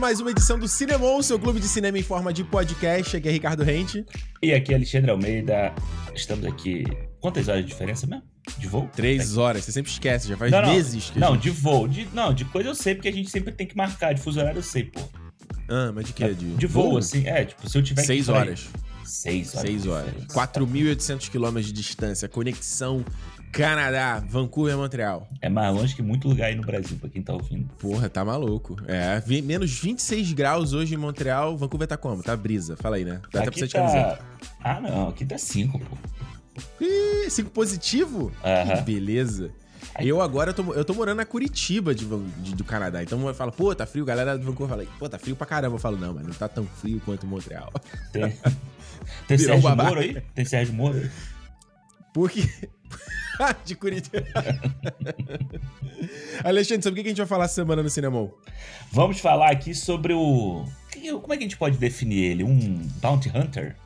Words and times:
Começando 0.00 0.16
mais 0.16 0.20
uma 0.20 0.30
edição 0.30 0.58
do 0.58 0.66
Cinemon, 0.66 1.22
seu 1.22 1.38
clube 1.38 1.60
de 1.60 1.68
cinema 1.68 1.98
em 1.98 2.02
forma 2.02 2.32
de 2.32 2.42
podcast. 2.42 3.18
Aqui 3.18 3.28
é 3.28 3.32
Ricardo 3.32 3.62
Rente. 3.62 4.02
E 4.42 4.50
aqui 4.54 4.72
é 4.72 4.76
Alexandre 4.76 5.10
Almeida. 5.10 5.74
Estamos 6.14 6.46
aqui. 6.46 6.84
Quantas 7.20 7.48
horas 7.48 7.60
de 7.60 7.68
diferença 7.68 8.06
mesmo? 8.06 8.24
De 8.56 8.66
voo? 8.66 8.88
Três 8.96 9.36
horas, 9.36 9.62
você 9.62 9.72
sempre 9.72 9.92
esquece, 9.92 10.26
já 10.26 10.38
faz 10.38 10.50
não, 10.50 10.62
não, 10.62 10.72
meses 10.72 11.10
que 11.10 11.18
Não, 11.18 11.34
gente... 11.34 11.42
de 11.42 11.50
voo. 11.50 11.86
De, 11.86 12.08
não, 12.14 12.32
de 12.32 12.46
coisa 12.46 12.70
eu 12.70 12.74
sei, 12.74 12.94
porque 12.94 13.08
a 13.08 13.12
gente 13.12 13.28
sempre 13.28 13.52
tem 13.52 13.66
que 13.66 13.76
marcar. 13.76 14.14
De 14.14 14.22
fuso 14.22 14.40
horário 14.40 14.60
eu 14.60 14.62
sei, 14.62 14.84
pô. 14.84 15.00
Ah, 15.68 15.92
mas 15.94 16.06
de 16.06 16.14
que? 16.14 16.32
De, 16.32 16.54
de 16.54 16.66
voo, 16.66 16.92
voo, 16.92 16.98
assim. 16.98 17.26
É, 17.26 17.44
tipo, 17.44 17.68
se 17.68 17.76
eu 17.76 17.82
tiver 17.82 18.02
Seis 18.02 18.30
horas. 18.30 18.70
Seis 19.04 19.54
horas. 19.54 19.68
Seis 19.68 19.86
horas. 19.86 20.14
4.800 20.28 21.28
quilômetros 21.28 21.66
de 21.66 21.72
distância. 21.74 22.26
Conexão 22.26 23.04
Canadá, 23.52 24.22
Vancouver, 24.28 24.76
Montreal. 24.76 25.28
É 25.40 25.48
mais 25.48 25.74
longe 25.74 25.94
que 25.94 26.02
muito 26.02 26.28
lugar 26.28 26.46
aí 26.46 26.54
no 26.54 26.62
Brasil, 26.62 26.96
pra 26.98 27.08
quem 27.08 27.22
tá 27.22 27.32
ouvindo. 27.32 27.68
Porra, 27.78 28.08
tá 28.08 28.24
maluco. 28.24 28.76
É, 28.86 29.22
menos 29.42 29.70
26 29.70 30.32
graus 30.32 30.72
hoje 30.72 30.94
em 30.94 30.96
Montreal. 30.96 31.56
Vancouver 31.56 31.88
tá 31.88 31.96
como? 31.96 32.22
Tá 32.22 32.36
brisa. 32.36 32.76
Fala 32.76 32.96
aí, 32.96 33.04
né? 33.04 33.20
Dá 33.32 33.40
até 33.40 33.50
pra 33.50 33.58
você 33.58 33.60
tá... 33.60 33.66
de 33.66 33.72
camiseta. 33.72 34.20
Ah, 34.62 34.80
não. 34.80 35.08
Aqui 35.08 35.24
tá 35.24 35.36
5, 35.36 35.78
pô. 35.78 35.96
Ih, 36.80 37.28
5 37.28 37.50
positivo? 37.50 38.32
-huh. 38.42 38.76
Que 38.76 38.82
beleza. 38.82 39.50
Eu 39.98 40.20
agora, 40.20 40.50
eu 40.50 40.54
tô, 40.54 40.74
eu 40.74 40.84
tô 40.84 40.94
morando 40.94 41.16
na 41.16 41.24
Curitiba 41.24 41.94
de, 41.94 42.06
de, 42.06 42.54
do 42.54 42.64
Canadá. 42.64 43.02
Então 43.02 43.26
eu 43.26 43.34
falo, 43.34 43.50
pô, 43.50 43.74
tá 43.74 43.86
frio. 43.86 44.04
Galera 44.04 44.38
do 44.38 44.44
Vancouver 44.44 44.76
fala, 44.76 44.88
pô, 44.98 45.08
tá 45.08 45.18
frio 45.18 45.34
pra 45.34 45.46
caramba. 45.46 45.74
Eu 45.74 45.80
falo, 45.80 45.96
não, 45.96 46.14
mas 46.14 46.26
não 46.26 46.34
tá 46.34 46.48
tão 46.48 46.64
frio 46.64 47.00
quanto 47.04 47.26
Montreal. 47.26 47.72
Tem, 48.12 48.32
Tem 49.26 49.38
Sérgio 49.38 49.76
Moro 49.76 50.00
aí? 50.00 50.20
Tem 50.34 50.44
Sérgio 50.44 50.74
Moro 50.74 50.98
aí? 50.98 51.10
Porque... 52.12 52.42
de 53.64 53.74
Curitiba. 53.74 54.24
Alexandre, 56.44 56.82
sobre 56.82 57.00
o 57.00 57.02
que 57.02 57.08
a 57.08 57.10
gente 57.10 57.18
vai 57.18 57.26
falar 57.26 57.48
semana 57.48 57.82
no 57.82 57.90
Cinemol? 57.90 58.38
Vamos 58.90 59.20
falar 59.20 59.50
aqui 59.50 59.74
sobre 59.74 60.12
o. 60.12 60.64
Como 61.20 61.32
é 61.32 61.36
que 61.36 61.44
a 61.44 61.46
gente 61.46 61.56
pode 61.56 61.78
definir 61.78 62.24
ele? 62.24 62.44
Um 62.44 62.86
Bounty 63.00 63.30
Hunter? 63.34 63.76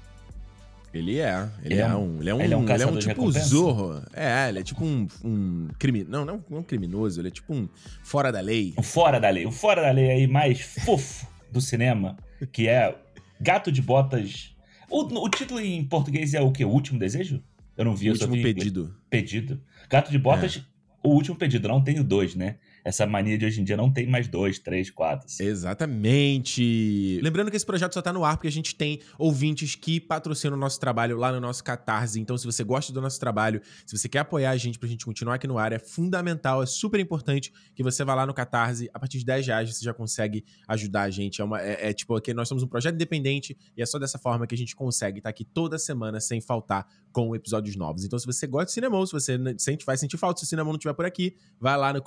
Ele 0.93 1.19
é. 1.19 1.49
Ele, 1.63 1.75
ele 1.75 1.81
é, 1.81 1.95
um. 1.95 2.21
Ele 2.21 2.31
é 2.31 2.35
um, 2.35 2.41
ele 2.41 2.55
é 2.55 2.57
um, 2.57 2.69
ele 2.69 2.83
é 2.83 2.87
um 2.87 2.99
tipo 2.99 3.31
Zorro. 3.33 4.03
É, 4.13 4.49
ele 4.49 4.61
é 4.61 4.63
tipo 4.63 4.85
um. 4.85 5.09
um 5.25 5.69
crime, 5.79 6.05
não, 6.05 6.25
não, 6.25 6.45
não 6.49 6.59
um 6.59 6.63
criminoso, 6.63 7.21
ele 7.21 7.29
é 7.29 7.31
tipo 7.31 7.53
um 7.53 7.69
fora 8.03 8.31
da 8.31 8.41
lei. 8.41 8.75
Um 8.79 8.83
fora 8.83 9.19
da 9.19 9.29
lei. 9.29 9.45
O 9.45 9.51
fora 9.51 9.83
da 9.83 9.91
lei 9.91 10.11
aí 10.11 10.27
mais 10.27 10.61
fofo 10.61 11.27
do 11.51 11.61
cinema, 11.61 12.17
que 12.53 12.69
é 12.69 12.95
Gato 13.41 13.73
de 13.73 13.83
Botas. 13.83 14.55
O, 14.89 15.03
o 15.03 15.29
título 15.29 15.61
em 15.61 15.85
português 15.85 16.35
é 16.35 16.41
o 16.41 16.53
quê? 16.53 16.65
O 16.65 16.69
Último 16.69 16.99
Desejo? 16.99 17.43
Eu 17.77 17.85
não 17.85 17.97
vi, 17.97 18.09
o 18.09 18.13
último 18.13 18.41
pedido. 18.41 18.95
Pedido. 19.15 19.63
Gato 19.89 20.11
de 20.11 20.19
Botas, 20.19 20.57
é. 20.57 21.09
o 21.09 21.11
último 21.11 21.37
pedido. 21.37 21.69
Não 21.69 21.81
tenho 21.81 22.03
dois, 22.03 22.35
né? 22.35 22.57
Essa 22.85 23.07
mania 23.07 23.39
de 23.39 23.47
hoje 23.47 23.63
em 23.63 23.65
dia 23.65 23.79
não 23.79 23.91
tem 23.91 24.07
mais 24.07 24.29
dois, 24.29 24.59
três, 24.59 24.91
quatro. 24.91 25.27
Assim. 25.27 25.45
Exatamente. 25.45 27.19
Lembrando 27.23 27.51
que 27.51 27.57
esse 27.57 27.65
projeto 27.65 27.95
só 27.95 28.03
tá 28.03 28.13
no 28.13 28.25
ar 28.25 28.37
porque 28.37 28.49
a 28.49 28.53
gente 28.53 28.75
tem 28.75 29.01
ouvintes 29.19 29.75
que 29.75 29.99
patrocinam 29.99 30.55
o 30.55 30.61
nosso 30.61 30.79
trabalho 30.79 31.17
lá 31.17 31.33
no 31.33 31.41
nosso 31.41 31.65
Catarse. 31.65 32.21
Então, 32.21 32.37
se 32.37 32.45
você 32.45 32.63
gosta 32.63 32.93
do 32.93 33.01
nosso 33.01 33.19
trabalho, 33.19 33.63
se 33.87 33.97
você 33.97 34.07
quer 34.07 34.19
apoiar 34.19 34.51
a 34.51 34.57
gente 34.59 34.79
pra 34.79 34.87
gente 34.87 35.05
continuar 35.05 35.37
aqui 35.37 35.47
no 35.47 35.57
ar, 35.57 35.73
é 35.73 35.79
fundamental, 35.79 36.63
é 36.63 36.67
super 36.67 37.01
importante 37.01 37.51
que 37.75 37.83
você 37.83 38.05
vá 38.05 38.15
lá 38.15 38.27
no 38.27 38.35
Catarse. 38.35 38.91
A 38.93 38.99
partir 38.99 39.19
de 39.19 39.25
10 39.25 39.47
reais 39.47 39.75
você 39.75 39.83
já 39.83 39.95
consegue 39.95 40.45
ajudar 40.69 41.03
a 41.03 41.11
gente. 41.11 41.41
É, 41.41 41.45
uma, 41.45 41.63
é, 41.63 41.89
é 41.89 41.93
tipo, 41.95 42.15
aqui 42.15 42.35
nós 42.35 42.49
somos 42.49 42.63
um 42.63 42.69
projeto 42.69 42.97
independente 42.97 43.57
e 43.75 43.81
é 43.81 43.87
só 43.87 43.99
dessa 43.99 44.19
forma 44.19 44.47
que 44.47 44.55
a 44.55 44.59
gente 44.59 44.77
consegue 44.77 45.21
estar 45.21 45.29
tá 45.29 45.31
aqui 45.31 45.45
toda 45.45 45.79
semana 45.79 46.21
sem 46.21 46.39
faltar 46.41 46.87
com 47.13 47.35
episódios 47.35 47.77
novos. 47.77 48.05
Então, 48.05 48.19
se 48.19 48.27
você 48.27 48.47
gosta 48.47 48.67
de 48.67 48.73
cinema, 48.73 49.07
se 49.07 49.13
você 49.13 49.39
sente, 49.57 49.87
vai 49.87 49.97
sentir 49.97 50.19
falta 50.19 50.41
se 50.41 50.45
o 50.45 50.49
cinema 50.49 50.69
não 50.69 50.75
estiver 50.75 50.93
por 50.93 51.07
aqui, 51.07 51.37
vai 51.61 51.77
lá 51.79 51.93
no 51.93 52.03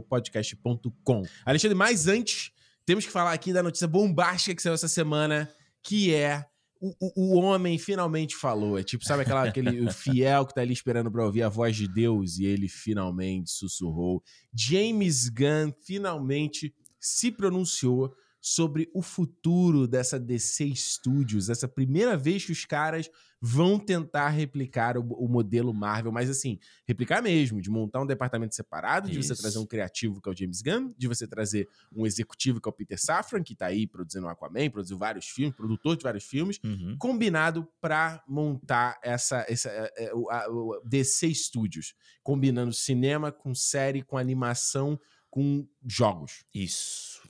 clube.cinemopodcast.com. 0.00 1.22
Alexandre, 1.44 1.76
mas 1.76 2.06
antes, 2.06 2.50
temos 2.86 3.04
que 3.04 3.12
falar 3.12 3.32
aqui 3.32 3.52
da 3.52 3.62
notícia 3.62 3.86
bombástica 3.86 4.54
que 4.54 4.62
saiu 4.62 4.74
essa 4.74 4.88
semana, 4.88 5.50
que 5.82 6.14
é 6.14 6.44
o, 6.80 6.94
o, 7.00 7.12
o, 7.16 7.40
homem 7.40 7.78
finalmente 7.78 8.34
falou. 8.34 8.78
É 8.78 8.82
tipo, 8.82 9.04
sabe 9.04 9.22
aquela, 9.22 9.44
aquele 9.44 9.90
fiel 9.92 10.44
que 10.46 10.54
tá 10.54 10.62
ali 10.62 10.72
esperando 10.72 11.10
pra 11.12 11.24
ouvir 11.24 11.42
a 11.42 11.48
voz 11.48 11.76
de 11.76 11.86
Deus 11.86 12.38
e 12.38 12.44
ele 12.44 12.68
finalmente 12.68 13.50
sussurrou. 13.50 14.22
James 14.52 15.28
Gunn 15.28 15.72
finalmente 15.84 16.74
se 16.98 17.30
pronunciou 17.30 18.12
sobre 18.40 18.90
o 18.92 19.00
futuro 19.00 19.86
dessa 19.86 20.18
DC 20.18 20.74
Studios, 20.74 21.48
essa 21.48 21.68
primeira 21.68 22.16
vez 22.16 22.44
que 22.44 22.50
os 22.50 22.64
caras 22.64 23.08
vão 23.44 23.76
tentar 23.76 24.28
replicar 24.28 24.96
o, 24.96 25.00
o, 25.00 25.28
modelo 25.28 25.74
Marvel, 25.74 26.12
mas 26.12 26.30
assim, 26.30 26.60
replicar 26.86 27.20
mesmo, 27.20 27.60
de 27.60 27.68
montar 27.68 28.00
um 28.00 28.06
departamento 28.06 28.54
separado, 28.54 29.10
de 29.10 29.18
Isso. 29.18 29.34
você 29.34 29.42
trazer 29.42 29.58
um 29.58 29.66
criativo 29.66 30.22
que 30.22 30.28
é 30.28 30.32
o 30.32 30.36
James 30.36 30.62
Gunn, 30.62 30.94
de 30.96 31.08
você 31.08 31.26
trazer 31.26 31.68
um 31.92 32.06
executivo 32.06 32.60
que 32.60 32.68
é 32.68 32.70
o 32.70 32.72
Peter 32.72 32.96
Safran, 33.00 33.42
que 33.42 33.56
tá 33.56 33.66
aí 33.66 33.84
produzindo 33.84 34.26
o 34.26 34.28
Aquaman, 34.28 34.70
produziu 34.70 34.96
vários 34.96 35.26
filmes, 35.26 35.56
produtor 35.56 35.96
de 35.96 36.04
vários 36.04 36.22
filmes, 36.22 36.60
uhum. 36.62 36.94
combinado 37.00 37.66
para 37.80 38.22
montar 38.28 39.00
essa, 39.02 39.44
essa 39.48 39.68
é, 39.70 39.92
é, 39.96 40.12
a, 40.30 40.36
a, 40.36 40.44
a 40.44 40.80
DC 40.84 41.34
Studios, 41.34 41.94
combinando 42.22 42.72
cinema 42.72 43.32
com 43.32 43.52
série, 43.56 44.02
com 44.02 44.16
animação, 44.16 44.96
com 45.28 45.66
jogos. 45.84 46.44
Isso. 46.54 47.28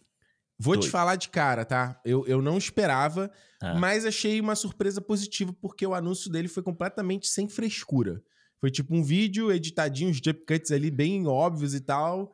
Vou 0.58 0.74
Doido. 0.74 0.84
te 0.84 0.90
falar 0.90 1.16
de 1.16 1.30
cara, 1.30 1.64
tá? 1.64 1.98
Eu, 2.04 2.26
eu 2.26 2.42
não 2.42 2.58
esperava, 2.58 3.32
ah. 3.62 3.74
mas 3.74 4.04
achei 4.04 4.40
uma 4.40 4.56
surpresa 4.56 5.00
positiva 5.00 5.54
porque 5.60 5.86
o 5.86 5.94
anúncio 5.94 6.30
dele 6.30 6.48
foi 6.48 6.62
completamente 6.62 7.28
sem 7.28 7.48
frescura. 7.48 8.20
Foi 8.60 8.70
tipo 8.70 8.94
um 8.94 9.02
vídeo 9.02 9.50
editadinho, 9.50 10.10
os 10.10 10.18
jump 10.18 10.44
cuts 10.46 10.70
ali 10.70 10.90
bem 10.90 11.26
óbvios 11.26 11.74
e 11.74 11.80
tal. 11.80 12.32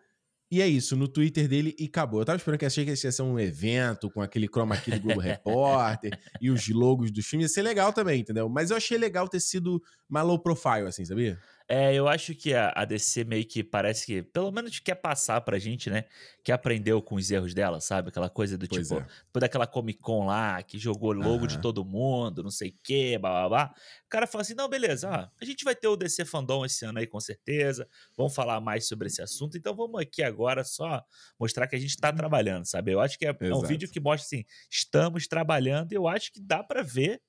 E 0.51 0.63
é 0.63 0.67
isso, 0.67 0.97
no 0.97 1.07
Twitter 1.07 1.47
dele 1.47 1.77
e 1.79 1.85
acabou. 1.85 2.21
Eu 2.21 2.25
tava 2.25 2.37
esperando 2.39 2.59
que 2.59 2.65
achei 2.65 2.83
que 2.83 2.91
ia 2.91 2.97
ser 2.97 3.23
um 3.23 3.39
evento 3.39 4.11
com 4.11 4.23
aquele 4.23 4.49
chroma 4.49 4.79
key 4.79 4.93
do 4.93 5.01
Globo 5.01 5.21
Repórter 5.21 6.19
e 6.41 6.51
os 6.51 6.67
logos 6.69 7.11
dos 7.11 7.27
filmes. 7.27 7.51
Ia 7.51 7.55
ser 7.55 7.63
legal 7.63 7.93
também, 7.93 8.21
entendeu? 8.21 8.49
Mas 8.49 8.71
eu 8.71 8.77
achei 8.77 8.97
legal 8.97 9.29
ter 9.29 9.41
sido 9.41 9.83
uma 10.09 10.23
low 10.23 10.39
profile, 10.39 10.87
assim, 10.87 11.05
sabia? 11.05 11.39
É, 11.71 11.93
eu 11.93 12.09
acho 12.09 12.35
que 12.35 12.55
a, 12.55 12.73
a 12.75 12.87
DC 12.87 13.25
meio 13.25 13.45
que 13.45 13.63
parece 13.63 14.07
que, 14.07 14.23
pelo 14.23 14.51
menos 14.51 14.79
quer 14.79 14.95
passar 14.95 15.39
pra 15.43 15.59
gente, 15.59 15.91
né? 15.91 16.07
Que 16.43 16.51
aprendeu 16.51 17.03
com 17.03 17.17
os 17.17 17.31
erros 17.31 17.53
dela, 17.53 17.79
sabe? 17.79 18.09
Aquela 18.09 18.31
coisa 18.31 18.57
do 18.57 18.67
pois 18.67 18.89
tipo, 18.89 18.99
é. 18.99 19.07
depois 19.27 19.41
daquela 19.43 19.67
Comic 19.67 20.01
Con 20.01 20.25
lá, 20.25 20.63
que 20.63 20.79
jogou 20.79 21.13
logo 21.13 21.47
de 21.47 21.61
todo 21.61 21.85
mundo, 21.85 22.43
não 22.43 22.51
sei 22.51 22.71
o 22.71 22.75
quê, 22.83 23.19
blá 23.21 23.31
blá 23.31 23.49
blá. 23.49 23.75
O 24.07 24.09
cara 24.09 24.27
fala 24.27 24.41
assim: 24.41 24.55
não, 24.55 24.67
beleza, 24.67 25.11
ó, 25.11 25.29
a 25.39 25.45
gente 25.45 25.63
vai 25.63 25.77
ter 25.77 25.89
o 25.89 25.97
DC 25.97 26.25
Fandom 26.25 26.65
esse 26.65 26.87
ano 26.87 27.01
aí 27.01 27.07
com 27.07 27.21
certeza. 27.21 27.87
Vamos 28.17 28.35
falar 28.35 28.63
mais 28.63 28.89
sobre 28.89 29.09
esse 29.09 29.21
assunto. 29.21 29.59
Então 29.59 29.77
vamos 29.77 30.01
aqui 30.01 30.23
agora 30.23 30.65
só 30.65 31.05
mostrar 31.39 31.67
que 31.67 31.77
a 31.77 31.79
gente 31.79 31.99
tá 31.99 32.11
trabalhando, 32.11 32.65
sabe? 32.65 32.93
Eu 32.93 33.01
acho 33.01 33.19
que 33.19 33.27
é, 33.27 33.37
é 33.39 33.55
um 33.55 33.61
vídeo 33.61 33.91
que 33.91 34.01
mostra 34.01 34.25
assim: 34.25 34.43
estamos 34.71 35.29
trabalhando 35.29 35.93
e 35.93 35.97
eu 35.97 36.09
acho 36.09 36.33
que 36.33 36.41
dá 36.41 36.65
para 36.65 36.83
ver 36.83 37.21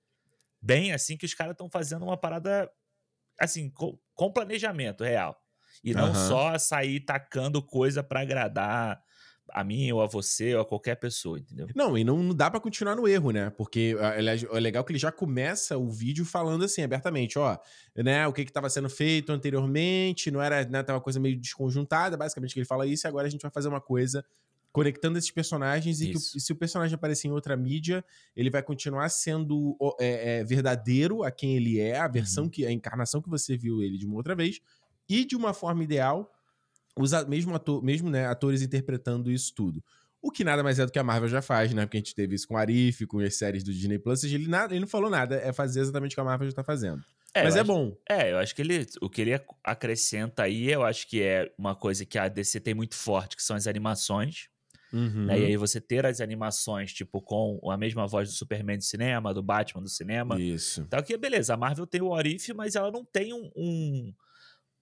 bem 0.62 0.94
assim 0.94 1.18
que 1.18 1.26
os 1.26 1.34
caras 1.34 1.54
estão 1.54 1.70
fazendo 1.70 2.04
uma 2.04 2.18
parada 2.18 2.70
assim, 3.40 3.70
com, 3.70 3.98
com 4.14 4.32
planejamento 4.32 5.04
real. 5.04 5.40
E 5.84 5.94
não 5.94 6.10
uhum. 6.10 6.28
só 6.28 6.58
sair 6.58 7.00
tacando 7.00 7.62
coisa 7.62 8.04
para 8.04 8.22
agradar 8.22 9.02
a 9.52 9.64
mim 9.64 9.92
ou 9.92 10.02
a 10.02 10.08
você 10.08 10.56
ou 10.56 10.62
a 10.62 10.66
qualquer 10.66 10.96
pessoa, 10.96 11.40
entendeu? 11.40 11.68
Não, 11.76 11.98
e 11.98 12.04
não, 12.04 12.34
dá 12.34 12.50
para 12.50 12.60
continuar 12.60 12.96
no 12.96 13.08
erro, 13.08 13.32
né? 13.32 13.50
Porque 13.52 13.96
é 14.00 14.60
legal 14.60 14.84
que 14.84 14.92
ele 14.92 15.00
já 15.00 15.12
começa 15.12 15.78
o 15.78 15.90
vídeo 15.90 16.26
falando 16.26 16.64
assim, 16.64 16.84
abertamente, 16.84 17.38
ó, 17.40 17.58
né, 17.96 18.28
o 18.28 18.34
que 18.34 18.46
que 18.46 18.52
tava 18.52 18.70
sendo 18.70 18.90
feito 18.90 19.32
anteriormente, 19.32 20.32
não 20.32 20.42
era, 20.42 20.64
né, 20.66 20.84
tava 20.84 20.98
uma 20.98 21.04
coisa 21.04 21.20
meio 21.20 21.40
desconjuntada, 21.40 22.18
basicamente 22.18 22.54
que 22.54 22.60
ele 22.60 22.68
fala 22.68 22.86
isso, 22.86 23.06
e 23.06 23.08
agora 23.08 23.28
a 23.28 23.30
gente 23.30 23.42
vai 23.42 23.52
fazer 23.52 23.70
uma 23.70 23.82
coisa 23.82 24.24
conectando 24.72 25.18
esses 25.18 25.32
personagens 25.32 26.00
e, 26.02 26.12
que, 26.12 26.20
se 26.20 26.54
o 26.54 26.56
personagem 26.56 26.96
aparecer 26.96 27.28
em 27.28 27.32
outra 27.32 27.58
mídia, 27.58 28.04
ele 28.36 28.50
vai 28.50 28.62
continuar 28.62 29.10
sendo 29.10 29.76
é, 30.00 30.40
é, 30.40 30.44
verdadeiro 30.44 31.24
a 31.24 31.32
quem 31.32 31.56
ele 31.56 31.80
é, 31.80 31.98
a 31.98 32.08
versão 32.08 32.46
uhum. 32.46 32.50
que 32.50 32.66
a 32.66 32.72
encarnação 32.72 33.22
que 33.22 33.30
você 33.30 33.58
viu 33.58 33.82
ele 33.82 33.98
de 33.98 34.06
uma 34.06 34.16
outra 34.16 34.36
vez 34.36 34.60
e 35.08 35.26
de 35.26 35.36
uma 35.36 35.54
forma 35.54 35.84
ideal, 35.84 36.32
os 36.96 37.12
mesmo 37.26 37.56
ator, 37.56 37.84
mesmo 37.84 38.10
né, 38.10 38.28
atores 38.28 38.62
interpretando 38.62 39.32
isso 39.32 39.54
tudo. 39.56 39.84
O 40.22 40.32
que 40.32 40.44
nada 40.44 40.62
mais 40.62 40.78
é 40.78 40.86
do 40.86 40.92
que 40.92 41.00
a 41.00 41.04
Marvel 41.04 41.30
já 41.30 41.42
faz, 41.42 41.74
né? 41.74 41.86
Porque 41.86 41.96
a 41.96 42.00
gente 42.02 42.14
teve 42.14 42.36
isso 42.36 42.46
com 42.46 42.58
Arif, 42.58 43.06
com 43.06 43.20
as 43.20 43.38
séries 43.38 43.64
do 43.64 43.72
Disney 43.72 43.98
Plus, 43.98 44.24
ele, 44.26 44.50
nada, 44.50 44.74
ele 44.74 44.82
não 44.82 44.88
falou 44.88 45.10
nada, 45.10 45.36
é 45.38 45.54
fazer 45.54 45.80
exatamente 45.80 46.12
o 46.12 46.16
que 46.16 46.20
a 46.20 46.26
Marvel 46.26 46.50
já 46.50 46.54
tá 46.54 46.64
fazendo. 46.64 47.02
É, 47.34 47.44
Mas 47.44 47.56
é 47.56 47.60
acho, 47.60 47.68
bom. 47.68 47.96
É, 48.10 48.32
eu 48.32 48.38
acho 48.38 48.54
que 48.56 48.62
ele, 48.62 48.86
o 49.02 49.10
que 49.10 49.22
ele 49.22 49.40
acrescenta 49.64 50.44
aí, 50.44 50.70
eu 50.70 50.84
acho 50.84 51.08
que 51.08 51.22
é 51.22 51.52
uma 51.58 51.76
coisa 51.76 52.06
que 52.06 52.18
a 52.18 52.28
DC 52.28 52.60
tem 52.60 52.74
muito 52.74 52.96
forte, 52.96 53.36
que 53.36 53.44
são 53.44 53.56
as 53.56 53.68
animações. 53.68 54.50
Uhum. 54.92 55.26
Né? 55.26 55.40
E 55.40 55.46
aí 55.46 55.58
você 55.58 55.80
ter 55.80 56.06
as 56.06 56.20
animações, 56.20 56.94
tipo, 56.94 57.22
com 57.22 57.60
a 57.70 57.78
mesma 57.78 58.08
voz 58.08 58.30
do 58.30 58.36
Superman 58.36 58.78
do 58.78 58.84
cinema, 58.84 59.34
do 59.34 59.44
Batman 59.44 59.82
do 59.82 59.90
cinema. 59.90 60.40
Isso. 60.40 60.82
Então 60.82 61.00
aqui, 61.00 61.16
beleza, 61.18 61.54
a 61.54 61.58
Marvel 61.58 61.86
tem 61.86 62.02
o 62.02 62.10
Orif, 62.10 62.54
mas 62.54 62.76
ela 62.76 62.92
não 62.92 63.06
tem 63.06 63.34
um, 63.34 63.52
um, 63.56 64.14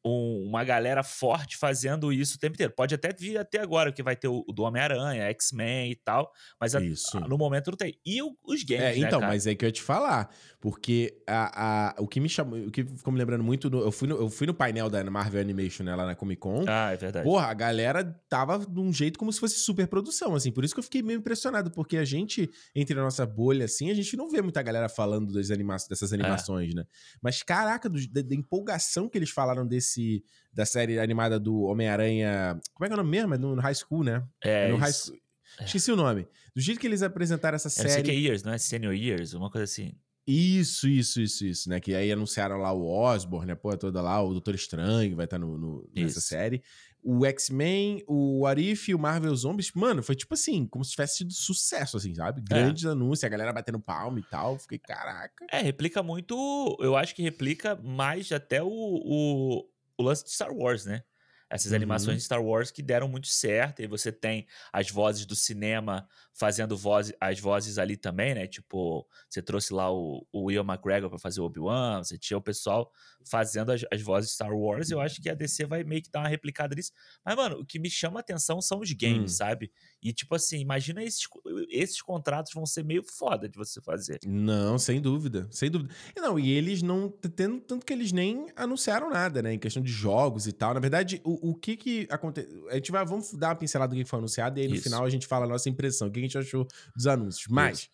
um, 0.05 0.45
uma 0.47 0.63
galera 0.63 1.03
forte 1.03 1.57
fazendo 1.57 2.11
isso 2.11 2.37
o 2.37 2.39
tempo 2.39 2.55
inteiro. 2.55 2.73
Pode 2.73 2.95
até 2.95 3.13
vir 3.13 3.37
até 3.37 3.59
agora, 3.59 3.91
que 3.91 4.01
vai 4.01 4.15
ter 4.15 4.27
o, 4.27 4.43
do 4.43 4.63
Homem-Aranha, 4.63 5.23
X-Men 5.31 5.91
e 5.91 5.95
tal, 5.95 6.31
mas 6.59 6.75
a, 6.75 6.79
no 7.27 7.37
momento 7.37 7.71
não 7.71 7.77
tem. 7.77 7.99
E 8.05 8.21
o, 8.21 8.35
os 8.45 8.63
games, 8.63 8.83
é, 8.83 8.99
né, 8.99 9.07
Então, 9.07 9.19
né, 9.19 9.27
mas 9.27 9.45
é 9.45 9.55
que 9.55 9.65
eu 9.65 9.67
ia 9.67 9.71
te 9.71 9.81
falar, 9.81 10.33
Porque 10.67 11.23
a, 11.25 11.95
a, 11.95 11.95
o 11.97 12.05
que 12.05 12.19
me 12.19 12.27
chamou, 12.27 12.59
o 12.59 12.69
que 12.69 12.83
ficou 12.83 13.13
me 13.13 13.17
lembrando 13.17 13.41
muito, 13.41 13.69
eu, 13.69 13.89
fui 13.89 14.05
no, 14.05 14.17
eu 14.17 14.29
fui 14.29 14.45
no 14.45 14.53
painel 14.53 14.89
da 14.89 15.01
Marvel 15.09 15.39
Animation, 15.39 15.85
né, 15.85 15.95
lá 15.95 16.05
na 16.05 16.13
Comic 16.13 16.41
Con. 16.41 16.65
Ah, 16.67 16.91
é 16.91 16.97
verdade. 16.97 17.23
Porra, 17.23 17.45
a 17.45 17.53
galera 17.53 18.03
tava 18.27 18.59
de 18.59 18.77
um 18.77 18.91
jeito 18.91 19.17
como 19.17 19.31
se 19.31 19.39
fosse 19.39 19.59
super 19.59 19.87
produção, 19.87 20.35
assim. 20.35 20.51
Por 20.51 20.65
isso 20.65 20.73
que 20.73 20.79
eu 20.81 20.83
fiquei 20.83 21.01
meio 21.01 21.19
impressionado, 21.19 21.71
porque 21.71 21.95
a 21.95 22.03
gente, 22.03 22.51
entre 22.75 22.99
a 22.99 23.01
nossa 23.01 23.25
bolha, 23.25 23.63
assim, 23.63 23.89
a 23.89 23.93
gente 23.93 24.17
não 24.17 24.29
vê 24.29 24.41
muita 24.41 24.61
galera 24.61 24.89
falando 24.89 25.31
das 25.31 25.51
anima 25.51 25.77
dessas 25.89 26.11
é. 26.11 26.15
animações, 26.15 26.73
é. 26.73 26.75
né? 26.75 26.85
Mas, 27.21 27.41
caraca, 27.41 27.87
do, 27.87 28.05
da, 28.09 28.21
da, 28.21 28.35
empolgação 28.35 29.07
que 29.07 29.17
eles 29.17 29.29
falaram 29.29 29.65
desse, 29.65 30.21
da 30.51 30.65
série 30.65 30.99
animada 30.99 31.39
do 31.39 31.61
Homem-Aranha. 31.61 32.59
Como 32.73 32.85
é 32.85 32.89
que 32.89 32.91
é 32.91 32.95
o 32.95 32.97
nome 32.97 33.09
mesmo? 33.09 33.33
É 33.33 33.37
no, 33.37 33.55
no 33.55 33.61
High 33.61 33.75
School, 33.75 34.03
né? 34.03 34.21
É. 34.43 34.67
é 34.67 34.67
no 34.67 34.75
High 34.75 34.91
School. 34.91 35.17
É. 35.61 35.63
Esqueci 35.63 35.93
o 35.93 35.95
nome. 35.95 36.27
Do 36.53 36.59
jeito 36.59 36.77
que 36.77 36.87
eles 36.87 37.01
apresentaram 37.01 37.55
essa 37.55 37.69
série. 37.69 37.87
Não 37.87 37.93
sei 37.93 38.03
que 38.03 38.11
é 38.11 38.15
Years, 38.15 38.43
não 38.43 38.51
é 38.51 38.57
Senior 38.57 38.93
Years, 38.93 39.33
uma 39.33 39.49
coisa 39.49 39.63
assim. 39.63 39.93
Isso, 40.27 40.89
isso, 40.89 41.21
isso, 41.21 41.45
isso, 41.45 41.69
né? 41.69 41.79
Que 41.79 41.95
aí 41.95 42.11
anunciaram 42.11 42.57
lá 42.57 42.73
o 42.73 42.85
Osborne, 42.85 43.47
né? 43.47 43.55
Pô, 43.55 43.75
toda 43.77 44.01
lá, 44.01 44.21
o 44.21 44.33
Doutor 44.33 44.53
Estranho 44.55 45.15
vai 45.15 45.23
estar 45.23 45.39
tá 45.39 45.45
no, 45.45 45.57
no 45.57 45.89
nessa 45.95 46.19
série. 46.19 46.61
O 47.01 47.25
X-Men, 47.25 48.03
o 48.05 48.45
Arif 48.45 48.91
e 48.91 48.95
o 48.95 48.99
Marvel 48.99 49.33
Zombies, 49.33 49.71
mano, 49.73 50.03
foi 50.03 50.15
tipo 50.15 50.33
assim, 50.33 50.67
como 50.67 50.83
se 50.83 50.91
tivesse 50.91 51.19
sido 51.19 51.31
sucesso, 51.31 51.95
assim, 51.95 52.13
sabe? 52.13 52.41
Grandes 52.41 52.83
é. 52.83 52.89
anúncios, 52.89 53.23
a 53.23 53.29
galera 53.29 53.53
batendo 53.53 53.79
palma 53.79 54.19
e 54.19 54.23
tal. 54.23 54.59
Fiquei, 54.59 54.79
caraca. 54.79 55.45
É, 55.49 55.61
replica 55.61 56.03
muito. 56.03 56.77
Eu 56.81 56.97
acho 56.97 57.15
que 57.15 57.21
replica 57.21 57.77
mais 57.81 58.29
até 58.33 58.61
o, 58.61 58.67
o, 58.67 59.65
o 59.97 60.03
lance 60.03 60.25
de 60.25 60.31
Star 60.31 60.51
Wars, 60.53 60.83
né? 60.83 61.03
Essas 61.49 61.71
uhum. 61.71 61.77
animações 61.77 62.17
de 62.17 62.23
Star 62.23 62.43
Wars 62.43 62.71
que 62.71 62.81
deram 62.81 63.07
muito 63.07 63.27
certo. 63.27 63.81
E 63.81 63.87
você 63.87 64.11
tem 64.11 64.45
as 64.71 64.89
vozes 64.89 65.25
do 65.25 65.35
cinema 65.35 66.07
fazendo 66.33 66.77
voz, 66.77 67.11
as 67.19 67.39
vozes 67.39 67.77
ali 67.77 67.97
também, 67.97 68.35
né? 68.35 68.47
Tipo, 68.47 69.07
você 69.29 69.41
trouxe 69.41 69.73
lá 69.73 69.91
o, 69.91 70.25
o 70.31 70.51
Ian 70.51 70.61
McGregor 70.63 71.09
para 71.09 71.17
fazer 71.17 71.41
o 71.41 71.45
Obi-Wan, 71.45 72.03
você 72.03 72.17
tinha 72.17 72.37
o 72.37 72.41
pessoal 72.41 72.91
fazendo 73.29 73.71
as, 73.71 73.83
as 73.91 74.01
vozes 74.01 74.29
de 74.29 74.35
Star 74.35 74.53
Wars. 74.53 74.91
Eu 74.91 74.99
acho 74.99 75.21
que 75.21 75.29
a 75.29 75.33
DC 75.33 75.65
vai 75.65 75.83
meio 75.83 76.01
que 76.01 76.11
dar 76.11 76.19
uma 76.19 76.29
replicada 76.29 76.75
nisso. 76.75 76.91
Mas, 77.25 77.35
mano, 77.35 77.59
o 77.59 77.65
que 77.65 77.79
me 77.79 77.89
chama 77.89 78.19
a 78.19 78.21
atenção 78.21 78.61
são 78.61 78.79
os 78.79 78.91
games, 78.91 79.33
hum. 79.33 79.35
sabe? 79.35 79.71
E, 80.01 80.13
tipo 80.13 80.35
assim, 80.35 80.59
imagina 80.59 81.03
esses, 81.03 81.27
esses 81.69 82.01
contratos 82.01 82.53
vão 82.53 82.65
ser 82.65 82.83
meio 82.83 83.03
foda 83.03 83.49
de 83.49 83.57
você 83.57 83.81
fazer. 83.81 84.19
Não, 84.25 84.77
sem 84.77 85.01
dúvida, 85.01 85.47
sem 85.51 85.71
dúvida. 85.71 85.93
E 86.15 86.21
não, 86.21 86.37
e 86.37 86.51
eles 86.51 86.81
não, 86.81 87.09
tendo 87.09 87.59
tanto 87.59 87.85
que 87.85 87.93
eles 87.93 88.11
nem 88.11 88.47
anunciaram 88.55 89.09
nada, 89.09 89.41
né? 89.41 89.53
Em 89.53 89.59
questão 89.59 89.81
de 89.81 89.91
jogos 89.91 90.45
e 90.47 90.53
tal. 90.53 90.73
Na 90.73 90.79
verdade, 90.79 91.19
o, 91.23 91.51
o 91.51 91.55
que 91.55 91.75
que 91.75 92.07
aconteceu? 92.09 92.67
A 92.69 92.75
gente 92.75 92.91
vai, 92.91 93.03
vamos 93.05 93.33
dar 93.33 93.49
uma 93.49 93.55
pincelada 93.55 93.95
do 93.95 93.97
que 93.97 94.05
foi 94.05 94.19
anunciado 94.19 94.59
e 94.59 94.61
aí 94.61 94.67
no 94.67 94.75
Isso. 94.75 94.83
final 94.83 95.03
a 95.03 95.09
gente 95.09 95.25
fala 95.25 95.45
a 95.45 95.49
nossa 95.49 95.69
impressão. 95.69 96.07
O 96.07 96.11
que 96.11 96.21
gente 96.21 96.37
achou 96.37 96.67
dos 96.95 97.07
anúncios. 97.07 97.47
Mas. 97.49 97.89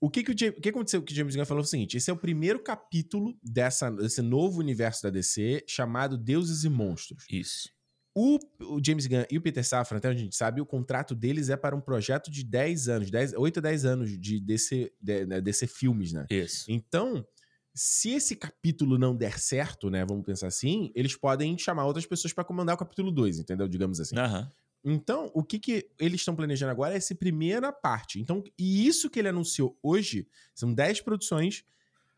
O 0.00 0.10
que, 0.10 0.24
que, 0.24 0.32
o, 0.32 0.50
o 0.50 0.60
que 0.60 0.68
aconteceu? 0.68 0.98
O 0.98 1.04
que 1.04 1.12
o 1.12 1.16
James 1.16 1.36
Gunn 1.36 1.44
falou 1.44 1.62
o 1.62 1.66
seguinte: 1.66 1.96
esse 1.96 2.10
é 2.10 2.12
o 2.12 2.16
primeiro 2.16 2.58
capítulo 2.58 3.38
dessa, 3.40 3.88
desse 3.88 4.20
novo 4.20 4.58
universo 4.58 5.04
da 5.04 5.10
DC 5.10 5.64
chamado 5.68 6.18
Deuses 6.18 6.64
e 6.64 6.68
Monstros. 6.68 7.24
Isso. 7.30 7.68
O, 8.14 8.38
o, 8.60 8.80
James 8.84 9.06
Gunn 9.06 9.24
e 9.30 9.38
o 9.38 9.40
Peter 9.40 9.64
Safran, 9.66 9.96
até 9.96 10.10
onde 10.10 10.20
a 10.20 10.24
gente 10.24 10.36
sabe, 10.36 10.60
o 10.60 10.66
contrato 10.66 11.14
deles 11.14 11.48
é 11.48 11.56
para 11.56 11.74
um 11.74 11.80
projeto 11.80 12.30
de 12.30 12.44
10 12.44 12.88
anos, 12.88 13.10
10, 13.10 13.32
8 13.34 13.58
a 13.58 13.62
10 13.62 13.84
anos 13.86 14.18
de 14.18 14.38
DC, 14.38 14.92
de, 15.00 15.26
né, 15.26 15.40
DC 15.40 15.66
filmes, 15.66 16.12
né? 16.12 16.26
Isso. 16.30 16.66
Então, 16.68 17.26
se 17.74 18.10
esse 18.10 18.36
capítulo 18.36 18.98
não 18.98 19.16
der 19.16 19.38
certo, 19.38 19.88
né? 19.88 20.04
Vamos 20.04 20.24
pensar 20.24 20.48
assim, 20.48 20.92
eles 20.94 21.16
podem 21.16 21.56
chamar 21.56 21.86
outras 21.86 22.04
pessoas 22.04 22.32
para 22.32 22.44
comandar 22.44 22.74
o 22.74 22.78
capítulo 22.78 23.10
2, 23.10 23.38
entendeu? 23.38 23.66
Digamos 23.66 23.98
assim. 23.98 24.16
Uhum. 24.18 24.46
Então, 24.84 25.30
o 25.32 25.42
que, 25.42 25.58
que 25.58 25.88
eles 25.98 26.20
estão 26.20 26.34
planejando 26.34 26.72
agora 26.72 26.94
é 26.94 26.96
essa 26.96 27.14
primeira 27.14 27.72
parte. 27.72 28.20
Então, 28.20 28.42
e 28.58 28.86
isso 28.86 29.08
que 29.08 29.18
ele 29.18 29.28
anunciou 29.28 29.78
hoje 29.82 30.26
são 30.54 30.74
10 30.74 31.00
produções 31.02 31.64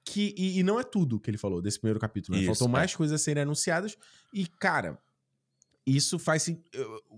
que. 0.04 0.34
E, 0.36 0.58
e, 0.58 0.62
não 0.62 0.80
é 0.80 0.82
tudo 0.82 1.20
que 1.20 1.30
ele 1.30 1.38
falou 1.38 1.60
desse 1.60 1.78
primeiro 1.78 2.00
capítulo. 2.00 2.36
Né? 2.36 2.42
Isso, 2.42 2.54
Faltam 2.54 2.68
é. 2.68 2.70
mais 2.70 2.96
coisas 2.96 3.20
a 3.20 3.22
serem 3.22 3.42
anunciadas. 3.42 3.96
E, 4.32 4.46
cara, 4.46 4.98
isso 5.86 6.18
faz. 6.18 6.46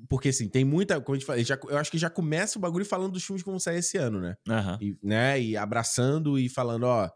Porque, 0.09 0.31
assim, 0.31 0.49
tem 0.49 0.65
muita. 0.65 1.01
Como 1.01 1.15
a 1.15 1.19
gente 1.19 1.27
fala, 1.27 1.43
já, 1.43 1.59
eu 1.69 1.79
acho 1.79 1.91
que 1.91 1.99
já 1.99 2.11
começa 2.11 2.59
o 2.59 2.61
bagulho 2.61 2.85
falando 2.85 3.13
dos 3.13 3.25
filmes 3.25 3.43
que 3.43 3.51
vão 3.51 3.59
sair 3.59 3.79
esse 3.79 3.97
ano, 3.97 4.21
né? 4.21 4.37
Uhum. 4.49 4.79
E, 4.81 4.99
né? 5.03 5.41
e 5.41 5.57
abraçando 5.57 6.39
e 6.39 6.49
falando, 6.49 6.85
ó 6.85 7.11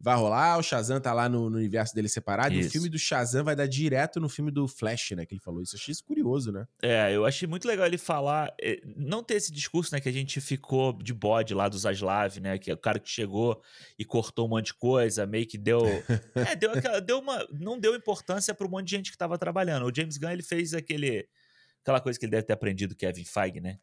vai 0.00 0.16
rolar, 0.16 0.58
o 0.58 0.62
Shazam 0.62 0.98
tá 0.98 1.12
lá 1.12 1.28
no, 1.28 1.50
no 1.50 1.58
universo 1.58 1.94
dele 1.94 2.08
separado, 2.08 2.54
isso. 2.54 2.64
e 2.64 2.68
o 2.68 2.70
filme 2.70 2.88
do 2.88 2.98
Shazam 2.98 3.44
vai 3.44 3.54
dar 3.54 3.66
direto 3.66 4.18
no 4.18 4.30
filme 4.30 4.50
do 4.50 4.66
Flash, 4.66 5.10
né, 5.10 5.26
que 5.26 5.34
ele 5.34 5.42
falou 5.42 5.60
isso. 5.60 5.76
Eu 5.76 5.78
achei 5.78 5.92
isso 5.92 6.04
curioso, 6.04 6.50
né? 6.50 6.66
É, 6.82 7.14
eu 7.14 7.26
achei 7.26 7.46
muito 7.46 7.68
legal 7.68 7.86
ele 7.86 7.98
falar, 7.98 8.54
eh, 8.62 8.80
não 8.96 9.22
ter 9.22 9.34
esse 9.34 9.52
discurso, 9.52 9.94
né, 9.94 10.00
que 10.00 10.08
a 10.08 10.12
gente 10.12 10.40
ficou 10.40 10.94
de 10.94 11.12
bode 11.12 11.52
lá 11.52 11.68
dos 11.68 11.82
Zaslav, 11.82 12.40
né, 12.40 12.56
que 12.56 12.70
é 12.70 12.74
o 12.74 12.78
cara 12.78 12.98
que 12.98 13.10
chegou 13.10 13.62
e 13.98 14.04
cortou 14.04 14.46
um 14.46 14.48
monte 14.48 14.66
de 14.66 14.74
coisa, 14.74 15.26
meio 15.26 15.46
que 15.46 15.58
deu, 15.58 15.80
é, 16.34 16.56
deu, 16.56 16.72
aquela, 16.72 16.98
deu 16.98 17.18
uma, 17.18 17.46
não 17.52 17.78
deu 17.78 17.94
importância 17.94 18.54
para 18.54 18.66
um 18.66 18.70
monte 18.70 18.86
de 18.86 18.96
gente 18.96 19.12
que 19.12 19.18
tava 19.18 19.36
trabalhando. 19.36 19.84
O 19.84 19.94
James 19.94 20.16
Gunn, 20.16 20.30
ele 20.30 20.42
fez 20.42 20.72
aquele, 20.72 21.28
aquela 21.82 22.00
coisa 22.00 22.18
que 22.18 22.24
ele 22.24 22.32
deve 22.32 22.44
ter 22.44 22.54
aprendido 22.54 22.94
do 22.94 22.96
Kevin 22.96 23.24
Feige, 23.24 23.60
né, 23.60 23.78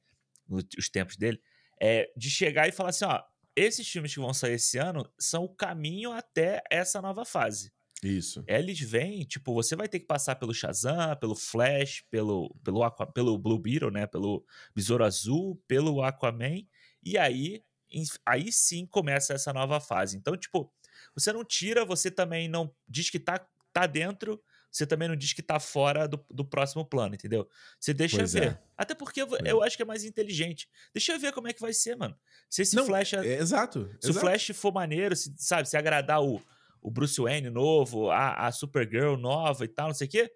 nos 0.48 0.90
tempos 0.90 1.16
dele, 1.16 1.40
é 1.80 2.10
de 2.18 2.32
chegar 2.32 2.68
e 2.68 2.72
falar 2.72 2.90
assim, 2.90 3.06
ó, 3.06 3.22
esses 3.58 3.90
filmes 3.90 4.14
que 4.14 4.20
vão 4.20 4.34
sair 4.34 4.54
esse 4.54 4.78
ano 4.78 5.12
são 5.18 5.44
o 5.44 5.50
caminho 5.50 6.12
até 6.12 6.62
essa 6.70 7.02
nova 7.02 7.26
fase. 7.26 7.74
Isso. 8.04 8.44
Eles 8.46 8.80
vêm, 8.80 9.24
tipo, 9.24 9.52
você 9.52 9.76
vai 9.76 9.90
ter 9.90 10.00
que 10.00 10.06
passar 10.06 10.36
pelo 10.36 10.54
Shazam, 10.54 11.16
pelo 11.16 11.36
Flash, 11.36 12.04
pelo, 12.12 12.56
pelo, 12.64 12.84
Aqua, 12.84 13.08
pelo 13.08 13.36
Blue 13.40 13.58
Beetle, 13.58 13.90
né? 13.90 14.06
Pelo 14.06 14.46
Besouro 14.76 15.04
Azul, 15.04 15.60
pelo 15.68 16.04
Aquaman. 16.04 16.62
E 17.04 17.18
aí, 17.18 17.64
aí 18.24 18.52
sim 18.52 18.86
começa 18.86 19.34
essa 19.34 19.52
nova 19.52 19.80
fase. 19.80 20.16
Então, 20.16 20.38
tipo, 20.38 20.72
você 21.16 21.34
não 21.34 21.44
tira, 21.44 21.84
você 21.84 22.12
também 22.12 22.48
não 22.48 22.72
diz 22.88 23.10
que 23.10 23.20
tá, 23.20 23.44
tá 23.74 23.88
dentro, 23.88 24.40
você 24.72 24.86
também 24.86 25.08
não 25.08 25.16
diz 25.16 25.34
que 25.34 25.42
tá 25.42 25.60
fora 25.60 26.08
do, 26.08 26.24
do 26.30 26.46
próximo 26.46 26.86
plano, 26.86 27.16
entendeu? 27.16 27.48
Você 27.80 27.94
deixa 27.94 28.18
pois 28.18 28.34
ver. 28.34 28.44
É. 28.44 28.64
Até 28.78 28.94
porque 28.94 29.22
eu, 29.22 29.28
eu, 29.46 29.64
acho 29.64 29.76
que 29.76 29.84
é 29.84 29.86
mais 29.86 30.04
inteligente. 30.04 30.70
Deixa 30.94 31.14
eu 31.14 31.20
ver 31.20 31.34
como 31.34 31.48
é 31.48 31.54
que 31.54 31.62
vai 31.62 31.74
ser, 31.74 31.96
mano. 31.96 32.16
Se 32.50 32.62
esse 32.62 32.76
não, 32.76 32.86
Flash. 32.86 33.14
É, 33.14 33.40
exato. 33.40 33.90
Se 34.00 34.10
exato. 34.10 34.18
o 34.18 34.20
Flash 34.20 34.52
for 34.54 34.72
maneiro, 34.72 35.16
se, 35.16 35.34
sabe, 35.38 35.68
se 35.68 35.78
agradar 35.78 36.22
o, 36.22 36.42
o 36.82 36.92
Bruce 36.92 37.20
Wayne 37.20 37.50
novo, 37.50 38.12
a, 38.12 38.48
a 38.48 38.52
Supergirl 38.52 39.16
nova 39.16 39.66
e 39.66 39.68
tal, 39.68 39.88
não 39.88 39.96
sei 39.96 40.08
o 40.08 40.10
quê. 40.10 40.32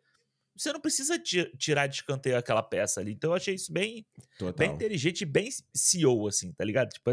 Você 0.56 0.74
não 0.74 0.81
precisa 0.81 1.18
tirar 1.18 1.88
de 1.88 1.95
escanteio 1.95 2.38
aquela 2.38 2.62
peça 2.62 3.00
ali. 3.00 3.13
Então 3.13 3.31
eu 3.31 3.36
achei 3.36 3.56
isso 3.56 3.72
bem, 3.72 4.06
bem 4.57 4.71
inteligente 4.71 5.21
e 5.21 5.26
bem 5.26 5.50
CEO, 5.73 6.28
assim, 6.28 6.52
tá 6.52 6.66
ligado? 6.66 6.90
Tipo, 6.90 7.11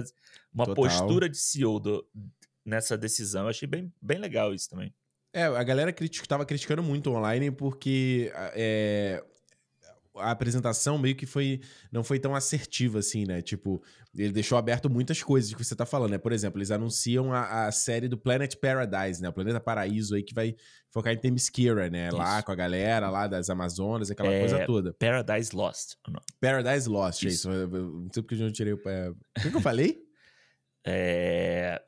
uma 0.52 0.66
Total. 0.66 0.74
postura 0.74 1.28
de 1.28 1.38
CEO 1.38 1.78
do, 1.78 2.06
nessa 2.64 2.98
decisão. 2.98 3.42
Eu 3.42 3.48
achei 3.48 3.68
bem, 3.68 3.92
bem 4.02 4.18
legal 4.18 4.52
isso 4.52 4.68
também. 4.68 4.92
É, 5.32 5.44
a 5.44 5.62
galera 5.62 5.92
critic, 5.92 6.26
tava 6.26 6.44
criticando 6.44 6.82
muito 6.82 7.10
online 7.10 7.50
porque 7.50 8.32
é, 8.54 9.22
a 10.16 10.30
apresentação 10.30 10.98
meio 10.98 11.14
que 11.14 11.26
foi 11.26 11.60
não 11.90 12.02
foi 12.02 12.18
tão 12.18 12.34
assertiva 12.34 12.98
assim, 12.98 13.24
né? 13.24 13.40
Tipo, 13.40 13.82
ele 14.14 14.32
deixou 14.32 14.58
aberto 14.58 14.90
muitas 14.90 15.22
coisas 15.22 15.52
que 15.52 15.64
você 15.64 15.74
tá 15.74 15.86
falando, 15.86 16.12
né? 16.12 16.18
Por 16.18 16.32
exemplo, 16.32 16.58
eles 16.58 16.70
anunciam 16.70 17.32
a, 17.32 17.66
a 17.66 17.72
série 17.72 18.08
do 18.08 18.18
Planet 18.18 18.54
Paradise, 18.56 19.22
né? 19.22 19.28
O 19.28 19.32
Planeta 19.32 19.60
Paraíso 19.60 20.14
aí 20.14 20.22
que 20.22 20.34
vai 20.34 20.54
focar 20.90 21.12
em 21.12 21.18
Themyscira, 21.18 21.88
né? 21.88 22.08
Isso. 22.08 22.16
Lá 22.16 22.42
com 22.42 22.52
a 22.52 22.56
galera 22.56 23.10
lá 23.10 23.26
das 23.26 23.50
Amazonas, 23.50 24.10
aquela 24.10 24.32
é, 24.32 24.40
coisa 24.40 24.66
toda. 24.66 24.94
Paradise 24.94 25.54
Lost. 25.54 25.94
Paradise 26.40 26.88
Lost, 26.88 27.24
é 27.24 27.28
isso. 27.28 27.50
é 27.50 27.64
isso. 27.64 27.68
Não 27.68 28.08
sei 28.12 28.22
porque 28.22 28.34
eu 28.34 28.40
não 28.40 28.52
tirei 28.52 28.72
o... 28.72 28.80
É, 28.86 29.10
o 29.10 29.42
que, 29.42 29.50
que 29.50 29.56
eu 29.56 29.60
falei? 29.60 29.98
é... 30.86 31.80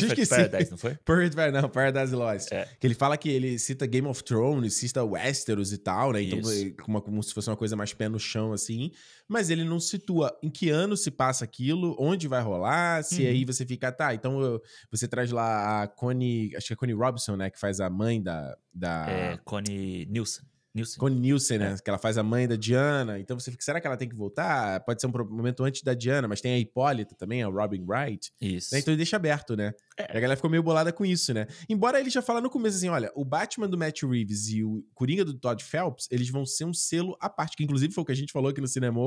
Perfect 0.00 0.28
Paradise, 0.28 0.70
não 0.70 0.78
foi? 0.78 0.94
Perfect 1.04 1.36
Paradise, 1.36 1.62
não, 1.62 1.68
Paradise 1.68 2.14
Lost. 2.14 2.52
É. 2.52 2.68
Que 2.78 2.86
ele 2.86 2.94
fala 2.94 3.16
que 3.16 3.28
ele 3.28 3.58
cita 3.58 3.86
Game 3.86 4.06
of 4.06 4.22
Thrones, 4.24 4.74
cita 4.74 5.04
Westeros 5.04 5.72
e 5.72 5.78
tal, 5.78 6.12
né? 6.12 6.22
Então, 6.22 6.40
como, 6.82 7.02
como 7.02 7.22
se 7.22 7.32
fosse 7.32 7.48
uma 7.48 7.56
coisa 7.56 7.76
mais 7.76 7.92
pé 7.92 8.08
no 8.08 8.18
chão, 8.18 8.52
assim. 8.52 8.90
Mas 9.28 9.50
ele 9.50 9.64
não 9.64 9.80
situa 9.80 10.36
em 10.42 10.50
que 10.50 10.68
ano 10.70 10.96
se 10.96 11.10
passa 11.10 11.44
aquilo, 11.44 11.96
onde 11.98 12.28
vai 12.28 12.42
rolar, 12.42 13.02
se 13.02 13.22
uhum. 13.22 13.28
aí 13.28 13.44
você 13.44 13.64
fica, 13.64 13.90
tá, 13.90 14.14
então 14.14 14.60
você 14.90 15.08
traz 15.08 15.30
lá 15.30 15.82
a 15.82 15.88
Connie, 15.88 16.54
acho 16.56 16.66
que 16.66 16.72
é 16.72 16.76
Connie 16.76 16.94
Robinson, 16.94 17.36
né? 17.36 17.50
Que 17.50 17.58
faz 17.58 17.80
a 17.80 17.88
mãe 17.88 18.22
da... 18.22 18.56
da... 18.72 19.06
É, 19.08 19.38
Connie 19.44 20.06
Nielsen. 20.06 20.51
Nielsen. 20.74 20.98
Connie 20.98 21.18
Nielsen, 21.18 21.58
né? 21.58 21.74
É. 21.74 21.82
Que 21.82 21.90
ela 21.90 21.98
faz 21.98 22.16
a 22.16 22.22
mãe 22.22 22.48
da 22.48 22.56
Diana. 22.56 23.18
Então 23.18 23.38
você 23.38 23.50
fica, 23.50 23.62
será 23.62 23.80
que 23.80 23.86
ela 23.86 23.96
tem 23.96 24.08
que 24.08 24.14
voltar? 24.14 24.80
Pode 24.80 25.00
ser 25.00 25.06
um 25.06 25.10
momento 25.10 25.62
antes 25.64 25.82
da 25.82 25.92
Diana, 25.92 26.26
mas 26.26 26.40
tem 26.40 26.54
a 26.54 26.58
Hipólita 26.58 27.14
também, 27.14 27.42
a 27.42 27.48
Robin 27.48 27.84
Wright. 27.86 28.32
Isso. 28.40 28.74
Né? 28.74 28.80
Então 28.80 28.92
ele 28.92 28.96
deixa 28.96 29.16
aberto, 29.16 29.54
né? 29.54 29.74
É. 29.98 30.14
E 30.14 30.16
a 30.16 30.20
galera 30.20 30.36
ficou 30.36 30.50
meio 30.50 30.62
bolada 30.62 30.92
com 30.92 31.04
isso, 31.04 31.34
né? 31.34 31.46
Embora 31.68 32.00
ele 32.00 32.10
já 32.10 32.22
fala 32.22 32.40
no 32.40 32.48
começo 32.48 32.78
assim: 32.78 32.88
olha, 32.88 33.12
o 33.14 33.24
Batman 33.24 33.68
do 33.68 33.76
Matt 33.76 34.02
Reeves 34.02 34.48
e 34.48 34.64
o 34.64 34.84
Coringa 34.94 35.24
do 35.24 35.34
Todd 35.34 35.62
Phelps, 35.62 36.08
eles 36.10 36.30
vão 36.30 36.46
ser 36.46 36.64
um 36.64 36.72
selo 36.72 37.16
à 37.20 37.28
parte, 37.28 37.56
que 37.56 37.64
inclusive 37.64 37.92
foi 37.92 38.02
o 38.02 38.04
que 38.06 38.12
a 38.12 38.16
gente 38.16 38.32
falou 38.32 38.50
aqui 38.50 38.60
no 38.60 38.68
cinema, 38.68 39.00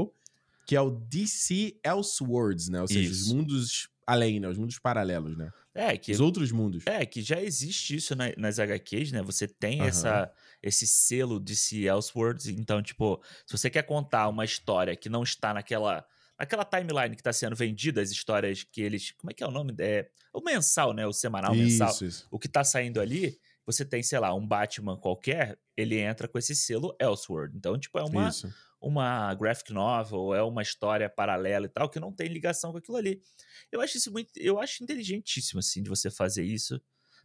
que 0.66 0.76
é 0.76 0.82
o 0.82 0.92
DC 0.92 1.78
Elseworlds, 1.84 2.70
né? 2.70 2.82
Ou 2.82 2.88
seja, 2.88 3.10
isso. 3.10 3.28
os 3.28 3.34
mundos 3.34 3.90
além, 4.06 4.40
né? 4.40 4.48
Os 4.48 4.58
mundos 4.58 4.80
paralelos, 4.80 5.38
né? 5.38 5.52
É, 5.74 5.98
que, 5.98 6.12
Os 6.12 6.20
outros 6.20 6.52
mundos. 6.52 6.84
É, 6.86 7.06
que 7.06 7.22
já 7.22 7.42
existe 7.42 7.96
isso 7.96 8.16
na, 8.16 8.32
nas 8.38 8.60
HQs, 8.60 9.12
né? 9.12 9.22
Você 9.22 9.48
tem 9.48 9.82
uhum. 9.82 9.88
essa, 9.88 10.32
esse 10.64 10.88
selo 10.88 11.40
de 11.40 11.56
se 11.56 11.86
Elseworlds. 11.86 12.48
Então, 12.48 12.82
tipo, 12.82 13.22
se 13.46 13.58
você 13.58 13.70
quer 13.70 13.84
contar 13.84 14.30
uma 14.30 14.46
história 14.46 14.96
que 14.96 15.10
não 15.10 15.24
está 15.24 15.54
naquela 15.54 16.06
aquela 16.38 16.66
timeline 16.66 17.16
que 17.16 17.24
tá 17.24 17.32
sendo 17.32 17.56
vendida, 17.56 18.02
as 18.02 18.12
histórias 18.12 18.64
que 18.64 18.82
eles. 18.82 19.12
Como 19.12 19.32
é 19.32 19.34
que 19.34 19.44
é 19.44 19.48
o 19.48 19.52
nome? 19.52 19.74
É 19.80 20.10
o 20.34 20.42
mensal, 20.42 20.94
né? 20.94 21.06
O 21.06 21.14
semanal, 21.14 21.54
o 21.54 21.56
mensal. 21.56 21.92
Isso. 22.02 22.28
O 22.30 22.40
que 22.40 22.48
tá 22.48 22.64
saindo 22.64 23.00
ali, 23.00 23.40
você 23.66 23.84
tem, 23.86 24.04
sei 24.04 24.20
lá, 24.20 24.34
um 24.34 24.46
Batman 24.46 24.98
qualquer, 24.98 25.58
ele 25.76 25.98
entra 26.00 26.28
com 26.28 26.38
esse 26.38 26.56
selo 26.56 26.96
Elseworld. 27.00 27.58
Então, 27.58 27.78
tipo, 27.80 27.98
é 27.98 28.04
uma, 28.04 28.30
Isso. 28.30 28.54
uma 28.82 29.34
graphic 29.34 29.74
novel, 29.74 30.34
é 30.34 30.44
uma 30.44 30.62
história 30.62 31.10
paralela 31.10 31.66
e 31.66 31.70
tal, 31.70 31.90
que 31.90 32.00
não 32.00 32.12
tem 32.12 32.28
ligação 32.28 32.72
com 32.72 32.78
aquilo 32.78 32.98
ali. 32.98 33.22
Eu 33.72 33.82
acho 33.82 33.98
isso 33.98 34.12
muito. 34.12 34.32
Eu 34.38 34.60
acho 34.60 34.84
inteligentíssimo, 34.84 35.60
assim, 35.60 35.82
de 35.82 35.90
você 35.90 36.10
fazer 36.12 36.44
isso. 36.44 36.80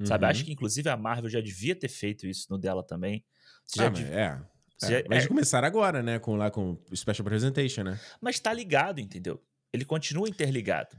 Sabe? 0.05 0.25
Uhum. 0.25 0.31
Acho 0.31 0.45
que, 0.47 0.53
inclusive, 0.53 0.89
a 0.89 0.97
Marvel 0.97 1.29
já 1.29 1.43
devia 1.43 1.77
ter 1.77 1.89
feito 1.89 2.27
isso 2.27 2.47
no 2.49 2.57
dela 2.57 2.83
também. 2.83 3.23
Você 3.67 3.79
já 3.81 3.87
Ah, 3.87 3.91
mas 3.91 3.99
dev- 4.01 4.13
é. 4.15 4.43
você 4.79 4.95
É, 4.95 5.03
já- 5.03 5.09
Mas 5.11 5.25
é, 5.25 5.29
começaram 5.29 5.69
agora, 5.69 6.03
né? 6.03 6.19
Com, 6.19 6.37
lá 6.37 6.51
com 6.51 6.79
o 6.91 6.97
Special 6.97 7.25
Presentation, 7.25 7.83
né? 7.83 8.01
mas 8.19 8.41
tá 8.41 8.51
ligado, 8.51 8.99
entendeu? 8.99 9.43
Ele 9.73 9.85
continua 9.85 10.27
interligado. 10.27 10.97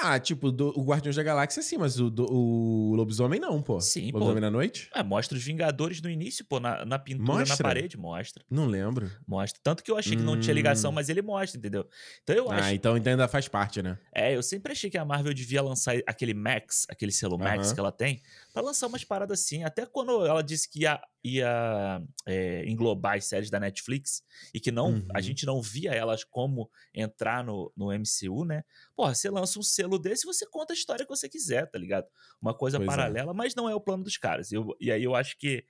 Ah, 0.00 0.18
tipo, 0.20 0.52
do- 0.52 0.72
o 0.78 0.84
Guardiões 0.84 1.16
da 1.16 1.22
Galáxia 1.22 1.62
sim, 1.62 1.78
mas 1.78 1.98
o, 1.98 2.10
do- 2.10 2.30
o 2.30 2.94
Lobisomem 2.94 3.40
não, 3.40 3.60
pô. 3.62 3.80
Sim, 3.80 4.12
pô. 4.12 4.18
Lobisomem 4.18 4.40
na 4.42 4.50
noite? 4.50 4.88
Ah, 4.92 5.02
mostra 5.02 5.36
os 5.36 5.42
Vingadores 5.42 6.00
no 6.02 6.10
início, 6.10 6.44
pô, 6.44 6.60
na, 6.60 6.84
na 6.84 6.98
pintura 6.98 7.32
na 7.32 7.38
Mostra? 7.40 7.62
parede, 7.62 7.96
mostra. 7.96 8.44
Não 8.50 8.66
lembro. 8.66 9.10
Mostra. 9.26 9.58
Tanto 9.64 9.82
que 9.82 9.90
eu 9.90 9.96
achei 9.96 10.14
que 10.16 10.22
não 10.22 10.38
tinha 10.38 10.52
ligação, 10.54 10.90
Hum. 10.90 10.94
mas 10.94 11.08
ele 11.08 11.22
mostra, 11.22 11.58
entendeu? 11.58 11.88
Então 12.22 12.36
eu 12.36 12.50
acho. 12.50 12.68
Ah, 12.68 12.74
então 12.74 12.96
então 12.96 13.10
ainda 13.12 13.26
faz 13.26 13.48
parte, 13.48 13.82
né? 13.82 13.98
É, 14.14 14.36
eu 14.36 14.42
sempre 14.42 14.72
achei 14.72 14.90
que 14.90 14.98
a 14.98 15.04
Marvel 15.04 15.32
devia 15.34 15.62
lançar 15.62 15.94
aquele 16.06 16.34
Max, 16.34 16.86
aquele 16.88 17.10
selo 17.10 17.38
Max 17.38 17.66
Aham. 17.68 17.74
que 17.74 17.80
ela 17.80 17.92
tem, 17.92 18.22
pra 18.58 18.66
lançar 18.66 18.86
umas 18.86 19.04
paradas 19.04 19.40
assim. 19.40 19.62
Até 19.64 19.86
quando 19.86 20.26
ela 20.26 20.42
disse 20.42 20.68
que 20.68 20.80
ia, 20.80 21.00
ia 21.24 22.02
é, 22.26 22.64
englobar 22.68 23.16
as 23.16 23.24
séries 23.26 23.50
da 23.50 23.60
Netflix 23.60 24.22
e 24.52 24.58
que 24.60 24.70
não, 24.72 25.04
a 25.14 25.18
Uhum. 25.18 25.22
gente 25.22 25.46
não 25.46 25.62
via 25.62 25.92
elas 25.92 26.24
como 26.24 26.70
entrar 26.94 27.44
no, 27.44 27.72
no 27.76 27.92
MCU, 27.92 28.44
né? 28.44 28.64
Porra, 28.96 29.14
você 29.14 29.30
lança 29.30 29.58
um 29.58 29.62
selo 29.62 29.98
desse 29.98 30.24
e 30.24 30.32
você 30.32 30.46
conta 30.46 30.72
a 30.72 30.76
história 30.76 31.04
que 31.04 31.10
você 31.10 31.28
quiser, 31.28 31.70
tá 31.70 31.78
ligado? 31.78 32.06
Uma 32.42 32.52
coisa 32.54 32.78
Pois 32.78 32.86
é. 32.88 32.90
paralela, 32.90 33.32
mas 33.32 33.54
não 33.54 33.68
é 33.68 33.74
o 33.74 33.80
plano 33.80 34.02
dos 34.04 34.16
caras. 34.16 34.50
Eu- 34.52 34.76
e 34.80 34.90
aí 34.90 35.04
eu 35.04 35.14
acho 35.14 35.38
que 35.38 35.64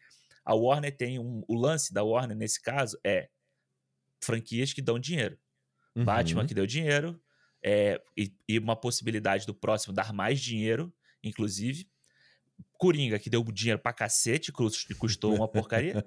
a 0.45 0.55
Warner 0.55 0.97
tem 0.97 1.19
um. 1.19 1.43
O 1.47 1.55
lance 1.55 1.93
da 1.93 2.03
Warner 2.03 2.37
nesse 2.37 2.61
caso 2.63 2.99
é 3.05 3.29
franquias 4.23 4.73
que 4.73 4.81
dão 4.83 4.99
dinheiro. 4.99 5.39
Uhum. 5.95 6.05
Batman 6.05 6.47
que 6.47 6.55
deu 6.55 6.67
dinheiro, 6.67 7.21
é, 7.63 8.01
e, 8.17 8.33
e 8.49 8.59
uma 8.59 8.77
possibilidade 8.77 9.45
do 9.47 9.55
próximo 9.55 9.93
dar 9.93 10.13
mais 10.13 10.41
dinheiro, 10.41 10.93
inclusive. 11.23 11.89
Coringa, 12.79 13.19
que 13.19 13.29
deu 13.29 13.43
dinheiro 13.53 13.79
pra 13.81 13.93
cacete, 13.93 14.51
cus- 14.53 14.85
custou 14.99 15.35
uma 15.35 15.49
porcaria. 15.49 16.05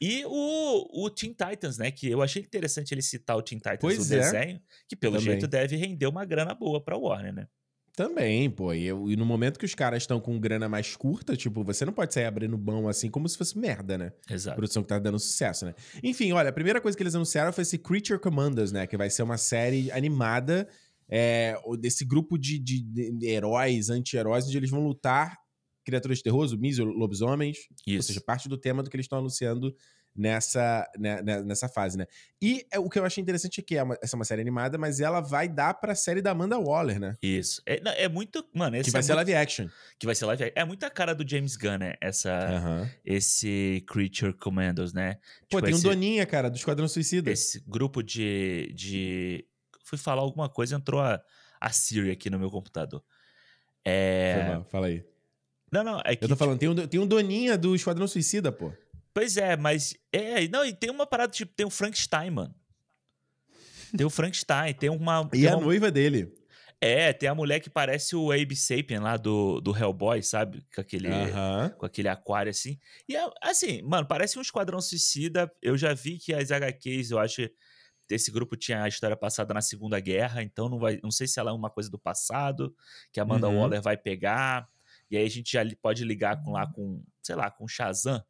E 0.00 0.24
o, 0.26 1.04
o 1.04 1.10
Teen 1.10 1.32
Titans, 1.32 1.78
né? 1.78 1.90
Que 1.90 2.08
eu 2.10 2.20
achei 2.22 2.42
interessante 2.42 2.92
ele 2.92 3.02
citar 3.02 3.36
o 3.36 3.42
Teen 3.42 3.58
Titans 3.58 3.78
Pois 3.80 3.98
no 4.10 4.16
é. 4.16 4.18
desenho, 4.18 4.60
que 4.88 4.96
pelo 4.96 5.12
Também. 5.18 5.26
jeito 5.32 5.46
deve 5.46 5.76
render 5.76 6.06
uma 6.08 6.24
grana 6.24 6.52
boa 6.54 6.82
pra 6.82 6.96
Warner, 6.96 7.32
né? 7.32 7.46
Também, 7.96 8.50
pô. 8.50 8.74
E, 8.74 8.84
eu- 8.86 9.08
e 9.08 9.14
no 9.14 9.24
momento 9.24 9.56
que 9.56 9.64
os 9.64 9.74
caras 9.74 10.02
estão 10.02 10.18
com 10.18 10.36
grana 10.40 10.68
mais 10.68 10.96
curta, 10.96 11.36
tipo, 11.36 11.62
você 11.62 11.84
não 11.84 11.92
pode 11.92 12.12
sair 12.12 12.24
abrindo 12.24 12.58
mão 12.58 12.88
assim 12.88 13.08
como 13.08 13.28
se 13.28 13.38
fosse 13.38 13.56
merda, 13.56 13.96
né? 13.96 14.12
Exato. 14.28 14.56
Produção 14.56 14.82
que 14.82 14.88
tá 14.88 14.98
dando 14.98 15.18
sucesso, 15.20 15.64
né? 15.64 15.74
Enfim, 16.02 16.32
olha, 16.32 16.48
a 16.50 16.52
primeira 16.52 16.80
coisa 16.80 16.96
que 16.96 17.02
eles 17.04 17.14
anunciaram 17.14 17.52
foi 17.52 17.62
esse 17.62 17.78
Creature 17.78 18.18
Commanders, 18.18 18.72
né? 18.72 18.84
Que 18.88 18.96
vai 18.96 19.08
ser 19.10 19.22
uma 19.22 19.36
série 19.38 19.92
animada 19.92 20.68
é, 21.08 21.54
desse 21.78 22.04
grupo 22.04 22.36
de, 22.36 22.58
de- 22.58 22.82
de 22.82 23.26
heróis, 23.28 23.90
anti-heróis, 23.90 24.46
onde 24.46 24.56
eles 24.56 24.70
vão 24.70 24.80
lutar 24.84 25.38
criaturas 25.84 26.18
de 26.18 26.24
terror, 26.24 26.46
zumbis, 26.46 26.78
lobisomens. 26.78 27.58
Ou 27.86 27.94
Isso. 27.94 28.08
seja, 28.08 28.20
parte 28.20 28.48
do 28.48 28.56
tema 28.56 28.82
do 28.82 28.90
que 28.90 28.96
eles 28.96 29.04
estão 29.04 29.18
anunciando 29.18 29.74
nessa, 30.16 30.88
né, 30.96 31.20
né, 31.22 31.42
nessa 31.42 31.68
fase, 31.68 31.98
né? 31.98 32.06
E 32.40 32.64
é, 32.72 32.78
o 32.78 32.88
que 32.88 33.00
eu 33.00 33.04
achei 33.04 33.20
interessante 33.20 33.60
é 33.60 33.64
que 33.64 33.76
é 33.76 33.82
uma, 33.82 33.98
essa 34.00 34.14
é 34.14 34.18
uma 34.18 34.24
série 34.24 34.40
animada, 34.40 34.78
mas 34.78 35.00
ela 35.00 35.20
vai 35.20 35.48
dar 35.48 35.74
pra 35.74 35.92
série 35.96 36.22
da 36.22 36.30
Amanda 36.30 36.56
Waller, 36.56 37.00
né? 37.00 37.16
Isso. 37.20 37.60
É, 37.66 38.04
é 38.04 38.08
muito. 38.08 38.48
Mano, 38.54 38.76
esse 38.76 38.84
Que 38.84 38.90
vai 38.92 39.00
é 39.00 39.02
ser 39.02 39.12
muito- 39.14 39.26
live 39.26 39.34
action. 39.42 39.68
que 39.98 40.06
vai 40.06 40.14
ser 40.14 40.24
live. 40.26 40.52
É 40.54 40.64
muita 40.64 40.88
cara 40.88 41.14
do 41.16 41.28
James 41.28 41.56
Gunn, 41.56 41.78
né? 41.78 41.94
Essa. 42.00 42.88
Esse 43.04 43.84
Creature 43.88 44.32
Commandos, 44.34 44.92
né? 44.92 45.14
Pô, 45.50 45.56
Tipo, 45.56 45.62
tem 45.62 45.74
um 45.74 45.78
esse- 45.78 45.82
Doninha, 45.84 46.24
cara, 46.26 46.48
do 46.48 46.56
Esquadrão 46.56 46.86
Suicida. 46.86 47.30
esse 47.32 47.60
grupo 47.66 48.00
de, 48.00 48.72
de. 48.72 49.44
Fui 49.84 49.98
falar 49.98 50.22
alguma 50.22 50.48
coisa, 50.48 50.76
entrou 50.76 51.00
a, 51.00 51.20
a 51.60 51.70
Siri 51.70 52.12
aqui 52.12 52.30
no 52.30 52.38
meu 52.38 52.50
computador. 52.52 53.00
Foi 53.82 53.92
É. 53.92 54.48
mal, 54.48 54.64
fala 54.64 54.86
aí. 54.86 55.04
Não, 55.74 55.82
não, 55.84 56.00
é 56.04 56.14
que. 56.14 56.24
Eu 56.24 56.28
tô 56.28 56.36
falando, 56.36 56.58
tem 56.58 56.68
um, 56.68 56.74
tem 56.86 57.00
um 57.00 57.06
Doninha 57.06 57.58
do 57.58 57.74
Esquadrão 57.74 58.06
Suicida, 58.06 58.52
pô. 58.52 58.72
Pois 59.12 59.36
é, 59.36 59.56
mas. 59.56 59.94
É, 60.12 60.46
não, 60.48 60.64
e 60.64 60.72
tem 60.72 60.90
uma 60.90 61.06
parada, 61.06 61.32
tipo, 61.32 61.52
tem 61.54 61.66
o 61.66 61.70
Frankenstein, 61.70 62.30
mano. 62.30 62.54
Tem 63.96 64.04
o 64.06 64.10
Frankenstein, 64.10 64.74
tem 64.74 64.90
uma. 64.90 65.28
E 65.32 65.40
tem 65.40 65.46
a 65.48 65.56
uma- 65.56 65.64
noiva 65.66 65.90
dele. 65.90 66.32
É, 66.80 67.12
tem 67.14 67.28
a 67.28 67.34
mulher 67.34 67.60
que 67.60 67.70
parece 67.70 68.14
o 68.14 68.30
Abe 68.30 68.54
Sapien 68.54 69.00
lá 69.00 69.16
do, 69.16 69.58
do 69.60 69.74
Hellboy, 69.76 70.22
sabe? 70.22 70.62
Com 70.74 70.80
aquele. 70.80 71.08
Com 71.78 71.86
aquele 71.86 72.08
aquário 72.08 72.50
assim. 72.50 72.78
E 73.08 73.16
é, 73.16 73.26
assim, 73.40 73.80
mano, 73.82 74.06
parece 74.06 74.38
um 74.38 74.42
esquadrão 74.42 74.80
suicida. 74.80 75.50
Eu 75.62 75.76
já 75.78 75.94
vi 75.94 76.18
que 76.18 76.34
as 76.34 76.50
HQs, 76.50 77.10
eu 77.10 77.18
acho, 77.18 77.48
esse 78.10 78.30
grupo 78.30 78.54
tinha 78.56 78.82
a 78.82 78.88
história 78.88 79.16
passada 79.16 79.54
na 79.54 79.62
Segunda 79.62 79.98
Guerra, 79.98 80.42
então 80.42 80.68
não 80.68 80.78
vai, 80.78 81.00
não 81.02 81.10
sei 81.10 81.26
se 81.26 81.40
ela 81.40 81.50
é 81.50 81.54
uma 81.54 81.70
coisa 81.70 81.88
do 81.88 81.98
passado 81.98 82.74
que 83.12 83.18
a 83.18 83.22
Amanda 83.22 83.48
Uhum. 83.48 83.60
Waller 83.60 83.80
vai 83.80 83.96
pegar. 83.96 84.68
E 85.10 85.16
aí 85.16 85.24
a 85.24 85.30
gente 85.30 85.52
já 85.52 85.64
pode 85.80 86.04
ligar 86.04 86.42
com 86.42 86.52
lá 86.52 86.66
com, 86.66 87.02
sei 87.22 87.34
lá, 87.34 87.50
com 87.50 87.66
Shazam. 87.66 88.22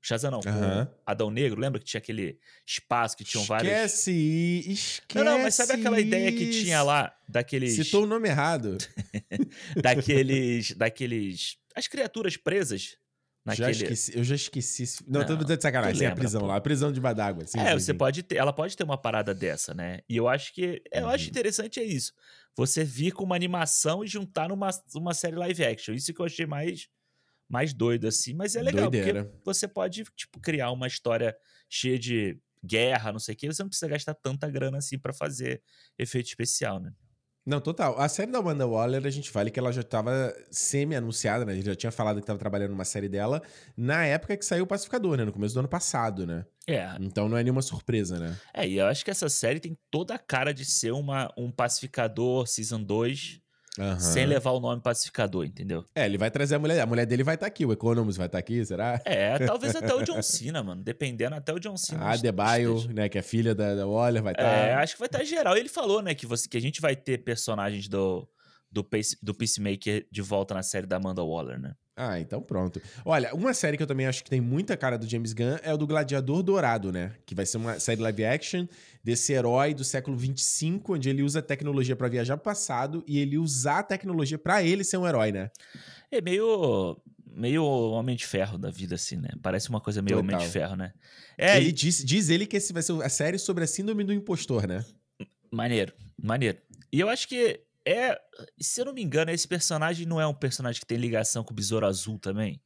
Shazam 0.00 0.32
não, 0.32 0.40
com 0.40 0.48
Aham. 0.48 0.90
Adão 1.06 1.30
Negro, 1.30 1.60
lembra 1.60 1.78
que 1.78 1.84
tinha 1.86 1.98
aquele 2.00 2.38
espaço 2.66 3.16
que 3.16 3.22
tinham 3.22 3.44
vários 3.44 3.72
Esquece, 3.72 4.64
esquece. 4.68 5.14
Não, 5.14 5.24
não, 5.24 5.38
mas 5.42 5.54
sabe 5.54 5.74
aquela 5.74 6.00
ideia 6.00 6.32
que 6.32 6.50
tinha 6.50 6.82
lá 6.82 7.16
daqueles 7.28 7.74
Citou 7.74 8.02
o 8.02 8.06
nome 8.06 8.28
errado. 8.28 8.78
daqueles 9.80 10.72
daqueles 10.72 11.56
as 11.74 11.86
criaturas 11.86 12.36
presas 12.36 12.96
Já 13.48 13.70
naquele 13.70 13.70
esqueci, 13.70 14.16
eu 14.16 14.22
já 14.24 14.34
esqueci. 14.34 14.84
Não, 15.08 15.24
tô 15.24 15.34
Não, 15.34 15.36
dizendo 15.36 15.56
de 15.56 15.62
sacanagem. 15.62 15.94
tu 15.94 15.96
Sim, 15.96 16.06
a 16.06 16.12
lembra, 16.12 16.12
prisão 16.12 16.42
pô. 16.42 16.46
lá. 16.46 16.56
A 16.56 16.60
prisão 16.60 16.92
de 16.92 17.00
d'água. 17.00 17.46
Sim, 17.46 17.66
é, 17.66 17.66
sim, 17.66 17.78
você 17.78 17.92
sim. 17.92 17.98
pode 17.98 18.22
ter, 18.22 18.36
ela 18.36 18.52
pode 18.52 18.76
ter 18.76 18.84
uma 18.84 18.96
parada 19.00 19.34
dessa, 19.34 19.74
né? 19.74 20.00
E 20.08 20.16
eu 20.16 20.28
acho 20.28 20.54
que 20.54 20.82
eu 20.92 21.08
acho 21.08 21.24
Uhum. 21.24 21.30
interessante 21.30 21.80
é 21.80 21.84
isso. 21.84 22.12
Você 22.56 22.82
vir 22.84 23.12
com 23.12 23.24
uma 23.24 23.36
animação 23.36 24.02
e 24.04 24.06
juntar 24.08 24.48
numa 24.48 24.70
uma 24.94 25.14
série 25.14 25.36
live 25.36 25.64
action. 25.64 25.94
Isso 25.94 26.14
que 26.14 26.20
eu 26.20 26.26
achei 26.26 26.46
mais 26.46 26.88
mais 27.48 27.74
doido 27.74 28.08
assim, 28.08 28.34
mas 28.34 28.56
é 28.56 28.62
legal 28.62 28.92
Doideira. 28.92 29.22
porque 29.24 29.24
você 29.44 29.68
pode 29.68 30.04
tipo 30.16 30.40
criar 30.40 30.70
uma 30.72 30.86
história 30.88 31.36
cheia 31.70 31.98
de 31.98 32.38
guerra, 32.64 33.12
não 33.12 33.20
sei 33.20 33.34
o 33.34 33.38
que, 33.38 33.46
você 33.48 33.62
não 33.62 33.68
precisa 33.70 33.88
gastar 33.90 34.14
tanta 34.14 34.50
grana 34.50 34.78
assim 34.78 34.98
pra 34.98 35.12
fazer 35.12 35.62
efeito 35.98 36.28
especial, 36.28 36.80
né? 36.80 36.92
Não, 37.44 37.60
total. 37.60 37.98
A 37.98 38.08
série 38.08 38.30
da 38.30 38.38
Amanda 38.38 38.66
Waller, 38.66 39.04
a 39.04 39.10
gente 39.10 39.32
vale 39.32 39.50
que 39.50 39.58
ela 39.58 39.72
já 39.72 39.82
tava 39.82 40.32
semi-anunciada, 40.50 41.44
né? 41.44 41.52
A 41.52 41.54
gente 41.56 41.66
já 41.66 41.74
tinha 41.74 41.90
falado 41.90 42.20
que 42.20 42.26
tava 42.26 42.38
trabalhando 42.38 42.70
numa 42.70 42.84
série 42.84 43.08
dela 43.08 43.42
na 43.76 44.04
época 44.04 44.36
que 44.36 44.44
saiu 44.44 44.62
o 44.62 44.66
Pacificador, 44.66 45.16
né? 45.16 45.24
No 45.24 45.32
começo 45.32 45.54
do 45.54 45.58
ano 45.58 45.68
passado, 45.68 46.24
né? 46.24 46.44
É, 46.68 46.88
Então 47.00 47.28
não 47.28 47.36
é 47.36 47.42
nenhuma 47.42 47.62
surpresa, 47.62 48.20
né? 48.20 48.36
é, 48.54 48.68
e 48.68 48.78
eu 48.78 48.86
acho 48.86 49.04
que 49.04 49.10
essa 49.10 49.28
série 49.28 49.58
tem 49.58 49.76
toda 49.90 50.14
a 50.14 50.18
cara 50.18 50.54
de 50.54 50.64
ser 50.64 50.92
uma, 50.92 51.28
um 51.36 51.50
pacificador 51.50 52.46
season 52.46 52.80
2 52.80 53.41
Aham. 53.78 53.98
sem 53.98 54.26
levar 54.26 54.50
o 54.50 54.60
nome 54.60 54.82
pacificador, 54.82 55.46
entendeu? 55.46 55.84
É, 55.94 56.04
ele 56.04 56.18
vai 56.18 56.30
trazer 56.30 56.56
a 56.56 56.58
mulher. 56.58 56.80
A 56.80 56.86
mulher 56.86 57.06
dele 57.06 57.24
vai 57.24 57.36
estar 57.36 57.46
aqui. 57.46 57.64
O 57.64 57.72
Economist 57.72 58.18
vai 58.18 58.26
estar 58.26 58.38
aqui, 58.38 58.64
será? 58.64 59.00
É, 59.04 59.38
talvez 59.46 59.74
até 59.74 59.94
o 59.94 60.02
John 60.02 60.20
Cena, 60.22 60.62
mano. 60.62 60.82
Dependendo, 60.82 61.34
até 61.34 61.52
o 61.52 61.58
John 61.58 61.76
Cena. 61.76 62.04
A 62.04 62.12
Adebayo, 62.12 62.76
esteja. 62.76 62.92
né? 62.94 63.08
Que 63.08 63.18
é 63.18 63.22
filha 63.22 63.54
da, 63.54 63.74
da 63.74 63.86
Waller, 63.86 64.22
vai 64.22 64.32
estar. 64.34 64.42
É, 64.44 64.74
acho 64.74 64.94
que 64.94 64.98
vai 65.00 65.06
estar 65.06 65.24
geral. 65.24 65.56
Ele 65.56 65.68
falou, 65.68 66.02
né, 66.02 66.14
que, 66.14 66.26
você, 66.26 66.48
que 66.48 66.56
a 66.56 66.60
gente 66.60 66.80
vai 66.80 66.94
ter 66.94 67.18
personagens 67.18 67.88
do, 67.88 68.28
do, 68.72 68.82
Pace, 68.82 69.16
do 69.22 69.34
Peacemaker 69.34 70.06
de 70.10 70.22
volta 70.22 70.54
na 70.54 70.62
série 70.62 70.86
da 70.86 70.96
Amanda 70.96 71.22
Waller, 71.22 71.60
né? 71.60 71.74
Ah, 71.94 72.18
então 72.18 72.40
pronto. 72.40 72.80
Olha, 73.04 73.34
uma 73.34 73.52
série 73.52 73.76
que 73.76 73.82
eu 73.82 73.86
também 73.86 74.06
acho 74.06 74.24
que 74.24 74.30
tem 74.30 74.40
muita 74.40 74.76
cara 74.78 74.96
do 74.96 75.06
James 75.08 75.34
Gunn 75.34 75.58
é 75.62 75.74
o 75.74 75.76
do 75.76 75.86
Gladiador 75.86 76.42
Dourado, 76.42 76.90
né? 76.90 77.12
Que 77.26 77.34
vai 77.34 77.44
ser 77.44 77.58
uma 77.58 77.78
série 77.78 78.00
live 78.00 78.24
action 78.24 78.66
desse 79.04 79.34
herói 79.34 79.74
do 79.74 79.84
século 79.84 80.16
25, 80.16 80.94
onde 80.94 81.10
ele 81.10 81.22
usa 81.22 81.42
tecnologia 81.42 81.94
pra 81.94 82.08
viajar 82.08 82.38
pro 82.38 82.44
passado 82.44 83.04
e 83.06 83.18
ele 83.18 83.36
usar 83.36 83.80
a 83.80 83.82
tecnologia 83.82 84.38
pra 84.38 84.62
ele 84.62 84.82
ser 84.84 84.96
um 84.96 85.06
herói, 85.06 85.32
né? 85.32 85.50
É 86.10 86.20
meio. 86.20 86.96
Meio 87.34 87.64
Homem 87.64 88.14
de 88.14 88.26
Ferro 88.26 88.58
da 88.58 88.70
vida, 88.70 88.94
assim, 88.94 89.16
né? 89.16 89.30
Parece 89.42 89.70
uma 89.70 89.80
coisa 89.80 90.02
meio 90.02 90.18
Homem 90.18 90.36
de 90.36 90.44
Total. 90.44 90.50
Ferro, 90.52 90.76
né? 90.76 90.92
É, 91.38 91.56
ele 91.56 91.70
e- 91.70 91.72
diz, 91.72 92.04
diz 92.04 92.28
ele 92.28 92.44
que 92.44 92.58
esse 92.58 92.74
vai 92.74 92.82
ser 92.82 92.92
a 93.02 93.08
série 93.08 93.38
sobre 93.38 93.64
a 93.64 93.66
síndrome 93.66 94.04
do 94.04 94.12
impostor, 94.12 94.66
né? 94.66 94.84
maneiro, 95.50 95.92
maneiro. 96.22 96.58
E 96.92 97.00
eu 97.00 97.08
acho 97.08 97.26
que 97.28 97.60
é. 97.86 98.18
Se 98.60 98.80
eu 98.80 98.84
não 98.86 98.92
me 98.94 99.02
engano, 99.02 99.30
esse 99.30 99.46
personagem 99.46 100.06
não 100.06 100.20
é 100.20 100.26
um 100.26 100.34
personagem 100.34 100.80
que 100.80 100.86
tem 100.86 100.98
ligação 100.98 101.42
com 101.44 101.52
o 101.52 101.56
Besouro 101.56 101.86
Azul 101.86 102.18
também? 102.18 102.60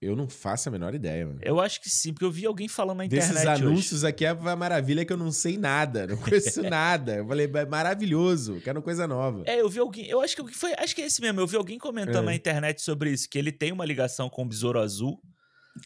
Eu 0.00 0.16
não 0.16 0.28
faço 0.28 0.68
a 0.68 0.72
menor 0.72 0.92
ideia, 0.96 1.24
mano. 1.24 1.38
Eu 1.44 1.60
acho 1.60 1.80
que 1.80 1.88
sim, 1.88 2.12
porque 2.12 2.24
eu 2.24 2.30
vi 2.32 2.44
alguém 2.44 2.66
falando 2.66 2.98
na 2.98 3.04
internet. 3.04 3.28
Desses 3.34 3.46
hoje. 3.48 3.62
anúncios 3.62 4.02
aqui 4.04 4.24
é 4.24 4.30
a 4.30 4.56
maravilha 4.56 5.04
que 5.04 5.12
eu 5.12 5.16
não 5.16 5.30
sei 5.30 5.56
nada, 5.56 6.08
não 6.08 6.16
conheço 6.18 6.60
nada. 6.64 7.18
Eu 7.18 7.28
falei, 7.28 7.48
é 7.54 7.64
maravilhoso, 7.66 8.60
quero 8.62 8.82
coisa 8.82 9.06
nova. 9.06 9.44
É, 9.46 9.60
eu 9.60 9.68
vi 9.68 9.78
alguém. 9.78 10.06
Eu 10.08 10.20
acho 10.20 10.34
que 10.34 10.52
foi. 10.52 10.72
Acho 10.76 10.92
que 10.92 11.02
é 11.02 11.06
esse 11.06 11.20
mesmo. 11.20 11.38
Eu 11.40 11.46
vi 11.46 11.56
alguém 11.56 11.78
comentando 11.78 12.24
É. 12.24 12.26
na 12.26 12.34
internet 12.34 12.82
sobre 12.82 13.12
isso, 13.12 13.28
que 13.30 13.38
ele 13.38 13.52
tem 13.52 13.70
uma 13.70 13.84
ligação 13.84 14.28
com 14.28 14.42
o 14.42 14.48
Besouro 14.48 14.80
Azul. 14.80 15.20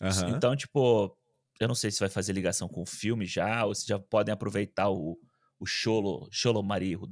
Aham. 0.00 0.30
Então, 0.30 0.56
tipo, 0.56 1.14
eu 1.60 1.68
não 1.68 1.74
sei 1.74 1.90
se 1.90 2.00
vai 2.00 2.08
fazer 2.08 2.32
ligação 2.32 2.68
com 2.68 2.80
o 2.80 2.86
filme 2.86 3.26
já, 3.26 3.66
ou 3.66 3.74
se 3.74 3.86
já 3.86 3.98
podem 3.98 4.32
aproveitar 4.32 4.88
o, 4.88 5.18
o 5.58 5.66
Cholo, 5.66 6.28
Cholo 6.30 6.62
Marido 6.62 7.06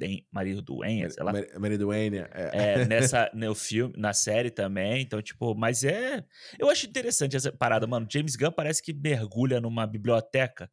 Duenha, 0.62 1.08
sei 1.08 1.24
lá. 1.24 1.32
Marido 1.58 1.86
Duenha, 1.86 2.28
é. 2.32 2.80
é. 2.80 2.86
nessa, 2.86 3.30
no 3.34 3.54
filme, 3.54 3.94
na 3.96 4.12
série 4.12 4.50
também, 4.50 5.02
então, 5.02 5.20
tipo, 5.22 5.54
mas 5.54 5.82
é... 5.82 6.24
Eu 6.58 6.68
acho 6.68 6.86
interessante 6.86 7.36
essa 7.36 7.50
parada, 7.50 7.86
mano, 7.86 8.06
James 8.10 8.36
Gunn 8.36 8.52
parece 8.52 8.82
que 8.82 8.92
mergulha 8.92 9.60
numa 9.60 9.86
biblioteca 9.86 10.70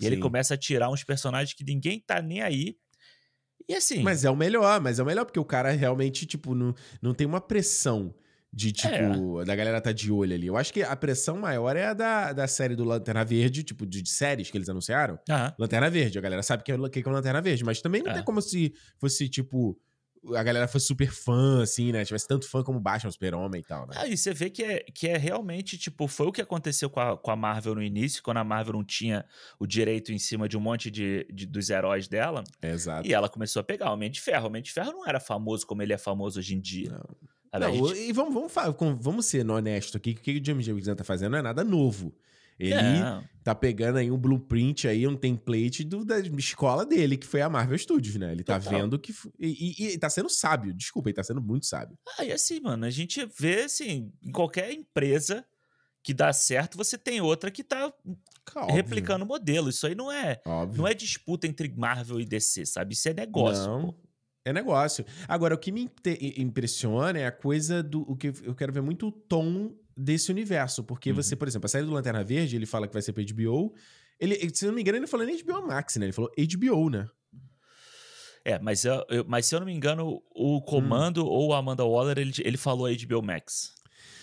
e 0.00 0.04
Sim. 0.04 0.12
ele 0.12 0.20
começa 0.20 0.54
a 0.54 0.56
tirar 0.58 0.88
uns 0.88 1.04
personagens 1.04 1.52
que 1.54 1.64
ninguém 1.64 2.00
tá 2.00 2.22
nem 2.22 2.40
aí, 2.40 2.76
e 3.68 3.74
assim... 3.74 4.02
Mas 4.02 4.24
é 4.24 4.30
o 4.30 4.36
melhor, 4.36 4.80
mas 4.80 4.98
é 4.98 5.02
o 5.02 5.06
melhor, 5.06 5.24
porque 5.26 5.38
o 5.38 5.44
cara 5.44 5.70
realmente, 5.72 6.24
tipo, 6.24 6.54
não, 6.54 6.74
não 7.02 7.12
tem 7.12 7.26
uma 7.26 7.40
pressão 7.40 8.14
de, 8.52 8.72
tipo, 8.72 9.40
é. 9.40 9.44
da 9.44 9.54
galera 9.54 9.80
tá 9.80 9.92
de 9.92 10.10
olho 10.10 10.34
ali. 10.34 10.48
Eu 10.48 10.56
acho 10.56 10.72
que 10.72 10.82
a 10.82 10.96
pressão 10.96 11.38
maior 11.38 11.76
é 11.76 11.86
a 11.86 11.94
da, 11.94 12.32
da 12.32 12.48
série 12.48 12.74
do 12.74 12.84
Lanterna 12.84 13.24
Verde, 13.24 13.62
tipo, 13.62 13.86
de, 13.86 14.02
de 14.02 14.10
séries 14.10 14.50
que 14.50 14.58
eles 14.58 14.68
anunciaram. 14.68 15.14
Uhum. 15.28 15.52
Lanterna 15.58 15.88
Verde, 15.88 16.18
a 16.18 16.20
galera 16.20 16.42
sabe 16.42 16.64
que 16.64 16.72
é, 16.72 16.88
que 16.88 17.00
é 17.00 17.12
Lanterna 17.12 17.40
Verde, 17.40 17.64
mas 17.64 17.80
também 17.80 18.02
não 18.02 18.10
é. 18.10 18.14
tem 18.14 18.24
como 18.24 18.42
se 18.42 18.74
fosse, 18.98 19.28
tipo, 19.28 19.78
a 20.34 20.42
galera 20.42 20.68
fosse 20.68 20.86
super 20.86 21.10
fã, 21.10 21.62
assim, 21.62 21.92
né? 21.92 22.04
Tivesse 22.04 22.26
tanto 22.26 22.48
fã 22.48 22.62
como 22.62 22.78
Batman, 22.78 23.10
Super-Homem 23.10 23.60
e 23.60 23.64
tal, 23.64 23.86
né? 23.86 23.94
Ah, 23.96 24.06
e 24.06 24.16
você 24.16 24.34
vê 24.34 24.50
que 24.50 24.62
é, 24.62 24.80
que 24.80 25.08
é 25.08 25.16
realmente, 25.16 25.78
tipo, 25.78 26.06
foi 26.08 26.26
o 26.26 26.32
que 26.32 26.42
aconteceu 26.42 26.90
com 26.90 27.00
a, 27.00 27.16
com 27.16 27.30
a 27.30 27.36
Marvel 27.36 27.76
no 27.76 27.82
início, 27.82 28.22
quando 28.22 28.38
a 28.38 28.44
Marvel 28.44 28.74
não 28.74 28.84
tinha 28.84 29.24
o 29.58 29.66
direito 29.66 30.12
em 30.12 30.18
cima 30.18 30.48
de 30.48 30.56
um 30.56 30.60
monte 30.60 30.90
de, 30.90 31.26
de 31.32 31.46
dos 31.46 31.70
heróis 31.70 32.06
dela. 32.08 32.44
Exato. 32.60 33.08
E 33.08 33.14
ela 33.14 33.28
começou 33.28 33.60
a 33.60 33.62
pegar 33.62 33.90
o 33.90 33.94
Homem 33.94 34.10
de 34.10 34.20
Ferro. 34.20 34.44
O 34.44 34.46
Homem 34.48 34.62
de 34.62 34.72
Ferro 34.72 34.92
não 34.92 35.06
era 35.06 35.20
famoso 35.20 35.66
como 35.66 35.82
ele 35.82 35.92
é 35.92 35.98
famoso 35.98 36.38
hoje 36.38 36.54
em 36.54 36.60
dia. 36.60 36.90
Não. 36.90 37.30
Não, 37.58 37.88
gente... 37.88 38.08
E 38.08 38.12
vamos, 38.12 38.52
vamos, 38.52 38.98
vamos 39.00 39.26
ser 39.26 39.48
honestos 39.48 39.96
aqui, 39.96 40.14
que 40.14 40.20
o 40.20 40.22
que 40.22 40.40
o 40.40 40.44
James 40.44 40.68
Gunn 40.68 40.94
tá 40.94 41.04
fazendo 41.04 41.32
não 41.32 41.38
é 41.38 41.42
nada 41.42 41.64
novo. 41.64 42.14
Ele 42.60 42.74
é. 42.74 43.24
tá 43.42 43.54
pegando 43.54 43.96
aí 43.96 44.10
um 44.10 44.18
blueprint 44.18 44.86
aí, 44.86 45.06
um 45.06 45.16
template 45.16 45.82
do, 45.82 46.04
da 46.04 46.18
escola 46.18 46.84
dele, 46.84 47.16
que 47.16 47.26
foi 47.26 47.40
a 47.40 47.48
Marvel 47.48 47.78
Studios, 47.78 48.16
né? 48.16 48.32
Ele 48.32 48.44
tá 48.44 48.60
Total. 48.60 48.80
vendo 48.80 48.98
que. 48.98 49.14
E, 49.38 49.74
e, 49.78 49.86
e, 49.94 49.98
tá 49.98 50.10
sendo 50.10 50.28
sábio, 50.28 50.74
desculpa, 50.74 51.08
ele 51.08 51.16
tá 51.16 51.22
sendo 51.24 51.40
muito 51.40 51.64
sábio. 51.64 51.98
Ah, 52.18 52.24
e 52.24 52.30
assim, 52.30 52.60
mano, 52.60 52.84
a 52.84 52.90
gente 52.90 53.26
vê, 53.38 53.62
assim, 53.62 54.12
em 54.22 54.30
qualquer 54.30 54.70
empresa 54.72 55.42
que 56.02 56.12
dá 56.12 56.32
certo, 56.34 56.76
você 56.76 56.98
tem 56.98 57.22
outra 57.22 57.50
que 57.50 57.64
tá 57.64 57.92
Óbvio. 58.54 58.74
replicando 58.74 59.24
o 59.24 59.28
modelo. 59.28 59.70
Isso 59.70 59.86
aí 59.86 59.94
não 59.94 60.12
é, 60.12 60.40
Óbvio. 60.44 60.82
não 60.82 60.86
é 60.86 60.92
disputa 60.92 61.46
entre 61.46 61.72
Marvel 61.74 62.20
e 62.20 62.26
DC, 62.26 62.66
sabe? 62.66 62.92
Isso 62.92 63.08
é 63.08 63.14
negócio. 63.14 63.66
Não. 63.66 63.92
Pô. 63.92 64.09
É 64.44 64.52
negócio. 64.52 65.04
Agora, 65.28 65.54
o 65.54 65.58
que 65.58 65.70
me 65.70 65.90
impressiona 66.36 67.18
é 67.18 67.26
a 67.26 67.32
coisa 67.32 67.82
do. 67.82 68.02
O 68.02 68.16
que 68.16 68.32
eu 68.42 68.54
quero 68.54 68.72
ver 68.72 68.80
muito 68.80 69.08
o 69.08 69.12
tom 69.12 69.74
desse 69.96 70.30
universo. 70.30 70.82
Porque 70.82 71.10
uhum. 71.10 71.16
você, 71.16 71.36
por 71.36 71.46
exemplo, 71.46 71.66
a 71.66 71.68
série 71.68 71.84
do 71.84 71.92
Lanterna 71.92 72.24
Verde, 72.24 72.56
ele 72.56 72.66
fala 72.66 72.86
que 72.86 72.92
vai 72.92 73.02
ser 73.02 73.12
pra 73.12 73.22
HBO. 73.22 73.74
Ele, 74.18 74.50
se 74.54 74.66
não 74.66 74.72
me 74.72 74.80
engano, 74.80 74.98
ele 74.98 75.06
falou 75.06 75.26
nem 75.26 75.42
HBO 75.42 75.66
Max, 75.66 75.96
né? 75.96 76.06
Ele 76.06 76.12
falou 76.12 76.30
HBO, 76.36 76.90
né? 76.90 77.08
É, 78.44 78.58
mas, 78.58 78.84
eu, 78.84 79.04
eu, 79.10 79.24
mas 79.28 79.46
se 79.46 79.54
eu 79.54 79.60
não 79.60 79.66
me 79.66 79.74
engano, 79.74 80.22
o. 80.34 80.62
Comando 80.62 81.24
hum. 81.24 81.28
ou 81.28 81.52
a 81.52 81.58
Amanda 81.58 81.84
Waller, 81.84 82.18
ele, 82.18 82.32
ele 82.38 82.56
falou 82.56 82.88
HBO 82.88 83.22
Max. 83.22 83.74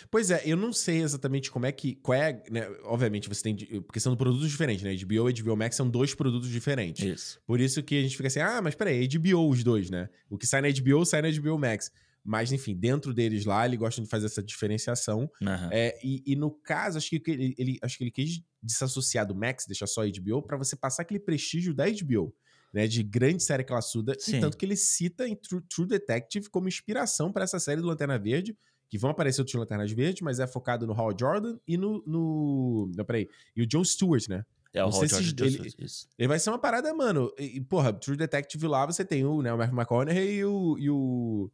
Pois 0.10 0.32
é, 0.32 0.42
eu 0.46 0.56
não 0.56 0.72
sei 0.72 1.02
exatamente 1.02 1.52
como 1.52 1.66
é 1.66 1.72
que. 1.72 1.96
Qual 1.96 2.18
é, 2.18 2.42
né? 2.50 2.68
Obviamente, 2.84 3.28
você 3.28 3.44
tem. 3.44 3.56
Porque 3.82 4.00
são 4.00 4.16
produtos 4.16 4.50
diferentes, 4.50 4.84
né? 4.84 4.96
HBO 4.96 5.30
e 5.30 5.34
HBO 5.34 5.58
Max 5.58 5.76
são 5.76 5.90
dois 5.90 6.14
produtos 6.14 6.50
diferentes. 6.50 7.06
Isso. 7.06 7.42
Por 7.46 7.60
isso 7.60 7.84
que 7.84 7.98
a 7.98 8.02
gente 8.02 8.16
fica 8.16 8.28
assim, 8.28 8.40
ah, 8.40 8.62
mas 8.62 8.76
peraí, 8.76 9.08
HBO 9.08 9.50
os 9.50 9.64
dois, 9.64 9.90
né? 9.90 10.10
O 10.30 10.38
que 10.38 10.48
sai 10.48 10.62
na 10.62 10.70
HBO 10.70 11.06
sai 11.06 11.22
na 11.22 11.30
HBO 11.32 11.58
Max. 11.58 11.92
Mas, 12.24 12.52
enfim, 12.52 12.76
dentro 12.76 13.14
deles 13.14 13.46
lá, 13.46 13.66
ele 13.66 13.78
gosta 13.78 14.02
de 14.02 14.08
fazer 14.10 14.26
essa 14.26 14.44
diferenciação. 14.44 15.32
Uhum. 15.42 15.70
É, 15.72 15.98
e, 16.04 16.22
e, 16.26 16.36
no 16.36 16.52
caso, 16.52 16.98
acho 16.98 17.10
que 17.10 17.32
ele, 17.32 17.56
ele, 17.58 17.80
acho 17.82 17.98
que 17.98 18.04
ele 18.04 18.12
quis 18.12 18.42
desassociar 18.62 19.26
do 19.26 19.34
Max, 19.34 19.66
deixar 19.66 19.88
só 19.88 20.02
HBO, 20.06 20.42
para 20.42 20.58
você 20.58 20.76
passar 20.76 21.04
aquele 21.04 21.22
prestígio 21.22 21.74
da 21.74 21.86
HBO. 21.90 22.36
Né, 22.74 22.86
de 22.86 23.02
grande 23.02 23.42
série 23.42 23.64
classuda, 23.64 24.14
Sim. 24.20 24.38
e 24.38 24.42
tanto 24.42 24.58
que 24.58 24.66
ele 24.66 24.76
cita 24.76 25.26
em 25.26 25.38
True, 25.38 25.62
True 25.70 25.88
Detective 25.88 26.50
como 26.50 26.68
inspiração 26.68 27.32
para 27.32 27.46
essa 27.46 27.62
série 27.62 27.80
do 27.80 27.88
Lanterna 27.88 28.20
Verde, 28.20 28.58
que 28.90 28.98
vão 28.98 29.10
aparecer 29.12 29.42
outros 29.42 29.56
Lanternas 29.56 29.92
Verdes, 29.92 30.22
mas 30.22 30.40
é 30.40 30.48
focado 30.48 30.88
no 30.88 30.94
Hal 30.94 31.12
Jordan 31.20 31.58
e 31.68 31.78
no. 31.78 32.04
no 32.06 32.92
não, 32.96 33.06
peraí. 33.06 33.28
E 33.56 33.62
o 33.62 33.68
John 33.68 33.84
Stewart, 33.84 34.28
né? 34.28 34.46
É, 34.74 34.84
o 34.84 34.88
Hal 34.88 35.08
Jordan. 35.08 35.46
Ele, 35.46 35.74
ele 36.18 36.28
vai 36.28 36.40
ser 36.40 36.50
uma 36.50 36.60
parada, 36.60 36.94
mano. 36.94 37.32
E, 37.38 37.60
porra, 37.62 37.94
True 37.94 38.18
Detective 38.18 38.68
lá 38.68 38.86
você 38.86 39.04
tem 39.04 39.26
o, 39.26 39.42
né, 39.42 39.54
o 39.54 39.58
Matthew 39.58 39.78
McConaughey 39.78 40.36
e 40.38 40.46
o. 40.46 40.78
E 40.80 40.90
o 40.90 41.52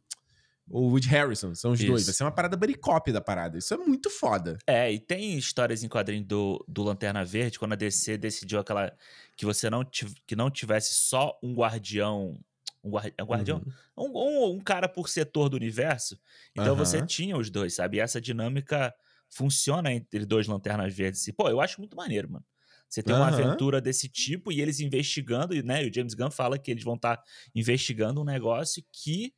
o 0.68 0.88
Woody 0.88 1.08
Harrison, 1.08 1.54
são 1.54 1.72
os 1.72 1.80
Isso. 1.80 1.90
dois. 1.90 2.06
Vai 2.06 2.14
ser 2.14 2.24
uma 2.24 2.32
parada 2.32 2.58
cop 2.80 3.12
da 3.12 3.20
parada. 3.20 3.58
Isso 3.58 3.74
é 3.74 3.76
muito 3.76 4.08
foda. 4.08 4.58
É, 4.66 4.90
e 4.90 4.98
tem 4.98 5.36
histórias 5.36 5.84
em 5.84 5.88
quadrinho 5.88 6.24
do, 6.24 6.64
do 6.66 6.82
Lanterna 6.82 7.24
Verde, 7.24 7.58
quando 7.58 7.74
a 7.74 7.76
DC 7.76 8.16
decidiu 8.16 8.58
aquela. 8.58 8.92
que 9.36 9.44
você 9.44 9.68
não, 9.68 9.84
que 9.84 10.34
não 10.34 10.50
tivesse 10.50 10.94
só 10.94 11.38
um 11.42 11.54
guardião 11.54 12.38
um, 12.84 12.90
guardi 12.90 13.14
um 13.20 13.24
guardião? 13.24 13.62
Uhum. 13.96 14.04
Um, 14.04 14.18
um, 14.18 14.56
um, 14.56 14.60
cara 14.60 14.88
por 14.88 15.08
setor 15.08 15.48
do 15.48 15.56
universo. 15.56 16.18
Então 16.52 16.70
uhum. 16.70 16.76
você 16.76 17.04
tinha 17.04 17.36
os 17.36 17.50
dois, 17.50 17.74
sabe? 17.74 17.96
E 17.96 18.00
essa 18.00 18.20
dinâmica 18.20 18.94
funciona 19.28 19.92
entre 19.92 20.24
dois 20.24 20.46
lanternas 20.46 20.94
verdes. 20.94 21.26
E, 21.26 21.32
pô, 21.32 21.48
eu 21.48 21.60
acho 21.60 21.80
muito 21.80 21.96
maneiro, 21.96 22.30
mano. 22.30 22.44
Você 22.88 23.02
tem 23.02 23.14
uhum. 23.14 23.22
uma 23.22 23.28
aventura 23.28 23.80
desse 23.80 24.08
tipo 24.08 24.52
e 24.52 24.60
eles 24.60 24.78
investigando, 24.78 25.60
né? 25.64 25.84
E 25.84 25.90
o 25.90 25.92
James 25.92 26.14
Gunn 26.14 26.30
fala 26.30 26.58
que 26.58 26.70
eles 26.70 26.84
vão 26.84 26.94
estar 26.94 27.16
tá 27.16 27.24
investigando 27.54 28.20
um 28.20 28.24
negócio 28.24 28.84
que 28.92 29.34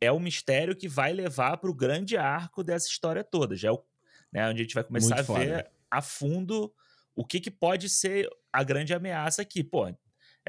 é 0.00 0.10
o 0.10 0.18
mistério 0.18 0.74
que 0.74 0.88
vai 0.88 1.12
levar 1.12 1.58
para 1.58 1.70
o 1.70 1.74
grande 1.74 2.16
arco 2.16 2.62
dessa 2.64 2.88
história 2.88 3.22
toda. 3.22 3.54
Já 3.54 3.68
é 3.68 3.72
o, 3.72 3.84
né, 4.32 4.48
onde 4.48 4.60
a 4.60 4.62
gente 4.62 4.74
vai 4.74 4.84
começar 4.84 5.16
muito 5.16 5.20
a 5.20 5.24
foda. 5.24 5.44
ver 5.44 5.70
a 5.90 6.02
fundo 6.02 6.72
o 7.14 7.24
que, 7.24 7.40
que 7.40 7.50
pode 7.50 7.88
ser 7.88 8.28
a 8.52 8.62
grande 8.62 8.94
ameaça 8.94 9.42
aqui. 9.42 9.62
Pô, 9.62 9.92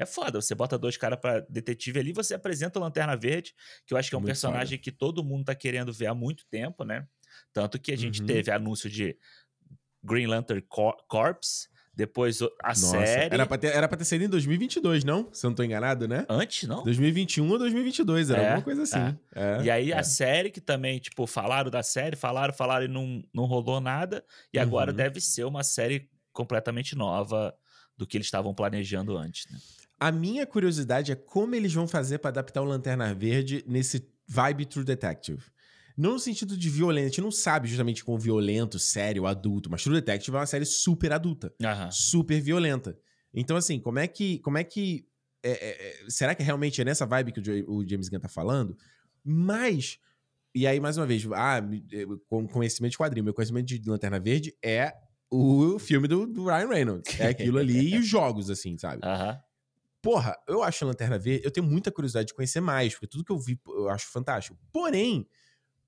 é 0.00 0.06
foda. 0.06 0.40
Você 0.40 0.54
bota 0.54 0.78
dois 0.78 0.96
caras 0.96 1.18
pra 1.20 1.40
detetive 1.40 2.00
ali, 2.00 2.12
você 2.12 2.34
apresenta 2.34 2.78
o 2.78 2.82
Lanterna 2.82 3.16
Verde, 3.16 3.54
que 3.86 3.92
eu 3.92 3.98
acho 3.98 4.08
que 4.08 4.14
é 4.14 4.18
um 4.18 4.20
muito 4.20 4.30
personagem 4.30 4.78
foda. 4.78 4.82
que 4.82 4.90
todo 4.90 5.22
mundo 5.22 5.44
tá 5.44 5.54
querendo 5.54 5.92
ver 5.92 6.06
há 6.06 6.14
muito 6.14 6.44
tempo, 6.50 6.84
né? 6.84 7.06
Tanto 7.52 7.78
que 7.78 7.92
a 7.92 7.96
gente 7.96 8.20
uhum. 8.20 8.26
teve 8.26 8.50
anúncio 8.50 8.88
de 8.88 9.16
Green 10.02 10.26
Lantern 10.26 10.62
Corps, 10.62 11.68
depois 11.94 12.40
a 12.40 12.68
Nossa, 12.68 12.86
série. 13.00 13.34
Era 13.34 13.44
pra, 13.44 13.58
ter, 13.58 13.66
era 13.74 13.86
pra 13.86 13.98
ter 13.98 14.04
saído 14.04 14.24
em 14.24 14.28
2022, 14.28 15.04
não? 15.04 15.28
Se 15.32 15.44
eu 15.44 15.50
não 15.50 15.54
tô 15.54 15.62
enganado, 15.62 16.08
né? 16.08 16.24
Antes, 16.30 16.66
não? 16.66 16.82
2021 16.82 17.50
ou 17.50 17.58
2022, 17.58 18.30
era 18.30 18.40
é, 18.40 18.46
alguma 18.46 18.62
coisa 18.62 18.82
assim. 18.84 19.18
É. 19.34 19.58
É, 19.58 19.62
e 19.64 19.70
aí 19.70 19.92
a 19.92 20.02
série, 20.02 20.50
que 20.50 20.62
também, 20.62 20.98
tipo, 20.98 21.26
falaram 21.26 21.70
da 21.70 21.82
série, 21.82 22.16
falaram, 22.16 22.54
falaram 22.54 22.86
e 22.86 22.88
não, 22.88 23.22
não 23.34 23.44
rolou 23.44 23.80
nada. 23.80 24.24
E 24.52 24.58
agora 24.58 24.92
uhum. 24.92 24.96
deve 24.96 25.20
ser 25.20 25.44
uma 25.44 25.62
série 25.62 26.08
completamente 26.32 26.96
nova 26.96 27.54
do 27.98 28.06
que 28.06 28.16
eles 28.16 28.28
estavam 28.28 28.54
planejando 28.54 29.18
antes, 29.18 29.44
né? 29.50 29.58
A 30.00 30.10
minha 30.10 30.46
curiosidade 30.46 31.12
é 31.12 31.14
como 31.14 31.54
eles 31.54 31.74
vão 31.74 31.86
fazer 31.86 32.18
para 32.18 32.30
adaptar 32.30 32.62
o 32.62 32.64
Lanterna 32.64 33.14
Verde 33.14 33.62
nesse 33.68 34.08
vibe 34.26 34.64
True 34.64 34.84
Detective. 34.84 35.42
Não 35.94 36.12
no 36.12 36.18
sentido 36.18 36.56
de 36.56 36.70
violento, 36.70 37.04
a 37.04 37.08
gente 37.08 37.20
não 37.20 37.30
sabe 37.30 37.68
justamente 37.68 38.02
com 38.02 38.18
violento, 38.18 38.78
sério, 38.78 39.26
adulto, 39.26 39.70
mas 39.70 39.82
True 39.82 39.96
Detective 39.96 40.34
é 40.34 40.40
uma 40.40 40.46
série 40.46 40.64
super 40.64 41.12
adulta, 41.12 41.52
uhum. 41.60 41.92
super 41.92 42.40
violenta. 42.40 42.98
Então, 43.34 43.56
assim, 43.56 43.78
como 43.78 43.98
é 43.98 44.08
que. 44.08 44.38
Como 44.38 44.56
é 44.56 44.64
que 44.64 45.06
é, 45.42 45.50
é, 45.50 45.88
é 45.88 46.10
será 46.10 46.34
que 46.34 46.42
realmente 46.42 46.80
é 46.80 46.84
nessa 46.84 47.04
vibe 47.04 47.32
que 47.32 47.40
o, 47.40 47.76
o 47.76 47.86
James 47.86 48.08
Gunn 48.08 48.20
tá 48.20 48.28
falando? 48.28 48.76
Mas. 49.22 49.98
E 50.54 50.66
aí, 50.66 50.80
mais 50.80 50.96
uma 50.96 51.06
vez, 51.06 51.28
ah, 51.34 51.58
é, 51.92 52.06
com 52.26 52.48
conhecimento 52.48 52.92
de 52.92 52.98
quadrinho, 52.98 53.24
meu 53.24 53.34
conhecimento 53.34 53.66
de 53.66 53.88
Lanterna 53.88 54.18
Verde 54.18 54.56
é 54.64 54.94
o 55.30 55.78
filme 55.78 56.08
do, 56.08 56.26
do 56.26 56.46
Ryan 56.46 56.68
Reynolds. 56.68 57.20
É 57.20 57.28
aquilo 57.28 57.58
ali 57.58 57.94
e 57.94 57.98
os 57.98 58.06
jogos, 58.06 58.50
assim, 58.50 58.78
sabe? 58.78 59.00
Aham. 59.04 59.38
Porra, 60.02 60.36
eu 60.48 60.62
acho 60.62 60.84
a 60.84 60.88
Lanterna 60.88 61.18
Verde, 61.18 61.44
eu 61.44 61.50
tenho 61.50 61.66
muita 61.66 61.92
curiosidade 61.92 62.28
de 62.28 62.34
conhecer 62.34 62.60
mais, 62.60 62.94
porque 62.94 63.06
tudo 63.06 63.24
que 63.24 63.32
eu 63.32 63.38
vi 63.38 63.58
eu 63.66 63.88
acho 63.88 64.06
fantástico. 64.10 64.58
Porém, 64.72 65.28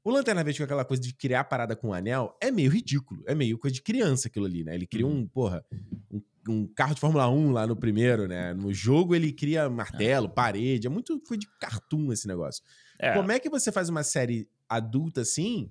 o 0.05 0.11
Lanterna 0.11 0.42
Verde 0.42 0.59
com 0.59 0.64
aquela 0.64 0.85
coisa 0.85 1.03
de 1.03 1.14
criar 1.14 1.40
a 1.40 1.44
parada 1.44 1.77
com 1.77 1.88
o 1.88 1.94
anel 1.94 2.37
é 2.40 2.51
meio 2.51 2.70
ridículo. 2.70 3.22
É 3.27 3.35
meio 3.35 3.57
coisa 3.59 3.75
de 3.75 3.83
criança 3.83 4.29
aquilo 4.29 4.46
ali, 4.46 4.64
né? 4.64 4.75
Ele 4.75 4.87
cria 4.87 5.07
um, 5.07 5.11
uhum. 5.11 5.29
porra, 5.29 5.64
um, 6.11 6.20
um 6.48 6.66
carro 6.66 6.94
de 6.94 7.01
Fórmula 7.01 7.29
1 7.29 7.53
lá 7.53 7.66
no 7.66 7.77
primeiro, 7.77 8.27
né? 8.27 8.53
No 8.53 8.75
jogo 8.75 9.14
ele 9.14 9.33
cria 9.33 9.70
martelo, 9.70 10.29
parede. 10.29 10.87
É 10.87 10.90
muito 10.90 11.20
coisa 11.20 11.40
de 11.40 11.48
cartoon 11.61 12.12
esse 12.12 12.27
negócio. 12.27 12.62
É. 12.98 13.14
Como 13.14 13.31
é 13.31 13.38
que 13.38 13.48
você 13.48 13.70
faz 13.70 13.88
uma 13.88 14.03
série 14.03 14.48
adulta 14.68 15.20
assim, 15.20 15.70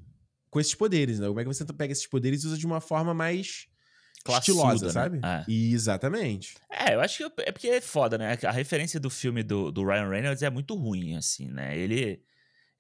com 0.50 0.60
esses 0.60 0.76
poderes, 0.76 1.20
né? 1.20 1.28
Como 1.28 1.40
é 1.40 1.44
que 1.44 1.54
você 1.54 1.66
pega 1.66 1.92
esses 1.92 2.08
poderes 2.08 2.44
e 2.44 2.48
usa 2.48 2.58
de 2.58 2.66
uma 2.66 2.80
forma 2.80 3.14
mais 3.14 3.68
estilosa, 4.30 4.86
né? 4.88 4.92
sabe? 4.92 5.20
É. 5.24 5.46
Exatamente. 5.52 6.56
É, 6.70 6.96
eu 6.96 7.02
acho 7.02 7.18
que 7.18 7.42
é 7.42 7.52
porque 7.52 7.68
é 7.68 7.82
foda, 7.82 8.18
né? 8.18 8.38
A 8.44 8.52
referência 8.52 9.00
do 9.00 9.10
filme 9.10 9.44
do, 9.44 9.72
do 9.72 9.86
Ryan 9.86 10.10
Reynolds 10.10 10.42
é 10.42 10.50
muito 10.50 10.76
ruim, 10.76 11.16
assim, 11.16 11.50
né? 11.50 11.78
Ele. 11.78 12.22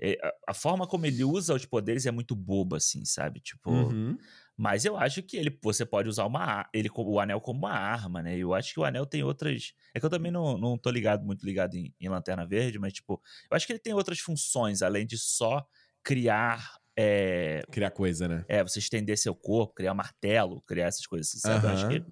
É, 0.03 0.17
a 0.47 0.53
forma 0.53 0.87
como 0.87 1.05
ele 1.05 1.23
usa 1.23 1.53
os 1.53 1.65
poderes 1.65 2.07
é 2.07 2.11
muito 2.11 2.35
boba, 2.35 2.77
assim, 2.77 3.05
sabe? 3.05 3.39
Tipo. 3.39 3.71
Uhum. 3.71 4.17
Mas 4.57 4.85
eu 4.85 4.95
acho 4.95 5.23
que 5.23 5.37
ele, 5.37 5.57
você 5.63 5.83
pode 5.83 6.07
usar 6.07 6.25
uma, 6.25 6.69
ele, 6.71 6.87
o 6.95 7.19
anel 7.19 7.41
como 7.41 7.61
uma 7.61 7.71
arma, 7.71 8.21
né? 8.21 8.37
Eu 8.37 8.53
acho 8.53 8.73
que 8.73 8.79
o 8.79 8.85
anel 8.85 9.07
tem 9.07 9.23
outras. 9.23 9.73
É 9.93 9.99
que 9.99 10.05
eu 10.05 10.09
também 10.09 10.31
não, 10.31 10.55
não 10.55 10.77
tô 10.77 10.91
ligado, 10.91 11.25
muito 11.25 11.43
ligado 11.43 11.75
em, 11.75 11.91
em 11.99 12.07
Lanterna 12.07 12.45
Verde, 12.45 12.77
mas, 12.77 12.93
tipo, 12.93 13.19
eu 13.49 13.57
acho 13.57 13.65
que 13.65 13.73
ele 13.73 13.79
tem 13.79 13.93
outras 13.93 14.19
funções, 14.19 14.83
além 14.83 15.05
de 15.05 15.17
só 15.17 15.65
criar 16.03 16.75
é, 17.03 17.63
criar 17.71 17.89
coisa, 17.89 18.27
né? 18.27 18.45
É, 18.47 18.61
você 18.61 18.77
estender 18.77 19.17
seu 19.17 19.33
corpo, 19.33 19.73
criar 19.73 19.93
martelo, 19.95 20.61
criar 20.61 20.85
essas 20.85 21.07
coisas, 21.07 21.29
assim, 21.29 21.39
sabe? 21.39 21.65
Uhum. 21.65 21.71
Eu, 21.71 21.75
acho 21.75 21.87
que, 21.87 22.05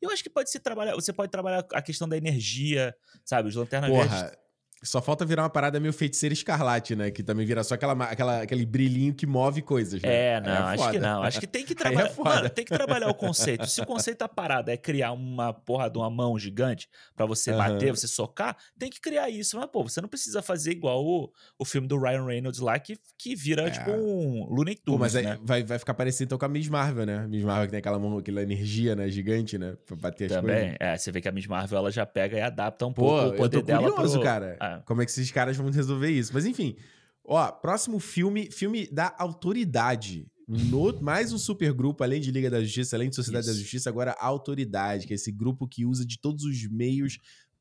Eu 0.00 0.10
acho 0.10 0.22
que 0.22 0.30
pode 0.30 0.50
se 0.50 0.58
trabalhar, 0.58 0.94
você 0.94 1.12
pode 1.12 1.30
trabalhar 1.30 1.66
a 1.72 1.82
questão 1.82 2.08
da 2.08 2.16
energia, 2.16 2.94
sabe? 3.24 3.48
Os 3.50 3.54
lanternas 3.54 3.90
Porra, 3.90 4.08
verdes. 4.08 4.38
Só 4.82 5.02
falta 5.02 5.24
virar 5.26 5.42
uma 5.42 5.50
parada 5.50 5.78
meio 5.78 5.92
feiticeira 5.92 6.32
escarlate, 6.32 6.96
né? 6.96 7.10
Que 7.10 7.22
também 7.22 7.44
vira 7.44 7.62
só 7.62 7.74
aquela, 7.74 7.92
aquela, 8.04 8.42
aquele 8.42 8.64
brilhinho 8.64 9.12
que 9.12 9.26
move 9.26 9.60
coisas, 9.60 10.00
né? 10.02 10.08
É, 10.36 10.40
não, 10.40 10.66
acho 10.68 10.90
que 10.90 10.98
não. 10.98 11.22
Acho 11.22 11.40
que 11.40 11.46
tem 11.46 11.64
que 11.66 11.72
é 11.74 11.76
trabalhar. 11.76 12.08
foda. 12.10 12.30
Mano, 12.30 12.50
tem 12.50 12.64
que 12.64 12.72
trabalhar 12.72 13.08
o 13.08 13.14
conceito. 13.14 13.66
Se 13.66 13.80
o 13.82 13.86
conceito 13.86 14.18
da 14.20 14.28
parada 14.28 14.72
é 14.72 14.76
criar 14.76 15.12
uma 15.12 15.52
porra 15.52 15.90
de 15.90 15.98
uma 15.98 16.08
mão 16.08 16.38
gigante 16.38 16.88
pra 17.14 17.26
você 17.26 17.50
Aham. 17.50 17.58
bater, 17.74 17.90
você 17.94 18.08
socar, 18.08 18.56
tem 18.78 18.88
que 18.88 19.00
criar 19.00 19.28
isso. 19.28 19.56
Mas, 19.58 19.66
pô, 19.70 19.82
você 19.82 20.00
não 20.00 20.08
precisa 20.08 20.40
fazer 20.40 20.70
igual 20.70 21.04
o, 21.04 21.30
o 21.58 21.64
filme 21.64 21.86
do 21.86 21.98
Ryan 21.98 22.24
Reynolds 22.24 22.60
lá, 22.60 22.78
que, 22.78 22.98
que 23.18 23.34
vira, 23.36 23.68
É. 23.68 23.70
tipo, 23.70 23.90
um 23.90 24.46
Looney 24.48 24.76
Pô, 24.76 24.82
Tunes, 24.92 25.00
mas 25.00 25.16
aí 25.16 25.24
né? 25.24 25.38
vai, 25.42 25.62
vai 25.62 25.78
ficar 25.78 25.92
parecido 25.94 26.24
então 26.24 26.38
com 26.38 26.44
a 26.46 26.48
Miss 26.48 26.68
Marvel, 26.68 27.04
né? 27.04 27.26
Miss 27.28 27.44
Marvel 27.44 27.66
que 27.66 27.70
tem 27.72 27.78
aquela, 27.80 27.98
mão, 27.98 28.16
aquela 28.18 28.42
energia, 28.42 28.96
né? 28.96 29.08
Gigante, 29.10 29.58
né? 29.58 29.76
Pra 29.84 29.94
bater 29.96 30.24
as 30.26 30.32
Também, 30.32 30.60
coisas. 30.60 30.76
é, 30.80 30.96
você 30.96 31.12
vê 31.12 31.20
que 31.20 31.28
a 31.28 31.32
Miss 31.32 31.46
Marvel 31.46 31.78
ela 31.78 31.90
já 31.90 32.06
pega 32.06 32.38
e 32.38 32.40
adapta 32.40 32.86
um 32.86 32.92
Pô, 32.92 33.02
pouco 33.02 33.24
o 33.24 33.26
eu 33.26 33.36
poder 33.36 33.58
tô 33.58 33.62
dela 33.66 33.90
curioso, 33.90 34.14
pro... 34.14 34.22
cara. 34.22 34.56
Ah. 34.78 34.82
Como 34.86 35.02
é 35.02 35.04
que 35.04 35.10
esses 35.10 35.30
caras 35.30 35.56
vão 35.56 35.70
resolver 35.70 36.10
isso? 36.10 36.32
Mas 36.34 36.44
enfim, 36.46 36.76
ó, 37.24 37.50
próximo 37.50 37.98
filme, 37.98 38.50
filme 38.50 38.86
da 38.90 39.14
autoridade. 39.18 40.26
No- 40.46 40.98
mais 41.00 41.32
um 41.32 41.38
super 41.38 41.72
grupo, 41.72 42.02
além 42.04 42.20
de 42.20 42.30
Liga 42.30 42.50
da 42.50 42.60
Justiça, 42.62 42.96
além 42.96 43.08
de 43.08 43.16
Sociedade 43.16 43.46
da 43.46 43.52
Isso. 43.52 43.60
Justiça, 43.62 43.88
agora 43.88 44.12
a 44.18 44.26
Autoridade, 44.26 45.06
que 45.06 45.12
é 45.12 45.16
esse 45.16 45.30
grupo 45.30 45.66
que 45.68 45.84
usa 45.86 46.04
de 46.04 46.18
todos 46.18 46.44
os 46.44 46.68
meios 46.70 47.18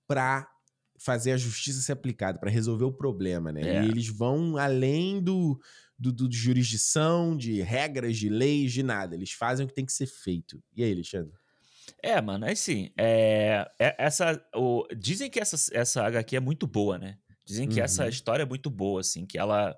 pra 0.08 0.48
fazer 0.98 1.32
a 1.32 1.38
justiça 1.38 1.82
ser 1.82 1.93
aplicada, 1.93 2.39
pra 2.39 2.50
resolver 2.50 2.84
o 2.84 2.91
problema, 2.91 3.52
né? 3.54 3.62
É. 3.62 3.86
E 3.86 3.88
eles 3.89 4.08
vão 4.10 4.58
além 4.58 5.22
do, 5.22 5.58
do, 5.98 6.12
do- 6.12 6.28
de 6.28 6.36
jurisdição, 6.38 7.38
de 7.38 7.62
regras, 7.62 8.17
de 8.17 8.28
leis, 8.28 8.74
de 8.74 8.84
nada. 8.84 9.15
Eles 9.15 9.32
fazem 9.32 9.65
o 9.65 9.69
que 9.69 9.74
tem 9.76 9.86
que 9.86 9.93
ser 9.93 10.08
feito. 10.08 10.62
E 10.76 10.84
aí, 10.84 10.91
Alexandre? 10.91 11.32
É, 12.03 12.19
mano, 12.21 12.45
é 12.45 12.51
assim. 12.51 12.91
É, 12.97 13.69
é- 13.79 13.95
essa, 13.97 14.41
o, 14.55 14.88
dizem 14.97 15.29
que 15.29 15.39
essa, 15.39 15.55
essa 15.77 16.03
HQ 16.05 16.35
é 16.35 16.39
muito 16.39 16.65
boa, 16.67 16.97
né? 16.97 17.17
Dizem 17.45 17.67
que 17.67 17.81
essa 17.81 18.03
Uhum. 18.03 18.09
história 18.09 18.43
é 18.43 18.45
muito 18.45 18.69
boa, 18.69 19.01
assim, 19.01 19.25
que 19.25 19.38
ela 19.38 19.75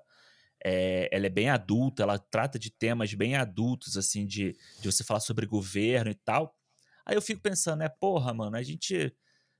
é, 0.64 1.08
ela 1.10 1.26
é 1.26 1.30
bem 1.30 1.48
adulta, 1.48 2.02
ela 2.02 2.18
trata 2.18 2.58
de 2.58 2.70
temas 2.70 3.12
bem 3.14 3.34
adultos, 3.34 3.96
assim, 3.96 4.24
de, 4.26 4.52
de 4.80 4.92
você 4.92 5.02
falar 5.02 5.20
sobre 5.20 5.46
governo 5.46 6.10
e 6.10 6.14
tal. 6.14 6.54
Aí 7.04 7.16
eu 7.16 7.22
fico 7.22 7.40
pensando, 7.40 7.80
né, 7.80 7.88
porra, 7.88 8.32
mano, 8.32 8.56
a 8.56 8.62
gente 8.62 9.12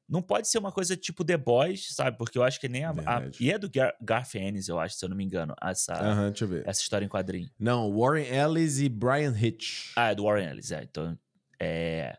não 0.09 0.22
pode 0.22 0.46
ser 0.46 0.59
uma 0.59 0.70
coisa 0.70 0.96
tipo 0.96 1.25
The 1.25 1.37
Boys, 1.38 1.88
sabe? 1.94 2.16
Porque 2.18 2.37
eu 2.38 2.42
acho 2.44 2.61
que 2.61 2.68
nem 2.68 2.85
a. 2.85 2.90
a- 2.90 3.22
e 3.40 3.51
é 3.51 3.59
do 3.59 3.68
Gar, 3.70 3.96
Garth 4.01 4.35
Ennis, 4.37 4.68
eu 4.68 4.79
acho, 4.79 4.94
se 4.96 5.05
eu 5.05 5.09
não 5.09 5.16
me 5.16 5.25
engano, 5.25 5.55
essa, 5.61 5.94
Aham, 5.94 6.29
deixa 6.31 6.44
eu 6.44 6.48
ver. 6.48 6.68
essa 6.68 6.81
história 6.83 7.05
em 7.05 7.09
quadrinho. 7.09 7.51
Não, 7.59 7.90
Warren 7.98 8.27
Ellis 8.27 8.79
e 8.79 8.88
Brian 8.88 9.35
Hitch. 9.37 9.92
Ah, 9.96 10.11
é 10.11 10.14
do 10.14 10.25
Warren 10.25 10.51
Ellis, 10.51 10.70
é. 10.70 10.83
Então, 10.85 11.18
é... 11.59 12.16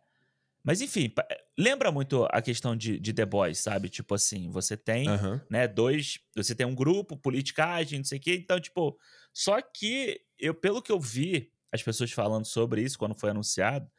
Mas 0.63 0.79
enfim, 0.79 1.09
pa- 1.09 1.27
lembra 1.57 1.91
muito 1.91 2.25
a 2.31 2.41
questão 2.41 2.75
de, 2.75 2.97
de 2.99 3.11
The 3.11 3.25
Boys, 3.25 3.59
sabe? 3.59 3.89
Tipo 3.89 4.15
assim, 4.15 4.49
você 4.49 4.77
tem, 4.77 5.09
Aham. 5.09 5.41
né, 5.49 5.67
dois... 5.67 6.19
Você 6.35 6.55
tem 6.55 6.65
um 6.65 6.73
grupo, 6.73 7.17
politicagem, 7.17 7.99
não 7.99 8.05
sei 8.05 8.17
o 8.17 8.21
quê. 8.21 8.35
Então, 8.35 8.59
tipo... 8.59 8.97
Só 9.33 9.61
que, 9.61 10.21
eu, 10.39 10.53
pelo 10.53 10.81
que 10.81 10.91
eu 10.91 10.99
vi, 10.99 11.51
as 11.71 11.83
pessoas 11.83 12.11
falando 12.11 12.45
sobre 12.45 12.81
isso 12.81 12.97
quando 12.97 13.13
foi 13.13 13.31
anunciado, 13.31 13.89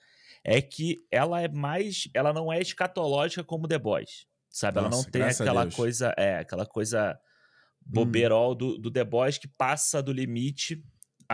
é 0.43 0.63
que 0.63 1.07
ela 1.11 1.43
é 1.43 1.49
mais... 1.49 2.09
Ela 2.15 2.33
não 2.33 2.53
é 2.53 2.61
escatológica 2.61 3.45
como 3.45 3.69
The 3.69 3.79
Boys, 3.79 4.27
sabe? 4.49 4.79
ela 4.79 4.89
não 4.89 4.99
Nossa, 4.99 5.11
tem 5.11 5.23
aquela. 5.23 5.67
Hum. 5.67 5.71
coisa... 5.71 6.15
É, 6.17 6.39
aquela 6.39 6.65
coisa 6.65 7.21
boberol 7.87 8.55
do, 8.55 8.79
do 8.79 8.91
The 8.91 9.05
Boys 9.05 9.37
que 9.37 9.47
passa 9.47 10.03
do 10.03 10.11
limite 10.11 10.83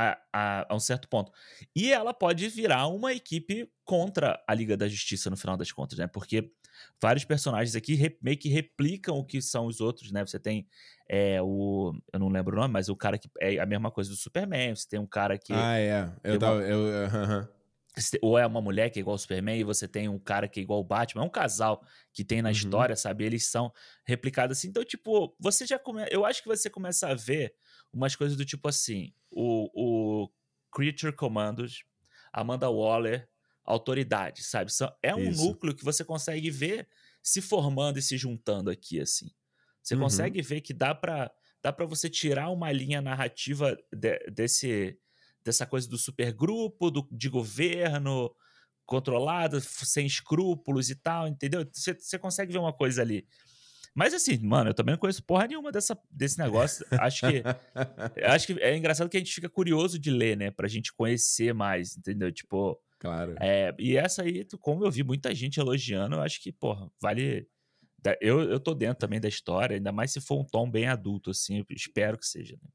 a, 0.00 0.18
a, 0.32 0.66
a 0.72 0.74
um 0.74 0.80
certo 0.80 1.08
ponto. 1.08 1.30
E 1.74 1.92
ela 1.92 2.14
pode 2.14 2.48
virar 2.48 2.86
uma 2.86 3.12
equipe 3.12 3.70
contra 3.84 4.42
a 4.46 4.54
Liga 4.54 4.76
da 4.76 4.88
Justiça 4.88 5.28
no 5.28 5.36
final 5.36 5.56
das 5.56 5.70
contas, 5.72 5.98
né? 5.98 6.06
Porque 6.06 6.52
vários 7.00 7.24
personagens 7.24 7.74
aqui 7.76 7.94
re- 7.94 8.18
meio 8.22 8.38
que 8.38 8.48
replicam 8.48 9.16
o 9.18 9.24
que 9.24 9.42
são 9.42 9.66
os 9.66 9.80
outros, 9.80 10.10
né? 10.12 10.24
Você 10.24 10.38
tem 10.38 10.66
é, 11.08 11.42
o. 11.42 11.92
Eu 12.12 12.20
não 12.20 12.28
lembro 12.28 12.56
o 12.56 12.60
nome, 12.60 12.72
mas 12.72 12.88
o 12.88 12.96
cara 12.96 13.18
que 13.18 13.28
é 13.40 13.58
a 13.58 13.66
mesma 13.66 13.90
coisa 13.90 14.08
do 14.10 14.16
Superman. 14.16 14.74
Você 14.74 14.88
tem 14.88 14.98
um 15.00 15.06
cara 15.06 15.36
que. 15.36 15.52
Ah, 15.52 15.78
é. 15.78 16.10
Eu 16.24 16.38
tava. 16.38 16.62
Eu, 16.62 16.86
aham. 17.06 17.48
você 17.96 18.12
tem- 18.12 18.20
Ou 18.22 18.38
é 18.38 18.46
uma 18.46 18.60
mulher 18.60 18.88
que 18.90 18.98
é 18.98 19.02
igual 19.02 19.16
o 19.16 19.18
Superman, 19.18 19.58
e 19.58 19.64
você 19.64 19.88
tem 19.88 20.08
um 20.08 20.18
cara 20.18 20.46
que 20.48 20.60
é 20.60 20.62
igual 20.62 20.78
o 20.80 20.84
Batman. 20.84 21.22
É 21.22 21.26
um 21.26 21.30
casal 21.30 21.84
que 22.12 22.24
tem 22.24 22.40
na 22.40 22.48
Uhum. 22.48 22.52
história, 22.54 22.94
sabe? 22.96 23.24
Eles 23.24 23.46
são 23.46 23.72
replicados 24.06 24.56
assim. 24.58 24.68
Então, 24.68 24.84
tipo, 24.84 25.34
você 25.40 25.66
já 25.66 25.78
come... 25.78 26.06
Eu 26.10 26.24
acho 26.24 26.40
que 26.42 26.48
você 26.48 26.70
começa 26.70 27.08
a 27.08 27.14
ver 27.14 27.52
umas 27.92 28.14
coisas 28.16 28.37
do 28.37 28.44
tipo 28.44 28.68
assim: 28.68 29.12
o, 29.31 30.24
o 30.24 30.31
Creature 30.72 31.14
Commandos, 31.14 31.85
Amanda 32.33 32.68
Waller, 32.70 33.29
Autoridade, 33.64 34.42
sabe? 34.42 34.72
São- 34.72 34.92
É 35.03 35.14
um 35.14 35.31
Isso. 35.31 35.44
núcleo 35.46 35.74
que 35.74 35.85
você 35.85 36.05
consegue 36.05 36.50
ver 36.50 36.88
se 37.22 37.40
formando 37.40 37.98
e 37.98 38.03
se 38.03 38.16
juntando 38.16 38.70
aqui, 38.70 38.98
assim. 39.00 39.31
Você 39.83 39.94
Uhum. 39.94 40.00
consegue 40.03 40.42
ver 40.42 40.61
que 40.61 40.72
dá 40.74 40.94
pra, 40.94 41.31
dá 41.62 41.72
pra 41.72 41.87
você 41.87 42.09
tirar 42.09 42.50
uma 42.50 42.72
linha 42.72 43.00
narrativa 43.00 43.76
de- 43.92 44.18
desse, 44.31 44.98
dessa 45.44 45.66
coisa 45.66 45.88
do 45.88 45.98
supergrupo, 45.98 46.90
do, 46.90 47.07
de 47.12 47.29
governo 47.29 48.35
controlado, 48.87 49.61
sem 49.61 50.05
escrúpulos 50.07 50.90
e 50.90 50.96
tal, 50.96 51.29
entendeu? 51.29 51.64
Você 51.72 52.18
consegue 52.18 52.53
ver 52.53 52.59
uma 52.59 52.72
coisa 52.72 53.03
ali. 53.03 53.26
Mas 53.94 54.14
assim, 54.14 54.38
mano, 54.38 54.70
eu 54.70 54.74
também 54.74 54.92
não 54.92 54.98
conheço 54.98 55.22
porra 55.22 55.46
nenhuma 55.46 55.72
dessa, 55.72 55.98
desse 56.11 56.38
negócio. 56.38 56.87
Acho 56.92 57.29
que 57.29 57.42
acho 58.24 58.46
que 58.46 58.53
é 58.61 58.76
engraçado 58.76 59.09
que 59.09 59.16
a 59.16 59.20
gente 59.20 59.35
fica 59.35 59.48
curioso 59.48 59.98
de 59.98 60.11
ler, 60.11 60.37
né? 60.37 60.50
Pra 60.50 60.68
gente 60.68 60.92
conhecer 60.92 61.53
mais, 61.53 61.96
entendeu? 61.96 62.31
Tipo, 62.31 62.81
claro. 62.98 63.35
é, 63.40 63.74
e 63.79 63.96
essa 63.96 64.22
aí, 64.22 64.46
como 64.61 64.85
eu 64.85 64.90
vi 64.90 65.03
muita 65.03 65.35
gente 65.35 65.59
elogiando, 65.59 66.16
eu 66.16 66.22
acho 66.22 66.40
que, 66.40 66.53
porra, 66.53 66.90
vale. 67.00 67.46
Eu, 68.18 68.40
eu 68.40 68.59
tô 68.59 68.72
dentro 68.74 69.00
também 69.00 69.20
da 69.20 69.29
história, 69.29 69.76
ainda 69.76 69.92
mais 69.92 70.11
se 70.11 70.22
for 70.22 70.40
um 70.40 70.44
tom 70.44 70.70
bem 70.70 70.87
adulto, 70.87 71.31
assim, 71.31 71.62
espero 71.68 72.16
que 72.16 72.24
seja. 72.24 72.57
Né? 72.62 72.70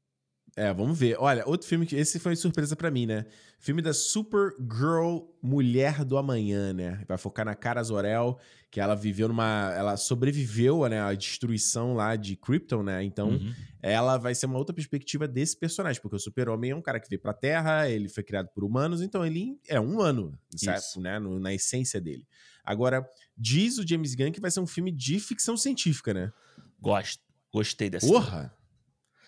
É, 0.58 0.72
vamos 0.72 0.98
ver. 0.98 1.16
Olha, 1.18 1.46
outro 1.46 1.68
filme 1.68 1.84
que. 1.84 1.94
Esse 1.94 2.18
foi 2.18 2.34
surpresa 2.34 2.74
pra 2.74 2.90
mim, 2.90 3.04
né? 3.04 3.26
Filme 3.58 3.82
da 3.82 3.92
Supergirl 3.92 5.18
Mulher 5.42 6.02
do 6.02 6.16
Amanhã, 6.16 6.72
né? 6.72 7.04
Vai 7.06 7.18
focar 7.18 7.44
na 7.44 7.54
Cara 7.54 7.82
Zor-El, 7.82 8.38
que 8.70 8.80
ela 8.80 8.94
viveu 8.94 9.28
numa. 9.28 9.72
Ela 9.76 9.96
sobreviveu 9.98 10.88
né, 10.88 11.00
à 11.00 11.12
destruição 11.12 11.92
lá 11.94 12.16
de 12.16 12.36
Krypton, 12.36 12.82
né? 12.82 13.04
Então, 13.04 13.28
Uhum. 13.32 13.52
ela 13.82 14.16
vai 14.16 14.34
ser 14.34 14.46
uma 14.46 14.56
outra 14.56 14.74
perspectiva 14.74 15.28
desse 15.28 15.56
personagem, 15.58 16.00
porque 16.00 16.16
o 16.16 16.18
Super-Homem 16.18 16.70
é 16.70 16.74
um 16.76 16.80
cara 16.82 16.98
que 17.00 17.08
veio 17.08 17.20
pra 17.20 17.34
Terra, 17.34 17.88
ele 17.90 18.08
foi 18.08 18.22
criado 18.22 18.48
por 18.54 18.64
humanos, 18.64 19.02
então 19.02 19.26
ele 19.26 19.58
é 19.68 19.78
um 19.78 19.92
humano, 19.92 20.38
certo? 20.56 21.00
Né? 21.02 21.18
No- 21.18 21.38
na 21.38 21.52
essência 21.52 22.00
dele. 22.00 22.26
Agora, 22.64 23.06
diz 23.36 23.76
o 23.78 23.86
James 23.86 24.14
Gunn 24.14 24.32
que 24.32 24.40
vai 24.40 24.50
ser 24.50 24.60
um 24.60 24.66
filme 24.66 24.90
de 24.90 25.20
ficção 25.20 25.54
científica, 25.56 26.14
né? 26.14 26.32
Gosto. 26.80 27.22
Gostei 27.52 27.90
dessa. 27.90 28.06
Porra! 28.06 28.54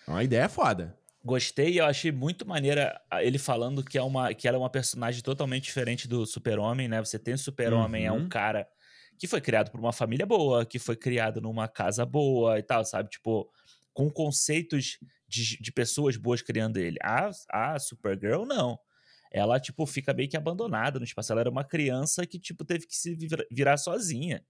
É 0.07 0.11
uma 0.11 0.23
ideia 0.23 0.49
foda. 0.49 0.97
Gostei 1.23 1.73
e 1.73 1.77
eu 1.79 1.85
achei 1.85 2.11
muito 2.13 2.47
maneira 2.47 2.99
ele 3.19 3.37
falando 3.37 3.83
que, 3.83 3.97
é 3.97 4.01
uma, 4.01 4.33
que 4.33 4.47
ela 4.47 4.55
é 4.57 4.59
uma 4.59 4.69
personagem 4.69 5.21
totalmente 5.21 5.65
diferente 5.65 6.07
do 6.07 6.25
Super-Homem, 6.25 6.87
né? 6.87 6.99
Você 7.03 7.19
tem 7.19 7.33
o 7.33 7.37
Super-Homem, 7.37 8.05
é 8.05 8.11
um 8.11 8.21
Uhum. 8.21 8.29
cara 8.29 8.65
que 9.17 9.27
foi 9.27 9.41
criado 9.41 9.69
por 9.69 9.79
uma 9.81 9.91
família 9.91 10.25
boa, 10.25 10.65
que 10.65 10.79
foi 10.79 10.95
criado 10.95 11.41
numa 11.41 11.67
casa 11.67 12.05
boa 12.05 12.57
e 12.57 12.63
tal, 12.63 12.85
sabe? 12.85 13.09
Tipo, 13.09 13.51
com 13.93 14.09
conceitos 14.09 14.97
de, 15.27 15.57
de 15.61 15.71
pessoas 15.73 16.15
boas 16.15 16.41
criando 16.41 16.77
ele. 16.77 16.97
A, 17.03 17.29
a 17.51 17.77
Supergirl, 17.79 18.45
não. 18.45 18.79
Ela, 19.31 19.59
tipo, 19.59 19.85
fica 19.85 20.13
meio 20.13 20.29
que 20.29 20.37
abandonada 20.37 20.99
no 20.99 21.05
espaço. 21.05 21.33
Ela 21.33 21.41
era 21.41 21.49
uma 21.49 21.65
criança 21.65 22.25
que, 22.25 22.39
tipo, 22.39 22.63
teve 22.63 22.87
que 22.87 22.95
se 22.95 23.13
vira- 23.15 23.45
virar 23.51 23.75
sozinha. 23.77 24.41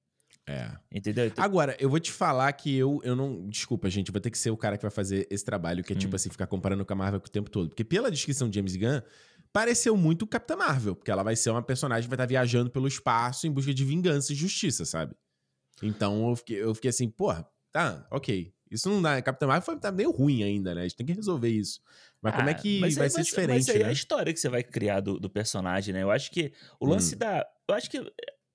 É. 0.50 0.72
Entendeu? 0.92 1.28
Então, 1.28 1.44
Agora, 1.44 1.76
eu 1.80 1.90
vou 1.90 2.00
te 2.00 2.12
falar 2.12 2.52
que 2.54 2.76
eu, 2.76 3.00
eu 3.04 3.16
não. 3.16 3.48
Desculpa, 3.48 3.90
gente, 3.90 4.12
vou 4.12 4.20
ter 4.20 4.32
que 4.32 4.38
ser 4.38 4.50
o 4.50 4.58
cara 4.58 4.78
que 4.78 4.82
vai 4.82 4.92
fazer 4.92 5.28
esse 5.30 5.46
trabalho, 5.46 5.84
que 5.84 5.94
é 5.94 5.96
tipo 5.96 6.14
Hum. 6.14 6.16
assim, 6.16 6.30
ficar 6.30 6.48
comparando 6.48 6.84
com 6.86 6.94
a 6.94 6.96
Marvel 6.96 7.20
o 7.24 7.30
tempo 7.30 7.50
todo. 7.50 7.70
Porque 7.70 7.84
pela 7.84 8.10
descrição 8.10 8.50
de 8.50 8.56
James 8.56 8.76
Gunn, 8.76 9.02
pareceu 9.54 9.96
muito 9.96 10.26
Capitã 10.26 10.56
Marvel, 10.56 10.96
porque 10.96 11.12
ela 11.12 11.22
vai 11.24 11.36
ser 11.36 11.52
uma 11.52 11.62
personagem 11.62 12.04
que 12.04 12.10
vai 12.10 12.16
estar 12.16 12.26
viajando 12.26 12.70
pelo 12.72 12.88
espaço 12.88 13.46
em 13.48 13.52
busca 13.52 13.74
de 13.74 13.86
vingança 13.86 14.34
e 14.34 14.36
justiça, 14.36 14.86
sabe? 14.86 15.14
Então 15.84 16.30
eu 16.30 16.36
fiquei, 16.36 16.62
eu 16.62 16.74
fiquei 16.76 16.90
assim, 16.90 17.10
porra, 17.10 17.48
tá, 17.72 18.06
ok. 18.12 18.54
Isso 18.72 18.88
não 18.90 19.02
dá. 19.02 19.20
Capitã 19.22 19.48
Marvel 19.48 19.66
foi, 19.66 19.80
tá 19.80 19.92
meio 19.92 20.12
ruim 20.12 20.44
ainda, 20.44 20.76
né? 20.76 20.82
A 20.82 20.84
gente 20.84 20.96
tem 20.96 21.06
que 21.06 21.14
resolver 21.14 21.50
isso. 21.50 21.82
Mas 22.22 22.36
como 22.36 22.50
é 22.50 22.52
Ah, 22.52 22.56
que 22.56 22.80
mas 22.80 22.96
vai 22.96 23.06
aí 23.06 23.10
ser 23.10 23.18
Mas 23.20 23.28
diferente, 23.28 23.72
aí 23.72 23.78
é 23.82 23.84
a 23.84 23.88
né? 23.88 23.94
história 23.94 24.32
que 24.34 24.40
você 24.40 24.50
vai 24.50 24.62
criar 24.64 25.00
do, 25.00 25.20
do 25.20 25.30
personagem, 25.30 25.94
né? 25.94 26.04
Eu 26.04 26.12
acho 26.12 26.30
que 26.32 26.54
o 26.80 26.86
lance 26.86 27.16
Hum. 27.16 27.20
da. 27.20 27.48
Eu 27.68 27.74
acho 27.76 27.90
que. 27.90 27.98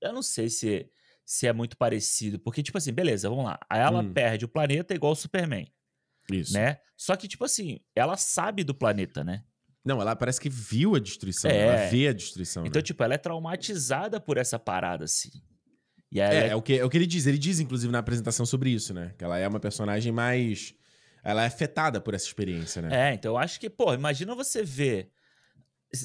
Eu 0.00 0.12
não 0.12 0.22
sei 0.22 0.48
se, 0.50 0.87
se 1.24 1.46
é 1.46 1.52
muito 1.52 1.76
parecido. 1.76 2.38
Porque, 2.38 2.62
tipo 2.62 2.76
assim, 2.78 2.92
beleza, 2.92 3.28
vamos 3.28 3.44
lá. 3.44 3.58
Aí 3.68 3.80
ela 3.80 4.02
Hum. 4.02 4.12
perde 4.12 4.44
o 4.44 4.48
planeta 4.48 4.94
igual 4.94 5.12
o 5.12 5.16
Superman, 5.16 5.66
Isso. 6.30 6.52
né? 6.54 6.78
Só 6.96 7.16
que, 7.16 7.26
tipo 7.28 7.44
assim, 7.44 7.80
ela 7.94 8.16
sabe 8.16 8.62
do 8.64 8.74
planeta, 8.74 9.24
né? 9.24 9.42
Não, 9.84 10.00
ela 10.00 10.16
parece 10.16 10.40
que 10.40 10.48
viu 10.48 10.94
a 10.94 10.98
destruição. 10.98 11.50
É. 11.50 11.58
Ela 11.58 11.87
vê 11.88 12.08
a 12.08 12.12
destruição. 12.12 12.64
Então, 12.64 12.80
né? 12.80 12.84
tipo, 12.84 13.02
ela 13.02 13.14
é 13.14 13.18
traumatizada 13.18 14.18
por 14.20 14.38
essa 14.38 14.58
parada, 14.58 15.04
assim. 15.04 15.30
E 16.10 16.20
É, 16.20 16.24
ela 16.24 16.46
é 16.52 16.56
o, 16.56 16.62
que, 16.62 16.78
é 16.78 16.84
o 16.84 16.88
que 16.88 16.96
ele 16.96 17.06
diz. 17.06 17.26
Ele 17.26 17.37
diz, 17.37 17.60
inclusive, 17.60 17.92
na 17.92 17.98
apresentação 17.98 18.46
sobre 18.46 18.70
isso, 18.70 18.94
né? 18.94 19.14
Que 19.18 19.24
ela 19.24 19.38
é 19.38 19.46
uma 19.46 19.60
personagem 19.60 20.12
mais. 20.12 20.74
Ela 21.22 21.42
é 21.42 21.46
afetada 21.46 22.00
por 22.00 22.14
essa 22.14 22.26
experiência, 22.26 22.80
né? 22.82 23.10
É, 23.10 23.14
então 23.14 23.32
eu 23.32 23.38
acho 23.38 23.58
que, 23.58 23.68
pô, 23.68 23.92
imagina 23.94 24.34
você 24.34 24.62
ver 24.62 25.10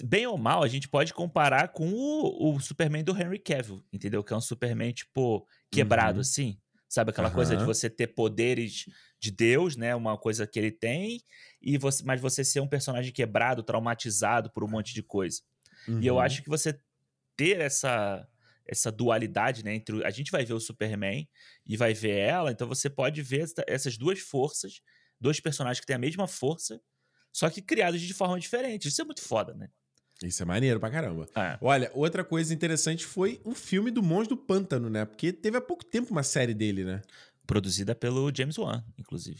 bem 0.03 0.27
ou 0.27 0.37
mal, 0.37 0.63
a 0.63 0.67
gente 0.67 0.87
pode 0.87 1.13
comparar 1.13 1.69
com 1.69 1.91
o, 1.91 2.55
o 2.55 2.59
Superman 2.59 3.03
do 3.03 3.15
Henry 3.17 3.39
Cavill, 3.39 3.83
entendeu? 3.91 4.23
Que 4.23 4.33
é 4.33 4.37
um 4.37 4.41
Superman, 4.41 4.91
tipo, 4.93 5.47
quebrado, 5.71 6.19
Uhum. 6.19 6.21
assim. 6.21 6.59
Sabe 6.87 7.11
aquela 7.11 7.29
coisa 7.29 7.55
de 7.55 7.63
você 7.63 7.89
ter 7.89 8.07
poderes 8.07 8.85
de 9.19 9.31
Deus, 9.31 9.75
né? 9.75 9.95
Uma 9.95 10.17
coisa 10.17 10.47
que 10.47 10.57
ele 10.57 10.71
tem, 10.71 11.21
e 11.61 11.77
você, 11.77 12.03
mas 12.03 12.19
você 12.21 12.43
ser 12.43 12.61
um 12.61 12.67
personagem 12.67 13.11
quebrado, 13.13 13.61
traumatizado 13.63 14.51
por 14.51 14.63
um 14.63 14.67
monte 14.67 14.93
de 14.93 15.03
coisa. 15.03 15.41
E 15.99 16.07
eu 16.07 16.19
Uhum. 16.19 16.19
acho 16.19 16.43
que 16.43 16.49
você 16.49 16.79
ter 17.37 17.59
essa 17.61 18.27
essa 18.71 18.91
dualidade, 18.91 19.65
né, 19.65 19.73
entre 19.73 19.95
o- 19.95 20.05
a 20.05 20.11
gente 20.11 20.31
vai 20.31 20.45
ver 20.45 20.53
o 20.53 20.59
Superman 20.59 21.27
e 21.65 21.75
vai 21.75 21.91
ver 21.93 22.17
ela, 22.19 22.51
então 22.51 22.67
você 22.67 22.87
pode 22.87 23.19
ver 23.23 23.41
essa- 23.41 23.63
essas 23.67 23.97
duas 23.97 24.19
forças, 24.19 24.81
dois 25.19 25.39
personagens 25.39 25.79
que 25.79 25.87
têm 25.87 25.95
a 25.95 25.99
mesma 25.99 26.27
força, 26.27 26.79
só 27.33 27.49
que 27.49 27.61
criados 27.63 27.99
de 28.01 28.13
forma 28.13 28.39
diferente. 28.39 28.87
Isso 28.87 29.01
é 29.01 29.05
muito 29.05 29.21
foda, 29.23 29.55
né? 29.55 29.69
Isso 30.23 30.43
é 30.43 30.45
maneiro 30.45 30.79
pra 30.79 30.89
caramba. 30.89 31.27
É. 31.35 31.57
Olha, 31.61 31.89
outra 31.93 32.23
coisa 32.23 32.53
interessante 32.53 33.05
foi 33.05 33.39
o 33.43 33.53
filme 33.53 33.89
do 33.89 34.03
Monstro 34.03 34.35
do 34.35 34.41
Pântano, 34.41 34.89
né? 34.89 35.05
Porque 35.05 35.31
teve 35.31 35.57
há 35.57 35.61
pouco 35.61 35.85
tempo 35.85 36.11
uma 36.11 36.23
série 36.23 36.53
dele, 36.53 36.83
né? 36.83 37.01
Produzida 37.47 37.95
pelo 37.95 38.29
James 38.35 38.57
Wan, 38.57 38.83
inclusive. 38.97 39.39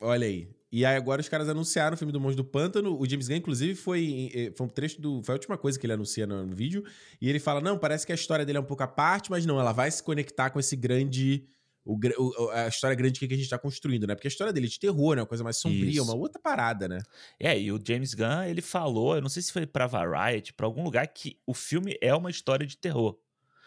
Olha 0.00 0.26
aí. 0.26 0.48
E 0.70 0.84
aí 0.84 0.96
agora 0.96 1.20
os 1.20 1.28
caras 1.28 1.48
anunciaram 1.48 1.94
o 1.94 1.96
filme 1.96 2.12
do 2.12 2.20
Monstro 2.20 2.42
do 2.42 2.48
Pântano. 2.48 2.98
O 3.00 3.08
James 3.08 3.28
Gunn, 3.28 3.36
inclusive, 3.36 3.74
foi, 3.74 4.30
eh, 4.34 4.52
foi 4.54 4.66
um 4.66 4.68
trecho 4.68 5.00
do. 5.00 5.22
Foi 5.22 5.34
a 5.34 5.36
última 5.36 5.56
coisa 5.56 5.78
que 5.78 5.86
ele 5.86 5.92
anuncia 5.92 6.26
no, 6.26 6.44
no 6.44 6.54
vídeo. 6.54 6.84
E 7.20 7.28
ele 7.28 7.38
fala: 7.38 7.60
não, 7.60 7.78
parece 7.78 8.04
que 8.04 8.12
a 8.12 8.14
história 8.14 8.44
dele 8.44 8.58
é 8.58 8.60
um 8.60 8.64
pouco 8.64 8.82
à 8.82 8.86
parte, 8.86 9.30
mas 9.30 9.46
não, 9.46 9.60
ela 9.60 9.72
vai 9.72 9.90
se 9.90 10.02
conectar 10.02 10.50
com 10.50 10.58
esse 10.58 10.76
grande. 10.76 11.46
O, 11.86 12.50
a 12.50 12.66
história 12.66 12.96
grande 12.96 13.20
que 13.20 13.32
a 13.32 13.36
gente 13.36 13.48
tá 13.48 13.58
construindo, 13.58 14.06
né? 14.08 14.16
Porque 14.16 14.26
a 14.26 14.30
história 14.30 14.52
dele 14.52 14.66
é 14.66 14.70
de 14.70 14.80
terror, 14.80 15.14
né? 15.14 15.22
Uma 15.22 15.28
coisa 15.28 15.44
mais 15.44 15.56
sombria, 15.56 15.88
Isso. 15.88 16.02
uma 16.02 16.16
outra 16.16 16.40
parada, 16.40 16.88
né? 16.88 16.98
É, 17.38 17.56
e 17.58 17.70
o 17.70 17.80
James 17.82 18.12
Gunn, 18.12 18.42
ele 18.44 18.60
falou, 18.60 19.14
eu 19.14 19.22
não 19.22 19.28
sei 19.28 19.40
se 19.40 19.52
foi 19.52 19.66
pra 19.66 19.86
Variety, 19.86 20.52
pra 20.52 20.66
algum 20.66 20.82
lugar, 20.82 21.06
que 21.06 21.38
o 21.46 21.54
filme 21.54 21.96
é 22.00 22.12
uma 22.12 22.28
história 22.28 22.66
de 22.66 22.76
terror. 22.76 23.16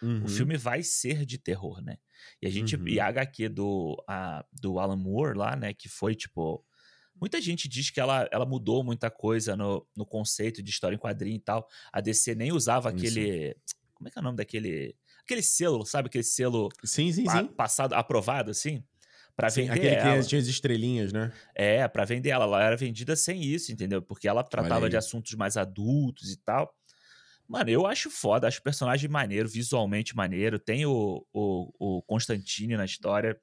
Uhum. 0.01 0.25
O 0.25 0.27
filme 0.27 0.57
vai 0.57 0.83
ser 0.83 1.25
de 1.25 1.37
terror, 1.37 1.81
né? 1.81 1.97
E 2.41 2.47
a 2.47 2.49
gente. 2.49 2.75
Uhum. 2.75 2.87
E 2.87 2.99
a 2.99 3.07
HQ 3.07 3.49
do, 3.49 4.01
a, 4.07 4.45
do 4.53 4.79
Alan 4.79 4.95
Moore 4.95 5.37
lá, 5.37 5.55
né? 5.55 5.73
Que 5.73 5.89
foi 5.89 6.15
tipo. 6.15 6.63
Muita 7.19 7.41
gente 7.41 7.67
diz 7.67 7.89
que 7.89 7.99
ela, 7.99 8.29
ela 8.31 8.45
mudou 8.45 8.81
muita 8.81 9.11
coisa 9.11 9.55
no, 9.55 9.85
no 9.95 10.05
conceito 10.05 10.63
de 10.63 10.69
história 10.69 10.95
em 10.95 10.99
quadrinho 10.99 11.35
e 11.35 11.41
tal. 11.41 11.67
A 11.91 11.99
DC 11.99 12.33
nem 12.33 12.51
usava 12.51 12.89
Isso. 12.89 12.97
aquele. 12.97 13.55
Como 13.93 14.07
é 14.07 14.11
que 14.11 14.17
é 14.17 14.21
o 14.21 14.23
nome 14.23 14.37
daquele. 14.37 14.95
Aquele 15.29 15.43
selo, 15.43 15.85
sabe? 15.85 16.07
Aquele 16.07 16.23
selo 16.23 16.69
Sim, 16.83 17.11
sim, 17.11 17.25
pa- 17.25 17.43
sim. 17.43 17.47
passado, 17.55 17.93
aprovado, 17.93 18.49
assim? 18.51 18.83
Pra 19.35 19.49
Sim, 19.49 19.61
vender 19.61 19.71
aquele 19.75 19.95
ela. 19.95 20.21
que 20.23 20.27
tinha 20.29 20.39
as 20.41 20.47
estrelinhas, 20.47 21.13
né? 21.13 21.31
É, 21.55 21.87
pra 21.87 22.03
vender 22.03 22.29
ela. 22.29 22.45
Ela 22.45 22.63
era 22.63 22.75
vendida 22.75 23.15
sem 23.15 23.41
isso, 23.43 23.71
entendeu? 23.71 24.01
Porque 24.01 24.27
ela 24.27 24.43
tratava 24.43 24.89
de 24.89 24.97
assuntos 24.97 25.33
mais 25.35 25.55
adultos 25.55 26.31
e 26.31 26.37
tal. 26.37 26.73
Mano, 27.47 27.69
eu 27.69 27.87
acho 27.87 28.09
foda, 28.11 28.47
acho 28.47 28.59
o 28.59 28.63
personagem 28.63 29.09
maneiro, 29.09 29.49
visualmente 29.49 30.15
maneiro. 30.15 30.59
Tem 30.59 30.85
o, 30.85 31.25
o, 31.33 31.97
o 31.97 32.01
Constantine 32.03 32.77
na 32.77 32.85
história, 32.85 33.39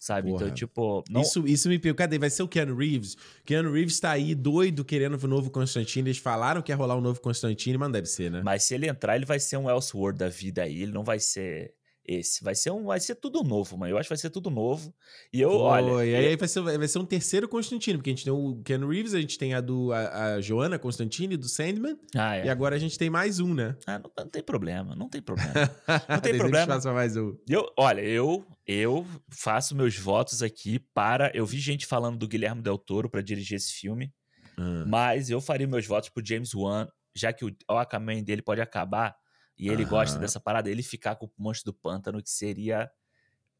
sabe? 0.00 0.30
Então, 0.30 0.40
Porra. 0.40 0.50
tipo. 0.52 1.04
Não... 1.10 1.20
Isso, 1.20 1.46
isso 1.46 1.68
me 1.68 1.78
pegou. 1.78 1.94
Cadê? 1.94 2.18
Vai 2.18 2.30
ser 2.30 2.42
o 2.42 2.48
Keanu 2.48 2.74
Reeves. 2.74 3.16
Keanu 3.44 3.70
Reeves 3.70 4.00
tá 4.00 4.10
aí 4.12 4.34
doido 4.34 4.84
querendo 4.84 5.22
o 5.22 5.28
novo 5.28 5.50
Constantine. 5.50 6.08
Eles 6.08 6.18
falaram 6.18 6.62
que 6.62 6.72
ia 6.72 6.76
rolar 6.76 6.96
um 6.96 7.00
novo 7.02 7.20
Constantine, 7.20 7.76
mas 7.76 7.86
não 7.86 7.92
deve 7.92 8.06
ser, 8.08 8.30
né? 8.30 8.40
Mas 8.42 8.64
se 8.64 8.74
ele 8.74 8.88
entrar, 8.88 9.14
ele 9.14 9.26
vai 9.26 9.38
ser 9.38 9.58
um 9.58 9.68
Elseworld 9.68 10.18
da 10.18 10.28
vida 10.28 10.62
aí. 10.62 10.82
Ele 10.82 10.92
não 10.92 11.04
vai 11.04 11.20
ser 11.20 11.74
esse. 12.12 12.42
Vai 12.42 12.54
ser 12.54 12.70
um, 12.70 12.84
vai 12.84 12.98
ser 13.00 13.14
tudo 13.14 13.42
novo, 13.42 13.76
mano. 13.78 13.92
Eu 13.92 13.98
acho 13.98 14.08
que 14.08 14.14
vai 14.14 14.18
ser 14.18 14.30
tudo 14.30 14.50
novo. 14.50 14.94
E 15.32 15.40
eu, 15.40 15.50
Pô, 15.50 15.58
olha. 15.62 16.04
e 16.04 16.14
aí 16.14 16.36
vai 16.36 16.48
ser, 16.48 16.60
vai 16.60 16.88
ser 16.88 16.98
um 16.98 17.04
terceiro 17.04 17.48
Constantine, 17.48 17.96
porque 17.98 18.10
a 18.10 18.12
gente 18.12 18.24
tem 18.24 18.32
o 18.32 18.60
Keanu 18.64 18.88
Reeves, 18.88 19.14
a 19.14 19.20
gente 19.20 19.38
tem 19.38 19.54
a 19.54 19.60
do 19.60 19.92
a, 19.92 20.34
a 20.34 20.40
Joana 20.40 20.78
Constantine, 20.78 21.36
do 21.36 21.48
Sandman, 21.48 21.96
Ah, 22.14 22.36
é. 22.36 22.46
e 22.46 22.48
agora 22.48 22.76
a 22.76 22.78
gente 22.78 22.98
tem 22.98 23.08
mais 23.10 23.38
um, 23.40 23.54
né? 23.54 23.76
Ah, 23.86 23.98
não, 23.98 24.10
não 24.16 24.28
tem 24.28 24.42
problema, 24.42 24.94
não 24.94 25.08
tem 25.08 25.22
problema. 25.22 25.52
Não 26.08 26.20
tem 26.20 26.36
problema. 26.36 26.74
Faça 26.74 26.92
mais 26.92 27.16
um. 27.16 27.36
Eu, 27.48 27.66
olha, 27.76 28.00
eu 28.00 28.44
eu 28.66 29.06
faço 29.30 29.74
meus 29.74 29.96
votos 29.96 30.42
aqui 30.42 30.78
para. 30.94 31.30
Eu 31.34 31.44
vi 31.46 31.58
gente 31.58 31.86
falando 31.86 32.16
do 32.18 32.28
Guilherme 32.28 32.62
Del 32.62 32.78
Toro 32.78 33.08
para 33.10 33.20
dirigir 33.22 33.56
esse 33.56 33.72
filme, 33.72 34.12
Ah, 34.56 34.84
mas 34.86 35.30
eu 35.30 35.40
faria 35.40 35.66
meus 35.66 35.86
votos 35.86 36.08
pro 36.08 36.24
James 36.24 36.54
Wan, 36.54 36.86
já 37.16 37.32
que 37.32 37.44
o 37.44 37.52
Aquaman 37.68 38.22
dele 38.22 38.42
pode 38.42 38.60
acabar 38.60 39.14
e 39.58 39.68
ele 39.68 39.84
gosta 39.84 40.18
dessa 40.18 40.40
parada, 40.40 40.70
ele 40.70 40.82
ficar 40.82 41.16
com 41.16 41.26
o 41.26 41.30
Monstro 41.38 41.72
do 41.72 41.78
Pântano, 41.78 42.22
que 42.22 42.30
seria. 42.30 42.90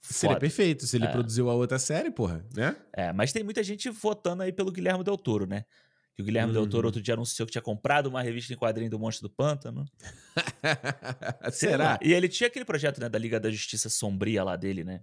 Seria 0.02 0.30
Foda. 0.34 0.40
perfeito 0.40 0.86
se 0.86 0.96
ele 0.96 1.04
É. 1.04 1.12
produziu 1.12 1.50
a 1.50 1.54
outra 1.54 1.78
série, 1.78 2.10
porra, 2.10 2.42
né? 2.56 2.74
É, 2.92 3.12
mas 3.12 3.32
tem 3.32 3.44
muita 3.44 3.62
gente 3.62 3.90
votando 3.90 4.42
aí 4.42 4.50
pelo 4.50 4.72
Guilherme 4.72 5.04
Del 5.04 5.18
Toro, 5.18 5.46
né? 5.46 5.64
Que 6.16 6.22
o 6.22 6.24
Guilherme 6.24 6.52
Del 6.54 6.66
Toro 6.66 6.84
Uhum. 6.84 6.88
outro 6.88 7.02
dia 7.02 7.12
anunciou 7.14 7.44
que 7.46 7.52
tinha 7.52 7.60
comprado 7.62 8.06
uma 8.06 8.22
revista 8.22 8.52
em 8.52 8.56
quadrinho 8.56 8.90
do 8.90 8.98
Monstro 8.98 9.28
do 9.28 9.34
Pântano. 9.34 9.84
Será? 11.52 11.98
E 12.02 12.12
ele 12.12 12.28
tinha 12.28 12.46
aquele 12.48 12.64
projeto, 12.64 13.00
né, 13.00 13.08
da 13.08 13.18
Liga 13.18 13.38
da 13.38 13.50
Justiça 13.50 13.88
Sombria 13.88 14.42
lá 14.42 14.56
dele, 14.56 14.84
né? 14.84 15.02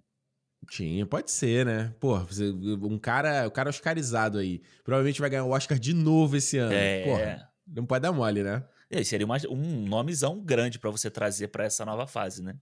Tinha, 0.69 1.05
pode 1.05 1.31
ser, 1.31 1.65
né? 1.65 1.93
Pô, 1.99 2.17
um 2.81 2.97
cara, 2.97 3.47
o 3.47 3.51
cara 3.51 3.69
oscarizado 3.69 4.37
aí. 4.39 4.61
Provavelmente 4.83 5.19
vai 5.21 5.29
ganhar 5.29 5.43
o 5.45 5.51
Oscar 5.51 5.77
de 5.77 5.93
novo 5.93 6.35
esse 6.35 6.57
ano. 6.57 6.73
É. 6.73 7.03
Porra, 7.03 7.49
não 7.67 7.85
pode 7.85 8.01
dar 8.01 8.11
mole, 8.11 8.41
né? 8.43 8.63
E 8.89 8.97
aí 8.97 9.05
seria 9.05 9.25
uma- 9.25 9.37
um 9.49 9.85
nomezão 9.87 10.39
grande 10.39 10.79
pra 10.79 10.89
você 10.89 11.09
trazer 11.09 11.49
pra 11.49 11.65
essa 11.65 11.85
nova 11.85 12.07
fase, 12.07 12.41
né? 12.41 12.55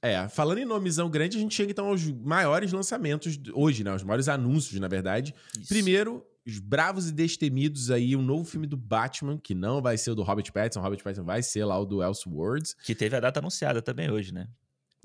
É, 0.00 0.28
falando 0.28 0.58
em 0.58 0.64
nomezão 0.64 1.08
grande, 1.08 1.36
a 1.38 1.40
gente 1.40 1.54
chega 1.54 1.70
então 1.72 1.86
aos 1.88 2.04
maiores 2.06 2.70
lançamentos 2.72 3.38
hoje, 3.54 3.82
né? 3.82 3.94
Os 3.94 4.02
maiores 4.02 4.28
anúncios, 4.28 4.78
na 4.78 4.86
verdade. 4.86 5.34
Isso. 5.58 5.68
Primeiro, 5.68 6.24
os 6.46 6.58
bravos 6.58 7.08
e 7.08 7.12
destemidos 7.12 7.90
aí, 7.90 8.14
um 8.14 8.20
novo 8.22 8.44
filme 8.44 8.66
do 8.66 8.76
Batman, 8.76 9.38
que 9.42 9.54
não 9.54 9.80
vai 9.80 9.96
ser 9.96 10.10
o 10.10 10.14
do 10.14 10.22
Robert 10.22 10.52
Pattinson. 10.52 10.80
O 10.80 10.82
Robert 10.82 11.02
Pattinson 11.02 11.24
vai 11.24 11.42
ser 11.42 11.64
lá 11.64 11.78
o 11.78 11.86
do 11.86 12.02
Elseworlds. 12.02 12.74
Que 12.84 12.94
teve 12.94 13.16
a 13.16 13.20
data 13.20 13.40
anunciada 13.40 13.80
também 13.80 14.10
hoje, 14.10 14.32
né? 14.32 14.46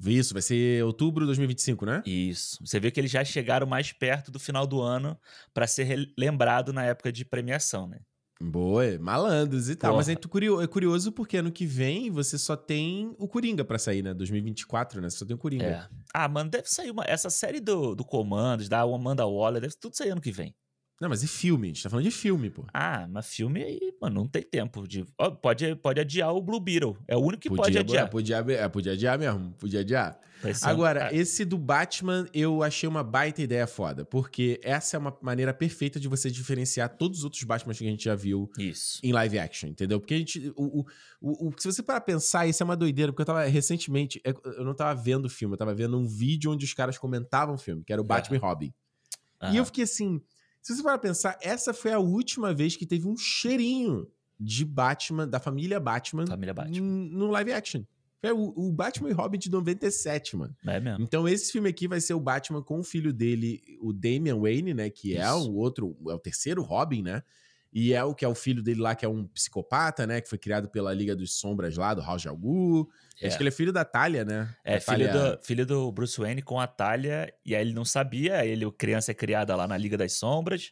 Isso, 0.05 0.33
vai 0.33 0.41
ser 0.41 0.83
outubro 0.83 1.23
de 1.23 1.27
2025, 1.27 1.85
né? 1.85 2.01
Isso. 2.05 2.57
Você 2.65 2.79
vê 2.79 2.91
que 2.91 2.99
eles 2.99 3.11
já 3.11 3.23
chegaram 3.23 3.65
mais 3.67 3.91
perto 3.93 4.31
do 4.31 4.39
final 4.39 4.67
do 4.67 4.81
ano 4.81 5.17
pra 5.53 5.65
ser 5.67 6.09
lembrado 6.17 6.71
na 6.73 6.83
época 6.85 7.11
de 7.11 7.23
premiação, 7.25 7.87
né? 7.87 7.99
Boa, 8.41 8.97
malandros 8.99 9.69
e 9.69 9.75
tal. 9.75 9.97
Mas 9.97 10.07
Porra. 10.07 10.17
é 10.17 10.27
curioso, 10.27 10.63
é 10.63 10.67
curioso 10.67 11.11
porque 11.11 11.37
ano 11.37 11.51
que 11.51 11.65
vem 11.65 12.09
você 12.09 12.37
só 12.37 12.55
tem 12.55 13.13
o 13.17 13.27
Coringa 13.27 13.65
pra 13.65 13.77
sair, 13.77 14.01
né? 14.01 14.13
2024, 14.13 15.01
né? 15.01 15.09
Você 15.09 15.17
só 15.17 15.25
tem 15.25 15.35
o 15.35 15.39
Coringa. 15.39 15.65
É. 15.65 15.87
Ah, 16.13 16.27
mano, 16.29 16.49
deve 16.49 16.69
sair 16.69 16.89
uma. 16.89 17.03
Essa 17.05 17.29
série 17.29 17.59
do, 17.59 17.93
do 17.93 18.05
Comandos, 18.05 18.69
da 18.69 18.79
Amanda 18.79 19.25
Waller, 19.25 19.61
deve 19.61 19.75
tudo 19.77 19.95
sair 19.95 20.11
ano 20.11 20.21
que 20.21 20.31
vem. 20.31 20.55
Não, 20.99 21.07
mas 21.07 21.23
e 21.23 21.27
filme? 21.27 21.67
A 21.67 21.69
gente 21.69 21.83
tá 21.83 21.89
falando 21.89 22.03
de 22.03 22.11
filme, 22.11 22.49
pô. 22.49 22.65
Ah, 22.73 23.07
mas 23.09 23.27
filme 23.27 23.63
aí, 23.63 23.79
mano, 24.01 24.15
não 24.15 24.27
tem 24.27 24.41
tempo 24.43 24.85
de. 24.85 25.05
Ó, 25.17 25.31
pode, 25.31 25.73
pode 25.75 25.99
adiar 26.01 26.33
o 26.35 26.41
Blue 26.41 26.59
Beetle. 26.59 26.97
É 27.07 27.15
o 27.15 27.19
único 27.21 27.41
que 27.41 27.49
pode 27.49 27.77
adiar. 27.77 28.05
é, 28.05 28.07
podia, 28.09 28.37
é, 28.37 28.67
podia 28.67 28.91
adiar 28.91 29.17
mesmo. 29.17 29.53
Podia 29.53 29.79
adiar. 29.79 30.19
Um- 30.43 30.49
Agora, 30.63 31.13
esse 31.13 31.43
do 31.45 31.57
Batman, 31.57 32.25
eu 32.33 32.63
achei 32.63 32.87
uma 32.87 33.03
baita 33.03 33.41
ideia 33.41 33.65
foda. 33.67 34.03
Porque 34.05 34.59
essa 34.63 34.95
é 34.95 34.99
uma 34.99 35.17
maneira 35.21 35.53
perfeita 35.53 35.99
de 35.99 36.07
você 36.09 36.29
diferenciar 36.29 36.89
todos 36.97 37.19
os 37.19 37.23
outros 37.23 37.43
Batman 37.43 37.73
que 37.73 37.85
a 37.85 37.89
gente 37.89 38.03
já 38.05 38.15
viu 38.15 38.49
Isso. 38.57 38.99
em 39.03 39.11
live 39.13 39.39
action, 39.39 39.69
entendeu? 39.69 39.99
Porque 40.01 40.13
a 40.13 40.17
gente. 40.17 40.51
O, 40.55 40.85
o, 41.21 41.47
o- 41.49 41.53
se 41.57 41.65
você 41.71 41.81
parar 41.81 42.01
pensar, 42.01 42.45
isso 42.45 42.61
é 42.61 42.65
uma 42.65 42.75
doideira, 42.75 43.11
porque 43.13 43.21
eu 43.21 43.25
tava 43.25 43.43
recentemente. 43.45 44.21
Eu 44.25 44.65
não 44.65 44.73
tava 44.73 44.99
vendo 45.01 45.25
o 45.25 45.29
filme, 45.29 45.53
eu 45.53 45.57
tava 45.57 45.73
vendo 45.73 45.97
um 45.97 46.05
vídeo 46.05 46.51
onde 46.51 46.65
os 46.65 46.73
caras 46.73 46.97
comentavam 46.97 47.55
o 47.55 47.57
filme, 47.57 47.83
que 47.85 47.93
era 47.93 48.01
o 48.01 48.05
Batman 48.05 48.35
e 48.35 48.39
Robin. 48.39 48.73
E 49.51 49.55
eu 49.57 49.63
fiquei 49.65 49.85
assim. 49.85 50.21
Se 50.61 50.75
você 50.75 50.83
pra 50.83 50.97
pensar, 50.97 51.37
essa 51.41 51.73
foi 51.73 51.91
a 51.91 51.99
última 51.99 52.53
vez 52.53 52.75
que 52.75 52.85
teve 52.85 53.07
um 53.07 53.17
cheirinho 53.17 54.07
de 54.39 54.63
Batman, 54.63 55.27
da 55.27 55.39
família 55.39 55.79
Batman, 55.79 56.25
Família 56.25 56.53
Batman. 56.53 56.81
no 56.81 57.27
live 57.27 57.51
action. 57.51 57.83
Foi 58.21 58.31
o, 58.31 58.53
o 58.55 58.71
Batman 58.71 59.09
e 59.09 59.13
Robin 59.13 59.37
de 59.37 59.49
97, 59.49 60.35
mano. 60.35 60.55
É 60.65 60.79
mesmo. 60.79 61.03
Então, 61.03 61.27
esse 61.27 61.51
filme 61.51 61.69
aqui 61.69 61.87
vai 61.87 62.01
ser 62.01 62.13
o 62.13 62.19
Batman 62.19 62.61
com 62.61 62.79
o 62.79 62.83
filho 62.83 63.13
dele, 63.13 63.61
o 63.81 63.93
Damian 63.93 64.37
Wayne, 64.39 64.73
né? 64.73 64.89
Que 64.89 65.17
é 65.17 65.25
Isso. 65.25 65.49
o 65.49 65.55
outro, 65.55 65.95
é 66.07 66.13
o 66.13 66.19
terceiro 66.19 66.61
Robin, 66.61 67.01
né? 67.01 67.23
E 67.71 67.93
é 67.93 68.03
o 68.03 68.15
que 68.15 68.25
é 68.25 68.27
o 68.27 68.33
filho 68.33 68.63
dele 68.63 68.81
lá, 68.81 68.95
que 68.95 69.05
é 69.05 69.09
um 69.09 69.27
psicopata, 69.27 70.07
né? 70.07 70.21
Que 70.21 70.27
foi 70.27 70.37
criado 70.39 70.67
pela 70.69 70.93
Liga 70.93 71.15
dos 71.15 71.39
Sombras 71.39 71.77
lá, 71.77 71.93
do 71.93 72.01
Ra's 72.01 72.25
al 72.25 72.35
Ghul. 72.35 72.89
É. 73.21 73.27
Acho 73.27 73.37
que 73.37 73.43
ele 73.43 73.49
é 73.49 73.51
filho 73.51 73.71
da 73.71 73.85
Talia, 73.85 74.25
né? 74.25 74.55
É, 74.63 74.75
Da 74.75 74.81
filho, 74.81 75.07
Talia- 75.07 75.35
do, 75.35 75.43
filho 75.43 75.65
do 75.65 75.91
Bruce 75.91 76.19
Wayne 76.19 76.41
com 76.41 76.59
a 76.59 76.65
Talia, 76.65 77.31
e 77.45 77.55
aí 77.55 77.61
ele 77.61 77.73
não 77.73 77.85
sabia, 77.85 78.45
ele, 78.45 78.65
o 78.65 78.71
criança 78.71 79.11
é 79.11 79.13
criada 79.13 79.55
lá 79.55 79.67
na 79.67 79.77
Liga 79.77 79.97
das 79.97 80.13
Sombras, 80.13 80.71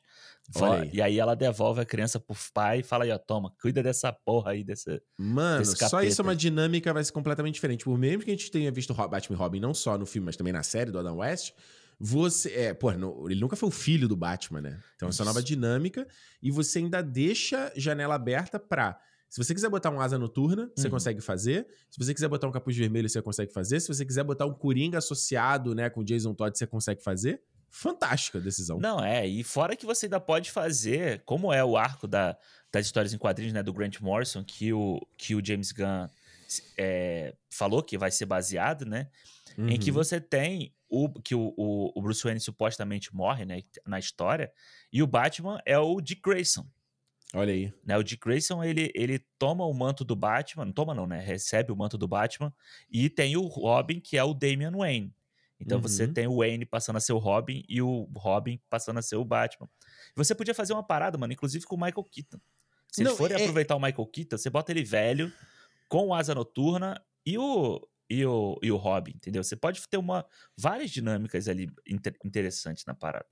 ó, 0.55 0.81
e 0.91 1.01
aí 1.01 1.19
ela 1.19 1.35
devolve 1.35 1.81
a 1.81 1.85
criança 1.85 2.19
pro 2.19 2.35
pai 2.53 2.79
e 2.79 2.83
fala 2.83 3.03
aí, 3.03 3.11
ó, 3.11 3.17
toma, 3.17 3.53
cuida 3.61 3.83
dessa 3.83 4.11
porra 4.13 4.51
aí, 4.51 4.63
dessa... 4.63 4.99
Mano, 5.17 5.59
desse 5.59 5.89
só 5.89 6.01
isso 6.01 6.21
é 6.21 6.23
uma 6.23 6.35
dinâmica, 6.35 6.93
vai 6.93 7.03
ser 7.03 7.11
completamente 7.11 7.55
diferente. 7.55 7.83
Por 7.83 7.97
mesmo 7.97 8.23
que 8.23 8.31
a 8.31 8.33
gente 8.33 8.49
tenha 8.49 8.71
visto 8.71 8.93
Batman 8.93 9.35
e 9.35 9.37
Robin 9.37 9.59
não 9.59 9.73
só 9.73 9.97
no 9.97 10.05
filme, 10.05 10.25
mas 10.25 10.37
também 10.37 10.53
na 10.53 10.63
série 10.63 10.89
do 10.89 10.99
Adam 10.99 11.17
West, 11.17 11.53
você. 11.99 12.51
É, 12.53 12.73
pô, 12.73 12.91
não- 12.93 13.25
ele 13.29 13.39
nunca 13.39 13.55
foi 13.55 13.69
o 13.69 13.71
filho 13.71 14.07
do 14.07 14.15
Batman, 14.15 14.61
né? 14.61 14.79
Então, 14.95 15.09
essa 15.09 15.23
Isso. 15.23 15.25
nova 15.25 15.41
dinâmica. 15.41 16.07
E 16.41 16.51
você 16.51 16.79
ainda 16.79 17.01
deixa 17.01 17.71
janela 17.75 18.15
aberta 18.15 18.59
pra. 18.59 18.99
Se 19.29 19.43
você 19.43 19.53
quiser 19.53 19.69
botar 19.69 19.89
um 19.89 19.99
asa 19.99 20.17
noturna, 20.17 20.71
você 20.75 20.87
Uhum. 20.87 20.91
consegue 20.91 21.19
fazer. 21.19 21.67
Se 21.89 21.97
você 21.99 22.13
quiser 22.13 22.29
botar 22.29 22.47
um 22.47 22.51
capuz 22.51 22.77
vermelho, 22.77 23.09
você 23.09 23.21
consegue 23.21 23.51
fazer. 23.51 23.79
Se 23.81 23.87
você 23.89 24.05
quiser 24.05 24.23
botar 24.23 24.45
um 24.45 24.53
Coringa 24.53 24.99
associado, 24.99 25.75
né, 25.75 25.89
com 25.89 26.01
Jason 26.03 26.33
Todd, 26.33 26.57
você 26.57 26.65
consegue 26.67 27.03
fazer. 27.03 27.41
fantástica 27.69 28.37
a 28.37 28.41
decisão. 28.41 28.79
Não, 28.79 29.03
é. 29.03 29.27
E 29.27 29.43
fora 29.43 29.75
que 29.75 29.85
você 29.85 30.05
ainda 30.05 30.21
pode 30.21 30.49
fazer, 30.51 31.21
como 31.25 31.51
é 31.51 31.63
o 31.63 31.75
arco 31.75 32.07
da, 32.07 32.37
das 32.71 32.85
histórias 32.85 33.13
em 33.13 33.17
quadrinhos, 33.17 33.53
né, 33.53 33.61
do 33.61 33.73
Grant 33.73 33.99
Morrison, 33.99 34.41
que 34.41 34.71
o, 34.71 35.05
que 35.17 35.35
o 35.35 35.45
James 35.45 35.73
Gunn 35.73 36.07
é, 36.77 37.35
falou 37.49 37.83
que 37.83 37.97
vai 37.97 38.09
ser 38.09 38.25
baseado, 38.25 38.85
né? 38.85 39.09
Uhum. 39.57 39.69
Em 39.69 39.79
que 39.79 39.89
uhum. 39.89 39.95
você 39.95 40.21
tem 40.21 40.73
o 40.87 41.09
que 41.21 41.33
o, 41.33 41.53
o, 41.57 41.91
o, 41.95 42.01
Bruce 42.01 42.23
Wayne 42.23 42.39
supostamente 42.39 43.13
morre, 43.13 43.43
né, 43.43 43.61
na 43.85 43.99
história, 43.99 44.51
e 44.93 45.01
o 45.01 45.07
Batman 45.07 45.59
é 45.65 45.77
o 45.77 45.99
Dick 45.99 46.21
Grayson. 46.21 46.65
Olha 47.33 47.51
aí. 47.51 47.73
Né, 47.83 47.97
o 47.97 48.03
Dick 48.03 48.23
Grayson, 48.23 48.63
ele, 48.63 48.91
ele 48.95 49.19
toma 49.37 49.65
o 49.65 49.73
manto 49.73 50.05
do 50.05 50.15
Batman, 50.15 50.65
não 50.65 50.71
toma 50.71 50.93
não, 50.93 51.07
né, 51.07 51.19
recebe 51.19 51.71
o 51.71 51.75
manto 51.75 51.97
do 51.97 52.07
Batman, 52.07 52.53
e 52.89 53.09
tem 53.09 53.35
o 53.35 53.41
Robin, 53.47 53.99
que 53.99 54.17
é 54.17 54.23
o 54.23 54.33
Damian 54.33 54.71
Wayne. 54.71 55.13
Então 55.59 55.77
uhum. 55.77 55.81
você 55.81 56.07
tem 56.07 56.27
o 56.27 56.37
Wayne 56.37 56.65
passando 56.65 56.97
a 56.97 56.99
ser 56.99 57.13
o 57.13 57.17
Robin 57.17 57.63
e 57.67 57.81
o 57.81 58.07
Robin 58.15 58.59
passando 58.69 58.99
a 58.99 59.01
ser 59.01 59.15
o 59.15 59.25
Batman. 59.25 59.67
Você 60.15 60.35
podia 60.35 60.53
fazer 60.53 60.73
uma 60.73 60.83
parada, 60.83 61.17
mano, 61.17 61.33
inclusive 61.33 61.65
com 61.65 61.75
o 61.75 61.79
Michael 61.79 62.03
Keaton. 62.03 62.39
Se 62.91 63.03
não, 63.03 63.11
eles 63.11 63.17
forem 63.17 63.35
é... 63.37 63.41
aproveitar 63.41 63.75
o 63.75 63.79
Michael 63.79 64.05
Keaton, 64.05 64.37
você 64.37 64.49
bota 64.51 64.71
ele 64.71 64.83
velho, 64.83 65.33
com 65.89 66.07
o 66.07 66.13
Asa 66.13 66.35
Noturna 66.35 67.03
e 67.25 67.37
o, 67.37 67.81
e 68.09 68.25
o, 68.25 68.57
e 68.61 68.71
o 68.71 68.77
Robin, 68.77 69.11
entendeu? 69.15 69.43
Você 69.43 69.55
pode 69.55 69.81
ter 69.87 69.97
uma, 69.97 70.25
várias 70.57 70.91
dinâmicas 70.91 71.47
ali 71.47 71.69
inter, 71.87 72.15
interessantes 72.23 72.85
na 72.85 72.93
parada. 72.93 73.27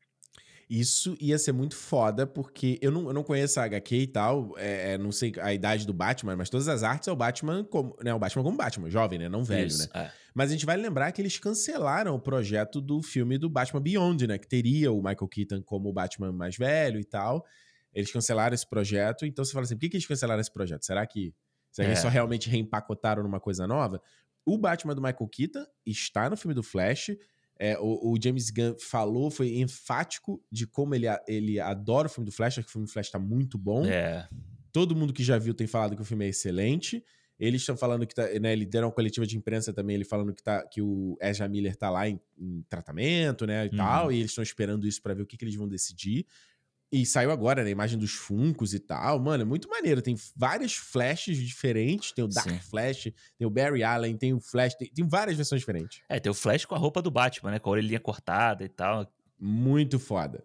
Isso 0.69 1.15
ia 1.19 1.37
ser 1.37 1.51
muito 1.51 1.75
foda, 1.75 2.25
porque 2.25 2.79
eu 2.81 2.91
não, 2.91 3.07
eu 3.07 3.13
não 3.13 3.23
conheço 3.23 3.59
a 3.59 3.65
HQ 3.65 3.95
e 3.95 4.07
tal, 4.07 4.55
é, 4.57 4.93
é, 4.93 4.97
não 4.97 5.11
sei 5.11 5.31
a 5.39 5.53
idade 5.53 5.85
do 5.85 5.93
Batman, 5.93 6.35
mas 6.35 6.49
todas 6.49 6.67
as 6.67 6.81
artes 6.81 7.07
é 7.07 7.11
o 7.11 7.15
Batman 7.15 7.63
como, 7.63 7.95
né, 8.03 8.11
o 8.13 8.17
Batman 8.17 8.43
como 8.43 8.57
Batman, 8.57 8.89
jovem, 8.89 9.19
né, 9.19 9.29
não 9.29 9.43
velho, 9.43 9.67
Isso, 9.67 9.87
né? 9.93 10.05
É. 10.05 10.11
Mas 10.33 10.49
a 10.49 10.53
gente 10.53 10.65
vai 10.65 10.75
lembrar 10.75 11.11
que 11.11 11.21
eles 11.21 11.37
cancelaram 11.37 12.15
o 12.15 12.19
projeto 12.19 12.81
do 12.81 13.01
filme 13.03 13.37
do 13.37 13.47
Batman 13.47 13.81
Beyond, 13.81 14.25
né, 14.25 14.37
que 14.39 14.47
teria 14.47 14.91
o 14.91 14.97
Michael 14.97 15.27
Keaton 15.27 15.61
como 15.61 15.89
o 15.89 15.93
Batman 15.93 16.31
mais 16.31 16.57
velho 16.57 16.99
e 16.99 17.05
tal. 17.05 17.45
Eles 17.93 18.11
cancelaram 18.11 18.53
esse 18.53 18.67
projeto, 18.67 19.25
então 19.25 19.45
você 19.45 19.53
fala 19.53 19.65
assim, 19.65 19.75
por 19.75 19.81
que, 19.81 19.89
que 19.89 19.97
eles 19.97 20.07
cancelaram 20.07 20.41
esse 20.41 20.51
projeto? 20.51 20.83
Será 20.83 21.05
que, 21.05 21.33
será 21.71 21.85
que 21.85 21.91
eles 21.91 22.01
só 22.01 22.07
é. 22.07 22.11
realmente 22.11 22.49
reempacotaram 22.49 23.21
numa 23.21 23.39
coisa 23.39 23.67
nova? 23.67 24.01
O 24.45 24.57
Batman 24.57 24.93
do 24.93 25.01
Michael 25.01 25.27
Keaton 25.27 25.65
está 25.85 26.29
no 26.29 26.37
filme 26.37 26.53
do 26.53 26.61
Flash, 26.61 27.11
é, 27.57 27.77
o, 27.79 28.11
o, 28.11 28.17
James 28.21 28.49
Gunn 28.49 28.75
falou, 28.77 29.31
foi 29.31 29.59
enfático 29.59 30.43
de 30.51 30.67
como 30.67 30.93
ele, 30.93 31.07
ele 31.25 31.59
adora 31.59 32.07
o 32.07 32.09
filme 32.09 32.25
do 32.25 32.31
Flash, 32.31 32.59
acho 32.59 32.63
que 32.63 32.69
o 32.69 32.71
filme 32.71 32.87
do 32.87 32.91
Flash 32.91 33.09
tá 33.09 33.19
muito 33.19 33.57
bom. 33.57 33.85
É. 33.85 34.27
Todo 34.73 34.95
mundo 34.95 35.13
que 35.13 35.23
já 35.23 35.37
viu 35.37 35.53
tem 35.53 35.65
falado 35.65 35.95
que 35.95 36.01
o 36.01 36.05
filme 36.05 36.25
é 36.25 36.29
excelente. 36.29 37.01
Eles 37.39 37.61
estão 37.61 37.75
falando 37.77 38.05
que 38.05 38.13
tá, 38.13 38.27
né, 38.39 38.51
ele 38.51 38.65
deram 38.65 38.87
uma 38.87 38.93
coletiva 38.93 39.25
de 39.25 39.37
imprensa 39.37 39.73
também, 39.73 39.95
ele 39.95 40.05
falando 40.05 40.33
que, 40.33 40.43
tá, 40.43 40.65
que 40.67 40.81
o 40.81 41.17
Ezra 41.21 41.47
Miller 41.47 41.75
tá 41.75 41.89
lá 41.89 42.07
em, 42.09 42.19
em 42.37 42.61
tratamento, 42.69 43.45
né, 43.45 43.65
e 43.65 43.69
uhum. 43.69 43.77
tal, 43.77 44.11
e 44.11 44.19
eles 44.19 44.31
estão 44.31 44.43
esperando 44.43 44.87
isso 44.87 45.01
para 45.01 45.13
ver 45.13 45.23
o 45.23 45.25
que, 45.25 45.37
que 45.37 45.43
eles 45.43 45.55
vão 45.55 45.67
decidir. 45.67 46.25
E 46.91 47.05
saiu 47.05 47.31
agora, 47.31 47.63
né? 47.63 47.69
A 47.69 47.71
imagem 47.71 47.97
dos 47.99 48.13
Funcos 48.13 48.73
e 48.73 48.79
tal. 48.79 49.19
Mano, 49.19 49.41
é 49.41 49.45
muito 49.45 49.67
maneiro. 49.67 50.01
Tem 50.01 50.15
vários 50.35 50.75
flashes 50.75 51.37
diferentes. 51.37 52.11
Tem 52.11 52.23
o 52.23 52.27
Dark 52.27 52.49
Sim. 52.49 52.59
Flash, 52.59 53.11
tem 53.37 53.45
o 53.45 53.49
Barry 53.49 53.83
Allen, 53.83 54.15
tem 54.15 54.33
o 54.33 54.39
Flash. 54.39 54.75
Tem, 54.75 54.89
tem, 54.89 55.07
várias 55.07 55.35
versões 55.35 55.61
diferentes. 55.61 56.01
É, 56.07 56.19
tem 56.19 56.31
o 56.31 56.35
Flash 56.35 56.65
com 56.65 56.75
a 56.75 56.77
roupa 56.77 57.01
do 57.01 57.11
Batman, 57.11 57.51
né? 57.51 57.59
Com 57.59 57.69
a 57.69 57.73
orelhinha 57.73 57.99
cortada 57.99 58.63
e 58.63 58.69
tal. 58.69 59.11
Muito 59.39 59.99
foda. 59.99 60.43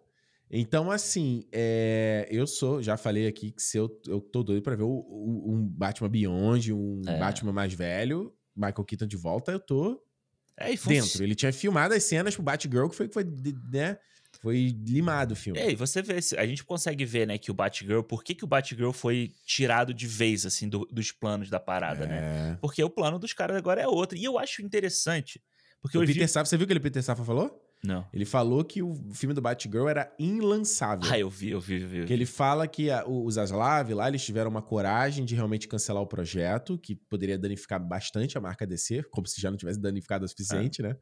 Então, 0.50 0.90
assim, 0.90 1.44
é, 1.52 2.26
eu 2.28 2.44
sou, 2.44 2.82
já 2.82 2.96
falei 2.96 3.28
aqui 3.28 3.52
que 3.52 3.62
se 3.62 3.78
eu, 3.78 3.88
eu 4.08 4.20
tô 4.20 4.42
doido 4.42 4.62
pra 4.62 4.74
ver 4.74 4.82
o, 4.82 4.88
o, 4.88 5.54
um 5.54 5.64
Batman 5.64 6.08
Beyond, 6.08 6.72
um 6.72 7.02
é. 7.06 7.18
Batman 7.18 7.52
mais 7.52 7.72
velho, 7.72 8.34
Michael 8.56 8.84
Keaton 8.84 9.06
de 9.06 9.16
volta, 9.16 9.52
eu 9.52 9.60
tô 9.60 10.02
é, 10.60 10.74
dentro. 10.76 11.22
Ele 11.22 11.34
tinha 11.34 11.52
filmado 11.52 11.94
as 11.94 12.02
cenas 12.02 12.34
pro 12.34 12.42
Batgirl, 12.42 12.88
que 12.88 12.96
foi, 12.96 13.08
foi 13.08 13.24
né? 13.72 13.96
Foi 14.40 14.74
limado 14.86 15.34
o 15.34 15.36
filme. 15.36 15.58
E 15.58 15.62
aí, 15.62 15.74
você 15.74 16.00
vê, 16.00 16.18
a 16.38 16.46
gente 16.46 16.64
consegue 16.64 17.04
ver, 17.04 17.26
né, 17.26 17.36
que 17.36 17.50
o 17.50 17.54
Batgirl, 17.54 18.02
por 18.02 18.24
que, 18.24 18.34
que 18.34 18.44
o 18.44 18.46
Batgirl 18.46 18.92
foi 18.92 19.32
tirado 19.44 19.92
de 19.92 20.06
vez, 20.06 20.46
assim, 20.46 20.68
do, 20.68 20.86
dos 20.90 21.12
planos 21.12 21.50
da 21.50 21.60
parada, 21.60 22.06
né? 22.06 22.16
é. 22.16 22.20
né? 22.20 22.58
Porque 22.60 22.82
o 22.82 22.88
plano 22.88 23.18
dos 23.18 23.32
caras 23.32 23.56
agora 23.56 23.82
é 23.82 23.86
outro. 23.86 24.16
E 24.16 24.24
eu 24.24 24.38
acho 24.38 24.62
interessante. 24.62 25.42
Porque 25.82 25.96
o 25.96 26.00
Peter 26.00 26.22
vi... 26.22 26.28
Safra, 26.28 26.46
você 26.46 26.56
viu 26.56 26.64
o 26.64 26.68
que 26.68 26.74
o 26.74 26.80
Peter 26.80 27.02
Safra 27.02 27.24
falou? 27.24 27.66
Não. 27.82 28.06
Ele 28.12 28.26
falou 28.26 28.62
que 28.62 28.82
o 28.82 28.94
filme 29.14 29.34
do 29.34 29.40
Batgirl 29.40 29.88
era 29.88 30.14
inlançável. 30.18 31.10
Ah, 31.10 31.18
eu 31.18 31.30
vi, 31.30 31.50
eu 31.50 31.60
vi, 31.60 31.80
eu 31.80 31.88
vi. 31.88 31.96
Eu 31.96 32.02
vi. 32.02 32.06
Que 32.06 32.12
ele 32.12 32.26
fala 32.26 32.68
que 32.68 32.90
a, 32.90 33.06
os 33.06 33.38
Aslav 33.38 33.90
lá, 33.94 34.08
eles 34.08 34.22
tiveram 34.22 34.50
uma 34.50 34.60
coragem 34.60 35.24
de 35.24 35.34
realmente 35.34 35.66
cancelar 35.66 36.02
o 36.02 36.06
projeto, 36.06 36.78
que 36.78 36.94
poderia 36.94 37.38
danificar 37.38 37.80
bastante 37.80 38.36
a 38.36 38.40
marca 38.40 38.66
DC, 38.66 39.04
como 39.10 39.26
se 39.26 39.40
já 39.40 39.50
não 39.50 39.56
tivesse 39.56 39.80
danificado 39.80 40.24
o 40.24 40.28
suficiente, 40.28 40.82
é. 40.82 40.88
né? 40.88 40.96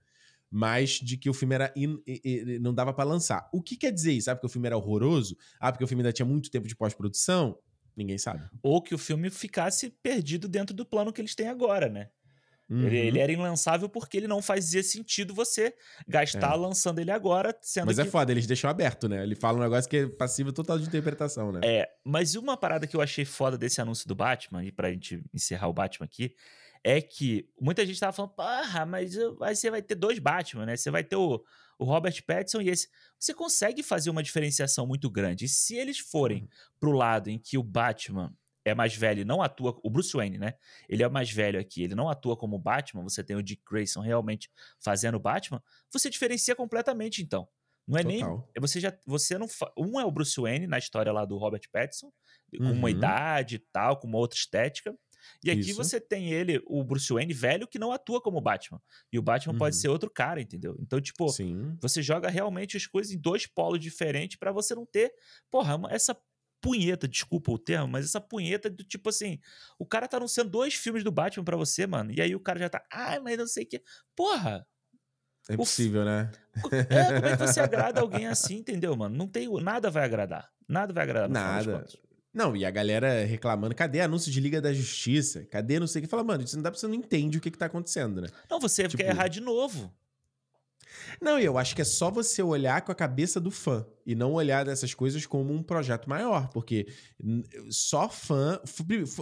Mas 0.51 0.93
de 0.93 1.17
que 1.17 1.29
o 1.29 1.35
filme 1.35 1.55
era 1.55 1.73
in, 1.77 1.99
in, 2.07 2.59
não 2.61 2.75
dava 2.75 2.93
para 2.93 3.09
lançar. 3.09 3.49
O 3.53 3.63
que 3.63 3.77
quer 3.77 3.93
dizer 3.93 4.13
isso? 4.13 4.31
Ah, 4.31 4.35
porque 4.35 4.47
o 4.47 4.51
filme 4.51 4.67
era 4.67 4.77
horroroso? 4.77 5.37
Ah, 5.61 5.71
porque 5.71 5.85
o 5.85 5.87
filme 5.89 6.03
ainda 6.03 6.13
tinha 6.13 6.27
muito 6.27 6.51
tempo 6.51 6.67
de 6.67 6.77
pós-produção? 6.77 7.59
Ninguém 7.97 8.17
sabe. 8.17 8.49
Ou 8.63 8.81
que 8.81 8.95
o 8.95 8.99
filme 8.99 9.29
ficasse 9.29 9.91
perdido 10.03 10.49
dentro 10.49 10.75
do 10.75 10.87
plano 10.87 11.13
que 11.13 11.21
eles 11.21 11.35
têm 11.35 11.49
agora, 11.49 11.89
né? 11.89 12.09
Uhum. 12.71 12.87
Ele, 12.87 12.99
ele, 12.99 13.19
era 13.19 13.33
inlançável 13.33 13.89
porque 13.89 14.19
ele 14.19 14.29
não 14.29 14.43
fazia 14.43 14.83
sentido 14.83 15.35
você 15.35 15.75
gastar 16.07 16.53
é. 16.53 16.57
lançando 16.57 16.99
ele 16.99 17.11
agora, 17.11 17.57
sendo 17.63 17.87
Mas 17.87 17.99
é 17.99 18.03
que... 18.03 18.09
é 18.09 18.11
foda, 18.11 18.31
eles 18.31 18.47
deixam 18.47 18.69
aberto, 18.69 19.09
né? 19.09 19.23
Ele 19.23 19.35
fala 19.35 19.59
um 19.59 19.63
negócio 19.63 19.89
que 19.89 19.97
é 19.97 20.07
passivo 20.07 20.53
total 20.53 20.79
de 20.79 20.87
interpretação, 20.87 21.51
né? 21.51 21.61
É, 21.65 21.89
mas 22.05 22.35
uma 22.35 22.59
parada 22.59 22.87
que 22.87 22.95
eu 22.95 23.01
achei 23.01 23.25
foda 23.25 23.57
desse 23.57 23.81
anúncio 23.81 24.07
do 24.07 24.15
Batman, 24.15 24.63
e 24.63 24.71
pra 24.71 24.91
gente 24.91 25.25
encerrar 25.33 25.69
o 25.69 25.73
Batman 25.73 26.05
aqui, 26.05 26.35
é 26.89 27.03
que 27.03 27.47
muita 27.61 27.85
gente 27.85 28.01
tava 28.01 28.15
falando, 28.15 28.33
porra, 28.33 28.87
mas 28.87 29.15
você 29.39 29.71
vai 29.71 29.83
ter 29.83 29.95
dois 29.95 30.19
Batman, 30.19 30.65
né? 30.65 30.75
Você 30.75 30.91
vai 30.91 31.05
ter 31.05 31.17
o, 31.17 31.45
o 31.79 31.85
Robert 31.85 32.25
Pattinson 32.25 32.63
e 32.63 32.71
esse. 32.71 32.89
Você 33.19 33.35
consegue 33.35 33.83
fazer 33.83 34.09
uma 34.09 34.23
diferenciação 34.23 34.87
muito 34.87 35.11
grande. 35.11 35.45
E 35.45 35.49
se 35.51 35.77
eles 35.77 35.99
forem 35.99 36.45
uhum. 36.45 36.49
pro 36.81 36.93
lado 36.93 37.29
em 37.29 37.39
que 37.39 37.59
o 37.59 37.63
Batman 37.63 38.35
é 38.65 38.75
mais 38.75 38.97
velho 38.97 39.21
e 39.21 39.25
não 39.25 39.43
atua. 39.43 39.79
O 39.83 39.91
Bruce 39.91 40.17
Wayne, 40.17 40.39
né? 40.39 40.55
Ele 40.89 41.03
é 41.03 41.09
mais 41.11 41.31
velho 41.31 41.61
aqui, 41.61 41.83
ele 41.83 41.95
não 41.95 42.09
atua 42.09 42.35
como 42.35 42.59
Batman. 42.59 43.03
Você 43.03 43.23
tem 43.23 43.37
o 43.37 43.43
Dick 43.43 43.63
Grayson 43.71 44.01
realmente 44.01 44.51
fazendo 44.81 45.21
Batman. 45.21 45.63
Você 45.93 46.09
diferencia 46.09 46.57
completamente, 46.57 47.21
então. 47.21 47.47
Não 47.87 47.99
é 47.99 48.03
Total. 48.03 48.49
nem. 48.55 48.63
Você 48.63 48.81
já. 48.81 48.97
Você 49.05 49.37
não. 49.37 49.47
Fa... 49.47 49.71
Um 49.77 50.01
é 50.01 50.07
o 50.07 50.11
Bruce 50.11 50.41
Wayne 50.41 50.67
na 50.67 50.79
história 50.79 51.13
lá 51.13 51.27
do 51.27 51.37
Robert 51.37 51.69
Pattinson, 51.71 52.11
com 52.57 52.65
uhum. 52.65 52.73
uma 52.73 52.91
idade 52.91 53.57
e 53.57 53.59
tal, 53.59 53.99
com 53.99 54.07
uma 54.07 54.19
outra 54.19 54.39
estética. 54.39 54.97
E 55.43 55.51
aqui 55.51 55.71
Isso. 55.71 55.77
você 55.77 56.01
tem 56.01 56.33
ele, 56.33 56.63
o 56.67 56.83
Bruce 56.85 57.13
Wayne 57.13 57.33
velho, 57.33 57.67
que 57.67 57.79
não 57.79 57.93
atua 57.93 58.21
como 58.21 58.41
Batman. 58.41 58.81
E 59.13 59.19
o 59.19 59.23
Batman 59.23 59.53
uhum. 59.53 59.59
pode 59.59 59.77
ser 59.77 59.89
outro 59.89 60.11
cara, 60.11 60.41
entendeu? 60.41 60.77
Então, 60.81 61.01
tipo, 61.01 61.29
Sim. 61.29 61.77
você 61.81 62.03
joga 62.03 62.29
realmente 62.29 62.77
as 62.77 62.87
coisas 62.87 63.13
em 63.13 63.19
dois 63.19 63.47
polos 63.47 63.81
diferentes 63.81 64.39
para 64.39 64.53
você 64.53 64.75
não 64.75 64.87
ter, 64.87 65.13
porra, 65.51 65.79
essa 65.91 66.17
punheta, 66.61 67.07
desculpa 67.07 67.53
o 67.53 67.59
termo, 67.59 67.89
mas 67.89 68.05
essa 68.05 68.21
punheta 68.21 68.69
do 68.69 68.83
tipo 68.83 69.09
assim, 69.09 69.39
o 69.79 69.87
cara 69.87 70.09
tá 70.09 70.17
anunciando 70.17 70.51
dois 70.51 70.75
filmes 70.75 71.05
do 71.05 71.13
Batman 71.13 71.45
para 71.45 71.57
você, 71.57 71.87
mano, 71.87 72.13
e 72.13 72.21
aí 72.21 72.35
o 72.35 72.41
cara 72.41 72.59
já 72.59 72.69
tá, 72.69 72.85
ai, 72.93 73.21
mas 73.21 73.39
não 73.39 73.47
sei 73.47 73.65
o 73.65 73.69
que. 73.69 73.83
Porra! 74.17 74.67
É 75.49 75.55
impossível, 75.55 76.05
né? 76.05 76.31
É, 76.91 77.05
como 77.15 77.27
é 77.27 77.37
que 77.37 77.47
você 77.47 77.61
agrada 77.61 78.01
alguém 78.01 78.27
assim, 78.27 78.57
entendeu, 78.57 78.95
mano? 78.95 79.17
Não 79.17 79.27
tem, 79.27 79.49
nada 79.63 79.91
vai 79.91 80.05
agradar. 80.05 80.51
Nada 80.69 80.93
vai 80.93 81.05
agradar. 81.05 81.31
Nada. 81.31 81.87
Não, 82.33 82.55
e 82.55 82.65
a 82.65 82.71
galera 82.71 83.25
reclamando, 83.25 83.75
cadê 83.75 84.01
anúncio 84.01 84.31
de 84.31 84.41
Liga 84.41 84.61
da 84.61 84.73
Justiça? 84.73 85.45
Cadê 85.47 85.81
não 85.81 85.87
sei 85.87 86.01
o 86.01 86.03
que? 86.05 86.11
Fala, 86.11 86.23
mano, 86.23 86.45
isso 86.45 86.57
não 86.57 86.63
dá 86.63 86.71
pra 86.71 86.79
você 86.79 86.87
não 86.87 86.95
entende 86.95 87.39
o 87.39 87.41
que, 87.41 87.51
que 87.51 87.59
tá 87.59 87.67
acontecendo, 87.67 88.21
né? 88.21 88.29
Não, 88.51 88.61
você 88.61 88.87
tipo... 88.87 89.03
quer 89.03 89.11
errar 89.11 89.29
de 89.29 89.41
novo. 89.41 89.93
Não, 91.21 91.39
eu 91.39 91.59
acho 91.59 91.75
que 91.75 91.83
é 91.83 91.85
só 91.85 92.11
você 92.11 92.43
olhar 92.43 92.83
com 92.83 92.93
a 92.93 92.95
cabeça 92.95 93.41
do 93.41 93.51
fã 93.51 93.85
e 94.07 94.15
não 94.15 94.35
olhar 94.35 94.65
dessas 94.65 94.95
coisas 94.95 95.27
como 95.27 95.53
um 95.53 95.63
projeto 95.63 96.09
maior, 96.09 96.49
porque 96.49 96.87
só 97.71 98.09
fã, 98.09 98.61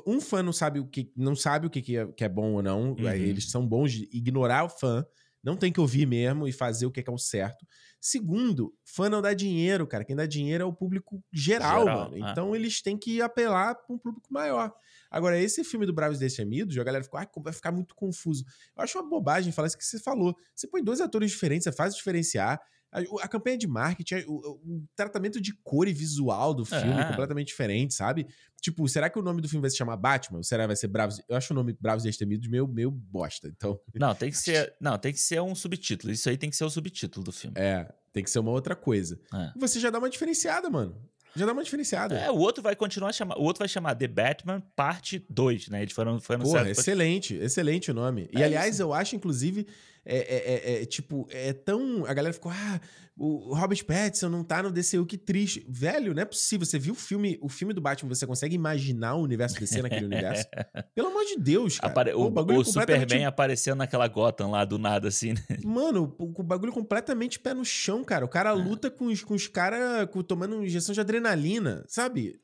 um 0.07 0.21
fã 0.21 0.42
não 0.42 0.53
sabe 0.53 0.81
o 0.81 0.87
que 0.87 1.12
não 1.16 1.35
sabe 1.35 1.66
o 1.66 1.71
que 1.71 1.97
é, 1.97 2.07
que 2.07 2.25
é 2.25 2.29
bom 2.29 2.55
ou 2.55 2.62
não, 2.62 2.92
uhum. 2.92 3.09
eles 3.09 3.51
são 3.51 3.66
bons 3.66 3.92
de 3.92 4.09
ignorar 4.12 4.64
o 4.64 4.69
fã, 4.69 5.05
não 5.46 5.56
tem 5.56 5.72
que 5.72 5.80
ouvir 5.80 6.06
mesmo 6.06 6.48
e 6.48 6.52
fazer 6.52 6.87
o 6.87 6.90
que 6.90 6.98
é 6.98 7.12
o 7.12 7.16
certo. 7.16 7.64
Segundo, 8.00 8.74
fã 8.85 9.09
não 9.09 9.22
dá 9.22 9.32
dinheiro, 9.32 9.87
cara. 9.87 10.04
Quem 10.04 10.16
dá 10.16 10.26
dinheiro 10.26 10.64
é 10.64 10.66
o 10.66 10.72
público 10.72 11.22
geral, 11.32 11.85
geral 11.85 12.11
mano. 12.11 12.26
É. 12.26 12.30
Então 12.30 12.56
eles 12.56 12.82
têm 12.82 12.98
que 12.98 13.22
apelar 13.22 13.76
para 13.76 13.94
um 13.94 13.96
público 13.96 14.26
maior. 14.28 14.74
Agora, 15.09 15.38
esse 15.38 15.62
filme 15.62 15.87
do 15.87 15.92
Bravos 15.92 16.18
Destemidos, 16.18 16.77
a 16.77 16.83
galera 16.83 17.04
ficou, 17.04 17.21
ah, 17.21 17.29
vai 17.37 17.52
ficar 17.52 17.71
muito 17.71 17.94
confuso. 17.94 18.44
Eu 18.77 18.83
acho 18.83 18.98
uma 18.98 19.08
bobagem 19.08 19.52
falar 19.52 19.68
isso 19.68 19.79
que 19.79 19.85
você 19.85 20.00
falou. 20.00 20.37
Você 20.52 20.66
põe 20.66 20.83
dois 20.83 21.00
atores 21.00 21.31
diferentes, 21.31 21.62
você 21.62 21.73
faz 21.73 21.94
diferenciar. 21.94 22.60
A, 22.92 23.00
a, 23.24 23.28
campanha 23.28 23.58
de 23.58 23.66
marketing, 23.66 24.24
o, 24.26 24.34
o, 24.34 24.84
tratamento 24.94 25.40
de 25.40 25.52
cor 25.62 25.87
e 25.87 25.92
visual 25.92 26.54
do 26.54 26.64
filme 26.64 26.98
é. 26.98 27.04
completamente 27.04 27.48
diferente, 27.48 27.94
sabe? 27.94 28.26
Tipo, 28.60 28.88
será 28.88 29.10
que 29.10 29.18
o 29.18 29.22
nome 29.22 29.40
do 29.40 29.48
filme 29.48 29.60
vai 29.60 29.70
se 29.70 29.76
chamar 29.76 29.96
Batman? 29.96 30.38
Ou 30.38 30.44
será 30.44 30.66
vai 30.66 30.76
ser 30.76 30.88
Bravos? 30.88 31.20
Eu 31.28 31.37
acho 31.37 31.52
o 31.52 31.56
nome 31.56 31.76
Bravos 31.78 32.04
e 32.04 32.08
Destemidos 32.08 32.48
meio, 32.48 32.66
meio 32.66 32.90
bosta, 32.90 33.48
então... 33.48 33.78
Não, 33.94 34.14
tem 34.14 34.30
que 34.30 34.38
ser... 34.38 34.74
Não, 34.80 34.96
tem 34.98 35.12
que 35.12 35.20
ser 35.20 35.40
um 35.42 35.54
subtítulo. 35.54 36.12
Isso 36.12 36.28
aí 36.28 36.37
tem 36.37 36.48
que 36.48 36.56
ser 36.56 36.64
o 36.64 36.70
subtítulo 36.70 37.24
do 37.24 37.32
filme. 37.32 37.54
É, 37.58 37.92
tem 38.12 38.24
que 38.24 38.30
ser 38.30 38.38
uma 38.38 38.50
outra 38.50 38.74
coisa. 38.74 39.20
É. 39.34 39.52
Você 39.56 39.78
já 39.78 39.90
dá 39.90 39.98
uma 39.98 40.08
diferenciada, 40.08 40.70
mano. 40.70 40.96
Já 41.37 41.44
dá 41.44 41.52
uma 41.52 41.62
diferenciada. 41.62 42.18
É, 42.18 42.30
o 42.30 42.38
outro 42.38 42.62
vai 42.62 42.74
continuar 42.74 43.12
chamar. 43.12 43.37
O 43.37 43.42
outro 43.42 43.58
vai 43.58 43.68
chamar 43.68 43.94
The 43.94 44.08
Batman 44.08 44.62
Parte 44.74 45.24
2, 45.28 45.68
né? 45.68 45.82
Eles 45.82 45.92
foram, 45.92 46.18
foram 46.18 46.42
Porra, 46.42 46.70
excelente, 46.70 47.34
excelente 47.34 47.90
o 47.90 47.94
nome. 47.94 48.28
E 48.32 48.40
é 48.40 48.46
aliás, 48.46 48.74
isso. 48.74 48.82
eu 48.82 48.94
acho, 48.94 49.14
inclusive, 49.14 49.66
é, 50.09 50.19
é, 50.19 50.54
é, 50.79 50.83
é, 50.83 50.87
tipo, 50.87 51.27
é 51.31 51.52
tão. 51.52 52.07
A 52.07 52.15
galera 52.15 52.33
ficou, 52.33 52.52
ah, 52.52 52.81
o 53.19 53.52
Robert 53.54 53.85
Pattinson 53.85 54.29
não 54.29 54.44
tá 54.44 54.63
no 54.63 54.71
DCU, 54.71 55.04
que 55.04 55.19
triste. 55.19 55.67
Velho, 55.69 56.15
não 56.15 56.23
é 56.23 56.25
possível. 56.25 56.65
Você 56.65 56.79
viu 56.79 56.92
o 56.92 56.96
filme, 56.96 57.37
o 57.42 57.48
filme 57.48 57.75
do 57.75 57.81
Batman, 57.81 58.15
você 58.15 58.25
consegue 58.25 58.54
imaginar 58.54 59.17
o 59.17 59.23
universo 59.23 59.59
DC 59.59 59.83
naquele 59.83 60.07
universo? 60.07 60.46
Pelo 60.94 61.09
amor 61.09 61.25
de 61.25 61.37
Deus, 61.37 61.81
cara. 61.81 61.92
Apare 61.92 62.13
o, 62.13 62.29
o, 62.29 62.59
o 62.61 62.65
Superman 62.65 63.27
aparecendo 63.27 63.79
naquela 63.79 64.07
Gotham 64.07 64.50
lá 64.50 64.65
do 64.65 64.79
nada, 64.79 65.09
assim, 65.09 65.33
né? 65.33 65.42
Mano, 65.65 66.15
o, 66.19 66.40
o 66.40 66.42
bagulho 66.42 66.73
completamente 66.73 67.40
pé 67.40 67.52
no 67.52 67.65
chão, 67.65 68.04
cara. 68.04 68.25
O 68.25 68.29
cara 68.29 68.50
é. 68.50 68.52
luta 68.52 68.88
com 68.88 69.07
os, 69.07 69.25
com 69.25 69.35
os 69.35 69.48
caras 69.48 70.09
tomando 70.29 70.63
injeção 70.63 70.94
de 70.94 71.00
adrenalina, 71.00 71.85
sabe? 71.88 72.40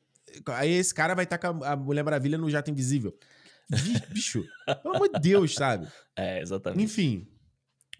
Aí 0.47 0.71
esse 0.71 0.93
cara 0.93 1.13
vai 1.13 1.23
estar 1.23 1.37
com 1.37 1.63
a 1.63 1.75
Mulher 1.77 2.03
Maravilha 2.03 2.37
no 2.37 2.49
jato 2.49 2.69
invisível. 2.69 3.17
Bicho, 4.09 4.43
pelo 4.81 4.95
amor 4.95 5.09
de 5.09 5.19
Deus, 5.19 5.53
sabe? 5.55 5.87
É, 6.15 6.39
exatamente. 6.43 6.83
Enfim, 6.83 7.27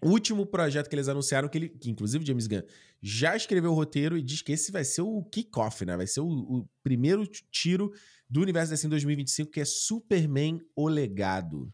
o 0.02 0.10
último 0.10 0.44
projeto 0.44 0.88
que 0.88 0.94
eles 0.94 1.08
anunciaram, 1.08 1.48
que, 1.48 1.58
ele, 1.58 1.68
que 1.68 1.90
inclusive 1.90 2.24
James 2.24 2.46
Gunn 2.46 2.62
já 3.02 3.36
escreveu 3.36 3.72
o 3.72 3.74
roteiro 3.74 4.16
e 4.16 4.22
diz 4.22 4.42
que 4.42 4.52
esse 4.52 4.72
vai 4.72 4.84
ser 4.84 5.02
o 5.02 5.22
kickoff, 5.24 5.84
né? 5.84 5.96
Vai 5.96 6.06
ser 6.06 6.20
o, 6.20 6.26
o 6.26 6.68
primeiro 6.82 7.26
tiro 7.26 7.92
do 8.28 8.40
universo 8.40 8.70
DC 8.70 8.86
em 8.86 8.90
2025, 8.90 9.50
que 9.50 9.60
é 9.60 9.64
Superman 9.64 10.60
O 10.74 10.88
Legado. 10.88 11.72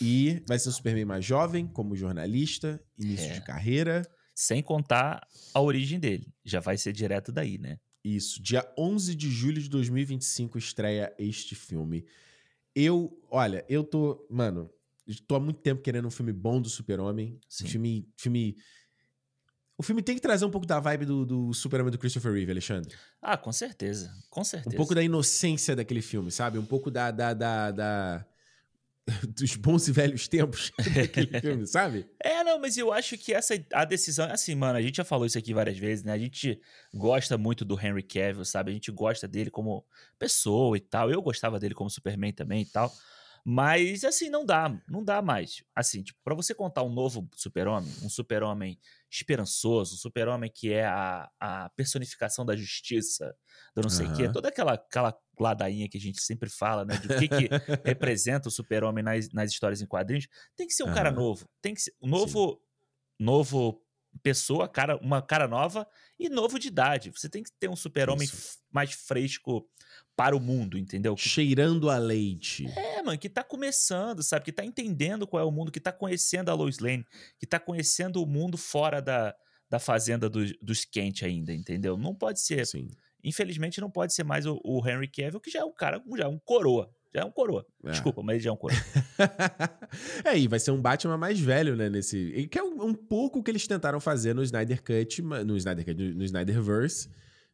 E 0.00 0.42
vai 0.48 0.58
ser 0.58 0.70
o 0.70 0.72
Superman 0.72 1.04
mais 1.04 1.24
jovem, 1.24 1.66
como 1.66 1.94
jornalista, 1.94 2.82
início 2.98 3.30
é. 3.30 3.34
de 3.34 3.44
carreira. 3.44 4.02
Sem 4.34 4.62
contar 4.62 5.20
a 5.52 5.60
origem 5.60 6.00
dele. 6.00 6.32
Já 6.44 6.60
vai 6.60 6.78
ser 6.78 6.92
direto 6.92 7.30
daí, 7.30 7.58
né? 7.58 7.78
Isso. 8.02 8.42
Dia 8.42 8.66
11 8.78 9.14
de 9.14 9.30
julho 9.30 9.60
de 9.60 9.68
2025 9.68 10.56
estreia 10.56 11.14
este 11.18 11.54
filme. 11.54 12.06
Eu, 12.74 13.20
olha, 13.30 13.64
eu 13.68 13.84
tô. 13.84 14.26
Mano, 14.30 14.70
tô 15.26 15.34
há 15.34 15.40
muito 15.40 15.60
tempo 15.60 15.82
querendo 15.82 16.06
um 16.06 16.10
filme 16.10 16.32
bom 16.32 16.60
do 16.60 16.68
Super-Homem. 16.68 17.38
Um 17.62 17.66
filme, 17.66 18.08
filme. 18.16 18.56
O 19.78 19.82
filme 19.82 20.02
tem 20.02 20.14
que 20.14 20.20
trazer 20.20 20.44
um 20.44 20.50
pouco 20.50 20.66
da 20.66 20.78
vibe 20.78 21.06
do, 21.06 21.24
do 21.24 21.54
Super-Homem 21.54 21.90
do 21.90 21.98
Christopher 21.98 22.32
Reeve, 22.32 22.52
Alexandre. 22.52 22.94
Ah, 23.20 23.36
com 23.36 23.52
certeza. 23.52 24.12
Com 24.28 24.44
certeza. 24.44 24.74
Um 24.74 24.76
pouco 24.76 24.94
da 24.94 25.02
inocência 25.02 25.74
daquele 25.74 26.02
filme, 26.02 26.30
sabe? 26.30 26.58
Um 26.58 26.66
pouco 26.66 26.90
da, 26.90 27.10
da, 27.10 27.32
da, 27.32 27.70
da 27.70 28.26
dos 29.36 29.56
bons 29.56 29.88
e 29.88 29.92
velhos 29.92 30.28
tempos 30.28 30.72
daquele 30.94 31.38
filme, 31.40 31.66
sabe? 31.66 32.06
É, 32.22 32.42
não, 32.44 32.58
mas 32.58 32.76
eu 32.76 32.92
acho 32.92 33.16
que 33.18 33.32
essa 33.32 33.54
a 33.72 33.84
decisão, 33.84 34.30
assim, 34.30 34.54
mano, 34.54 34.78
a 34.78 34.82
gente 34.82 34.96
já 34.96 35.04
falou 35.04 35.26
isso 35.26 35.38
aqui 35.38 35.52
várias 35.52 35.78
vezes, 35.78 36.04
né? 36.04 36.12
A 36.12 36.18
gente 36.18 36.60
gosta 36.94 37.36
muito 37.36 37.64
do 37.64 37.78
Henry 37.78 38.02
Cavill, 38.02 38.44
sabe? 38.44 38.70
A 38.70 38.74
gente 38.74 38.90
gosta 38.90 39.26
dele 39.26 39.50
como 39.50 39.84
pessoa 40.18 40.76
e 40.76 40.80
tal. 40.80 41.10
Eu 41.10 41.22
gostava 41.22 41.58
dele 41.58 41.74
como 41.74 41.90
Superman 41.90 42.32
também 42.32 42.62
e 42.62 42.66
tal. 42.66 42.92
Mas, 43.44 44.04
assim, 44.04 44.28
não 44.28 44.44
dá, 44.44 44.68
não 44.88 45.04
dá 45.04 45.22
mais. 45.22 45.62
Assim, 45.74 46.02
tipo, 46.02 46.18
pra 46.22 46.34
você 46.34 46.54
contar 46.54 46.82
um 46.82 46.92
novo 46.92 47.28
super-homem, 47.34 47.90
um 48.02 48.08
super-homem 48.08 48.78
esperançoso, 49.10 49.94
um 49.94 49.98
super-homem 49.98 50.50
que 50.54 50.72
é 50.72 50.84
a, 50.84 51.28
a 51.40 51.70
personificação 51.70 52.44
da 52.44 52.54
justiça, 52.56 53.34
do 53.74 53.82
não 53.82 53.90
sei 53.90 54.06
o 54.06 54.10
uhum. 54.10 54.16
quê, 54.16 54.32
toda 54.32 54.48
aquela, 54.48 54.74
aquela 54.74 55.18
ladainha 55.38 55.88
que 55.88 55.98
a 55.98 56.00
gente 56.00 56.22
sempre 56.22 56.48
fala, 56.50 56.84
né, 56.84 56.96
do 56.98 57.08
que, 57.18 57.28
que 57.28 57.48
representa 57.84 58.48
o 58.48 58.52
super-homem 58.52 59.02
nas, 59.02 59.30
nas 59.32 59.50
histórias 59.50 59.80
em 59.80 59.86
quadrinhos, 59.86 60.28
tem 60.56 60.66
que 60.66 60.74
ser 60.74 60.84
um 60.84 60.88
uhum. 60.88 60.94
cara 60.94 61.10
novo, 61.10 61.48
tem 61.62 61.74
que 61.74 61.80
ser 61.80 61.94
um 62.00 62.08
novo, 62.08 62.52
Sim. 62.52 63.24
novo 63.24 63.82
pessoa, 64.22 64.68
cara, 64.68 64.96
uma 64.98 65.22
cara 65.22 65.46
nova 65.46 65.86
e 66.18 66.28
novo 66.28 66.58
de 66.58 66.68
idade. 66.68 67.10
Você 67.10 67.28
tem 67.28 67.42
que 67.42 67.50
ter 67.58 67.68
um 67.68 67.76
super-homem 67.76 68.28
mais 68.70 68.92
fresco 68.92 69.68
para 70.20 70.36
o 70.36 70.40
mundo, 70.40 70.76
entendeu? 70.76 71.16
Cheirando 71.16 71.88
a 71.88 71.96
leite. 71.96 72.66
É, 72.76 73.02
mano, 73.02 73.16
que 73.16 73.26
tá 73.26 73.42
começando, 73.42 74.22
sabe? 74.22 74.44
Que 74.44 74.52
tá 74.52 74.62
entendendo 74.62 75.26
qual 75.26 75.42
é 75.42 75.46
o 75.46 75.50
mundo, 75.50 75.72
que 75.72 75.80
tá 75.80 75.90
conhecendo 75.90 76.50
a 76.50 76.54
Lois 76.54 76.78
Lane, 76.78 77.06
que 77.38 77.46
tá 77.46 77.58
conhecendo 77.58 78.22
o 78.22 78.26
mundo 78.26 78.58
fora 78.58 79.00
da, 79.00 79.34
da 79.70 79.78
fazenda 79.78 80.28
dos, 80.28 80.52
dos 80.60 80.84
Kent 80.84 81.22
ainda, 81.22 81.54
entendeu? 81.54 81.96
Não 81.96 82.14
pode 82.14 82.38
ser. 82.38 82.66
Sim. 82.66 82.90
Infelizmente, 83.24 83.80
não 83.80 83.90
pode 83.90 84.12
ser 84.12 84.22
mais 84.22 84.44
o, 84.44 84.60
o 84.62 84.86
Henry 84.86 85.08
Cavill, 85.08 85.40
que 85.40 85.50
já 85.50 85.60
é 85.60 85.64
um 85.64 85.72
cara, 85.72 86.02
já 86.18 86.24
é 86.24 86.28
um 86.28 86.38
coroa. 86.38 86.90
Já 87.14 87.22
é 87.22 87.24
um 87.24 87.30
coroa. 87.30 87.66
É. 87.82 87.90
Desculpa, 87.92 88.22
mas 88.22 88.34
ele 88.34 88.44
já 88.44 88.50
é 88.50 88.52
um 88.52 88.58
coroa. 88.58 88.78
é, 90.22 90.38
e 90.38 90.46
vai 90.46 90.58
ser 90.58 90.70
um 90.70 90.82
Batman 90.82 91.16
mais 91.16 91.40
velho, 91.40 91.74
né? 91.74 91.88
Nesse. 91.88 92.46
Que 92.50 92.58
é 92.58 92.62
um, 92.62 92.88
um 92.88 92.94
pouco 92.94 93.38
o 93.38 93.42
que 93.42 93.50
eles 93.50 93.66
tentaram 93.66 93.98
fazer 93.98 94.34
no 94.34 94.42
Snyder 94.42 94.82
Cut, 94.82 95.22
no 95.22 95.56
Snyder 95.56 95.82
Cut, 95.86 95.98
no 95.98 96.24
Snyderverse. 96.24 97.08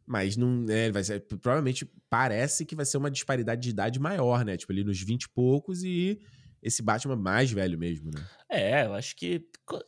Mas 0.07 0.37
não. 0.37 0.65
É, 0.69 0.91
vai 0.91 1.03
ser, 1.03 1.21
provavelmente 1.21 1.91
parece 2.09 2.65
que 2.65 2.77
vai 2.77 2.87
ser 2.87 2.97
uma 2.97 3.11
disparidade 3.11 3.61
de 3.61 3.71
idade 3.71 3.99
maior, 3.99 4.45
né? 4.45 4.57
Tipo, 4.57 4.73
ali 4.73 4.85
nos 4.85 5.01
20 5.01 5.25
e 5.25 5.29
poucos 5.29 5.83
e 5.83 6.21
esse 6.67 6.83
Batman 6.83 7.15
mais 7.15 7.53
velho 7.53 7.79
mesmo, 7.79 8.11
né? 8.11 8.21
É, 8.51 8.87
eu 8.87 8.95
acho 8.95 9.15
que 9.15 9.45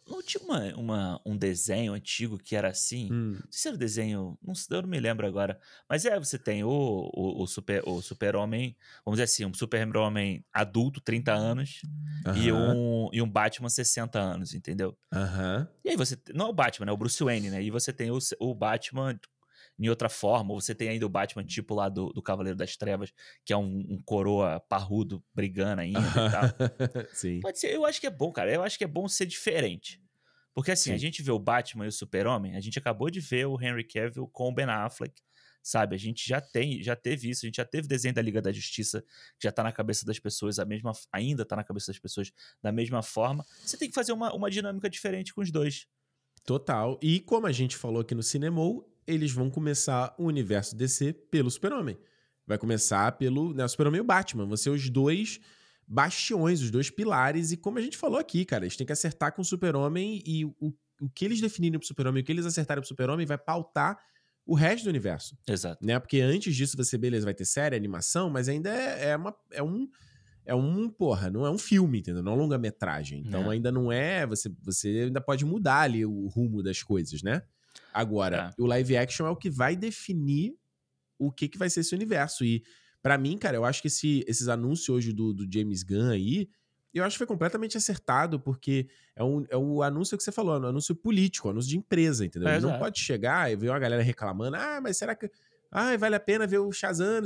não 0.07 0.23
tinha 0.23 0.43
uma, 0.45 0.75
uma, 0.75 1.21
um 1.25 1.37
desenho 1.37 1.93
antigo 1.93 2.39
que 2.39 2.55
era 2.55 2.69
assim. 2.69 3.09
Hum. 3.13 3.33
Não 3.33 3.41
sei 3.51 3.63
se 3.63 3.69
era 3.69 3.75
um 3.75 3.79
desenho, 3.79 4.39
não, 4.41 4.55
eu 4.71 4.83
não 4.83 4.89
me 4.89 5.01
lembro 5.01 5.27
agora. 5.27 5.59
Mas 5.89 6.05
é, 6.05 6.19
você 6.19 6.39
tem 6.39 6.63
o, 6.63 6.69
o, 6.69 7.43
o 7.43 7.47
super 7.47 7.83
o 7.85 8.01
super-homem, 8.01 8.77
vamos 9.05 9.19
dizer 9.19 9.25
assim, 9.25 9.45
um 9.45 9.55
super-homem 9.55 10.45
adulto, 10.53 11.01
30 11.01 11.33
anos, 11.33 11.81
uh 12.27 12.31
-huh. 12.31 12.37
e, 12.37 12.53
um, 12.53 13.09
e 13.13 13.23
um 13.23 13.29
Batman 13.29 13.69
60 13.69 14.19
anos, 14.19 14.55
entendeu? 14.55 14.97
Uh 15.13 15.19
-huh. 15.19 15.69
E 15.85 15.91
aí 15.91 15.97
você. 15.97 16.17
Não 16.33 16.47
é 16.47 16.49
o 16.51 16.55
Batman, 16.55 16.91
é 16.91 16.93
o 16.93 16.97
Bruce 16.97 17.23
Wayne, 17.23 17.51
né? 17.51 17.63
E 17.63 17.71
você 17.71 17.93
tem 17.93 18.11
o, 18.11 18.19
o 18.39 18.55
Batman 18.55 19.19
em 19.79 19.89
outra 19.89 20.09
forma. 20.09 20.53
Ou 20.53 20.61
você 20.61 20.75
tem 20.75 20.89
ainda 20.89 21.07
o 21.07 21.09
Batman 21.09 21.45
tipo 21.45 21.75
lá 21.75 21.89
do, 21.89 22.13
do 22.13 22.23
Cavaleiro 22.23 22.57
das 22.57 22.77
Trevas, 22.77 23.13
que 23.45 23.53
é 23.53 23.57
um, 23.57 23.85
um 23.89 24.03
coroa 24.05 24.61
parrudo 24.69 25.23
brigando 25.35 25.81
ainda 25.81 26.01
e 26.01 26.31
tal. 26.31 26.43
Sim. 27.15 27.41
Pode 27.41 27.59
ser, 27.59 27.75
eu 27.75 27.85
acho 27.87 28.01
que 28.01 28.07
é 28.07 28.11
bom, 28.11 28.33
cara. 28.33 28.53
Eu 28.53 28.63
acho 28.63 28.77
que 28.77 28.85
é 28.85 28.89
bom 28.89 29.07
ser 29.09 29.27
diferente. 29.27 30.03
Porque 30.55 30.73
assim, 30.73 30.91
Sim. 30.91 30.95
a 30.95 30.99
gente 30.99 31.23
vê 31.23 31.31
o 31.31 31.39
Batman 31.39 31.85
e 31.85 31.89
o 31.89 31.93
Super-Homem, 31.93 32.57
a 32.57 32.61
gente 32.61 32.79
acabou 32.79 33.09
de 33.11 33.21
ver 33.21 33.47
o 33.47 33.61
Henry 33.63 33.85
Cavill 33.85 34.27
com 34.27 34.49
o 34.49 34.53
Ben 34.53 34.67
Affleck, 34.67 35.15
sabe? 35.63 35.95
A 35.95 35.99
gente 35.99 36.29
já 36.29 36.41
tem, 36.41 36.83
já 36.83 36.97
teve 36.97 37.31
isso, 37.31 37.45
a 37.45 37.47
gente 37.47 37.59
já 37.59 37.65
teve 37.65 37.87
desenho 37.87 38.13
da 38.13 38.21
Liga 38.21 38.43
da 38.43 38.51
Justiça, 38.51 39.03
que 39.39 39.45
já 39.45 39.53
tá 39.53 39.63
na 39.63 39.71
cabeça 39.71 40.05
das 40.05 40.19
pessoas, 40.19 40.59
a 40.59 40.65
mesma, 40.65 40.91
ainda 41.13 41.45
tá 41.45 41.55
na 41.55 41.63
cabeça 41.63 41.93
das 41.93 41.99
pessoas 42.01 42.33
da 42.61 42.73
mesma 42.73 43.05
forma. 43.05 43.47
Você 43.65 43.77
tem 43.77 43.89
que 43.89 43.95
fazer 43.95 44.11
uma, 44.11 44.35
uma 44.35 44.51
dinâmica 44.51 44.91
diferente 44.91 45.33
com 45.33 45.43
os 45.43 45.53
dois. 45.53 45.87
Total. 46.45 46.99
E 47.01 47.21
como 47.21 47.47
a 47.47 47.53
gente 47.53 47.77
falou 47.77 48.01
aqui 48.01 48.15
no 48.15 48.23
Cinemol, 48.23 48.85
eles 49.09 49.33
vão 49.33 49.49
começar 49.49 50.15
o 50.19 50.25
universo 50.25 50.77
DC 50.77 51.15
pelo 51.31 51.51
Super-Homem. 51.51 51.99
Vai 52.47 52.59
começar 52.59 53.11
pelo 53.13 53.55
né, 53.55 53.67
Super-Homem 53.67 53.99
e 53.99 54.03
o 54.03 54.05
Batman. 54.05 54.45
Vão 54.45 54.57
ser 54.57 54.69
os 54.69 54.91
dois 54.91 55.41
bastiões, 55.87 56.61
os 56.61 56.71
dois 56.71 56.91
pilares. 56.91 57.51
E 57.51 57.57
como 57.57 57.79
a 57.79 57.81
gente 57.81 57.97
falou 57.97 58.19
aqui, 58.19 58.45
cara, 58.45 58.65
eles 58.65 58.77
têm 58.77 58.87
que 58.87 58.93
acertar 58.93 59.35
com 59.35 59.41
o 59.41 59.45
Super-Homem 59.45 60.23
e 60.27 60.45
o, 60.45 60.55
o 61.01 61.09
que 61.09 61.25
eles 61.25 61.41
definirem 61.41 61.79
pro 61.79 61.89
Super-Homem, 61.89 62.23
o 62.23 62.25
que 62.25 62.31
eles 62.31 62.45
acertarem 62.45 62.83
pro 62.83 62.89
Super-Homem 62.89 63.25
vai 63.25 63.39
pautar 63.39 63.99
o 64.45 64.55
resto 64.55 64.85
do 64.85 64.91
universo. 64.91 65.37
Exato. 65.49 65.85
Né? 65.85 65.99
Porque 65.99 66.21
antes 66.21 66.55
disso 66.55 66.77
você, 66.77 66.99
beleza, 66.99 67.25
vai 67.25 67.35
ter 67.35 67.47
série, 67.47 67.75
animação, 67.75 68.29
mas 68.29 68.47
ainda 68.47 68.71
é, 68.71 69.11
é, 69.11 69.17
uma, 69.17 69.35
é 69.51 69.63
um. 69.63 69.89
É 70.45 70.55
um, 70.55 70.89
porra, 70.89 71.31
não 71.31 71.45
é 71.45 71.51
um 71.51 71.59
filme, 71.59 71.99
entendeu? 71.99 72.23
Não 72.23 72.33
é 72.33 72.35
um 72.35 72.39
longa-metragem. 72.39 73.23
Então 73.27 73.43
não. 73.43 73.51
ainda 73.51 73.71
não 73.71 73.93
é. 73.93 74.27
Você, 74.27 74.51
você 74.63 74.89
ainda 75.05 75.21
pode 75.21 75.45
mudar 75.45 75.81
ali 75.81 76.07
o 76.07 76.27
rumo 76.27 76.63
das 76.63 76.83
coisas, 76.83 77.23
né? 77.23 77.43
Agora, 77.93 78.55
é. 78.57 78.63
o 78.63 78.67
live 78.67 78.97
action 78.97 79.27
é 79.27 79.31
o 79.31 79.37
que 79.37 79.51
vai 79.51 79.75
definir 79.75 80.55
o 81.19 81.33
que, 81.33 81.49
que 81.49 81.59
vai 81.59 81.69
ser 81.69 81.81
esse 81.81 81.95
universo. 81.95 82.45
E, 82.45 82.63
para 83.03 83.19
mim, 83.19 83.37
cara, 83.37 83.57
eu 83.57 83.65
acho 83.65 83.83
que 83.83 83.89
esse, 83.89 84.25
esses 84.27 84.49
anúncios 84.49 84.89
hoje 84.89 85.13
do, 85.13 85.33
do 85.33 85.47
James 85.53 85.83
Gunn 85.83 86.11
aí, 86.11 86.49
eu 86.95 87.05
acho 87.05 87.15
que 87.15 87.19
foi 87.19 87.27
completamente 87.27 87.77
acertado, 87.77 88.41
porque 88.41 88.89
é, 89.15 89.23
um, 89.23 89.45
é 89.51 89.57
o 89.57 89.83
anúncio 89.83 90.17
que 90.17 90.23
você 90.23 90.33
falou, 90.33 90.57
é 90.57 90.61
um 90.61 90.67
anúncio 90.67 90.95
político, 90.95 91.49
um 91.49 91.51
anúncio 91.51 91.71
de 91.71 91.77
empresa, 91.77 92.25
entendeu? 92.25 92.49
É, 92.49 92.57
Ele 92.57 92.67
não 92.67 92.79
pode 92.79 92.99
chegar 92.99 93.51
e 93.51 93.57
ver 93.57 93.69
uma 93.71 93.79
galera 93.79 94.03
reclamando, 94.03 94.57
ah, 94.57 94.81
mas 94.83 94.97
será 94.97 95.15
que. 95.15 95.31
Ah, 95.71 95.95
vale 95.99 96.15
a 96.15 96.21
pena 96.21 96.47
ver 96.47 96.59
o 96.59 96.73
Shazam, 96.73 97.23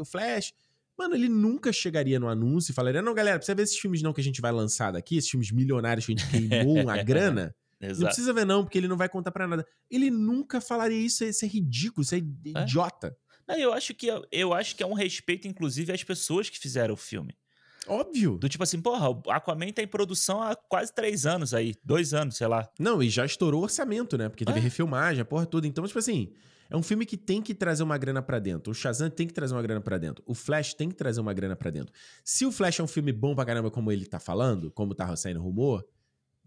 o 0.00 0.04
Flash. 0.06 0.54
Mano, 0.96 1.14
ele 1.14 1.28
nunca 1.28 1.72
chegaria 1.72 2.18
no 2.18 2.28
anúncio 2.28 2.72
e 2.72 2.74
falaria: 2.74 3.02
não, 3.02 3.12
galera, 3.12 3.38
precisa 3.38 3.54
ver 3.54 3.64
esses 3.64 3.78
filmes 3.78 4.00
não 4.00 4.12
que 4.12 4.20
a 4.20 4.24
gente 4.24 4.40
vai 4.40 4.52
lançar 4.52 4.92
daqui, 4.92 5.16
esses 5.16 5.28
filmes 5.28 5.50
milionários 5.50 6.06
que 6.06 6.12
a 6.12 6.16
gente 6.16 6.30
queimou 6.30 6.78
uma 6.78 7.02
grana. 7.02 7.54
Exato. 7.80 8.00
Não 8.00 8.06
precisa 8.06 8.32
ver, 8.32 8.44
não, 8.44 8.64
porque 8.64 8.78
ele 8.78 8.88
não 8.88 8.96
vai 8.96 9.08
contar 9.08 9.30
para 9.30 9.46
nada. 9.46 9.66
Ele 9.90 10.10
nunca 10.10 10.60
falaria 10.60 10.98
isso, 10.98 11.24
isso 11.24 11.44
é 11.44 11.48
ridículo, 11.48 12.02
isso 12.02 12.14
é, 12.14 12.18
é? 12.18 12.62
idiota. 12.62 13.16
Não, 13.46 13.56
eu 13.56 13.72
acho 13.72 13.94
que 13.94 14.08
eu 14.32 14.54
acho 14.54 14.74
que 14.74 14.82
é 14.82 14.86
um 14.86 14.94
respeito, 14.94 15.46
inclusive, 15.46 15.92
às 15.92 16.02
pessoas 16.02 16.48
que 16.48 16.58
fizeram 16.58 16.94
o 16.94 16.96
filme. 16.96 17.36
Óbvio. 17.86 18.38
Do 18.38 18.48
tipo 18.48 18.64
assim, 18.64 18.80
porra, 18.80 19.10
o 19.10 19.22
Aquaman 19.28 19.70
tá 19.70 19.82
em 19.82 19.86
produção 19.86 20.42
há 20.42 20.56
quase 20.56 20.92
três 20.92 21.26
anos 21.26 21.52
aí, 21.52 21.74
dois 21.84 22.14
anos, 22.14 22.36
sei 22.36 22.46
lá. 22.46 22.68
Não, 22.78 23.02
e 23.02 23.10
já 23.10 23.26
estourou 23.26 23.60
o 23.60 23.64
orçamento, 23.64 24.16
né? 24.16 24.28
Porque 24.28 24.44
teve 24.44 24.58
é. 24.58 24.62
refilmagem, 24.62 25.20
a 25.20 25.24
porra 25.24 25.44
toda. 25.44 25.66
Então, 25.66 25.86
tipo 25.86 25.98
assim, 25.98 26.32
é 26.70 26.76
um 26.76 26.82
filme 26.82 27.04
que 27.04 27.16
tem 27.16 27.42
que 27.42 27.54
trazer 27.54 27.82
uma 27.82 27.98
grana 27.98 28.22
para 28.22 28.38
dentro. 28.38 28.70
O 28.70 28.74
Shazam 28.74 29.10
tem 29.10 29.26
que 29.26 29.32
trazer 29.32 29.54
uma 29.54 29.62
grana 29.62 29.80
para 29.80 29.98
dentro. 29.98 30.24
O 30.26 30.34
Flash 30.34 30.74
tem 30.74 30.88
que 30.88 30.94
trazer 30.94 31.20
uma 31.20 31.32
grana 31.32 31.54
para 31.54 31.70
dentro. 31.70 31.92
Se 32.24 32.46
o 32.46 32.52
Flash 32.52 32.80
é 32.80 32.82
um 32.82 32.86
filme 32.88 33.12
bom 33.12 33.34
pra 33.34 33.44
caramba, 33.44 33.70
como 33.70 33.92
ele 33.92 34.06
tá 34.06 34.18
falando, 34.18 34.70
como 34.70 34.94
tá 34.94 35.14
saindo 35.16 35.42
rumor, 35.42 35.86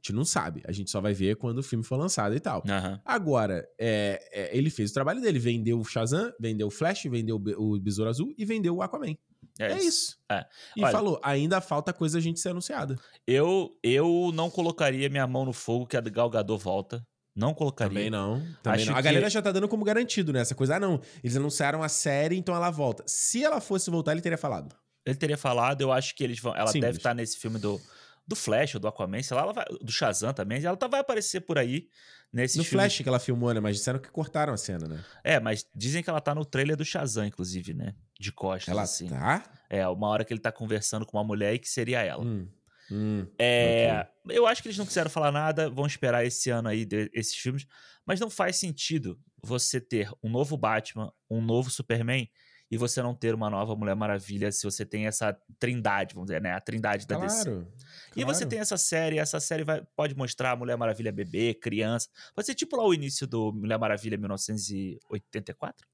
gente 0.07 0.13
não 0.13 0.25
sabe. 0.25 0.63
A 0.65 0.71
gente 0.71 0.89
só 0.89 1.01
vai 1.01 1.13
ver 1.13 1.35
quando 1.35 1.59
o 1.59 1.63
filme 1.63 1.83
for 1.83 1.97
lançado 1.97 2.35
e 2.35 2.39
tal. 2.39 2.63
Uhum. 2.67 2.99
Agora, 3.05 3.67
é, 3.79 4.19
é, 4.31 4.57
ele 4.57 4.69
fez 4.69 4.91
o 4.91 4.93
trabalho 4.93 5.21
dele. 5.21 5.39
Vendeu 5.39 5.79
o 5.79 5.83
Shazam, 5.83 6.31
vendeu 6.39 6.67
o 6.67 6.71
Flash, 6.71 7.03
vendeu 7.03 7.35
o 7.35 7.79
Besouro 7.79 8.09
Azul 8.09 8.33
e 8.37 8.45
vendeu 8.45 8.75
o 8.75 8.81
Aquaman. 8.81 9.15
É, 9.59 9.73
é 9.73 9.77
isso. 9.77 10.17
É. 10.31 10.45
E 10.75 10.83
Olha, 10.83 10.91
falou, 10.91 11.19
ainda 11.23 11.59
falta 11.59 11.91
coisa 11.91 12.17
a 12.17 12.21
gente 12.21 12.39
ser 12.39 12.49
anunciada. 12.49 12.95
Eu, 13.25 13.71
eu 13.83 14.31
não 14.33 14.49
colocaria 14.49 15.09
minha 15.09 15.27
mão 15.27 15.45
no 15.45 15.53
fogo 15.53 15.85
que 15.85 15.97
a 15.97 16.01
Gal 16.01 16.29
Gadot 16.29 16.61
volta. 16.61 17.05
Não 17.35 17.53
colocaria. 17.53 17.93
Também 17.93 18.09
não. 18.09 18.43
Também 18.63 18.85
não. 18.85 18.95
A 18.95 19.01
galera 19.01 19.29
já 19.29 19.41
tá 19.41 19.51
dando 19.51 19.67
como 19.67 19.83
garantido, 19.83 20.33
né? 20.33 20.39
Essa 20.39 20.55
coisa, 20.55 20.77
ah, 20.77 20.79
não. 20.79 20.99
Eles 21.23 21.35
anunciaram 21.35 21.83
a 21.83 21.89
série, 21.89 22.35
então 22.35 22.55
ela 22.55 22.71
volta. 22.71 23.03
Se 23.05 23.43
ela 23.43 23.61
fosse 23.61 23.91
voltar, 23.91 24.13
ele 24.13 24.21
teria 24.21 24.37
falado. 24.37 24.75
Ele 25.05 25.15
teria 25.15 25.37
falado, 25.37 25.81
eu 25.81 25.91
acho 25.91 26.15
que 26.15 26.23
eles 26.23 26.39
vão. 26.39 26.55
Ela 26.55 26.67
Simples. 26.67 26.81
deve 26.81 26.97
estar 26.97 27.13
nesse 27.13 27.37
filme 27.37 27.59
do, 27.59 27.79
do 28.27 28.35
Flash 28.35 28.75
ou 28.75 28.81
do 28.81 28.87
Aquaman, 28.87 29.23
sei 29.23 29.35
lá, 29.35 29.43
ela 29.43 29.53
vai, 29.53 29.65
do 29.81 29.91
Shazam 29.91 30.33
também. 30.33 30.63
Ela 30.63 30.75
tá, 30.75 30.87
vai 30.87 30.99
aparecer 30.99 31.41
por 31.41 31.57
aí 31.57 31.87
nesse 32.31 32.57
No 32.57 32.63
Flash 32.65 32.97
que 32.97 33.07
ela 33.07 33.19
filmou, 33.19 33.53
né? 33.53 33.59
Mas 33.59 33.77
disseram 33.77 33.99
que 33.99 34.09
cortaram 34.09 34.53
a 34.53 34.57
cena, 34.57 34.87
né? 34.87 35.03
É, 35.23 35.39
mas 35.39 35.65
dizem 35.73 36.03
que 36.03 36.09
ela 36.09 36.19
tá 36.19 36.35
no 36.35 36.43
trailer 36.43 36.75
do 36.75 36.83
Shazam, 36.83 37.25
inclusive, 37.25 37.73
né? 37.73 37.95
De 38.19 38.31
costas, 38.31 38.71
ela 38.71 38.81
assim. 38.81 39.07
Tá? 39.07 39.43
É, 39.69 39.87
uma 39.87 40.07
hora 40.07 40.25
que 40.25 40.33
ele 40.33 40.41
tá 40.41 40.51
conversando 40.51 41.05
com 41.05 41.17
uma 41.17 41.23
mulher 41.23 41.53
e 41.53 41.59
que 41.59 41.69
seria 41.69 42.03
ela. 42.03 42.23
Hum. 42.23 42.49
Hum, 42.89 43.27
é, 43.37 44.07
okay. 44.23 44.37
Eu 44.37 44.47
acho 44.47 44.61
que 44.61 44.69
eles 44.69 44.77
não 44.77 44.85
quiseram 44.85 45.09
falar 45.09 45.31
nada, 45.31 45.69
vão 45.69 45.85
esperar 45.85 46.25
esse 46.25 46.49
ano 46.49 46.69
aí 46.69 46.85
de, 46.85 47.09
esses 47.13 47.35
filmes, 47.35 47.67
mas 48.05 48.17
não 48.17 48.29
faz 48.29 48.55
sentido 48.55 49.19
você 49.43 49.81
ter 49.81 50.09
um 50.23 50.29
novo 50.29 50.55
Batman, 50.55 51.11
um 51.29 51.41
novo 51.41 51.69
Superman 51.69 52.29
e 52.69 52.77
você 52.77 53.01
não 53.01 53.15
ter 53.15 53.33
uma 53.33 53.49
nova 53.49 53.75
Mulher 53.75 53.95
Maravilha 53.95 54.51
se 54.51 54.63
você 54.63 54.85
tem 54.85 55.07
essa 55.07 55.37
trindade, 55.59 56.13
vamos 56.13 56.27
dizer, 56.27 56.41
né? 56.41 56.53
A 56.53 56.59
trindade 56.59 57.07
da 57.07 57.15
claro, 57.15 57.31
DC. 57.31 57.43
Claro. 57.45 57.67
E 58.15 58.25
você 58.25 58.45
tem 58.45 58.59
essa 58.59 58.77
série, 58.77 59.19
essa 59.19 59.39
série 59.39 59.63
vai, 59.63 59.81
pode 59.95 60.15
mostrar 60.15 60.51
a 60.51 60.55
Mulher 60.55 60.77
Maravilha 60.77 61.11
bebê, 61.11 61.53
criança. 61.53 62.09
Pode 62.35 62.45
ser 62.45 62.55
tipo 62.55 62.75
lá 62.75 62.85
o 62.85 62.93
início 62.93 63.25
do 63.25 63.53
Mulher 63.53 63.79
Maravilha 63.79 64.17
1984? 64.17 65.87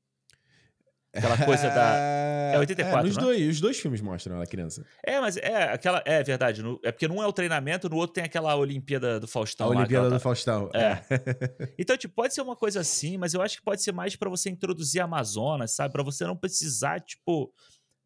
Aquela 1.14 1.38
coisa 1.45 1.70
da. 1.70 1.95
É 2.53 2.57
84, 2.57 2.99
é, 2.99 3.03
nos 3.03 3.18
né? 3.18 3.24
dois, 3.24 3.49
Os 3.49 3.61
dois 3.61 3.80
filmes 3.80 4.01
mostram 4.01 4.36
ela 4.36 4.45
criança. 4.47 4.86
É, 5.03 5.20
mas 5.20 5.38
é 5.38 5.72
aquela. 5.72 6.01
É 6.05 6.24
verdade. 6.24 6.64
No, 6.64 6.80
é 6.84 6.91
porque 6.91 7.07
num 7.07 7.22
é 7.22 7.28
o 7.28 7.34
treinamento, 7.34 7.88
no 7.88 7.97
outro 7.97 8.16
tem 8.16 8.24
aquela 8.24 8.55
Olimpíada 8.55 9.20
do 9.20 9.28
Faustão. 9.28 9.68
A 9.68 9.70
Olimpíada 9.70 10.07
lá, 10.07 10.16
do 10.16 10.20
Faustão. 10.20 10.70
É. 10.74 10.80
é. 10.80 11.03
então, 11.78 11.95
tipo, 11.95 12.16
pode 12.16 12.34
ser 12.34 12.41
uma 12.41 12.55
coisa 12.55 12.80
assim, 12.80 13.18
mas 13.18 13.34
eu 13.34 13.41
acho 13.41 13.57
que 13.57 13.64
pode 13.64 13.84
ser 13.84 13.91
mais 13.91 14.16
para 14.16 14.30
você 14.30 14.49
introduzir 14.49 15.01
a 15.01 15.05
Amazonas, 15.05 15.76
sabe? 15.76 15.91
Para 15.91 16.03
você 16.03 16.26
não 16.26 16.36
precisar, 16.36 16.99
tipo, 16.99 17.53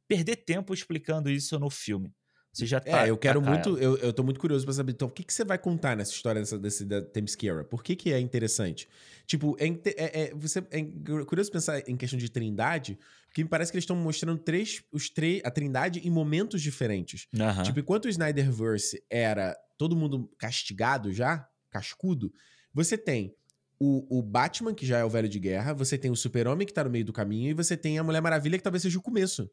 perder 0.07 0.37
tempo 0.37 0.73
explicando 0.73 1.29
isso 1.29 1.57
no 1.57 1.69
filme. 1.69 2.13
Você 2.57 2.65
já 2.65 2.79
tá. 2.79 3.05
É, 3.05 3.09
eu 3.09 3.17
quero 3.17 3.41
muito. 3.41 3.77
Eu, 3.77 3.97
eu 3.97 4.11
tô 4.11 4.23
muito 4.23 4.39
curioso 4.39 4.65
pra 4.65 4.73
saber. 4.73 4.93
Então, 4.93 5.07
o 5.07 5.11
que, 5.11 5.23
que 5.23 5.33
você 5.33 5.45
vai 5.45 5.57
contar 5.57 5.95
nessa 5.95 6.11
história 6.11 6.41
dessa, 6.41 6.57
desse, 6.57 6.85
da 6.85 7.01
Themyscira? 7.01 7.63
Por 7.63 7.83
que, 7.83 7.95
que 7.95 8.11
é 8.11 8.19
interessante? 8.19 8.89
Tipo, 9.27 9.55
é, 9.59 9.67
é, 9.67 10.21
é, 10.21 10.33
você, 10.33 10.59
é 10.71 10.83
curioso 11.25 11.51
pensar 11.51 11.87
em 11.87 11.95
questão 11.95 12.17
de 12.17 12.31
trindade, 12.31 12.97
porque 13.27 13.43
me 13.43 13.49
parece 13.49 13.71
que 13.71 13.77
eles 13.77 13.83
estão 13.83 13.95
mostrando 13.95 14.39
três, 14.39 14.83
os 14.91 15.09
três, 15.09 15.41
a 15.45 15.51
trindade 15.51 15.99
em 15.99 16.09
momentos 16.09 16.61
diferentes. 16.61 17.27
Uhum. 17.33 17.63
Tipo, 17.63 17.79
enquanto 17.79 18.05
o 18.05 18.09
Snyderverse 18.09 19.03
era 19.09 19.55
todo 19.77 19.95
mundo 19.95 20.27
castigado 20.39 21.11
já, 21.11 21.47
cascudo, 21.69 22.33
você 22.73 22.97
tem 22.97 23.35
o, 23.79 24.19
o, 24.19 24.23
Batman, 24.23 24.73
que 24.73 24.85
já 24.85 24.97
é 24.97 25.03
o 25.03 25.09
velho 25.09 25.29
de 25.29 25.39
guerra, 25.39 25.73
você 25.73 25.97
tem 25.97 26.09
o 26.09 26.15
Super-Homem, 26.15 26.65
que 26.65 26.73
tá 26.73 26.83
no 26.83 26.89
meio 26.89 27.05
do 27.05 27.13
caminho, 27.13 27.51
e 27.51 27.53
você 27.53 27.77
tem 27.77 27.99
a 27.99 28.03
Mulher 28.03 28.21
Maravilha, 28.21 28.57
que 28.57 28.63
talvez 28.63 28.81
seja 28.81 28.97
o 28.97 29.01
começo. 29.01 29.49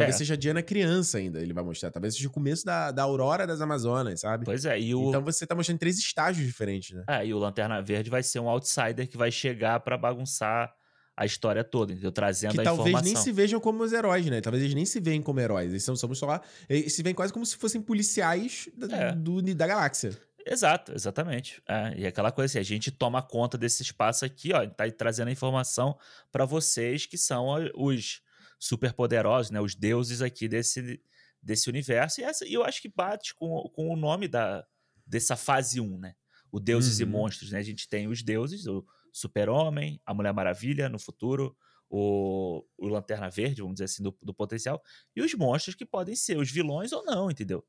Talvez 0.00 0.16
é. 0.16 0.18
seja 0.18 0.36
Diana 0.36 0.62
criança 0.62 1.18
ainda, 1.18 1.40
ele 1.40 1.52
vai 1.52 1.64
mostrar. 1.64 1.90
Talvez 1.90 2.14
seja 2.14 2.28
o 2.28 2.30
começo 2.30 2.64
da, 2.64 2.90
da 2.90 3.02
Aurora 3.02 3.46
das 3.46 3.60
Amazonas, 3.60 4.20
sabe? 4.20 4.44
Pois 4.44 4.64
é. 4.64 4.78
E 4.80 4.94
o... 4.94 5.08
Então 5.08 5.22
você 5.22 5.46
tá 5.46 5.54
mostrando 5.54 5.78
três 5.78 5.98
estágios 5.98 6.46
diferentes, 6.46 6.96
né? 6.96 7.04
É, 7.08 7.26
e 7.26 7.34
o 7.34 7.38
Lanterna 7.38 7.80
Verde 7.80 8.10
vai 8.10 8.22
ser 8.22 8.40
um 8.40 8.48
outsider 8.48 9.08
que 9.08 9.16
vai 9.16 9.30
chegar 9.30 9.80
para 9.80 9.96
bagunçar 9.96 10.72
a 11.16 11.26
história 11.26 11.62
toda, 11.62 11.92
entendeu? 11.92 12.10
Trazendo 12.10 12.54
que 12.54 12.60
a 12.60 12.64
talvez 12.64 12.88
informação. 12.88 13.12
nem 13.12 13.22
se 13.22 13.30
vejam 13.30 13.60
como 13.60 13.82
os 13.82 13.92
heróis, 13.92 14.24
né? 14.26 14.40
Talvez 14.40 14.64
eles 14.64 14.74
nem 14.74 14.86
se 14.86 15.00
veem 15.00 15.20
como 15.20 15.38
heróis. 15.38 15.70
Eles 15.70 15.84
são, 15.84 15.94
somos 15.94 16.18
só. 16.18 16.40
Eles 16.68 16.94
se 16.94 17.02
veem 17.02 17.14
quase 17.14 17.32
como 17.32 17.44
se 17.44 17.56
fossem 17.56 17.80
policiais 17.80 18.68
da, 18.74 18.96
é. 18.96 19.12
do, 19.12 19.42
da 19.42 19.66
galáxia. 19.66 20.16
Exato, 20.46 20.92
exatamente. 20.94 21.62
É, 21.68 21.94
e 21.98 22.06
aquela 22.06 22.32
coisa 22.32 22.50
assim, 22.50 22.58
a 22.58 22.62
gente 22.62 22.90
toma 22.90 23.20
conta 23.22 23.58
desse 23.58 23.82
espaço 23.82 24.24
aqui, 24.24 24.52
ó, 24.54 24.66
tá 24.66 24.90
trazendo 24.90 25.28
a 25.28 25.32
informação 25.32 25.96
para 26.32 26.44
vocês 26.44 27.04
que 27.06 27.18
são 27.18 27.48
os 27.74 28.22
super 28.60 28.92
poderosos, 28.92 29.50
né? 29.50 29.60
Os 29.60 29.74
deuses 29.74 30.20
aqui 30.20 30.46
desse, 30.46 31.02
desse 31.42 31.70
universo. 31.70 32.20
E, 32.20 32.24
essa, 32.24 32.46
eu 32.46 32.62
acho 32.62 32.82
que 32.82 32.88
bate 32.88 33.34
com, 33.34 33.68
com 33.74 33.88
o 33.88 33.96
nome 33.96 34.28
da, 34.28 34.64
dessa 35.06 35.34
fase 35.34 35.80
1, 35.80 35.98
né? 35.98 36.14
O 36.52 36.60
Deuses 36.60 36.98
uhum. 36.98 37.06
e 37.06 37.08
Monstros, 37.08 37.52
né? 37.52 37.58
A 37.58 37.62
gente 37.62 37.88
tem 37.88 38.06
os 38.06 38.22
deuses, 38.22 38.66
o 38.66 38.84
Super-Homem, 39.12 40.00
a 40.04 40.12
Mulher 40.12 40.34
Maravilha 40.34 40.88
no 40.88 40.98
futuro, 40.98 41.56
o, 41.88 42.64
o 42.76 42.88
Lanterna 42.88 43.30
Verde, 43.30 43.62
vamos 43.62 43.76
dizer 43.76 43.84
assim, 43.84 44.02
do, 44.02 44.16
do 44.22 44.34
potencial, 44.34 44.80
e 45.14 45.22
os 45.22 45.34
monstros 45.34 45.74
que 45.74 45.86
podem 45.86 46.14
ser 46.14 46.38
os 46.38 46.50
vilões 46.50 46.92
ou 46.92 47.04
não, 47.04 47.30
entendeu? 47.30 47.64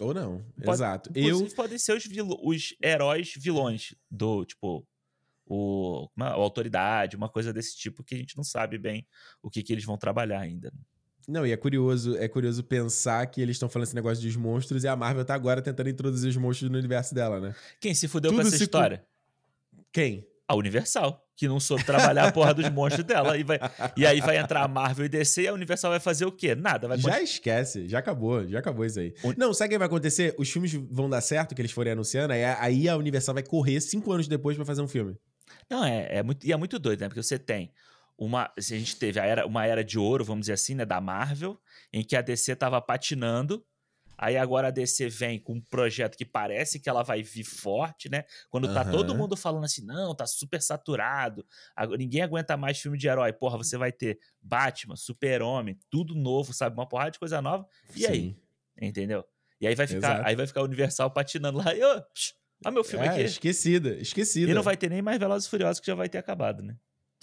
Ou 0.00 0.14
não, 0.14 0.44
Pode, 0.62 0.70
exato. 0.70 1.10
Eu 1.14 1.46
podem 1.54 1.78
ser 1.78 1.92
os, 1.92 2.04
os 2.42 2.76
heróis 2.82 3.32
vilões 3.36 3.94
do, 4.10 4.44
tipo, 4.44 4.86
o, 5.48 6.08
uma, 6.16 6.28
a 6.28 6.34
autoridade, 6.34 7.16
uma 7.16 7.28
coisa 7.28 7.52
desse 7.52 7.76
tipo 7.76 8.04
que 8.04 8.14
a 8.14 8.18
gente 8.18 8.36
não 8.36 8.44
sabe 8.44 8.78
bem 8.78 9.06
o 9.42 9.50
que, 9.50 9.62
que 9.62 9.72
eles 9.72 9.84
vão 9.84 9.96
trabalhar 9.96 10.40
ainda. 10.40 10.70
Né? 10.72 10.80
Não, 11.28 11.46
e 11.46 11.52
é 11.52 11.56
curioso, 11.56 12.16
é 12.16 12.26
curioso 12.26 12.64
pensar 12.64 13.26
que 13.26 13.40
eles 13.42 13.56
estão 13.56 13.68
falando 13.68 13.86
esse 13.86 13.94
negócio 13.94 14.24
dos 14.24 14.34
monstros 14.34 14.82
e 14.82 14.88
a 14.88 14.96
Marvel 14.96 15.24
tá 15.26 15.34
agora 15.34 15.60
tentando 15.60 15.90
introduzir 15.90 16.30
os 16.30 16.36
monstros 16.36 16.70
no 16.70 16.78
universo 16.78 17.14
dela, 17.14 17.38
né? 17.38 17.54
Quem 17.78 17.92
se 17.92 18.08
fudeu 18.08 18.30
Tudo 18.30 18.40
com 18.40 18.48
essa 18.48 18.56
história? 18.56 19.04
Quem? 19.92 20.26
A 20.48 20.54
Universal, 20.54 21.22
que 21.36 21.46
não 21.46 21.60
soube 21.60 21.84
trabalhar 21.84 22.28
a 22.28 22.32
porra 22.32 22.54
dos 22.54 22.70
monstros 22.70 23.04
dela. 23.04 23.36
E, 23.36 23.44
vai, 23.44 23.60
e 23.94 24.06
aí 24.06 24.22
vai 24.22 24.38
entrar 24.38 24.62
a 24.62 24.68
Marvel 24.68 25.04
e 25.04 25.08
DC 25.10 25.42
e 25.42 25.48
a 25.48 25.52
Universal 25.52 25.90
vai 25.90 26.00
fazer 26.00 26.24
o 26.24 26.32
quê? 26.32 26.54
Nada. 26.54 26.88
Vai 26.88 26.98
já 26.98 27.20
esquece, 27.20 27.86
já 27.86 27.98
acabou, 27.98 28.48
já 28.48 28.58
acabou 28.58 28.86
isso 28.86 28.98
aí. 28.98 29.12
Não, 29.36 29.52
sabe 29.52 29.68
o 29.68 29.70
que 29.72 29.78
vai 29.78 29.86
acontecer? 29.86 30.34
Os 30.38 30.48
filmes 30.50 30.72
vão 30.72 31.10
dar 31.10 31.20
certo, 31.20 31.54
que 31.54 31.60
eles 31.60 31.72
forem 31.72 31.92
anunciando, 31.92 32.32
aí, 32.32 32.42
aí 32.42 32.88
a 32.88 32.96
Universal 32.96 33.34
vai 33.34 33.42
correr 33.42 33.82
cinco 33.82 34.10
anos 34.10 34.26
depois 34.26 34.56
para 34.56 34.64
fazer 34.64 34.80
um 34.80 34.88
filme. 34.88 35.14
Não, 35.68 35.84
é, 35.84 36.16
é 36.16 36.22
muito, 36.22 36.46
e 36.46 36.52
é 36.52 36.56
muito 36.56 36.78
doido, 36.78 37.00
né? 37.00 37.08
Porque 37.08 37.22
você 37.22 37.38
tem 37.38 37.72
uma. 38.16 38.52
Se 38.58 38.74
a 38.74 38.78
gente 38.78 38.96
teve 38.96 39.20
a 39.20 39.24
era, 39.24 39.46
uma 39.46 39.66
era 39.66 39.84
de 39.84 39.98
ouro, 39.98 40.24
vamos 40.24 40.42
dizer 40.42 40.54
assim, 40.54 40.74
né? 40.74 40.84
Da 40.84 41.00
Marvel, 41.00 41.60
em 41.92 42.02
que 42.02 42.16
a 42.16 42.20
DC 42.20 42.56
tava 42.56 42.80
patinando. 42.80 43.64
Aí 44.20 44.36
agora 44.36 44.66
a 44.66 44.70
DC 44.72 45.08
vem 45.08 45.38
com 45.38 45.54
um 45.54 45.60
projeto 45.60 46.16
que 46.16 46.24
parece 46.24 46.80
que 46.80 46.88
ela 46.88 47.04
vai 47.04 47.22
vir 47.22 47.44
forte, 47.44 48.10
né? 48.10 48.24
Quando 48.50 48.72
tá 48.74 48.82
uhum. 48.82 48.90
todo 48.90 49.14
mundo 49.14 49.36
falando 49.36 49.64
assim, 49.64 49.86
não, 49.86 50.12
tá 50.12 50.26
super 50.26 50.60
saturado, 50.60 51.46
ninguém 51.96 52.22
aguenta 52.22 52.56
mais 52.56 52.80
filme 52.80 52.98
de 52.98 53.06
herói. 53.06 53.32
Porra, 53.32 53.56
você 53.56 53.78
vai 53.78 53.92
ter 53.92 54.18
Batman, 54.42 54.96
Super-Homem, 54.96 55.78
tudo 55.88 56.16
novo, 56.16 56.52
sabe? 56.52 56.74
Uma 56.74 56.88
porrada 56.88 57.12
de 57.12 57.18
coisa 57.20 57.40
nova. 57.40 57.64
E 57.94 58.00
Sim. 58.00 58.06
aí? 58.08 58.36
Entendeu? 58.82 59.24
E 59.60 59.68
aí 59.68 59.76
vai 59.76 59.86
ficar, 59.86 60.26
aí 60.26 60.34
vai 60.34 60.48
ficar 60.48 60.62
Universal 60.62 61.12
patinando 61.12 61.58
lá. 61.58 61.72
E, 61.72 61.84
oh, 61.84 62.02
psh, 62.12 62.34
Olha 62.64 62.72
meu 62.72 62.84
filme 62.84 63.06
é, 63.06 63.08
aqui. 63.10 63.22
Esquecida, 63.22 63.96
esquecida. 63.96 64.50
E 64.50 64.54
não 64.54 64.62
vai 64.62 64.76
ter 64.76 64.90
nem 64.90 65.02
mais 65.02 65.18
Velozes 65.18 65.46
e 65.46 65.50
Furiosos 65.50 65.80
que 65.80 65.86
já 65.86 65.94
vai 65.94 66.08
ter 66.08 66.18
acabado, 66.18 66.62
né? 66.62 66.76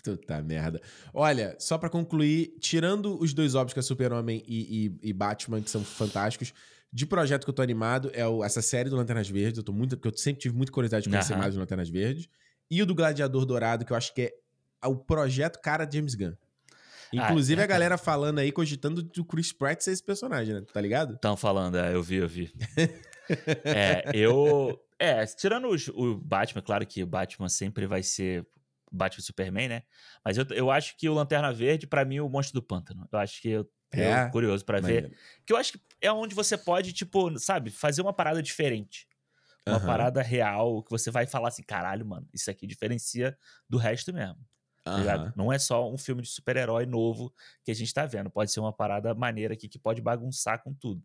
Puta 0.03 0.41
merda. 0.41 0.79
Olha, 1.13 1.55
só 1.59 1.77
para 1.77 1.89
concluir, 1.89 2.55
tirando 2.59 3.19
os 3.19 3.33
dois 3.33 3.55
óbvios 3.55 3.73
que 3.73 3.79
é 3.79 3.83
Super-Homem 3.83 4.43
e, 4.47 4.85
e, 5.01 5.09
e, 5.09 5.13
Batman, 5.13 5.61
que 5.61 5.69
são 5.69 5.83
fantásticos, 5.83 6.53
de 6.93 7.05
projeto 7.05 7.43
que 7.43 7.49
eu 7.49 7.53
tô 7.53 7.61
animado 7.61 8.11
é 8.13 8.25
o, 8.25 8.43
essa 8.43 8.61
série 8.61 8.89
do 8.89 8.95
Lanternas 8.95 9.27
Verdes. 9.27 9.57
Eu 9.57 9.63
tô 9.63 9.73
muito, 9.73 9.97
porque 9.97 10.07
eu 10.07 10.17
sempre 10.17 10.41
tive 10.43 10.55
muita 10.55 10.71
curiosidade 10.71 11.03
de 11.03 11.09
conhecer 11.09 11.33
uhum. 11.33 11.39
mais 11.39 11.55
o 11.55 11.59
Lanternas 11.59 11.89
Verdes. 11.89 12.29
E 12.69 12.81
o 12.81 12.85
do 12.85 12.95
Gladiador 12.95 13.45
Dourado, 13.45 13.83
que 13.83 13.91
eu 13.91 13.97
acho 13.97 14.13
que 14.13 14.21
é 14.21 14.87
o 14.87 14.95
projeto 14.95 15.59
cara 15.59 15.85
de 15.85 15.97
James 15.97 16.15
Gunn. 16.15 16.33
Ah, 17.13 17.25
Inclusive 17.29 17.59
ah, 17.59 17.63
é, 17.63 17.65
a 17.65 17.67
galera 17.67 17.97
falando 17.97 18.39
aí, 18.39 18.51
cogitando 18.51 19.01
do 19.01 19.25
Chris 19.25 19.51
Pratt 19.51 19.81
ser 19.81 19.91
esse 19.91 20.03
personagem, 20.03 20.53
né? 20.53 20.61
Tá 20.71 20.81
ligado? 20.81 21.15
Estão 21.15 21.35
falando, 21.35 21.77
é, 21.77 21.93
eu 21.93 22.03
vi, 22.03 22.15
eu 22.15 22.27
vi. 22.27 22.53
é, 23.63 24.11
eu, 24.13 24.79
é, 25.05 25.25
tirando 25.25 25.67
os, 25.69 25.87
o 25.89 26.15
Batman, 26.17 26.61
claro 26.61 26.85
que 26.85 27.03
o 27.03 27.07
Batman 27.07 27.49
sempre 27.49 27.85
vai 27.85 28.01
ser 28.03 28.45
Batman 28.91 29.21
Superman, 29.21 29.67
né? 29.67 29.83
Mas 30.23 30.37
eu, 30.37 30.45
eu 30.51 30.71
acho 30.71 30.97
que 30.97 31.07
o 31.07 31.13
Lanterna 31.13 31.53
Verde, 31.53 31.87
para 31.87 32.05
mim, 32.05 32.17
é 32.17 32.21
o 32.21 32.29
Monstro 32.29 32.59
do 32.59 32.65
Pântano. 32.65 33.07
Eu 33.11 33.19
acho 33.19 33.41
que 33.41 33.49
eu, 33.49 33.69
é, 33.91 34.29
curioso 34.29 34.65
para 34.65 34.81
ver. 34.81 35.15
Que 35.45 35.53
eu 35.53 35.57
acho 35.57 35.73
que 35.73 35.79
é 36.01 36.11
onde 36.11 36.35
você 36.35 36.57
pode, 36.57 36.93
tipo, 36.93 37.37
sabe, 37.39 37.69
fazer 37.69 38.01
uma 38.01 38.13
parada 38.13 38.41
diferente. 38.41 39.07
Uma 39.67 39.79
uhum. 39.79 39.85
parada 39.85 40.21
real 40.21 40.83
que 40.83 40.91
você 40.91 41.09
vai 41.09 41.25
falar 41.25 41.47
assim, 41.47 41.63
caralho, 41.63 42.05
mano, 42.05 42.27
isso 42.33 42.51
aqui 42.51 42.67
diferencia 42.67 43.37
do 43.67 43.77
resto 43.77 44.13
mesmo. 44.13 44.37
Uhum. 44.87 45.31
Não 45.35 45.51
é 45.51 45.57
só 45.57 45.91
um 45.91 45.97
filme 45.97 46.21
de 46.21 46.27
super-herói 46.27 46.85
novo 46.85 47.33
que 47.63 47.71
a 47.71 47.73
gente 47.73 47.91
tá 47.91 48.05
vendo. 48.05 48.29
Pode 48.29 48.51
ser 48.51 48.59
uma 48.59 48.71
parada 48.71 49.15
maneira 49.15 49.55
aqui 49.55 49.67
que 49.67 49.79
pode 49.79 50.01
bagunçar 50.01 50.61
com 50.61 50.71
tudo. 50.73 51.03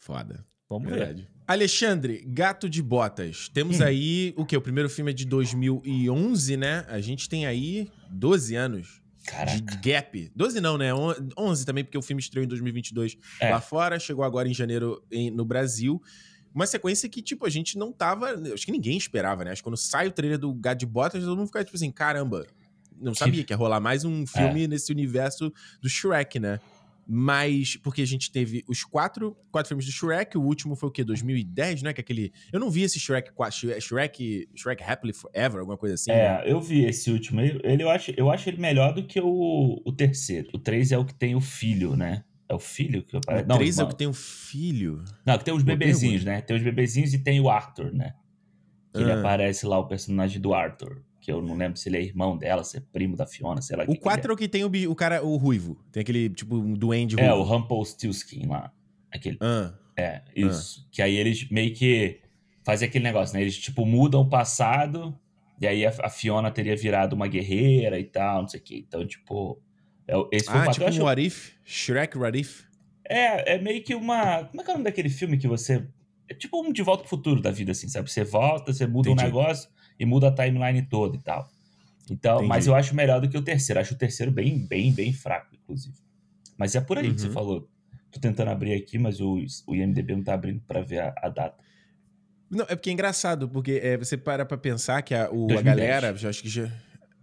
Foda. 0.00 0.46
Vamos 0.68 0.88
Verdade. 0.88 1.22
ver. 1.22 1.28
Alexandre, 1.46 2.24
Gato 2.26 2.70
de 2.70 2.82
Botas. 2.82 3.48
Temos 3.48 3.80
hum. 3.80 3.84
aí 3.84 4.34
o 4.36 4.46
que? 4.46 4.56
O 4.56 4.62
primeiro 4.62 4.88
filme 4.88 5.10
é 5.10 5.14
de 5.14 5.26
2011, 5.26 6.56
né? 6.56 6.86
A 6.88 7.00
gente 7.00 7.28
tem 7.28 7.46
aí 7.46 7.90
12 8.10 8.54
anos 8.54 9.02
Caraca. 9.26 9.60
de 9.60 9.76
gap. 9.76 10.32
12 10.34 10.60
não, 10.60 10.78
né? 10.78 10.90
11 11.36 11.66
também, 11.66 11.84
porque 11.84 11.98
o 11.98 12.02
filme 12.02 12.20
estreou 12.20 12.44
em 12.44 12.48
2022 12.48 13.18
é. 13.40 13.50
lá 13.50 13.60
fora, 13.60 13.98
chegou 13.98 14.24
agora 14.24 14.48
em 14.48 14.54
janeiro 14.54 15.02
no 15.32 15.44
Brasil. 15.44 16.00
Uma 16.54 16.66
sequência 16.66 17.08
que, 17.08 17.20
tipo, 17.20 17.44
a 17.44 17.50
gente 17.50 17.76
não 17.76 17.92
tava. 17.92 18.30
Acho 18.52 18.64
que 18.64 18.72
ninguém 18.72 18.96
esperava, 18.96 19.44
né? 19.44 19.50
Acho 19.50 19.60
que 19.60 19.64
quando 19.64 19.76
sai 19.76 20.06
o 20.06 20.12
trailer 20.12 20.38
do 20.38 20.54
Gato 20.54 20.78
de 20.78 20.86
Botas, 20.86 21.24
todo 21.24 21.36
mundo 21.36 21.48
fica 21.48 21.64
tipo 21.64 21.76
assim: 21.76 21.90
caramba, 21.90 22.46
não 22.96 23.14
sabia 23.14 23.42
que 23.44 23.52
ia 23.52 23.56
rolar 23.56 23.80
mais 23.80 24.04
um 24.04 24.26
filme 24.26 24.64
é. 24.64 24.68
nesse 24.68 24.92
universo 24.92 25.52
do 25.82 25.88
Shrek, 25.88 26.38
né? 26.38 26.60
Mas, 27.06 27.76
porque 27.76 28.02
a 28.02 28.06
gente 28.06 28.32
teve 28.32 28.64
os 28.66 28.82
quatro, 28.82 29.36
quatro 29.50 29.68
filmes 29.68 29.84
do 29.84 29.92
Shrek, 29.92 30.38
o 30.38 30.42
último 30.42 30.74
foi 30.74 30.88
o 30.88 30.92
quê? 30.92 31.04
2010, 31.04 31.82
né? 31.82 31.92
Que 31.92 32.00
é 32.00 32.02
aquele. 32.02 32.32
Eu 32.52 32.58
não 32.58 32.70
vi 32.70 32.82
esse 32.82 32.98
Shrek, 32.98 33.30
Shrek, 33.80 34.48
Shrek 34.54 34.82
Happily 34.82 35.12
Forever, 35.12 35.60
alguma 35.60 35.76
coisa 35.76 35.94
assim. 35.94 36.10
É, 36.10 36.38
né? 36.38 36.42
eu 36.46 36.60
vi 36.60 36.84
esse 36.84 37.10
último. 37.10 37.40
Ele, 37.40 37.82
eu, 37.82 37.90
acho, 37.90 38.12
eu 38.16 38.30
acho 38.30 38.48
ele 38.48 38.58
melhor 38.58 38.94
do 38.94 39.04
que 39.04 39.20
o, 39.20 39.82
o 39.84 39.92
terceiro. 39.92 40.48
O 40.54 40.58
3 40.58 40.92
é 40.92 40.98
o 40.98 41.04
que 41.04 41.14
tem 41.14 41.34
o 41.34 41.40
filho, 41.40 41.94
né? 41.94 42.24
É 42.48 42.54
o 42.54 42.58
filho 42.58 43.02
que 43.02 43.16
aparece? 43.16 43.44
O 43.44 43.56
3 43.56 43.78
é 43.78 43.84
o 43.84 43.88
que 43.88 43.96
tem 43.96 44.06
o 44.06 44.12
filho? 44.14 45.04
Não, 45.26 45.38
que 45.38 45.44
tem 45.44 45.54
os 45.54 45.62
bebezinhos, 45.62 46.24
né? 46.24 46.40
Tem 46.40 46.56
os 46.56 46.62
bebezinhos 46.62 47.12
e 47.12 47.18
tem 47.18 47.40
o 47.40 47.50
Arthur, 47.50 47.92
né? 47.92 48.14
Que 48.92 49.00
ah. 49.00 49.02
ele 49.02 49.12
aparece 49.12 49.66
lá, 49.66 49.78
o 49.78 49.86
personagem 49.86 50.40
do 50.40 50.54
Arthur 50.54 51.02
que 51.24 51.32
eu 51.32 51.40
não 51.40 51.56
lembro 51.56 51.78
se 51.78 51.88
ele 51.88 51.96
é 51.96 52.02
irmão 52.02 52.36
dela, 52.36 52.62
se 52.62 52.76
é 52.76 52.80
primo 52.80 53.16
da 53.16 53.26
Fiona, 53.26 53.62
sei 53.62 53.78
lá. 53.78 53.84
O 53.88 53.96
4 53.98 54.28
é. 54.28 54.30
é 54.30 54.34
o 54.34 54.36
que 54.36 54.46
tem 54.46 54.62
o, 54.62 54.90
o, 54.90 54.94
cara, 54.94 55.24
o 55.24 55.36
ruivo. 55.36 55.82
Tem 55.90 56.02
aquele, 56.02 56.28
tipo, 56.28 56.54
um 56.54 56.74
duende 56.74 57.16
ruivo. 57.16 57.30
É, 57.30 57.34
o 57.34 57.42
Rumpelstiltskin 57.42 58.46
lá. 58.46 58.70
Aquele. 59.10 59.38
Ah. 59.40 59.72
É, 59.96 60.20
isso. 60.36 60.84
Ah. 60.84 60.88
Que 60.92 61.00
aí 61.00 61.16
eles 61.16 61.48
meio 61.48 61.72
que 61.72 62.20
fazem 62.62 62.86
aquele 62.86 63.04
negócio, 63.04 63.34
né? 63.34 63.40
Eles, 63.40 63.56
tipo, 63.56 63.86
mudam 63.86 64.20
o 64.20 64.28
passado, 64.28 65.18
e 65.58 65.66
aí 65.66 65.86
a, 65.86 65.94
a 66.02 66.10
Fiona 66.10 66.50
teria 66.50 66.76
virado 66.76 67.14
uma 67.14 67.26
guerreira 67.26 67.98
e 67.98 68.04
tal, 68.04 68.42
não 68.42 68.48
sei 68.48 68.60
o 68.60 68.62
quê. 68.62 68.84
Então, 68.86 69.06
tipo... 69.06 69.58
É, 70.06 70.14
esse 70.30 70.44
foi 70.50 70.60
ah, 70.60 70.68
o 70.68 70.72
tipo 70.72 70.90
um 70.90 71.04
What 71.04 71.24
If? 71.24 71.52
Shrek 71.64 72.18
What 72.18 72.38
If? 72.38 72.64
É, 73.08 73.54
é 73.54 73.58
meio 73.58 73.82
que 73.82 73.94
uma... 73.94 74.44
Como 74.44 74.60
é 74.60 74.64
que 74.64 74.70
é 74.70 74.74
o 74.74 74.76
nome 74.76 74.84
daquele 74.84 75.08
filme 75.08 75.38
que 75.38 75.48
você... 75.48 75.86
É 76.28 76.34
tipo 76.34 76.62
um 76.62 76.70
De 76.70 76.82
Volta 76.82 77.02
pro 77.02 77.08
Futuro 77.08 77.40
da 77.40 77.50
vida, 77.50 77.72
assim, 77.72 77.88
sabe? 77.88 78.10
Você 78.10 78.24
volta, 78.24 78.74
você 78.74 78.86
muda 78.86 79.08
Entendi. 79.08 79.22
um 79.22 79.26
negócio 79.26 79.70
e 79.98 80.04
muda 80.04 80.28
a 80.28 80.32
timeline 80.32 80.82
toda 80.82 81.16
e 81.16 81.20
tal. 81.20 81.48
Então, 82.10 82.36
Entendi. 82.36 82.48
mas 82.48 82.66
eu 82.66 82.74
acho 82.74 82.94
melhor 82.94 83.20
do 83.20 83.28
que 83.28 83.36
o 83.36 83.42
terceiro. 83.42 83.80
Acho 83.80 83.94
o 83.94 83.98
terceiro 83.98 84.30
bem, 84.30 84.58
bem, 84.58 84.92
bem 84.92 85.12
fraco, 85.12 85.54
inclusive. 85.54 85.96
Mas 86.56 86.74
é 86.74 86.80
por 86.80 86.98
aí 86.98 87.08
uhum. 87.08 87.14
que 87.14 87.20
você 87.20 87.28
uhum. 87.28 87.32
falou. 87.32 87.68
Tô 88.10 88.20
tentando 88.20 88.50
abrir 88.50 88.74
aqui, 88.74 88.98
mas 88.98 89.20
o, 89.20 89.44
o 89.66 89.74
IMDB 89.74 90.14
não 90.14 90.22
tá 90.22 90.34
abrindo 90.34 90.60
para 90.66 90.80
ver 90.82 91.00
a, 91.00 91.14
a, 91.16 91.28
data. 91.28 91.56
Não, 92.48 92.64
é 92.68 92.76
porque 92.76 92.90
é 92.90 92.92
engraçado, 92.92 93.48
porque 93.48 93.80
é, 93.82 93.96
você 93.96 94.16
para 94.16 94.44
pra 94.44 94.56
pensar 94.56 95.02
que 95.02 95.14
a, 95.14 95.28
o, 95.30 95.50
a 95.58 95.62
galera, 95.62 96.14
já 96.14 96.28
acho 96.28 96.42
que 96.42 96.48
já. 96.48 96.70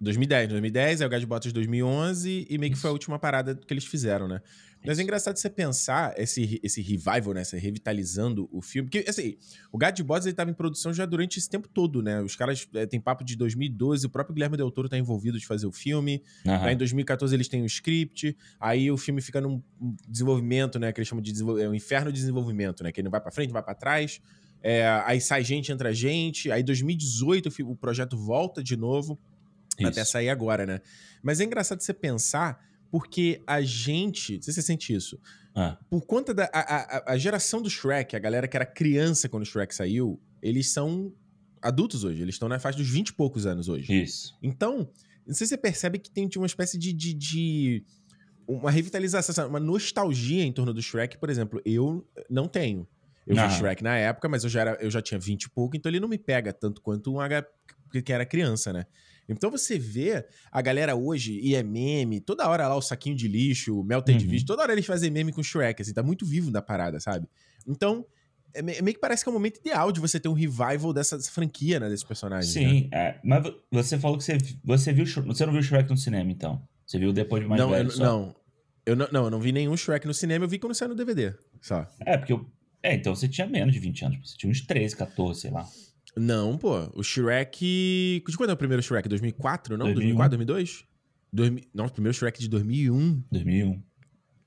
2010, 0.01 0.49
2010, 0.49 1.01
aí 1.01 1.07
o 1.07 1.09
Gás 1.09 1.23
Botas 1.23 1.53
2011 1.53 2.47
e 2.49 2.57
meio 2.57 2.73
que 2.73 2.77
foi 2.79 2.89
a 2.89 2.93
última 2.93 3.19
parada 3.19 3.53
que 3.55 3.71
eles 3.71 3.85
fizeram, 3.85 4.27
né? 4.27 4.41
Mas 4.85 4.99
é 4.99 5.03
engraçado 5.03 5.37
você 5.37 5.49
pensar 5.49 6.13
esse, 6.17 6.59
esse 6.63 6.81
revival, 6.81 7.33
né? 7.33 7.41
Esse 7.41 7.57
revitalizando 7.57 8.49
o 8.51 8.61
filme. 8.61 8.89
Porque, 8.89 9.07
assim, 9.07 9.37
o 9.71 9.77
God 9.77 9.95
de 9.95 10.03
Bots, 10.03 10.25
ele 10.25 10.35
tava 10.35 10.49
em 10.49 10.53
produção 10.53 10.93
já 10.93 11.05
durante 11.05 11.37
esse 11.37 11.49
tempo 11.49 11.67
todo, 11.67 12.01
né? 12.01 12.21
Os 12.21 12.35
caras 12.35 12.67
é, 12.73 12.85
tem 12.85 12.99
papo 12.99 13.23
de 13.23 13.35
2012, 13.35 14.07
o 14.07 14.09
próprio 14.09 14.33
Guilherme 14.33 14.57
Del 14.57 14.71
Toro 14.71 14.89
tá 14.89 14.97
envolvido 14.97 15.37
de 15.39 15.45
fazer 15.45 15.67
o 15.67 15.71
filme. 15.71 16.23
Uhum. 16.45 16.63
Aí, 16.63 16.73
em 16.73 16.77
2014 16.77 17.35
eles 17.35 17.47
têm 17.47 17.61
o 17.61 17.65
script. 17.65 18.35
Aí 18.59 18.89
o 18.91 18.97
filme 18.97 19.21
fica 19.21 19.39
num 19.39 19.61
desenvolvimento, 20.07 20.79
né? 20.79 20.91
Que 20.91 20.99
eles 20.99 21.07
chamam 21.07 21.21
de 21.21 21.31
é 21.61 21.69
um 21.69 21.75
inferno 21.75 22.11
de 22.11 22.19
desenvolvimento, 22.19 22.83
né? 22.83 22.91
Que 22.91 23.01
ele 23.01 23.05
não 23.05 23.11
vai 23.11 23.21
para 23.21 23.31
frente, 23.31 23.49
não 23.49 23.53
vai 23.53 23.63
para 23.63 23.75
trás. 23.75 24.19
É, 24.63 24.87
aí 25.05 25.19
sai 25.19 25.43
gente, 25.43 25.71
entra 25.71 25.93
gente. 25.93 26.51
Aí, 26.51 26.61
em 26.61 26.65
2018, 26.65 27.49
o 27.63 27.75
projeto 27.75 28.17
volta 28.17 28.63
de 28.63 28.75
novo. 28.75 29.19
Isso. 29.79 29.87
Até 29.87 30.03
sair 30.03 30.29
agora, 30.29 30.65
né? 30.65 30.81
Mas 31.21 31.39
é 31.39 31.43
engraçado 31.43 31.81
você 31.81 31.93
pensar 31.93 32.59
porque 32.91 33.41
a 33.47 33.61
gente. 33.61 34.35
Não 34.35 34.41
sei 34.41 34.53
se 34.53 34.61
você 34.61 34.67
sente 34.67 34.93
isso. 34.93 35.17
Ah. 35.55 35.77
Por 35.89 36.05
conta 36.05 36.33
da. 36.33 36.49
A, 36.53 36.59
a, 36.59 37.13
a, 37.13 37.17
geração 37.17 37.61
do 37.61 37.69
Shrek, 37.69 38.15
a 38.15 38.19
galera 38.19 38.47
que 38.47 38.57
era 38.57 38.65
criança 38.65 39.29
quando 39.29 39.43
o 39.43 39.45
Shrek 39.45 39.73
saiu, 39.73 40.21
eles 40.41 40.71
são 40.71 41.13
adultos 41.61 42.03
hoje. 42.03 42.21
Eles 42.21 42.35
estão 42.35 42.49
na 42.49 42.59
faixa 42.59 42.77
dos 42.77 42.89
20 42.89 43.09
e 43.09 43.13
poucos 43.13 43.45
anos 43.45 43.69
hoje. 43.69 43.91
Isso. 44.03 44.37
Então, 44.43 44.89
não 45.25 45.33
sei 45.33 45.47
se 45.47 45.51
você 45.51 45.57
percebe 45.57 45.97
que 45.99 46.11
tem 46.11 46.29
uma 46.35 46.45
espécie 46.45 46.77
de, 46.77 46.91
de, 46.91 47.13
de 47.13 47.85
uma 48.47 48.69
revitalização, 48.69 49.47
uma 49.47 49.59
nostalgia 49.59 50.43
em 50.43 50.51
torno 50.51 50.73
do 50.73 50.81
Shrek, 50.81 51.17
por 51.17 51.29
exemplo, 51.29 51.61
eu 51.63 52.05
não 52.29 52.47
tenho. 52.47 52.87
Eu 53.25 53.35
vi 53.35 53.55
Shrek 53.55 53.83
na 53.83 53.95
época, 53.95 54.27
mas 54.27 54.43
eu 54.43 54.49
já, 54.49 54.61
era, 54.61 54.77
eu 54.81 54.89
já 54.89 55.01
tinha 55.01 55.19
20 55.19 55.43
e 55.43 55.49
pouco, 55.49 55.77
então 55.77 55.89
ele 55.89 55.99
não 55.99 56.07
me 56.07 56.17
pega 56.17 56.51
tanto 56.51 56.81
quanto 56.81 57.13
um 57.13 57.19
H 57.19 57.45
que 58.03 58.11
era 58.11 58.25
criança, 58.25 58.73
né? 58.73 58.85
Então 59.27 59.49
você 59.49 59.77
vê 59.77 60.25
a 60.51 60.61
galera 60.61 60.95
hoje, 60.95 61.39
e 61.41 61.55
é 61.55 61.63
meme, 61.63 62.19
toda 62.19 62.47
hora 62.47 62.67
lá 62.67 62.75
o 62.75 62.81
saquinho 62.81 63.15
de 63.15 63.27
lixo, 63.27 63.79
o 63.79 63.83
melted 63.83 64.27
uhum. 64.27 64.45
toda 64.45 64.63
hora 64.63 64.73
eles 64.73 64.85
fazem 64.85 65.09
meme 65.09 65.31
com 65.31 65.41
Shrek, 65.41 65.81
assim, 65.81 65.93
tá 65.93 66.03
muito 66.03 66.25
vivo 66.25 66.51
da 66.51 66.61
parada, 66.61 66.99
sabe? 66.99 67.27
Então, 67.67 68.05
é 68.53 68.61
meio 68.61 68.93
que 68.93 68.99
parece 68.99 69.23
que 69.23 69.29
é 69.29 69.31
o 69.31 69.33
momento 69.33 69.57
ideal 69.57 69.91
de 69.91 69.99
você 69.99 70.19
ter 70.19 70.27
um 70.27 70.33
revival 70.33 70.93
dessa, 70.93 71.17
dessa 71.17 71.31
franquia, 71.31 71.79
né, 71.79 71.89
desses 71.89 72.03
personagens. 72.03 72.51
Sim, 72.51 72.89
né? 72.91 72.97
é, 72.97 73.19
mas 73.23 73.43
você 73.71 73.97
falou 73.97 74.17
que 74.17 74.23
você, 74.23 74.37
você 74.63 74.93
viu, 74.93 75.05
você 75.05 75.45
não 75.45 75.53
viu 75.53 75.63
Shrek 75.63 75.89
no 75.89 75.97
cinema, 75.97 76.31
então? 76.31 76.61
Você 76.85 76.99
viu 76.99 77.13
depois 77.13 77.41
de 77.41 77.47
mais 77.47 77.61
não, 77.61 77.69
velho 77.69 77.89
eu, 77.89 77.97
Não, 77.97 78.35
eu 78.85 78.95
não, 78.95 79.07
não, 79.11 79.23
eu 79.25 79.29
não 79.29 79.39
vi 79.39 79.51
nenhum 79.51 79.77
Shrek 79.77 80.05
no 80.05 80.13
cinema, 80.13 80.45
eu 80.45 80.49
vi 80.49 80.59
quando 80.59 80.73
saiu 80.73 80.89
no 80.89 80.95
DVD, 80.95 81.33
só. 81.61 81.87
É, 82.05 82.17
porque 82.17 82.33
eu, 82.33 82.45
é, 82.83 82.95
então 82.95 83.15
você 83.15 83.27
tinha 83.27 83.47
menos 83.47 83.73
de 83.73 83.79
20 83.79 84.05
anos, 84.05 84.31
você 84.31 84.37
tinha 84.37 84.51
uns 84.51 84.61
13, 84.61 84.95
14, 84.95 85.41
sei 85.41 85.51
lá. 85.51 85.67
Não, 86.15 86.57
pô. 86.57 86.89
O 86.93 87.03
Shrek. 87.03 88.23
De 88.27 88.37
quando 88.37 88.49
é 88.49 88.53
o 88.53 88.57
primeiro 88.57 88.83
Shrek? 88.83 89.07
2004, 89.07 89.77
não? 89.77 89.85
2001. 89.85 90.15
2004, 90.15 90.37
2002? 90.37 90.85
2000... 91.33 91.63
Não, 91.73 91.85
o 91.85 91.91
primeiro 91.91 92.17
Shrek 92.17 92.39
de 92.39 92.49
2001. 92.49 93.23
2001. 93.31 93.81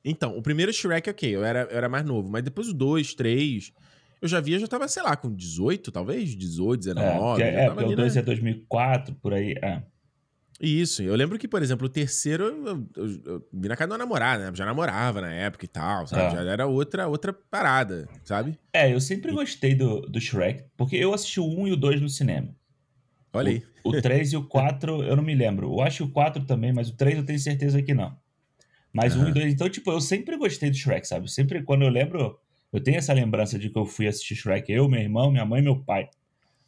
Então, 0.05 0.37
o 0.37 0.43
primeiro 0.43 0.73
Shrek, 0.73 1.09
ok, 1.09 1.35
eu 1.35 1.43
era, 1.43 1.63
eu 1.63 1.77
era 1.77 1.89
mais 1.89 2.05
novo. 2.05 2.29
Mas 2.29 2.43
depois 2.43 2.69
o 2.69 2.75
2, 2.75 3.15
3. 3.15 3.73
Eu 4.21 4.29
já 4.29 4.41
via, 4.41 4.59
já 4.59 4.67
tava, 4.67 4.87
sei 4.89 5.03
lá, 5.03 5.17
com 5.17 5.35
18, 5.35 5.91
talvez? 5.91 6.35
18, 6.35 6.79
19. 6.81 7.43
É, 7.43 7.65
é 7.65 7.71
porque 7.71 7.93
o 7.93 7.97
2 7.97 8.17
é 8.17 8.23
2004, 8.23 9.15
por 9.17 9.33
aí. 9.33 9.55
É. 9.63 9.83
Isso, 10.61 11.03
eu 11.03 11.17
lembro 11.17 11.39
que, 11.39 11.49
por 11.49 11.63
exemplo, 11.63 11.87
o 11.87 11.91
terceiro 11.91 12.45
eu, 12.45 12.89
eu, 12.97 13.23
eu 13.25 13.49
vi 13.53 13.69
na 13.69 13.77
casa 13.77 13.89
de 13.89 13.93
uma 13.93 13.99
namorada, 13.99 14.47
né? 14.47 14.53
Já 14.55 14.65
namorava 14.65 15.21
na 15.21 15.33
época 15.33 15.65
e 15.65 15.69
tal, 15.69 16.07
sabe? 16.07 16.23
É. 16.23 16.45
Já 16.45 16.53
era 16.53 16.67
outra, 16.67 17.09
outra 17.09 17.33
parada, 17.33 18.09
sabe? 18.23 18.57
É, 18.73 18.93
eu 18.93 19.01
sempre 19.01 19.33
gostei 19.33 19.75
do, 19.75 20.03
do 20.03 20.21
Shrek, 20.21 20.65
porque 20.77 20.97
eu 20.97 21.13
assisti 21.13 21.41
o 21.41 21.47
1 21.47 21.69
e 21.69 21.73
o 21.73 21.77
2 21.77 22.01
no 22.01 22.09
cinema. 22.09 22.55
Olha 23.33 23.51
aí. 23.51 23.63
O, 23.83 23.91
o 23.91 24.01
3 24.01 24.33
e 24.33 24.37
o 24.37 24.45
4 24.45 25.03
eu 25.03 25.17
não 25.17 25.25
me 25.25 25.35
lembro. 25.35 25.73
Eu 25.73 25.81
acho 25.81 26.05
o 26.05 26.11
4 26.11 26.45
também, 26.45 26.73
mas 26.73 26.89
o 26.89 26.97
3 26.97 27.19
eu 27.19 27.25
tenho 27.25 27.39
certeza 27.39 27.83
que 27.83 27.93
não. 27.93 28.17
Mas 28.93 29.17
o 29.17 29.19
uhum. 29.19 29.27
1 29.27 29.29
e 29.31 29.33
2, 29.33 29.53
então, 29.55 29.69
tipo, 29.69 29.91
eu 29.91 30.01
sempre 30.01 30.37
gostei 30.37 30.71
do 30.71 30.77
Shrek, 30.77 31.07
sabe? 31.07 31.29
Sempre, 31.29 31.65
quando 31.65 31.83
eu 31.83 31.89
lembro, 31.89 32.39
eu 32.73 32.81
tenho 32.81 32.97
essa 32.97 33.13
lembrança 33.13 33.59
de 33.59 33.69
que 33.69 33.77
eu 33.77 33.85
fui 33.85 34.07
assistir 34.07 34.37
Shrek, 34.37 34.71
eu, 34.71 34.89
meu 34.89 35.01
irmão, 35.01 35.33
minha 35.33 35.45
mãe 35.45 35.61
e 35.61 35.65
meu 35.65 35.81
pai. 35.81 36.09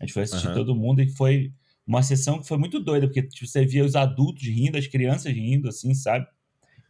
A 0.01 0.05
gente 0.05 0.13
foi 0.13 0.25
assistir 0.25 0.49
uhum. 0.49 0.55
todo 0.55 0.75
mundo 0.75 1.01
e 1.01 1.09
foi 1.09 1.53
uma 1.87 2.03
sessão 2.03 2.41
que 2.41 2.49
foi 2.49 2.59
muito 2.59 2.81
doida, 2.81 3.07
porque 3.07 3.23
tipo, 3.23 3.47
você 3.47 3.65
via 3.65 3.85
os 3.85 3.95
adultos 3.95 4.43
rindo, 4.43 4.77
as 4.77 4.87
crianças 4.87 5.33
rindo, 5.33 5.69
assim, 5.69 5.95
sabe? 5.95 6.27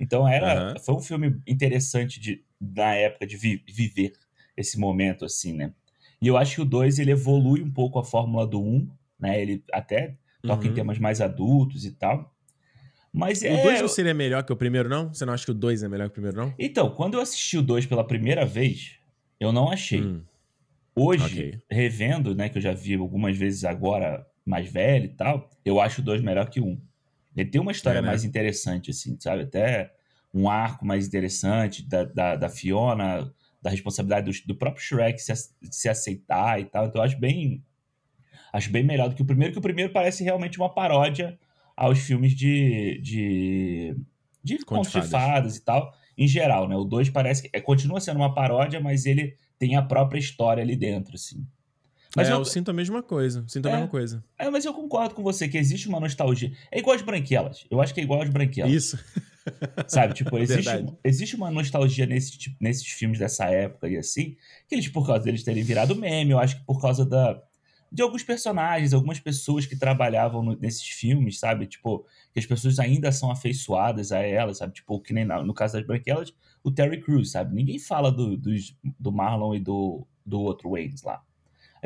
Então 0.00 0.26
era, 0.26 0.72
uhum. 0.72 0.80
foi 0.80 0.94
um 0.94 1.00
filme 1.00 1.40
interessante 1.46 2.18
de, 2.18 2.42
na 2.60 2.94
época 2.94 3.26
de 3.26 3.36
vi, 3.36 3.62
viver 3.68 4.12
esse 4.56 4.78
momento, 4.78 5.24
assim, 5.24 5.52
né? 5.52 5.72
E 6.20 6.28
eu 6.28 6.36
acho 6.36 6.56
que 6.56 6.62
o 6.62 6.64
2 6.64 6.98
ele 6.98 7.10
evolui 7.10 7.62
um 7.62 7.70
pouco 7.70 7.98
a 7.98 8.04
fórmula 8.04 8.46
do 8.46 8.60
1, 8.60 8.66
um, 8.66 8.88
né? 9.18 9.40
Ele 9.40 9.62
até 9.72 10.16
toca 10.42 10.64
uhum. 10.64 10.70
em 10.70 10.74
temas 10.74 10.98
mais 10.98 11.20
adultos 11.20 11.84
e 11.84 11.92
tal. 11.92 12.32
Mas 13.12 13.40
o 13.40 13.62
2 13.62 13.78
é... 13.78 13.80
não 13.80 13.88
seria 13.88 14.14
melhor 14.14 14.42
que 14.42 14.52
o 14.52 14.56
primeiro, 14.56 14.88
não? 14.88 15.12
Você 15.12 15.24
não 15.24 15.32
acha 15.32 15.44
que 15.44 15.50
o 15.50 15.54
2 15.54 15.82
é 15.82 15.88
melhor 15.88 16.08
que 16.08 16.12
o 16.12 16.14
primeiro, 16.14 16.36
não? 16.36 16.54
Então, 16.58 16.90
quando 16.90 17.14
eu 17.14 17.20
assisti 17.20 17.56
o 17.58 17.62
2 17.62 17.86
pela 17.86 18.06
primeira 18.06 18.44
vez, 18.44 18.98
eu 19.40 19.52
não 19.52 19.70
achei. 19.70 20.02
Hum. 20.02 20.22
Hoje, 20.94 21.24
okay. 21.24 21.60
revendo, 21.70 22.34
né, 22.34 22.48
que 22.48 22.56
eu 22.56 22.62
já 22.62 22.72
vi 22.72 22.94
algumas 22.94 23.36
vezes 23.36 23.64
agora, 23.64 24.26
mais 24.46 24.70
velho 24.70 25.06
e 25.06 25.08
tal, 25.08 25.50
eu 25.64 25.80
acho 25.80 26.00
o 26.00 26.04
2 26.04 26.22
melhor 26.22 26.48
que 26.48 26.60
o 26.60 26.64
1. 26.64 26.68
Um. 26.68 26.80
Ele 27.36 27.50
tem 27.50 27.60
uma 27.60 27.72
história 27.72 27.98
é, 27.98 28.02
né? 28.02 28.08
mais 28.08 28.24
interessante, 28.24 28.90
assim, 28.90 29.18
sabe? 29.20 29.42
Até 29.42 29.92
um 30.32 30.48
arco 30.48 30.86
mais 30.86 31.06
interessante 31.06 31.86
da, 31.86 32.04
da, 32.04 32.36
da 32.36 32.48
Fiona, 32.48 33.30
da 33.60 33.70
responsabilidade 33.70 34.30
do, 34.30 34.46
do 34.46 34.54
próprio 34.54 34.82
Shrek 34.82 35.20
se, 35.20 35.32
se 35.70 35.88
aceitar 35.88 36.60
e 36.60 36.64
tal. 36.64 36.86
Então 36.86 37.00
eu 37.00 37.04
acho 37.04 37.18
bem. 37.18 37.64
Acho 38.52 38.70
bem 38.70 38.84
melhor 38.84 39.08
do 39.08 39.14
que 39.14 39.22
o 39.22 39.26
primeiro, 39.26 39.52
que 39.52 39.58
o 39.58 39.62
primeiro 39.62 39.92
parece 39.92 40.24
realmente 40.24 40.56
uma 40.56 40.72
paródia 40.72 41.38
aos 41.76 41.98
filmes 41.98 42.34
de. 42.34 43.00
de, 43.02 43.96
de 44.42 44.64
contos 44.64 44.92
de 44.92 45.02
fadas 45.02 45.56
e 45.56 45.64
tal, 45.64 45.92
em 46.16 46.26
geral, 46.28 46.68
né? 46.68 46.76
O 46.76 46.84
2 46.84 47.10
parece 47.10 47.42
que 47.42 47.50
é, 47.52 47.60
continua 47.60 48.00
sendo 48.00 48.18
uma 48.18 48.32
paródia, 48.32 48.80
mas 48.80 49.04
ele 49.04 49.36
tem 49.58 49.76
a 49.76 49.82
própria 49.82 50.18
história 50.18 50.62
ali 50.62 50.76
dentro, 50.76 51.16
assim. 51.16 51.46
Mas 52.16 52.28
é, 52.28 52.32
eu, 52.32 52.38
eu, 52.38 52.44
sinto 52.46 52.70
a 52.70 52.74
mesma 52.74 53.02
coisa. 53.02 53.44
Sinto 53.46 53.66
a 53.66 53.70
é, 53.70 53.72
mesma 53.74 53.88
coisa. 53.88 54.24
É, 54.38 54.48
mas 54.48 54.64
eu 54.64 54.72
concordo 54.72 55.14
com 55.14 55.22
você 55.22 55.46
que 55.46 55.58
existe 55.58 55.86
uma 55.86 56.00
nostalgia. 56.00 56.50
É 56.72 56.78
igual 56.78 56.96
as 56.96 57.02
branquelas. 57.02 57.66
Eu 57.70 57.80
acho 57.80 57.92
que 57.92 58.00
é 58.00 58.02
igual 58.02 58.22
as 58.22 58.30
branquelas. 58.30 58.72
Isso. 58.72 58.98
Sabe? 59.86 60.14
Tipo, 60.14 60.38
existe, 60.38 60.86
existe 61.04 61.36
uma 61.36 61.50
nostalgia 61.50 62.06
nesse, 62.06 62.38
tipo, 62.38 62.56
nesses 62.58 62.86
filmes 62.86 63.18
dessa 63.18 63.44
época 63.44 63.86
e 63.86 63.98
assim, 63.98 64.34
que 64.66 64.74
eles, 64.74 64.88
por 64.88 65.06
causa 65.06 65.22
deles 65.22 65.44
terem 65.44 65.62
virado 65.62 65.94
meme, 65.94 66.30
eu 66.30 66.38
acho 66.38 66.58
que 66.58 66.64
por 66.64 66.80
causa 66.80 67.04
da, 67.04 67.40
de 67.92 68.02
alguns 68.02 68.22
personagens, 68.22 68.92
algumas 68.92 69.20
pessoas 69.20 69.66
que 69.66 69.76
trabalhavam 69.76 70.42
no, 70.42 70.56
nesses 70.56 70.86
filmes, 70.88 71.38
sabe? 71.38 71.66
Tipo, 71.66 72.06
que 72.32 72.38
as 72.38 72.46
pessoas 72.46 72.78
ainda 72.78 73.12
são 73.12 73.30
afeiçoadas 73.30 74.10
a 74.10 74.18
elas, 74.18 74.58
sabe? 74.58 74.72
Tipo, 74.72 75.00
que 75.00 75.12
nem 75.12 75.24
no, 75.24 75.44
no 75.44 75.54
caso 75.54 75.74
das 75.74 75.86
branquelas, 75.86 76.34
o 76.64 76.70
Terry 76.70 77.00
Crews, 77.00 77.30
sabe? 77.30 77.54
Ninguém 77.54 77.78
fala 77.78 78.10
do, 78.10 78.36
do, 78.36 78.50
do 78.98 79.12
Marlon 79.12 79.54
e 79.54 79.60
do, 79.60 80.06
do 80.24 80.40
outro 80.40 80.70
Waynes 80.70 81.02
lá. 81.02 81.22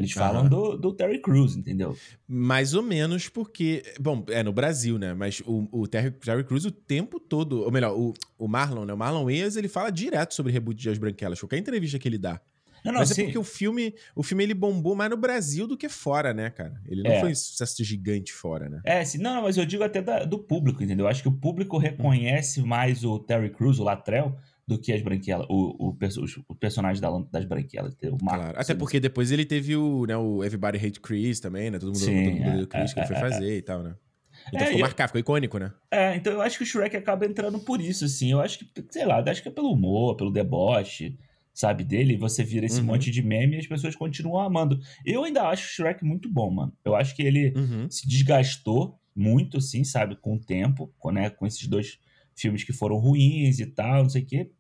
Eles 0.00 0.12
falam 0.12 0.48
do, 0.48 0.76
do 0.76 0.92
Terry 0.92 1.20
Crews, 1.20 1.56
entendeu? 1.56 1.96
Mais 2.26 2.74
ou 2.74 2.82
menos 2.82 3.28
porque. 3.28 3.82
Bom, 4.00 4.24
é 4.28 4.42
no 4.42 4.52
Brasil, 4.52 4.98
né? 4.98 5.12
Mas 5.14 5.42
o, 5.46 5.68
o 5.70 5.86
Terry, 5.86 6.10
Terry 6.10 6.44
Crews 6.44 6.64
o 6.64 6.70
tempo 6.70 7.20
todo. 7.20 7.62
Ou 7.62 7.70
melhor, 7.70 7.96
o, 7.96 8.14
o 8.38 8.48
Marlon, 8.48 8.84
né? 8.84 8.92
O 8.92 8.96
Marlon 8.96 9.24
Wayans, 9.24 9.56
ele 9.56 9.68
fala 9.68 9.90
direto 9.90 10.34
sobre 10.34 10.52
reboot 10.52 10.80
de 10.80 10.88
As 10.88 10.98
Branquelas. 10.98 11.38
Qualquer 11.38 11.58
entrevista 11.58 11.98
que 11.98 12.08
ele 12.08 12.18
dá. 12.18 12.40
Não, 12.84 12.92
não, 12.92 13.00
Mas 13.00 13.10
é 13.10 13.14
sim. 13.14 13.22
é 13.22 13.24
porque 13.24 13.38
o 13.38 13.44
filme, 13.44 13.94
o 14.14 14.22
filme 14.22 14.42
ele 14.42 14.54
bombou 14.54 14.94
mais 14.94 15.10
no 15.10 15.16
Brasil 15.16 15.66
do 15.66 15.76
que 15.76 15.88
fora, 15.88 16.32
né, 16.32 16.50
cara? 16.50 16.80
Ele 16.86 17.02
não 17.02 17.10
é. 17.10 17.20
foi 17.20 17.30
um 17.30 17.34
sucesso 17.34 17.84
gigante 17.84 18.32
fora, 18.32 18.68
né? 18.68 18.80
É, 18.84 19.04
sim, 19.04 19.18
não, 19.18 19.42
mas 19.42 19.56
eu 19.56 19.66
digo 19.66 19.84
até 19.84 20.00
da, 20.00 20.24
do 20.24 20.38
público, 20.38 20.82
entendeu? 20.82 21.04
Eu 21.04 21.10
acho 21.10 21.22
que 21.22 21.28
o 21.28 21.32
público 21.32 21.78
reconhece 21.78 22.62
mais 22.62 23.04
o 23.04 23.18
Terry 23.18 23.50
Crews, 23.50 23.78
o 23.78 23.84
Latrell, 23.84 24.36
do 24.70 24.78
que 24.78 24.92
as 24.92 25.02
branquelas, 25.02 25.44
o, 25.50 25.88
o, 25.90 25.96
o 26.48 26.54
personagem 26.54 27.02
da, 27.02 27.10
das 27.32 27.44
branquelas. 27.44 27.92
O 28.04 28.24
Marco, 28.24 28.44
claro. 28.44 28.60
Até 28.60 28.72
porque 28.72 29.00
depois 29.00 29.32
ele 29.32 29.44
teve 29.44 29.74
o, 29.74 30.06
né, 30.06 30.16
o 30.16 30.44
Everybody 30.44 30.78
Hate 30.78 31.00
Chris 31.00 31.40
também, 31.40 31.72
né? 31.72 31.78
Todo 31.80 31.88
mundo, 31.88 31.98
Sim, 31.98 32.36
todo 32.36 32.44
mundo 32.44 32.62
é, 32.62 32.66
Chris 32.66 32.92
é, 32.92 32.94
que 32.94 33.00
ele 33.00 33.06
foi 33.08 33.16
é, 33.16 33.18
é, 33.18 33.22
fazer 33.22 33.56
e 33.56 33.62
tal, 33.62 33.82
né? 33.82 33.96
Então 34.46 34.60
é, 34.60 34.66
ficou 34.66 34.80
marcado, 34.80 35.08
ficou 35.08 35.20
icônico, 35.20 35.58
né? 35.58 35.72
É, 35.90 36.14
então 36.14 36.32
eu 36.32 36.40
acho 36.40 36.56
que 36.56 36.62
o 36.62 36.66
Shrek 36.66 36.96
acaba 36.96 37.26
entrando 37.26 37.58
por 37.58 37.80
isso, 37.80 38.04
assim. 38.04 38.30
Eu 38.30 38.40
acho 38.40 38.60
que, 38.60 38.84
sei 38.90 39.04
lá, 39.04 39.18
acho 39.28 39.42
que 39.42 39.48
é 39.48 39.52
pelo 39.52 39.72
humor, 39.72 40.14
pelo 40.14 40.30
deboche, 40.30 41.18
sabe, 41.52 41.82
dele. 41.82 42.16
Você 42.16 42.44
vira 42.44 42.64
esse 42.64 42.78
uhum. 42.78 42.86
monte 42.86 43.10
de 43.10 43.22
meme 43.22 43.56
e 43.56 43.58
as 43.58 43.66
pessoas 43.66 43.96
continuam 43.96 44.40
amando. 44.40 44.78
Eu 45.04 45.24
ainda 45.24 45.48
acho 45.48 45.66
o 45.66 45.70
Shrek 45.70 46.04
muito 46.04 46.30
bom, 46.30 46.48
mano. 46.48 46.72
Eu 46.84 46.94
acho 46.94 47.16
que 47.16 47.22
ele 47.24 47.52
uhum. 47.56 47.90
se 47.90 48.08
desgastou 48.08 49.00
muito, 49.16 49.58
assim, 49.58 49.82
sabe, 49.82 50.14
com 50.14 50.36
o 50.36 50.40
tempo, 50.40 50.94
com, 50.96 51.10
né, 51.10 51.28
com 51.28 51.44
esses 51.44 51.66
dois 51.66 51.98
filmes 52.36 52.64
que 52.64 52.72
foram 52.72 52.96
ruins 52.96 53.58
e 53.58 53.66
tal, 53.66 54.04
não 54.04 54.08
sei 54.08 54.22
o 54.22 54.26
quê. 54.26 54.50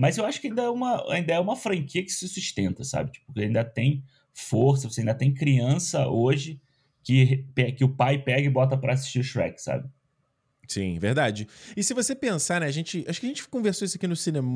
Mas 0.00 0.16
eu 0.16 0.24
acho 0.24 0.40
que 0.40 0.46
ainda 0.46 0.62
é 0.62 0.70
uma, 0.70 1.12
ainda 1.12 1.34
é 1.34 1.38
uma 1.38 1.54
franquia 1.54 2.02
que 2.02 2.08
se 2.08 2.26
sustenta, 2.26 2.82
sabe? 2.82 3.12
Tipo, 3.12 3.38
ainda 3.38 3.62
tem 3.62 4.02
força, 4.32 4.88
você 4.88 5.02
ainda 5.02 5.12
tem 5.12 5.34
criança 5.34 6.08
hoje 6.08 6.58
que, 7.04 7.44
que 7.76 7.84
o 7.84 7.94
pai 7.94 8.16
pega 8.16 8.40
e 8.40 8.48
bota 8.48 8.78
para 8.78 8.94
assistir 8.94 9.18
o 9.18 9.22
Shrek, 9.22 9.60
sabe? 9.60 9.86
Sim, 10.66 10.98
verdade. 10.98 11.46
E 11.76 11.84
se 11.84 11.92
você 11.92 12.14
pensar, 12.14 12.62
né, 12.62 12.66
a 12.66 12.70
gente, 12.70 13.04
acho 13.06 13.20
que 13.20 13.26
a 13.26 13.28
gente 13.28 13.46
conversou 13.46 13.84
isso 13.84 13.98
aqui 13.98 14.06
no 14.06 14.16
cinema, 14.16 14.48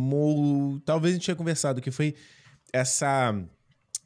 talvez 0.82 1.12
a 1.12 1.18
gente 1.18 1.26
tenha 1.26 1.36
conversado, 1.36 1.82
que 1.82 1.90
foi 1.90 2.14
essa 2.72 3.38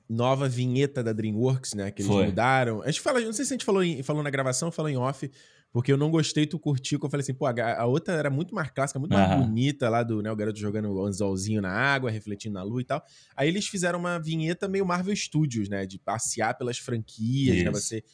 nova 0.08 0.48
vinheta 0.48 1.04
da 1.04 1.12
DreamWorks, 1.12 1.74
né, 1.74 1.92
que 1.92 2.02
eles 2.02 2.10
foi. 2.10 2.26
mudaram. 2.26 2.82
A 2.82 2.90
gente 2.90 3.00
fala, 3.00 3.20
não 3.20 3.32
sei 3.32 3.44
se 3.44 3.52
a 3.52 3.54
gente 3.54 3.64
falou, 3.64 3.84
em, 3.84 4.02
falou 4.02 4.24
na 4.24 4.30
gravação, 4.30 4.72
falou 4.72 4.90
em 4.90 4.96
off, 4.96 5.30
porque 5.72 5.92
eu 5.92 5.96
não 5.96 6.10
gostei, 6.10 6.46
tu 6.46 6.58
curtiu, 6.58 6.98
que 6.98 7.06
eu 7.06 7.10
falei 7.10 7.22
assim, 7.22 7.34
pô, 7.34 7.46
a, 7.46 7.52
a 7.80 7.86
outra 7.86 8.14
era 8.14 8.30
muito 8.30 8.54
mais 8.54 8.70
clássica, 8.70 8.98
muito 8.98 9.12
mais 9.12 9.38
bonita 9.38 9.88
lá 9.88 10.02
do, 10.02 10.22
né, 10.22 10.30
o 10.30 10.36
garoto 10.36 10.58
jogando 10.58 10.90
o 10.90 11.04
anzolzinho 11.04 11.60
na 11.60 11.70
água, 11.70 12.10
refletindo 12.10 12.54
na 12.54 12.62
lua 12.62 12.80
e 12.80 12.84
tal. 12.84 13.04
Aí 13.36 13.48
eles 13.48 13.66
fizeram 13.66 13.98
uma 13.98 14.18
vinheta 14.18 14.66
meio 14.66 14.86
Marvel 14.86 15.14
Studios, 15.14 15.68
né, 15.68 15.86
de 15.86 15.98
passear 15.98 16.56
pelas 16.56 16.78
franquias, 16.78 17.56
né, 17.56 17.62
Isso. 17.62 17.64
né, 17.64 17.70
você... 17.70 18.04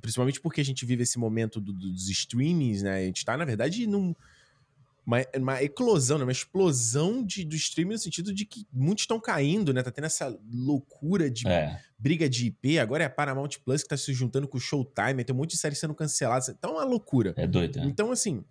Principalmente 0.00 0.40
porque 0.40 0.60
a 0.60 0.64
gente 0.64 0.86
vive 0.86 1.02
esse 1.02 1.18
momento 1.18 1.60
do, 1.60 1.72
dos 1.72 2.08
streamings, 2.08 2.82
né, 2.82 2.98
a 2.98 3.04
gente 3.04 3.24
tá, 3.24 3.36
na 3.36 3.44
verdade, 3.44 3.86
num 3.86 4.14
uma, 5.10 5.26
uma 5.36 5.62
eclosão, 5.62 6.18
né? 6.18 6.24
uma 6.24 6.32
explosão 6.32 7.24
de, 7.24 7.44
do 7.44 7.56
streaming 7.56 7.94
no 7.94 7.98
sentido 7.98 8.32
de 8.32 8.44
que 8.44 8.64
muitos 8.72 9.02
estão 9.02 9.18
caindo, 9.18 9.74
né? 9.74 9.82
Tá 9.82 9.90
tendo 9.90 10.04
essa 10.04 10.38
loucura 10.52 11.28
de 11.28 11.48
é. 11.48 11.80
briga 11.98 12.28
de 12.28 12.46
IP. 12.46 12.78
Agora 12.78 13.02
é 13.02 13.06
a 13.06 13.10
Paramount 13.10 13.50
Plus 13.64 13.82
que 13.82 13.88
tá 13.88 13.96
se 13.96 14.12
juntando 14.12 14.46
com 14.46 14.56
o 14.56 14.60
Showtime, 14.60 15.24
tem 15.24 15.34
um 15.34 15.38
monte 15.38 15.50
de 15.50 15.56
séries 15.56 15.78
sendo 15.78 15.94
canceladas. 15.94 16.48
Então 16.48 16.70
é 16.70 16.74
uma 16.74 16.84
loucura. 16.84 17.34
É 17.36 17.46
doido, 17.46 17.80
né? 17.80 17.86
Então, 17.86 18.12
assim, 18.12 18.44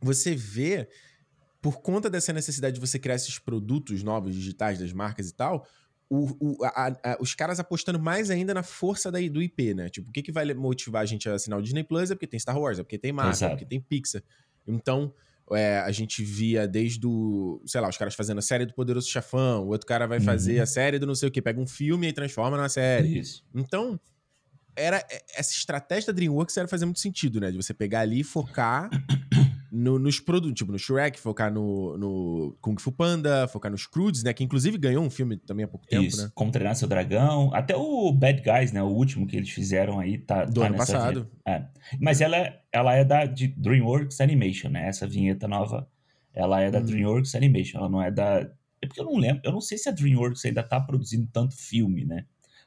você 0.00 0.34
vê, 0.34 0.88
por 1.60 1.82
conta 1.82 2.08
dessa 2.08 2.32
necessidade 2.32 2.76
de 2.76 2.80
você 2.80 2.98
criar 2.98 3.16
esses 3.16 3.38
produtos 3.38 4.02
novos, 4.02 4.34
digitais, 4.34 4.78
das 4.78 4.94
marcas 4.94 5.28
e 5.28 5.34
tal, 5.34 5.66
o, 6.08 6.36
o, 6.40 6.64
a, 6.64 6.88
a, 6.88 7.18
os 7.20 7.34
caras 7.34 7.60
apostando 7.60 8.00
mais 8.00 8.30
ainda 8.30 8.54
na 8.54 8.62
força 8.62 9.12
da, 9.12 9.18
do 9.20 9.42
IP, 9.42 9.74
né? 9.74 9.90
Tipo, 9.90 10.08
o 10.08 10.12
que, 10.12 10.22
que 10.22 10.32
vai 10.32 10.52
motivar 10.54 11.02
a 11.02 11.06
gente 11.06 11.28
a 11.28 11.34
assinar 11.34 11.58
o 11.58 11.62
Disney 11.62 11.84
Plus? 11.84 12.10
É 12.10 12.14
porque 12.14 12.26
tem 12.26 12.40
Star 12.40 12.58
Wars, 12.58 12.78
é 12.78 12.82
porque 12.82 12.98
tem 12.98 13.12
Marvel, 13.12 13.48
é 13.48 13.50
porque 13.50 13.66
tem 13.66 13.80
Pixar. 13.80 14.22
Então, 14.66 15.12
é, 15.52 15.78
a 15.80 15.90
gente 15.90 16.22
via 16.22 16.66
desde 16.66 17.06
o, 17.06 17.62
sei 17.66 17.80
lá, 17.80 17.88
os 17.88 17.96
caras 17.96 18.14
fazendo 18.14 18.38
a 18.38 18.42
série 18.42 18.66
do 18.66 18.74
Poderoso 18.74 19.08
Chefão, 19.08 19.64
o 19.64 19.68
outro 19.68 19.86
cara 19.86 20.06
vai 20.06 20.20
fazer 20.20 20.56
uhum. 20.56 20.62
a 20.62 20.66
série 20.66 20.98
do 20.98 21.06
não 21.06 21.14
sei 21.14 21.28
o 21.28 21.32
que, 21.32 21.42
pega 21.42 21.60
um 21.60 21.66
filme 21.66 22.08
e 22.08 22.12
transforma 22.12 22.56
numa 22.56 22.68
série. 22.68 23.18
Isso. 23.18 23.44
Então, 23.54 23.98
era 24.76 24.98
é, 25.10 25.22
essa 25.34 25.52
estratégia 25.52 26.12
da 26.12 26.16
DreamWorks 26.16 26.56
era 26.56 26.68
fazer 26.68 26.84
muito 26.84 27.00
sentido, 27.00 27.40
né? 27.40 27.50
De 27.50 27.56
você 27.56 27.74
pegar 27.74 28.00
ali 28.00 28.20
e 28.20 28.24
focar 28.24 28.88
no, 29.70 29.98
nos 29.98 30.18
produtos, 30.18 30.54
tipo 30.58 30.72
no 30.72 30.78
Shrek, 30.78 31.18
focar 31.20 31.52
no, 31.52 31.96
no 31.96 32.56
Kung 32.60 32.76
Fu 32.78 32.90
Panda, 32.90 33.46
focar 33.48 33.70
nos 33.70 33.86
Crudes, 33.86 34.22
né? 34.22 34.32
Que 34.32 34.42
inclusive 34.42 34.76
ganhou 34.76 35.04
um 35.04 35.10
filme 35.10 35.36
também 35.36 35.64
há 35.64 35.68
pouco 35.68 35.86
tempo, 35.86 36.04
Isso, 36.04 36.24
né? 36.24 36.30
Como 36.34 36.50
Treinar 36.50 36.74
Seu 36.74 36.88
Dragão. 36.88 37.54
Até 37.54 37.76
o 37.76 38.12
Bad 38.12 38.42
Guys, 38.42 38.72
né? 38.72 38.82
O 38.82 38.88
último 38.88 39.26
que 39.26 39.36
eles 39.36 39.50
fizeram 39.50 40.00
aí 40.00 40.18
tá. 40.18 40.44
Do 40.44 40.60
tá 40.60 40.66
ano 40.66 40.76
passado. 40.76 41.30
É. 41.46 41.64
Mas 42.00 42.20
ela, 42.20 42.36
é, 42.36 42.60
ela 42.72 42.94
é 42.94 43.04
da 43.04 43.24
de 43.26 43.48
DreamWorks 43.48 44.20
Animation, 44.20 44.70
né? 44.70 44.88
Essa 44.88 45.06
vinheta 45.06 45.46
nova, 45.46 45.88
ela 46.34 46.60
é 46.60 46.70
da 46.70 46.80
hum. 46.80 46.84
DreamWorks 46.84 47.34
Animation. 47.34 47.78
Ela 47.78 47.88
não 47.88 48.02
é 48.02 48.10
da. 48.10 48.50
É 48.82 48.86
porque 48.86 49.00
eu 49.00 49.04
não 49.04 49.16
lembro. 49.16 49.42
Eu 49.44 49.52
não 49.52 49.60
sei 49.60 49.78
se 49.78 49.88
a 49.88 49.92
DreamWorks 49.92 50.44
ainda 50.44 50.62
tá 50.62 50.80
produzindo 50.80 51.28
tanto 51.32 51.56
filme, 51.56 52.04
né? 52.04 52.24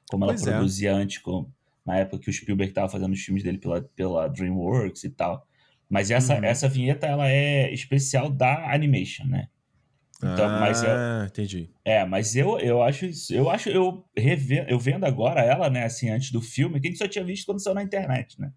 Como 0.10 0.24
ela 0.24 0.34
pois 0.34 0.48
é. 0.48 0.52
produzia 0.52 0.92
é. 0.92 0.94
antes, 0.94 1.18
com, 1.18 1.50
na 1.86 1.98
época 1.98 2.20
que 2.20 2.30
o 2.30 2.34
Spielberg 2.34 2.74
tava 2.74 2.88
fazendo 2.90 3.14
os 3.14 3.20
filmes 3.20 3.44
dele 3.44 3.58
pela, 3.58 3.82
pela 3.82 4.28
DreamWorks 4.28 5.04
e 5.04 5.10
tal. 5.10 5.46
Mas 5.94 6.10
essa, 6.10 6.34
uhum. 6.34 6.44
essa 6.44 6.68
vinheta, 6.68 7.06
ela 7.06 7.30
é 7.30 7.72
especial 7.72 8.28
da 8.28 8.74
animation, 8.74 9.28
né? 9.28 9.48
Então, 10.18 10.50
ah, 10.50 10.60
mas 10.60 10.82
eu, 10.82 10.90
entendi. 11.28 11.70
É, 11.86 12.04
mas 12.04 12.36
eu, 12.36 12.58
eu 12.58 12.82
acho 12.82 13.06
isso, 13.06 13.32
eu 13.32 13.48
acho, 13.48 13.70
eu 13.70 14.04
revendo, 14.18 14.72
eu 14.72 14.80
vendo 14.80 15.06
agora 15.06 15.42
ela, 15.42 15.70
né, 15.70 15.84
assim, 15.84 16.10
antes 16.10 16.32
do 16.32 16.42
filme, 16.42 16.80
que 16.80 16.88
a 16.88 16.90
gente 16.90 16.98
só 16.98 17.08
tinha 17.08 17.24
visto 17.24 17.46
quando 17.46 17.62
saiu 17.62 17.76
na 17.76 17.84
internet, 17.84 18.42
né? 18.42 18.52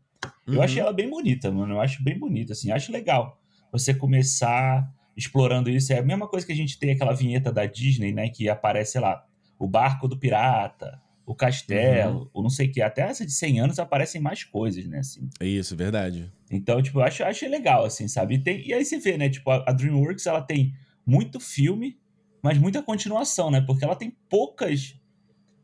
Uhum. 0.48 0.54
Eu 0.54 0.62
achei 0.62 0.80
ela 0.80 0.94
bem 0.94 1.10
bonita, 1.10 1.52
mano, 1.52 1.74
eu 1.74 1.80
acho 1.82 2.02
bem 2.02 2.18
bonita, 2.18 2.54
assim, 2.54 2.72
acho 2.72 2.90
legal 2.90 3.38
você 3.70 3.92
começar 3.92 4.90
explorando 5.14 5.68
isso. 5.68 5.92
É 5.92 5.98
a 5.98 6.02
mesma 6.02 6.26
coisa 6.26 6.46
que 6.46 6.52
a 6.52 6.56
gente 6.56 6.78
tem 6.78 6.92
aquela 6.92 7.12
vinheta 7.12 7.52
da 7.52 7.66
Disney, 7.66 8.12
né, 8.12 8.30
que 8.30 8.48
aparece, 8.48 8.92
sei 8.92 9.02
lá, 9.02 9.22
o 9.58 9.68
barco 9.68 10.08
do 10.08 10.18
pirata, 10.18 10.98
o 11.26 11.34
castelo, 11.34 12.20
uhum. 12.20 12.30
ou 12.32 12.42
não 12.44 12.48
sei 12.48 12.68
o 12.68 12.72
que. 12.72 12.80
Até 12.80 13.02
essa 13.02 13.26
de 13.26 13.32
100 13.32 13.60
anos 13.60 13.78
aparecem 13.80 14.20
mais 14.20 14.44
coisas, 14.44 14.86
né? 14.86 15.00
Assim. 15.00 15.28
Isso, 15.40 15.74
verdade. 15.76 16.32
Então, 16.48 16.80
tipo, 16.80 17.00
eu 17.00 17.02
acho, 17.02 17.24
acho 17.24 17.48
legal, 17.48 17.84
assim, 17.84 18.06
sabe? 18.06 18.36
E, 18.36 18.38
tem, 18.38 18.64
e 18.64 18.72
aí 18.72 18.84
você 18.84 18.98
vê, 18.98 19.18
né? 19.18 19.28
Tipo, 19.28 19.50
a, 19.50 19.64
a, 19.66 19.72
DreamWorks, 19.72 20.24
ela 20.26 20.40
tem 20.40 20.72
muito 21.04 21.40
filme, 21.40 21.98
mas 22.40 22.56
muita 22.56 22.80
continuação, 22.80 23.50
né? 23.50 23.60
Porque 23.60 23.84
ela 23.84 23.96
tem 23.96 24.16
poucas 24.30 24.96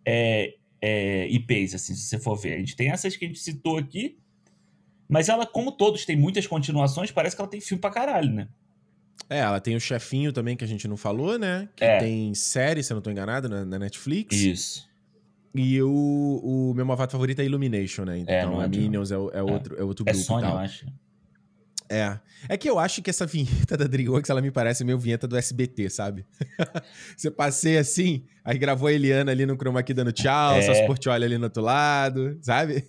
é, 0.04 0.54
é, 0.80 1.28
IPs, 1.28 1.76
assim, 1.76 1.94
se 1.94 2.08
você 2.08 2.18
for 2.18 2.34
ver. 2.34 2.54
A 2.54 2.58
gente 2.58 2.74
tem 2.74 2.90
essas 2.90 3.16
que 3.16 3.24
a 3.24 3.28
gente 3.28 3.38
citou 3.38 3.78
aqui, 3.78 4.18
mas 5.08 5.28
ela, 5.28 5.46
como 5.46 5.70
todos 5.70 6.04
têm 6.04 6.16
muitas 6.16 6.44
continuações, 6.44 7.12
parece 7.12 7.36
que 7.36 7.40
ela 7.40 7.50
tem 7.50 7.60
filme 7.60 7.80
pra 7.80 7.90
caralho, 7.90 8.32
né? 8.32 8.48
É, 9.30 9.38
ela 9.38 9.60
tem 9.60 9.76
o 9.76 9.80
Chefinho 9.80 10.32
também, 10.32 10.56
que 10.56 10.64
a 10.64 10.68
gente 10.68 10.88
não 10.88 10.96
falou, 10.96 11.38
né? 11.38 11.68
Que 11.76 11.84
é. 11.84 11.98
tem 11.98 12.34
série, 12.34 12.82
se 12.82 12.92
eu 12.92 12.96
não 12.96 13.02
tô 13.02 13.12
enganado, 13.12 13.48
na, 13.48 13.64
na 13.64 13.78
Netflix. 13.78 14.36
Isso. 14.36 14.91
E 15.54 15.82
o, 15.82 16.40
o 16.42 16.74
meu 16.74 16.86
malvado 16.86 17.12
favorito 17.12 17.40
é 17.40 17.44
Illumination, 17.44 18.04
né? 18.04 18.18
Então, 18.18 18.34
é, 18.34 18.46
não 18.46 18.62
é 18.62 18.64
a 18.64 18.68
Minions 18.68 19.10
é, 19.10 19.14
é, 19.14 19.42
outro, 19.42 19.76
é 19.78 19.84
outro 19.84 20.04
é 20.06 20.10
grupo. 20.10 20.10
É 20.10 20.14
Sony, 20.14 20.46
eu 20.46 20.58
acho. 20.58 20.86
É. 21.92 22.18
É 22.48 22.56
que 22.56 22.68
eu 22.68 22.78
acho 22.78 23.02
que 23.02 23.10
essa 23.10 23.26
vinheta 23.26 23.76
da 23.76 23.86
DreamWorks, 23.86 24.30
ela 24.30 24.40
me 24.40 24.50
parece 24.50 24.82
meio 24.82 24.98
vinheta 24.98 25.28
do 25.28 25.36
SBT, 25.36 25.90
sabe? 25.90 26.24
Você 27.16 27.30
passei 27.30 27.76
assim, 27.76 28.24
aí 28.42 28.56
gravou 28.58 28.88
a 28.88 28.92
Eliana 28.92 29.30
ali 29.30 29.44
no 29.44 29.56
chroma 29.56 29.80
aqui 29.80 29.92
dando 29.92 30.10
tchau, 30.10 30.54
é. 30.54 30.62
só 30.62 30.86
Portioli 30.86 31.24
ali 31.24 31.36
no 31.38 31.44
outro 31.44 31.62
lado, 31.62 32.38
sabe? 32.40 32.84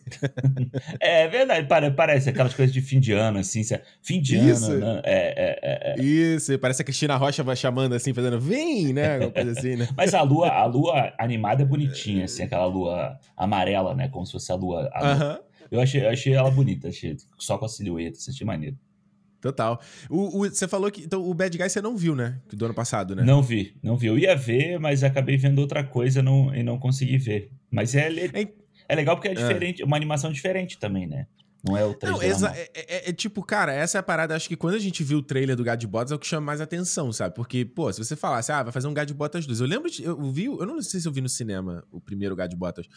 é 1.00 1.28
verdade, 1.28 1.68
parece 1.96 2.30
aquelas 2.30 2.54
coisas 2.54 2.74
de 2.74 2.82
fim 2.82 3.00
de 3.00 3.12
ano, 3.12 3.40
assim, 3.40 3.62
fim 4.02 4.22
de 4.22 4.38
Isso. 4.38 4.72
ano, 4.72 4.80
né? 4.80 5.02
É, 5.04 5.16
é, 5.16 5.60
é, 5.62 6.00
é, 6.00 6.04
Isso, 6.04 6.58
parece 6.58 6.82
a 6.82 6.86
Cristina 6.86 7.18
Rocha 7.18 7.44
vai 7.44 7.56
chamando 7.56 7.94
assim, 7.94 8.14
fazendo 8.14 8.40
vem, 8.40 8.94
né? 8.94 9.16
Alguma 9.16 9.32
coisa 9.32 9.52
assim, 9.52 9.76
né? 9.76 9.88
Mas 9.96 10.14
a 10.14 10.22
lua, 10.22 10.50
a 10.50 10.66
lua 10.66 11.14
animada 11.20 11.62
é 11.62 11.66
bonitinha, 11.66 12.26
assim, 12.26 12.44
aquela 12.44 12.66
lua 12.66 13.20
amarela, 13.36 13.94
né? 13.94 14.08
Como 14.08 14.26
se 14.26 14.32
fosse 14.32 14.52
a 14.52 14.56
lua. 14.56 14.90
A 14.94 15.02
lua. 15.02 15.14
Uh 15.14 15.20
-huh. 15.20 15.54
Eu 15.74 15.82
achei, 15.82 16.06
achei 16.06 16.34
ela 16.34 16.52
bonita, 16.52 16.90
achei, 16.90 17.18
só 17.40 17.58
com 17.58 17.66
a 17.66 17.68
silhueta, 17.68 18.20
achei 18.30 18.46
maneiro. 18.46 18.78
Total. 19.44 19.78
O, 20.10 20.40
o, 20.40 20.50
você 20.50 20.70
falou 20.70 20.90
que. 20.90 21.02
Então, 21.02 21.22
o 21.22 21.34
Bad 21.34 21.58
Guy 21.58 21.70
você 21.70 21.82
não 21.82 21.98
viu, 21.98 22.16
né? 22.16 22.40
Do 22.54 22.64
ano 22.64 22.74
passado, 22.74 23.14
né? 23.14 23.24
Não 23.24 23.44
vi, 23.44 23.76
não 23.84 23.98
vi. 23.98 24.08
Eu 24.08 24.18
ia 24.18 24.38
ver, 24.38 24.80
mas 24.80 25.04
acabei 25.04 25.36
vendo 25.36 25.60
outra 25.60 25.84
coisa 25.84 26.24
não, 26.24 26.56
e 26.56 26.64
não 26.64 26.80
consegui 26.80 27.18
ver. 27.18 27.52
Mas 27.70 27.94
é, 27.94 28.08
é, 28.08 28.48
é 28.88 28.96
legal 28.96 29.18
porque 29.18 29.28
é, 29.28 29.32
é 29.32 29.36
diferente, 29.36 29.82
é. 29.82 29.86
uma 29.86 29.98
animação 29.98 30.32
diferente 30.32 30.80
também, 30.80 31.06
né? 31.06 31.28
Não 31.62 31.76
é 31.76 31.84
o 31.84 31.94
trailer. 31.94 32.40
Não, 32.40 32.48
é, 32.48 32.70
é, 32.74 33.10
é, 33.10 33.14
tipo, 33.14 33.44
cara, 33.44 33.74
essa 33.74 33.98
é 33.98 34.00
a 34.00 34.04
parada. 34.04 34.34
Acho 34.34 34.48
que 34.48 34.56
quando 34.56 34.76
a 34.76 34.80
gente 34.80 35.04
viu 35.04 35.18
o 35.18 35.22
trailer 35.22 35.58
do 35.58 35.64
Gad 35.64 35.84
Botas 35.86 36.14
é 36.14 36.16
o 36.16 36.20
que 36.20 36.28
chama 36.28 36.46
mais 36.46 36.62
atenção, 36.62 37.12
sabe? 37.12 37.36
Porque, 37.36 37.66
pô, 37.66 37.92
se 37.92 38.02
você 38.02 38.16
falasse, 38.16 38.50
ah, 38.54 38.64
vai 38.64 38.72
fazer 38.72 38.88
um 38.88 38.94
Gad 38.94 39.12
Botas 39.12 39.46
2. 39.46 39.60
Eu 39.60 39.68
lembro, 39.68 39.92
de, 39.92 40.04
eu 40.06 40.32
vi, 40.32 40.46
eu 40.46 40.66
não 40.66 40.82
sei 40.82 41.02
se 41.02 41.08
eu 41.08 41.12
vi 41.12 41.20
no 41.20 41.28
cinema 41.28 41.84
o 41.92 42.00
primeiro 42.00 42.34
Gad 42.34 42.54
Botas. 42.56 42.88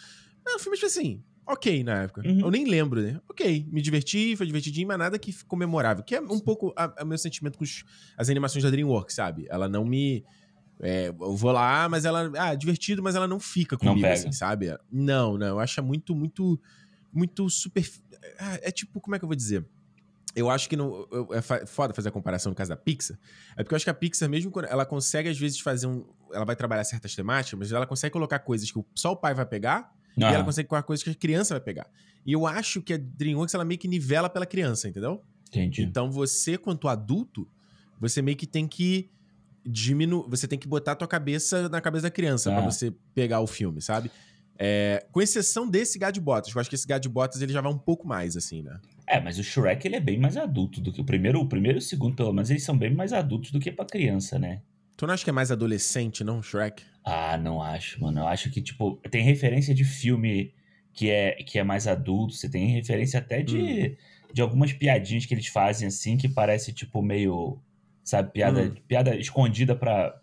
Não, 0.45 0.57
o 0.57 0.59
filme, 0.61 0.77
tipo 0.77 0.87
assim, 0.87 1.25
ok 1.47 1.85
na 1.85 2.03
época. 2.03 2.23
Uhum. 2.27 2.41
Eu 2.41 2.51
nem 2.51 2.65
lembro, 2.65 3.01
né? 3.01 3.21
Ok, 3.29 3.67
me 3.71 3.81
diverti, 3.81 4.37
foi 4.37 4.47
divertidinho, 4.47 4.89
mas 4.89 4.99
nada 4.99 5.19
que 5.19 5.33
ficou 5.33 5.59
memorável. 5.59 6.03
Que 6.05 6.17
é 6.17 6.21
um 6.21 6.41
pouco 6.41 6.75
o 7.01 7.05
meu 7.05 7.19
sentimento 7.19 7.57
com 7.59 7.65
os, 7.65 7.85
as 8.17 8.29
animações 8.29 8.65
da 8.65 8.71
DreamWorks, 8.71 9.15
sabe? 9.15 9.47
Ela 9.49 9.69
não 9.69 9.85
me 9.85 10.25
É, 10.81 11.09
eu 11.09 11.37
vou 11.37 11.53
lá, 11.53 11.89
mas 11.89 12.05
ela. 12.05 12.31
Ah, 12.37 12.55
divertido, 12.55 13.03
mas 13.03 13.15
ela 13.15 13.27
não 13.27 13.41
fica 13.41 13.79
comigo, 13.79 14.01
pega. 14.03 14.13
assim, 14.15 14.33
sabe? 14.33 14.77
Não, 14.93 15.39
não. 15.39 15.47
Eu 15.47 15.61
acho 15.61 15.83
muito, 15.83 16.15
muito. 16.15 16.61
Muito 17.13 17.49
super. 17.49 17.89
ah, 18.39 18.59
É 18.61 18.71
tipo, 18.71 19.01
como 19.01 19.17
é 19.17 19.19
que 19.19 19.25
eu 19.25 19.29
vou 19.29 19.37
dizer? 19.37 19.65
Eu 20.35 20.51
acho 20.51 20.69
que 20.69 20.77
não. 20.77 21.07
É 21.33 21.41
foda 21.67 21.95
fazer 21.95 22.11
a 22.11 22.13
comparação 22.13 22.51
no 22.51 22.57
caso 22.57 22.69
da 22.69 22.77
Pixar. 22.77 23.19
É 23.57 23.63
porque 23.63 23.73
eu 23.73 23.77
acho 23.77 23.87
que 23.87 23.91
a 23.91 23.95
Pixar, 23.95 24.29
mesmo 24.29 24.51
quando 24.51 24.67
ela 24.67 24.85
consegue, 24.85 25.31
às 25.31 25.39
vezes, 25.39 25.59
fazer 25.61 25.87
um. 25.87 26.05
Ela 26.31 26.45
vai 26.45 26.55
trabalhar 26.55 26.85
certas 26.85 27.15
temáticas, 27.15 27.59
mas 27.59 27.73
ela 27.73 27.87
consegue 27.87 28.13
colocar 28.13 28.41
coisas 28.41 28.71
que 28.71 28.79
só 28.95 29.13
o 29.13 29.17
pai 29.17 29.33
vai 29.33 29.47
pegar 29.47 29.96
e 30.17 30.25
ela 30.25 30.45
consegue 30.45 30.69
colocar 30.69 30.87
coisas 30.87 31.03
que 31.03 31.11
a 31.11 31.15
criança 31.15 31.55
vai 31.55 31.61
pegar. 31.61 31.87
E 32.25 32.33
eu 32.33 32.47
acho 32.47 32.81
que 32.83 32.95
a 32.95 32.97
DreamWorks, 32.99 33.55
ela 33.55 33.65
meio 33.65 33.79
que 33.79 33.87
nivela 33.89 34.29
pela 34.29 34.47
criança, 34.47 34.89
entendeu? 34.89 35.23
Entendi. 35.49 35.83
Então 35.83 36.11
você, 36.11 36.57
quanto 36.59 36.89
adulto, 36.89 37.49
você 38.01 38.21
meio 38.23 38.37
que 38.37 38.47
tem 38.47 38.67
que 38.67 39.09
diminuir. 39.65 40.29
Você 40.29 40.47
tem 40.49 40.59
que 40.59 40.67
botar 40.69 40.93
a 40.93 40.97
tua 40.97 41.09
cabeça 41.09 41.69
na 41.69 41.81
cabeça 41.81 42.03
da 42.05 42.11
criança 42.11 42.51
pra 42.51 42.61
Ah. 42.61 42.71
você 42.71 42.93
pegar 43.15 43.41
o 43.41 43.47
filme, 43.47 43.81
sabe? 43.83 44.11
É, 44.59 45.05
com 45.13 45.21
exceção 45.21 45.69
desse 45.69 45.99
Gad 45.99 46.17
Botas. 46.19 46.55
Eu 46.55 46.61
acho 46.61 46.71
que 46.71 46.77
esse 46.77 46.87
Gad 46.87 47.05
Botas 47.09 47.43
ele 47.43 47.53
já 47.53 47.61
vai 47.61 47.71
um 47.71 47.77
pouco 47.79 48.07
mais, 48.07 48.37
assim, 48.37 48.63
né? 48.63 48.81
É, 49.07 49.21
mas 49.21 49.39
o 49.39 49.45
Shrek 49.45 49.87
ele 49.87 49.97
é 49.97 50.01
bem 50.01 50.19
mais 50.19 50.37
adulto 50.37 50.81
do 50.81 50.91
que 50.93 51.01
o 51.01 51.05
primeiro. 51.05 51.41
O 51.41 51.47
primeiro 51.49 51.79
e 51.79 51.81
o 51.81 51.83
segundo, 51.83 52.17
pelo 52.17 52.33
menos, 52.33 52.49
eles 52.51 52.65
são 52.65 52.77
bem 52.77 52.93
mais 52.95 53.13
adultos 53.13 53.51
do 53.53 53.61
que 53.61 53.71
pra 53.71 53.85
criança, 53.85 54.39
né? 54.39 54.63
Tu 54.97 55.07
não 55.07 55.13
acha 55.15 55.25
que 55.25 55.31
é 55.31 55.33
mais 55.33 55.51
adolescente, 55.51 56.25
não, 56.25 56.43
Shrek? 56.43 56.83
Ah, 57.05 57.37
não 57.37 57.63
acho, 57.63 58.01
mano. 58.03 58.21
Eu 58.21 58.27
acho 58.27 58.51
que, 58.51 58.61
tipo, 58.63 58.97
tem 59.11 59.23
referência 59.23 59.75
de 59.75 59.85
filme 59.85 60.55
que 60.93 61.11
é, 61.11 61.33
que 61.35 61.59
é 61.59 61.63
mais 61.65 61.87
adulto. 61.87 62.35
Você 62.35 62.49
tem 62.49 62.69
referência 62.69 63.19
até 63.21 63.43
de, 63.43 63.97
de 64.33 64.41
algumas 64.43 64.73
piadinhas 64.73 65.27
que 65.27 65.35
eles 65.35 65.47
fazem, 65.49 65.89
assim, 65.89 66.17
que 66.17 66.29
parece, 66.29 66.73
tipo, 66.73 67.03
meio. 67.03 67.59
Sabe, 68.03 68.33
piada, 68.33 68.61
Hum. 68.63 68.75
piada 68.89 69.15
escondida 69.17 69.75
pra, 69.77 70.19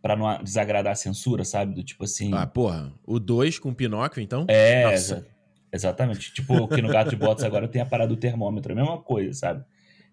pra 0.00 0.14
não 0.14 0.42
desagradar 0.42 0.92
a 0.92 0.96
censura, 0.96 1.44
sabe? 1.44 1.74
Do 1.74 1.82
tipo 1.82 2.04
assim. 2.04 2.32
Ah, 2.34 2.46
porra. 2.46 2.92
O 3.04 3.18
2 3.18 3.58
com 3.58 3.70
o 3.70 3.74
Pinóquio, 3.74 4.22
então? 4.22 4.44
é, 4.48 4.92
exa- 4.92 5.26
exatamente. 5.72 6.32
Tipo, 6.32 6.68
que 6.68 6.80
no 6.82 6.88
Gato 6.88 7.10
de 7.10 7.16
Botas 7.16 7.42
agora 7.44 7.66
tem 7.66 7.80
a 7.82 7.86
parada 7.86 8.08
do 8.10 8.16
termômetro, 8.16 8.72
é 8.72 8.74
a 8.74 8.76
mesma 8.80 8.98
coisa, 9.02 9.32
sabe? 9.32 9.64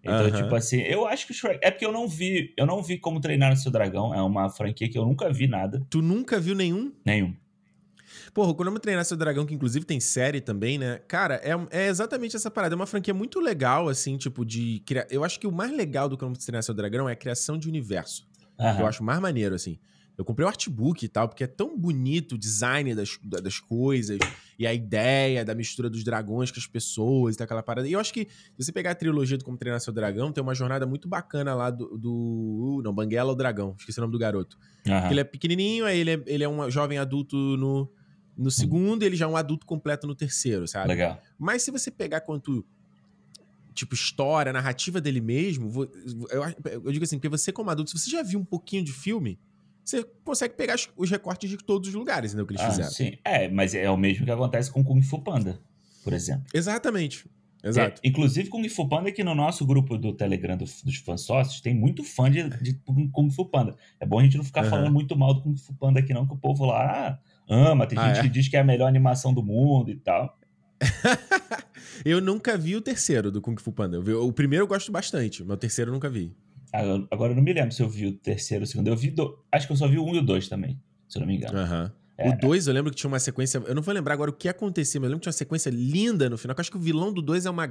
Então, 0.02 0.26
Aham. 0.26 0.32
tipo 0.32 0.54
assim, 0.54 0.80
eu 0.80 1.06
acho 1.06 1.26
que 1.26 1.32
o 1.32 1.34
Shrek. 1.34 1.60
É 1.62 1.70
porque 1.70 1.84
eu 1.84 1.92
não 1.92 2.08
vi. 2.08 2.54
Eu 2.56 2.66
não 2.66 2.82
vi 2.82 2.98
como 2.98 3.20
treinar 3.20 3.52
o 3.52 3.56
seu 3.56 3.70
dragão. 3.70 4.14
É 4.14 4.22
uma 4.22 4.48
franquia 4.48 4.88
que 4.88 4.98
eu 4.98 5.04
nunca 5.04 5.30
vi 5.30 5.46
nada. 5.46 5.86
Tu 5.90 6.00
nunca 6.00 6.40
viu 6.40 6.54
nenhum? 6.54 6.92
Nenhum. 7.04 7.34
Porra, 8.32 8.50
o 8.50 8.54
Como 8.54 8.78
Treinar 8.78 9.04
Seu 9.04 9.16
Dragão, 9.16 9.44
que 9.44 9.54
inclusive 9.54 9.84
tem 9.84 9.98
série 10.00 10.40
também, 10.40 10.78
né? 10.78 11.00
Cara, 11.08 11.40
é, 11.42 11.50
é 11.70 11.88
exatamente 11.88 12.36
essa 12.36 12.50
parada. 12.50 12.74
É 12.74 12.76
uma 12.76 12.86
franquia 12.86 13.14
muito 13.14 13.40
legal, 13.40 13.88
assim, 13.88 14.16
tipo, 14.16 14.44
de. 14.44 14.82
Criar... 14.86 15.06
Eu 15.10 15.24
acho 15.24 15.38
que 15.38 15.46
o 15.46 15.52
mais 15.52 15.72
legal 15.72 16.08
do 16.08 16.16
Como 16.16 16.36
Treinar 16.36 16.62
Seu 16.62 16.74
Dragão 16.74 17.08
é 17.08 17.12
a 17.12 17.16
criação 17.16 17.58
de 17.58 17.68
universo. 17.68 18.28
Aham. 18.58 18.80
eu 18.80 18.86
acho 18.86 19.02
mais 19.02 19.18
maneiro, 19.20 19.54
assim. 19.54 19.78
Eu 20.20 20.24
comprei 20.24 20.44
o 20.44 20.48
artbook 20.48 21.02
e 21.02 21.08
tal, 21.08 21.28
porque 21.28 21.44
é 21.44 21.46
tão 21.46 21.78
bonito 21.78 22.34
o 22.34 22.38
design 22.38 22.94
das, 22.94 23.18
da- 23.24 23.40
das 23.40 23.58
coisas 23.58 24.28
e 24.58 24.66
a 24.66 24.74
ideia 24.74 25.44
da 25.44 25.54
mistura 25.54 25.88
dos 25.88 26.04
dragões 26.04 26.50
com 26.50 26.58
as 26.60 26.66
pessoas 26.66 27.34
e 27.34 27.38
tal, 27.38 27.46
aquela 27.46 27.62
parada. 27.62 27.88
E 27.88 27.92
eu 27.92 27.98
acho 27.98 28.12
que, 28.12 28.26
se 28.28 28.64
você 28.64 28.70
pegar 28.70 28.90
a 28.90 28.94
trilogia 28.94 29.38
do 29.38 29.44
Como 29.44 29.56
Treinar 29.56 29.80
Seu 29.80 29.92
Dragão, 29.94 30.30
tem 30.30 30.42
uma 30.42 30.54
jornada 30.54 30.86
muito 30.86 31.08
bacana 31.08 31.54
lá 31.54 31.70
do. 31.70 31.96
do 31.96 32.12
uh, 32.12 32.82
não, 32.82 32.92
Banguela 32.94 33.32
o 33.32 33.34
Dragão, 33.34 33.74
esqueci 33.78 33.98
o 33.98 34.02
nome 34.02 34.12
do 34.12 34.18
garoto. 34.18 34.58
Porque 35.00 35.14
ele 35.14 35.20
é 35.20 35.24
pequenininho, 35.24 35.86
aí 35.86 35.98
ele 35.98 36.10
é, 36.10 36.22
ele 36.26 36.44
é 36.44 36.48
um 36.48 36.70
jovem 36.70 36.98
adulto 36.98 37.34
no, 37.56 37.90
no 38.36 38.50
segundo 38.50 39.02
e 39.02 39.06
ele 39.06 39.16
já 39.16 39.24
é 39.24 39.28
um 39.28 39.36
adulto 39.36 39.64
completo 39.64 40.06
no 40.06 40.14
terceiro, 40.14 40.68
sabe? 40.68 40.88
Legal. 40.88 41.18
Mas 41.38 41.62
se 41.62 41.70
você 41.70 41.90
pegar 41.90 42.20
quanto. 42.20 42.62
Tipo, 43.72 43.94
história, 43.94 44.52
narrativa 44.52 45.00
dele 45.00 45.20
mesmo, 45.20 45.70
eu 46.84 46.92
digo 46.92 47.04
assim, 47.04 47.16
porque 47.16 47.28
você, 47.28 47.52
como 47.52 47.70
adulto, 47.70 47.90
se 47.90 47.98
você 47.98 48.10
já 48.10 48.22
viu 48.22 48.38
um 48.38 48.44
pouquinho 48.44 48.84
de 48.84 48.92
filme, 48.92 49.38
você 49.90 50.04
consegue 50.24 50.54
pegar 50.54 50.76
os- 50.96 51.10
recortes 51.10 51.48
de 51.50 51.56
todos 51.58 51.88
os 51.88 51.94
lugares, 51.94 52.30
entendeu? 52.32 52.46
Que 52.46 52.52
eles 52.54 52.62
Ah, 52.62 52.70
fizeram. 52.70 52.90
sim. 52.90 53.18
É, 53.24 53.48
mas 53.48 53.74
é 53.74 53.90
o 53.90 53.96
mesmo 53.96 54.24
que 54.24 54.30
acontece 54.30 54.70
com 54.70 54.82
Kung 54.84 55.02
Fu 55.02 55.20
Panda, 55.22 55.60
por 56.04 56.12
exemplo. 56.12 56.44
Exatamente. 56.54 57.28
Exato. 57.62 58.00
É, 58.02 58.08
inclusive, 58.08 58.48
Kung 58.48 58.66
Fu 58.70 58.88
Panda, 58.88 59.10
aqui 59.10 59.22
no 59.22 59.34
nosso 59.34 59.66
grupo 59.66 59.98
do 59.98 60.14
Telegram 60.14 60.56
do- 60.56 60.64
dos 60.64 60.96
fãs 60.96 61.20
sócios, 61.20 61.60
tem 61.60 61.74
muito 61.74 62.02
fã 62.02 62.30
de, 62.30 62.48
de 62.62 62.72
Kung 63.12 63.30
Fu 63.30 63.44
Panda. 63.44 63.76
É 64.00 64.06
bom 64.06 64.18
a 64.18 64.22
gente 64.22 64.36
não 64.38 64.44
ficar 64.44 64.62
Aham. 64.62 64.70
falando 64.70 64.90
muito 64.92 65.14
mal 65.14 65.34
do 65.34 65.42
Kung 65.42 65.54
Fu 65.56 65.74
Panda 65.74 66.00
aqui, 66.00 66.14
não, 66.14 66.26
que 66.26 66.32
o 66.32 66.38
povo 66.38 66.64
lá 66.64 67.18
ah, 67.18 67.18
ama. 67.54 67.86
Tem 67.86 67.98
Ah, 67.98 68.06
gente 68.08 68.18
é? 68.20 68.22
que 68.22 68.28
diz 68.30 68.48
que 68.48 68.56
é 68.56 68.60
a 68.60 68.64
melhor 68.64 68.86
animação 68.88 69.34
do 69.34 69.42
mundo 69.42 69.90
e 69.90 69.96
tal. 69.96 70.38
eu 72.04 72.20
nunca 72.20 72.56
vi 72.56 72.76
o 72.76 72.80
terceiro 72.80 73.30
do 73.30 73.40
Kung 73.42 73.56
Fu 73.60 73.72
Panda. 73.72 74.00
O 74.00 74.32
primeiro 74.32 74.64
eu 74.64 74.68
gosto 74.68 74.90
bastante, 74.90 75.42
mas 75.44 75.54
o 75.54 75.58
terceiro 75.58 75.90
eu 75.90 75.92
nunca 75.94 76.08
vi. 76.08 76.34
Agora, 76.72 77.06
agora 77.10 77.32
eu 77.32 77.36
não 77.36 77.42
me 77.42 77.52
lembro 77.52 77.72
se 77.72 77.82
eu 77.82 77.88
vi 77.88 78.06
o 78.06 78.12
terceiro 78.12 78.62
ou 78.62 78.64
o 78.64 78.66
segundo. 78.66 78.88
Eu 78.88 78.96
vi. 78.96 79.10
Do... 79.10 79.38
Acho 79.50 79.66
que 79.66 79.72
eu 79.72 79.76
só 79.76 79.88
vi 79.88 79.98
o 79.98 80.04
um 80.04 80.14
e 80.14 80.18
o 80.18 80.22
dois 80.22 80.48
também, 80.48 80.80
se 81.08 81.18
eu 81.18 81.20
não 81.20 81.26
me 81.26 81.36
engano. 81.36 81.58
Aham. 81.58 81.92
É. 82.20 82.28
O 82.28 82.36
2, 82.38 82.66
eu 82.66 82.74
lembro 82.74 82.90
que 82.90 82.98
tinha 82.98 83.08
uma 83.08 83.18
sequência. 83.18 83.62
Eu 83.66 83.74
não 83.74 83.80
vou 83.80 83.94
lembrar 83.94 84.12
agora 84.12 84.30
o 84.30 84.34
que 84.34 84.46
acontecia, 84.46 85.00
mas 85.00 85.06
eu 85.06 85.12
lembro 85.12 85.20
que 85.20 85.24
tinha 85.24 85.30
uma 85.32 85.38
sequência 85.38 85.70
linda 85.70 86.28
no 86.28 86.36
final. 86.36 86.54
eu 86.54 86.60
acho 86.60 86.70
que 86.70 86.76
o 86.76 86.80
vilão 86.80 87.10
do 87.14 87.22
2 87.22 87.46
é 87.46 87.50
uma, 87.50 87.64
é 87.64 87.70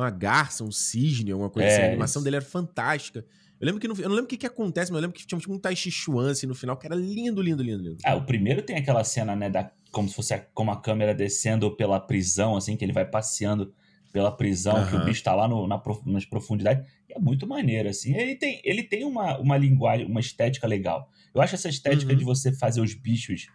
uma 0.00 0.10
garça, 0.10 0.64
um 0.64 0.72
cisne, 0.72 1.30
alguma 1.30 1.48
coisa 1.48 1.68
É, 1.68 1.72
assim. 1.72 1.82
A 1.82 1.86
animação 1.90 2.18
isso. 2.20 2.24
dele 2.24 2.36
era 2.36 2.44
fantástica. 2.44 3.24
Eu 3.60 3.66
lembro 3.66 3.80
que 3.80 3.86
no, 3.86 3.94
eu 3.94 4.08
não 4.08 4.16
lembro 4.16 4.24
o 4.24 4.28
que, 4.28 4.36
que 4.36 4.46
acontece, 4.46 4.90
mas 4.90 4.96
eu 4.98 5.02
lembro 5.02 5.16
que 5.16 5.24
tinha 5.24 5.38
tipo, 5.38 5.54
um 5.54 5.60
Tai 5.60 5.76
Chi 5.76 5.92
Chuan 5.92 6.32
assim, 6.32 6.44
no 6.44 6.56
final, 6.56 6.76
que 6.76 6.86
era 6.86 6.96
lindo, 6.96 7.40
lindo, 7.40 7.62
lindo, 7.62 7.82
lindo. 7.84 7.98
Ah, 8.04 8.16
o 8.16 8.26
primeiro 8.26 8.62
tem 8.62 8.76
aquela 8.76 9.04
cena, 9.04 9.36
né, 9.36 9.48
da, 9.48 9.70
como 9.92 10.08
se 10.08 10.14
fosse 10.16 10.34
a, 10.34 10.40
como 10.52 10.72
a 10.72 10.80
câmera 10.80 11.14
descendo 11.14 11.70
pela 11.76 12.00
prisão, 12.00 12.56
assim, 12.56 12.76
que 12.76 12.84
ele 12.84 12.92
vai 12.92 13.04
passeando 13.08 13.72
pela 14.14 14.30
prisão, 14.30 14.86
que 14.86 14.94
o 14.94 15.04
bicho 15.04 15.24
tá 15.24 15.34
lá 15.34 15.48
no- 15.48 15.66
na 15.66 15.82
nas 16.06 16.24
profundidades. 16.24 16.86
E 17.08 17.12
é 17.12 17.18
muito 17.18 17.48
maneiro, 17.48 17.88
assim. 17.88 18.14
Ele 18.16 18.36
tem, 18.36 18.60
ele 18.62 18.84
tem 18.84 19.04
uma, 19.04 19.36
uma 19.40 19.56
linguagem, 19.56 20.06
uma 20.06 20.20
estética 20.20 20.68
legal. 20.68 21.10
Eu 21.34 21.42
acho 21.42 21.56
essa 21.56 21.68
estética 21.68 22.12
Uhum. 22.12 22.18
de 22.18 22.24
você 22.24 22.52
fazer 22.52 22.80
os 22.80 22.94
bichos 22.94 23.48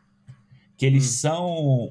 que 0.75 0.85
eles 0.85 1.05
Hum. 1.05 1.17
são 1.29 1.89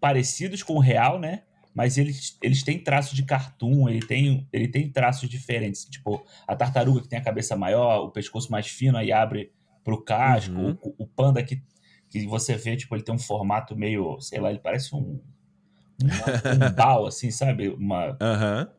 parecidos 0.00 0.62
com 0.62 0.74
o 0.74 0.78
real, 0.78 1.18
né? 1.18 1.42
Mas 1.74 1.98
eles, 1.98 2.38
eles 2.40 2.62
têm 2.62 2.78
traços 2.78 3.14
de 3.16 3.24
cartoon, 3.24 3.88
ele 3.88 4.00
tem, 4.06 4.46
ele 4.52 4.68
tem 4.68 4.88
traços 4.88 5.28
diferentes. 5.28 5.84
Tipo, 5.86 6.24
a 6.46 6.54
tartaruga 6.54 7.00
que 7.02 7.08
tem 7.08 7.18
a 7.18 7.22
cabeça 7.22 7.56
maior, 7.56 8.04
o 8.04 8.10
pescoço 8.12 8.48
mais 8.52 8.68
fino, 8.68 8.96
aí 8.96 9.10
abre 9.10 9.50
pro 9.82 10.00
casco. 10.04 10.52
Uhum. 10.54 10.78
O, 10.80 11.02
o 11.02 11.06
panda 11.08 11.42
que, 11.42 11.60
que 12.08 12.24
você 12.28 12.56
vê, 12.56 12.76
tipo, 12.76 12.94
ele 12.94 13.02
tem 13.02 13.12
um 13.12 13.18
formato 13.18 13.74
meio, 13.76 14.20
sei 14.20 14.38
lá, 14.38 14.50
ele 14.50 14.60
parece 14.60 14.94
um. 14.94 15.20
Uma- 16.02 16.68
um 16.68 16.72
bal, 16.74 17.06
assim, 17.06 17.30
sabe? 17.30 17.68
Uma, 17.68 18.16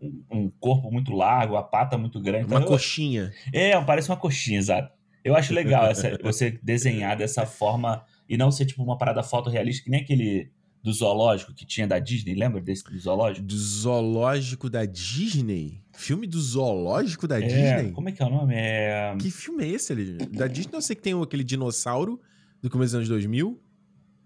um, 0.01 0.23
um 0.31 0.49
corpo 0.59 0.91
muito 0.91 1.11
largo, 1.13 1.55
a 1.55 1.63
pata 1.63 1.97
muito 1.97 2.19
grande. 2.19 2.45
Uma 2.45 2.55
Então, 2.57 2.63
eu- 2.63 2.67
coxinha. 2.67 3.31
é, 3.53 3.79
parece 3.81 4.09
uma 4.09 4.17
coxinha, 4.17 4.57
exato. 4.59 4.93
Eu 5.23 5.35
acho 5.35 5.53
legal 5.53 5.85
essa, 5.87 6.17
você 6.21 6.59
desenhar 6.61 7.17
dessa 7.17 7.45
forma 7.45 8.03
e 8.29 8.37
não 8.37 8.51
ser 8.51 8.65
tipo 8.65 8.83
uma 8.83 8.97
parada 8.97 9.23
fotorrealística, 9.23 9.85
que 9.85 9.91
nem 9.91 10.01
aquele 10.01 10.51
do 10.83 10.93
zoológico 10.93 11.51
que 11.51 11.65
tinha 11.65 11.87
da 11.87 11.97
Disney, 11.97 12.35
lembra 12.35 12.61
desse 12.61 12.83
do 12.83 12.99
zoológico? 12.99 13.47
Do 13.47 13.57
zoológico 13.57 14.69
da 14.69 14.85
Disney? 14.85 15.81
Filme 15.93 16.27
do 16.27 16.39
zoológico 16.39 17.27
da 17.27 17.39
É, 17.39 17.47
Disney? 17.47 17.91
como 17.91 18.09
é 18.09 18.11
que 18.11 18.21
é 18.21 18.25
o 18.25 18.29
nome? 18.29 18.53
É... 18.55 19.15
Que 19.19 19.31
filme 19.31 19.63
é 19.63 19.67
esse 19.69 19.91
ali? 19.91 20.13
Da 20.27 20.45
Disney 20.45 20.75
eu 20.75 20.81
sei 20.83 20.95
que 20.95 21.01
tem 21.01 21.19
aquele 21.19 21.43
dinossauro 21.43 22.21
do 22.61 22.69
começo 22.69 22.89
dos 22.91 22.95
anos 22.97 23.09
2000, 23.09 23.59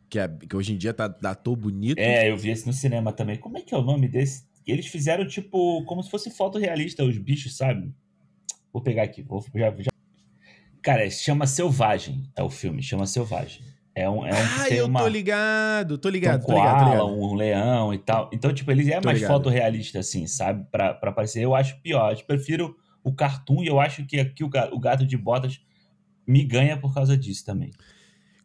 que, 0.09 0.19
é, 0.19 0.27
que 0.27 0.55
hoje 0.55 0.73
em 0.73 0.77
dia 0.77 0.93
tá 0.93 1.07
datou 1.07 1.55
bonito. 1.55 1.99
é, 1.99 2.29
eu 2.29 2.37
vi 2.37 2.49
esse 2.49 2.65
no 2.65 2.73
cinema 2.73 3.13
também. 3.13 3.37
Como 3.37 3.57
é 3.57 3.61
que 3.61 3.73
é 3.73 3.77
o 3.77 3.83
nome 3.83 4.07
desse? 4.07 4.47
Eles 4.65 4.87
fizeram 4.87 5.27
tipo 5.27 5.83
como 5.85 6.03
se 6.03 6.09
fosse 6.09 6.29
fotorrealista 6.31 7.03
os 7.03 7.17
bichos, 7.17 7.55
sabe? 7.55 7.93
Vou 8.71 8.81
pegar 8.81 9.03
aqui, 9.03 9.21
vou 9.21 9.43
já, 9.55 9.71
já... 9.71 9.91
Cara, 10.81 11.09
chama 11.09 11.47
Selvagem, 11.47 12.29
é 12.35 12.43
o 12.43 12.49
filme, 12.49 12.81
chama 12.83 13.05
Selvagem. 13.05 13.63
É 13.95 14.09
um, 14.09 14.25
é 14.25 14.31
um 14.31 14.61
ah, 14.61 14.69
eu 14.69 14.85
uma... 14.85 15.01
tô 15.01 15.07
ligado, 15.07 15.97
tô 15.97 16.09
ligado, 16.09 16.43
um 16.43 16.45
tô 16.45 16.53
ligado, 16.53 16.71
tô 16.71 16.79
koala, 16.79 16.91
ligado. 16.91 17.07
um 17.07 17.35
leão 17.35 17.93
e 17.93 17.97
tal. 17.97 18.29
Então, 18.31 18.53
tipo, 18.53 18.71
ele 18.71 18.89
é 18.91 19.01
Tô 19.01 19.07
mais 19.07 19.17
ligado. 19.19 19.33
fotorrealista, 19.33 19.99
assim, 19.99 20.25
sabe? 20.25 20.65
Pra, 20.71 20.93
pra 20.93 21.11
parecer. 21.11 21.43
Eu 21.43 21.53
acho 21.53 21.81
pior. 21.81 22.13
Eu 22.13 22.25
prefiro 22.25 22.77
o 23.03 23.13
cartoon 23.13 23.63
e 23.63 23.67
eu 23.67 23.79
acho 23.79 24.05
que 24.05 24.19
aqui 24.19 24.43
o 24.43 24.79
gato 24.79 25.05
de 25.05 25.17
botas 25.17 25.59
me 26.25 26.43
ganha 26.43 26.77
por 26.77 26.93
causa 26.93 27.17
disso 27.17 27.43
também. 27.45 27.71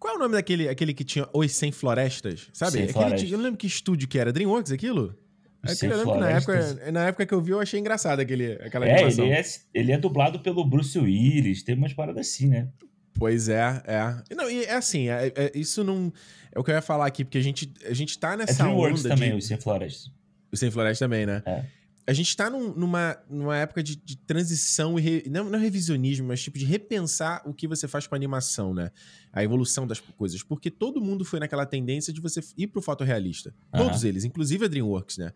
Qual 0.05 0.13
é 0.13 0.17
o 0.17 0.21
nome 0.21 0.35
daquele 0.35 0.69
aquele 0.69 0.93
que 0.93 1.03
tinha 1.03 1.27
Os 1.33 1.51
Sem 1.53 1.73
Florestas? 1.73 2.49
Sabe? 2.53 2.73
Sem 2.73 2.89
Florestas. 2.89 3.31
eu 3.33 3.39
não 3.39 3.45
lembro 3.45 3.57
que 3.59 3.67
estúdio 3.67 4.07
que 4.07 4.19
era. 4.19 4.31
Dreamworks, 4.31 4.71
aquilo? 4.71 5.19
Os 5.65 5.73
Aquele, 5.73 5.95
eu 5.95 5.97
lembro 5.97 6.13
que 6.13 6.19
na 6.21 6.41
Florestas. 6.43 6.73
época, 6.77 6.93
na 6.93 7.07
época 7.07 7.25
que 7.27 7.33
eu 7.33 7.41
vi, 7.41 7.53
eu 7.53 7.61
achei 7.61 7.81
engraçado 7.81 8.21
aquele, 8.21 8.53
aquela 8.63 8.87
É 8.87 8.97
animação. 8.97 9.25
ele, 9.25 9.33
é, 9.35 9.43
ele 9.73 9.93
é 9.93 9.97
dublado 9.99 10.41
pelo 10.41 10.63
Bruce 10.63 10.99
Willis, 10.99 11.63
tem 11.63 11.75
umas 11.75 11.95
paradas 11.95 12.29
assim, 12.29 12.49
né? 12.49 12.69
Pois 13.15 13.49
é, 13.49 13.83
é. 13.87 14.35
Não, 14.35 14.51
e 14.51 14.65
é 14.65 14.75
assim, 14.75 15.09
é- 15.09 15.33
é- 15.35 15.53
isso 15.55 15.83
não. 15.83 16.13
É 16.53 16.59
o 16.59 16.63
que 16.63 16.71
eu 16.71 16.75
ia 16.75 16.83
falar 16.83 17.07
aqui, 17.07 17.25
porque 17.25 17.39
a 17.39 17.43
gente, 17.43 17.73
a 17.89 17.95
gente 17.95 18.19
tá 18.19 18.35
É 18.35 18.37
nessa 18.37 18.63
DreamWorks 18.63 19.01
onda 19.07 19.09
também, 19.15 19.31
de. 19.31 19.37
os 19.39 19.47
Sem 19.47 19.57
Florestas. 19.57 20.13
O 20.53 20.57
Sem 20.59 20.71
Floresta 20.71 21.07
também, 21.07 21.25
né? 21.25 21.43
É. 21.47 21.65
A 22.07 22.13
gente 22.13 22.37
tá 22.37 22.51
num- 22.51 22.75
numa, 22.75 23.17
numa 23.31 23.57
época 23.57 23.83
de, 23.83 23.97
de 23.97 24.17
transição 24.17 24.99
e. 24.99 25.03
re- 25.03 25.25
não, 25.31 25.49
não 25.49 25.59
revisionismo, 25.59 26.29
mas 26.29 26.43
tipo 26.43 26.59
de 26.59 26.65
repensar 26.67 27.43
o 27.47 27.55
que 27.55 27.67
você 27.67 27.89
faz 27.89 28.07
com 28.07 28.15
a 28.15 28.19
animação, 28.19 28.75
né? 28.75 28.91
A 29.33 29.43
evolução 29.43 29.87
das 29.87 30.01
coisas. 30.01 30.43
Porque 30.43 30.71
todo 30.71 31.01
mundo 31.01 31.25
foi 31.25 31.41
naquela 31.41 31.65
tendência 31.65 32.13
de 32.13 32.21
você 32.21 32.41
ir 32.59 32.67
pro 32.67 32.83
fotorrealista. 32.83 33.55
Aham. 33.73 33.85
Todos 33.85 34.05
eles, 34.05 34.23
inclusive 34.25 34.67
a 34.67 34.69
Dreamworks, 34.69 35.17
né? 35.17 35.33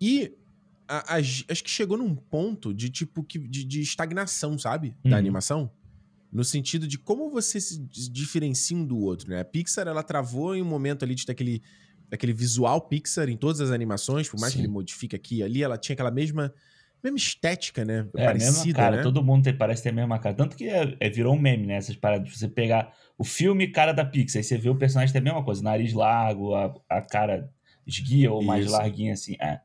E 0.00 0.34
a- 0.86 1.14
a- 1.16 1.18
acho 1.18 1.64
que 1.64 1.70
chegou 1.70 1.96
num 1.96 2.14
ponto 2.14 2.74
de 2.74 2.90
tipo 2.90 3.22
que, 3.24 3.38
de, 3.38 3.64
de 3.64 3.80
estagnação, 3.80 4.58
sabe? 4.58 4.94
Da 5.02 5.10
Uhum. 5.12 5.16
animação. 5.16 5.70
no 6.32 6.44
sentido 6.44 6.86
de 6.86 6.96
como 6.96 7.28
você 7.28 7.60
se 7.60 7.76
diferencia 8.08 8.76
um 8.76 8.86
do 8.86 8.96
outro, 8.98 9.28
né? 9.30 9.40
A 9.40 9.44
Pixar, 9.44 9.88
ela 9.88 10.00
travou 10.00 10.54
em 10.54 10.62
um 10.62 10.64
momento 10.64 11.02
ali 11.04 11.12
de 11.16 11.26
ter 11.26 11.32
aquele, 11.32 11.60
aquele 12.12 12.32
visual 12.32 12.80
Pixar 12.80 13.28
em 13.28 13.36
todas 13.36 13.60
as 13.60 13.70
animações, 13.70 14.28
por 14.28 14.40
mais 14.40 14.52
Sim. 14.52 14.58
que 14.58 14.64
ele 14.64 14.72
modifique 14.72 15.16
aqui 15.16 15.38
e 15.38 15.42
ali, 15.42 15.62
ela 15.62 15.78
tinha 15.78 15.94
aquela 15.94 16.10
mesma 16.10 16.52
mesma 17.02 17.16
estética, 17.16 17.84
né? 17.84 18.06
É, 18.14 18.26
Parecida, 18.26 18.64
mesma 18.64 18.74
cara. 18.74 18.96
Né? 18.98 19.02
Todo 19.02 19.24
mundo 19.24 19.44
tem, 19.44 19.56
parece 19.56 19.82
ter 19.82 19.88
a 19.88 19.92
mesma 19.92 20.18
cara. 20.18 20.34
Tanto 20.34 20.54
que 20.54 20.68
é, 20.68 20.96
é, 21.00 21.08
virou 21.08 21.34
um 21.34 21.38
meme, 21.38 21.66
né? 21.66 21.74
Essas 21.76 21.96
paradas. 21.96 22.30
Você 22.36 22.46
pegar 22.46 22.92
o 23.16 23.24
filme 23.24 23.68
cara 23.68 23.92
da 23.92 24.04
Pixar, 24.04 24.40
aí 24.40 24.44
você 24.44 24.58
vê 24.58 24.68
o 24.68 24.76
personagem 24.76 25.12
tem 25.12 25.20
a 25.20 25.24
mesma 25.24 25.42
coisa. 25.42 25.62
Nariz 25.62 25.92
largo, 25.92 26.54
a, 26.54 26.74
a 26.88 27.00
cara 27.00 27.50
esguia 27.86 28.30
ou 28.30 28.42
mais 28.42 28.66
larguinha, 28.66 29.14
assim. 29.14 29.36
É. 29.40 29.60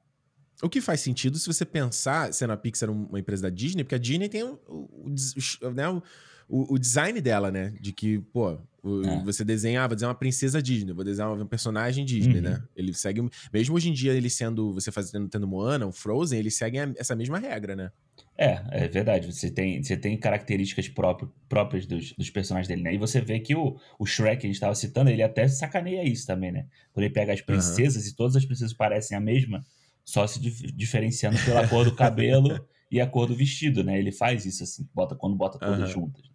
O 0.64 0.70
que 0.70 0.80
faz 0.80 1.02
sentido 1.02 1.38
se 1.38 1.48
você 1.48 1.66
pensar, 1.66 2.34
sendo 2.34 2.54
a 2.54 2.58
Pixar 2.58 2.90
uma 2.90 3.20
empresa 3.20 3.44
da 3.44 3.50
Disney, 3.50 3.84
porque 3.84 3.96
a 3.96 4.00
Disney 4.00 4.30
tem 4.30 4.44
o, 4.44 4.58
o, 4.68 5.16
o, 5.62 5.70
né, 5.72 5.90
o, 5.90 6.02
o 6.48 6.78
design 6.78 7.20
dela, 7.22 7.52
né? 7.52 7.74
De 7.80 7.92
que, 7.92 8.20
pô, 8.20 8.52
é. 8.52 9.24
você 9.24 9.44
desenha, 9.44 9.88
vou 9.88 9.96
desenhar 9.96 10.12
uma 10.12 10.20
princesa 10.20 10.62
Disney, 10.62 10.94
vou 10.94 11.04
desenhar 11.04 11.32
um 11.32 11.48
personagem 11.48 12.06
Disney, 12.06 12.40
né? 12.40 12.50
uhum. 12.52 12.56
né? 12.58 12.64
Ele 12.76 12.94
segue. 12.94 13.28
Mesmo 13.52 13.76
hoje 13.76 13.90
em 13.90 13.94
dia, 13.94 14.14
ele 14.14 14.30
sendo. 14.30 14.72
Você 14.74 14.92
fazendo 14.92 15.28
tendo 15.28 15.48
Moana, 15.48 15.88
um 15.88 15.92
Frozen, 15.92 16.38
eles 16.38 16.56
seguem 16.56 16.94
essa 16.98 17.16
mesma 17.16 17.40
regra, 17.40 17.76
né? 17.76 17.92
É, 18.38 18.62
é 18.72 18.88
verdade. 18.88 19.32
Você 19.32 19.50
tem, 19.50 19.82
você 19.82 19.98
tem 19.98 20.16
características 20.18 20.88
próprias, 20.88 21.32
próprias 21.50 21.86
dos, 21.88 22.14
dos 22.14 22.30
personagens 22.30 22.68
dele, 22.68 22.84
né? 22.84 22.94
E 22.94 22.98
você 22.98 23.20
vê 23.22 23.40
que 23.40 23.56
o, 23.56 23.80
o 23.98 24.06
Shrek 24.06 24.42
que 24.42 24.46
a 24.46 24.50
gente 24.50 24.56
estava 24.56 24.76
citando, 24.76 25.10
ele 25.10 25.24
até 25.24 25.48
sacaneia 25.48 26.04
isso 26.04 26.28
também, 26.28 26.52
né? 26.52 26.68
Quando 26.94 27.06
ele 27.06 27.14
pega 27.14 27.34
as 27.34 27.42
princesas 27.42 28.04
uhum. 28.04 28.10
e 28.12 28.16
todas 28.16 28.36
as 28.36 28.46
princesas 28.46 28.74
parecem 28.74 29.18
a 29.18 29.22
mesma, 29.22 29.66
só 30.04 30.28
se 30.28 30.40
dif 30.40 30.72
diferenciando 30.72 31.38
pela 31.44 31.68
cor 31.68 31.86
do 31.86 31.96
cabelo 31.96 32.64
e 32.92 33.02
a 33.02 33.08
cor 33.08 33.26
do 33.26 33.36
vestido, 33.36 33.84
né? 33.84 33.98
Ele 33.98 34.12
faz 34.12 34.46
isso 34.46 34.64
assim, 34.64 34.88
bota 34.94 35.16
quando 35.16 35.36
bota 35.36 35.58
todas 35.58 35.80
uhum. 35.80 36.02
juntas. 36.02 36.35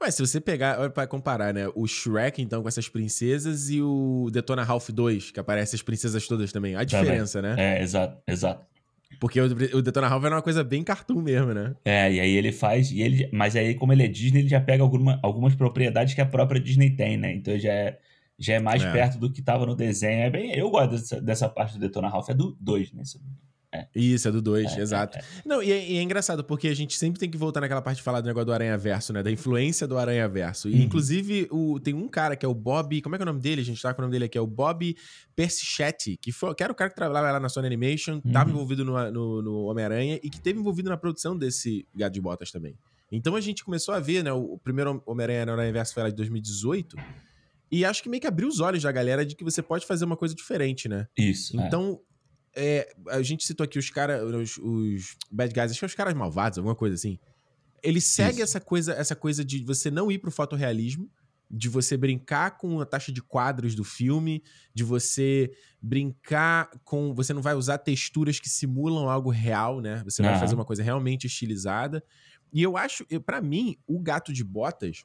Mas 0.00 0.14
se 0.14 0.26
você 0.26 0.40
pegar, 0.40 0.90
para 0.90 1.06
comparar, 1.06 1.52
né, 1.52 1.68
o 1.74 1.86
Shrek, 1.86 2.40
então, 2.40 2.62
com 2.62 2.68
essas 2.68 2.88
princesas 2.88 3.70
e 3.70 3.80
o 3.80 4.28
Detona 4.32 4.62
Ralph 4.62 4.90
2, 4.90 5.30
que 5.30 5.40
aparece 5.40 5.76
as 5.76 5.82
princesas 5.82 6.26
todas 6.26 6.52
também. 6.52 6.76
A 6.76 6.84
diferença, 6.84 7.40
também. 7.40 7.56
né? 7.56 7.78
É, 7.78 7.82
exato, 7.82 8.18
exato. 8.26 8.66
Porque 9.20 9.40
o, 9.40 9.46
o 9.46 9.82
Detona 9.82 10.08
Ralph 10.08 10.24
era 10.24 10.34
uma 10.34 10.42
coisa 10.42 10.64
bem 10.64 10.82
cartoon 10.82 11.20
mesmo, 11.22 11.54
né? 11.54 11.74
É, 11.84 12.12
e 12.12 12.20
aí 12.20 12.36
ele 12.36 12.52
faz. 12.52 12.90
E 12.90 13.00
ele, 13.00 13.28
mas 13.32 13.56
aí, 13.56 13.74
como 13.74 13.92
ele 13.92 14.04
é 14.04 14.08
Disney, 14.08 14.40
ele 14.40 14.48
já 14.48 14.60
pega 14.60 14.82
alguma, 14.82 15.18
algumas 15.22 15.54
propriedades 15.54 16.14
que 16.14 16.20
a 16.20 16.26
própria 16.26 16.60
Disney 16.60 16.90
tem, 16.90 17.16
né? 17.16 17.32
Então 17.32 17.58
já 17.58 17.72
é, 17.72 17.98
já 18.38 18.54
é 18.54 18.60
mais 18.60 18.82
é. 18.82 18.92
perto 18.92 19.18
do 19.18 19.32
que 19.32 19.42
tava 19.42 19.66
no 19.66 19.74
desenho. 19.74 20.22
É 20.22 20.30
bem, 20.30 20.52
eu 20.56 20.70
gosto 20.70 20.90
dessa, 20.90 21.20
dessa 21.20 21.48
parte 21.48 21.74
do 21.74 21.80
Detona 21.80 22.08
Ralph, 22.08 22.28
é 22.28 22.34
do 22.34 22.56
2, 22.60 22.92
né? 22.92 23.02
É. 23.74 23.88
Isso, 23.94 24.28
é 24.28 24.30
do 24.30 24.40
2, 24.40 24.76
é, 24.76 24.80
exato. 24.80 25.18
É, 25.18 25.20
é. 25.20 25.24
Não, 25.44 25.60
e 25.60 25.72
é, 25.72 25.90
e 25.90 25.96
é, 25.96 26.02
engraçado, 26.02 26.44
porque 26.44 26.68
a 26.68 26.74
gente 26.74 26.96
sempre 26.96 27.18
tem 27.18 27.28
que 27.28 27.36
voltar 27.36 27.60
naquela 27.60 27.82
parte 27.82 27.96
de 27.96 28.02
falar 28.02 28.20
do 28.20 28.26
negócio 28.26 28.46
do 28.46 28.52
Aranha 28.52 28.78
Verso, 28.78 29.12
né? 29.12 29.22
Da 29.22 29.30
influência 29.30 29.86
do 29.86 29.98
Aranha 29.98 30.28
Verso. 30.28 30.68
E, 30.68 30.74
uhum. 30.74 30.82
inclusive, 30.82 31.48
o, 31.50 31.80
tem 31.80 31.92
um 31.92 32.06
cara 32.06 32.36
que 32.36 32.46
é 32.46 32.48
o 32.48 32.54
Bob. 32.54 33.02
Como 33.02 33.16
é 33.16 33.18
que 33.18 33.22
é 33.22 33.24
o 33.24 33.26
nome 33.26 33.40
dele? 33.40 33.60
A 33.60 33.64
gente 33.64 33.82
tá 33.82 33.92
com 33.92 34.00
o 34.00 34.04
nome 34.04 34.12
dele 34.12 34.26
aqui. 34.26 34.38
É 34.38 34.40
o 34.40 34.46
Bob 34.46 34.96
Persichetti, 35.34 36.16
que, 36.16 36.30
foi, 36.30 36.54
que 36.54 36.62
era 36.62 36.72
o 36.72 36.76
cara 36.76 36.88
que 36.88 36.96
trabalhava 36.96 37.32
lá 37.32 37.40
na 37.40 37.48
Sony 37.48 37.66
Animation, 37.66 38.20
uhum. 38.24 38.32
tava 38.32 38.50
envolvido 38.50 38.84
no, 38.84 39.10
no, 39.10 39.42
no 39.42 39.64
Homem-Aranha 39.64 40.20
e 40.22 40.30
que 40.30 40.40
teve 40.40 40.60
envolvido 40.60 40.88
na 40.88 40.96
produção 40.96 41.36
desse 41.36 41.84
Gato 41.94 42.12
de 42.12 42.20
Botas 42.20 42.52
também. 42.52 42.76
Então 43.10 43.34
a 43.34 43.40
gente 43.40 43.64
começou 43.64 43.94
a 43.94 44.00
ver, 44.00 44.22
né? 44.22 44.32
O, 44.32 44.54
o 44.54 44.58
primeiro 44.58 45.02
Homem-Aranha 45.04 45.46
no 45.46 45.52
Aranha 45.52 45.72
Verso 45.72 45.94
foi 45.94 46.04
lá 46.04 46.10
de 46.10 46.16
2018. 46.16 46.96
E 47.70 47.84
acho 47.84 48.02
que 48.02 48.08
meio 48.08 48.20
que 48.20 48.26
abriu 48.26 48.46
os 48.46 48.60
olhos 48.60 48.82
da 48.84 48.92
galera 48.92 49.26
de 49.26 49.34
que 49.34 49.42
você 49.42 49.60
pode 49.60 49.84
fazer 49.84 50.04
uma 50.04 50.16
coisa 50.16 50.32
diferente, 50.32 50.88
né? 50.88 51.08
Isso. 51.18 51.60
É. 51.60 51.66
Então, 51.66 52.00
é, 52.56 52.94
a 53.08 53.22
gente 53.22 53.44
citou 53.44 53.64
aqui 53.64 53.78
os 53.78 53.90
caras, 53.90 54.22
os, 54.22 54.58
os, 54.58 55.16
bad 55.30 55.52
guys, 55.52 55.70
acho 55.70 55.78
que 55.78 55.84
é 55.84 55.86
os 55.86 55.94
caras 55.94 56.14
malvados, 56.14 56.58
alguma 56.58 56.74
coisa 56.74 56.94
assim. 56.94 57.18
Ele 57.82 58.00
segue 58.00 58.40
essa 58.40 58.60
coisa, 58.60 58.94
essa 58.94 59.14
coisa 59.14 59.44
de 59.44 59.62
você 59.64 59.90
não 59.90 60.10
ir 60.10 60.18
pro 60.18 60.30
fotorrealismo, 60.30 61.10
de 61.50 61.68
você 61.68 61.96
brincar 61.96 62.56
com 62.56 62.80
a 62.80 62.86
taxa 62.86 63.12
de 63.12 63.20
quadros 63.22 63.74
do 63.74 63.84
filme, 63.84 64.42
de 64.72 64.82
você 64.82 65.50
brincar 65.80 66.70
com. 66.84 67.14
Você 67.14 67.34
não 67.34 67.42
vai 67.42 67.54
usar 67.54 67.78
texturas 67.78 68.40
que 68.40 68.48
simulam 68.48 69.08
algo 69.08 69.30
real, 69.30 69.80
né? 69.80 70.02
Você 70.04 70.22
vai 70.22 70.38
fazer 70.38 70.54
uma 70.54 70.64
coisa 70.64 70.82
realmente 70.82 71.26
estilizada. 71.26 72.02
E 72.52 72.62
eu 72.62 72.76
acho, 72.76 73.04
para 73.26 73.42
mim, 73.42 73.76
o 73.86 74.00
Gato 74.00 74.32
de 74.32 74.42
Botas 74.42 75.04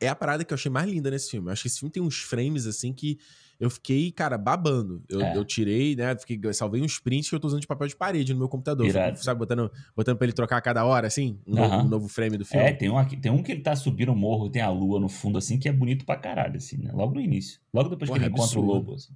é 0.00 0.08
a 0.08 0.14
parada 0.14 0.44
que 0.44 0.52
eu 0.52 0.56
achei 0.56 0.70
mais 0.70 0.90
linda 0.90 1.10
nesse 1.10 1.30
filme. 1.30 1.48
Eu 1.48 1.52
acho 1.52 1.62
que 1.62 1.68
esse 1.68 1.78
filme 1.78 1.92
tem 1.92 2.02
uns 2.02 2.18
frames 2.18 2.66
assim 2.66 2.92
que 2.92 3.18
eu 3.60 3.68
fiquei, 3.68 4.10
cara, 4.10 4.38
babando. 4.38 5.04
Eu, 5.06 5.20
é. 5.20 5.36
eu 5.36 5.44
tirei, 5.44 5.94
né? 5.94 6.16
Fiquei, 6.16 6.40
salvei 6.54 6.80
uns 6.80 6.98
prints 6.98 7.28
que 7.28 7.34
eu 7.34 7.38
tô 7.38 7.46
usando 7.46 7.60
de 7.60 7.66
papel 7.66 7.86
de 7.86 7.94
parede 7.94 8.32
no 8.32 8.38
meu 8.38 8.48
computador. 8.48 8.86
Fico, 8.86 9.22
sabe, 9.22 9.38
botando, 9.38 9.70
botando 9.94 10.16
pra 10.16 10.24
ele 10.24 10.32
trocar 10.32 10.56
a 10.56 10.60
cada 10.62 10.82
hora, 10.82 11.06
assim, 11.06 11.38
um, 11.46 11.54
novo, 11.54 11.76
um 11.76 11.88
novo 11.88 12.08
frame 12.08 12.38
do 12.38 12.44
filme. 12.46 12.64
É, 12.64 12.72
tem 12.72 12.88
um, 12.88 12.96
aqui, 12.96 13.18
tem 13.18 13.30
um 13.30 13.42
que 13.42 13.52
ele 13.52 13.60
tá 13.60 13.76
subindo 13.76 14.12
o 14.12 14.16
morro, 14.16 14.48
tem 14.48 14.62
a 14.62 14.70
lua 14.70 14.98
no 14.98 15.10
fundo, 15.10 15.36
assim, 15.36 15.58
que 15.58 15.68
é 15.68 15.72
bonito 15.72 16.06
pra 16.06 16.16
caralho, 16.16 16.56
assim, 16.56 16.78
né? 16.78 16.90
Logo 16.90 17.14
no 17.14 17.20
início. 17.20 17.60
Logo 17.72 17.90
depois 17.90 18.08
Porra, 18.08 18.20
que 18.20 18.24
ele 18.24 18.32
é 18.32 18.34
encontra 18.34 18.58
o 18.58 18.62
lobo, 18.62 18.94
assim. 18.94 19.12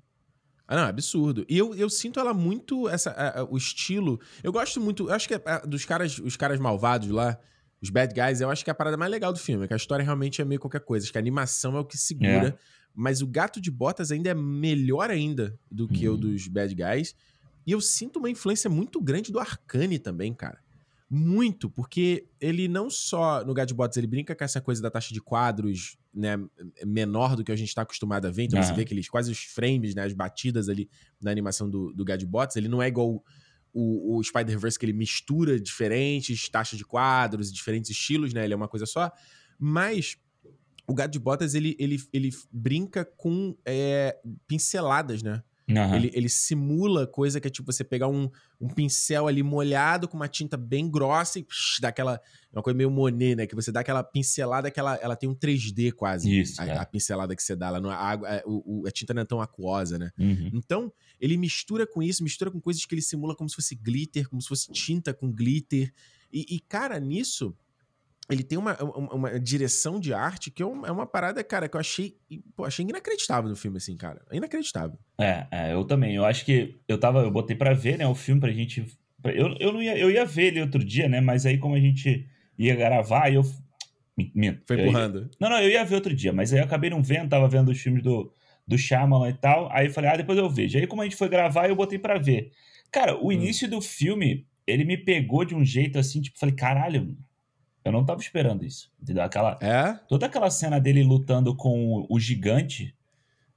Ah, 0.68 0.76
não, 0.76 0.84
é 0.84 0.88
absurdo. 0.90 1.47
E 1.49 1.57
eu, 1.57 1.74
eu 1.74 1.88
sinto 1.88 2.20
ela 2.20 2.34
muito, 2.34 2.86
essa, 2.86 3.12
a, 3.12 3.40
a, 3.40 3.45
o 3.45 3.57
estilo. 3.57 4.20
Eu 4.42 4.53
gosto 4.53 4.78
muito, 4.78 5.09
eu 5.09 5.14
acho 5.14 5.26
que 5.26 5.34
a, 5.34 5.59
dos 5.61 5.86
caras, 5.86 6.18
os 6.18 6.36
caras 6.36 6.61
malvados 6.61 7.09
lá, 7.09 7.38
os 7.82 7.88
bad 7.88 8.12
guys, 8.14 8.42
eu 8.42 8.51
acho 8.51 8.62
que 8.62 8.70
é 8.70 8.72
a 8.72 8.74
parada 8.74 8.97
mais 8.97 9.11
legal 9.11 9.32
do 9.32 9.38
filme, 9.38 9.64
é 9.64 9.68
que 9.68 9.74
a 9.74 9.76
história 9.76 10.05
realmente 10.05 10.42
é 10.42 10.45
meio 10.45 10.61
qualquer 10.61 10.80
coisa. 10.80 11.05
Acho 11.05 11.12
que 11.12 11.18
a 11.18 11.20
animação 11.20 11.76
é 11.76 11.80
o 11.80 11.84
que 11.84 11.97
segura. 11.97 12.49
É. 12.49 12.74
Mas 12.95 13.20
o 13.20 13.26
Gato 13.26 13.61
de 13.61 13.70
Botas 13.70 14.12
ainda 14.12 14.30
é 14.30 14.34
melhor 14.34 15.11
ainda 15.11 15.59
do 15.70 15.88
que 15.88 16.09
uhum. 16.09 16.14
o 16.14 16.18
dos 16.18 16.47
Bad 16.47 16.74
Guys. 16.74 17.14
E 17.66 17.72
eu 17.72 17.80
sinto 17.80 18.18
uma 18.18 18.30
influência 18.30 18.70
muito 18.70 19.01
grande 19.01 19.32
do 19.32 19.40
Arcane 19.40 19.99
também, 19.99 20.32
cara. 20.32 20.62
Muito, 21.11 21.68
porque 21.68 22.26
ele 22.40 22.66
não 22.66 22.88
só 22.88 23.45
no 23.45 23.53
Gato 23.53 23.68
de 23.68 23.74
Botas 23.74 23.97
ele 23.97 24.07
brinca 24.07 24.34
com 24.34 24.45
essa 24.45 24.61
coisa 24.61 24.80
da 24.80 24.90
taxa 24.90 25.12
de 25.12 25.20
quadros, 25.20 25.97
né, 26.12 26.36
menor 26.84 27.36
do 27.36 27.45
que 27.45 27.53
a 27.53 27.57
gente 27.57 27.68
está 27.68 27.82
acostumado 27.82 28.26
a 28.26 28.30
ver. 28.30 28.45
Então 28.45 28.59
uhum. 28.59 28.64
você 28.64 28.72
vê 28.72 28.82
aqueles 28.82 29.09
quase 29.09 29.30
os 29.30 29.38
frames, 29.38 29.95
né, 29.95 30.05
as 30.05 30.12
batidas 30.12 30.68
ali 30.68 30.88
na 31.20 31.30
animação 31.30 31.68
do, 31.68 31.92
do 31.92 32.05
Gato 32.05 32.20
de 32.20 32.26
Botas. 32.26 32.57
Ele 32.57 32.68
não 32.68 32.82
é 32.82 32.88
igual 32.88 33.22
o, 33.72 34.18
o 34.18 34.22
Spider-Verse 34.22 34.78
que 34.78 34.86
ele 34.86 34.92
mistura 34.92 35.59
diferentes 35.61 36.49
taxas 36.49 36.78
de 36.78 36.84
quadros, 36.84 37.53
diferentes 37.53 37.90
estilos, 37.90 38.32
né? 38.32 38.45
Ele 38.45 38.55
é 38.55 38.57
uma 38.57 38.68
coisa 38.68 38.86
só. 38.86 39.11
Mas 39.59 40.16
o 40.87 40.95
Gato 40.95 41.12
de 41.12 41.18
Botas, 41.18 41.55
ele, 41.55 41.76
ele, 41.78 41.97
ele 42.12 42.30
brinca 42.53 43.05
com 43.05 43.57
é, 43.64 44.18
pinceladas, 44.47 45.22
né? 45.22 45.43
Uhum. 45.68 45.95
Ele, 45.95 46.11
ele 46.12 46.28
simula 46.28 47.07
coisa 47.07 47.41
que 47.41 47.49
é 47.49 47.51
tipo 47.51 47.72
você 47.72 47.82
pegar 47.82 48.07
um, 48.09 48.30
um 48.61 48.68
pincel 48.68 49.26
ali 49.26 49.43
molhado 49.43 50.07
com 50.07 50.16
uma 50.16 50.28
tinta 50.28 50.59
bem 50.59 50.91
grossa 50.91 51.39
e 51.39 51.43
psh, 51.43 51.78
dá 51.80 51.89
aquela. 51.89 52.20
É 52.53 52.57
uma 52.57 52.62
coisa 52.62 52.76
meio 52.76 52.91
Monet, 52.91 53.35
né? 53.35 53.47
Que 53.47 53.55
você 53.55 53.72
dá 53.72 53.80
aquela 53.80 54.05
pincelada 54.05 54.70
que 54.70 54.78
ela, 54.78 54.97
ela 54.97 55.16
tem 55.16 55.28
um 55.28 55.35
3D 55.35 55.93
quase. 55.93 56.41
Isso. 56.41 56.61
A, 56.61 56.66
é. 56.66 56.76
a 56.76 56.85
pincelada 56.85 57.35
que 57.35 57.43
você 57.43 57.57
dá. 57.57 57.68
Ela 57.68 57.80
não, 57.80 57.89
a, 57.91 57.97
água, 57.97 58.28
a, 58.28 58.35
é, 58.35 58.43
o, 58.45 58.85
a 58.87 58.91
tinta 58.91 59.14
não 59.14 59.22
é 59.22 59.24
tão 59.24 59.41
aquosa, 59.41 59.99
né? 59.99 60.11
Uhum. 60.18 60.51
Então, 60.53 60.93
ele 61.18 61.37
mistura 61.39 61.87
com 61.87 62.03
isso, 62.03 62.22
mistura 62.22 62.51
com 62.51 62.61
coisas 62.61 62.85
que 62.85 62.95
ele 62.95 63.03
simula 63.03 63.35
como 63.35 63.49
se 63.49 63.57
fosse 63.57 63.74
glitter, 63.74 64.28
como 64.28 64.43
se 64.43 64.49
fosse 64.49 64.70
tinta 64.70 65.14
com 65.14 65.32
glitter. 65.32 65.93
E, 66.30 66.57
e 66.57 66.61
cara, 66.61 67.01
nisso 67.01 67.57
ele 68.30 68.42
tem 68.42 68.56
uma, 68.56 68.74
uma, 68.82 69.14
uma, 69.14 69.40
direção 69.40 70.00
de 70.00 70.14
arte 70.14 70.50
que 70.50 70.62
é 70.62 70.66
uma, 70.66 71.06
parada, 71.06 71.44
cara, 71.44 71.68
que 71.68 71.76
eu 71.76 71.80
achei, 71.80 72.16
pô, 72.56 72.64
achei 72.64 72.84
inacreditável 72.84 73.50
no 73.50 73.56
filme, 73.56 73.76
assim, 73.76 73.96
cara. 73.96 74.22
É 74.30 74.36
inacreditável. 74.36 74.98
É, 75.20 75.46
é, 75.50 75.72
eu 75.74 75.84
também. 75.84 76.14
Eu 76.14 76.24
acho 76.24 76.44
que 76.44 76.76
eu 76.88 76.98
tava, 76.98 77.20
eu 77.20 77.30
botei 77.30 77.54
para 77.54 77.74
ver, 77.74 77.98
né, 77.98 78.06
o 78.06 78.14
filme 78.14 78.40
pra 78.40 78.50
gente. 78.50 78.86
Eu, 79.24 79.54
eu 79.60 79.72
não 79.72 79.82
ia, 79.82 79.96
eu 79.98 80.10
ia 80.10 80.24
ver 80.24 80.46
ele 80.46 80.62
outro 80.62 80.82
dia, 80.82 81.08
né, 81.08 81.20
mas 81.20 81.44
aí 81.44 81.58
como 81.58 81.74
a 81.74 81.80
gente 81.80 82.26
ia 82.58 82.74
gravar, 82.74 83.32
eu. 83.32 83.42
Minto. 84.16 84.62
Foi 84.66 84.80
empurrando. 84.80 85.18
Ia, 85.18 85.30
não, 85.40 85.50
não, 85.50 85.58
eu 85.60 85.70
ia 85.70 85.84
ver 85.84 85.96
outro 85.96 86.14
dia, 86.14 86.32
mas 86.32 86.52
aí 86.52 86.60
eu 86.60 86.64
acabei 86.64 86.88
não 86.88 87.02
vendo, 87.02 87.28
tava 87.28 87.48
vendo 87.48 87.70
os 87.70 87.80
filmes 87.80 88.02
do, 88.02 88.32
do 88.66 88.78
Shyamalan 88.78 89.28
e 89.28 89.34
tal. 89.34 89.68
Aí 89.70 89.86
eu 89.86 89.92
falei, 89.92 90.10
ah, 90.10 90.16
depois 90.16 90.38
eu 90.38 90.48
vejo. 90.48 90.78
Aí 90.78 90.86
como 90.86 91.02
a 91.02 91.04
gente 91.04 91.16
foi 91.16 91.28
gravar, 91.28 91.68
eu 91.68 91.76
botei 91.76 91.98
para 91.98 92.18
ver. 92.18 92.52
Cara, 92.90 93.16
o 93.16 93.28
hum. 93.28 93.32
início 93.32 93.68
do 93.68 93.82
filme, 93.82 94.46
ele 94.66 94.84
me 94.84 94.96
pegou 94.96 95.44
de 95.44 95.54
um 95.54 95.64
jeito 95.64 95.98
assim, 95.98 96.22
tipo, 96.22 96.38
falei, 96.38 96.54
caralho 96.54 97.14
eu 97.85 97.93
não 97.93 98.05
tava 98.05 98.20
esperando 98.20 98.64
isso. 98.64 98.91
Entendeu? 99.01 99.22
Aquela, 99.22 99.59
é? 99.61 99.93
Toda 100.09 100.26
aquela 100.26 100.51
cena 100.51 100.80
dele 100.80 101.03
lutando 101.03 101.55
com 101.55 102.07
o 102.09 102.18
gigante 102.18 102.95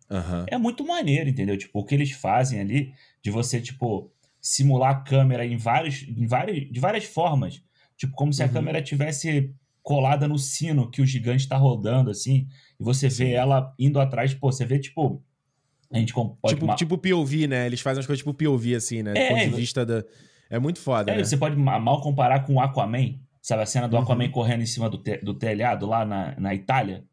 uhum. 0.09 0.45
é 0.47 0.57
muito 0.57 0.85
maneiro, 0.85 1.29
entendeu? 1.29 1.57
Tipo, 1.57 1.79
o 1.79 1.85
que 1.85 1.95
eles 1.95 2.11
fazem 2.11 2.59
ali 2.59 2.93
de 3.21 3.31
você, 3.31 3.61
tipo, 3.61 4.11
simular 4.41 4.91
a 4.91 4.99
câmera 5.01 5.45
em 5.45 5.57
vários, 5.57 6.05
em 6.07 6.25
várias, 6.27 6.69
de 6.69 6.79
várias 6.79 7.05
formas. 7.05 7.63
Tipo, 7.95 8.13
como 8.15 8.33
se 8.33 8.43
a 8.43 8.45
uhum. 8.45 8.53
câmera 8.53 8.81
tivesse 8.81 9.53
colada 9.81 10.27
no 10.27 10.37
sino 10.37 10.91
que 10.91 11.01
o 11.01 11.05
gigante 11.05 11.47
tá 11.47 11.55
rodando, 11.55 12.11
assim, 12.11 12.45
e 12.77 12.83
você 12.83 13.09
Sim. 13.09 13.23
vê 13.23 13.31
ela 13.31 13.73
indo 13.79 14.01
atrás, 14.01 14.33
pô, 14.33 14.51
você 14.51 14.65
vê, 14.65 14.77
tipo. 14.77 15.23
A 15.89 15.97
gente 15.97 16.13
pode 16.13 16.37
tipo, 16.47 16.75
tipo 16.75 16.97
POV, 16.97 17.47
né? 17.47 17.65
Eles 17.65 17.79
fazem 17.79 18.01
as 18.01 18.05
coisas 18.05 18.19
tipo 18.19 18.33
POV, 18.33 18.75
assim, 18.75 19.01
né? 19.01 19.13
Do 19.13 19.19
é, 19.19 19.29
ponto 19.29 19.49
de 19.49 19.55
vista 19.55 19.85
da. 19.85 20.03
É 20.49 20.59
muito 20.59 20.79
foda. 20.79 21.09
É, 21.09 21.15
né? 21.15 21.23
você 21.23 21.37
pode 21.37 21.55
mal 21.55 22.01
comparar 22.01 22.41
com 22.41 22.55
o 22.55 22.59
Aquaman, 22.59 23.17
Sabe 23.47 23.63
a 23.63 23.65
cena 23.65 23.87
do 23.87 23.95
uhum. 23.95 24.01
Aquaman 24.01 24.29
correndo 24.29 24.61
em 24.61 24.65
cima 24.65 24.89
do, 24.89 24.97
te, 24.97 25.19
do 25.19 25.33
telhado 25.33 25.85
lá 25.85 26.03
na, 26.03 26.35
na 26.37 26.53
Itália? 26.53 27.05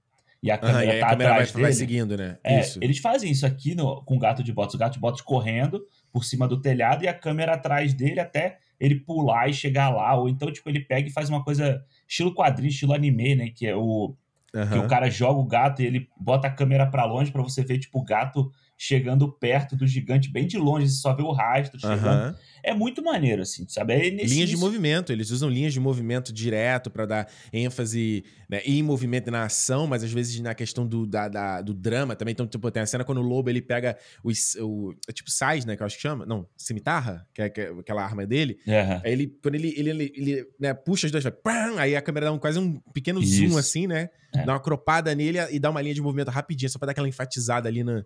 E 0.42 0.50
a 0.50 0.58
câmera 0.58 0.90
uhum, 0.90 0.96
e 0.96 0.98
tá 0.98 1.06
a 1.06 1.10
câmera 1.10 1.30
atrás 1.30 1.52
vai, 1.52 1.62
dele. 1.62 1.62
vai 1.62 1.72
seguindo, 1.72 2.16
né? 2.16 2.38
É, 2.42 2.58
isso. 2.58 2.80
Eles 2.82 2.98
fazem 2.98 3.30
isso 3.30 3.46
aqui 3.46 3.72
no, 3.72 4.02
com 4.02 4.16
o 4.16 4.18
Gato 4.18 4.42
de 4.42 4.52
Botas. 4.52 4.74
O 4.74 4.78
Gato 4.78 4.94
de 4.94 4.98
Botas 4.98 5.20
correndo 5.20 5.80
por 6.12 6.24
cima 6.24 6.48
do 6.48 6.60
telhado 6.60 7.04
e 7.04 7.08
a 7.08 7.14
câmera 7.14 7.54
atrás 7.54 7.94
dele 7.94 8.18
até 8.18 8.58
ele 8.80 8.96
pular 8.96 9.48
e 9.48 9.54
chegar 9.54 9.90
lá, 9.90 10.12
ou 10.16 10.28
então, 10.28 10.52
tipo, 10.52 10.68
ele 10.68 10.80
pega 10.80 11.06
e 11.06 11.12
faz 11.12 11.30
uma 11.30 11.44
coisa 11.44 11.80
estilo 12.08 12.34
quadrinho, 12.34 12.68
estilo 12.68 12.94
anime, 12.94 13.36
né? 13.36 13.50
Que 13.54 13.68
é 13.68 13.76
o. 13.76 14.16
Uhum. 14.52 14.70
Que 14.70 14.78
o 14.78 14.88
cara 14.88 15.08
joga 15.08 15.38
o 15.38 15.46
gato 15.46 15.82
e 15.82 15.86
ele 15.86 16.08
bota 16.18 16.48
a 16.48 16.50
câmera 16.50 16.84
para 16.90 17.04
longe 17.04 17.30
para 17.30 17.42
você 17.42 17.62
ver, 17.62 17.78
tipo, 17.78 18.00
o 18.00 18.04
gato 18.04 18.50
chegando 18.76 19.30
perto 19.30 19.76
do 19.76 19.86
gigante, 19.86 20.30
bem 20.30 20.46
de 20.46 20.58
longe, 20.58 20.88
você 20.88 20.96
só 20.96 21.14
vê 21.14 21.22
o 21.22 21.32
rastro 21.32 21.80
chegando. 21.80 22.30
Uhum. 22.30 22.34
É 22.62 22.74
muito 22.74 23.02
maneiro, 23.02 23.42
assim, 23.42 23.66
sabe? 23.68 23.92
É 23.92 24.08
linhas 24.08 24.48
de 24.48 24.56
movimento, 24.56 25.12
eles 25.12 25.30
usam 25.30 25.50
linhas 25.50 25.72
de 25.72 25.78
movimento 25.78 26.32
direto 26.32 26.90
para 26.90 27.04
dar 27.04 27.28
ênfase 27.52 28.24
né, 28.48 28.62
em 28.64 28.82
movimento 28.82 29.30
na 29.30 29.44
ação, 29.44 29.86
mas 29.86 30.02
às 30.02 30.10
vezes 30.10 30.40
na 30.40 30.54
questão 30.54 30.86
do, 30.86 31.06
da, 31.06 31.28
da, 31.28 31.60
do 31.60 31.74
drama 31.74 32.16
também. 32.16 32.32
Então, 32.32 32.46
tipo, 32.46 32.70
tem 32.70 32.82
a 32.82 32.86
cena 32.86 33.04
quando 33.04 33.18
o 33.18 33.22
lobo 33.22 33.50
ele 33.50 33.60
pega 33.60 33.98
o, 34.22 34.30
o 34.62 34.94
é 35.06 35.12
tipo 35.12 35.30
sais, 35.30 35.64
né, 35.64 35.76
que 35.76 35.82
eu 35.82 35.86
acho 35.86 35.96
que 35.96 36.02
chama, 36.02 36.24
não, 36.24 36.46
cimitarra, 36.56 37.26
que 37.34 37.42
é, 37.42 37.50
que 37.50 37.60
é 37.60 37.68
aquela 37.68 38.02
arma 38.02 38.26
dele. 38.26 38.58
Uhum. 38.66 39.00
Aí 39.04 39.12
ele, 39.12 39.26
quando 39.42 39.56
ele, 39.56 39.74
ele, 39.76 39.90
ele, 39.90 40.12
ele 40.16 40.46
né, 40.58 40.72
puxa 40.72 41.06
os 41.06 41.12
vai, 41.12 41.32
pam, 41.32 41.78
aí 41.78 41.94
a 41.94 42.02
câmera 42.02 42.26
dá 42.26 42.32
um, 42.32 42.38
quase 42.38 42.58
um 42.58 42.80
pequeno 42.94 43.22
Isso. 43.22 43.46
zoom 43.46 43.58
assim, 43.58 43.86
né? 43.86 44.08
É. 44.34 44.44
Dá 44.44 44.54
uma 44.54 44.60
cropada 44.60 45.14
nele 45.14 45.38
e 45.50 45.58
dá 45.58 45.70
uma 45.70 45.80
linha 45.80 45.94
de 45.94 46.00
movimento 46.00 46.30
rapidinha, 46.30 46.68
só 46.68 46.78
pra 46.78 46.86
dar 46.86 46.92
aquela 46.92 47.08
enfatizada 47.08 47.68
ali 47.68 47.84
na 47.84 48.04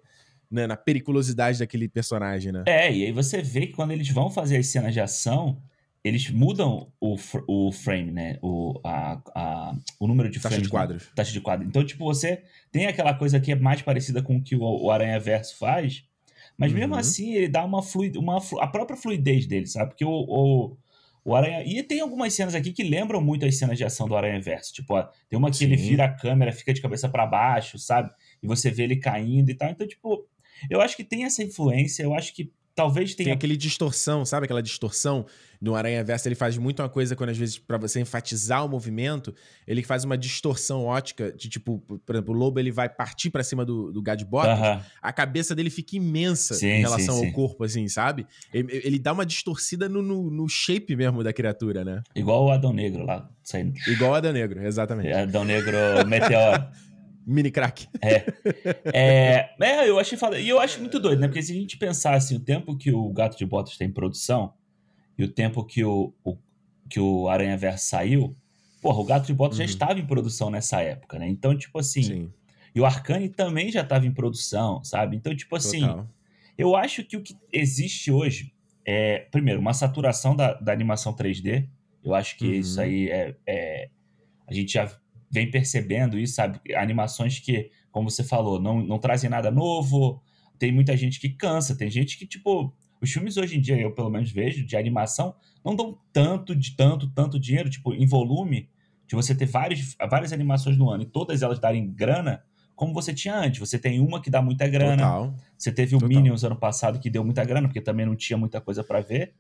né, 0.51 0.67
na 0.67 0.77
periculosidade 0.77 1.59
daquele 1.59 1.89
personagem, 1.89 2.53
né? 2.53 2.65
É, 2.67 2.93
e 2.93 3.05
aí 3.05 3.13
você 3.13 3.43
vê 3.43 3.67
que 3.67 3.75
quando 3.75 3.91
eles 3.91 4.09
vão 4.09 4.31
fazer 4.31 4.57
as 4.57 4.67
cenas 4.67 4.95
de 4.95 5.01
ação, 5.01 5.63
eles 6.03 6.31
mudam 6.31 6.91
o, 7.01 7.17
o 7.47 7.73
frame, 7.73 8.11
né? 8.11 8.39
O, 8.41 8.81
a, 8.85 9.21
a, 9.35 9.77
o 9.99 10.07
número 10.07 10.31
de 10.31 10.39
taxa 10.41 10.55
frames. 10.55 10.69
de 10.69 10.73
né? 10.73 10.79
quadros. 10.79 11.11
Taxa 11.15 11.33
de 11.33 11.41
quadros. 11.41 11.69
Então, 11.69 11.85
tipo, 11.85 12.05
você 12.05 12.43
tem 12.71 12.87
aquela 12.87 13.15
coisa 13.15 13.39
que 13.41 13.53
é 13.53 13.55
mais 13.55 13.83
parecida 13.83 14.23
com 14.23 14.37
o 14.37 14.43
que 14.43 14.57
o, 14.57 14.63
o 14.63 14.91
Aranha 14.91 15.19
Verso 15.19 15.57
faz, 15.59 16.05
mas 16.57 16.73
uhum. 16.73 16.79
mesmo 16.79 16.95
assim 16.97 17.35
ele 17.35 17.49
dá 17.49 17.65
uma 17.65 17.83
fluidez, 17.83 18.23
uma, 18.23 18.39
a 18.61 18.67
própria 18.67 18.97
fluidez 18.97 19.47
dele, 19.47 19.67
sabe? 19.67 19.91
Porque 19.91 20.05
o, 20.05 20.11
o, 20.11 20.77
o 21.25 21.35
Aranha. 21.35 21.63
E 21.65 21.83
tem 21.83 22.01
algumas 22.01 22.33
cenas 22.33 22.55
aqui 22.55 22.73
que 22.73 22.83
lembram 22.83 23.21
muito 23.21 23.45
as 23.45 23.57
cenas 23.57 23.77
de 23.77 23.85
ação 23.85 24.09
do 24.09 24.17
Aranha 24.17 24.41
Verso. 24.41 24.73
Tipo, 24.73 24.95
ó, 24.95 25.03
tem 25.29 25.39
uma 25.39 25.51
que 25.51 25.59
Sim. 25.59 25.67
ele 25.67 25.77
vira 25.77 26.05
a 26.05 26.09
câmera, 26.09 26.53
fica 26.53 26.73
de 26.73 26.81
cabeça 26.81 27.09
para 27.09 27.27
baixo, 27.27 27.79
sabe? 27.79 28.11
E 28.43 28.47
você 28.47 28.71
vê 28.71 28.85
ele 28.85 28.97
caindo 28.97 29.51
e 29.51 29.55
tal. 29.55 29.69
Então, 29.69 29.87
tipo, 29.87 30.27
eu 30.71 30.81
acho 30.81 30.97
que 30.97 31.05
tem 31.05 31.25
essa 31.25 31.43
influência, 31.43 32.03
eu 32.03 32.15
acho 32.15 32.35
que 32.35 32.53
talvez 32.79 33.15
tenha. 33.15 33.27
Tem 33.27 33.33
aquele 33.35 33.57
distorção, 33.57 34.25
sabe? 34.25 34.45
Aquela 34.45 34.63
distorção 34.63 35.27
no 35.61 35.75
Aranha 35.75 36.05
Verso. 36.05 36.29
Ele 36.29 36.37
faz 36.37 36.57
muito 36.57 36.81
uma 36.81 36.89
coisa 36.89 37.17
quando, 37.17 37.31
às 37.31 37.37
vezes, 37.37 37.59
para 37.59 37.77
você 37.77 38.01
enfatizar 38.01 38.65
o 38.65 38.69
movimento, 38.69 39.35
ele 39.67 39.83
faz 39.83 40.05
uma 40.05 40.17
distorção 40.17 40.85
ótica 40.85 41.33
de 41.33 41.49
tipo, 41.49 41.81
por 42.07 42.15
exemplo, 42.15 42.33
o 42.33 42.39
lobo 42.39 42.61
ele 42.61 42.71
vai 42.71 42.89
partir 42.89 43.31
para 43.31 43.43
cima 43.43 43.65
do, 43.65 43.91
do 43.91 44.01
Gadbot, 44.01 44.47
uh 44.47 44.51
-huh. 44.51 44.83
a 45.03 45.13
cabeça 45.13 45.55
dele 45.57 45.71
fica 45.71 45.97
imensa 45.97 46.55
sim, 46.55 46.69
em 46.69 46.81
relação 46.81 47.17
sim, 47.17 47.21
ao 47.21 47.27
sim. 47.27 47.33
corpo, 47.33 47.65
assim, 47.65 47.89
sabe? 47.89 48.25
Ele, 48.55 48.81
ele, 48.85 48.99
dá 48.99 49.13
uma 49.13 49.27
distorcida 49.27 49.89
no, 49.89 50.01
no, 50.01 50.31
no, 50.31 50.49
shape 50.49 50.95
mesmo 50.95 51.25
da 51.25 51.33
criatura, 51.33 51.85
né? 51.85 52.03
Igual 52.15 52.47
o 52.47 52.51
Adão 52.53 52.73
Negro 52.73 53.05
lá 53.05 53.29
saindo. 53.43 53.75
Igual 53.89 54.13
o 54.13 54.15
Adão 54.15 54.33
Negro, 54.33 54.65
exatamente. 54.65 55.13
Adão 55.13 55.45
Negro 55.45 55.77
Meteoro. 56.07 56.69
Mini 57.29 57.51
crack. 57.51 57.87
É. 58.01 58.25
é. 58.93 59.51
É, 59.61 59.89
eu 59.89 59.99
achei 59.99 60.17
foda. 60.17 60.39
E 60.41 60.49
eu 60.49 60.59
acho 60.59 60.81
muito 60.81 60.99
doido, 60.99 61.21
né? 61.21 61.29
Porque 61.29 61.43
se 61.43 61.53
a 61.53 61.55
gente 61.55 61.77
pensar 61.77 62.15
assim, 62.15 62.37
o 62.37 62.41
tempo 62.41 62.77
que 62.77 62.93
o 62.93 63.11
Gato 63.11 63.37
de 63.37 63.45
Botas 63.45 63.77
tem 63.77 63.89
em 63.89 63.93
produção 63.93 64.53
e 65.17 65.25
o 65.25 65.29
tempo 65.29 65.65
que 65.65 65.85
o, 65.85 66.13
o 66.25 66.37
que 66.89 66.99
o 66.99 67.29
Aranha 67.29 67.57
Verso 67.57 67.87
saiu, 67.87 68.35
porra, 68.81 69.01
o 69.01 69.05
Gato 69.05 69.27
de 69.27 69.35
Botas 69.35 69.59
uhum. 69.59 69.67
já 69.67 69.71
estava 69.71 69.99
em 69.99 70.07
produção 70.07 70.51
nessa 70.51 70.81
época, 70.81 71.19
né? 71.19 71.29
Então, 71.29 71.57
tipo 71.57 71.79
assim. 71.79 72.03
Sim. 72.03 72.33
E 72.75 72.81
o 72.81 72.87
Arcane 72.87 73.29
também 73.29 73.71
já 73.71 73.83
estava 73.83 74.07
em 74.07 74.13
produção, 74.13 74.83
sabe? 74.83 75.17
Então, 75.17 75.35
tipo 75.37 75.55
assim. 75.55 75.81
Total. 75.81 76.09
Eu 76.57 76.75
acho 76.75 77.05
que 77.05 77.17
o 77.17 77.23
que 77.23 77.37
existe 77.53 78.11
hoje 78.11 78.53
é, 78.91 79.27
primeiro, 79.31 79.61
uma 79.61 79.75
saturação 79.75 80.35
da, 80.35 80.55
da 80.55 80.73
animação 80.73 81.15
3D. 81.15 81.69
Eu 82.03 82.15
acho 82.15 82.39
que 82.39 82.47
uhum. 82.47 82.55
isso 82.55 82.81
aí 82.81 83.11
é, 83.11 83.37
é. 83.47 83.91
A 84.47 84.55
gente 84.55 84.73
já 84.73 84.91
vem 85.31 85.51
percebendo 85.51 86.19
isso, 86.19 86.35
sabe? 86.35 86.61
Animações 86.75 87.39
que, 87.39 87.71
como 87.91 88.11
você 88.11 88.25
falou, 88.25 88.61
não, 88.61 88.81
não 88.81 88.99
trazem 88.99 89.29
nada 89.29 89.51
novo. 89.51 90.23
Tem 90.59 90.73
muita 90.73 90.97
gente 90.97 91.21
que 91.21 91.29
cansa, 91.29 91.77
tem 91.77 91.91
gente 91.91 92.19
que, 92.19 92.27
tipo, 92.27 92.75
os 93.01 93.11
filmes 93.11 93.37
hoje 93.37 93.57
em 93.57 93.61
dia, 93.61 93.79
eu 93.79 93.95
pelo 93.95 94.11
menos 94.11 94.31
vejo, 94.31 94.67
de 94.67 94.77
animação, 94.77 95.35
não 95.65 95.77
dão 95.77 95.99
tanto, 96.13 96.55
de 96.55 96.75
tanto, 96.77 97.09
tanto 97.11 97.39
dinheiro, 97.39 97.71
tipo, 97.71 97.95
em 97.95 98.07
volume, 98.07 98.69
de 99.07 99.15
você 99.15 99.35
ter 99.35 99.47
vários, 99.47 99.97
várias 100.11 100.33
animações 100.33 100.77
no 100.77 100.91
ano 100.91 101.05
e 101.05 101.07
todas 101.07 101.43
elas 101.43 101.59
darem 101.59 101.91
grana, 101.91 102.43
como 102.75 102.93
você 102.93 103.13
tinha 103.13 103.37
antes. 103.37 103.59
Você 103.59 103.79
tem 103.79 104.01
uma 104.01 104.21
que 104.21 104.31
dá 104.31 104.43
muita 104.43 104.69
grana. 104.69 104.97
Total. 105.03 105.35
Você 105.57 105.73
teve 105.73 105.97
o 105.97 105.99
Total. 105.99 106.17
Minions 106.17 106.45
ano 106.45 106.57
passado 106.57 106.99
que 106.99 107.11
deu 107.11 107.25
muita 107.25 107.45
grana, 107.45 107.67
porque 107.69 107.81
também 107.81 108.07
não 108.07 108.15
tinha 108.15 108.37
muita 108.37 108.61
coisa 108.61 108.85
para 108.85 109.01
ver. 109.01 109.35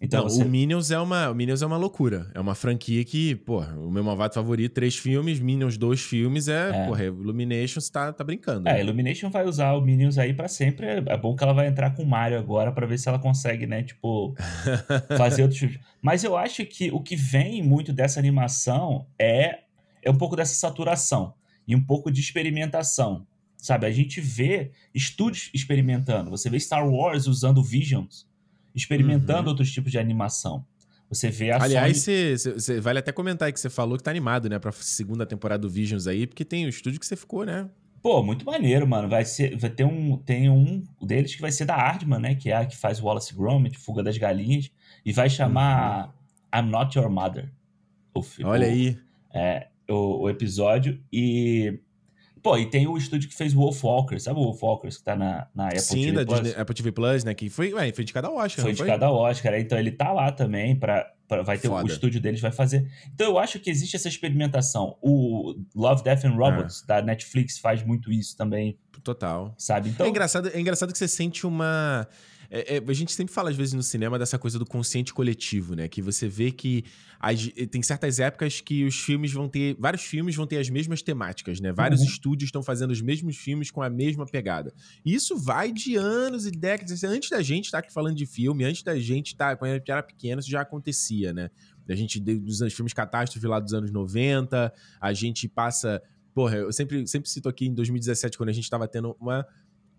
Então, 0.00 0.22
não, 0.22 0.28
você... 0.28 0.44
o 0.44 0.48
Minions 0.48 0.90
é 0.90 0.98
uma, 0.98 1.28
o 1.28 1.34
Minions 1.34 1.60
é 1.60 1.66
uma 1.66 1.76
loucura. 1.76 2.30
É 2.32 2.38
uma 2.40 2.54
franquia 2.54 3.04
que, 3.04 3.34
pô, 3.34 3.60
o 3.60 3.90
meu 3.90 4.04
malvado 4.04 4.32
favorito, 4.34 4.72
três 4.72 4.96
filmes, 4.96 5.40
Minions, 5.40 5.76
dois 5.76 6.00
filmes, 6.00 6.46
é, 6.46 6.70
é. 6.70 6.86
porra, 6.86 7.04
Illumination 7.04 7.80
tá, 7.92 8.12
tá 8.12 8.22
brincando. 8.22 8.68
É, 8.68 8.74
né? 8.74 8.80
Illumination 8.80 9.28
vai 9.28 9.44
usar 9.44 9.72
o 9.74 9.80
Minions 9.80 10.16
aí 10.16 10.32
para 10.32 10.46
sempre. 10.46 10.86
É 10.86 11.16
bom 11.16 11.34
que 11.34 11.42
ela 11.42 11.52
vai 11.52 11.66
entrar 11.66 11.94
com 11.94 12.04
o 12.04 12.06
Mario 12.06 12.38
agora 12.38 12.70
para 12.70 12.86
ver 12.86 12.98
se 12.98 13.08
ela 13.08 13.18
consegue, 13.18 13.66
né, 13.66 13.82
tipo, 13.82 14.34
fazer 15.18 15.42
outros 15.42 15.58
filmes. 15.58 15.80
Mas 16.00 16.22
eu 16.22 16.36
acho 16.36 16.64
que 16.64 16.90
o 16.92 17.00
que 17.00 17.16
vem 17.16 17.62
muito 17.62 17.92
dessa 17.92 18.20
animação 18.20 19.06
é, 19.18 19.60
é 20.02 20.10
um 20.10 20.16
pouco 20.16 20.36
dessa 20.36 20.54
saturação 20.54 21.34
e 21.66 21.74
um 21.74 21.82
pouco 21.82 22.10
de 22.10 22.20
experimentação. 22.20 23.26
Sabe, 23.56 23.86
a 23.86 23.90
gente 23.90 24.20
vê 24.20 24.70
estúdios 24.94 25.50
experimentando. 25.52 26.30
Você 26.30 26.48
vê 26.48 26.60
Star 26.60 26.88
Wars 26.88 27.26
usando 27.26 27.60
Visions 27.64 28.28
experimentando 28.74 29.42
uhum. 29.42 29.48
outros 29.48 29.70
tipos 29.70 29.90
de 29.90 29.98
animação. 29.98 30.64
Você 31.08 31.30
vê 31.30 31.50
a 31.50 31.62
Aliás, 31.62 32.04
Sony... 32.04 32.80
vale 32.80 32.98
até 32.98 33.12
comentar 33.12 33.46
aí 33.46 33.52
que 33.52 33.60
você 33.60 33.70
falou 33.70 33.96
que 33.96 34.04
tá 34.04 34.10
animado, 34.10 34.48
né, 34.48 34.58
pra 34.58 34.70
segunda 34.72 35.24
temporada 35.24 35.62
do 35.62 35.70
Visions 35.70 36.06
aí, 36.06 36.26
porque 36.26 36.44
tem 36.44 36.66
o 36.66 36.68
estúdio 36.68 37.00
que 37.00 37.06
você 37.06 37.16
ficou, 37.16 37.44
né? 37.44 37.68
Pô, 38.02 38.22
muito 38.22 38.44
maneiro, 38.44 38.86
mano. 38.86 39.08
Vai 39.08 39.24
ser, 39.24 39.56
vai 39.56 39.70
ter 39.70 39.84
um, 39.84 40.18
tem 40.18 40.50
um 40.50 40.84
deles 41.02 41.34
que 41.34 41.40
vai 41.40 41.50
ser 41.50 41.64
da 41.64 41.76
Hardman, 41.76 42.20
né, 42.20 42.34
que 42.34 42.50
é 42.50 42.56
a 42.56 42.66
que 42.66 42.76
faz 42.76 43.00
Wallace 43.00 43.34
Gromit, 43.34 43.78
Fuga 43.78 44.02
das 44.02 44.18
Galinhas, 44.18 44.70
e 45.04 45.12
vai 45.12 45.30
chamar 45.30 46.14
uhum. 46.54 46.60
I'm 46.60 46.70
Not 46.70 46.96
Your 46.96 47.10
Mother. 47.10 47.50
O, 48.14 48.22
Olha 48.44 48.66
o, 48.66 48.70
aí. 48.70 48.98
É, 49.32 49.68
o, 49.88 50.24
o 50.24 50.30
episódio 50.30 51.02
e 51.12 51.80
Pô, 52.48 52.56
e 52.56 52.64
tem 52.64 52.86
o 52.86 52.96
estúdio 52.96 53.28
que 53.28 53.34
fez 53.34 53.52
Wolfwalkers, 53.52 54.22
sabe 54.22 54.40
o 54.40 54.42
Wolfwalkers 54.42 54.96
que 54.96 55.04
tá 55.04 55.14
na, 55.14 55.46
na 55.54 55.66
Apple 55.66 55.80
Sim, 55.80 56.00
TV 56.00 56.12
da 56.12 56.24
Plus? 56.24 56.40
Disney, 56.40 56.60
Apple 56.62 56.74
TV 56.74 56.92
Plus, 56.92 57.24
né? 57.24 57.34
Que 57.34 57.50
foi, 57.50 57.74
ué, 57.74 57.92
foi 57.92 58.02
indicado 58.02 58.26
ao 58.26 58.36
Oscar. 58.36 58.62
Foi 58.62 58.72
indicado 58.72 59.04
ao 59.04 59.14
Oscar, 59.16 59.54
então 59.60 59.78
ele 59.78 59.90
tá 59.90 60.10
lá 60.12 60.32
também 60.32 60.74
para 60.74 61.12
vai 61.44 61.58
ter 61.58 61.68
Foda. 61.68 61.84
o 61.84 61.86
estúdio 61.86 62.22
deles 62.22 62.40
vai 62.40 62.50
fazer. 62.50 62.90
Então 63.12 63.26
eu 63.26 63.38
acho 63.38 63.60
que 63.60 63.68
existe 63.68 63.96
essa 63.96 64.08
experimentação. 64.08 64.96
O 65.02 65.56
Love, 65.76 66.02
Death 66.02 66.24
and 66.24 66.36
Robots 66.36 66.82
é. 66.82 66.86
da 66.86 67.02
Netflix 67.02 67.58
faz 67.58 67.82
muito 67.82 68.10
isso 68.10 68.34
também. 68.34 68.78
Total. 69.04 69.54
Sabe? 69.58 69.90
Então 69.90 70.06
é 70.06 70.08
engraçado, 70.08 70.48
é 70.48 70.58
engraçado 70.58 70.90
que 70.90 70.96
você 70.96 71.06
sente 71.06 71.46
uma 71.46 72.08
é, 72.50 72.76
é, 72.76 72.82
a 72.86 72.92
gente 72.94 73.12
sempre 73.12 73.32
fala, 73.32 73.50
às 73.50 73.56
vezes, 73.56 73.74
no 73.74 73.82
cinema 73.82 74.18
dessa 74.18 74.38
coisa 74.38 74.58
do 74.58 74.64
consciente 74.64 75.12
coletivo, 75.12 75.74
né? 75.74 75.86
Que 75.86 76.00
você 76.00 76.26
vê 76.26 76.50
que 76.50 76.82
as, 77.20 77.48
tem 77.70 77.82
certas 77.82 78.18
épocas 78.18 78.60
que 78.60 78.84
os 78.84 78.98
filmes 78.98 79.32
vão 79.32 79.48
ter. 79.48 79.76
Vários 79.78 80.02
filmes 80.02 80.34
vão 80.34 80.46
ter 80.46 80.56
as 80.56 80.70
mesmas 80.70 81.02
temáticas, 81.02 81.60
né? 81.60 81.72
Vários 81.72 82.00
uhum. 82.00 82.06
estúdios 82.06 82.48
estão 82.48 82.62
fazendo 82.62 82.90
os 82.90 83.02
mesmos 83.02 83.36
filmes 83.36 83.70
com 83.70 83.82
a 83.82 83.90
mesma 83.90 84.24
pegada. 84.24 84.72
E 85.04 85.14
isso 85.14 85.36
vai 85.36 85.70
de 85.70 85.96
anos 85.96 86.46
e 86.46 86.50
décadas. 86.50 87.04
Antes 87.04 87.28
da 87.28 87.42
gente 87.42 87.66
estar 87.66 87.82
tá 87.82 87.84
aqui 87.84 87.92
falando 87.92 88.16
de 88.16 88.24
filme, 88.24 88.64
antes 88.64 88.82
da 88.82 88.98
gente 88.98 89.32
estar. 89.32 89.50
Tá, 89.50 89.56
quando 89.56 89.72
a 89.72 89.74
gente 89.74 89.90
era 89.90 90.02
pequeno, 90.02 90.40
isso 90.40 90.50
já 90.50 90.62
acontecia, 90.62 91.34
né? 91.34 91.50
A 91.86 91.94
gente, 91.94 92.20
dos 92.20 92.60
filmes 92.72 92.92
catástrofe 92.92 93.46
lá 93.46 93.60
dos 93.60 93.72
anos 93.74 93.90
90, 93.90 94.72
a 95.00 95.12
gente 95.12 95.48
passa. 95.48 96.02
Porra, 96.34 96.56
eu 96.56 96.72
sempre, 96.72 97.06
sempre 97.06 97.28
cito 97.28 97.48
aqui 97.48 97.66
em 97.66 97.74
2017, 97.74 98.38
quando 98.38 98.50
a 98.50 98.52
gente 98.52 98.64
estava 98.64 98.86
tendo 98.86 99.16
uma 99.20 99.44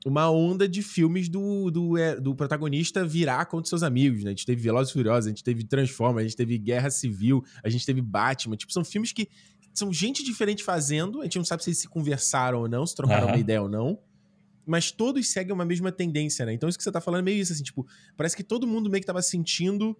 uma 0.05 0.29
onda 0.31 0.67
de 0.67 0.81
filmes 0.81 1.27
do, 1.27 1.69
do, 1.69 1.97
é, 1.97 2.19
do, 2.19 2.33
protagonista 2.33 3.05
virar 3.05 3.45
contra 3.45 3.67
seus 3.67 3.83
amigos, 3.83 4.23
né? 4.23 4.29
A 4.29 4.33
gente 4.33 4.45
teve 4.45 4.61
Velozes 4.61 4.91
e 4.91 4.93
Furiosos, 4.93 5.27
a 5.27 5.29
gente 5.29 5.43
teve 5.43 5.63
Transformers, 5.63 6.25
a 6.25 6.27
gente 6.27 6.37
teve 6.37 6.57
Guerra 6.57 6.89
Civil, 6.89 7.43
a 7.63 7.69
gente 7.69 7.85
teve 7.85 8.01
Batman. 8.01 8.55
Tipo, 8.55 8.71
são 8.71 8.83
filmes 8.85 9.11
que 9.11 9.27
são 9.73 9.91
gente 9.91 10.23
diferente 10.23 10.63
fazendo, 10.63 11.21
a 11.21 11.23
gente 11.23 11.37
não 11.37 11.45
sabe 11.45 11.63
se 11.63 11.69
eles 11.69 11.79
se 11.79 11.87
conversaram 11.87 12.61
ou 12.61 12.69
não, 12.69 12.85
se 12.85 12.95
trocaram 12.95 13.27
uhum. 13.27 13.33
uma 13.33 13.39
ideia 13.39 13.61
ou 13.61 13.69
não, 13.69 13.99
mas 14.65 14.91
todos 14.91 15.27
seguem 15.27 15.53
uma 15.53 15.65
mesma 15.65 15.91
tendência, 15.91 16.45
né? 16.45 16.53
Então 16.53 16.69
isso 16.69 16.77
que 16.77 16.83
você 16.83 16.91
tá 16.91 17.01
falando 17.01 17.21
é 17.21 17.23
meio 17.23 17.41
isso, 17.41 17.51
assim, 17.51 17.63
tipo, 17.63 17.85
parece 18.15 18.35
que 18.35 18.43
todo 18.43 18.67
mundo 18.67 18.89
meio 18.89 19.01
que 19.01 19.07
tava 19.07 19.21
sentindo 19.21 19.97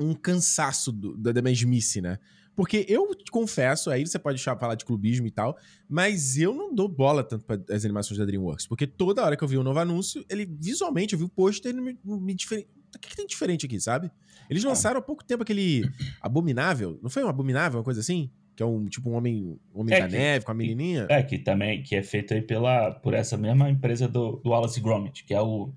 um 0.00 0.14
cansaço 0.14 0.92
do, 0.92 1.16
da, 1.16 1.32
da 1.32 1.42
mesmice, 1.42 2.00
né? 2.00 2.18
Porque 2.56 2.86
eu 2.88 3.06
confesso, 3.30 3.90
aí 3.90 4.04
você 4.06 4.18
pode 4.18 4.42
falar 4.42 4.74
de 4.74 4.84
clubismo 4.86 5.26
e 5.26 5.30
tal, 5.30 5.58
mas 5.86 6.38
eu 6.38 6.54
não 6.54 6.74
dou 6.74 6.88
bola 6.88 7.22
tanto 7.22 7.44
para 7.44 7.62
as 7.70 7.84
animações 7.84 8.18
da 8.18 8.24
DreamWorks. 8.24 8.66
Porque 8.66 8.86
toda 8.86 9.22
hora 9.22 9.36
que 9.36 9.44
eu 9.44 9.48
vi 9.48 9.58
um 9.58 9.62
novo 9.62 9.78
anúncio, 9.78 10.24
ele 10.28 10.46
visualmente, 10.46 11.12
eu 11.12 11.18
vi 11.18 11.26
o 11.26 11.28
pôster, 11.28 11.70
ele 11.70 11.82
me, 11.82 11.98
me. 12.02 12.32
O 12.32 12.98
que, 12.98 13.10
que, 13.10 13.16
tem 13.16 13.26
diferente 13.26 13.66
aqui, 13.66 13.78
sabe? 13.78 14.10
Eles 14.48 14.64
é. 14.64 14.68
lançaram 14.68 14.98
há 14.98 15.02
pouco 15.02 15.22
tempo 15.22 15.42
aquele 15.42 15.82
Abominável, 16.22 16.98
não 17.02 17.10
foi 17.10 17.22
um 17.22 17.28
Abominável, 17.28 17.78
uma 17.78 17.84
coisa 17.84 18.00
assim? 18.00 18.30
Que 18.56 18.62
é 18.62 18.66
um 18.66 18.86
tipo 18.86 19.10
um 19.10 19.12
homem, 19.12 19.60
um 19.74 19.80
homem 19.80 19.94
é 19.94 20.00
da 20.00 20.08
que, 20.08 20.16
neve 20.16 20.44
com 20.46 20.50
a 20.50 20.54
menininha. 20.54 21.06
É, 21.10 21.22
que 21.22 21.36
também 21.36 21.82
que 21.82 21.94
é 21.94 22.02
feito 22.02 22.32
aí 22.32 22.40
pela, 22.40 22.90
por 22.90 23.12
essa 23.12 23.36
mesma 23.36 23.68
empresa 23.68 24.08
do, 24.08 24.36
do 24.36 24.48
Wallace 24.48 24.80
Gromit, 24.80 25.24
que 25.24 25.34
é 25.34 25.42
o. 25.42 25.74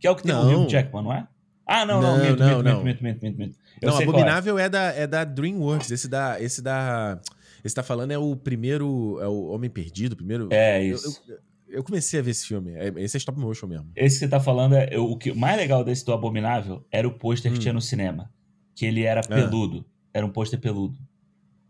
Que 0.00 0.08
é 0.08 0.10
o 0.10 0.16
que 0.16 0.24
tem 0.24 0.32
não. 0.32 0.62
o 0.62 0.64
Hugh 0.64 0.68
Jackman, 0.68 1.04
não 1.04 1.12
é? 1.12 1.28
Ah, 1.66 1.84
não, 1.84 2.00
não, 2.00 2.16
Não, 2.18 2.24
minto, 2.24 2.38
não, 2.38 2.46
minto, 2.58 2.62
não. 2.62 2.84
minto, 2.84 3.02
minto, 3.04 3.22
minto, 3.24 3.38
minto. 3.38 3.58
Eu 3.82 3.90
não, 3.90 4.00
é. 4.00 4.02
Abominável 4.04 4.58
é. 4.58 4.68
da, 4.68 4.82
é 4.94 5.06
da 5.06 5.24
DreamWorks. 5.24 5.90
Esse 5.90 6.08
da. 6.08 6.40
Esse 6.40 6.62
da. 6.62 7.20
Esse 7.64 7.74
tá 7.74 7.82
falando 7.82 8.12
é 8.12 8.18
o 8.18 8.36
primeiro. 8.36 9.18
É 9.20 9.26
o 9.26 9.46
Homem 9.48 9.68
Perdido, 9.68 10.12
o 10.12 10.16
primeiro. 10.16 10.48
É 10.52 10.80
Eu- 10.86 10.94
isso. 10.94 11.22
Eu, 11.28 11.38
eu 11.68 11.82
comecei 11.84 12.20
a 12.20 12.22
ver 12.22 12.30
esse 12.30 12.46
filme. 12.46 12.72
É- 12.74 12.92
Esse 12.96 13.16
é 13.16 13.18
stop 13.18 13.38
motion 13.38 13.66
mesmo. 13.66 13.90
Esse 13.96 14.16
que 14.16 14.20
você 14.20 14.28
tá 14.28 14.38
falando, 14.38 14.74
é, 14.76 14.96
o 14.96 15.16
que 15.16 15.32
mais 15.34 15.56
legal 15.56 15.82
desse 15.82 16.04
do 16.06 16.12
Abominável 16.12 16.86
era 16.90 17.06
o 17.08 17.10
pôster 17.12 17.50
que 17.50 17.58
Hum. 17.58 17.60
tinha 17.60 17.74
no 17.74 17.80
cinema. 17.80 18.30
Que 18.74 18.86
ele 18.86 19.02
era 19.02 19.20
peludo. 19.22 19.84
Era 20.14 20.24
um 20.24 20.30
pôster 20.30 20.60
peludo. 20.60 20.96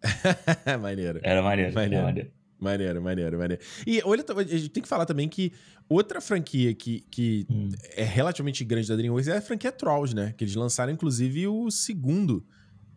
maneiro. 0.80 1.20
Era 1.22 1.42
maneiro. 1.42 1.72
Maneiro. 1.74 1.94
Era 1.96 2.04
maneiro. 2.04 2.30
Maneiro, 2.66 3.00
maneiro, 3.02 3.38
maneiro. 3.38 3.62
E 3.86 4.00
olha, 4.04 4.24
a 4.36 4.42
gente 4.44 4.68
tem 4.70 4.82
que 4.82 4.88
falar 4.88 5.06
também 5.06 5.28
que 5.28 5.52
outra 5.88 6.20
franquia 6.20 6.74
que, 6.74 7.04
que 7.10 7.46
Hum. 7.50 7.68
é 7.96 8.02
relativamente 8.04 8.64
grande 8.64 8.88
da 8.88 8.96
DreamWorks 8.96 9.28
é 9.28 9.36
a 9.36 9.40
franquia 9.40 9.70
Trolls, 9.70 10.14
né? 10.14 10.34
Que 10.36 10.44
eles 10.44 10.54
lançaram, 10.54 10.92
inclusive, 10.92 11.46
o 11.46 11.70
segundo. 11.70 12.44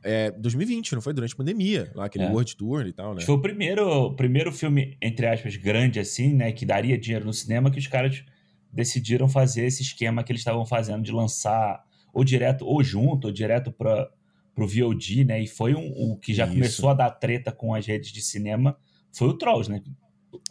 É, 0.01 0.31
2020, 0.31 0.93
não 0.95 1.01
foi? 1.01 1.13
Durante 1.13 1.33
a 1.33 1.37
pandemia. 1.37 1.91
Lá, 1.93 2.05
aquele 2.05 2.23
É. 2.23 2.29
World 2.29 2.55
Tour 2.55 2.87
e 2.87 2.93
tal, 2.93 3.13
né? 3.13 3.21
Foi 3.21 3.35
o 3.35 3.41
primeiro, 3.41 4.13
primeiro 4.15 4.51
filme, 4.51 4.97
entre 5.01 5.27
aspas, 5.27 5.55
grande 5.57 5.99
assim, 5.99 6.33
né? 6.33 6.51
Que 6.53 6.65
daria 6.65 6.97
dinheiro 6.97 7.25
no 7.25 7.33
cinema, 7.33 7.69
que 7.69 7.79
os 7.79 7.87
caras 7.87 8.23
decidiram 8.71 9.27
fazer 9.27 9.65
esse 9.65 9.81
esquema 9.81 10.23
que 10.23 10.31
eles 10.31 10.39
estavam 10.41 10.65
fazendo 10.65 11.03
de 11.03 11.11
lançar 11.11 11.83
ou 12.13 12.23
direto, 12.23 12.65
ou 12.65 12.81
junto, 12.83 13.27
ou 13.27 13.33
direto 13.33 13.71
para 13.71 14.09
pro 14.55 14.67
VOD, 14.67 15.23
né? 15.25 15.41
E 15.41 15.47
foi 15.47 15.73
um, 15.73 15.91
o 16.11 16.17
que 16.17 16.33
já 16.33 16.43
Isso. 16.45 16.53
começou 16.53 16.89
a 16.89 16.93
dar 16.93 17.09
treta 17.11 17.49
com 17.51 17.73
as 17.73 17.85
redes 17.85 18.11
de 18.11 18.21
cinema, 18.21 18.75
foi 19.13 19.27
o 19.29 19.33
Trolls, 19.33 19.69
né? 19.71 19.81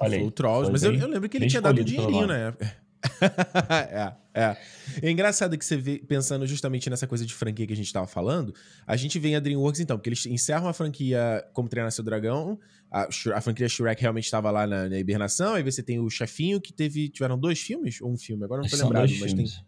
Olha 0.00 0.14
aí. 0.14 0.18
Foi 0.20 0.28
o 0.28 0.30
Trolls, 0.30 0.70
mas 0.72 0.82
eu, 0.82 0.92
bem- 0.92 1.00
eu 1.00 1.08
lembro 1.08 1.28
que 1.28 1.36
ele 1.36 1.46
tinha 1.46 1.62
dado 1.62 1.80
um 1.80 1.84
dinheirinho 1.84 2.26
na 2.26 2.36
época. 2.36 2.76
é, 3.70 4.12
é. 4.34 4.56
É 5.02 5.10
engraçado 5.10 5.56
que 5.56 5.64
você 5.64 5.76
vê, 5.76 5.98
pensando 5.98 6.46
justamente 6.46 6.88
nessa 6.90 7.06
coisa 7.06 7.24
de 7.24 7.32
franquia 7.32 7.66
que 7.66 7.72
a 7.72 7.76
gente 7.76 7.92
tava 7.92 8.06
falando, 8.06 8.52
a 8.86 8.96
gente 8.96 9.18
vem 9.18 9.36
a 9.36 9.40
DreamWorks 9.40 9.80
então, 9.80 9.96
porque 9.96 10.08
eles 10.08 10.26
encerram 10.26 10.68
a 10.68 10.72
franquia 10.72 11.44
Como 11.52 11.68
Treinar 11.68 11.92
Seu 11.92 12.02
Dragão, 12.02 12.58
a, 12.90 13.08
a 13.34 13.40
franquia 13.40 13.68
Shrek 13.68 14.00
realmente 14.00 14.24
estava 14.24 14.50
lá 14.50 14.66
na, 14.66 14.88
na 14.88 14.98
hibernação, 14.98 15.54
aí 15.54 15.62
você 15.62 15.82
tem 15.82 16.00
o 16.00 16.10
Chefinho, 16.10 16.60
que 16.60 16.72
teve, 16.72 17.08
tiveram 17.08 17.38
dois 17.38 17.60
filmes, 17.60 18.00
ou 18.00 18.10
um 18.12 18.18
filme, 18.18 18.44
agora 18.44 18.62
não 18.62 18.68
tô 18.68 18.76
são 18.76 18.86
lembrado, 18.88 19.08
mas 19.10 19.20
tem, 19.20 19.28
filmes. 19.46 19.62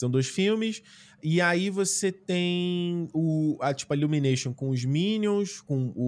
São 0.00 0.10
dois 0.10 0.26
filmes. 0.26 0.82
E 1.22 1.40
aí 1.40 1.68
você 1.70 2.10
tem 2.10 3.06
o, 3.14 3.58
a, 3.60 3.74
tipo, 3.74 3.92
a 3.92 3.96
Illumination 3.96 4.52
com 4.54 4.70
os 4.70 4.84
Minions, 4.84 5.60
com 5.60 5.92
o, 5.94 6.02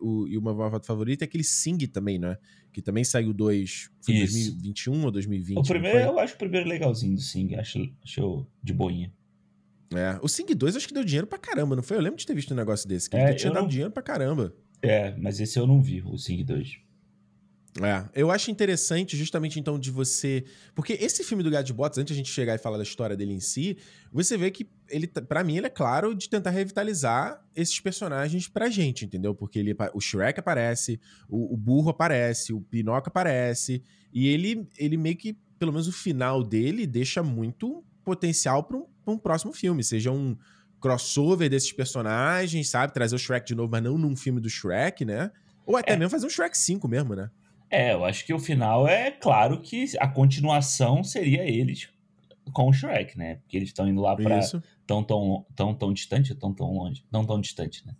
o, 0.00 0.22
o- 0.24 0.28
e 0.28 0.36
uma 0.36 0.52
nova 0.52 0.80
favorita, 0.80 1.24
é 1.24 1.26
aquele 1.26 1.44
Sing 1.44 1.78
também, 1.86 2.18
né? 2.18 2.36
Que 2.72 2.82
também 2.82 3.04
saiu 3.04 3.32
dois. 3.32 3.88
Foi 4.04 4.14
em 4.14 4.24
Isso. 4.24 4.34
2021 4.34 5.04
ou 5.04 5.10
2020? 5.10 5.58
O 5.58 5.62
primeiro, 5.62 5.98
eu 5.98 6.18
acho 6.18 6.34
o 6.34 6.38
primeiro 6.38 6.68
legalzinho 6.68 7.14
do 7.14 7.20
Sing, 7.22 7.54
acho, 7.54 7.78
acho 8.04 8.46
de 8.62 8.72
boinha. 8.74 9.12
É. 9.94 10.18
O 10.20 10.28
Sing 10.28 10.44
2 10.52 10.74
acho 10.76 10.88
que 10.88 10.92
deu 10.94 11.04
dinheiro 11.04 11.28
pra 11.28 11.38
caramba, 11.38 11.76
não 11.76 11.82
foi? 11.82 11.96
Eu 11.96 12.00
lembro 12.02 12.18
de 12.18 12.26
ter 12.26 12.34
visto 12.34 12.52
um 12.52 12.56
negócio 12.56 12.88
desse, 12.88 13.08
que 13.08 13.16
É, 13.16 13.28
ele 13.28 13.34
tinha 13.36 13.52
dado 13.52 13.62
não- 13.62 13.68
dinheiro 13.68 13.92
pra 13.92 14.02
caramba. 14.02 14.52
É, 14.82 15.14
mas 15.16 15.38
esse 15.40 15.58
eu 15.58 15.66
não 15.66 15.80
vi, 15.80 16.02
o 16.02 16.18
Sing 16.18 16.42
2. 16.44 16.78
É, 17.82 18.04
eu 18.14 18.30
acho 18.30 18.50
interessante 18.50 19.16
justamente 19.16 19.60
então 19.60 19.78
de 19.78 19.90
você, 19.90 20.44
porque 20.74 20.94
esse 20.94 21.22
filme 21.22 21.42
do 21.42 21.50
Gato 21.50 21.66
de 21.66 21.72
Botas, 21.72 21.98
antes 21.98 22.14
de 22.14 22.20
a 22.20 22.24
gente 22.24 22.32
chegar 22.32 22.54
e 22.54 22.58
falar 22.58 22.76
da 22.76 22.82
história 22.82 23.16
dele 23.16 23.32
em 23.34 23.40
si, 23.40 23.76
você 24.12 24.36
vê 24.36 24.50
que 24.50 24.68
ele, 24.88 25.06
pra 25.06 25.44
mim, 25.44 25.56
ele 25.58 25.66
é 25.66 25.70
claro 25.70 26.14
de 26.14 26.28
tentar 26.28 26.50
revitalizar 26.50 27.44
esses 27.54 27.78
personagens 27.80 28.48
pra 28.48 28.70
gente, 28.70 29.04
entendeu? 29.04 29.34
Porque 29.34 29.58
ele, 29.58 29.76
o 29.92 30.00
Shrek 30.00 30.40
aparece, 30.40 31.00
o, 31.28 31.52
o 31.54 31.56
burro 31.56 31.90
aparece, 31.90 32.52
o 32.52 32.60
Pinóquio 32.60 33.08
aparece, 33.08 33.82
e 34.12 34.28
ele, 34.28 34.66
ele 34.78 34.96
meio 34.96 35.16
que, 35.16 35.36
pelo 35.58 35.72
menos 35.72 35.86
o 35.88 35.92
final 35.92 36.42
dele, 36.42 36.86
deixa 36.86 37.22
muito 37.22 37.84
potencial 38.04 38.62
pra 38.64 38.76
um, 38.78 38.86
pra 39.04 39.12
um 39.14 39.18
próximo 39.18 39.52
filme, 39.52 39.82
seja 39.84 40.10
um 40.10 40.36
crossover 40.80 41.50
desses 41.50 41.72
personagens, 41.72 42.68
sabe? 42.70 42.92
Trazer 42.94 43.16
o 43.16 43.18
Shrek 43.18 43.46
de 43.46 43.54
novo, 43.54 43.70
mas 43.70 43.82
não 43.82 43.98
num 43.98 44.14
filme 44.14 44.40
do 44.40 44.48
Shrek, 44.48 45.04
né? 45.04 45.30
Ou 45.64 45.76
até 45.76 45.94
É. 45.94 45.96
mesmo 45.96 46.10
fazer 46.10 46.26
um 46.26 46.30
Shrek 46.30 46.56
5 46.56 46.86
mesmo, 46.86 47.14
né? 47.14 47.28
É, 47.70 47.92
eu 47.92 48.04
acho 48.04 48.24
que 48.24 48.32
o 48.32 48.38
final 48.38 48.86
é 48.86 49.10
claro 49.10 49.60
que 49.60 49.86
a 49.98 50.06
continuação 50.08 51.02
seria 51.02 51.42
eles 51.44 51.88
com 52.52 52.68
o 52.68 52.72
Shrek, 52.72 53.18
né? 53.18 53.36
Porque 53.36 53.56
eles 53.56 53.70
estão 53.70 53.88
indo 53.88 54.00
lá 54.00 54.14
pra 54.14 54.38
Isso. 54.38 54.62
tão 54.86 55.02
tão 55.02 55.44
tão 55.54 55.74
tão 55.74 55.92
distante, 55.92 56.34
tão 56.34 56.54
tão 56.54 56.72
longe, 56.72 57.04
não 57.10 57.24
tão 57.24 57.40
distante, 57.40 57.84
né? 57.86 57.94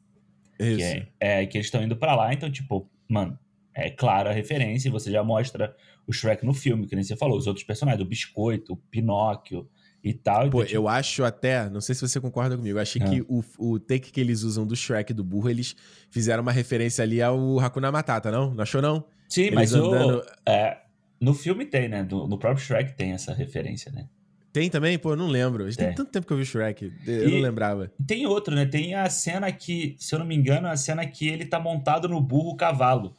Isso. 0.59 0.79
Que 0.79 1.09
é, 1.21 1.43
é 1.43 1.47
que 1.47 1.59
eles 1.59 1.67
estão 1.67 1.83
indo 1.83 1.97
pra 1.97 2.15
lá, 2.15 2.33
então 2.33 2.51
tipo, 2.51 2.89
mano, 3.09 3.37
é 3.75 3.91
clara 3.91 4.31
a 4.31 4.33
referência 4.33 4.89
e 4.89 4.91
você 4.93 5.11
já 5.11 5.23
mostra 5.25 5.75
o 6.07 6.13
Shrek 6.13 6.47
no 6.47 6.55
filme, 6.55 6.87
que 6.87 6.95
nem 6.95 7.05
você 7.05 7.17
falou, 7.17 7.37
os 7.37 7.47
outros 7.49 7.65
personagens, 7.67 8.01
o 8.01 8.09
Biscoito, 8.09 8.75
o 8.75 8.77
Pinóquio 8.77 9.69
e 10.03 10.15
tal. 10.15 10.43
Pô, 10.49 10.59
então, 10.59 10.65
tipo, 10.65 10.77
eu 10.77 10.89
acho 10.89 11.25
até, 11.25 11.69
não 11.69 11.81
sei 11.81 11.95
se 11.97 12.01
você 12.01 12.21
concorda 12.21 12.57
comigo, 12.57 12.79
eu 12.79 12.83
achei 12.83 13.03
Ah. 13.03 13.11
que 13.11 13.21
o, 13.29 13.43
o 13.59 13.81
take 13.81 14.13
que 14.13 14.21
eles 14.21 14.43
usam 14.45 14.65
do 14.65 14.77
Shrek 14.77 15.11
e 15.11 15.15
do 15.15 15.25
burro, 15.25 15.51
eles 15.51 15.75
fizeram 16.09 16.43
uma 16.43 16.53
referência 16.53 17.03
ali 17.03 17.21
ao 17.21 17.59
Hakuna 17.59 17.91
Matata, 17.91 18.31
não? 18.31 18.55
Não 18.55 18.63
achou, 18.63 18.81
não? 18.81 19.05
Sim, 19.29 19.43
Eles 19.43 19.55
mas 19.55 19.75
o- 19.75 19.93
andando- 19.93 20.23
é, 20.47 20.79
no 21.21 21.35
filme 21.35 21.65
tem, 21.65 21.89
né? 21.89 22.03
Do- 22.05 22.27
no 22.27 22.39
próprio 22.39 22.65
Shrek 22.65 22.95
tem 22.97 23.13
essa 23.13 23.33
referência, 23.35 23.91
né? 23.93 24.07
Tem 24.53 24.71
também? 24.71 24.99
Pô, 24.99 25.13
eu 25.13 25.17
não 25.17 25.27
lembro. 25.29 25.71
Tem 25.77 25.89
É. 25.89 25.93
tanto 25.93 26.11
tempo 26.11 26.27
que 26.27 26.33
eu 26.33 26.37
vi 26.39 26.45
Shrek, 26.47 26.91
eu 27.07 27.29
E- 27.29 27.33
não 27.33 27.41
lembrava. 27.41 27.93
Tem 28.07 28.25
outro, 28.27 28.55
né? 28.55 28.65
Tem 28.65 28.95
a 28.95 29.09
cena 29.11 29.53
que, 29.53 29.97
se 29.99 30.15
eu 30.15 30.19
não 30.19 30.25
me 30.27 30.35
engano, 30.35 30.67
a 30.69 30.77
cena 30.77 31.05
que 31.07 31.29
ele 31.29 31.45
tá 31.45 31.61
montado 31.61 32.09
no 32.09 32.21
burro 32.23 32.57
cavalo. 32.57 33.15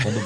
Quando, 0.00 0.18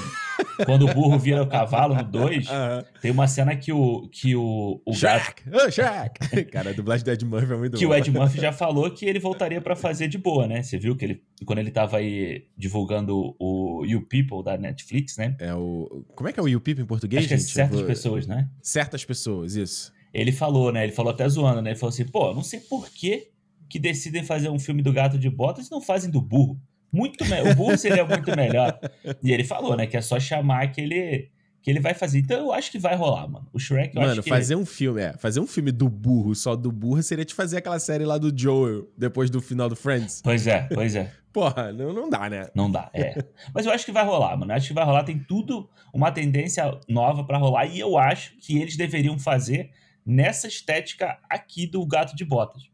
quando 0.65 0.89
o 0.89 0.95
burro 0.95 1.19
vira 1.19 1.43
o 1.43 1.47
cavalo 1.47 1.95
no 1.95 2.03
2, 2.05 2.49
Aham. 2.49 2.85
tem 3.01 3.11
uma 3.11 3.27
cena 3.29 3.55
que 3.57 3.73
o, 3.73 4.09
que 4.09 4.35
o, 4.37 4.81
o 4.85 4.93
gato. 4.99 5.25
Shrek! 5.25 5.43
Ô, 5.51 5.71
Shrek! 5.71 6.45
Cara, 6.51 6.71
a 6.71 6.73
dublagem 6.73 7.05
do 7.05 7.11
Ed 7.11 7.25
Murphy 7.25 7.53
é 7.53 7.57
muito 7.57 7.77
Que 7.77 7.85
o 7.85 7.89
boa. 7.89 7.99
Ed 7.99 8.11
Murphy 8.11 8.41
já 8.41 8.53
falou 8.53 8.91
que 8.91 9.05
ele 9.07 9.19
voltaria 9.19 9.61
pra 9.61 9.75
fazer 9.77 10.09
de 10.09 10.19
boa, 10.19 10.47
né? 10.47 10.63
Você 10.63 10.79
viu 10.79 10.97
que 10.97 11.05
ele, 11.05 11.23
quando 11.45 11.59
ele 11.59 11.71
tava 11.71 11.99
aí 11.99 12.45
divulgando 12.57 13.35
o 13.39 13.85
You 13.87 14.03
People 14.09 14.43
da 14.45 14.57
Netflix, 14.57 15.17
né? 15.17 15.37
É 15.41 15.55
o... 15.55 16.05
Como 16.15 16.29
é 16.29 16.33
que 16.33 16.41
é 16.41 16.43
o 16.43 16.49
You 16.49 16.61
People 16.61 16.83
em 16.83 16.87
português, 16.87 17.21
Acho 17.21 17.29
que 17.29 17.35
é 17.35 17.39
gente? 17.39 17.51
Certas 17.51 17.79
vou- 17.79 17.87
pessoas, 17.87 18.27
né? 18.27 18.49
Certas 18.63 19.05
pessoas, 19.05 19.55
isso. 19.57 19.93
Ele 20.13 20.31
falou, 20.33 20.71
né? 20.73 20.85
Ele 20.85 20.93
falou 20.93 21.11
até 21.13 21.29
zoando, 21.29 21.61
né? 21.61 21.71
Ele 21.71 21.79
falou 21.79 21.93
assim, 21.93 22.05
pô, 22.07 22.33
não 22.33 22.43
sei 22.43 22.61
por 22.61 22.89
que 22.91 23.29
que 23.69 23.79
decidem 23.79 24.23
fazer 24.23 24.49
um 24.51 24.59
filme 24.59 24.83
do 24.83 24.93
Gato 24.93 25.19
de 25.19 25.29
Botas 25.29 25.67
e 25.67 25.71
não 25.71 25.81
fazem 25.81 26.09
do 26.11 26.21
burro. 26.21 26.61
Muito 26.95 27.25
O 27.25 27.55
burro 27.57 27.77
seria 27.77 28.05
muito 28.05 28.35
melhor. 28.37 28.79
E 29.23 29.33
ele 29.33 29.43
falou, 29.43 29.77
né? 29.77 29.87
Que 29.87 29.97
é 29.97 30.01
só 30.01 30.21
chamar 30.21 30.71
que 30.71 30.81
ele, 30.81 31.29
que 31.61 31.71
ele 31.71 31.81
vai 31.81 31.93
fazer. 31.93 32.21
Então 32.21 32.39
eu 32.39 32.53
acho 32.53 32.71
que 32.71 32.79
vai 32.79 32.95
rolar, 32.95 33.27
mano. 33.27 33.49
O 33.53 33.59
Shrek, 33.59 33.97
eu 33.97 34.01
Mano, 34.01 34.13
acho 34.13 34.23
que... 34.23 34.29
fazer 34.29 34.55
um 34.55 34.65
filme, 34.65 35.03
é, 35.03 35.13
fazer 35.15 35.41
um 35.41 35.47
filme 35.47 35.73
do 35.73 35.89
burro, 35.89 36.35
só 36.35 36.55
do 36.55 36.71
burro, 36.71 37.03
seria 37.03 37.25
te 37.25 37.35
fazer 37.35 37.57
aquela 37.57 37.81
série 37.81 38.05
lá 38.05 38.17
do 38.17 38.33
Joel, 38.37 38.89
depois 38.97 39.29
do 39.29 39.41
final 39.41 39.69
do 39.69 39.75
Friends. 39.75 40.21
Pois 40.23 40.47
é, 40.47 40.69
pois 40.73 40.95
é. 40.95 41.11
Porra, 41.33 41.73
não, 41.73 41.93
não 41.93 42.09
dá, 42.09 42.31
né? 42.31 42.47
Não 42.55 42.71
dá, 42.71 42.89
é. 42.95 43.17
Mas 43.53 43.67
eu 43.67 43.73
acho 43.73 43.85
que 43.85 43.91
vai 43.91 44.05
rolar, 44.05 44.37
mano. 44.37 44.53
Eu 44.53 44.57
acho 44.57 44.69
que 44.69 44.75
vai 44.75 44.85
rolar. 44.85 45.03
Tem 45.03 45.19
tudo, 45.19 45.69
uma 45.93 46.13
tendência 46.13 46.79
nova 46.89 47.25
pra 47.25 47.39
rolar. 47.39 47.67
E 47.67 47.81
eu 47.81 47.99
acho 47.99 48.37
que 48.39 48.57
eles 48.57 48.77
deveriam 48.77 49.19
fazer 49.19 49.71
nessa 50.07 50.47
estética 50.47 51.19
aqui 51.29 51.67
do 51.67 51.85
Gato 51.85 52.15
de 52.15 52.25
Botas. 52.25 52.71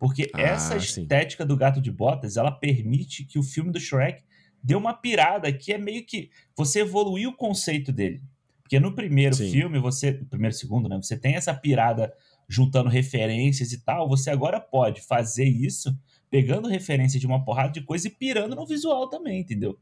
Porque 0.00 0.30
Ah, 0.32 0.40
essa 0.40 0.80
sim. 0.80 1.02
estética 1.02 1.44
do 1.44 1.54
Gato 1.54 1.78
de 1.78 1.92
Botas, 1.92 2.38
ela 2.38 2.50
permite 2.50 3.22
que 3.26 3.38
o 3.38 3.42
filme 3.42 3.70
do 3.70 3.78
Shrek 3.78 4.24
dê 4.64 4.74
uma 4.74 4.94
pirada 4.94 5.52
que 5.52 5.74
é 5.74 5.78
meio 5.78 6.04
que 6.06 6.30
você 6.56 6.80
evoluir 6.80 7.28
o 7.28 7.36
conceito 7.36 7.92
dele. 7.92 8.22
Porque 8.62 8.80
no 8.80 8.94
primeiro 8.94 9.34
Sim. 9.34 9.50
filme, 9.50 9.78
você. 9.78 10.12
No 10.12 10.26
primeiro 10.26 10.54
e 10.54 10.58
segundo, 10.58 10.88
né? 10.88 10.96
Você 10.96 11.18
tem 11.18 11.34
essa 11.34 11.52
pirada 11.52 12.12
juntando 12.48 12.88
referências 12.88 13.72
e 13.72 13.84
tal. 13.84 14.08
Você 14.08 14.30
agora 14.30 14.58
pode 14.58 15.02
fazer 15.02 15.44
isso 15.44 15.94
pegando 16.30 16.68
referência 16.68 17.20
de 17.20 17.26
uma 17.26 17.44
porrada 17.44 17.72
de 17.72 17.82
coisa 17.82 18.08
e 18.08 18.10
pirando 18.10 18.56
no 18.56 18.66
visual 18.66 19.08
também, 19.08 19.40
entendeu? 19.40 19.78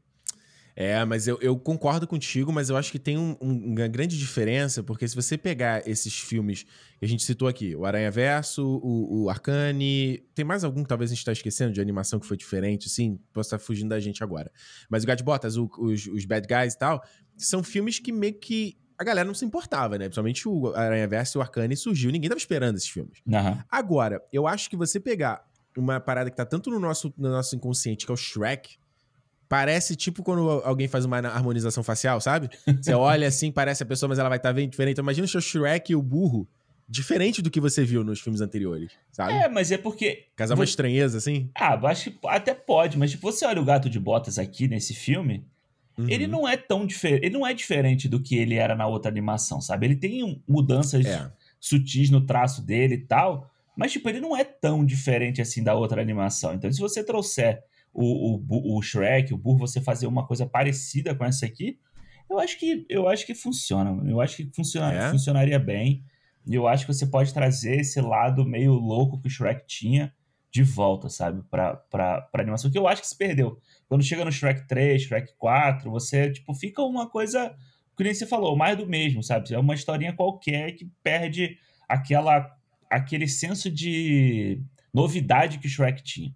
É, 0.81 1.03
mas 1.03 1.27
eu, 1.27 1.37
eu 1.41 1.59
concordo 1.59 2.07
contigo, 2.07 2.53
mas 2.53 2.69
eu 2.69 2.77
acho 2.77 2.89
que 2.89 2.97
tem 2.97 3.17
um- 3.17 3.35
um- 3.41 3.73
uma 3.73 3.87
grande 3.89 4.17
diferença, 4.17 4.81
porque 4.81 5.05
se 5.05 5.13
você 5.13 5.37
pegar 5.37 5.85
esses 5.85 6.17
filmes 6.17 6.63
que 6.63 7.03
a 7.03 7.07
gente 7.07 7.21
citou 7.21 7.49
aqui, 7.49 7.75
o 7.75 7.85
Aranha 7.85 8.09
Verso, 8.09 8.65
o, 8.81 9.23
o 9.23 9.29
Arcane, 9.29 10.23
tem 10.33 10.45
mais 10.45 10.63
algum 10.63 10.81
que 10.81 10.87
talvez 10.87 11.11
a 11.11 11.13
gente 11.15 11.25
tá 11.25 11.33
esquecendo 11.33 11.73
de 11.73 11.81
animação 11.81 12.17
que 12.17 12.25
foi 12.25 12.37
diferente, 12.37 12.89
sim, 12.89 13.19
posso 13.33 13.47
estar 13.47 13.59
fugindo 13.59 13.89
da 13.89 13.99
gente 13.99 14.23
agora. 14.23 14.49
Mas 14.89 15.03
o 15.03 15.07
Gato 15.07 15.17
de 15.17 15.23
Botas, 15.25 15.57
o- 15.57 15.69
os, 15.79 16.07
os 16.07 16.23
Bad 16.23 16.47
Guys 16.47 16.75
e 16.75 16.77
tal, 16.79 17.03
são 17.35 17.61
filmes 17.61 17.99
que 17.99 18.13
meio 18.13 18.35
que 18.35 18.77
a 18.97 19.03
galera 19.03 19.27
não 19.27 19.33
se 19.33 19.43
importava, 19.43 19.97
né? 19.97 20.05
Principalmente 20.05 20.47
o 20.47 20.73
Aranha 20.73 21.07
Verso 21.09 21.37
e 21.37 21.39
o 21.39 21.41
Arcane 21.41 21.75
surgiu, 21.75 22.09
ninguém 22.09 22.29
tava 22.29 22.39
esperando 22.39 22.77
esses 22.77 22.87
filmes. 22.89 23.19
Aham. 23.29 23.65
Agora, 23.69 24.21
eu 24.31 24.47
acho 24.47 24.69
que 24.69 24.77
você 24.77 24.97
pegar 24.97 25.45
uma 25.77 25.99
parada 25.99 26.29
que 26.31 26.37
tá 26.37 26.45
tanto 26.45 26.71
no 26.71 26.79
nosso, 26.79 27.13
no 27.17 27.29
nosso 27.29 27.53
inconsciente, 27.53 28.05
que 28.05 28.11
é 28.11 28.13
o 28.13 28.17
Shrek, 28.17 28.78
parece 29.49 29.95
tipo 29.95 30.21
quando 30.23 30.47
alguém 30.63 30.87
faz 30.87 31.03
uma 31.03 31.17
harmonização 31.17 31.83
facial, 31.83 32.21
sabe? 32.21 32.49
Você 32.79 32.93
olha 32.93 33.27
assim, 33.27 33.51
parece 33.51 33.81
a 33.83 33.85
pessoa, 33.85 34.07
mas 34.07 34.19
ela 34.19 34.29
vai 34.29 34.37
estar 34.37 34.53
bem 34.53 34.69
diferente. 34.69 34.93
Então, 34.93 35.03
imagina 35.03 35.25
o 35.25 35.27
seu 35.29 35.41
Shrek 35.41 35.91
e 35.91 35.95
o 35.95 36.01
burro 36.01 36.47
diferente 36.87 37.41
do 37.41 37.51
que 37.51 37.59
você 37.59 37.83
viu 37.83 38.03
nos 38.03 38.19
filmes 38.19 38.41
anteriores, 38.41 38.91
sabe? 39.11 39.33
É, 39.33 39.49
mas 39.49 39.71
é 39.71 39.77
porque. 39.77 40.25
Casar 40.35 40.53
uma 40.55 40.65
você- 40.65 40.69
estranheza, 40.71 41.17
assim. 41.17 41.49
Ah, 41.55 41.73
acho 41.87 42.11
que 42.11 42.17
até 42.27 42.53
pode, 42.53 42.97
mas 42.97 43.11
tipo, 43.11 43.31
você 43.31 43.45
olha 43.45 43.61
o 43.61 43.65
gato 43.65 43.89
de 43.89 43.99
botas 43.99 44.39
aqui 44.39 44.67
nesse 44.67 44.93
filme, 44.93 45.43
Uhum. 45.97 46.09
ele 46.09 46.27
não 46.27 46.47
é 46.47 46.55
tão 46.55 46.85
diferente. 46.85 47.25
Ele 47.25 47.33
não 47.37 47.45
é 47.45 47.53
diferente 47.53 48.07
do 48.07 48.21
que 48.21 48.37
ele 48.37 48.55
era 48.55 48.73
na 48.75 48.87
outra 48.87 49.11
animação, 49.11 49.59
sabe? 49.59 49.85
Ele 49.85 49.95
tem 49.95 50.41
mudanças 50.47 51.05
É. 51.05 51.29
sutis 51.59 52.09
no 52.09 52.21
traço 52.25 52.61
dele 52.61 52.95
e 52.95 52.99
tal. 52.99 53.51
Mas, 53.75 53.91
tipo, 53.91 54.07
ele 54.09 54.19
não 54.21 54.35
é 54.35 54.43
tão 54.43 54.85
diferente 54.85 55.41
assim 55.41 55.61
da 55.63 55.73
outra 55.75 56.01
animação. 56.01 56.53
Então, 56.53 56.71
se 56.71 56.79
você 56.79 57.03
trouxer 57.03 57.61
o, 57.93 58.37
o, 58.37 58.77
o 58.77 58.81
Shrek, 58.81 59.33
o 59.33 59.37
Burro, 59.37 59.59
você 59.59 59.81
fazer 59.81 60.07
uma 60.07 60.25
coisa 60.25 60.45
parecida 60.45 61.15
com 61.15 61.25
essa 61.25 61.45
aqui, 61.45 61.79
eu 62.29 62.39
acho 62.39 62.59
que, 62.59 62.85
eu 62.87 63.07
acho 63.07 63.25
que 63.25 63.33
funciona. 63.33 64.07
Eu 64.09 64.21
acho 64.21 64.37
que 64.37 64.49
funciona, 64.55 64.93
é? 64.93 65.09
funcionaria 65.09 65.57
bem. 65.57 66.03
E 66.45 66.53
eu 66.55 66.67
acho 66.67 66.85
que 66.85 66.93
você 66.93 67.05
pode 67.07 67.33
trazer 67.33 67.79
esse 67.79 67.99
lado 67.99 68.45
meio 68.45 68.73
louco 68.73 69.19
que 69.19 69.27
o 69.27 69.31
Shrek 69.31 69.65
tinha 69.67 70.13
de 70.51 70.63
volta, 70.63 71.09
sabe? 71.09 71.43
Pra, 71.49 71.75
pra, 71.75 72.21
pra 72.21 72.41
animação, 72.41 72.71
que 72.71 72.77
eu 72.77 72.87
acho 72.87 73.01
que 73.01 73.07
se 73.07 73.17
perdeu. 73.17 73.59
Quando 73.87 74.03
chega 74.03 74.25
no 74.25 74.31
Shrek 74.31 74.67
3, 74.67 75.01
Shrek 75.01 75.33
4, 75.37 75.89
você, 75.91 76.31
tipo, 76.31 76.53
fica 76.53 76.81
uma 76.81 77.09
coisa, 77.09 77.55
que 77.95 78.03
nem 78.03 78.13
você 78.13 78.25
falou, 78.25 78.55
mais 78.55 78.77
do 78.77 78.87
mesmo, 78.87 79.21
sabe? 79.21 79.53
É 79.53 79.59
uma 79.59 79.73
historinha 79.75 80.13
qualquer 80.13 80.71
que 80.71 80.89
perde 81.03 81.57
aquela, 81.87 82.55
aquele 82.89 83.27
senso 83.27 83.69
de 83.69 84.61
novidade 84.93 85.59
que 85.59 85.67
o 85.67 85.69
Shrek 85.69 86.03
tinha. 86.03 86.33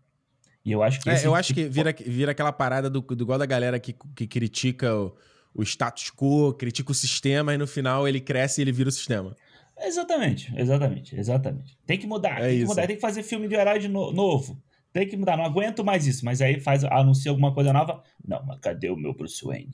E 0.66 0.72
eu 0.72 0.82
acho 0.82 1.02
que. 1.02 1.10
É, 1.10 1.26
eu 1.26 1.36
acho 1.36 1.54
tipo... 1.54 1.62
que 1.62 1.68
vira, 1.68 1.94
vira 1.94 2.32
aquela 2.32 2.52
parada 2.52 2.90
do, 2.90 3.02
do 3.02 3.24
igual 3.24 3.38
da 3.38 3.46
galera 3.46 3.80
que, 3.80 3.96
que 4.16 4.26
critica 4.26 4.96
o, 4.96 5.16
o 5.54 5.64
status 5.64 6.12
quo, 6.12 6.54
critica 6.54 6.92
o 6.92 6.96
sistema 6.96 7.54
e 7.54 7.58
no 7.58 7.68
final 7.68 8.08
ele 8.08 8.22
cresce 8.22 8.62
e 8.62 8.64
ele 8.64 8.72
vira 8.72 8.90
o 8.90 8.92
sistema. 8.92 9.36
Exatamente, 9.80 10.54
exatamente, 10.56 11.16
exatamente. 11.16 11.78
Tem 11.86 11.98
que 11.98 12.08
mudar, 12.08 12.40
é 12.40 12.48
tem 12.48 12.58
isso. 12.58 12.62
que 12.62 12.70
mudar, 12.70 12.88
tem 12.88 12.96
que 12.96 13.02
fazer 13.02 13.24
filme 13.24 13.48
de 13.48 13.56
herói 13.56 13.80
de 13.80 13.88
no 13.88 14.12
novo. 14.12 14.62
Tem 14.94 15.08
que 15.08 15.18
mudar, 15.18 15.36
não 15.36 15.44
aguento 15.44 15.84
mais 15.84 16.06
isso. 16.06 16.24
Mas 16.24 16.40
aí 16.40 16.60
faz, 16.60 16.84
anuncia 16.84 17.32
alguma 17.32 17.54
coisa 17.54 17.74
nova. 17.74 18.04
Não, 18.26 18.46
mas 18.46 18.60
cadê 18.60 18.90
o 18.90 18.96
meu 18.96 19.14
Bruce 19.14 19.44
Wayne? 19.44 19.74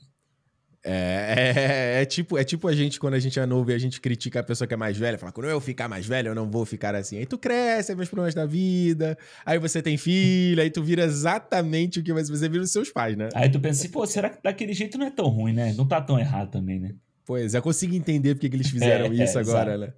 É, 0.82 1.98
é, 1.98 2.02
é, 2.02 2.04
tipo, 2.06 2.38
é 2.38 2.44
tipo 2.44 2.66
a 2.66 2.74
gente, 2.74 2.98
quando 2.98 3.14
a 3.14 3.18
gente 3.18 3.38
é 3.38 3.44
novo 3.44 3.70
e 3.70 3.74
a 3.74 3.78
gente 3.78 4.00
critica 4.00 4.40
a 4.40 4.42
pessoa 4.42 4.66
que 4.66 4.72
é 4.72 4.76
mais 4.76 4.96
velha, 4.96 5.18
fala, 5.18 5.30
quando 5.30 5.48
eu 5.48 5.60
ficar 5.60 5.88
mais 5.88 6.06
velho, 6.06 6.28
eu 6.28 6.34
não 6.34 6.50
vou 6.50 6.64
ficar 6.64 6.94
assim. 6.94 7.18
Aí 7.18 7.26
tu 7.26 7.36
cresce, 7.36 7.92
aí 7.92 7.96
vem 7.96 8.02
os 8.02 8.08
problemas 8.08 8.34
da 8.34 8.46
vida, 8.46 9.16
aí 9.44 9.58
você 9.58 9.82
tem 9.82 9.98
filho, 9.98 10.62
aí 10.62 10.70
tu 10.70 10.82
vira 10.82 11.04
exatamente 11.04 12.00
o 12.00 12.02
que 12.02 12.12
você 12.12 12.48
vira 12.48 12.62
os 12.62 12.72
seus 12.72 12.90
pais, 12.90 13.16
né? 13.16 13.28
Aí 13.34 13.50
tu 13.50 13.60
pensa 13.60 13.82
assim, 13.82 13.90
pô, 13.90 14.06
será 14.06 14.30
que 14.30 14.42
daquele 14.42 14.72
jeito 14.72 14.96
não 14.96 15.06
é 15.06 15.10
tão 15.10 15.26
ruim, 15.26 15.52
né? 15.52 15.74
Não 15.74 15.86
tá 15.86 16.00
tão 16.00 16.18
errado 16.18 16.50
também, 16.50 16.80
né? 16.80 16.94
Pois, 17.26 17.54
eu 17.54 17.62
consigo 17.62 17.94
entender 17.94 18.34
porque 18.34 18.48
que 18.48 18.56
eles 18.56 18.70
fizeram 18.70 19.06
é, 19.12 19.22
isso 19.22 19.38
agora, 19.38 19.76
né? 19.76 19.92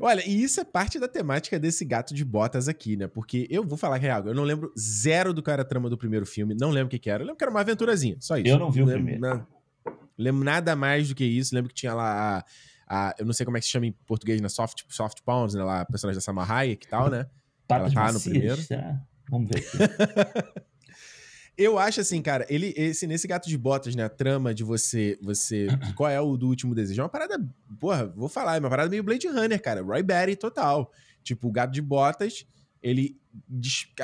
Olha, 0.00 0.26
e 0.26 0.42
isso 0.42 0.58
é 0.58 0.64
parte 0.64 0.98
da 0.98 1.06
temática 1.06 1.58
desse 1.58 1.84
gato 1.84 2.14
de 2.14 2.24
botas 2.24 2.68
aqui, 2.68 2.96
né? 2.96 3.06
Porque 3.06 3.46
eu 3.50 3.62
vou 3.62 3.76
falar 3.76 3.98
real, 3.98 4.26
eu 4.26 4.34
não 4.34 4.42
lembro 4.42 4.72
zero 4.78 5.34
do 5.34 5.42
que 5.42 5.50
era 5.50 5.62
a 5.62 5.64
trama 5.64 5.90
do 5.90 5.98
primeiro 5.98 6.24
filme, 6.24 6.56
não 6.58 6.70
lembro 6.70 6.86
o 6.86 6.90
que, 6.90 6.98
que 6.98 7.10
era. 7.10 7.22
Eu 7.22 7.26
lembro 7.26 7.36
que 7.36 7.44
era 7.44 7.50
uma 7.50 7.60
aventurazinha, 7.60 8.16
só 8.18 8.38
isso. 8.38 8.48
Eu 8.48 8.58
não 8.58 8.70
vi 8.70 8.82
o 8.82 8.86
primeiro. 8.86 9.20
Não, 9.20 9.46
lembro 10.16 10.44
nada 10.44 10.74
mais 10.76 11.08
do 11.08 11.14
que 11.14 11.24
isso. 11.24 11.54
Lembro 11.54 11.68
que 11.68 11.74
tinha 11.74 11.94
lá 11.94 12.44
a, 12.88 13.08
a, 13.08 13.14
eu 13.18 13.26
não 13.26 13.32
sei 13.32 13.44
como 13.44 13.56
é 13.56 13.60
que 13.60 13.66
se 13.66 13.72
chama 13.72 13.86
em 13.86 13.92
português, 14.06 14.40
né? 14.40 14.48
Soft, 14.48 14.82
soft 14.88 15.20
Pounds, 15.24 15.54
né? 15.54 15.62
Lá, 15.62 15.80
a 15.80 15.84
personagem 15.84 16.16
da 16.16 16.22
Samarraia 16.22 16.72
e 16.72 16.76
tal, 16.76 17.10
né? 17.10 17.26
Ela 17.68 17.90
tá 17.90 18.12
no 18.12 18.20
primeiro. 18.20 18.60
Será? 18.60 19.00
Vamos 19.30 19.48
ver 19.48 19.58
aqui. 19.58 20.64
Eu 21.56 21.78
acho 21.78 22.00
assim, 22.00 22.20
cara, 22.20 22.44
ele 22.48 22.74
esse 22.76 23.06
nesse 23.06 23.28
gato 23.28 23.48
de 23.48 23.56
botas, 23.56 23.94
né, 23.94 24.02
a 24.02 24.08
trama 24.08 24.52
de 24.52 24.64
você 24.64 25.16
você 25.22 25.68
qual 25.94 26.10
é 26.10 26.20
o 26.20 26.36
do 26.36 26.48
último 26.48 26.74
desejo? 26.74 27.00
É 27.00 27.04
uma 27.04 27.08
parada, 27.08 27.38
porra, 27.78 28.06
vou 28.06 28.28
falar, 28.28 28.56
é 28.56 28.58
uma 28.58 28.68
parada 28.68 28.90
meio 28.90 29.04
Blade 29.04 29.28
Runner, 29.28 29.60
cara, 29.62 29.80
Roy 29.80 30.02
Batty 30.02 30.34
total. 30.34 30.90
Tipo, 31.22 31.48
o 31.48 31.52
gato 31.52 31.72
de 31.72 31.80
botas, 31.80 32.44
ele 32.84 33.18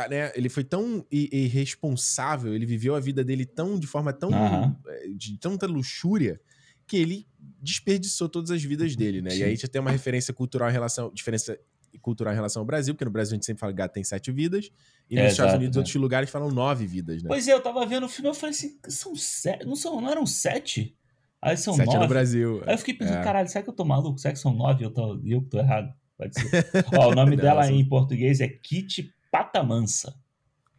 né, 0.09 0.32
ele 0.35 0.48
foi 0.48 0.65
tão 0.65 1.07
irresponsável, 1.11 2.55
ele 2.55 2.65
viveu 2.65 2.94
a 2.94 3.01
vida 3.01 3.23
dele 3.23 3.44
tão 3.44 3.78
de 3.78 3.86
forma 3.86 4.11
tão 4.11 4.31
uhum. 4.31 4.74
de 5.15 5.36
tanta 5.36 5.66
luxúria 5.66 6.40
que 6.86 6.97
ele 6.97 7.28
desperdiçou 7.62 8.28
todas 8.28 8.51
as 8.51 8.65
vidas 8.65 8.97
dele, 8.97 9.20
né? 9.20 9.31
Sim. 9.31 9.39
E 9.39 9.44
aí 9.44 9.57
já 9.57 9.69
tem 9.69 9.81
uma 9.81 9.90
referência 9.90 10.32
cultural 10.32 10.70
em 10.70 10.73
relação 10.73 11.12
diferença 11.12 11.57
cultural 12.01 12.32
em 12.32 12.36
relação 12.36 12.61
ao 12.61 12.66
Brasil, 12.66 12.94
porque 12.94 13.05
no 13.05 13.11
Brasil 13.11 13.35
a 13.35 13.36
gente 13.36 13.47
sempre 13.47 13.61
fala 13.61 13.73
que 13.73 13.78
gato 13.78 13.93
tem 13.93 14.02
sete 14.02 14.32
vidas, 14.32 14.70
e 15.11 15.19
é, 15.19 15.24
nos 15.24 15.32
Estados 15.32 15.55
Unidos, 15.55 15.77
né? 15.77 15.81
outros 15.81 15.94
lugares 15.97 16.31
falam 16.31 16.51
nove 16.51 16.86
vidas, 16.86 17.23
né? 17.23 17.28
Pois 17.28 17.47
é, 17.47 17.52
eu 17.52 17.61
tava 17.61 17.85
vendo 17.85 18.07
o 18.07 18.09
filme 18.09 18.31
e 18.31 18.35
falei 18.35 18.55
assim, 18.55 18.78
são 18.89 19.15
sete, 19.15 19.66
não, 19.66 19.77
são, 19.77 20.01
não 20.01 20.11
eram 20.11 20.24
sete? 20.24 20.97
Aí 21.43 21.57
são 21.57 21.74
sete 21.74 21.86
nove. 21.86 21.98
no 21.98 22.09
Brasil. 22.09 22.62
Aí 22.66 22.74
eu 22.74 22.78
fiquei 22.78 22.94
pensando, 22.94 23.19
é. 23.19 23.23
caralho, 23.24 23.48
será 23.48 23.62
que 23.62 23.69
eu 23.69 23.74
tô 23.74 23.85
maluco? 23.85 24.19
Será 24.19 24.32
que 24.32 24.39
são 24.39 24.55
nove 24.55 24.82
e 24.82 24.86
eu, 24.86 24.90
tô, 24.90 25.20
eu 25.24 25.43
que 25.43 25.48
tô 25.48 25.59
errado? 25.59 25.93
Pode 26.20 26.38
ser. 26.38 26.66
Ó, 26.98 27.09
o 27.09 27.14
nome 27.14 27.34
dela 27.38 27.66
em 27.72 27.82
português 27.82 28.42
é 28.42 28.48
Kit 28.48 29.10
Patamansa. 29.32 30.14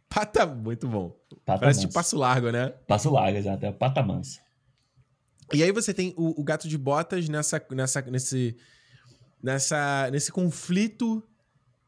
Pata, 0.08 0.46
muito 0.46 0.86
bom. 0.86 1.16
Pata 1.44 1.60
Parece 1.60 1.80
tipo 1.80 1.92
Passo 1.92 2.16
Largo, 2.16 2.52
né? 2.52 2.68
Passo 2.86 3.10
Largo, 3.10 3.38
exato, 3.38 3.66
é 3.66 3.72
Patamansa. 3.72 4.40
E 5.52 5.60
aí 5.62 5.72
você 5.72 5.92
tem 5.92 6.14
o, 6.16 6.40
o 6.40 6.44
gato 6.44 6.68
de 6.68 6.78
botas 6.78 7.28
nessa, 7.28 7.60
nessa, 7.72 8.00
nesse, 8.02 8.56
nessa, 9.42 10.08
nesse 10.12 10.30
conflito 10.30 11.20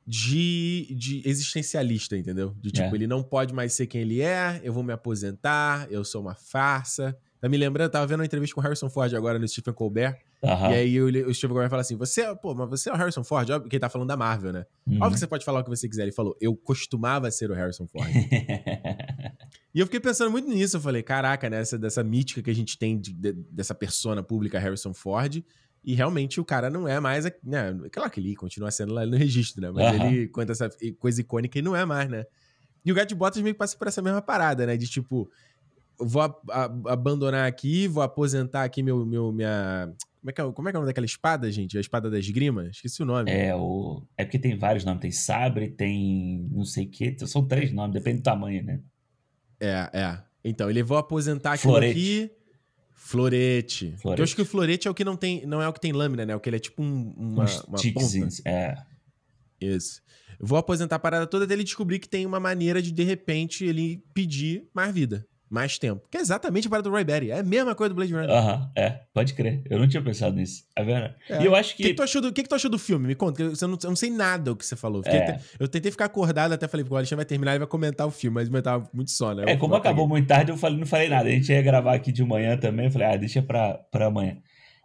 de, 0.04 0.92
de 0.98 1.22
existencialista, 1.24 2.16
entendeu? 2.16 2.56
De 2.60 2.72
tipo, 2.72 2.92
é. 2.92 2.94
ele 2.94 3.06
não 3.06 3.22
pode 3.22 3.54
mais 3.54 3.72
ser 3.72 3.86
quem 3.86 4.00
ele 4.00 4.20
é, 4.20 4.60
eu 4.64 4.72
vou 4.72 4.82
me 4.82 4.92
aposentar, 4.92 5.86
eu 5.90 6.04
sou 6.04 6.20
uma 6.20 6.34
farsa. 6.34 7.16
Tá 7.40 7.48
me 7.48 7.56
lembrando, 7.56 7.90
tava 7.90 8.06
vendo 8.06 8.20
uma 8.20 8.26
entrevista 8.26 8.54
com 8.54 8.60
o 8.60 8.64
Harrison 8.64 8.90
Ford 8.90 9.14
agora 9.14 9.38
no 9.38 9.46
Stephen 9.46 9.74
Colbert. 9.74 10.18
Uhum. 10.44 10.70
E 10.70 10.74
aí 10.74 11.00
o, 11.00 11.06
o 11.28 11.34
Stephen 11.34 11.54
Colbert 11.54 11.70
fala 11.70 11.82
assim: 11.82 11.96
você, 11.96 12.22
pô, 12.36 12.54
mas 12.54 12.68
você 12.68 12.90
é 12.90 12.92
o 12.92 12.96
Harrison 12.96 13.24
Ford? 13.24 13.48
Óbvio 13.50 13.68
que 13.68 13.76
ele 13.76 13.80
tá 13.80 13.88
falando 13.88 14.08
da 14.08 14.16
Marvel, 14.16 14.52
né? 14.52 14.66
Uhum. 14.86 14.96
Óbvio 14.96 15.12
que 15.12 15.20
você 15.20 15.26
pode 15.26 15.44
falar 15.44 15.60
o 15.60 15.64
que 15.64 15.70
você 15.70 15.88
quiser. 15.88 16.02
Ele 16.02 16.12
falou: 16.12 16.36
eu 16.40 16.54
costumava 16.54 17.30
ser 17.30 17.50
o 17.50 17.54
Harrison 17.54 17.86
Ford. 17.86 18.10
e 19.74 19.80
eu 19.80 19.86
fiquei 19.86 20.00
pensando 20.00 20.30
muito 20.30 20.48
nisso. 20.48 20.76
Eu 20.76 20.80
falei: 20.80 21.02
caraca, 21.02 21.48
né? 21.48 21.60
Essa, 21.60 21.78
dessa 21.78 22.04
mítica 22.04 22.42
que 22.42 22.50
a 22.50 22.54
gente 22.54 22.78
tem 22.78 22.98
de, 22.98 23.12
de, 23.12 23.32
dessa 23.32 23.74
persona 23.74 24.22
pública 24.22 24.58
Harrison 24.58 24.92
Ford. 24.92 25.42
E 25.82 25.94
realmente 25.94 26.40
o 26.40 26.44
cara 26.44 26.70
não 26.70 26.88
é 26.88 26.98
mais. 26.98 27.24
Né, 27.42 27.74
claro 27.92 28.10
que 28.10 28.18
ele 28.18 28.34
continua 28.34 28.70
sendo 28.70 28.94
lá 28.94 29.04
no 29.04 29.16
registro, 29.16 29.60
né? 29.60 29.70
Mas 29.70 30.00
uhum. 30.00 30.06
ele, 30.06 30.28
quanto 30.28 30.52
essa 30.52 30.70
coisa 30.98 31.20
icônica, 31.20 31.58
ele 31.58 31.66
não 31.66 31.76
é 31.76 31.84
mais, 31.84 32.08
né? 32.08 32.24
E 32.84 32.92
o 32.92 32.94
Gato 32.94 33.08
de 33.08 33.14
Botas 33.14 33.40
meio 33.42 33.54
que 33.54 33.58
passa 33.58 33.76
por 33.76 33.88
essa 33.88 34.02
mesma 34.02 34.20
parada, 34.20 34.66
né? 34.66 34.76
De 34.76 34.86
tipo, 34.86 35.30
vou 35.98 36.22
a, 36.22 36.34
a, 36.50 36.64
abandonar 36.92 37.46
aqui, 37.46 37.88
vou 37.88 38.02
aposentar 38.02 38.64
aqui 38.64 38.82
meu, 38.82 39.04
meu 39.06 39.32
minha. 39.32 39.92
Como 40.24 40.30
é, 40.30 40.32
que 40.32 40.40
é, 40.40 40.52
como 40.52 40.68
é 40.68 40.72
que 40.72 40.76
é 40.76 40.78
o 40.78 40.80
nome 40.80 40.90
daquela 40.90 41.04
espada, 41.04 41.52
gente? 41.52 41.76
A 41.76 41.80
espada 41.82 42.10
das 42.10 42.26
grimas? 42.30 42.76
Esqueci 42.76 43.02
o 43.02 43.04
nome. 43.04 43.30
É, 43.30 43.54
o... 43.54 44.02
é 44.16 44.24
porque 44.24 44.38
tem 44.38 44.56
vários 44.56 44.82
nomes. 44.82 45.02
Tem 45.02 45.10
sabre, 45.10 45.68
tem 45.68 46.48
não 46.50 46.64
sei 46.64 46.86
o 46.86 46.90
quê. 46.90 47.14
São 47.26 47.46
três 47.46 47.70
nomes, 47.70 47.92
depende 47.92 48.20
do 48.20 48.22
tamanho, 48.22 48.64
né? 48.64 48.80
É, 49.60 49.90
é. 49.92 50.18
Então, 50.42 50.70
ele 50.70 50.82
vou 50.82 50.96
aposentar 50.96 51.52
aquilo 51.52 51.76
aqui. 51.76 52.30
Florete. 52.94 53.94
florete. 53.98 54.20
Eu 54.20 54.24
acho 54.24 54.34
que 54.34 54.40
o 54.40 54.46
florete 54.46 54.88
é 54.88 54.90
o 54.90 54.94
que 54.94 55.04
não 55.04 55.14
tem, 55.14 55.44
não 55.44 55.60
é 55.60 55.68
o 55.68 55.74
que 55.74 55.80
tem 55.80 55.92
lâmina, 55.92 56.24
né? 56.24 56.34
O 56.34 56.40
que 56.40 56.48
ele 56.48 56.56
é 56.56 56.60
tipo 56.60 56.82
um, 56.82 57.12
uma, 57.18 57.44
uma 57.68 57.78
ponta. 57.92 58.28
É. 58.46 58.78
Isso. 59.60 60.00
Eu 60.40 60.46
vou 60.46 60.56
aposentar 60.56 60.96
a 60.96 60.98
parada 60.98 61.26
toda 61.26 61.44
até 61.44 61.52
ele 61.52 61.64
descobrir 61.64 61.98
que 61.98 62.08
tem 62.08 62.24
uma 62.24 62.40
maneira 62.40 62.80
de, 62.80 62.90
de 62.90 63.02
repente, 63.02 63.62
ele 63.62 64.02
pedir 64.14 64.70
mais 64.72 64.94
vida 64.94 65.26
mais 65.48 65.78
tempo. 65.78 66.06
Que 66.10 66.18
é 66.18 66.20
exatamente 66.20 66.66
a 66.66 66.70
parada 66.70 66.88
do 66.88 66.92
Roy 66.92 67.04
Batty. 67.04 67.30
É 67.30 67.38
a 67.38 67.42
mesma 67.42 67.74
coisa 67.74 67.90
do 67.90 67.94
Blade 67.94 68.12
Runner. 68.12 68.30
Aham, 68.30 68.54
uh 68.54 68.58
-huh, 68.58 68.70
é. 68.76 69.00
Pode 69.12 69.34
crer. 69.34 69.62
Eu 69.68 69.78
não 69.78 69.86
tinha 69.86 70.02
pensado 70.02 70.34
nisso. 70.34 70.64
É 70.74 70.82
verdade. 70.82 71.14
É. 71.28 71.42
E 71.42 71.46
eu 71.46 71.54
acho 71.54 71.76
que... 71.76 71.82
O 71.82 71.86
que, 71.86 71.90
que, 71.90 71.96
tu 71.96 72.02
achou 72.02 72.22
do, 72.22 72.32
que, 72.32 72.42
que 72.42 72.48
tu 72.48 72.54
achou 72.54 72.70
do 72.70 72.78
filme? 72.78 73.06
Me 73.06 73.14
conta. 73.14 73.42
Eu 73.42 73.68
não, 73.68 73.78
eu 73.82 73.88
não 73.90 73.96
sei 73.96 74.10
nada 74.10 74.52
o 74.52 74.56
que 74.56 74.66
você 74.66 74.74
falou. 74.74 75.02
É. 75.04 75.38
Eu 75.58 75.68
tentei 75.68 75.92
ficar 75.92 76.06
acordado, 76.06 76.52
até 76.52 76.66
falei, 76.66 76.84
o 76.88 76.96
Alexandre 76.96 77.16
vai 77.16 77.24
terminar 77.24 77.54
e 77.54 77.58
vai 77.58 77.68
comentar 77.68 78.06
o 78.06 78.10
filme, 78.10 78.34
mas 78.34 78.52
eu 78.52 78.62
tava 78.62 78.88
muito 78.92 79.10
sono. 79.10 79.42
Né? 79.42 79.52
É, 79.52 79.56
como 79.56 79.74
acabou 79.74 80.08
muito 80.08 80.26
tarde, 80.26 80.50
eu 80.50 80.56
falei, 80.56 80.78
não 80.78 80.86
falei 80.86 81.08
nada. 81.08 81.28
A 81.28 81.32
gente 81.32 81.52
ia 81.52 81.62
gravar 81.62 81.94
aqui 81.94 82.10
de 82.10 82.24
manhã 82.24 82.56
também. 82.56 82.86
Eu 82.86 82.90
falei, 82.90 83.08
ah, 83.08 83.16
deixa 83.16 83.42
pra, 83.42 83.74
pra 83.90 84.06
amanhã. 84.06 84.38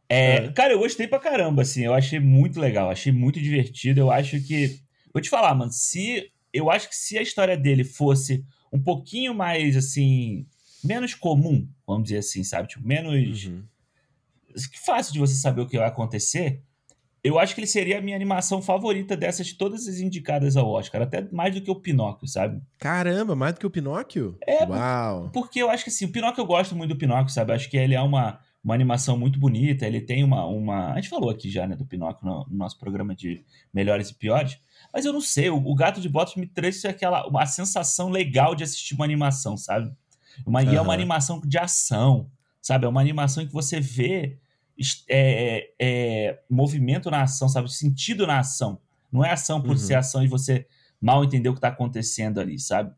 É, 0.08 0.36
é. 0.36 0.52
Cara, 0.52 0.74
eu 0.74 0.80
gostei 0.80 1.08
pra 1.08 1.20
caramba, 1.20 1.62
assim. 1.62 1.84
Eu 1.84 1.94
achei 1.94 2.20
muito 2.20 2.60
legal. 2.60 2.90
Achei 2.90 3.12
muito 3.12 3.40
divertido. 3.40 4.00
Eu 4.00 4.12
acho 4.12 4.40
que... 4.42 4.80
Vou 5.14 5.22
te 5.22 5.30
falar, 5.30 5.56
mano. 5.56 5.72
Se... 5.72 6.32
Eu 6.52 6.72
acho 6.72 6.90
que 6.90 6.96
se 6.96 7.18
a 7.18 7.22
história 7.22 7.56
dele 7.56 7.84
fosse 7.84 8.44
um 8.72 8.82
pouquinho 8.82 9.34
mais, 9.34 9.76
assim 9.76 10.46
menos 10.84 11.14
comum, 11.14 11.68
vamos 11.86 12.04
dizer 12.04 12.20
assim, 12.20 12.44
sabe? 12.44 12.68
Tipo, 12.68 12.88
menos. 12.88 13.46
Uhum. 13.46 13.64
Fácil 14.86 15.14
de 15.14 15.20
você 15.20 15.36
saber 15.36 15.62
o 15.62 15.68
que 15.68 15.78
vai 15.78 15.88
acontecer. 15.88 16.62
Eu 17.22 17.38
acho 17.38 17.54
que 17.54 17.60
ele 17.60 17.68
seria 17.68 17.98
a 17.98 18.02
minha 18.02 18.16
animação 18.16 18.62
favorita 18.62 19.16
dessas 19.16 19.52
todas 19.52 19.88
as 19.88 20.00
indicadas 20.00 20.56
ao 20.56 20.70
Oscar, 20.70 21.02
até 21.02 21.28
mais 21.32 21.54
do 21.54 21.62
que 21.62 21.70
o 21.70 21.76
Pinóquio, 21.76 22.28
sabe? 22.28 22.62
Caramba, 22.78 23.36
mais 23.36 23.54
do 23.54 23.60
que 23.60 23.68
o 23.68 23.70
Pinóquio? 23.70 24.38
É, 24.48 24.66
Uau. 24.66 25.30
porque 25.34 25.62
eu 25.62 25.70
acho 25.70 25.84
que 25.84 25.90
assim, 25.90 26.06
o 26.06 26.12
Pinóquio 26.12 26.42
eu 26.42 26.46
gosto 26.46 26.76
muito 26.76 26.94
do 26.94 26.98
Pinóquio, 26.98 27.34
sabe? 27.34 27.52
Eu 27.52 27.56
acho 27.56 27.70
que 27.70 27.76
ele 27.76 27.94
é 27.94 28.02
uma, 28.02 28.40
uma 28.64 28.74
animação 28.74 29.18
muito 29.18 29.38
bonita, 29.38 29.86
ele 29.86 30.00
tem 30.00 30.24
uma, 30.24 30.46
uma. 30.46 30.94
A 30.94 30.96
gente 30.96 31.10
falou 31.10 31.30
aqui 31.30 31.50
já, 31.50 31.68
né, 31.68 31.76
do 31.76 31.86
Pinóquio 31.86 32.26
no, 32.26 32.46
no 32.50 32.58
nosso 32.58 32.80
programa 32.80 33.14
de 33.14 33.44
melhores 33.74 34.10
e 34.10 34.16
piores. 34.16 34.58
Mas 34.94 35.06
eu 35.06 35.14
não 35.14 35.22
sei, 35.22 35.50
o, 35.50 35.58
o 35.58 35.76
Gato 35.76 36.02
de 36.02 36.10
Botas 36.10 36.36
me 36.36 36.48
trouxe 36.48 36.88
aquela 36.88 37.28
uma 37.28 37.46
sensação 37.46 38.10
legal 38.10 38.56
de 38.56 38.64
assistir 38.64 38.96
uma 38.96 39.06
animação, 39.06 39.56
sabe? 39.56 39.92
Uma, 40.46 40.62
uhum. 40.62 40.74
E 40.74 40.76
é 40.76 40.82
uma 40.82 40.94
animação 40.94 41.40
de 41.42 41.58
ação, 41.58 42.30
sabe? 42.62 42.86
É 42.86 42.90
uma 42.90 43.02
animação 43.02 43.46
que 43.46 43.54
você 43.54 43.80
vê 43.80 44.38
é, 45.08 45.72
é, 45.80 46.40
movimento 46.50 47.12
na 47.12 47.24
ação, 47.24 47.50
sabe? 47.50 47.72
Sentido 47.72 48.26
na 48.26 48.40
ação. 48.40 48.80
Não 49.12 49.24
é 49.24 49.32
ação 49.32 49.62
por 49.62 49.72
uhum. 49.72 49.78
ser 49.78 49.96
ação 49.96 50.24
e 50.24 50.28
você 50.28 50.66
mal 51.02 51.24
entender 51.24 51.50
o 51.50 51.54
que 51.54 51.60
está 51.60 51.70
acontecendo 51.70 52.40
ali, 52.40 52.60
sabe? 52.60 52.94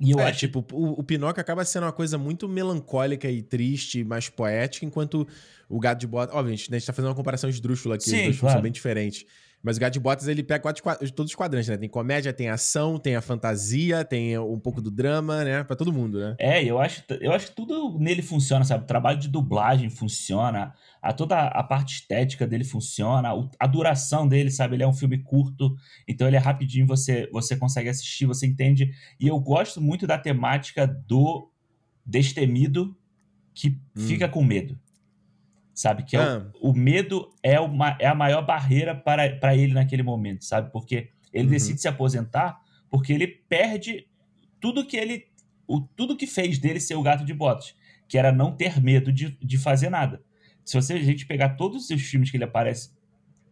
E 0.00 0.10
eu 0.10 0.20
é, 0.20 0.28
acho... 0.28 0.40
tipo, 0.40 0.64
o, 0.72 1.00
o 1.00 1.02
Pinóquio 1.02 1.40
acaba 1.40 1.64
sendo 1.64 1.84
uma 1.84 1.92
coisa 1.92 2.18
muito 2.18 2.46
melancólica 2.48 3.30
e 3.30 3.42
triste, 3.42 4.04
mais 4.04 4.28
poética, 4.28 4.84
enquanto 4.84 5.26
o 5.68 5.80
Gato 5.80 6.00
de 6.00 6.06
Bota... 6.06 6.34
Obviamente, 6.34 6.70
né, 6.70 6.76
a 6.76 6.78
gente 6.78 6.86
tá 6.86 6.92
fazendo 6.92 7.08
uma 7.08 7.14
comparação 7.16 7.48
esdrúxula 7.48 7.94
aqui, 7.94 8.10
Sim, 8.10 8.16
os 8.16 8.22
dois 8.24 8.40
claro. 8.40 8.54
são 8.54 8.62
bem 8.62 8.72
diferentes. 8.72 9.24
Mas 9.62 9.76
o 9.76 9.80
Gato 9.80 9.94
de 9.94 10.00
Botas, 10.00 10.28
ele 10.28 10.42
pega 10.42 10.60
quatro, 10.60 11.12
todos 11.12 11.32
os 11.32 11.36
quadrantes, 11.36 11.68
né? 11.68 11.76
Tem 11.76 11.88
comédia, 11.88 12.32
tem 12.32 12.48
ação, 12.48 12.98
tem 12.98 13.16
a 13.16 13.20
fantasia, 13.20 14.04
tem 14.04 14.38
um 14.38 14.60
pouco 14.60 14.80
do 14.80 14.90
drama, 14.90 15.44
né? 15.44 15.64
Pra 15.64 15.74
todo 15.74 15.92
mundo, 15.92 16.20
né? 16.20 16.36
É, 16.38 16.64
eu 16.64 16.78
acho, 16.78 17.02
eu 17.20 17.32
acho 17.32 17.48
que 17.48 17.56
tudo 17.56 17.98
nele 17.98 18.22
funciona, 18.22 18.64
sabe? 18.64 18.84
O 18.84 18.86
trabalho 18.86 19.18
de 19.18 19.28
dublagem 19.28 19.90
funciona, 19.90 20.72
a, 21.02 21.12
toda 21.12 21.36
a 21.36 21.62
parte 21.64 21.96
estética 21.96 22.46
dele 22.46 22.64
funciona, 22.64 23.30
a 23.58 23.66
duração 23.66 24.28
dele, 24.28 24.50
sabe? 24.50 24.76
Ele 24.76 24.84
é 24.84 24.88
um 24.88 24.94
filme 24.94 25.18
curto, 25.18 25.74
então 26.06 26.28
ele 26.28 26.36
é 26.36 26.40
rapidinho, 26.40 26.86
você, 26.86 27.28
você 27.32 27.56
consegue 27.56 27.88
assistir, 27.88 28.26
você 28.26 28.46
entende. 28.46 28.92
E 29.18 29.26
eu 29.26 29.38
gosto 29.40 29.80
muito 29.80 30.06
da 30.06 30.16
temática 30.16 30.86
do 30.86 31.50
destemido 32.04 32.96
que 33.52 33.80
hum. 33.96 34.06
fica 34.06 34.28
com 34.28 34.44
medo 34.44 34.78
sabe? 35.76 36.04
Que 36.04 36.16
é 36.16 36.20
ah. 36.20 36.46
o, 36.58 36.70
o, 36.70 36.74
medo 36.74 37.30
é, 37.42 37.60
uma, 37.60 37.96
é 38.00 38.06
a 38.06 38.14
maior 38.14 38.40
barreira 38.40 38.94
para, 38.94 39.36
para 39.36 39.54
ele 39.54 39.74
naquele 39.74 40.02
momento, 40.02 40.42
sabe? 40.42 40.72
Porque 40.72 41.10
ele 41.30 41.44
uhum. 41.44 41.50
decide 41.50 41.80
se 41.80 41.86
aposentar 41.86 42.58
porque 42.90 43.12
ele 43.12 43.26
perde 43.26 44.08
tudo 44.58 44.86
que 44.86 44.96
ele. 44.96 45.26
O, 45.68 45.80
tudo 45.80 46.16
que 46.16 46.26
fez 46.26 46.58
dele 46.58 46.80
ser 46.80 46.94
o 46.94 47.02
gato 47.02 47.24
de 47.24 47.34
botas, 47.34 47.74
que 48.08 48.16
era 48.16 48.32
não 48.32 48.56
ter 48.56 48.80
medo 48.80 49.12
de, 49.12 49.36
de 49.42 49.58
fazer 49.58 49.90
nada. 49.90 50.22
Se 50.64 50.80
você 50.80 50.94
a 50.94 51.02
gente 51.02 51.26
pegar 51.26 51.50
todos 51.50 51.90
os 51.90 52.02
filmes 52.02 52.30
que 52.30 52.36
ele 52.36 52.44
aparece 52.44 52.90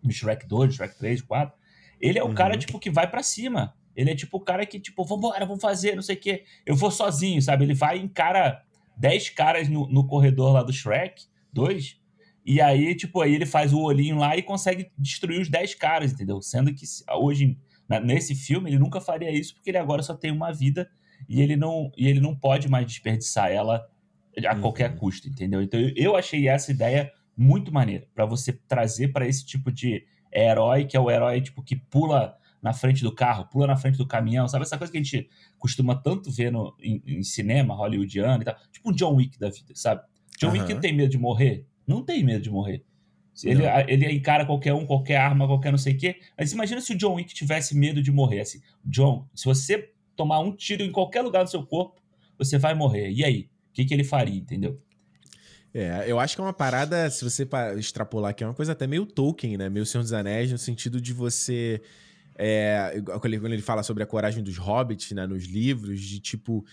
no 0.03 0.11
Shrek 0.11 0.47
2, 0.47 0.75
Shrek 0.75 0.97
3, 0.97 1.23
4, 1.23 1.55
ele 2.01 2.19
é 2.19 2.23
o 2.23 2.29
uhum. 2.29 2.35
cara, 2.35 2.57
tipo, 2.57 2.79
que 2.79 2.91
vai 2.91 3.11
para 3.11 3.23
cima. 3.23 3.75
Ele 3.95 4.11
é 4.11 4.15
tipo 4.15 4.39
o 4.39 4.41
cara 4.41 4.65
que, 4.65 4.81
tipo, 4.81 5.05
vambora, 5.05 5.45
vamos 5.45 5.61
fazer, 5.61 5.95
não 5.95 6.03
sei 6.03 6.17
o 6.17 6.21
quê. 6.21 6.45
Eu 6.65 6.75
vou 6.75 6.91
sozinho, 6.91 7.43
sabe? 7.43 7.65
Ele 7.65 7.75
vai 7.75 7.99
e 7.99 8.03
encara 8.03 8.65
10 8.97 9.31
caras 9.31 9.69
no, 9.69 9.89
no 9.89 10.07
corredor 10.07 10.53
lá 10.53 10.63
do 10.63 10.73
Shrek 10.73 11.25
2 11.53 12.01
e 12.45 12.61
aí, 12.61 12.95
tipo, 12.95 13.21
aí 13.21 13.35
ele 13.35 13.47
faz 13.47 13.73
o 13.73 13.81
olhinho 13.81 14.19
lá 14.19 14.37
e 14.37 14.43
consegue 14.43 14.91
destruir 14.99 15.41
os 15.41 15.49
10 15.49 15.75
caras, 15.77 16.12
entendeu? 16.12 16.43
Sendo 16.43 16.75
que 16.75 16.85
hoje, 17.19 17.57
nesse 18.05 18.35
filme, 18.35 18.71
ele 18.71 18.79
nunca 18.79 19.01
faria 19.01 19.31
isso 19.31 19.55
porque 19.55 19.71
ele 19.71 19.79
agora 19.79 20.03
só 20.03 20.15
tem 20.15 20.31
uma 20.31 20.53
vida 20.53 20.89
e 21.29 21.41
ele 21.41 21.57
não, 21.57 21.91
e 21.97 22.07
ele 22.07 22.21
não 22.21 22.37
pode 22.37 22.69
mais 22.69 22.87
desperdiçar 22.87 23.51
ela 23.51 23.83
a 24.47 24.57
qualquer 24.57 24.91
uhum. 24.91 24.97
custo, 24.97 25.29
entendeu? 25.29 25.62
Então 25.62 25.81
eu 25.97 26.16
achei 26.16 26.49
essa 26.49 26.71
ideia 26.71 27.11
muito 27.37 27.73
maneira 27.73 28.07
para 28.15 28.27
você 28.27 28.53
trazer 28.53 29.09
para 29.09 29.27
esse 29.27 29.45
tipo 29.45 29.71
de 29.71 30.05
herói 30.33 30.85
que 30.85 30.97
é 30.97 31.01
o 31.01 31.11
herói 31.11 31.41
tipo 31.41 31.62
que 31.62 31.77
pula 31.77 32.37
na 32.61 32.73
frente 32.73 33.03
do 33.03 33.15
carro, 33.15 33.47
pula 33.47 33.66
na 33.66 33.77
frente 33.77 33.99
do 33.99 34.07
caminhão, 34.07 34.49
sabe 34.49 34.65
essa 34.65 34.79
coisa 34.79 34.91
que 34.91 34.99
a 34.99 35.03
gente 35.03 35.29
costuma 35.59 35.95
tanto 35.95 36.31
ver 36.31 36.51
no, 36.51 36.75
em, 36.81 37.03
em 37.07 37.23
cinema 37.23 37.75
hollywoodiano 37.75 38.43
e 38.43 38.45
tal, 38.45 38.57
tipo 38.73 38.91
um 38.91 38.93
John 38.93 39.15
Wick 39.15 39.39
da 39.39 39.51
vida, 39.51 39.73
sabe? 39.75 40.03
John 40.41 40.49
uhum. 40.49 40.55
Wick 40.55 40.75
não 40.75 40.81
tem 40.81 40.95
medo 40.95 41.11
de 41.11 41.19
morrer, 41.19 41.66
não 41.86 42.02
tem 42.02 42.24
medo 42.24 42.43
de 42.43 42.51
morrer. 42.51 42.85
Ele, 43.43 43.65
ele 43.89 44.12
encara 44.12 44.47
qualquer 44.47 44.73
um, 44.74 44.86
qualquer 44.86 45.16
arma, 45.16 45.47
qualquer 45.47 45.73
não 45.73 45.78
sei 45.78 45.94
o 45.94 45.98
quê. 45.98 46.20
Mas 46.39 46.52
imagina 46.52 46.81
se 46.81 46.93
o 46.93 46.97
John 46.97 47.15
Wick 47.15 47.35
tivesse 47.35 47.77
medo 47.77 48.01
de 48.01 48.12
morrer. 48.12 48.40
Assim, 48.40 48.61
John, 48.85 49.28
se 49.35 49.44
você 49.44 49.90
tomar 50.15 50.39
um 50.39 50.55
tiro 50.55 50.82
em 50.82 50.93
qualquer 50.93 51.23
lugar 51.23 51.43
do 51.43 51.51
seu 51.51 51.66
corpo, 51.66 52.01
você 52.39 52.59
vai 52.59 52.74
morrer. 52.74 53.11
E 53.11 53.24
aí? 53.24 53.48
O 53.70 53.74
que, 53.74 53.85
que 53.85 53.93
ele 53.93 54.05
faria, 54.05 54.39
entendeu? 54.39 54.81
É, 55.74 56.05
eu 56.06 56.20
acho 56.20 56.36
que 56.36 56.40
é 56.40 56.44
uma 56.44 56.52
parada, 56.52 57.11
se 57.11 57.24
você 57.24 57.48
extrapolar 57.77 58.31
aqui, 58.31 58.44
é 58.44 58.47
uma 58.47 58.55
coisa 58.55 58.70
até 58.70 58.86
meio 58.86 59.05
Tolkien, 59.05 59.56
né? 59.56 59.69
Meio 59.69 59.85
Senhor 59.85 60.02
dos 60.02 60.12
Anéis, 60.12 60.52
no 60.52 60.59
sentido 60.59 61.01
de 61.01 61.12
você. 61.12 61.82
É, 62.36 63.02
quando 63.20 63.35
ele 63.52 63.62
fala 63.62 63.82
sobre 63.82 64.05
a 64.05 64.06
coragem 64.06 64.44
dos 64.44 64.56
hobbits, 64.56 65.11
né? 65.11 65.27
Nos 65.27 65.44
livros, 65.47 66.01
de 66.01 66.20
tipo. 66.20 66.65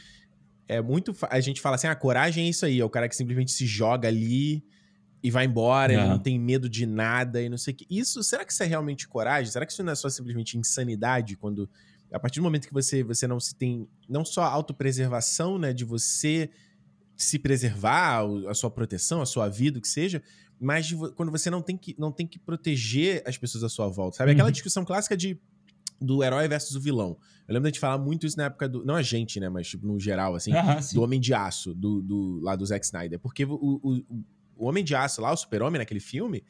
É 0.67 0.79
muito. 0.79 1.15
A 1.27 1.39
gente 1.39 1.59
fala 1.59 1.75
assim, 1.75 1.88
a 1.88 1.91
ah, 1.91 1.95
coragem 1.95 2.45
é 2.45 2.49
isso 2.49 2.63
aí, 2.63 2.79
é 2.79 2.85
o 2.85 2.89
cara 2.89 3.09
que 3.09 3.15
simplesmente 3.15 3.51
se 3.51 3.65
joga 3.65 4.07
ali 4.07 4.63
e 5.23 5.30
vai 5.30 5.45
embora, 5.45 5.93
ele 5.93 6.07
não 6.07 6.18
tem 6.18 6.39
medo 6.39 6.68
de 6.68 6.85
nada 6.85 7.41
e 7.41 7.48
não 7.48 7.57
sei 7.57 7.73
o 7.73 7.77
que. 7.77 7.85
Isso, 7.89 8.23
será 8.23 8.43
que 8.43 8.52
isso 8.52 8.64
é 8.64 8.65
realmente 8.65 9.07
coragem? 9.07 9.52
Será 9.52 9.65
que 9.65 9.72
isso 9.72 9.84
não 9.84 9.91
é 9.91 9.95
só 9.95 10.10
simplesmente 10.10 10.57
insanidade 10.57 11.38
quando 11.38 11.69
a 12.11 12.19
partir 12.19 12.39
do 12.39 12.43
momento 12.43 12.68
que 12.68 12.73
você 12.73 13.03
você 13.03 13.27
não 13.27 13.39
se 13.39 13.56
tem 13.56 13.88
não 14.10 14.26
só 14.26 14.43
autopreservação, 14.43 15.57
né, 15.57 15.73
de 15.73 15.85
você 15.85 16.49
se 17.15 17.38
preservar, 17.38 18.23
a 18.48 18.53
sua 18.53 18.72
proteção, 18.72 19.22
a 19.22 19.26
sua 19.26 19.48
vida, 19.48 19.77
o 19.77 19.81
que 19.81 19.88
seja, 19.88 20.23
mas 20.60 20.88
de, 20.88 20.95
quando 21.15 21.31
você 21.31 21.52
não 21.52 21.61
tem 21.61 21.77
que 21.77 21.95
não 21.99 22.11
tem 22.11 22.26
que 22.26 22.39
proteger 22.39 23.22
as 23.26 23.38
pessoas 23.38 23.64
à 23.64 23.69
sua 23.69 23.88
volta. 23.88 24.18
Sabe 24.18 24.31
aquela 24.31 24.48
uhum. 24.48 24.52
discussão 24.52 24.84
clássica 24.84 25.15
de 25.15 25.39
do 26.02 26.23
herói 26.23 26.48
versus 26.48 26.76
o 26.76 26.81
vilão. 26.81 27.15
Eu 27.48 27.53
lembro 27.53 27.72
de 27.72 27.80
falar 27.80 27.99
muito 27.99 28.26
isso 28.26 28.35
na 28.35 28.45
época 28.45 28.68
do. 28.68 28.84
Não 28.84 28.95
a 28.95 29.03
gente, 29.03 29.39
né? 29.39 29.49
Mas 29.49 29.68
tipo, 29.68 29.85
no 29.85 29.99
geral, 29.99 30.34
assim, 30.34 30.52
do 30.93 31.02
Homem 31.03 31.19
de 31.19 31.34
Aço, 31.34 31.76
do, 31.76 32.02
do, 32.02 32.39
lá 32.41 32.56
do 32.56 32.65
Zack 32.65 32.84
Snyder. 32.84 33.19
Porque 33.19 33.45
o, 33.45 33.53
o, 33.53 34.02
o 34.61 34.67
Homem 34.67 34.83
de 34.83 34.95
Aço 34.95 35.21
lá, 35.21 35.31
o 35.31 35.38
Super-Homem 35.38 35.79
naquele 35.79 35.99
filme, 35.99 36.43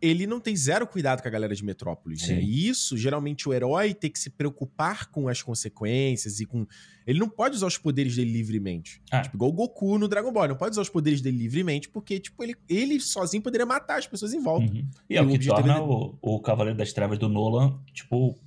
ele 0.00 0.26
não 0.26 0.38
tem 0.38 0.54
zero 0.54 0.86
cuidado 0.86 1.22
com 1.22 1.28
a 1.28 1.30
galera 1.30 1.54
de 1.54 1.64
Metrópolis, 1.64 2.28
né? 2.28 2.38
E 2.38 2.68
isso, 2.68 2.98
geralmente, 2.98 3.48
o 3.48 3.54
herói 3.54 3.94
tem 3.94 4.10
que 4.10 4.18
se 4.18 4.28
preocupar 4.28 5.06
com 5.06 5.26
as 5.26 5.40
consequências 5.40 6.38
e 6.38 6.44
com. 6.44 6.66
Ele 7.06 7.18
não 7.18 7.30
pode 7.30 7.56
usar 7.56 7.66
os 7.66 7.78
poderes 7.78 8.14
dele 8.14 8.30
livremente. 8.30 9.00
Ah. 9.10 9.22
Tipo, 9.22 9.36
igual 9.36 9.50
o 9.50 9.54
Goku 9.54 9.98
no 9.98 10.06
Dragon 10.06 10.30
Ball. 10.30 10.48
não 10.48 10.56
pode 10.56 10.72
usar 10.72 10.82
os 10.82 10.90
poderes 10.90 11.22
dele 11.22 11.38
livremente, 11.38 11.88
porque, 11.88 12.20
tipo, 12.20 12.42
ele, 12.44 12.54
ele 12.68 13.00
sozinho 13.00 13.42
poderia 13.42 13.64
matar 13.64 13.98
as 13.98 14.06
pessoas 14.06 14.34
em 14.34 14.42
volta. 14.42 14.70
Uhum. 14.70 14.86
E, 15.08 15.14
e 15.14 15.16
é 15.16 15.22
o 15.22 15.28
que 15.28 15.38
torna 15.46 15.74
dele... 15.74 15.86
o, 15.86 16.18
o 16.20 16.40
Cavaleiro 16.40 16.76
das 16.78 16.92
Trevas 16.92 17.18
do 17.18 17.30
Nolan, 17.30 17.80
tipo, 17.94 18.38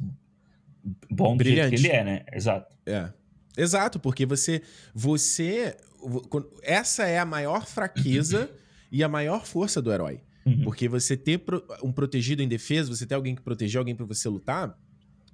bom 1.09 1.35
Brilhante. 1.35 1.81
que 1.81 1.87
ele 1.87 1.95
é, 1.95 2.03
né? 2.03 2.25
Exato. 2.31 2.71
É. 2.85 3.11
Exato, 3.57 3.99
porque 3.99 4.23
você. 4.23 4.61
Você. 4.93 5.75
Essa 6.61 7.07
é 7.07 7.17
a 7.17 7.25
maior 7.25 7.65
fraqueza. 7.65 8.49
e 8.91 9.03
a 9.03 9.09
maior 9.09 9.45
força 9.45 9.81
do 9.81 9.91
herói. 9.91 10.21
Uhum. 10.45 10.63
Porque 10.63 10.87
você 10.87 11.15
ter 11.15 11.41
um 11.83 11.91
protegido 11.91 12.41
em 12.41 12.47
defesa, 12.47 12.93
você 12.95 13.05
ter 13.05 13.15
alguém 13.15 13.35
que 13.35 13.41
proteger 13.41 13.79
alguém 13.79 13.95
para 13.95 14.05
você 14.05 14.27
lutar, 14.27 14.77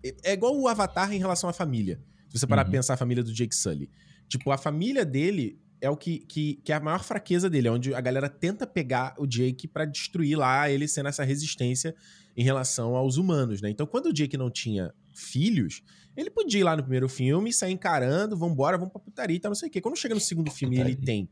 é, 0.03 0.15
é 0.23 0.33
igual 0.33 0.57
o 0.57 0.67
Avatar 0.67 1.13
em 1.13 1.19
relação 1.19 1.49
à 1.49 1.53
família. 1.53 1.99
Se 2.29 2.39
você 2.39 2.47
parar 2.47 2.63
uhum. 2.63 2.71
pra 2.71 2.79
pensar 2.79 2.93
a 2.95 2.97
família 2.97 3.23
do 3.23 3.33
Jake 3.33 3.55
Sully. 3.55 3.89
Tipo, 4.27 4.51
a 4.51 4.57
família 4.57 5.05
dele 5.05 5.59
é 5.79 5.89
o 5.89 5.95
que, 5.95 6.19
que, 6.19 6.55
que, 6.63 6.71
é 6.71 6.75
a 6.75 6.79
maior 6.79 7.03
fraqueza 7.03 7.49
dele, 7.49 7.67
é 7.67 7.71
onde 7.71 7.93
a 7.93 8.01
galera 8.01 8.29
tenta 8.29 8.65
pegar 8.65 9.13
o 9.17 9.27
Jake 9.27 9.67
para 9.67 9.85
destruir 9.85 10.37
lá 10.37 10.69
ele 10.69 10.87
sendo 10.87 11.09
essa 11.09 11.23
resistência 11.23 11.95
em 12.35 12.43
relação 12.43 12.95
aos 12.95 13.17
humanos, 13.17 13.61
né? 13.61 13.69
Então, 13.69 13.85
quando 13.85 14.07
o 14.07 14.13
Jake 14.13 14.35
não 14.35 14.49
tinha 14.49 14.93
filhos, 15.13 15.81
ele 16.17 16.29
podia 16.29 16.59
ir 16.59 16.63
lá 16.63 16.75
no 16.75 16.81
primeiro 16.81 17.07
filme, 17.07 17.53
sair 17.53 17.73
encarando, 17.73 18.35
vambora, 18.35 18.77
vamos 18.77 18.91
pra 18.91 19.01
putaria 19.01 19.35
e 19.35 19.39
tal, 19.39 19.49
não 19.49 19.55
sei 19.55 19.69
o 19.69 19.71
quê. 19.71 19.79
Quando 19.79 19.97
chega 19.97 20.15
no 20.15 20.21
segundo 20.21 20.51
filme 20.51 20.77
e 20.77 20.79
ele 20.79 20.95
tem 20.95 21.29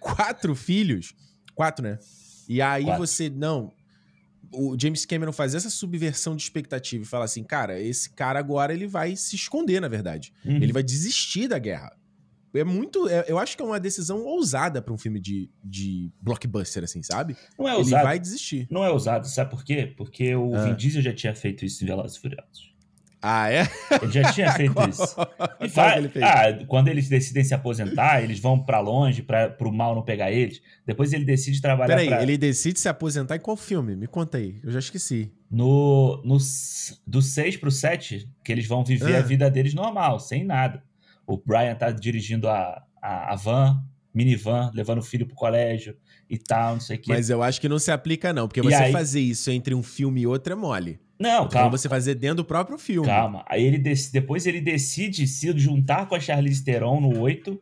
quatro 0.00 0.54
filhos, 0.54 1.14
Quatro, 1.54 1.84
né? 1.84 1.98
E 2.48 2.60
aí 2.60 2.84
Quatro. 2.84 3.06
você, 3.06 3.30
não. 3.30 3.72
O 4.52 4.76
James 4.78 5.04
Cameron 5.04 5.32
faz 5.32 5.54
essa 5.54 5.70
subversão 5.70 6.36
de 6.36 6.42
expectativa 6.42 7.02
e 7.02 7.06
fala 7.06 7.24
assim, 7.24 7.42
cara, 7.42 7.80
esse 7.80 8.10
cara 8.10 8.38
agora 8.38 8.72
ele 8.72 8.86
vai 8.86 9.16
se 9.16 9.34
esconder, 9.34 9.80
na 9.80 9.88
verdade. 9.88 10.32
Uhum. 10.44 10.56
Ele 10.56 10.72
vai 10.72 10.82
desistir 10.82 11.48
da 11.48 11.58
guerra. 11.58 11.96
É 12.54 12.62
muito. 12.62 13.08
É, 13.08 13.24
eu 13.26 13.36
acho 13.36 13.56
que 13.56 13.62
é 13.62 13.66
uma 13.66 13.80
decisão 13.80 14.22
ousada 14.24 14.80
para 14.80 14.94
um 14.94 14.98
filme 14.98 15.18
de, 15.18 15.50
de 15.62 16.12
blockbuster, 16.20 16.84
assim, 16.84 17.02
sabe? 17.02 17.36
Não 17.58 17.68
é 17.68 17.74
ousado. 17.74 17.96
Ele 17.96 18.04
vai 18.04 18.18
desistir. 18.18 18.68
Não 18.70 18.84
é 18.84 18.90
ousado, 18.90 19.26
sabe 19.26 19.50
por 19.50 19.64
quê? 19.64 19.92
Porque 19.96 20.34
o 20.36 20.54
ah. 20.54 20.62
Vin 20.62 20.74
Diesel 20.76 21.02
já 21.02 21.12
tinha 21.12 21.34
feito 21.34 21.64
isso 21.64 21.82
em 21.82 21.86
Velozes 21.88 22.16
e 22.16 22.20
Furiosos. 22.20 22.73
Ah, 23.26 23.50
é? 23.50 23.66
Ele 24.02 24.12
já 24.12 24.32
tinha 24.32 24.52
feito 24.52 24.74
isso. 24.86 25.16
E 25.58 25.66
faz, 25.70 25.96
ele 25.96 26.12
ah, 26.22 26.62
quando 26.68 26.88
eles 26.88 27.08
decidem 27.08 27.42
se 27.42 27.54
aposentar, 27.54 28.22
eles 28.22 28.38
vão 28.38 28.62
para 28.62 28.80
longe 28.80 29.22
para 29.22 29.56
o 29.62 29.72
mal 29.72 29.94
não 29.94 30.02
pegar 30.02 30.30
eles. 30.30 30.60
Depois 30.86 31.10
ele 31.14 31.24
decide 31.24 31.58
trabalhar 31.58 31.96
Peraí, 31.96 32.08
pra... 32.08 32.22
ele 32.22 32.36
decide 32.36 32.78
se 32.78 32.86
aposentar 32.86 33.36
em 33.36 33.40
qual 33.40 33.56
filme? 33.56 33.96
Me 33.96 34.06
conta 34.06 34.36
aí, 34.36 34.60
eu 34.62 34.70
já 34.70 34.78
esqueci. 34.78 35.32
No, 35.50 36.20
no 36.22 36.36
do 37.06 37.22
6 37.22 37.56
pro 37.56 37.70
7, 37.70 38.28
que 38.44 38.52
eles 38.52 38.66
vão 38.66 38.84
viver 38.84 39.16
ah. 39.16 39.20
a 39.20 39.22
vida 39.22 39.50
deles 39.50 39.72
normal, 39.72 40.20
sem 40.20 40.44
nada. 40.44 40.82
O 41.26 41.38
Brian 41.38 41.74
tá 41.74 41.90
dirigindo 41.90 42.46
a, 42.46 42.82
a, 43.00 43.32
a 43.32 43.36
van, 43.36 43.82
minivan, 44.12 44.70
levando 44.74 44.98
o 44.98 45.02
filho 45.02 45.26
pro 45.26 45.34
colégio 45.34 45.96
e 46.28 46.36
tal, 46.36 46.74
não 46.74 46.80
sei 46.80 46.96
o 46.96 47.00
quê. 47.00 47.12
Mas 47.12 47.30
eu 47.30 47.42
acho 47.42 47.58
que 47.58 47.70
não 47.70 47.78
se 47.78 47.90
aplica 47.90 48.34
não, 48.34 48.46
porque 48.46 48.60
e 48.60 48.64
você 48.64 48.74
aí... 48.74 48.92
fazer 48.92 49.20
isso 49.20 49.50
entre 49.50 49.74
um 49.74 49.82
filme 49.82 50.20
e 50.20 50.26
outro 50.26 50.52
é 50.52 50.56
mole. 50.56 51.00
Não, 51.24 51.48
calma. 51.48 51.70
você 51.70 51.88
fazer 51.88 52.14
dentro 52.14 52.36
do 52.36 52.44
próprio 52.44 52.78
filme. 52.78 53.06
Calma. 53.06 53.44
Aí 53.48 53.64
ele 53.64 53.78
depois 54.12 54.46
ele 54.46 54.60
decide 54.60 55.26
se 55.26 55.56
juntar 55.58 56.06
com 56.06 56.14
a 56.14 56.20
Charlize 56.20 56.62
Theron 56.62 57.00
no 57.00 57.18
8 57.20 57.60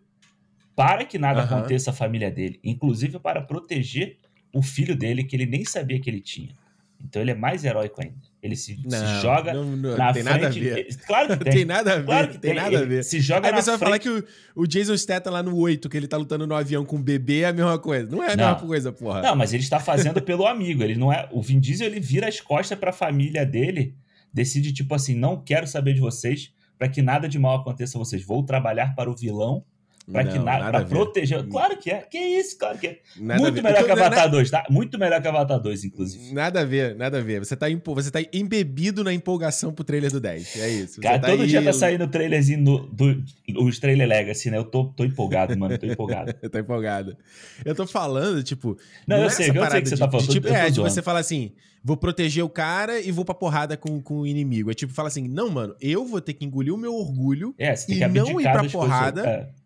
para 0.75 1.05
que 1.05 1.19
nada 1.19 1.43
aconteça 1.43 1.91
à 1.91 1.93
família 1.95 2.31
dele, 2.31 2.59
inclusive 2.65 3.19
para 3.19 3.43
proteger 3.43 4.19
o 4.55 4.63
filho 4.63 4.97
dele 4.97 5.25
que 5.25 5.37
ele 5.37 5.47
nem 5.47 5.65
sabia 5.65 6.01
que 6.01 6.09
ele 6.09 6.21
tinha. 6.21 6.55
Então 7.01 7.21
ele 7.23 7.31
é 7.31 7.35
mais 7.35 7.65
heróico 7.65 8.03
ainda. 8.03 8.32
Ele 8.43 8.57
se, 8.57 8.77
não, 8.85 8.99
se 8.99 9.23
joga 9.23 9.55
não, 9.55 9.65
não, 9.77 9.97
na 9.97 10.13
tem 10.13 10.25
frente. 10.25 10.35
Nada 10.35 10.47
a 10.49 10.51
ver. 10.51 10.97
Claro 11.07 11.39
que 11.39 11.45
tem. 11.45 11.53
tem 11.53 11.65
nada 11.65 11.93
a 11.93 11.97
ver. 11.99 12.05
Claro 12.05 12.27
que 12.29 12.39
tem, 12.39 12.53
tem 12.53 12.61
nada 12.61 12.79
a 12.81 12.85
ver. 12.85 13.05
Se 13.05 13.21
joga 13.21 13.47
Aí 13.47 13.55
você 13.55 13.71
vai 13.71 13.79
falar 13.79 13.99
que 14.01 14.09
o, 14.09 14.25
o 14.57 14.67
Jason 14.67 14.97
Statham 14.97 15.33
lá 15.33 15.45
no 15.45 15.57
8, 15.57 15.89
que 15.89 15.97
ele 15.97 16.09
tá 16.09 16.17
lutando 16.17 16.45
no 16.45 16.55
avião 16.57 16.85
com 16.85 16.97
o 16.97 16.99
bebê, 16.99 17.43
é 17.43 17.47
a 17.47 17.53
mesma 17.53 17.79
coisa. 17.79 18.11
Não 18.11 18.21
é 18.21 18.33
a 18.33 18.37
mesma 18.37 18.57
coisa, 18.57 18.91
porra. 18.91 19.23
Não, 19.23 19.37
mas 19.37 19.53
ele 19.55 19.63
está 19.63 19.79
fazendo 19.79 20.21
pelo 20.21 20.45
amigo. 20.45 20.83
Ele 20.83 20.97
não 20.97 21.13
é. 21.13 21.29
O 21.31 21.41
Vin 21.41 21.61
Diesel 21.61 21.87
ele 21.87 22.01
vira 22.01 22.27
as 22.27 22.41
costas 22.41 22.77
para 22.77 22.91
a 22.91 22.93
família 22.93 23.47
dele, 23.47 23.95
decide 24.35 24.73
tipo 24.73 24.93
assim, 24.93 25.15
não 25.15 25.41
quero 25.41 25.69
saber 25.69 25.95
de 25.95 26.01
vocês, 26.01 26.53
para 26.77 26.89
que 26.89 27.01
nada 27.01 27.29
de 27.29 27.39
mal 27.39 27.61
aconteça 27.61 27.97
a 27.97 28.01
vocês. 28.01 28.25
Vou 28.25 28.43
trabalhar 28.45 28.97
para 28.97 29.09
o 29.09 29.15
vilão 29.15 29.65
Pra, 30.11 30.25
que 30.25 30.37
Não, 30.37 30.45
na, 30.45 30.59
nada 30.59 30.79
pra 30.81 30.85
proteger. 30.89 31.47
Claro 31.47 31.77
que 31.79 31.89
é. 31.91 32.01
Que 32.03 32.19
isso, 32.19 32.59
claro 32.59 32.77
que 32.77 32.87
é. 32.89 32.99
Nada 33.17 33.41
Muito 33.41 33.63
melhor 33.63 33.81
Eu 33.83 33.87
que 33.87 33.95
tô- 33.95 34.01
Avatar 34.01 34.29
2, 34.31 34.51
tá? 34.51 34.65
Muito 34.69 34.99
melhor 34.99 35.23
que 35.23 35.29
Avatar 35.29 35.61
2, 35.61 35.85
inclusive. 35.85 36.35
Nada 36.35 36.61
a 36.63 36.65
ver, 36.65 36.97
nada 36.97 37.19
a 37.19 37.21
ver. 37.21 37.39
Você 37.39 37.55
tá, 37.57 37.71
empo- 37.71 37.95
você 37.95 38.11
tá 38.11 38.19
embebido 38.33 39.05
na 39.05 39.13
empolgação 39.15 39.73
pro 39.73 39.85
trailer 39.85 40.11
do 40.11 40.19
10. 40.21 40.57
É 40.57 40.69
isso. 40.69 40.95
Você 40.95 41.01
Cara, 41.01 41.21
tá 41.21 41.29
todo 41.29 41.43
aí- 41.43 41.49
dia 41.49 41.63
tá 41.63 41.73
saindo 41.73 42.09
trailerzinho 42.09 42.61
no, 42.61 42.79
do, 42.89 43.23
os 43.59 43.79
trailer 43.79 44.09
Legacy, 44.09 44.51
né? 44.51 44.59
Eu 44.59 44.65
tô, 44.65 44.87
tô 44.87 45.05
empolgado, 45.05 45.57
mano. 45.57 45.79
Tô 45.79 45.87
empolgado. 45.87 46.35
Eu 46.43 46.51
tô 46.51 46.59
empolgado. 46.59 47.17
Eu 47.65 47.75
tô 47.75 47.87
falando, 47.87 48.43
tipo. 48.43 48.77
Não, 49.07 49.19
eu 49.19 49.27
é 49.27 49.31
sei, 49.31 49.51
eu 49.51 49.71
sei 49.71 49.83
que 49.83 49.89
você 49.89 49.95
de- 49.95 50.01
tá 50.01 50.11
falando, 50.11 50.27
de, 50.27 50.33
tipo, 50.33 50.49
é, 50.49 50.69
de 50.69 50.75
zoando. 50.77 50.91
você 50.91 51.01
falar 51.01 51.21
assim: 51.21 51.53
vou 51.85 51.97
proteger 51.97 52.45
o 52.45 52.49
cara 52.49 53.01
e 53.01 53.13
vou 53.13 53.25
pra 53.25 53.35
porrada 53.35 53.77
com, 53.77 54.01
com 54.03 54.19
o 54.21 54.27
inimigo. 54.27 54.69
É 54.71 54.75
tipo, 54.75 54.93
fala 54.93 55.07
assim: 55.09 55.29
não, 55.29 55.49
mano, 55.49 55.77
eu 55.81 56.05
vou 56.05 56.21
ter 56.21 56.33
que 56.35 56.45
engolir 56.45 56.75
o 56.75 56.77
meu 56.77 56.93
orgulho. 56.95 57.55
É, 57.57 57.73
E 57.89 57.95
que 57.99 58.09
não 58.09 58.41
ir 58.41 58.43
pra 58.45 58.53
das 58.63 58.73
coisas. 58.73 58.73
porrada. 58.73 59.27
É. 59.27 59.62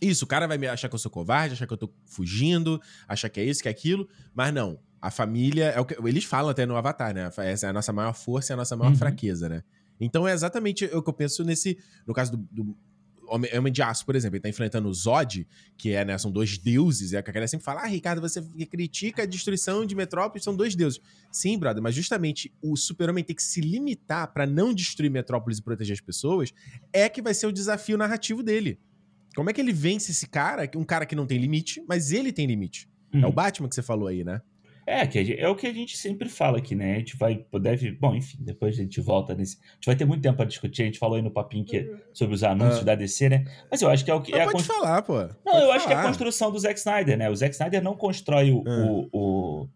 Isso, 0.00 0.24
o 0.24 0.28
cara 0.28 0.46
vai 0.46 0.56
me 0.58 0.66
achar 0.66 0.88
que 0.88 0.94
eu 0.94 0.98
sou 0.98 1.10
covarde, 1.10 1.54
achar 1.54 1.66
que 1.66 1.72
eu 1.72 1.76
tô 1.76 1.90
fugindo, 2.06 2.80
achar 3.06 3.28
que 3.28 3.38
é 3.40 3.44
isso, 3.44 3.62
que 3.62 3.68
é 3.68 3.70
aquilo. 3.70 4.08
Mas 4.34 4.52
não. 4.52 4.78
A 5.02 5.10
família. 5.10 5.66
É 5.66 5.80
o 5.80 5.84
que, 5.84 5.96
eles 6.06 6.24
falam 6.24 6.50
até 6.50 6.64
no 6.66 6.76
Avatar, 6.76 7.14
né? 7.14 7.30
Essa 7.38 7.66
é 7.66 7.70
a 7.70 7.72
nossa 7.72 7.92
maior 7.92 8.12
força 8.14 8.52
e 8.52 8.54
a 8.54 8.56
nossa 8.56 8.76
maior 8.76 8.90
Uhum. 8.90 8.96
fraqueza, 8.96 9.48
né? 9.48 9.62
Então 10.00 10.26
é 10.26 10.32
exatamente 10.32 10.84
o 10.86 11.02
que 11.02 11.08
eu 11.08 11.12
penso 11.12 11.44
nesse. 11.44 11.78
No 12.06 12.14
caso 12.14 12.32
do. 12.32 12.38
do 12.50 12.76
Homem, 13.32 13.48
Homem 13.56 13.72
de 13.72 13.80
Aço, 13.80 14.04
por 14.04 14.16
exemplo, 14.16 14.34
ele 14.36 14.42
tá 14.42 14.48
enfrentando 14.48 14.88
o 14.88 14.92
Zod, 14.92 15.46
que 15.78 15.92
é, 15.92 16.04
né, 16.04 16.18
são 16.18 16.32
dois 16.32 16.58
deuses, 16.58 17.12
é 17.12 17.22
que 17.22 17.30
a 17.30 17.32
galera 17.32 17.46
sempre 17.46 17.64
fala, 17.64 17.82
ah, 17.82 17.86
Ricardo, 17.86 18.20
você 18.20 18.42
critica 18.68 19.22
a 19.22 19.24
destruição 19.26 19.86
de 19.86 19.94
Metrópolis, 19.94 20.42
são 20.42 20.56
dois 20.56 20.74
deuses. 20.74 21.00
Sim, 21.30 21.56
brother, 21.56 21.80
mas 21.80 21.94
justamente 21.94 22.52
o 22.60 22.76
super-homem 22.76 23.22
tem 23.22 23.36
que 23.36 23.42
se 23.44 23.60
limitar 23.60 24.32
pra 24.32 24.48
não 24.48 24.74
destruir 24.74 25.10
Metrópolis 25.12 25.58
e 25.58 25.62
proteger 25.62 25.94
as 25.94 26.00
pessoas, 26.00 26.52
é 26.92 27.08
que 27.08 27.22
vai 27.22 27.32
ser 27.32 27.46
o 27.46 27.52
desafio 27.52 27.96
narrativo 27.96 28.42
dele. 28.42 28.80
Como 29.34 29.48
é 29.48 29.52
que 29.52 29.60
ele 29.60 29.72
vence 29.72 30.10
esse 30.12 30.28
cara, 30.28 30.68
um 30.76 30.84
cara 30.84 31.06
que 31.06 31.14
não 31.16 31.26
tem 31.26 31.38
limite, 31.38 31.82
mas 31.88 32.10
ele 32.12 32.32
tem 32.32 32.46
limite? 32.46 32.88
É 33.12 33.16
Uhum. 33.18 33.26
o 33.28 33.32
Batman 33.32 33.68
que 33.68 33.74
você 33.74 33.82
falou 33.82 34.08
aí, 34.08 34.22
né? 34.24 34.40
É, 34.86 35.06
que 35.06 35.34
é 35.38 35.48
o 35.48 35.54
que 35.54 35.68
a 35.68 35.72
gente 35.72 35.96
sempre 35.96 36.28
fala 36.28 36.58
aqui, 36.58 36.74
né? 36.74 36.96
A 36.96 36.98
gente 36.98 37.16
vai, 37.16 37.44
deve, 37.60 37.92
bom, 37.92 38.12
enfim, 38.14 38.38
depois 38.40 38.76
a 38.76 38.82
gente 38.82 39.00
volta 39.00 39.34
nesse. 39.36 39.56
A 39.62 39.74
gente 39.74 39.86
vai 39.86 39.94
ter 39.94 40.04
muito 40.04 40.20
tempo 40.22 40.36
para 40.36 40.46
discutir. 40.46 40.82
A 40.82 40.84
gente 40.86 40.98
falou 40.98 41.14
aí 41.16 41.22
no 41.22 41.30
papinho 41.30 41.64
que, 41.64 41.88
sobre 42.12 42.34
os 42.34 42.42
anúncios 42.42 42.80
Ah. 42.80 42.84
da 42.84 42.94
DC, 42.96 43.28
né? 43.28 43.44
Mas 43.70 43.82
eu 43.82 43.88
acho 43.88 44.04
que 44.04 44.10
é 44.10 44.14
o 44.14 44.20
que 44.20 44.32
Mas 44.32 44.40
é 44.40 44.42
a 44.42 44.46
pode 44.46 44.56
constru- 44.64 44.74
falar, 44.82 45.02
pô. 45.02 45.18
Não, 45.22 45.28
Pode 45.44 45.64
eu 45.64 45.72
acho 45.72 45.86
que 45.86 45.92
é 45.92 45.94
a 45.94 45.98
falar. 45.98 46.08
construção 46.08 46.50
do 46.50 46.58
Zack 46.58 46.78
Snyder, 46.78 47.16
né? 47.16 47.30
O 47.30 47.36
Zack 47.36 47.52
Snyder 47.54 47.80
não 47.82 47.94
constrói 47.94 48.50
o, 48.50 48.64
Ah. 48.66 48.86
o, 48.86 49.08
o, 49.12 49.68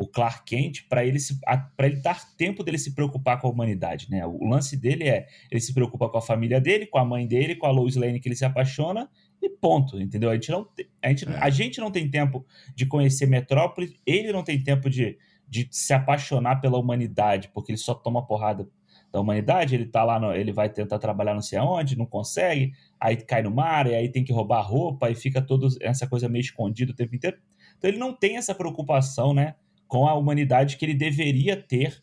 o 0.00 0.06
Clark 0.06 0.44
Kent 0.44 0.86
para 0.88 1.04
ele 1.04 1.18
se 1.18 1.40
para 1.76 1.86
ele 1.88 1.96
dar 2.00 2.36
tempo 2.36 2.62
dele 2.62 2.78
se 2.78 2.94
preocupar 2.94 3.40
com 3.40 3.48
a 3.48 3.50
humanidade, 3.50 4.08
né? 4.10 4.24
O 4.24 4.44
lance 4.48 4.76
dele 4.76 5.08
é 5.08 5.26
ele 5.50 5.60
se 5.60 5.74
preocupa 5.74 6.08
com 6.08 6.18
a 6.18 6.22
família 6.22 6.60
dele, 6.60 6.86
com 6.86 6.98
a 6.98 7.04
mãe 7.04 7.26
dele, 7.26 7.56
com 7.56 7.66
a 7.66 7.70
Lois 7.70 7.96
Lane 7.96 8.20
que 8.20 8.28
ele 8.28 8.36
se 8.36 8.44
apaixona 8.44 9.10
e 9.42 9.48
ponto, 9.50 10.00
entendeu? 10.00 10.30
A 10.30 10.34
gente 10.34 10.50
não 10.52 10.64
te- 10.64 10.88
a 11.02 11.08
gente, 11.08 11.28
É. 11.28 11.38
a 11.38 11.50
gente 11.50 11.80
não 11.80 11.90
tem 11.90 12.08
tempo 12.08 12.46
de 12.76 12.86
conhecer 12.86 13.26
Metrópolis, 13.26 13.92
ele 14.06 14.32
não 14.32 14.44
tem 14.44 14.62
tempo 14.62 14.88
de, 14.88 15.18
de 15.48 15.66
se 15.70 15.92
apaixonar 15.92 16.60
pela 16.60 16.78
humanidade, 16.78 17.48
porque 17.52 17.72
ele 17.72 17.78
só 17.78 17.92
toma 17.94 18.24
porrada 18.24 18.68
da 19.12 19.20
humanidade, 19.20 19.74
ele 19.74 19.86
tá 19.86 20.04
lá, 20.04 20.20
no- 20.20 20.32
ele 20.34 20.52
vai 20.52 20.68
tentar 20.68 20.98
trabalhar 20.98 21.34
não 21.34 21.42
sei 21.42 21.58
aonde, 21.58 21.96
não 21.98 22.06
consegue, 22.06 22.72
aí 23.00 23.16
cai 23.16 23.42
no 23.42 23.50
mar, 23.50 23.86
e 23.86 23.94
aí 23.94 24.08
tem 24.10 24.22
que 24.22 24.32
roubar 24.32 24.60
roupa, 24.60 25.10
e 25.10 25.14
fica 25.14 25.40
toda 25.42 25.66
essa 25.80 26.06
coisa 26.06 26.28
meio 26.28 26.42
escondida 26.42 26.92
o 26.92 26.94
tempo 26.94 27.16
inteiro. 27.16 27.38
Então 27.78 27.88
ele 27.90 27.98
não 27.98 28.12
tem 28.12 28.36
essa 28.36 28.54
preocupação, 28.54 29.32
né, 29.32 29.54
com 29.88 30.06
a 30.06 30.14
humanidade 30.14 30.76
que 30.76 30.84
ele 30.84 30.94
deveria 30.94 31.56
ter 31.56 32.00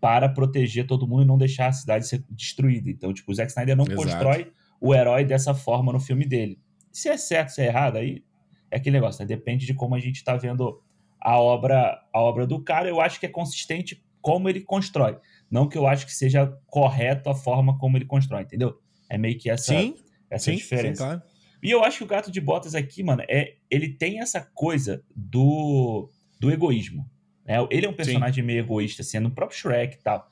para 0.00 0.28
proteger 0.28 0.86
todo 0.86 1.06
mundo 1.06 1.22
e 1.22 1.26
não 1.26 1.36
deixar 1.36 1.68
a 1.68 1.72
cidade 1.72 2.08
ser 2.08 2.24
destruída. 2.30 2.90
Então, 2.90 3.12
tipo, 3.12 3.30
o 3.30 3.34
Zack 3.34 3.50
Snyder 3.50 3.76
não 3.76 3.84
Exato. 3.84 4.02
constrói 4.02 4.52
o 4.80 4.94
herói 4.94 5.24
dessa 5.24 5.54
forma 5.54 5.92
no 5.92 6.00
filme 6.00 6.24
dele. 6.24 6.58
Se 6.90 7.10
é 7.10 7.16
certo, 7.18 7.50
se 7.50 7.60
é 7.60 7.66
errado, 7.66 7.98
aí 7.98 8.24
é 8.70 8.78
aquele 8.78 8.96
negócio, 8.96 9.20
né? 9.20 9.26
Depende 9.26 9.66
de 9.66 9.74
como 9.74 9.94
a 9.94 10.00
gente 10.00 10.24
tá 10.24 10.36
vendo 10.36 10.82
a 11.20 11.38
obra, 11.38 12.00
a 12.12 12.20
obra 12.20 12.46
do 12.46 12.62
cara. 12.62 12.88
Eu 12.88 13.00
acho 13.00 13.20
que 13.20 13.26
é 13.26 13.28
consistente 13.28 14.02
como 14.22 14.48
ele 14.48 14.60
constrói. 14.60 15.18
Não 15.50 15.68
que 15.68 15.76
eu 15.76 15.86
acho 15.86 16.06
que 16.06 16.14
seja 16.14 16.46
correto 16.66 17.28
a 17.28 17.34
forma 17.34 17.76
como 17.78 17.98
ele 17.98 18.06
constrói, 18.06 18.42
entendeu? 18.42 18.78
É 19.08 19.18
meio 19.18 19.38
que 19.38 19.50
essa, 19.50 19.74
Sim, 19.74 19.94
essa 20.30 20.46
sim, 20.46 20.52
sim, 20.52 20.56
diferença. 20.58 21.04
claro. 21.04 21.22
E 21.62 21.70
eu 21.70 21.84
acho 21.84 21.98
que 21.98 22.04
o 22.04 22.06
Gato 22.06 22.30
de 22.30 22.40
Botas 22.40 22.74
aqui, 22.74 23.02
mano, 23.02 23.22
é, 23.28 23.56
ele 23.70 23.90
tem 23.90 24.20
essa 24.20 24.40
coisa 24.40 25.04
do, 25.14 26.08
do 26.38 26.50
egoísmo. 26.50 27.09
Né? 27.50 27.66
Ele 27.70 27.86
é 27.86 27.88
um 27.88 27.92
personagem 27.92 28.44
meio 28.44 28.60
egoísta, 28.60 29.02
sendo 29.02 29.28
o 29.28 29.30
próprio 29.32 29.58
Shrek 29.58 29.96
e 29.96 30.02
tal. 30.02 30.28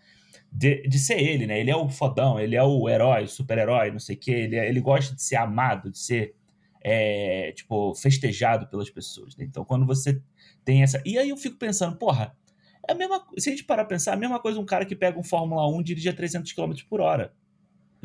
De, 0.51 0.83
de 0.89 0.99
ser 0.99 1.19
ele, 1.21 1.47
né? 1.47 1.61
Ele 1.61 1.71
é 1.71 1.77
o 1.77 1.89
fodão, 1.91 2.39
ele 2.41 2.57
é 2.57 2.63
o 2.63 2.89
herói, 2.89 3.25
o 3.25 3.29
super-herói, 3.29 3.91
não 3.91 3.99
sei 3.99 4.17
o 4.17 4.19
quê. 4.19 4.31
Ele, 4.31 4.57
é- 4.57 4.69
ele 4.69 4.81
gosta 4.81 5.15
de 5.15 5.23
ser 5.23 5.37
amado, 5.37 5.91
de 5.91 5.99
ser, 5.99 6.35
é, 6.81 7.53
tipo, 7.53 7.95
festejado 7.95 8.67
pelas 8.69 8.89
pessoas. 8.89 9.37
né? 9.37 9.45
Então, 9.45 9.65
quando 9.65 9.85
você 9.85 10.23
tem 10.65 10.83
essa. 10.83 11.03
E 11.05 11.19
aí 11.19 11.29
eu 11.29 11.37
fico 11.37 11.57
pensando, 11.57 11.97
porra, 11.97 12.35
é 12.89 12.93
a 12.93 12.95
mesma. 12.95 13.23
Se 13.37 13.51
a 13.51 13.53
gente 13.53 13.65
parar 13.65 13.85
pra 13.85 13.97
pensar, 13.97 14.13
é 14.13 14.15
a 14.15 14.19
mesma 14.19 14.39
coisa 14.41 14.59
um 14.59 14.65
cara 14.65 14.85
que 14.87 14.95
pega 14.97 15.19
um 15.19 15.23
Fórmula 15.25 15.69
1 15.69 15.81
e 15.81 15.85
dirige 15.85 16.09
a 16.09 16.13
300 16.15 16.53
km 16.53 16.73
por 16.89 17.01
hora. 17.01 17.33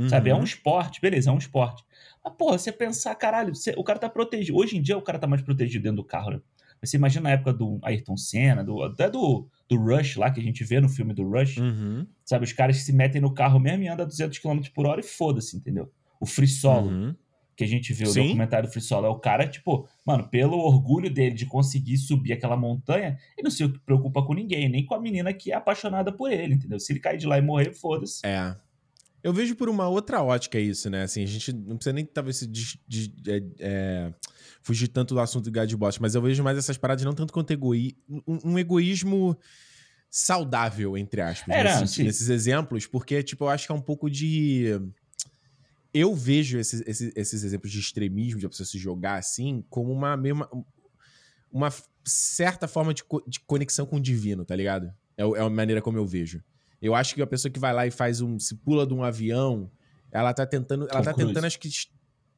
Sabe? 0.09 0.31
É 0.31 0.33
um 0.33 0.39
Uhum. 0.39 0.43
esporte, 0.43 0.99
beleza, 0.99 1.29
é 1.29 1.33
um 1.33 1.37
esporte. 1.37 1.83
Mas, 2.25 2.33
porra, 2.33 2.57
você 2.57 2.71
pensar, 2.71 3.13
caralho, 3.13 3.53
você- 3.55 3.75
o 3.77 3.83
cara 3.83 3.99
tá 3.99 4.09
protegido. 4.09 4.57
Hoje 4.57 4.75
em 4.75 4.81
dia 4.81 4.97
o 4.97 5.01
cara 5.03 5.19
tá 5.19 5.27
mais 5.27 5.43
protegido 5.43 5.83
dentro 5.83 5.97
do 5.97 6.03
carro, 6.03 6.31
né? 6.31 6.41
Você 6.83 6.97
imagina 6.97 7.23
na 7.23 7.31
época 7.31 7.53
do 7.53 7.79
Ayrton 7.83 8.17
Senna, 8.17 8.63
do, 8.63 8.83
até 8.83 9.09
do, 9.09 9.47
do 9.69 9.77
Rush 9.77 10.17
lá, 10.17 10.29
que 10.29 10.39
a 10.39 10.43
gente 10.43 10.63
vê 10.63 10.79
no 10.81 10.89
filme 10.89 11.13
do 11.13 11.23
Rush, 11.29 11.57
Uhum. 11.57 12.05
sabe? 12.25 12.45
Os 12.45 12.53
caras 12.53 12.77
que 12.77 12.83
se 12.83 12.91
metem 12.93 13.21
no 13.21 13.33
carro 13.33 13.59
mesmo 13.59 13.83
e 13.83 13.87
andam 13.87 14.05
a 14.05 14.07
200 14.07 14.37
km 14.39 14.59
por 14.73 14.85
hora 14.85 14.99
e 14.99 15.03
foda-se, 15.03 15.55
entendeu? 15.55 15.91
O 16.19 16.25
Free 16.25 16.47
Solo, 16.47 16.89
Uhum. 16.89 17.15
que 17.55 17.63
a 17.63 17.67
gente 17.67 17.93
vê 17.93 18.03
o 18.05 18.07
Sim. 18.07 18.23
documentário 18.27 18.67
do 18.67 18.71
Free 18.71 18.81
Solo, 18.81 19.05
é 19.05 19.09
o 19.09 19.19
cara, 19.19 19.47
tipo, 19.47 19.87
mano, 20.05 20.27
pelo 20.29 20.57
orgulho 20.57 21.09
dele 21.13 21.35
de 21.35 21.45
conseguir 21.45 21.97
subir 21.97 22.33
aquela 22.33 22.57
montanha, 22.57 23.17
ele 23.37 23.43
não 23.43 23.51
se 23.51 23.67
preocupa 23.85 24.21
com 24.25 24.33
ninguém, 24.33 24.67
nem 24.67 24.85
com 24.85 24.95
a 24.95 24.99
menina 24.99 25.31
que 25.33 25.51
é 25.51 25.55
apaixonada 25.55 26.11
por 26.11 26.31
ele, 26.31 26.55
entendeu? 26.55 26.79
Se 26.79 26.91
ele 26.93 26.99
cair 26.99 27.17
de 27.17 27.25
lá 27.27 27.37
e 27.37 27.41
morrer, 27.41 27.73
foda-se. 27.73 28.25
É. 28.25 28.55
Eu 29.23 29.31
vejo 29.31 29.55
por 29.55 29.69
uma 29.69 29.87
outra 29.87 30.21
ótica 30.21 30.59
isso, 30.59 30.89
né? 30.89 31.03
Assim, 31.03 31.23
a 31.23 31.27
gente 31.27 31.53
não 31.53 31.77
precisa 31.77 31.93
nem 31.93 32.03
talvez 32.05 32.37
se 32.37 32.47
des- 32.47 32.77
des- 32.85 33.09
é, 33.27 33.43
é, 33.59 34.13
fugir 34.63 34.87
tanto 34.87 35.13
do 35.13 35.19
assunto 35.19 35.51
do 35.51 35.77
bosta, 35.77 36.01
mas 36.01 36.15
eu 36.15 36.21
vejo 36.21 36.41
mais 36.43 36.57
essas 36.57 36.77
paradas 36.77 37.03
não 37.05 37.13
tanto 37.13 37.31
quanto 37.33 37.51
egoí 37.51 37.95
um, 38.25 38.39
um 38.51 38.57
egoísmo 38.59 39.37
saudável, 40.09 40.97
entre 40.97 41.21
aspas, 41.21 41.47
nesse- 41.55 41.79
não, 41.79 41.87
sim. 41.87 42.03
nesses 42.03 42.29
exemplos, 42.29 42.87
porque, 42.87 43.21
tipo, 43.21 43.43
eu 43.43 43.49
acho 43.49 43.65
que 43.67 43.71
é 43.71 43.75
um 43.75 43.81
pouco 43.81 44.09
de. 44.09 44.67
Eu 45.93 46.15
vejo 46.15 46.57
esses, 46.57 46.81
esses, 46.87 47.11
esses 47.15 47.43
exemplos 47.43 47.71
de 47.71 47.79
extremismo, 47.79 48.39
de 48.39 48.45
a 48.45 48.49
pessoa 48.49 48.65
se 48.65 48.77
jogar 48.79 49.15
assim, 49.17 49.63
como 49.69 49.91
uma 49.91 50.17
mesma. 50.17 50.49
Uma 51.51 51.71
certa 52.03 52.67
forma 52.67 52.93
de, 52.95 53.03
co- 53.03 53.23
de 53.27 53.39
conexão 53.41 53.85
com 53.85 53.97
o 53.97 54.01
divino, 54.01 54.43
tá 54.43 54.55
ligado? 54.55 54.91
É, 55.15 55.21
é 55.23 55.39
a 55.41 55.49
maneira 55.49 55.81
como 55.83 55.97
eu 55.99 56.05
vejo. 56.05 56.43
Eu 56.81 56.95
acho 56.95 57.13
que 57.13 57.21
a 57.21 57.27
pessoa 57.27 57.51
que 57.51 57.59
vai 57.59 57.71
lá 57.73 57.85
e 57.85 57.91
faz 57.91 58.21
um. 58.21 58.39
se 58.39 58.55
pula 58.55 58.87
de 58.87 58.93
um 58.93 59.03
avião, 59.03 59.69
ela 60.11 60.33
tá 60.33 60.45
tentando. 60.47 60.83
Ela 60.89 60.97
Tom 60.99 61.03
tá 61.03 61.13
Cruise. 61.13 61.27
tentando, 61.29 61.45
acho 61.45 61.59
que. 61.59 61.69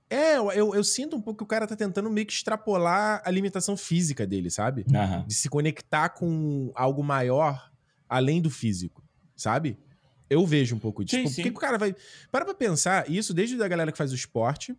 É, 0.10 0.38
eu, 0.38 0.52
eu, 0.52 0.76
eu 0.76 0.84
sinto 0.84 1.16
um 1.16 1.22
pouco 1.22 1.40
que 1.40 1.44
o 1.44 1.48
cara 1.48 1.66
tá 1.66 1.76
tentando 1.76 2.10
meio 2.10 2.28
que 2.28 2.34
extrapolar 2.34 3.22
a 3.26 3.32
limitação 3.32 3.76
física 3.76 4.26
dele, 4.26 4.50
sabe? 4.52 4.86
Aham. 4.94 5.26
De 5.28 5.34
se 5.34 5.50
conectar 5.50 6.10
com 6.10 6.72
algo 6.76 7.04
maior 7.04 7.72
além 8.08 8.42
do 8.42 8.50
físico, 8.50 9.04
sabe? 9.36 9.78
Eu 10.30 10.46
vejo 10.46 10.76
um 10.76 10.80
pouco 10.80 11.04
disso. 11.04 11.18
Sim, 11.18 11.24
Tipo, 11.24 11.30
sim. 11.36 11.42
Por 11.42 11.44
que, 11.44 11.52
que 11.52 11.58
o 11.58 11.62
cara 11.62 11.78
vai. 11.78 11.96
Para 12.32 12.46
pra 12.46 12.54
pensar, 12.54 13.10
isso 13.10 13.34
desde 13.34 13.62
a 13.62 13.68
galera 13.68 13.92
que 13.92 13.98
faz 13.98 14.12
o 14.12 14.16
esporte, 14.16 14.76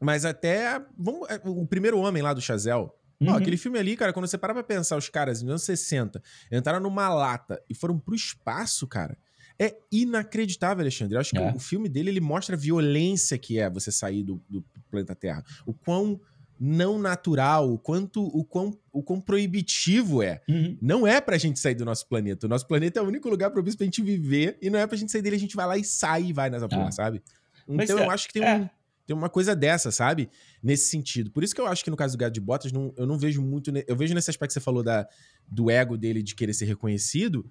mas 0.00 0.24
até. 0.24 0.80
Vamos, 0.96 1.28
é, 1.28 1.40
o 1.44 1.66
primeiro 1.66 1.98
homem 1.98 2.22
lá 2.22 2.32
do 2.32 2.40
Chazel. 2.40 2.96
Uhum. 3.20 3.36
aquele 3.36 3.56
filme 3.56 3.78
ali, 3.78 3.96
cara, 3.96 4.12
quando 4.12 4.26
você 4.26 4.36
para 4.36 4.52
pra 4.52 4.64
pensar, 4.64 4.96
os 4.96 5.08
caras 5.08 5.42
nos 5.42 5.50
anos 5.50 5.62
60 5.62 6.20
entraram 6.50 6.80
numa 6.80 7.08
lata 7.08 7.62
e 7.70 7.74
foram 7.74 7.96
pro 7.96 8.16
espaço, 8.16 8.84
cara. 8.84 9.16
É 9.64 9.76
inacreditável, 9.92 10.82
Alexandre. 10.82 11.14
Eu 11.16 11.20
acho 11.20 11.30
que 11.30 11.38
É. 11.38 11.52
o, 11.54 11.58
filme 11.58 11.88
dele 11.88 12.10
ele 12.10 12.20
mostra 12.20 12.56
a 12.56 12.58
violência 12.58 13.36
que 13.38 13.58
é 13.58 13.68
você 13.70 13.92
sair 13.92 14.22
do, 14.24 14.40
do 14.48 14.64
planeta 14.90 15.14
Terra. 15.14 15.44
O 15.66 15.72
quão 15.72 16.20
não 16.58 16.98
natural, 16.98 17.72
o 17.72 17.78
quanto 17.78 18.22
o 18.24 18.44
quão, 18.44 18.76
o 18.92 19.02
quão 19.02 19.20
proibitivo 19.20 20.22
é. 20.22 20.40
Uhum. 20.48 20.76
Não 20.80 21.06
é 21.06 21.20
pra 21.20 21.36
gente 21.38 21.58
sair 21.58 21.74
do 21.74 21.84
nosso 21.84 22.06
planeta. 22.08 22.46
O 22.46 22.48
nosso 22.48 22.66
planeta 22.66 23.00
é 23.00 23.02
o 23.02 23.06
único 23.06 23.28
lugar 23.28 23.50
propício 23.50 23.76
pra 23.76 23.84
gente 23.84 24.00
viver 24.02 24.58
e 24.62 24.70
não 24.70 24.78
é 24.78 24.86
pra 24.86 24.96
gente 24.96 25.10
sair 25.10 25.22
dele, 25.22 25.36
a 25.36 25.38
gente 25.40 25.56
vai 25.56 25.66
lá 25.66 25.76
e 25.76 25.84
sai 25.84 26.24
e 26.24 26.32
vai 26.32 26.48
nessa 26.50 26.68
porra, 26.68 26.88
Ah. 26.88 26.92
sabe? 26.92 27.22
Mas 27.66 27.90
Então 27.90 28.02
é- 28.02 28.06
eu 28.06 28.10
acho 28.10 28.26
que 28.28 28.34
tem, 28.34 28.44
é. 28.44 28.54
um, 28.56 28.68
tem 29.06 29.16
uma 29.16 29.28
coisa 29.28 29.54
dessa, 29.56 29.90
sabe? 29.90 30.28
Nesse 30.62 30.88
sentido. 30.88 31.30
Por 31.30 31.42
isso 31.42 31.54
que 31.54 31.60
eu 31.60 31.66
acho 31.66 31.82
que 31.82 31.90
no 31.90 31.96
caso 31.96 32.16
do 32.16 32.20
Gato 32.20 32.32
de 32.32 32.40
Botas, 32.40 32.70
não- 32.72 32.92
eu 32.96 33.06
não 33.06 33.18
vejo 33.18 33.42
muito. 33.42 33.72
Eu 33.86 33.96
vejo 33.96 34.14
nesse 34.14 34.30
aspecto 34.30 34.50
que 34.50 34.54
você 34.54 34.60
falou 34.60 34.82
da, 34.84 35.08
do 35.48 35.68
ego 35.70 35.96
dele 35.96 36.22
de 36.22 36.34
querer 36.34 36.52
ser 36.54 36.66
reconhecido 36.66 37.44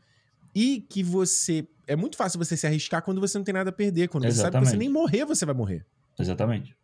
e 0.53 0.81
que 0.89 1.03
você. 1.03 1.67
É 1.87 1.95
muito 1.95 2.15
fácil 2.15 2.37
você 2.37 2.55
se 2.55 2.65
arriscar 2.65 3.01
quando 3.01 3.19
você 3.19 3.37
não 3.37 3.43
tem 3.43 3.53
nada 3.53 3.69
a 3.69 3.73
perder. 3.73 4.07
Quando 4.07 4.23
você 4.23 4.31
sabe 4.33 4.51
que 4.51 4.65
você 4.65 4.75
Exatamente. 4.75 4.77
nem 4.79 4.89
morrer, 4.89 5.25
você 5.25 5.45
vai 5.45 5.55
morrer. 5.55 5.85
Exatamente. 6.17 6.75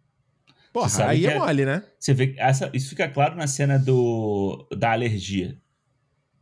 Porra, 0.74 1.08
aí 1.08 1.26
é 1.26 1.32
é- 1.34 1.40
mole, 1.40 1.66
né? 1.66 1.84
Você 2.00 2.14
vê 2.14 2.28
que 2.28 2.40
essa, 2.40 2.70
isso 2.74 2.90
fica 2.90 3.08
claro 3.08 3.36
na 3.36 3.48
cena 3.48 3.78
do 3.80 4.68
da 4.78 4.92
alergia. 4.92 5.58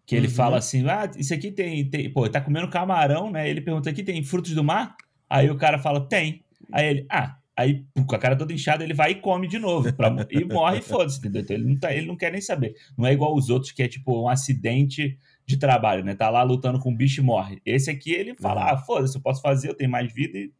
Que 0.05 0.15
ele 0.15 0.27
Uhum. 0.27 0.33
fala 0.33 0.57
assim: 0.57 0.87
ah, 0.87 1.09
isso 1.17 1.33
aqui 1.33 1.51
tem, 1.51 1.89
tem. 1.89 2.11
Pô, 2.11 2.27
tá 2.29 2.41
comendo 2.41 2.69
camarão, 2.69 3.31
né? 3.31 3.49
Ele 3.49 3.61
pergunta: 3.61 3.89
aqui 3.89 4.03
tem 4.03 4.23
frutos 4.23 4.53
do 4.53 4.63
mar? 4.63 4.95
Aí 5.29 5.49
o 5.49 5.57
cara 5.57 5.79
fala: 5.79 6.07
tem. 6.07 6.43
Aí 6.71 6.87
ele: 6.87 7.05
ah, 7.09 7.37
Aí, 7.57 7.85
com 8.05 8.13
a 8.13 8.19
cara 8.19 8.35
toda 8.35 8.51
inchada, 8.51 8.83
ele 8.83 8.93
vai 8.93 9.11
e 9.11 9.15
come 9.15 9.47
de 9.47 9.57
novo. 9.57 9.91
Pra, 9.93 10.13
e 10.29 10.43
morre 10.43 10.79
e 10.79 10.81
foda-se, 10.81 11.19
entendeu? 11.19 11.41
Então, 11.41 11.55
ele 11.55 11.65
não, 11.65 11.79
tá, 11.79 11.93
ele 11.95 12.05
não 12.05 12.17
quer 12.17 12.29
nem 12.29 12.41
saber. 12.41 12.75
Não 12.97 13.05
é 13.07 13.13
igual 13.13 13.33
os 13.33 13.49
outros, 13.49 13.71
que 13.71 13.81
é 13.81 13.87
tipo 13.87 14.23
um 14.23 14.27
acidente 14.27 15.17
de 15.45 15.57
trabalho, 15.57 16.03
né? 16.03 16.15
Tá 16.15 16.29
lá 16.29 16.41
lutando 16.43 16.79
com 16.79 16.89
um 16.89 16.95
bicho 16.95 17.21
e 17.21 17.23
morre. 17.23 17.61
Esse 17.65 17.91
aqui, 17.91 18.11
ele 18.11 18.35
fala: 18.35 18.61
uhum. 18.61 18.69
ah, 18.69 18.77
foda-se, 18.77 19.15
eu 19.15 19.21
posso 19.21 19.41
fazer, 19.41 19.69
eu 19.69 19.75
tenho 19.75 19.89
mais 19.89 20.11
vida 20.11 20.37
e 20.37 20.51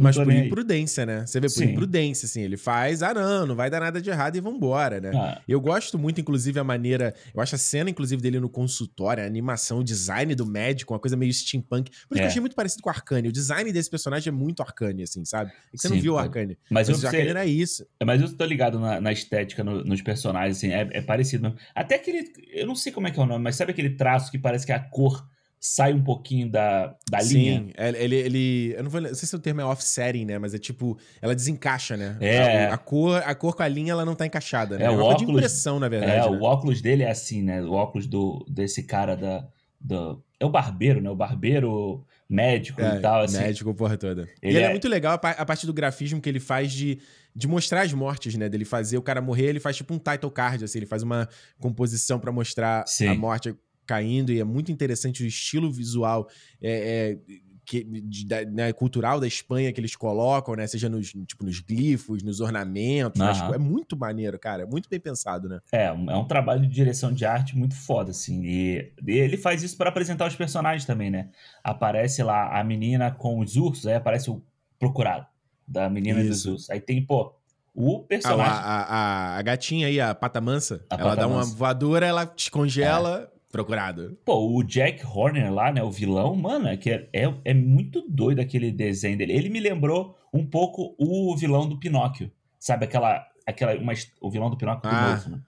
mas 0.00 0.16
por 0.16 0.32
imprudência, 0.32 1.04
né? 1.06 1.26
Você 1.26 1.40
vê 1.40 1.46
por 1.46 1.54
Sim. 1.54 1.64
imprudência, 1.66 2.26
assim. 2.26 2.42
Ele 2.42 2.56
faz, 2.56 3.02
ah, 3.02 3.14
não, 3.14 3.46
não 3.46 3.54
vai 3.54 3.70
dar 3.70 3.80
nada 3.80 4.00
de 4.00 4.10
errado 4.10 4.36
e 4.36 4.40
vambora, 4.40 5.00
né? 5.00 5.10
Ah. 5.14 5.40
Eu 5.46 5.60
gosto 5.60 5.98
muito, 5.98 6.20
inclusive, 6.20 6.58
a 6.58 6.64
maneira. 6.64 7.14
Eu 7.34 7.40
acho 7.40 7.54
a 7.54 7.58
cena, 7.58 7.90
inclusive, 7.90 8.20
dele 8.20 8.40
no 8.40 8.48
consultório, 8.48 9.22
a 9.22 9.26
animação, 9.26 9.78
o 9.78 9.84
design 9.84 10.34
do 10.34 10.46
médico, 10.46 10.92
uma 10.92 11.00
coisa 11.00 11.16
meio 11.16 11.32
steampunk. 11.32 11.90
Por 11.90 12.14
isso 12.14 12.14
é. 12.14 12.16
que 12.16 12.22
eu 12.22 12.26
achei 12.26 12.40
muito 12.40 12.56
parecido 12.56 12.82
com 12.82 12.88
o 12.88 12.92
Arcane. 12.92 13.28
O 13.28 13.32
design 13.32 13.72
desse 13.72 13.90
personagem 13.90 14.28
é 14.28 14.32
muito 14.32 14.62
Arcane, 14.62 15.02
assim, 15.02 15.24
sabe? 15.24 15.50
É 15.50 15.76
você 15.76 15.88
Sim, 15.88 15.94
não 15.94 16.02
viu 16.02 16.14
o 16.14 16.18
Arcane. 16.18 16.58
Mas, 16.70 16.88
mas 16.88 17.02
o 17.02 17.06
Arcane 17.06 17.28
era 17.28 17.46
isso. 17.46 17.86
É, 17.98 18.04
mas 18.04 18.20
eu 18.20 18.32
tô 18.32 18.44
ligado 18.44 18.78
na, 18.78 19.00
na 19.00 19.12
estética 19.12 19.62
no, 19.62 19.84
nos 19.84 20.02
personagens, 20.02 20.56
assim, 20.56 20.72
é, 20.72 20.88
é 20.92 21.02
parecido 21.02 21.42
mesmo. 21.42 21.58
Até 21.74 21.96
aquele. 21.96 22.32
Eu 22.52 22.66
não 22.66 22.74
sei 22.74 22.92
como 22.92 23.06
é 23.06 23.10
que 23.10 23.18
é 23.18 23.22
o 23.22 23.26
nome, 23.26 23.44
mas 23.44 23.56
sabe 23.56 23.72
aquele 23.72 23.90
traço 23.90 24.30
que 24.30 24.38
parece 24.38 24.66
que 24.66 24.72
é 24.72 24.74
a 24.74 24.80
cor 24.80 25.28
sai 25.60 25.92
um 25.92 26.02
pouquinho 26.02 26.50
da, 26.50 26.96
da 27.10 27.20
Sim, 27.20 27.34
linha. 27.34 27.60
Sim, 27.60 27.72
ele, 27.76 28.16
ele. 28.16 28.74
Eu 28.74 28.84
não, 28.84 28.90
vou, 28.90 29.00
não 29.00 29.14
sei 29.14 29.28
se 29.28 29.36
o 29.36 29.38
termo 29.38 29.60
é 29.60 29.64
offsetting, 29.64 30.24
né? 30.24 30.38
Mas 30.38 30.54
é 30.54 30.58
tipo. 30.58 30.98
Ela 31.20 31.34
desencaixa, 31.34 31.98
né? 31.98 32.16
É. 32.18 32.66
A, 32.66 32.74
a, 32.74 32.78
cor, 32.78 33.22
a 33.22 33.34
cor 33.34 33.54
com 33.54 33.62
a 33.62 33.68
linha 33.68 33.92
ela 33.92 34.04
não 34.04 34.14
tá 34.14 34.24
encaixada, 34.24 34.78
né? 34.78 34.84
É, 34.84 34.86
é 34.86 34.90
uma 34.90 35.04
óculos, 35.04 35.18
de 35.18 35.32
impressão, 35.32 35.78
na 35.78 35.88
verdade. 35.88 36.26
É, 36.26 36.30
né? 36.30 36.38
o 36.38 36.42
óculos 36.42 36.80
dele 36.80 37.02
é 37.02 37.10
assim, 37.10 37.42
né? 37.42 37.62
O 37.62 37.72
óculos 37.72 38.06
do, 38.06 38.44
desse 38.48 38.82
cara 38.84 39.14
da. 39.14 39.46
Do, 39.78 40.22
é 40.38 40.46
o 40.46 40.50
barbeiro, 40.50 41.00
né? 41.02 41.10
O 41.10 41.16
barbeiro 41.16 42.06
médico 42.28 42.80
é, 42.80 42.96
e 42.96 43.00
tal. 43.00 43.22
Assim. 43.22 43.38
Médico, 43.38 43.74
porra 43.74 43.98
toda. 43.98 44.22
Ele 44.40 44.54
e 44.54 44.56
ele 44.56 44.64
é... 44.64 44.68
é... 44.68 44.70
muito 44.70 44.88
legal 44.88 45.20
a 45.22 45.46
parte 45.46 45.66
do 45.66 45.74
grafismo 45.74 46.22
que 46.22 46.28
ele 46.28 46.40
faz 46.40 46.72
de, 46.72 46.98
de 47.36 47.46
mostrar 47.46 47.82
as 47.82 47.92
mortes, 47.92 48.34
né? 48.34 48.48
Dele 48.48 48.64
fazer 48.64 48.96
o 48.96 49.02
cara 49.02 49.20
morrer, 49.20 49.48
ele 49.48 49.60
faz 49.60 49.76
tipo 49.76 49.92
um 49.92 49.98
title 49.98 50.30
card, 50.30 50.64
assim. 50.64 50.78
Ele 50.78 50.86
faz 50.86 51.02
uma 51.02 51.28
composição 51.58 52.18
para 52.18 52.32
mostrar 52.32 52.86
Sim. 52.86 53.08
a 53.08 53.14
morte 53.14 53.54
caindo, 53.90 54.30
e 54.30 54.38
é 54.38 54.44
muito 54.44 54.70
interessante 54.70 55.24
o 55.24 55.26
estilo 55.26 55.68
visual 55.72 56.28
é, 56.62 57.18
é, 57.18 57.40
que, 57.66 57.82
de, 57.82 58.24
da, 58.24 58.44
né, 58.44 58.72
cultural 58.72 59.18
da 59.18 59.26
Espanha 59.26 59.72
que 59.72 59.80
eles 59.80 59.96
colocam, 59.96 60.54
né? 60.54 60.64
Seja 60.68 60.88
nos, 60.88 61.08
tipo, 61.26 61.44
nos 61.44 61.58
glifos, 61.58 62.22
nos 62.22 62.40
ornamentos. 62.40 63.20
Uhum. 63.20 63.54
É 63.54 63.58
muito 63.58 63.96
maneiro, 63.96 64.38
cara. 64.38 64.62
É 64.62 64.66
muito 64.66 64.88
bem 64.88 65.00
pensado, 65.00 65.48
né? 65.48 65.58
É, 65.72 65.86
é 65.86 65.92
um 65.92 66.24
trabalho 66.24 66.60
de 66.60 66.68
direção 66.68 67.12
de 67.12 67.24
arte 67.26 67.58
muito 67.58 67.74
foda, 67.74 68.12
assim. 68.12 68.44
E, 68.44 68.92
e 69.04 69.18
ele 69.18 69.36
faz 69.36 69.64
isso 69.64 69.76
para 69.76 69.88
apresentar 69.88 70.28
os 70.28 70.36
personagens 70.36 70.84
também, 70.84 71.10
né? 71.10 71.30
Aparece 71.64 72.22
lá 72.22 72.60
a 72.60 72.62
menina 72.62 73.10
com 73.10 73.40
os 73.40 73.56
ursos, 73.56 73.88
aí 73.88 73.94
aparece 73.94 74.30
o 74.30 74.40
procurado 74.78 75.26
da 75.66 75.90
menina 75.90 76.20
isso. 76.20 76.28
dos 76.28 76.46
ursos. 76.46 76.70
Aí 76.70 76.80
tem, 76.80 77.04
pô, 77.04 77.34
o 77.74 78.00
personagem. 78.00 78.52
Ah, 78.52 78.60
a, 78.60 78.82
a, 78.82 79.38
a, 79.38 79.42
gatinha 79.42 79.88
aí, 79.88 80.00
a 80.00 80.14
pata 80.14 80.40
mansa, 80.40 80.84
a 80.88 80.94
ela 80.94 81.10
pata 81.10 81.22
dá 81.22 81.28
mansa. 81.28 81.50
uma 81.50 81.56
voadora, 81.56 82.06
ela 82.06 82.24
descongela. 82.24 83.32
É 83.36 83.39
procurado. 83.50 84.16
Pô, 84.24 84.56
o 84.56 84.62
Jack 84.62 85.04
Horner 85.04 85.52
lá, 85.52 85.72
né, 85.72 85.82
o 85.82 85.90
vilão, 85.90 86.34
mano, 86.34 86.68
é, 86.68 86.76
que 86.76 86.90
é, 86.90 87.08
é, 87.12 87.34
é 87.44 87.54
muito 87.54 88.04
doido 88.08 88.40
aquele 88.40 88.70
desenho 88.70 89.18
dele. 89.18 89.32
Ele 89.32 89.48
me 89.48 89.60
lembrou 89.60 90.16
um 90.32 90.46
pouco 90.46 90.94
o 90.98 91.36
vilão 91.36 91.68
do 91.68 91.78
Pinóquio. 91.78 92.30
Sabe 92.58 92.84
aquela 92.84 93.26
aquela 93.46 93.74
uma, 93.76 93.92
o 94.20 94.30
vilão 94.30 94.50
do 94.50 94.56
Pinóquio 94.56 94.88
ah, 94.90 95.10
novo, 95.10 95.30
né? 95.30 95.40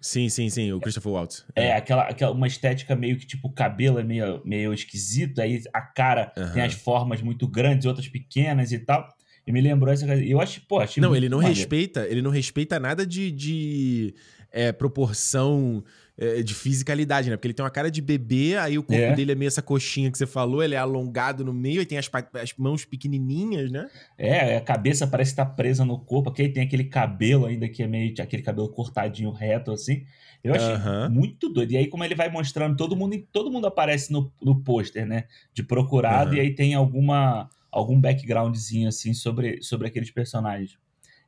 Sim, 0.00 0.28
sim, 0.28 0.48
sim, 0.48 0.72
o 0.72 0.80
Christopher 0.80 1.12
Waltz. 1.12 1.44
É, 1.54 1.68
é, 1.68 1.76
aquela, 1.76 2.02
aquela 2.02 2.32
uma 2.32 2.46
estética 2.46 2.94
meio 2.94 3.16
que 3.16 3.26
tipo 3.26 3.48
o 3.48 3.52
cabelo 3.52 3.98
é 3.98 4.04
meio, 4.04 4.40
meio 4.44 4.72
esquisito, 4.72 5.40
aí 5.40 5.62
a 5.72 5.80
cara 5.80 6.32
uhum. 6.36 6.52
tem 6.52 6.62
as 6.62 6.74
formas 6.74 7.22
muito 7.22 7.48
grandes, 7.48 7.86
outras 7.86 8.08
pequenas 8.08 8.72
e 8.72 8.78
tal. 8.78 9.08
E 9.46 9.52
me 9.52 9.60
lembrou 9.60 9.92
essa 9.92 10.06
coisa. 10.06 10.24
Eu 10.24 10.40
acho, 10.40 10.60
pô, 10.62 10.80
achei 10.80 11.00
Não, 11.00 11.14
ele 11.14 11.28
não 11.28 11.38
maneiro. 11.38 11.58
respeita, 11.58 12.06
ele 12.08 12.20
não 12.20 12.30
respeita 12.30 12.80
nada 12.80 13.06
de, 13.06 13.30
de 13.30 14.14
é, 14.50 14.72
proporção 14.72 15.84
é, 16.18 16.42
de 16.42 16.54
fisicalidade, 16.54 17.28
né? 17.28 17.36
Porque 17.36 17.48
ele 17.48 17.54
tem 17.54 17.64
uma 17.64 17.70
cara 17.70 17.90
de 17.90 18.00
bebê, 18.00 18.56
aí 18.56 18.78
o 18.78 18.82
corpo 18.82 19.02
é. 19.02 19.14
dele 19.14 19.32
é 19.32 19.34
meio 19.34 19.48
essa 19.48 19.60
coxinha 19.60 20.10
que 20.10 20.16
você 20.16 20.26
falou, 20.26 20.62
ele 20.62 20.74
é 20.74 20.78
alongado 20.78 21.44
no 21.44 21.52
meio, 21.52 21.82
e 21.82 21.86
tem 21.86 21.98
as, 21.98 22.10
as 22.34 22.54
mãos 22.56 22.84
pequenininhas, 22.84 23.70
né? 23.70 23.88
É, 24.16 24.56
a 24.56 24.60
cabeça 24.60 25.06
parece 25.06 25.32
estar 25.32 25.46
presa 25.46 25.84
no 25.84 25.98
corpo, 25.98 26.30
aqui 26.30 26.48
tem 26.48 26.62
aquele 26.62 26.84
cabelo 26.84 27.46
ainda 27.46 27.68
que 27.68 27.82
é 27.82 27.86
meio 27.86 28.14
aquele 28.20 28.42
cabelo 28.42 28.68
cortadinho 28.70 29.30
reto 29.30 29.70
assim. 29.70 30.04
Eu 30.42 30.54
achei 30.54 30.74
uhum. 30.74 31.10
muito 31.10 31.48
doido. 31.48 31.72
E 31.72 31.76
aí, 31.76 31.86
como 31.88 32.04
ele 32.04 32.14
vai 32.14 32.30
mostrando, 32.30 32.76
todo 32.76 32.94
mundo, 32.94 33.20
todo 33.32 33.50
mundo 33.50 33.66
aparece 33.66 34.12
no, 34.12 34.32
no 34.40 34.62
pôster, 34.62 35.04
né? 35.04 35.24
De 35.52 35.62
procurado, 35.62 36.30
uhum. 36.30 36.36
e 36.36 36.40
aí 36.40 36.54
tem 36.54 36.74
alguma 36.74 37.48
algum 37.70 38.00
backgroundzinho 38.00 38.88
assim 38.88 39.12
sobre, 39.12 39.60
sobre 39.60 39.88
aqueles 39.88 40.10
personagens. 40.10 40.78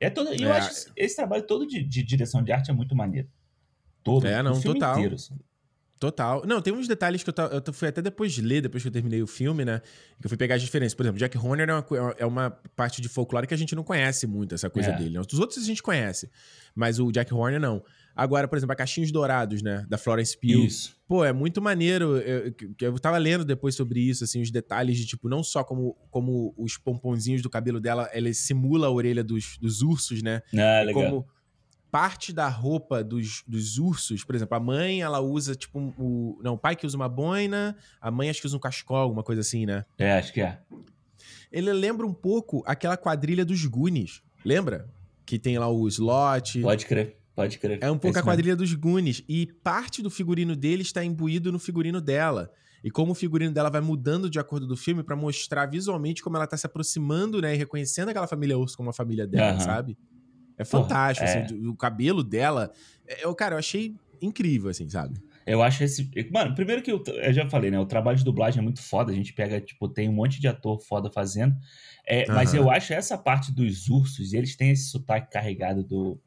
É 0.01 0.09
todo, 0.09 0.33
eu 0.33 0.49
é. 0.49 0.59
acho 0.59 0.91
esse 0.97 1.17
trabalho 1.17 1.43
todo 1.43 1.67
de, 1.67 1.83
de 1.83 2.03
direção 2.03 2.43
de 2.43 2.53
arte 2.53 2.71
é 2.71 2.73
muito 2.73 2.97
maneiro 2.97 3.29
todo. 4.03 4.27
É, 4.27 4.43
não, 4.43 4.61
total. 4.61 4.97
Inteiro, 4.97 5.15
assim. 5.15 5.35
Total. 5.99 6.45
Não, 6.47 6.63
tem 6.63 6.73
uns 6.73 6.87
detalhes 6.87 7.25
que 7.25 7.31
eu, 7.31 7.35
eu 7.67 7.73
fui 7.73 7.89
até 7.89 8.01
depois 8.01 8.33
de 8.33 8.41
ler, 8.41 8.63
depois 8.63 8.83
que 8.83 8.89
eu 8.89 8.93
terminei 8.93 9.21
o 9.21 9.27
filme, 9.27 9.65
né? 9.65 9.81
Que 10.21 10.27
eu 10.27 10.29
fui 10.29 10.37
pegar 10.39 10.55
as 10.55 10.63
diferenças. 10.63 10.95
Por 10.95 11.03
exemplo, 11.03 11.19
Jack 11.19 11.37
Horner 11.37 11.69
é 11.69 11.75
uma, 11.75 12.15
é 12.19 12.27
uma 12.27 12.51
parte 12.77 13.03
de 13.03 13.09
folclore 13.09 13.47
que 13.47 13.55
a 13.55 13.57
gente 13.57 13.75
não 13.75 13.83
conhece 13.83 14.27
muito, 14.27 14.55
essa 14.55 14.71
coisa 14.71 14.91
é. 14.91 14.97
dele. 14.97 15.19
Né? 15.19 15.21
Os 15.21 15.39
outros 15.39 15.63
a 15.63 15.67
gente 15.67 15.83
conhece, 15.83 16.31
mas 16.75 17.01
o 17.01 17.11
Jack 17.11 17.35
Horner 17.35 17.61
não. 17.61 17.83
Agora, 18.15 18.47
por 18.47 18.57
exemplo, 18.57 18.73
a 18.73 18.77
Caixinhos 18.77 19.11
Dourados, 19.11 19.61
né? 19.61 19.85
Da 19.89 19.99
Florence 19.99 20.37
Pugh. 20.37 20.67
Isso. 20.67 20.97
Pô, 21.07 21.25
é 21.25 21.33
muito 21.33 21.61
maneiro. 21.61 22.17
Eu, 22.19 22.55
eu 22.81 22.99
tava 22.99 23.19
lendo 23.19 23.45
depois 23.45 23.75
sobre 23.75 24.01
isso, 24.01 24.23
assim, 24.23 24.41
os 24.41 24.51
detalhes 24.51 24.97
de, 24.97 25.07
tipo, 25.07 25.29
não 25.29 25.43
só 25.43 25.65
como, 25.65 25.97
como 26.11 26.55
os 26.57 26.77
pomponzinhos 26.77 27.43
do 27.43 27.51
cabelo 27.51 27.81
dela, 27.81 28.09
ela 28.13 28.33
simula 28.33 28.87
a 28.87 28.91
orelha 28.91 29.25
dos, 29.25 29.57
dos 29.59 29.83
ursos, 29.83 30.23
né? 30.23 30.43
Ah, 30.55 30.83
legal. 30.83 31.05
Como 31.05 31.38
parte 31.91 32.33
da 32.33 32.49
roupa 32.49 33.03
dos, 33.03 33.43
dos 33.47 33.79
ursos, 33.79 34.25
por 34.25 34.35
exemplo, 34.35 34.57
a 34.57 34.61
mãe, 34.61 35.01
ela 35.01 35.21
usa, 35.21 35.55
tipo, 35.55 35.79
o. 35.99 36.39
Não, 36.43 36.55
o 36.55 36.59
pai 36.59 36.77
que 36.77 36.87
usa 36.87 36.97
uma 36.97 37.09
boina, 37.09 37.77
a 38.01 38.11
mãe 38.11 38.31
acho 38.31 38.41
que 38.41 38.47
usa 38.47 38.57
um 38.57 38.61
cachecol, 38.61 38.99
alguma 38.99 39.23
coisa 39.23 39.41
assim, 39.41 39.67
né? 39.67 39.85
É, 39.99 40.13
acho 40.13 40.33
que 40.33 40.41
é. 40.41 40.61
Ele 41.51 41.73
lembra 41.73 42.07
um 42.07 42.13
pouco 42.13 42.63
aquela 42.67 42.97
quadrilha 42.97 43.45
dos 43.45 43.65
Goonies. 43.65 44.23
Lembra? 44.45 44.89
Que 45.25 45.39
tem 45.39 45.59
lá 45.59 45.69
o 45.69 45.87
slot. 45.89 46.61
Pode 46.61 46.87
crer. 46.87 47.17
Pode 47.35 47.59
crer. 47.59 47.79
É 47.81 47.91
um 47.91 47.99
pouco 47.99 48.19
a 48.19 48.23
quadrilha 48.23 48.57
mesmo. 48.57 48.65
dos 48.65 48.75
Goonies. 48.75 49.25
E 49.29 49.47
parte 49.63 50.03
do 50.03 50.11
figurino 50.11 50.55
dele 50.55 50.83
está 50.83 51.05
imbuído 51.05 51.51
no 51.51 51.59
figurino 51.59 52.01
dela. 52.01 52.51
E 52.83 52.91
como 52.91 53.13
o 53.13 53.15
figurino 53.15 53.53
dela 53.53 53.71
vai 53.71 53.81
mudando 53.81 54.31
de 54.31 54.39
acordo 54.39 54.67
do 54.67 54.77
filme 54.77 55.03
para 55.03 55.17
mostrar 55.17 55.67
visualmente 55.67 56.23
como 56.23 56.37
ela 56.37 56.47
tá 56.47 56.57
se 56.57 56.67
aproximando, 56.67 57.41
né? 57.41 57.55
E 57.55 57.57
reconhecendo 57.57 58.11
aquela 58.11 58.27
família 58.27 58.57
urso 58.59 58.77
como 58.77 58.91
a 58.91 58.93
família 58.93 59.27
dela, 59.27 59.55
uhum. 59.55 59.61
sabe? 59.61 59.99
É 60.59 60.65
fantástico, 60.65 61.27
Porra, 61.27 61.45
assim, 61.45 61.65
é. 61.65 61.69
o 61.69 61.77
cabelo 61.77 62.23
dela. 62.23 62.73
É, 63.07 63.25
eu, 63.25 63.35
cara, 63.35 63.55
eu 63.55 63.59
achei 63.59 63.95
incrível, 64.21 64.71
assim, 64.71 64.89
sabe? 64.89 65.19
Eu 65.47 65.63
acho 65.63 65.83
esse. 65.83 66.11
Mano, 66.31 66.55
primeiro 66.55 66.83
que 66.83 66.93
eu, 66.93 67.03
eu, 67.07 67.33
já 67.33 67.49
falei, 67.49 67.71
né? 67.71 67.81
O 67.81 67.87
trabalho 67.87 68.19
de 68.19 68.25
dublagem 68.25 68.59
é 68.59 68.63
muito 68.63 68.83
foda. 68.83 69.11
A 69.11 69.15
gente 69.15 69.33
pega, 69.33 69.59
tipo, 69.59 69.89
tem 69.89 70.07
um 70.07 70.13
monte 70.13 70.39
de 70.39 70.47
ator 70.47 70.79
foda 70.79 71.11
fazendo. 71.11 71.57
É, 72.07 72.29
uhum. 72.29 72.35
Mas 72.35 72.53
eu 72.53 72.71
acho 72.71 72.93
essa 72.93 73.17
parte 73.17 73.51
dos 73.51 73.89
ursos, 73.89 74.35
eles 74.35 74.57
têm 74.57 74.71
esse 74.71 74.91
sotaque 74.91 75.31
carregado 75.31 75.83
do, 75.83 76.21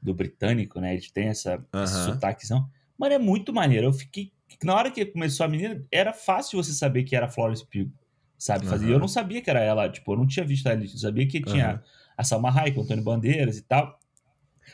do 0.00 0.14
britânico, 0.14 0.80
né? 0.80 0.92
Eles 0.92 1.10
têm 1.10 1.26
essa, 1.26 1.56
uhum. 1.74 1.82
esse 1.82 2.04
sotaquezão. 2.04 2.68
Mano, 2.96 3.14
é 3.14 3.18
muito 3.18 3.52
maneiro. 3.52 3.88
Eu 3.88 3.92
fiquei. 3.92 4.30
Na 4.62 4.76
hora 4.76 4.92
que 4.92 5.04
começou 5.06 5.44
a 5.44 5.48
menina, 5.48 5.84
era 5.90 6.12
fácil 6.12 6.62
você 6.62 6.72
saber 6.72 7.02
que 7.02 7.16
era 7.16 7.28
Florence 7.28 7.66
Pugh, 7.66 7.90
sabe? 8.38 8.64
Uhum. 8.64 8.88
Eu 8.88 8.98
não 9.00 9.08
sabia 9.08 9.42
que 9.42 9.50
era 9.50 9.60
ela, 9.60 9.88
tipo, 9.88 10.12
eu 10.12 10.16
não 10.16 10.26
tinha 10.26 10.46
visto 10.46 10.68
ela, 10.68 10.80
eu 10.80 10.88
sabia 10.88 11.26
que 11.26 11.40
tinha 11.40 11.82
a 12.18 12.24
Salma 12.24 12.50
Hayek, 12.50 12.76
o 12.76 12.82
Antônio 12.82 13.04
Bandeiras 13.04 13.56
e 13.56 13.62
tal. 13.62 13.98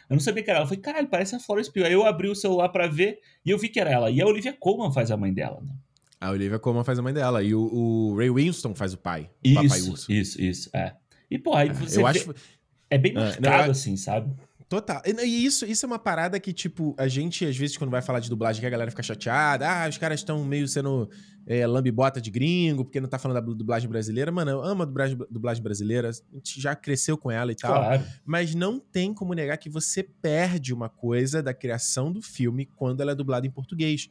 Eu 0.09 0.15
não 0.15 0.21
sabia 0.21 0.43
que 0.43 0.51
era 0.51 0.59
ela. 0.59 0.65
Eu 0.65 0.69
falei, 0.69 0.83
caralho, 0.83 1.09
parece 1.09 1.37
a 1.37 1.39
Florence 1.39 1.71
Pugh. 1.71 1.85
Aí 1.85 1.93
eu 1.93 2.05
abri 2.05 2.29
o 2.29 2.35
celular 2.35 2.71
para 2.71 2.89
ver 2.89 3.19
e 3.45 3.51
eu 3.51 3.59
vi 3.59 3.69
que 3.69 3.79
era 3.79 3.91
ela. 3.91 4.11
E 4.11 4.21
a 4.21 4.27
Olivia 4.27 4.53
Colman 4.53 4.91
faz 4.91 5.11
a 5.11 5.17
mãe 5.17 5.33
dela, 5.33 5.61
né? 5.61 5.73
A 6.21 6.31
Olivia 6.31 6.59
Colman 6.59 6.83
faz 6.83 6.99
a 6.99 7.03
mãe 7.03 7.13
dela. 7.13 7.43
E 7.43 7.55
o, 7.55 7.61
o 7.61 8.17
Ray 8.17 8.31
Winston 8.31 8.75
faz 8.75 8.95
o 8.95 8.99
pai. 8.99 9.31
O 9.45 9.49
isso, 9.49 9.63
papai 9.63 9.81
urso. 9.83 10.13
Isso, 10.13 10.41
isso, 10.41 10.71
é. 10.75 10.95
E, 11.31 11.39
pô, 11.39 11.55
aí 11.55 11.69
é, 11.69 11.73
você 11.73 12.01
eu 12.01 12.05
vê, 12.05 12.19
acho... 12.19 12.35
É 12.91 12.99
bem 12.99 13.13
marcado, 13.13 13.47
é, 13.47 13.65
não, 13.65 13.71
assim, 13.71 13.97
sabe? 13.97 14.35
Total. 14.75 15.01
E 15.07 15.47
isso, 15.47 15.65
isso 15.65 15.87
é 15.87 15.89
uma 15.89 16.01
parada 16.01 16.41
que, 16.41 16.53
tipo, 16.53 16.97
a 16.99 17.07
gente, 17.07 17.47
às 17.47 17.57
vezes, 17.57 17.77
quando 17.77 17.91
vai 17.91 18.03
falar 18.03 18.19
de 18.19 18.29
dublagem, 18.29 18.61
que 18.61 18.67
a 18.67 18.71
galera 18.71 18.91
fica 18.91 19.05
chateada. 19.05 19.69
Ah, 19.69 19.89
os 19.89 19.97
caras 19.97 20.19
estão 20.19 20.45
meio 20.45 20.67
sendo 20.67 21.09
é, 21.47 21.65
lambibota 21.65 22.21
de 22.21 22.29
gringo, 22.29 22.85
porque 22.85 23.01
não 23.01 23.09
tá 23.09 23.17
falando 23.17 23.41
da 23.41 23.53
dublagem 23.55 23.89
brasileira. 23.89 24.33
Mano, 24.33 24.51
eu 24.51 24.63
amo 24.65 24.83
a 24.83 24.85
dublagem, 24.85 25.17
dublagem 25.31 25.63
brasileira. 25.63 26.11
A 26.11 26.35
gente 26.35 26.61
já 26.61 26.75
cresceu 26.75 27.17
com 27.17 27.31
ela 27.31 27.53
e 27.53 27.55
tal. 27.55 27.73
Claro. 27.73 28.03
Mas 28.25 28.53
não 28.53 28.81
tem 28.81 29.15
como 29.15 29.33
negar 29.33 29.57
que 29.59 29.71
você 29.71 30.03
perde 30.03 30.75
uma 30.75 30.89
coisa 30.89 31.41
da 31.41 31.55
criação 31.55 32.11
do 32.11 32.21
filme 32.21 32.67
quando 32.67 33.01
ela 33.01 33.13
é 33.13 33.15
dublada 33.15 33.47
em 33.47 33.51
português. 33.51 34.09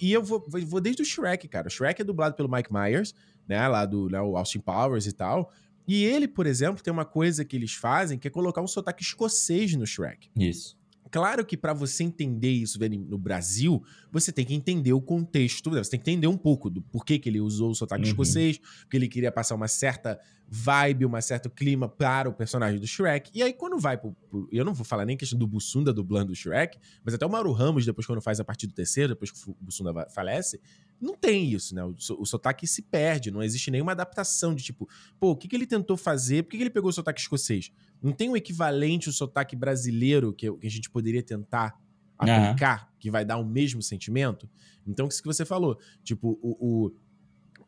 E 0.00 0.12
eu 0.12 0.22
vou, 0.22 0.44
vou 0.48 0.80
desde 0.80 1.02
o 1.02 1.04
Shrek, 1.04 1.48
cara. 1.48 1.66
O 1.66 1.70
Shrek 1.70 2.00
é 2.00 2.04
dublado 2.04 2.36
pelo 2.36 2.48
Mike 2.48 2.72
Myers, 2.72 3.12
né? 3.48 3.66
Lá 3.66 3.84
do 3.84 4.08
né, 4.08 4.20
o 4.20 4.36
Austin 4.36 4.60
Powers 4.60 5.06
e 5.06 5.12
tal. 5.12 5.52
E 5.86 6.04
ele, 6.04 6.26
por 6.26 6.46
exemplo, 6.46 6.82
tem 6.82 6.92
uma 6.92 7.04
coisa 7.04 7.44
que 7.44 7.56
eles 7.56 7.74
fazem 7.74 8.18
que 8.18 8.28
é 8.28 8.30
colocar 8.30 8.60
um 8.60 8.66
sotaque 8.66 9.02
escocês 9.02 9.74
no 9.74 9.86
Shrek. 9.86 10.28
Isso. 10.36 10.75
Claro 11.10 11.44
que 11.44 11.56
para 11.56 11.72
você 11.72 12.02
entender 12.04 12.50
isso 12.50 12.78
no 13.08 13.18
Brasil, 13.18 13.82
você 14.10 14.32
tem 14.32 14.44
que 14.44 14.54
entender 14.54 14.92
o 14.92 15.00
contexto, 15.00 15.70
né? 15.70 15.82
você 15.82 15.90
tem 15.90 16.00
que 16.00 16.10
entender 16.10 16.26
um 16.26 16.36
pouco 16.36 16.68
do 16.68 16.82
porquê 16.82 17.18
que 17.18 17.28
ele 17.28 17.40
usou 17.40 17.70
o 17.70 17.74
sotaque 17.74 18.02
uhum. 18.02 18.08
escocês, 18.08 18.58
porque 18.80 18.96
ele 18.96 19.08
queria 19.08 19.30
passar 19.30 19.54
uma 19.54 19.68
certa 19.68 20.18
vibe, 20.48 21.06
um 21.06 21.20
certo 21.20 21.50
clima 21.50 21.88
para 21.88 22.28
o 22.28 22.32
personagem 22.32 22.78
do 22.78 22.86
Shrek. 22.86 23.30
E 23.34 23.42
aí, 23.42 23.52
quando 23.52 23.78
vai 23.78 23.96
pro, 23.96 24.12
pro, 24.30 24.48
Eu 24.52 24.64
não 24.64 24.72
vou 24.72 24.84
falar 24.84 25.04
nem 25.04 25.16
questão 25.16 25.38
do 25.38 25.46
Bussunda 25.46 25.92
dublando 25.92 26.32
o 26.32 26.34
Shrek, 26.36 26.78
mas 27.04 27.14
até 27.14 27.26
o 27.26 27.30
Mauro 27.30 27.50
Ramos, 27.52 27.84
depois, 27.84 28.06
quando 28.06 28.20
faz 28.20 28.38
a 28.38 28.44
partir 28.44 28.66
do 28.66 28.72
terceiro, 28.72 29.14
depois 29.14 29.30
que 29.30 29.50
o 29.50 29.56
Bussunda 29.60 30.08
falece, 30.10 30.60
não 31.00 31.16
tem 31.16 31.50
isso, 31.50 31.74
né? 31.74 31.84
O, 31.84 31.94
o 32.18 32.24
sotaque 32.24 32.66
se 32.66 32.82
perde, 32.82 33.30
não 33.30 33.42
existe 33.42 33.70
nenhuma 33.70 33.92
adaptação 33.92 34.54
de 34.54 34.62
tipo, 34.62 34.88
pô, 35.18 35.30
o 35.30 35.36
que, 35.36 35.48
que 35.48 35.56
ele 35.56 35.66
tentou 35.66 35.96
fazer? 35.96 36.44
Por 36.44 36.50
que, 36.50 36.56
que 36.58 36.62
ele 36.62 36.70
pegou 36.70 36.90
o 36.90 36.92
sotaque 36.92 37.20
escocês? 37.20 37.72
Não 38.02 38.12
tem 38.12 38.28
um 38.28 38.36
equivalente 38.36 39.08
o 39.08 39.12
sotaque 39.12 39.56
brasileiro 39.56 40.32
que, 40.32 40.50
que 40.52 40.66
a 40.66 40.70
gente 40.70 40.90
poderia 40.90 41.22
tentar 41.22 41.76
aplicar, 42.18 42.82
uhum. 42.82 42.96
que 42.98 43.10
vai 43.10 43.24
dar 43.24 43.36
o 43.36 43.44
mesmo 43.44 43.82
sentimento? 43.82 44.48
Então, 44.86 45.08
isso 45.08 45.20
que 45.20 45.28
você 45.28 45.44
falou. 45.44 45.78
Tipo, 46.02 46.38
o, 46.42 46.56
o, 46.58 46.86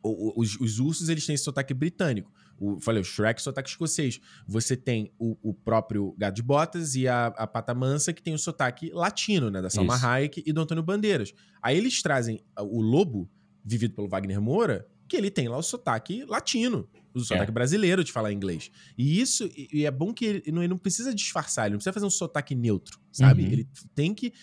o 0.01 0.33
os, 0.37 0.59
os, 0.59 0.79
ursos, 0.79 1.09
eles 1.09 1.25
têm 1.25 1.35
esse 1.35 1.43
sotaque 1.43 1.73
britânico. 1.73 2.31
O, 2.57 2.79
falei, 2.79 3.01
o 3.01 3.05
Shrek 3.05 3.41
sotaque 3.41 3.69
escocês. 3.69 4.19
Você 4.47 4.75
tem 4.75 5.11
o, 5.17 5.37
o 5.41 5.53
próprio 5.53 6.13
Gato 6.17 6.35
de 6.35 6.43
Botas 6.43 6.95
e 6.95 7.07
a, 7.07 7.27
a 7.27 7.47
Pata 7.47 7.73
Mansa, 7.73 8.13
que 8.13 8.21
tem 8.21 8.33
o 8.33 8.39
sotaque 8.39 8.91
latino, 8.93 9.49
né? 9.49 9.61
Da 9.61 9.69
Salma. 9.69 9.95
Hayek 9.95 10.43
e 10.45 10.53
do 10.53 10.61
Antônio 10.61 10.83
Bandeiras. 10.83 11.33
Aí 11.61 11.77
eles 11.77 12.01
trazem 12.01 12.41
o 12.57 12.81
lobo, 12.81 13.29
vivido 13.63 13.93
pelo 13.93 14.07
Wagner 14.07 14.41
Moura, 14.41 14.87
que 15.09 15.17
ele 15.17 15.29
tem 15.29 15.49
lá 15.49 15.57
o 15.57 15.63
sotaque 15.63 16.23
latino 16.25 16.87
o 17.13 17.19
sotaque 17.19 17.49
é. 17.49 17.53
brasileiro 17.53 18.03
de 18.03 18.11
falar 18.11 18.31
inglês. 18.31 18.71
E 18.97 19.19
isso, 19.19 19.49
e 19.55 19.85
é 19.85 19.91
bom 19.91 20.13
que 20.13 20.25
ele 20.25 20.43
não, 20.51 20.61
ele 20.61 20.69
não 20.69 20.77
precisa 20.77 21.13
disfarçar, 21.13 21.65
ele 21.65 21.73
não 21.73 21.77
precisa 21.77 21.93
fazer 21.93 22.05
um 22.05 22.09
sotaque 22.09 22.55
neutro, 22.55 22.99
sabe? 23.11 23.43
Uhum. 23.43 23.51
Ele 23.51 23.67
tem 23.95 24.13
que. 24.13 24.33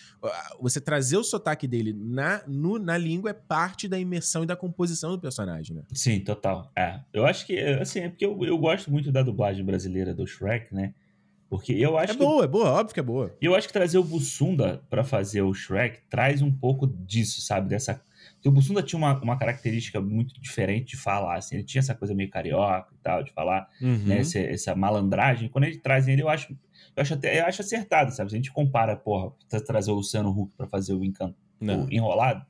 Você 0.59 0.81
trazer 0.81 1.17
o 1.17 1.23
sotaque 1.23 1.67
dele 1.67 1.93
na, 1.93 2.43
no, 2.47 2.77
na 2.77 2.97
língua 2.97 3.29
é 3.29 3.33
parte 3.33 3.87
da 3.87 3.99
imersão 3.99 4.43
e 4.43 4.45
da 4.45 4.55
composição 4.55 5.11
do 5.11 5.19
personagem, 5.19 5.75
né? 5.75 5.83
Sim, 5.93 6.19
total. 6.19 6.71
É. 6.75 6.99
Eu 7.13 7.25
acho 7.25 7.45
que, 7.45 7.57
assim, 7.59 7.99
é 7.99 8.09
porque 8.09 8.25
eu, 8.25 8.37
eu 8.43 8.57
gosto 8.57 8.91
muito 8.91 9.11
da 9.11 9.23
dublagem 9.23 9.63
brasileira 9.63 10.13
do 10.13 10.25
Shrek, 10.27 10.73
né? 10.73 10.93
Porque 11.49 11.71
eu 11.71 11.97
acho 11.97 12.11
é 12.11 12.15
boa, 12.17 12.43
é 12.43 12.47
boa, 12.47 12.69
óbvio 12.71 12.93
que 12.93 12.99
é 12.99 13.03
boa. 13.03 13.33
E 13.41 13.45
eu 13.45 13.55
acho 13.55 13.67
que 13.67 13.73
trazer 13.73 13.97
o 13.97 14.03
Bussunda 14.03 14.83
para 14.89 15.01
fazer 15.05 15.41
o 15.43 15.53
Shrek 15.53 16.01
traz 16.09 16.41
um 16.41 16.51
pouco 16.51 16.85
disso, 16.85 17.39
sabe? 17.39 17.69
Dessa 17.69 18.01
porque 18.47 18.49
o 18.49 18.51
Bussunda 18.51 18.81
tinha 18.81 18.97
uma, 18.97 19.19
uma 19.21 19.37
característica 19.37 19.99
muito 19.99 20.39
diferente 20.39 20.91
de 20.91 20.97
falar, 20.97 21.37
assim, 21.37 21.55
ele 21.55 21.63
tinha 21.63 21.79
essa 21.79 21.93
coisa 21.93 22.13
meio 22.13 22.29
carioca 22.29 22.87
e 22.93 22.97
tal, 23.03 23.23
de 23.23 23.31
falar, 23.31 23.67
né, 23.81 23.89
uhum. 23.89 23.97
né, 24.05 24.19
essa, 24.19 24.39
essa, 24.39 24.75
malandragem. 24.75 25.49
Quando 25.49 25.65
ele 25.65 25.77
traz 25.77 26.07
ele, 26.07 26.21
eu 26.21 26.29
acho, 26.29 26.53
eu 26.95 27.01
acho 27.01 27.13
até, 27.13 27.41
eu 27.41 27.45
acho 27.45 27.61
acertado, 27.61 28.11
sabe? 28.11 28.29
Se 28.29 28.35
a 28.35 28.39
gente 28.39 28.51
compara, 28.51 28.95
porra, 28.95 29.31
trazer 29.65 29.91
o 29.91 29.95
Luciano 29.95 30.29
Huck 30.29 30.53
para 30.55 30.67
fazer 30.67 30.93
o, 30.93 31.03
encanto, 31.03 31.35
o 31.59 31.93
enrolado, 31.93 32.45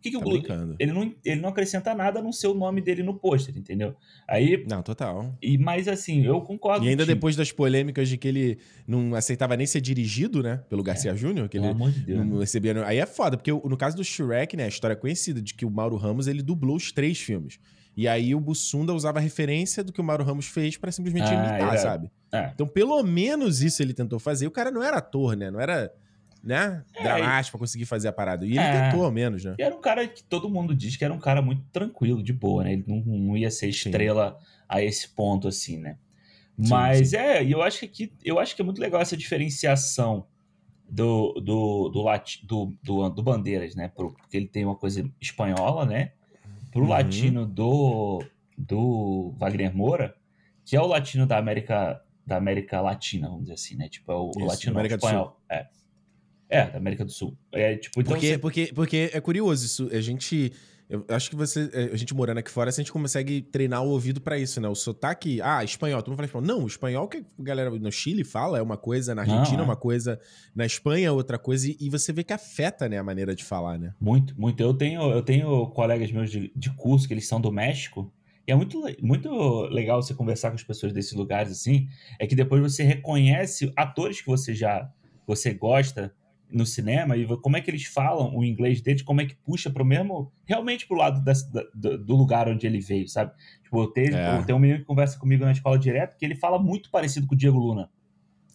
o 0.00 0.02
que, 0.02 0.10
que 0.10 0.48
tá 0.48 0.56
o 0.56 0.76
ele 0.78 0.92
não 0.92 1.14
ele 1.22 1.40
não 1.42 1.50
acrescenta 1.50 1.94
nada 1.94 2.22
no 2.22 2.32
seu 2.32 2.54
nome 2.54 2.80
dele 2.80 3.02
no 3.02 3.14
pôster, 3.14 3.56
entendeu? 3.56 3.94
Aí 4.26 4.64
Não, 4.66 4.82
total. 4.82 5.36
E 5.42 5.58
mas 5.58 5.86
assim, 5.86 6.24
eu 6.24 6.40
concordo. 6.40 6.86
E 6.86 6.88
ainda 6.88 7.04
depois 7.04 7.36
das 7.36 7.52
polêmicas 7.52 8.08
de 8.08 8.16
que 8.16 8.26
ele 8.26 8.58
não 8.88 9.14
aceitava 9.14 9.56
nem 9.58 9.66
ser 9.66 9.82
dirigido, 9.82 10.42
né, 10.42 10.62
pelo 10.70 10.82
Garcia 10.82 11.10
é. 11.10 11.16
Júnior, 11.16 11.48
que 11.48 11.58
Pelo 11.58 11.66
ele 11.66 11.74
amor 11.74 11.90
de 11.90 12.00
Deus, 12.00 12.18
não 12.18 12.34
né? 12.34 12.40
recebia. 12.40 12.86
Aí 12.86 12.98
é 12.98 13.04
foda, 13.04 13.36
porque 13.36 13.52
no 13.52 13.76
caso 13.76 13.96
do 13.96 14.02
Shrek, 14.02 14.56
né, 14.56 14.64
a 14.64 14.68
história 14.68 14.94
é 14.94 14.96
conhecida 14.96 15.40
de 15.42 15.52
que 15.52 15.66
o 15.66 15.70
Mauro 15.70 15.96
Ramos 15.96 16.26
ele 16.26 16.42
dublou 16.42 16.76
os 16.76 16.90
três 16.90 17.20
filmes. 17.20 17.60
E 17.94 18.08
aí 18.08 18.34
o 18.34 18.40
Bussunda 18.40 18.94
usava 18.94 19.18
a 19.18 19.20
referência 19.20 19.84
do 19.84 19.92
que 19.92 20.00
o 20.00 20.04
Mauro 20.04 20.24
Ramos 20.24 20.46
fez 20.46 20.78
para 20.78 20.90
simplesmente 20.90 21.28
ah, 21.28 21.34
imitar, 21.34 21.74
é. 21.74 21.76
sabe? 21.76 22.10
É. 22.32 22.50
Então, 22.54 22.66
pelo 22.66 23.02
menos 23.02 23.60
isso 23.60 23.82
ele 23.82 23.92
tentou 23.92 24.18
fazer. 24.18 24.46
O 24.46 24.50
cara 24.50 24.70
não 24.70 24.82
era 24.82 24.98
ator, 24.98 25.36
né? 25.36 25.50
Não 25.50 25.60
era 25.60 25.92
né? 26.42 26.82
É, 26.94 27.02
dramático 27.02 27.56
pra 27.56 27.64
conseguir 27.66 27.84
fazer 27.84 28.08
a 28.08 28.12
parada. 28.12 28.46
E 28.46 28.50
ele 28.50 28.58
é, 28.58 28.90
tentou, 28.90 29.04
ao 29.04 29.10
menos, 29.10 29.44
né? 29.44 29.54
E 29.58 29.62
era 29.62 29.74
um 29.74 29.80
cara 29.80 30.06
que 30.06 30.22
todo 30.22 30.48
mundo 30.48 30.74
diz 30.74 30.96
que 30.96 31.04
era 31.04 31.12
um 31.12 31.18
cara 31.18 31.42
muito 31.42 31.62
tranquilo, 31.72 32.22
de 32.22 32.32
boa, 32.32 32.64
né? 32.64 32.72
Ele 32.72 32.84
não, 32.86 32.96
não 33.04 33.36
ia 33.36 33.50
ser 33.50 33.68
estrela 33.68 34.36
sim. 34.38 34.46
a 34.68 34.82
esse 34.82 35.08
ponto, 35.08 35.48
assim, 35.48 35.78
né? 35.78 35.96
Mas 36.56 36.98
sim, 36.98 37.04
sim. 37.04 37.16
é, 37.16 37.44
eu 37.44 37.62
acho 37.62 37.80
que 37.80 37.86
aqui, 37.86 38.12
eu 38.24 38.38
acho 38.38 38.54
que 38.54 38.62
é 38.62 38.64
muito 38.64 38.80
legal 38.80 39.00
essa 39.00 39.16
diferenciação 39.16 40.26
do, 40.88 41.34
do, 41.34 41.88
do, 41.88 42.02
lati, 42.02 42.44
do, 42.44 42.74
do, 42.82 43.08
do 43.08 43.22
Bandeiras, 43.22 43.74
né? 43.74 43.88
Porque 43.94 44.36
ele 44.36 44.48
tem 44.48 44.64
uma 44.64 44.76
coisa 44.76 45.08
espanhola, 45.20 45.86
né? 45.86 46.12
Pro 46.70 46.82
uhum. 46.82 46.88
latino 46.88 47.46
do, 47.46 48.22
do 48.56 49.34
Wagner 49.38 49.74
Moura, 49.74 50.14
que 50.64 50.76
é 50.76 50.80
o 50.80 50.86
latino 50.86 51.26
da 51.26 51.38
América 51.38 52.02
da 52.26 52.36
América 52.36 52.80
Latina, 52.80 53.26
vamos 53.26 53.42
dizer 53.44 53.54
assim, 53.54 53.76
né? 53.76 53.88
Tipo, 53.88 54.12
é 54.12 54.14
o, 54.14 54.30
Isso, 54.30 54.46
latino 54.46 54.72
América 54.72 54.94
espanhol. 54.94 55.40
É. 55.48 55.66
É, 56.50 56.66
da 56.68 56.78
América 56.78 57.04
do 57.04 57.12
Sul. 57.12 57.38
É, 57.52 57.76
tipo, 57.76 58.00
então 58.00 58.12
porque, 58.12 58.28
você... 58.32 58.38
porque, 58.38 58.72
porque 58.74 59.10
é 59.12 59.20
curioso 59.20 59.64
isso. 59.64 59.88
A 59.92 60.00
gente. 60.00 60.52
Eu 60.88 61.04
acho 61.08 61.30
que 61.30 61.36
você, 61.36 61.70
é, 61.72 61.84
a 61.92 61.96
gente 61.96 62.12
morando 62.12 62.38
aqui 62.38 62.50
fora, 62.50 62.68
a 62.68 62.72
gente 62.72 62.90
consegue 62.90 63.42
treinar 63.42 63.80
o 63.84 63.90
ouvido 63.90 64.20
para 64.20 64.36
isso, 64.36 64.60
né? 64.60 64.66
O 64.66 64.74
sotaque, 64.74 65.40
ah, 65.40 65.62
espanhol, 65.62 66.02
todo 66.02 66.08
mundo 66.10 66.16
fala 66.16 66.26
espanhol. 66.26 66.46
Não, 66.48 66.64
o 66.64 66.66
espanhol 66.66 67.06
que 67.06 67.18
a 67.18 67.42
galera 67.44 67.70
no 67.70 67.92
Chile 67.92 68.24
fala 68.24 68.58
é 68.58 68.62
uma 68.62 68.76
coisa, 68.76 69.14
na 69.14 69.22
Argentina 69.22 69.58
Não, 69.58 69.62
é. 69.62 69.68
uma 69.68 69.76
coisa, 69.76 70.18
na 70.52 70.66
Espanha 70.66 71.06
é 71.06 71.10
outra 71.12 71.38
coisa, 71.38 71.72
e 71.78 71.88
você 71.88 72.12
vê 72.12 72.24
que 72.24 72.32
afeta, 72.32 72.88
né, 72.88 72.98
a 72.98 73.04
maneira 73.04 73.36
de 73.36 73.44
falar, 73.44 73.78
né? 73.78 73.94
Muito, 74.00 74.34
muito. 74.36 74.60
Eu 74.60 74.74
tenho, 74.74 75.00
eu 75.12 75.22
tenho 75.22 75.68
colegas 75.68 76.10
meus 76.10 76.28
de, 76.28 76.50
de 76.56 76.74
curso 76.74 77.06
que 77.06 77.14
eles 77.14 77.28
são 77.28 77.40
do 77.40 77.52
México, 77.52 78.12
e 78.48 78.50
é 78.50 78.56
muito, 78.56 78.82
muito 79.00 79.62
legal 79.68 80.02
você 80.02 80.12
conversar 80.12 80.48
com 80.48 80.56
as 80.56 80.64
pessoas 80.64 80.92
desses 80.92 81.12
lugares 81.12 81.52
assim, 81.52 81.86
é 82.18 82.26
que 82.26 82.34
depois 82.34 82.60
você 82.60 82.82
reconhece 82.82 83.72
atores 83.76 84.20
que 84.20 84.26
você 84.26 84.52
já 84.52 84.90
você 85.24 85.54
gosta 85.54 86.12
no 86.52 86.66
cinema 86.66 87.16
e 87.16 87.26
como 87.38 87.56
é 87.56 87.60
que 87.60 87.70
eles 87.70 87.84
falam 87.84 88.36
o 88.36 88.44
inglês 88.44 88.80
deles, 88.80 89.02
como 89.02 89.20
é 89.20 89.26
que 89.26 89.34
puxa 89.36 89.70
para 89.70 89.82
o 89.82 89.86
mesmo, 89.86 90.32
realmente 90.44 90.86
pro 90.86 90.96
lado 90.96 91.22
da, 91.22 91.32
da, 91.74 91.96
do 91.96 92.16
lugar 92.16 92.48
onde 92.48 92.66
ele 92.66 92.80
veio, 92.80 93.08
sabe? 93.08 93.32
Tipo, 93.62 93.82
eu 93.82 93.86
tenho, 93.88 94.16
é. 94.16 94.42
tem 94.44 94.54
um 94.54 94.58
menino 94.58 94.80
que 94.80 94.84
conversa 94.84 95.18
comigo 95.18 95.44
na 95.44 95.52
escola 95.52 95.78
direto 95.78 96.16
que 96.16 96.24
ele 96.24 96.34
fala 96.34 96.58
muito 96.58 96.90
parecido 96.90 97.26
com 97.26 97.34
o 97.34 97.38
Diego 97.38 97.58
Luna, 97.58 97.90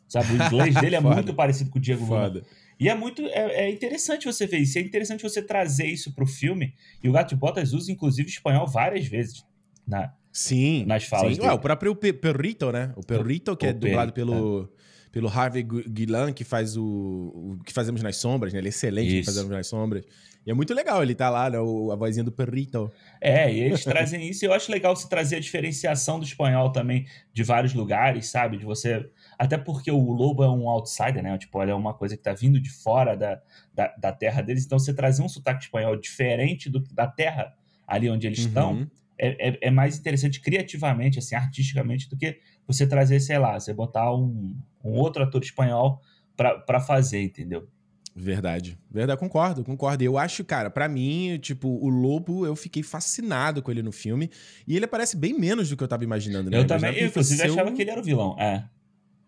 sabe? 0.07 0.33
O 0.33 0.35
inglês 0.35 0.75
dele 0.79 0.95
é 0.95 0.99
muito 0.99 1.33
parecido 1.33 1.69
com 1.69 1.79
o 1.79 1.81
Diego 1.81 2.05
Foda. 2.05 2.39
Luna. 2.39 2.45
E 2.79 2.89
é 2.89 2.95
muito 2.95 3.21
é, 3.27 3.65
é, 3.65 3.71
interessante 3.71 4.25
você 4.25 4.45
ver 4.45 4.57
isso, 4.57 4.77
é 4.77 4.81
interessante 4.81 5.23
você 5.23 5.41
trazer 5.41 5.87
isso 5.87 6.13
pro 6.13 6.27
filme. 6.27 6.73
E 7.01 7.07
o 7.07 7.11
Gato 7.11 7.29
de 7.29 7.35
Botas 7.35 7.73
usa, 7.73 7.91
inclusive, 7.91 8.27
espanhol 8.27 8.67
várias 8.67 9.07
vezes 9.07 9.45
na, 9.87 10.13
sim, 10.31 10.83
nas 10.85 11.05
falas 11.05 11.35
sim. 11.35 11.41
Ué, 11.41 11.51
o 11.53 11.59
próprio 11.59 11.95
Perrito, 11.95 12.71
né? 12.71 12.91
O 12.97 13.01
Perrito, 13.01 13.55
que 13.55 13.65
o 13.65 13.69
é 13.69 13.73
dublado 13.73 14.11
pelo... 14.11 14.69
É 14.81 14.84
pelo 15.15 15.29
Harvey 15.29 15.63
Guilan, 15.63 16.33
que 16.33 16.43
faz 16.43 16.75
o, 16.75 16.83
o, 16.83 17.59
que 17.65 17.71
fazemos 17.71 18.03
nas 18.03 18.17
sombras, 18.17 18.51
né? 18.51 18.59
Ele 18.59 18.67
é 18.67 18.69
excelente 18.69 19.19
que 19.19 19.23
fazemos 19.23 19.49
nas 19.49 19.65
sombras. 19.65 20.03
E 20.45 20.51
é 20.51 20.53
muito 20.53 20.73
legal 20.73 21.01
ele 21.01 21.15
tá 21.15 21.29
lá, 21.29 21.49
né? 21.49 21.57
O, 21.57 21.89
a 21.89 21.95
vozinha 21.95 22.21
do 22.21 22.33
perrito. 22.33 22.91
É, 23.21 23.49
e 23.49 23.61
eles 23.61 23.85
trazem 23.85 24.27
isso. 24.29 24.43
E 24.43 24.47
eu 24.49 24.51
acho 24.51 24.69
legal 24.69 24.93
você 24.93 25.07
trazer 25.07 25.37
a 25.37 25.39
diferenciação 25.39 26.19
do 26.19 26.25
espanhol 26.25 26.69
também 26.69 27.07
de 27.31 27.43
vários 27.43 27.73
lugares, 27.73 28.27
sabe? 28.27 28.57
De 28.57 28.65
você. 28.65 29.09
Até 29.39 29.57
porque 29.57 29.89
o 29.89 30.11
lobo 30.11 30.43
é 30.43 30.49
um 30.49 30.67
outsider, 30.67 31.23
né? 31.23 31.37
Tipo, 31.37 31.61
ele 31.61 31.71
é 31.71 31.75
uma 31.75 31.93
coisa 31.93 32.17
que 32.17 32.21
tá 32.21 32.33
vindo 32.33 32.59
de 32.59 32.69
fora 32.69 33.15
da, 33.15 33.41
da, 33.73 33.95
da 33.97 34.11
terra 34.11 34.41
deles. 34.41 34.65
Então, 34.65 34.77
você 34.77 34.93
trazer 34.93 35.23
um 35.23 35.29
sotaque 35.29 35.63
espanhol 35.63 35.95
diferente 35.95 36.69
do, 36.69 36.81
da 36.91 37.07
terra 37.07 37.53
ali 37.87 38.09
onde 38.09 38.27
eles 38.27 38.39
uhum. 38.39 38.47
estão 38.47 38.91
é, 39.17 39.47
é, 39.47 39.57
é, 39.61 39.71
mais 39.71 39.97
interessante 39.97 40.41
criativamente, 40.41 41.19
assim, 41.19 41.35
artisticamente, 41.35 42.09
do 42.09 42.17
que 42.17 42.37
você 42.67 42.85
trazer, 42.85 43.21
sei 43.21 43.37
lá, 43.37 43.57
você 43.57 43.73
botar 43.73 44.13
um, 44.13 44.57
um 44.85 44.93
outro 44.93 45.23
ator 45.23 45.41
espanhol 45.41 46.01
para 46.35 46.79
fazer, 46.79 47.21
entendeu? 47.21 47.67
Verdade. 48.15 48.79
Verdade, 48.89 49.19
concordo, 49.19 49.61
concordo. 49.63 50.01
Eu 50.01 50.17
acho, 50.17 50.45
cara, 50.45 50.69
para 50.69 50.87
mim, 50.87 51.37
tipo, 51.41 51.67
o 51.67 51.89
Lobo, 51.89 52.45
eu 52.45 52.55
fiquei 52.55 52.81
fascinado 52.81 53.61
com 53.61 53.69
ele 53.69 53.83
no 53.83 53.91
filme. 53.91 54.31
E 54.65 54.75
ele 54.75 54.85
aparece 54.85 55.17
bem 55.17 55.37
menos 55.37 55.67
do 55.69 55.75
que 55.75 55.83
eu 55.83 55.87
tava 55.87 56.05
imaginando, 56.05 56.49
né? 56.49 56.57
Eu 56.57 56.65
também, 56.65 56.97
eu, 56.97 57.07
inclusive, 57.07 57.43
achava 57.43 57.73
que 57.73 57.81
ele 57.81 57.91
era 57.91 57.99
o 57.99 58.03
vilão, 58.03 58.37
é. 58.39 58.63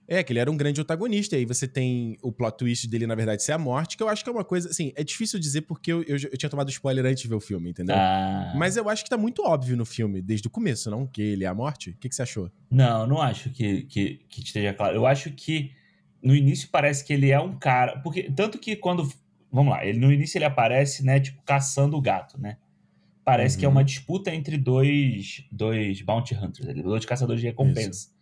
É, 0.08 0.24
que 0.24 0.32
ele 0.32 0.40
era 0.40 0.50
um 0.50 0.56
grande 0.56 0.80
antagonista. 0.80 1.36
E 1.36 1.40
aí 1.40 1.46
você 1.46 1.68
tem 1.68 2.18
o 2.22 2.32
plot 2.32 2.58
twist 2.58 2.88
dele, 2.88 3.06
na 3.06 3.14
verdade, 3.14 3.44
ser 3.44 3.52
a 3.52 3.58
morte, 3.58 3.98
que 3.98 4.04
eu 4.04 4.08
acho 4.08 4.24
que 4.24 4.30
é 4.30 4.34
uma 4.34 4.46
coisa. 4.46 4.70
Assim, 4.70 4.94
é 4.96 5.04
difícil 5.04 5.38
dizer 5.38 5.62
porque 5.62 5.92
eu, 5.92 6.02
eu, 6.04 6.16
eu 6.16 6.38
tinha 6.38 6.50
tomado 6.50 6.70
spoiler 6.70 7.06
antes 7.06 7.22
de 7.22 7.28
ver 7.28 7.36
o 7.36 7.42
filme, 7.42 7.72
entendeu? 7.72 7.96
Ah. 7.98 8.54
Mas 8.56 8.78
eu 8.78 8.88
acho 8.90 9.04
que 9.04 9.10
tá 9.10 9.18
muito 9.18 9.44
óbvio 9.44 9.76
no 9.76 9.86
filme, 9.86 10.22
desde 10.22 10.48
o 10.48 10.52
começo, 10.52 10.90
não? 10.90 11.06
Que 11.06 11.22
ele 11.22 11.44
é 11.44 11.48
a 11.48 11.54
morte. 11.54 11.90
O 11.90 11.98
que, 11.98 12.08
que 12.08 12.16
você 12.16 12.22
achou? 12.22 12.50
Não, 12.72 13.06
não 13.06 13.22
acho 13.22 13.50
que, 13.50 13.82
que, 13.84 14.22
que 14.30 14.42
esteja 14.42 14.74
claro. 14.74 14.96
Eu 14.96 15.06
acho 15.06 15.30
que 15.32 15.72
no 16.24 16.34
início 16.34 16.70
parece 16.72 17.04
que 17.04 17.12
ele 17.12 17.30
é 17.30 17.40
um 17.40 17.58
cara. 17.58 18.00
Porque, 18.00 18.32
tanto 18.32 18.58
que 18.58 18.76
quando. 18.78 19.12
Vamos 19.52 19.74
lá, 19.74 19.86
ele, 19.86 20.00
no 20.00 20.12
início 20.12 20.38
ele 20.38 20.46
aparece, 20.46 21.04
né, 21.04 21.20
tipo, 21.20 21.42
caçando 21.44 21.98
o 21.98 22.02
gato, 22.02 22.40
né? 22.40 22.58
Parece 23.24 23.56
uhum. 23.56 23.60
que 23.60 23.66
é 23.66 23.70
uma 23.70 23.82
uhum. 23.82 23.86
disputa 23.86 24.34
entre 24.34 24.58
dois, 24.58 25.46
dois 25.52 26.02
bounty 26.02 26.34
hunters, 26.34 26.82
dois 26.82 27.06
caçadores 27.06 27.42
de 27.42 27.48
recompensa. 27.48 27.90
Isso. 27.90 28.17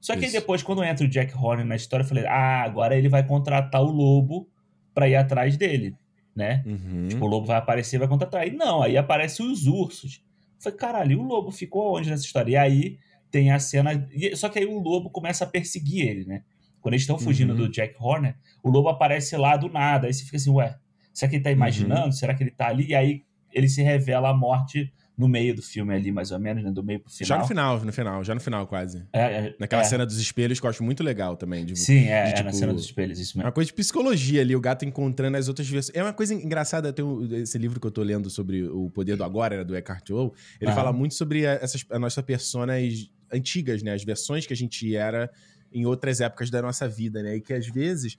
Só 0.00 0.16
que 0.16 0.30
depois, 0.30 0.62
quando 0.62 0.84
entra 0.84 1.04
o 1.04 1.08
Jack 1.08 1.34
Horner 1.36 1.66
na 1.66 1.74
história, 1.76 2.04
eu 2.04 2.08
falei, 2.08 2.24
ah, 2.26 2.62
agora 2.62 2.96
ele 2.96 3.08
vai 3.08 3.26
contratar 3.26 3.82
o 3.82 3.90
lobo 3.90 4.48
pra 4.94 5.08
ir 5.08 5.16
atrás 5.16 5.56
dele, 5.56 5.94
né? 6.34 6.62
Uhum. 6.64 7.08
Tipo, 7.08 7.24
o 7.24 7.28
lobo 7.28 7.46
vai 7.46 7.56
aparecer 7.56 7.96
e 7.96 7.98
vai 7.98 8.08
contratar. 8.08 8.46
E 8.46 8.50
não, 8.52 8.82
aí 8.82 8.96
aparecem 8.96 9.44
os 9.50 9.66
ursos. 9.66 10.22
Eu 10.56 10.62
falei, 10.62 10.78
caralho, 10.78 11.12
e 11.12 11.16
o 11.16 11.22
lobo 11.22 11.50
ficou 11.50 11.96
onde 11.96 12.10
nessa 12.10 12.24
história? 12.24 12.52
E 12.52 12.56
aí 12.56 12.98
tem 13.30 13.50
a 13.50 13.58
cena. 13.58 13.90
Só 14.34 14.48
que 14.48 14.58
aí 14.60 14.66
o 14.66 14.78
lobo 14.78 15.10
começa 15.10 15.44
a 15.44 15.46
perseguir 15.48 16.06
ele, 16.08 16.24
né? 16.24 16.42
Quando 16.80 16.94
eles 16.94 17.02
estão 17.02 17.18
fugindo 17.18 17.50
Uhum. 17.50 17.56
do 17.58 17.68
Jack 17.68 17.94
Horner, 17.98 18.36
o 18.62 18.70
lobo 18.70 18.88
aparece 18.88 19.36
lá 19.36 19.56
do 19.56 19.68
nada. 19.68 20.06
Aí 20.06 20.14
você 20.14 20.24
fica 20.24 20.36
assim, 20.36 20.50
ué, 20.50 20.76
será 21.12 21.28
que 21.28 21.36
ele 21.36 21.42
tá 21.44 21.50
imaginando? 21.50 22.06
Uhum. 22.06 22.12
Será 22.12 22.34
que 22.34 22.44
ele 22.44 22.52
tá 22.52 22.68
ali? 22.68 22.86
E 22.86 22.94
aí 22.94 23.22
ele 23.52 23.68
se 23.68 23.82
revela 23.82 24.28
a 24.30 24.34
morte 24.34 24.92
no 25.18 25.26
meio 25.26 25.52
do 25.52 25.60
filme 25.60 25.92
ali, 25.92 26.12
mais 26.12 26.30
ou 26.30 26.38
menos, 26.38 26.62
né? 26.62 26.70
Do 26.70 26.80
meio 26.84 27.00
pro 27.00 27.10
final. 27.12 27.26
Já 27.26 27.38
no 27.38 27.48
final, 27.48 27.84
no 27.84 27.92
final, 27.92 28.22
já 28.24 28.34
no 28.36 28.40
final 28.40 28.66
quase. 28.68 29.04
É, 29.12 29.20
é, 29.20 29.56
Naquela 29.58 29.82
é. 29.82 29.84
cena 29.84 30.06
dos 30.06 30.16
espelhos 30.18 30.60
que 30.60 30.64
eu 30.66 30.70
acho 30.70 30.84
muito 30.84 31.02
legal 31.02 31.36
também. 31.36 31.66
de- 31.66 31.76
Sim, 31.76 32.04
é, 32.04 32.22
de, 32.22 32.30
é 32.30 32.30
na 32.30 32.34
tipo, 32.34 32.52
cena 32.52 32.72
dos 32.72 32.84
espelhos, 32.84 33.18
isso 33.18 33.36
É 33.36 33.38
uma 33.40 33.44
mesmo. 33.46 33.54
coisa 33.54 33.66
de 33.66 33.74
psicologia 33.74 34.40
ali, 34.40 34.54
o 34.54 34.60
gato 34.60 34.84
encontrando 34.84 35.36
as 35.36 35.48
outras 35.48 35.68
versões. 35.68 35.96
É 35.96 36.02
uma 36.02 36.12
coisa 36.12 36.32
engraçada, 36.32 36.92
tem 36.92 37.04
esse 37.42 37.58
livro 37.58 37.80
que 37.80 37.86
eu 37.86 37.90
tô 37.90 38.02
lendo 38.02 38.30
sobre 38.30 38.62
o 38.62 38.88
poder 38.90 39.16
do 39.16 39.24
agora, 39.24 39.56
né, 39.58 39.64
do 39.64 39.74
Eckhart 39.76 40.04
Tolle. 40.06 40.30
Ele 40.60 40.70
fala 40.70 40.92
muito 40.92 41.14
sobre 41.14 41.44
a- 41.46 41.54
essas 41.60 41.84
a 41.90 41.98
nossas 41.98 42.24
personas 42.24 43.10
antigas, 43.32 43.82
né? 43.82 43.92
As 43.94 44.04
versões 44.04 44.46
que 44.46 44.52
a 44.52 44.56
gente 44.56 44.94
era 44.94 45.28
em 45.72 45.84
outras 45.84 46.20
épocas 46.20 46.48
da 46.48 46.62
nossa 46.62 46.88
vida, 46.88 47.22
né? 47.22 47.36
E 47.36 47.40
que 47.40 47.52
às 47.52 47.66
vezes 47.66 48.16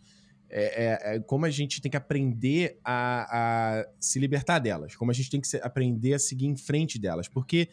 é, 0.49 0.85
é- 1.13 1.15
é 1.15 1.19
como 1.19 1.45
a 1.45 1.49
gente 1.49 1.81
tem 1.81 1.89
que 1.91 1.97
aprender 1.97 2.79
a, 2.83 3.79
a 3.81 3.85
se 3.99 4.19
libertar 4.19 4.59
delas, 4.59 4.95
como 4.95 5.11
a 5.11 5.13
gente 5.13 5.29
tem 5.29 5.39
que 5.41 5.47
se- 5.47 5.61
aprender 5.63 6.13
a 6.13 6.19
seguir 6.19 6.47
em 6.47 6.57
frente 6.57 6.97
delas, 6.99 7.27
porque 7.27 7.69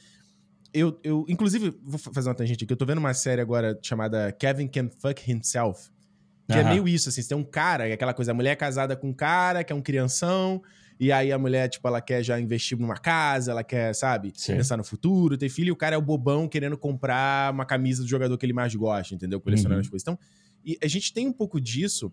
eu, 0.72 0.98
eu, 1.02 1.24
inclusive, 1.28 1.70
vou 1.82 1.98
fa- 1.98 2.12
fazer 2.12 2.28
uma 2.28 2.34
tangente 2.34 2.64
aqui. 2.64 2.72
Eu 2.72 2.76
tô 2.76 2.84
vendo 2.84 2.98
uma 2.98 3.14
série 3.14 3.40
agora 3.40 3.78
chamada 3.82 4.30
Kevin 4.32 4.68
Can 4.68 4.90
Fuck 5.00 5.30
Himself. 5.30 5.88
Que 6.46 6.52
é 6.52 6.60
Aham. 6.60 6.68
meio 6.68 6.86
isso, 6.88 7.08
assim. 7.08 7.22
Você 7.22 7.28
tem 7.30 7.36
um 7.38 7.42
cara, 7.44 7.88
é 7.88 7.92
aquela 7.92 8.12
coisa, 8.14 8.30
a 8.30 8.34
mulher 8.34 8.50
é 8.52 8.56
casada 8.56 8.94
com 8.94 9.08
um 9.08 9.12
cara, 9.14 9.64
que 9.64 9.72
é 9.72 9.76
um 9.76 9.80
crianção, 9.82 10.62
e 11.00 11.10
aí 11.10 11.32
a 11.32 11.38
mulher, 11.38 11.68
tipo, 11.68 11.86
ela 11.88 12.00
quer 12.00 12.22
já 12.22 12.38
investir 12.38 12.78
numa 12.78 12.96
casa, 12.96 13.50
ela 13.50 13.64
quer, 13.64 13.94
sabe, 13.94 14.32
Sim. 14.36 14.54
pensar 14.56 14.76
no 14.76 14.84
futuro, 14.84 15.36
ter 15.36 15.48
filho, 15.48 15.68
e 15.68 15.72
o 15.72 15.76
cara 15.76 15.94
é 15.96 15.98
o 15.98 16.02
bobão 16.02 16.46
querendo 16.48 16.76
comprar 16.78 17.52
uma 17.52 17.64
camisa 17.66 18.02
do 18.02 18.08
jogador 18.08 18.36
que 18.38 18.46
ele 18.46 18.52
mais 18.52 18.72
gosta, 18.74 19.14
entendeu? 19.14 19.40
Colecionando 19.40 19.76
Uhum. 19.76 19.80
as 19.80 19.88
coisas. 19.88 20.02
Então, 20.04 20.18
e 20.64 20.78
a 20.82 20.86
gente 20.86 21.12
tem 21.12 21.26
um 21.26 21.32
pouco 21.32 21.60
disso, 21.60 22.12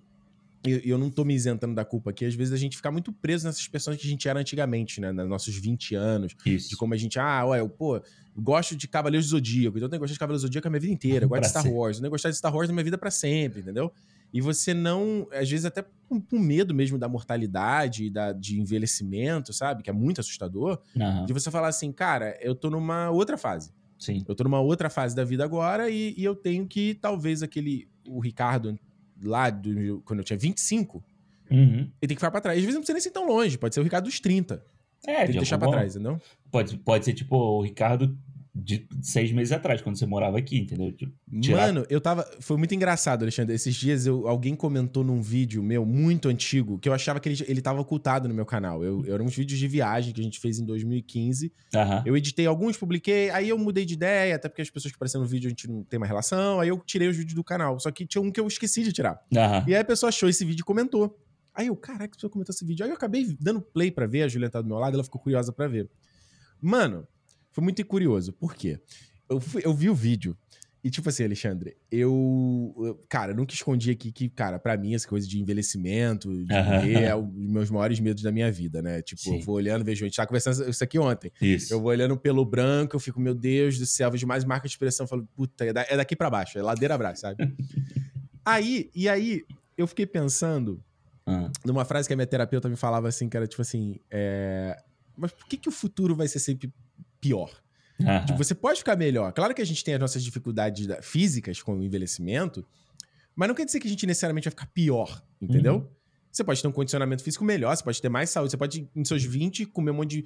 e 0.65 0.81
e 0.85 0.89
eu 0.89 0.97
não 0.97 1.09
tô 1.09 1.23
me 1.23 1.33
isentando 1.33 1.75
da 1.75 1.85
culpa 1.85 2.09
aqui, 2.09 2.25
às 2.25 2.35
vezes 2.35 2.53
a 2.53 2.57
gente 2.57 2.75
fica 2.77 2.91
muito 2.91 3.11
preso 3.11 3.45
nessas 3.45 3.67
pessoas 3.67 3.97
que 3.97 4.05
a 4.05 4.09
gente 4.09 4.27
era 4.27 4.39
antigamente, 4.39 4.99
né? 5.01 5.11
Nos 5.11 5.27
nossos 5.27 5.55
20 5.55 5.95
anos, 5.95 6.35
Isso. 6.45 6.69
de 6.69 6.77
como 6.77 6.93
a 6.93 6.97
gente, 6.97 7.19
ah, 7.19 7.45
ué, 7.47 7.59
eu, 7.59 7.69
pô, 7.69 7.97
eu 7.97 8.03
gosto 8.35 8.75
de 8.75 8.87
Cavaleiros 8.87 9.27
do 9.27 9.31
Zodíaco, 9.31 9.77
então 9.77 9.85
eu 9.85 9.89
tenho 9.89 9.99
que 9.99 10.03
gostar 10.03 10.13
de 10.13 10.19
Cavaleiros 10.19 10.41
do 10.41 10.47
Zodíaco 10.47 10.67
a 10.67 10.71
minha 10.71 10.79
vida 10.79 10.93
inteira, 10.93 11.25
eu 11.25 11.29
gosto 11.29 11.43
de 11.43 11.49
Star 11.49 11.63
sempre. 11.63 11.77
Wars, 11.77 11.97
eu 11.97 12.01
tenho 12.01 12.09
que 12.09 12.13
gostar 12.13 12.29
de 12.29 12.37
Star 12.37 12.55
Wars 12.55 12.67
na 12.69 12.73
minha 12.73 12.83
vida 12.83 12.97
pra 12.97 13.11
sempre, 13.11 13.61
entendeu? 13.61 13.91
E 14.33 14.41
você 14.41 14.73
não, 14.73 15.27
às 15.31 15.47
vezes 15.49 15.63
até 15.63 15.85
com, 16.09 16.19
com 16.19 16.39
medo 16.39 16.73
mesmo 16.73 16.97
da 16.97 17.07
mortalidade, 17.07 18.05
e 18.05 18.09
da, 18.09 18.31
de 18.31 18.59
envelhecimento, 18.59 19.53
sabe? 19.53 19.83
Que 19.83 19.91
é 19.91 19.93
muito 19.93 20.21
assustador, 20.21 20.79
Aham, 20.97 21.25
de 21.25 21.33
você 21.33 21.51
falar 21.51 21.67
assim, 21.67 21.91
cara, 21.91 22.37
eu 22.41 22.55
tô 22.55 22.69
numa 22.69 23.11
outra 23.11 23.37
fase. 23.37 23.71
Sim. 23.99 24.23
Eu 24.27 24.35
tô 24.35 24.43
numa 24.43 24.59
outra 24.59 24.89
fase 24.89 25.15
da 25.15 25.23
vida 25.23 25.43
agora 25.43 25.89
e, 25.89 26.13
e 26.17 26.23
eu 26.23 26.35
tenho 26.35 26.67
que, 26.67 26.95
talvez, 26.95 27.43
aquele, 27.43 27.87
o 28.07 28.19
Ricardo 28.19 28.77
lá, 29.27 29.49
do, 29.49 30.01
quando 30.05 30.19
eu 30.19 30.23
tinha 30.25 30.37
25, 30.37 31.03
Uhum. 31.51 31.57
ele 31.79 31.89
tem 32.01 32.09
que 32.09 32.15
ficar 32.15 32.31
pra 32.31 32.41
trás. 32.41 32.57
Às 32.57 32.63
vezes 32.63 32.75
não 32.75 32.81
precisa 32.81 32.93
nem 32.93 33.01
ser 33.01 33.11
tão 33.11 33.27
longe, 33.27 33.57
pode 33.57 33.73
ser 33.75 33.81
o 33.81 33.83
Ricardo 33.83 34.05
dos 34.05 34.19
30. 34.19 34.63
É, 35.05 35.15
Tem 35.17 35.25
que 35.27 35.31
de 35.33 35.37
deixar 35.39 35.57
pra 35.57 35.67
algum- 35.67 35.77
trás, 35.77 35.95
entendeu? 35.95 36.19
Pode, 36.49 36.77
pode 36.77 37.03
ser 37.05 37.13
tipo 37.13 37.35
o 37.35 37.61
Ricardo 37.61 38.17
de 38.55 38.87
seis 39.01 39.31
meses 39.31 39.51
atrás, 39.51 39.81
quando 39.81 39.97
você 39.97 40.05
morava 40.05 40.37
aqui, 40.37 40.59
entendeu? 40.59 40.93
Tirar- 41.41 41.65
Mano, 41.67 41.85
eu 41.89 41.99
tava. 41.99 42.23
Foi 42.39 42.55
muito 42.55 42.75
engraçado, 42.75 43.23
Alexandre. 43.23 43.55
Esses 43.55 43.73
dias 43.73 44.05
eu, 44.05 44.27
alguém 44.27 44.55
comentou 44.55 45.03
num 45.03 45.21
vídeo 45.21 45.63
meu 45.63 45.83
muito 45.83 46.29
antigo 46.29 46.77
que 46.77 46.87
eu 46.87 46.93
achava 46.93 47.19
que 47.19 47.27
ele, 47.29 47.43
ele 47.47 47.61
tava 47.63 47.81
ocultado 47.81 48.27
no 48.27 48.33
meu 48.33 48.45
canal. 48.45 48.83
Eu, 48.83 49.03
eu 49.05 49.15
eram 49.15 49.25
uns 49.25 49.35
vídeos 49.35 49.59
de 49.59 49.67
viagem 49.67 50.13
que 50.13 50.21
a 50.21 50.23
gente 50.23 50.39
fez 50.39 50.59
em 50.59 50.65
2015. 50.65 51.51
Aham. 51.75 52.03
Eu 52.05 52.15
editei 52.15 52.45
alguns, 52.45 52.77
publiquei, 52.77 53.31
aí 53.31 53.49
eu 53.49 53.57
mudei 53.57 53.85
de 53.85 53.95
ideia, 53.95 54.35
até 54.35 54.47
porque 54.47 54.61
as 54.61 54.69
pessoas 54.69 54.91
que 54.91 54.97
apareceram 54.97 55.23
no 55.23 55.29
vídeo 55.29 55.47
a 55.47 55.49
gente 55.49 55.67
não 55.67 55.83
tem 55.83 55.97
uma 55.97 56.05
relação. 56.05 56.59
Aí 56.59 56.69
eu 56.69 56.77
tirei 56.85 57.07
os 57.07 57.17
vídeos 57.17 57.33
do 57.33 57.43
canal. 57.43 57.79
Só 57.79 57.89
que 57.89 58.05
tinha 58.05 58.21
um 58.21 58.31
que 58.31 58.39
eu 58.39 58.47
esqueci 58.47 58.83
de 58.83 58.93
tirar. 58.93 59.19
E 59.67 59.73
aí 59.73 59.81
a 59.81 59.85
pessoa 59.85 60.09
achou 60.09 60.29
esse 60.29 60.45
vídeo 60.45 60.61
e 60.61 60.63
comentou. 60.63 61.19
Aí 61.55 61.67
eu, 61.67 61.75
caraca, 61.75 62.05
a 62.05 62.09
pessoa 62.09 62.29
comentou 62.29 62.53
esse 62.53 62.63
vídeo. 62.63 62.83
Aí 62.85 62.91
eu 62.91 62.95
acabei 62.95 63.35
dando 63.39 63.61
play 63.61 63.89
pra 63.89 64.05
ver, 64.05 64.21
a 64.23 64.27
Juliana 64.27 64.51
tá 64.51 64.61
do 64.61 64.67
meu 64.67 64.77
lado, 64.77 64.93
ela 64.93 65.03
ficou 65.03 65.19
curiosa 65.19 65.51
pra 65.51 65.67
ver. 65.67 65.89
Mano, 66.61 67.07
foi 67.53 67.63
muito 67.63 67.85
curioso. 67.85 68.33
Por 68.33 68.53
quê? 68.55 68.79
Eu, 69.29 69.39
fui- 69.39 69.61
eu 69.63 69.73
vi 69.73 69.89
o 69.89 69.95
vídeo 69.95 70.37
e, 70.83 70.89
tipo 70.89 71.07
assim, 71.07 71.23
Alexandre, 71.23 71.77
eu, 71.89 72.73
eu- 72.77 73.05
Cara, 73.07 73.31
eu 73.31 73.35
nunca 73.37 73.53
escondi 73.53 73.89
aqui 73.91 74.11
que, 74.11 74.27
cara, 74.27 74.59
pra 74.59 74.75
mim, 74.75 74.93
essa 74.93 75.07
coisa 75.07 75.25
de 75.25 75.39
envelhecimento, 75.41 76.29
de 76.43 76.53
morrer, 76.53 77.03
é 77.03 77.15
um 77.15 77.25
dos 77.25 77.47
meus 77.49 77.69
maiores 77.69 77.99
medos 78.01 78.21
da 78.21 78.33
minha 78.33 78.51
vida, 78.51 78.81
né? 78.81 79.01
Tipo, 79.01 79.21
Sim. 79.21 79.37
eu 79.39 79.45
vou 79.45 79.55
olhando, 79.55 79.85
vejo. 79.85 80.03
A 80.03 80.07
gente 80.09 80.17
tava 80.17 80.27
conversando 80.27 80.69
isso 80.69 80.83
aqui 80.83 80.99
ontem. 80.99 81.31
Isso. 81.41 81.73
Eu 81.73 81.79
vou 81.79 81.89
olhando 81.89 82.17
pelo 82.17 82.43
branco, 82.45 82.97
eu 82.97 82.99
fico, 82.99 83.17
meu 83.21 83.33
Deus 83.33 83.79
do 83.79 83.85
céu, 83.85 84.11
vejo 84.11 84.27
mais 84.27 84.43
marca 84.43 84.67
de 84.67 84.73
expressão, 84.73 85.05
eu 85.05 85.07
falo, 85.07 85.25
puta, 85.35 85.63
é, 85.63 85.71
da- 85.71 85.85
é 85.89 85.95
daqui 85.95 86.17
pra 86.17 86.29
baixo, 86.29 86.57
é 86.59 86.61
ladeira 86.61 86.95
abaixo, 86.95 87.21
sabe? 87.21 87.37
aí, 88.45 88.89
e 88.93 89.07
aí, 89.07 89.43
eu 89.77 89.87
fiquei 89.87 90.05
pensando 90.05 90.83
Ah, 91.25 91.49
numa 91.65 91.85
frase 91.85 92.07
que 92.09 92.13
a 92.13 92.17
minha 92.17 92.27
terapeuta 92.27 92.67
me 92.67 92.75
falava 92.75 93.07
assim, 93.07 93.29
que 93.29 93.37
era 93.37 93.47
tipo 93.47 93.61
assim, 93.61 93.99
é... 94.11 94.75
mas 95.15 95.31
por 95.31 95.47
que, 95.47 95.55
que 95.55 95.69
o 95.69 95.71
futuro 95.71 96.13
vai 96.15 96.27
ser 96.27 96.39
sempre 96.39 96.69
pior? 97.27 97.51
aham. 98.01 98.25
Tipo, 98.25 98.37
você 98.37 98.53
pode 98.55 98.79
ficar 98.79 98.95
melhor. 98.97 99.31
Claro 99.31 99.53
que 99.55 99.61
a 99.61 99.65
gente 99.65 99.83
tem 99.83 99.93
as 99.93 99.99
nossas 99.99 100.23
dificuldades 100.23 100.87
da- 100.87 101.01
físicas 101.01 101.61
com 101.61 101.77
o 101.77 101.83
envelhecimento, 101.83 102.65
mas 103.35 103.47
não 103.47 103.55
quer 103.55 103.65
dizer 103.65 103.79
que 103.79 103.87
a 103.87 103.89
gente 103.89 104.05
necessariamente 104.05 104.45
vai 104.45 104.51
ficar 104.51 104.67
pior, 104.67 105.23
entendeu? 105.41 105.75
Uhum. 105.75 105.87
Você 106.31 106.43
pode 106.43 106.61
ter 106.61 106.67
um 106.67 106.71
condicionamento 106.71 107.23
físico 107.23 107.45
melhor, 107.45 107.75
você 107.75 107.83
pode 107.83 108.01
ter 108.01 108.09
mais 108.09 108.29
saúde, 108.29 108.51
você 108.51 108.57
pode, 108.57 108.89
em 108.95 109.05
seus 109.05 109.23
20, 109.23 109.65
comer 109.67 109.91
um 109.91 109.95
monte 109.95 110.09
de 110.21 110.25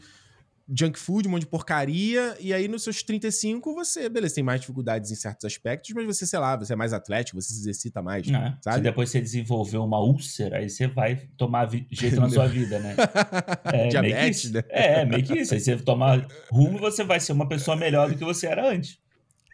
junk 0.69 0.99
food, 0.99 1.27
um 1.27 1.31
monte 1.31 1.41
de 1.41 1.48
porcaria, 1.48 2.35
e 2.39 2.53
aí 2.53 2.68
nos 2.68 2.84
seus 2.84 3.02
35 3.03 3.73
você, 3.73 4.10
beleza, 4.10 4.35
tem 4.35 4.44
mais 4.44 4.60
dificuldades 4.61 5.11
em 5.11 5.15
certos 5.15 5.45
aspectos, 5.45 5.91
mas 5.94 6.06
você, 6.06 6.26
sei 6.26 6.39
lá, 6.39 6.56
você 6.57 6.73
é 6.73 6.76
mais 6.76 6.94
atlético, 6.94 7.41
você 7.41 7.53
se 7.53 7.60
exercita 7.61 8.02
mais, 8.02 8.27
É, 8.27 8.49
Se 8.52 8.57
sabe? 8.64 8.81
depois 8.81 9.10
você 9.10 9.22
desenvolver 9.22 9.77
uma 9.77 9.99
úlcera, 9.99 10.57
aí 10.57 10.69
você 10.69 10.88
vai 10.88 11.15
tomar 11.38 11.69
jeito 11.91 12.19
na 12.19 12.27
sua 12.30 12.48
vida, 12.48 12.80
né? 12.80 12.95
É, 13.65 13.72
meio 13.72 13.84
que 13.84 13.89
Diabetes, 13.89 14.52
né? 14.52 14.64
É, 14.69 15.06
meio 15.06 15.23
que 15.23 15.39
isso. 15.39 15.53
Aí 15.53 15.60
você 15.60 15.77
tomar 15.77 16.26
rumo, 16.49 16.77
você 16.80 17.03
vai 17.03 17.19
ser 17.19 17.31
uma 17.34 17.48
pessoa 17.48 17.76
melhor 17.77 18.10
do 18.10 18.18
que 18.18 18.23
você 18.23 18.48
era 18.48 18.69
antes. 18.69 18.98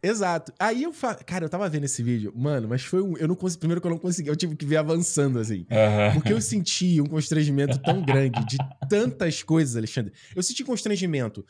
Exato. 0.04 0.52
Aí 0.60 0.84
eu 0.84 0.92
fa... 0.92 1.16
Cara, 1.16 1.46
eu 1.46 1.50
tava 1.50 1.68
vendo 1.70 1.86
esse 1.86 2.04
vídeo, 2.04 2.34
mano, 2.36 2.68
mas 2.68 2.84
foi 2.84 3.02
um. 3.02 3.16
Eu 3.18 3.28
não 3.28 3.36
consegui. 3.36 3.60
Primeiro 3.62 3.80
que 3.80 3.88
eu 3.88 3.92
não 3.92 3.98
consegui, 3.98 4.28
eu 4.30 4.36
tive 4.36 4.54
que 4.56 4.66
ver 4.66 4.76
avançando, 4.78 5.40
assim. 5.40 5.66
Porque 6.14 6.34
eu 6.34 6.42
senti 6.42 7.00
um 7.00 7.06
constrangimento 7.06 7.78
tão 7.82 8.02
grande 8.04 8.46
de 8.46 8.58
tantas 8.90 9.42
coisas, 9.42 9.78
Alexandre. 9.78 10.12
Eu 10.36 10.44
senti 10.44 10.62
constrangimento 10.64 11.46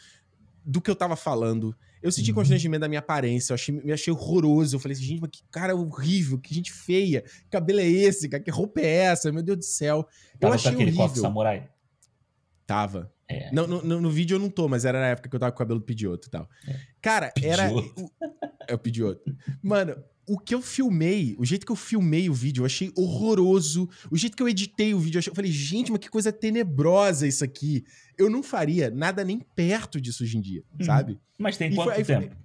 do 0.64 0.80
que 0.80 0.90
eu 0.92 0.96
tava 0.96 1.16
falando. 1.16 1.76
Eu 2.02 2.12
senti 2.12 2.30
Uhum. 2.32 2.36
constrangimento 2.36 2.82
da 2.82 2.88
minha 2.88 3.00
aparência. 3.00 3.54
Eu 3.54 3.56
achei, 3.56 3.74
me 3.74 3.92
achei 3.92 4.14
horroroso. 4.14 4.76
Eu 4.76 4.80
falei 4.80 4.96
assim, 4.96 5.06
gente, 5.06 5.22
mas 5.22 5.30
que 5.32 5.42
cara 5.50 5.74
horrível, 5.76 6.38
que 6.38 6.54
gente 6.54 6.72
feia. 6.72 7.22
Que 7.22 7.50
cabelo 7.50 7.80
é 7.80 7.88
esse, 7.88 8.30
cara? 8.30 8.44
Que 8.44 8.52
roupa 8.52 8.82
é 8.82 8.86
essa? 8.88 9.32
Meu 9.32 9.42
Deus 9.42 9.58
do 9.58 9.64
céu. 9.66 10.06
Eu 10.34 10.40
Tava 10.40 10.54
com 10.54 10.56
achei 10.70 10.76
horrível. 10.76 11.08
samurai. 11.16 11.70
Tava. 12.68 13.12
É. 13.28 13.52
Não, 13.52 13.66
no, 13.68 13.82
no- 13.84 14.02
no 14.02 14.10
vídeo 14.12 14.36
eu 14.36 14.40
não 14.40 14.50
tô, 14.50 14.68
mas 14.68 14.84
era 14.86 15.00
na 15.00 15.08
época 15.08 15.30
que 15.30 15.36
eu 15.36 15.40
tava 15.40 15.52
com 15.52 15.56
o 15.56 15.60
cabelo 15.60 15.80
do 15.80 15.86
Pidioto 15.86 16.28
e 16.28 16.32
tal. 16.32 16.50
Cara, 17.02 17.32
era. 17.42 17.68
Pidioto. 17.70 18.02
o- 18.04 18.12
É 18.68 18.74
o 18.74 18.78
Pidioto. 18.80 19.36
Mano, 19.62 19.94
o 20.26 20.40
que 20.40 20.56
eu 20.56 20.62
filmei, 20.62 21.36
o 21.38 21.44
jeito 21.46 21.66
que 21.66 21.72
eu 21.72 21.76
filmei 21.76 22.30
o 22.30 22.34
vídeo, 22.34 22.62
eu 22.62 22.66
achei 22.66 22.92
horroroso. 22.96 23.90
O 24.10 24.16
jeito 24.18 24.38
que 24.38 24.42
eu 24.44 24.48
editei 24.48 24.94
o 24.94 25.00
vídeo, 25.00 25.18
eu, 25.18 25.20
achei- 25.20 25.32
eu 25.32 25.36
falei, 25.36 25.52
gente, 25.52 25.92
mas 25.92 26.00
que 26.00 26.10
coisa 26.10 26.32
tenebrosa 26.32 27.28
isso 27.28 27.44
aqui. 27.44 27.84
Eu 28.18 28.30
não 28.30 28.42
faria 28.42 28.90
nada 28.90 29.22
nem 29.26 29.40
perto 29.40 30.00
disso 30.00 30.24
hoje 30.24 30.38
em 30.38 30.42
dia, 30.42 30.64
Uhum. 30.80 30.86
sabe? 30.86 31.20
Mas 31.38 31.58
tem 31.58 31.72
E 31.72 31.76
quanto 31.76 31.90
foi- 31.90 31.98
aí 31.98 32.04
foi- 32.06 32.16
tempo? 32.20 32.36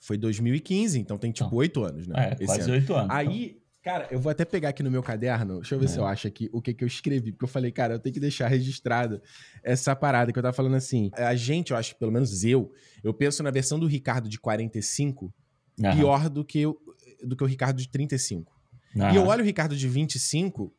Foi 0.00 0.16
2015, 0.16 0.98
então 0.98 1.18
tem 1.18 1.30
tipo 1.30 1.46
Então. 1.48 1.58
oito 1.58 1.84
anos, 1.84 2.06
né? 2.06 2.36
É, 2.40 2.44
quase 2.46 2.70
oito 2.70 2.94
anos. 2.94 3.10
Aí, 3.14 3.57
cara, 3.82 4.08
eu 4.10 4.18
vou 4.20 4.30
até 4.30 4.44
pegar 4.44 4.68
aqui 4.70 4.82
no 4.82 4.90
meu 4.90 5.02
caderno, 5.02 5.56
deixa 5.60 5.74
eu 5.74 5.78
ver 5.78 5.86
É. 5.86 5.88
se 5.88 5.98
eu 5.98 6.06
acho 6.06 6.26
aqui 6.28 6.48
o 6.52 6.60
que, 6.60 6.74
que 6.74 6.84
eu 6.84 6.88
escrevi, 6.88 7.32
porque 7.32 7.44
eu 7.44 7.48
falei, 7.48 7.70
cara, 7.72 7.94
eu 7.94 7.98
tenho 7.98 8.12
que 8.12 8.20
deixar 8.20 8.48
registrado 8.48 9.20
essa 9.62 9.94
parada 9.96 10.32
que 10.32 10.38
eu 10.38 10.42
tava 10.42 10.52
falando 10.54 10.76
assim. 10.76 11.10
A 11.14 11.34
gente, 11.34 11.70
eu 11.70 11.76
acho, 11.76 11.96
pelo 11.96 12.12
menos 12.12 12.44
eu, 12.44 12.72
eu 13.02 13.14
penso 13.14 13.42
na 13.42 13.50
versão 13.50 13.78
do 13.78 13.86
Ricardo 13.86 14.28
de 14.28 14.38
45 14.38 15.32
então. 15.78 15.90
Aham, 15.90 15.96
pior 15.96 16.28
do 16.28 16.44
que, 16.44 16.66
o- 16.66 16.78
do 17.24 17.36
que 17.36 17.44
o 17.44 17.46
Ricardo 17.46 17.76
de 17.78 17.88
35. 17.88 18.52
aham. 18.98 19.12
E 19.12 19.16
eu 19.16 19.26
olho 19.26 19.42
o 19.42 19.46
Ricardo 19.46 19.76
de 19.76 19.86
25 19.88 20.74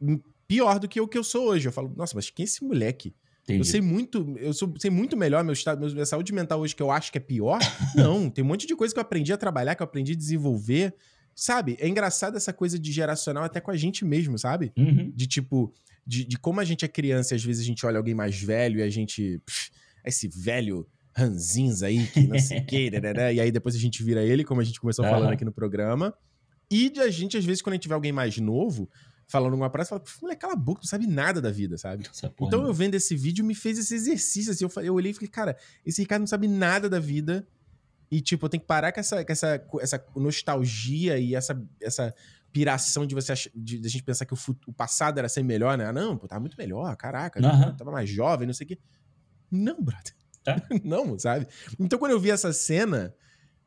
hum, 0.00 0.20
pior 0.46 0.78
do 0.78 0.86
que 0.88 1.00
o 1.00 1.08
que 1.08 1.16
eu 1.16 1.24
sou 1.24 1.46
hoje. 1.48 1.66
Eu 1.68 1.72
falo, 1.72 1.92
nossa, 1.96 2.14
mas 2.14 2.28
quem 2.30 2.42
é 2.42 2.44
esse 2.44 2.62
moleque? 2.64 3.14
Eu 3.48 3.54
Entendi. 3.54 3.68
sei 3.70 3.80
muito, 3.80 4.36
eu 4.38 4.52
sou, 4.52 4.72
sei 4.78 4.90
muito 4.90 5.16
melhor 5.16 5.42
meu 5.42 5.54
estado, 5.54 5.80
minha 5.92 6.06
saúde 6.06 6.32
mental 6.32 6.60
hoje 6.60 6.76
que 6.76 6.82
eu 6.82 6.90
acho 6.90 7.10
que 7.10 7.18
é 7.18 7.20
pior. 7.20 7.58
Não, 7.96 8.28
tem 8.30 8.44
um 8.44 8.46
monte 8.48 8.66
de 8.66 8.76
coisa 8.76 8.92
que 8.94 8.98
eu 8.98 9.02
aprendi 9.02 9.32
a 9.32 9.36
trabalhar, 9.38 9.74
que 9.74 9.82
eu 9.82 9.84
aprendi 9.84 10.12
a 10.12 10.16
desenvolver. 10.16 10.94
Sabe? 11.42 11.74
É 11.80 11.88
engraçado 11.88 12.36
essa 12.36 12.52
coisa 12.52 12.78
de 12.78 12.92
geracional 12.92 13.44
até 13.44 13.62
com 13.62 13.70
a 13.70 13.76
gente 13.76 14.04
mesmo, 14.04 14.38
sabe? 14.38 14.74
Uhum. 14.76 15.10
De 15.16 15.26
tipo, 15.26 15.72
de, 16.06 16.22
de 16.26 16.36
como 16.38 16.60
a 16.60 16.64
gente 16.66 16.84
é 16.84 16.88
criança 16.88 17.32
e 17.32 17.36
às 17.36 17.42
vezes 17.42 17.62
a 17.62 17.66
gente 17.66 17.86
olha 17.86 17.96
alguém 17.96 18.14
mais 18.14 18.38
velho 18.38 18.78
e 18.78 18.82
a 18.82 18.90
gente. 18.90 19.40
"Pff, 19.46 19.70
esse 20.04 20.28
velho 20.28 20.86
ranzinza 21.16 21.86
aí, 21.86 22.06
que 22.08 22.26
não 22.26 22.38
sei 22.38 22.58
o 22.58 22.66
quê, 22.66 22.90
né, 22.92 23.00
né, 23.00 23.14
né?" 23.14 23.34
E 23.34 23.40
aí 23.40 23.50
depois 23.50 23.74
a 23.74 23.78
gente 23.78 24.02
vira 24.02 24.22
ele, 24.22 24.44
como 24.44 24.60
a 24.60 24.64
gente 24.64 24.78
começou 24.78 25.02
falando 25.02 25.24
Aham. 25.24 25.32
aqui 25.32 25.44
no 25.46 25.50
programa. 25.52 26.12
E 26.70 26.90
de 26.90 27.00
a 27.00 27.10
gente, 27.10 27.38
às 27.38 27.44
vezes, 27.46 27.62
quando 27.62 27.72
a 27.72 27.76
gente 27.76 27.88
vê 27.88 27.94
alguém 27.94 28.12
mais 28.12 28.36
novo, 28.36 28.86
falando 29.26 29.54
uma 29.54 29.70
frase, 29.70 29.88
fala, 29.88 30.02
"Pff, 30.02 30.20
moleque, 30.20 30.42
cala 30.42 30.52
a 30.52 30.56
boca, 30.56 30.80
não 30.82 30.88
sabe 30.88 31.06
nada 31.06 31.40
da 31.40 31.50
vida, 31.50 31.78
sabe? 31.78 32.04
Então 32.38 32.60
não- 32.60 32.68
eu 32.68 32.74
vendo 32.74 32.96
esse 32.96 33.16
vídeo 33.16 33.42
me 33.42 33.54
fez 33.54 33.78
esse 33.78 33.94
exercício, 33.94 34.52
assim, 34.52 34.64
eu, 34.64 34.68
falei, 34.68 34.90
eu 34.90 34.94
olhei 34.94 35.12
e 35.12 35.14
falei, 35.14 35.28
cara, 35.30 35.56
esse 35.86 36.02
Ricardo 36.02 36.20
não 36.20 36.26
sabe 36.26 36.46
nada 36.46 36.86
da 36.86 37.00
vida 37.00 37.46
E, 38.10 38.20
tipo, 38.20 38.48
tenho 38.48 38.60
que 38.60 38.66
parar 38.66 38.92
com 38.92 39.00
essa, 39.00 39.24
com 39.24 39.32
essa, 39.32 39.58
com 39.58 39.80
essa 39.80 40.04
nostalgia 40.16 41.18
e 41.18 41.34
essa, 41.34 41.60
essa 41.80 42.14
piração 42.52 43.06
de 43.06 43.14
você 43.14 43.32
de, 43.54 43.78
de 43.78 43.86
a 43.86 43.90
gente 43.90 44.02
pensar 44.02 44.26
que 44.26 44.34
o, 44.34 44.38
o 44.66 44.72
passado 44.72 45.18
era 45.18 45.28
sempre 45.28 45.48
melhor, 45.48 45.78
né? 45.78 45.86
Ah, 45.86 45.92
Não, 45.92 46.16
pô, 46.16 46.26
tava 46.26 46.40
muito 46.40 46.56
melhor, 46.58 46.96
caraca, 46.96 47.40
Aham. 47.40 47.76
tava 47.76 47.92
mais 47.92 48.08
jovem, 48.10 48.46
não 48.46 48.54
sei 48.54 48.64
o 48.64 48.68
quê. 48.68 48.78
Não, 49.50 49.80
brother. 49.82 50.14
É? 50.46 50.56
não, 50.82 51.18
sabe? 51.18 51.46
Então, 51.78 51.98
quando 51.98 52.12
eu 52.12 52.20
vi 52.20 52.30
essa 52.30 52.52
cena, 52.52 53.14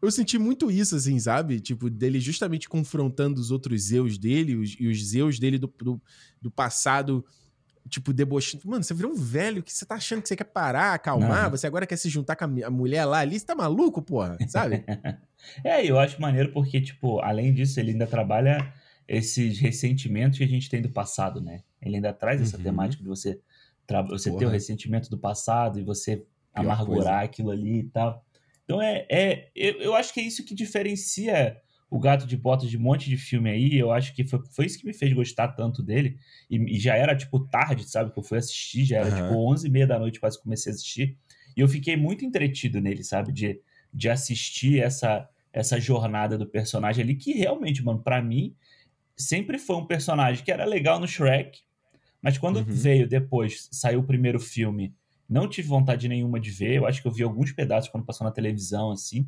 eu 0.01 0.11
senti 0.11 0.37
muito 0.37 0.69
isso, 0.69 0.95
assim, 0.97 1.17
sabe? 1.19 1.61
Tipo, 1.61 1.89
dele 1.89 2.19
justamente 2.19 2.67
confrontando 2.67 3.39
os 3.39 3.51
outros 3.51 3.83
Zeus 3.83 4.17
dele 4.17 4.55
os- 4.57 4.75
e 4.79 4.87
os 4.87 5.07
Zeus 5.07 5.39
dele 5.39 5.57
do, 5.57 5.67
do, 5.77 6.01
do 6.41 6.51
passado, 6.51 7.25
tipo, 7.89 8.13
debochando. 8.13 8.63
Mano, 8.67 8.83
você 8.83 8.93
virou 8.93 9.11
um 9.11 9.15
velho 9.15 9.63
que 9.63 9.71
você 9.71 9.85
tá 9.85 9.95
achando 9.95 10.21
que 10.21 10.27
você 10.27 10.35
quer 10.35 10.45
parar, 10.45 10.93
acalmar, 10.93 11.43
Aham. 11.43 11.49
você 11.51 11.67
agora 11.67 11.85
quer 11.85 11.97
se 11.97 12.09
juntar 12.09 12.35
com 12.35 12.45
a, 12.45 12.69
mulher 12.69 13.05
lá 13.05 13.19
ali, 13.19 13.39
você 13.39 13.45
tá 13.45 13.55
maluco, 13.55 14.01
porra, 14.01 14.37
sabe? 14.47 14.83
É, 15.61 15.85
eu 15.85 15.99
acho 15.99 16.21
maneiro 16.21 16.53
porque, 16.53 16.79
tipo, 16.79 17.19
além 17.19 17.53
disso, 17.53 17.77
ele 17.77 17.91
ainda 17.91 18.07
trabalha 18.07 18.73
esses 19.05 19.59
ressentimentos 19.59 20.37
que 20.37 20.43
a 20.45 20.47
gente 20.47 20.69
tem 20.69 20.81
do 20.81 20.89
passado, 20.89 21.41
né? 21.41 21.63
Ele 21.81 21.97
ainda 21.97 22.13
traz 22.13 22.41
essa 22.41 22.57
Uhum. 22.57 22.63
temática 22.63 23.03
de 23.03 23.09
você, 23.09 23.41
você 24.09 24.31
ter 24.37 24.45
o 24.45 24.49
ressentimento 24.49 25.09
do 25.09 25.17
passado 25.17 25.79
e 25.79 25.83
você 25.83 26.15
Pior 26.15 26.27
amargurar 26.53 27.23
aquilo 27.23 27.51
ali 27.51 27.79
e 27.79 27.89
tal. 27.89 28.25
Então 28.63 28.81
é, 28.81 29.05
é 29.09 29.51
eu, 29.53 29.81
eu 29.81 29.95
acho 29.95 30.13
que 30.13 30.21
é 30.21 30.23
isso 30.23 30.45
que 30.45 30.55
diferencia 30.55 31.61
o 31.93 31.99
Gato 31.99 32.25
de 32.25 32.35
Botas 32.35 32.71
de 32.71 32.77
um 32.77 32.81
monte 32.81 33.07
de 33.07 33.15
filme 33.17 33.51
aí. 33.51 33.77
Eu 33.77 33.91
acho 33.91 34.15
que 34.15 34.23
foi, 34.23 34.39
foi 34.51 34.65
isso 34.65 34.79
que 34.79 34.85
me 34.87 34.93
fez 34.93 35.13
gostar 35.13 35.49
tanto 35.49 35.83
dele. 35.83 36.17
E, 36.49 36.57
e 36.57 36.79
já 36.79 36.95
era, 36.95 37.15
tipo, 37.15 37.39
tarde, 37.41 37.87
sabe? 37.87 38.11
Que 38.11 38.17
eu 38.17 38.23
fui 38.23 38.39
assistir, 38.39 38.83
já 38.83 38.97
era, 38.97 39.11
Aham. 39.11 39.15
tipo, 39.17 39.51
11 39.51 39.67
e 39.67 39.69
meia 39.69 39.85
da 39.85 39.99
noite, 39.99 40.19
quase 40.19 40.41
comecei 40.41 40.71
a 40.71 40.75
assistir. 40.75 41.15
E 41.55 41.61
eu 41.61 41.67
fiquei 41.67 41.95
muito 41.95 42.25
entretido 42.25 42.81
nele, 42.81 43.03
sabe? 43.03 43.31
De, 43.31 43.61
de 43.93 44.09
assistir 44.09 44.81
essa, 44.81 45.29
essa 45.53 45.79
jornada 45.79 46.35
do 46.35 46.47
personagem 46.47 47.03
ali, 47.03 47.15
que 47.15 47.33
realmente, 47.33 47.83
mano, 47.85 48.01
pra 48.01 48.23
mim, 48.23 48.55
sempre 49.15 49.59
foi 49.59 49.75
um 49.75 49.85
personagem 49.85 50.43
que 50.43 50.51
era 50.51 50.65
legal 50.65 50.99
no 50.99 51.07
Shrek, 51.07 51.59
mas 52.21 52.39
quando 52.39 52.57
Uhum. 52.57 52.65
veio 52.65 53.07
depois, 53.07 53.69
saiu 53.71 53.99
o 53.99 54.03
primeiro 54.03 54.39
filme, 54.39 54.95
não 55.29 55.47
tive 55.47 55.67
vontade 55.67 56.07
nenhuma 56.07 56.39
de 56.39 56.49
ver. 56.49 56.73
Eu 56.77 56.87
acho 56.87 57.01
que 57.03 57.07
eu 57.07 57.11
vi 57.11 57.21
alguns 57.21 57.51
pedaços 57.51 57.89
quando 57.91 58.05
passou 58.05 58.25
na 58.25 58.31
televisão, 58.31 58.89
assim. 58.91 59.27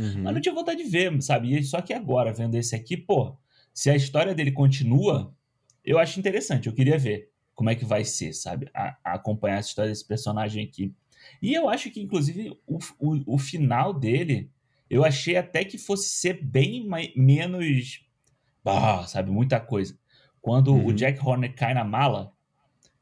Uhum. 0.00 0.22
Mas 0.22 0.34
não 0.34 0.40
tinha 0.40 0.54
vontade 0.54 0.82
de 0.82 0.88
ver, 0.88 1.20
sabe? 1.22 1.62
Só 1.64 1.80
que 1.80 1.92
agora, 1.92 2.32
vendo 2.32 2.54
esse 2.56 2.74
aqui, 2.74 2.96
pô, 2.96 3.36
se 3.74 3.90
a 3.90 3.96
história 3.96 4.34
dele 4.34 4.50
continua, 4.52 5.34
eu 5.84 5.98
acho 5.98 6.18
interessante. 6.18 6.66
Eu 6.66 6.72
queria 6.72 6.96
ver 6.98 7.30
como 7.54 7.68
é 7.70 7.74
que 7.74 7.84
vai 7.84 8.04
ser, 8.04 8.32
sabe? 8.32 8.68
A, 8.74 8.96
a 9.04 9.14
acompanhar 9.14 9.58
essa 9.58 9.68
história 9.68 9.90
desse 9.90 10.06
personagem 10.06 10.64
aqui. 10.64 10.94
E 11.42 11.52
eu 11.52 11.68
acho 11.68 11.90
que, 11.90 12.00
inclusive, 12.00 12.56
o, 12.66 12.78
o, 12.98 13.34
o 13.34 13.38
final 13.38 13.92
dele, 13.92 14.50
eu 14.88 15.04
achei 15.04 15.36
até 15.36 15.64
que 15.64 15.76
fosse 15.76 16.08
ser 16.08 16.42
bem 16.42 16.86
mai- 16.86 17.12
menos. 17.14 18.02
Ah, 18.64 19.04
sabe? 19.06 19.30
Muita 19.30 19.60
coisa. 19.60 19.98
Quando 20.40 20.72
Uhum. 20.74 20.86
o 20.86 20.92
Jack 20.92 21.20
Horner 21.24 21.54
cai 21.54 21.74
na 21.74 21.84
mala 21.84 22.32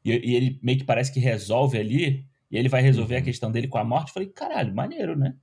e, 0.03 0.11
e 0.11 0.35
ele 0.35 0.59
meio 0.61 0.77
que 0.77 0.83
parece 0.83 1.11
que 1.13 1.19
resolve 1.19 1.77
ali, 1.77 2.25
e 2.51 2.57
ele 2.57 2.67
vai 2.67 2.81
resolver 2.81 3.15
a 3.15 3.19
Uhum. 3.19 3.23
questão 3.23 3.51
dele 3.51 3.67
com 3.67 3.77
a 3.77 3.83
morte, 3.83 4.09
eu 4.09 4.13
falei, 4.13 4.29
caralho, 4.29 4.73
maneiro, 4.75 5.17
né? 5.17 5.35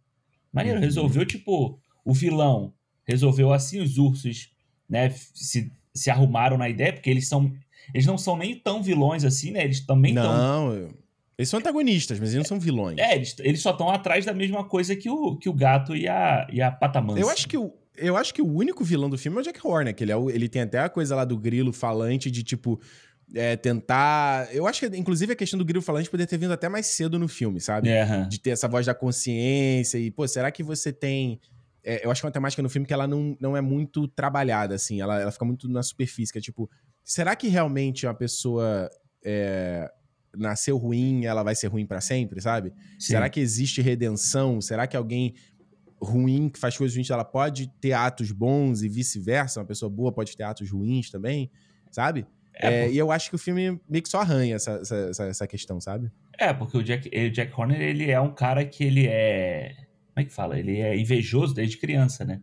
Maneiro, 0.57 0.79
Uhum. 0.79 0.85
resolveu, 0.85 1.25
tipo, 1.27 1.79
o 2.05 2.13
vilão 2.15 2.73
resolveu 3.07 3.53
assim, 3.53 3.81
os 3.81 3.99
ursos, 3.99 4.51
né, 4.89 5.11
se, 5.35 5.71
se 5.95 6.11
arrumaram 6.11 6.57
na 6.59 6.69
ideia, 6.69 6.93
porque 6.93 7.11
eles 7.11 7.29
são. 7.29 7.53
Eles 7.95 8.05
não 8.07 8.19
são 8.19 8.37
nem 8.37 8.55
tão 8.59 8.83
vilões 8.83 9.25
assim, 9.25 9.53
né? 9.53 9.63
Eles 9.63 9.81
também 9.87 10.13
estão. 10.13 10.37
Não, 10.37 10.73
eu- 10.73 10.95
eles 11.39 11.49
são 11.49 11.61
antagonistas, 11.61 12.19
mas 12.19 12.31
eles 12.31 12.39
não 12.39 12.49
são 12.49 12.59
vilões. 12.59 12.99
É, 12.99 13.15
eles, 13.15 13.37
eles 13.41 13.61
só 13.61 13.71
estão 13.71 13.91
atrás 13.91 14.25
da 14.25 14.33
mesma 14.33 14.65
coisa 14.65 14.97
que 14.97 15.09
o, 15.11 15.37
que 15.37 15.49
o 15.49 15.53
gato 15.53 15.95
e 15.95 16.09
a, 16.09 16.49
e 16.51 16.61
a 16.63 16.71
patamansa. 16.73 17.21
Eu 17.21 17.29
acho 17.29 17.47
que 17.47 17.57
o. 17.59 17.73
Eu 17.99 18.17
acho 18.17 18.35
que 18.35 18.43
o 18.43 18.47
único 18.53 18.83
vilão 18.85 19.09
do 19.09 19.17
filme 19.17 19.39
é 19.39 19.41
o 19.41 19.45
Jack 19.45 19.61
Horner, 19.67 19.95
que 19.95 20.03
ele, 20.05 20.13
é 20.13 20.17
o- 20.17 20.29
ele 20.31 20.49
tem 20.49 20.63
até 20.63 20.81
a 20.81 20.89
coisa 20.89 21.15
lá 21.15 21.25
do 21.25 21.37
grilo 21.39 21.73
falante 21.73 22.31
de, 22.31 22.43
tipo, 22.43 22.81
é, 23.35 23.57
tentar. 23.57 24.49
Eu 24.55 24.67
acho 24.67 24.81
que, 24.89 24.97
inclusive, 24.97 25.33
a 25.33 25.37
questão 25.37 25.59
do 25.59 25.65
grilo 25.65 25.83
falante 25.83 26.09
poderia 26.09 26.29
ter 26.29 26.39
vindo 26.39 26.53
até 26.53 26.69
mais 26.69 26.87
cedo 26.87 27.19
no 27.19 27.29
filme, 27.29 27.61
sabe? 27.61 27.91
Aham. 27.91 28.29
De 28.29 28.39
ter 28.41 28.51
essa 28.51 28.69
voz 28.69 28.87
da 28.87 28.95
consciência 28.95 29.99
e, 29.99 30.11
pô, 30.11 30.27
será 30.27 30.51
que 30.51 30.63
você 30.63 30.93
tem. 30.93 31.41
é, 31.85 32.05
eu 32.05 32.11
acho 32.11 32.21
que 32.21 32.27
é 32.27 32.29
uma 32.29 32.33
temática 32.33 32.63
no 32.63 32.69
filme 32.69 32.87
que 32.87 32.93
ela 32.93 33.07
não, 33.07 33.37
não 33.41 33.57
é 33.57 33.61
muito 33.61 34.07
trabalhada, 34.09 34.75
assim, 34.75 35.01
ela, 35.01 35.21
ela 35.21 35.33
fica 35.33 35.45
muito 35.45 35.69
na 35.69 35.83
superfície, 35.83 36.37
é 36.37 36.41
tipo, 36.41 36.71
será 37.05 37.37
que 37.37 37.49
realmente 37.49 38.07
uma 38.07 38.15
pessoa 38.15 38.91
é, 39.25 39.91
nasceu 40.37 40.77
ruim 40.77 41.25
ela 41.25 41.43
vai 41.43 41.55
ser 41.55 41.69
ruim 41.69 41.87
pra 41.87 42.01
sempre, 42.01 42.41
sabe? 42.41 42.73
Sim. 42.99 43.13
Será 43.13 43.29
que 43.29 43.41
existe 43.41 43.81
redenção? 43.81 44.61
Será 44.61 44.87
que 44.87 44.97
alguém 44.97 45.35
ruim 46.01 46.49
que 46.49 46.59
faz 46.59 46.77
coisas 46.77 46.95
ruins, 46.95 47.11
ela 47.11 47.25
pode 47.25 47.69
ter 47.81 47.93
atos 47.93 48.31
bons 48.33 48.83
e 48.83 48.89
vice-versa? 48.89 49.61
Uma 49.61 49.67
pessoa 49.67 49.89
boa 49.91 50.13
pode 50.13 50.37
ter 50.37 50.43
atos 50.43 50.71
ruins 50.71 51.11
também, 51.11 51.51
sabe? 51.91 52.27
É, 52.57 52.85
É, 52.85 52.91
e 52.91 52.97
eu 52.97 53.11
acho 53.13 53.29
que 53.29 53.37
o 53.37 53.39
filme 53.39 53.79
meio 53.89 54.03
que 54.03 54.09
só 54.09 54.21
arranha 54.21 54.57
essa, 54.57 54.81
essa, 54.83 55.25
essa, 55.25 55.47
questão, 55.47 55.81
sabe? 55.81 56.11
É, 56.39 56.53
porque 56.53 56.77
o 56.77 56.83
Jack, 56.83 57.09
o 57.09 57.31
Jack 57.31 57.53
Horner, 57.59 57.81
ele 57.81 58.11
é 58.11 58.21
um 58.21 58.33
cara 58.33 58.65
que 58.65 58.83
ele 58.85 59.07
é. 59.07 59.75
Como 60.15 60.23
é 60.23 60.25
que 60.25 60.33
fala? 60.33 60.59
Ele 60.59 60.79
é 60.81 60.97
invejoso 60.99 61.55
desde 61.55 61.77
criança, 61.77 62.25
né? 62.25 62.41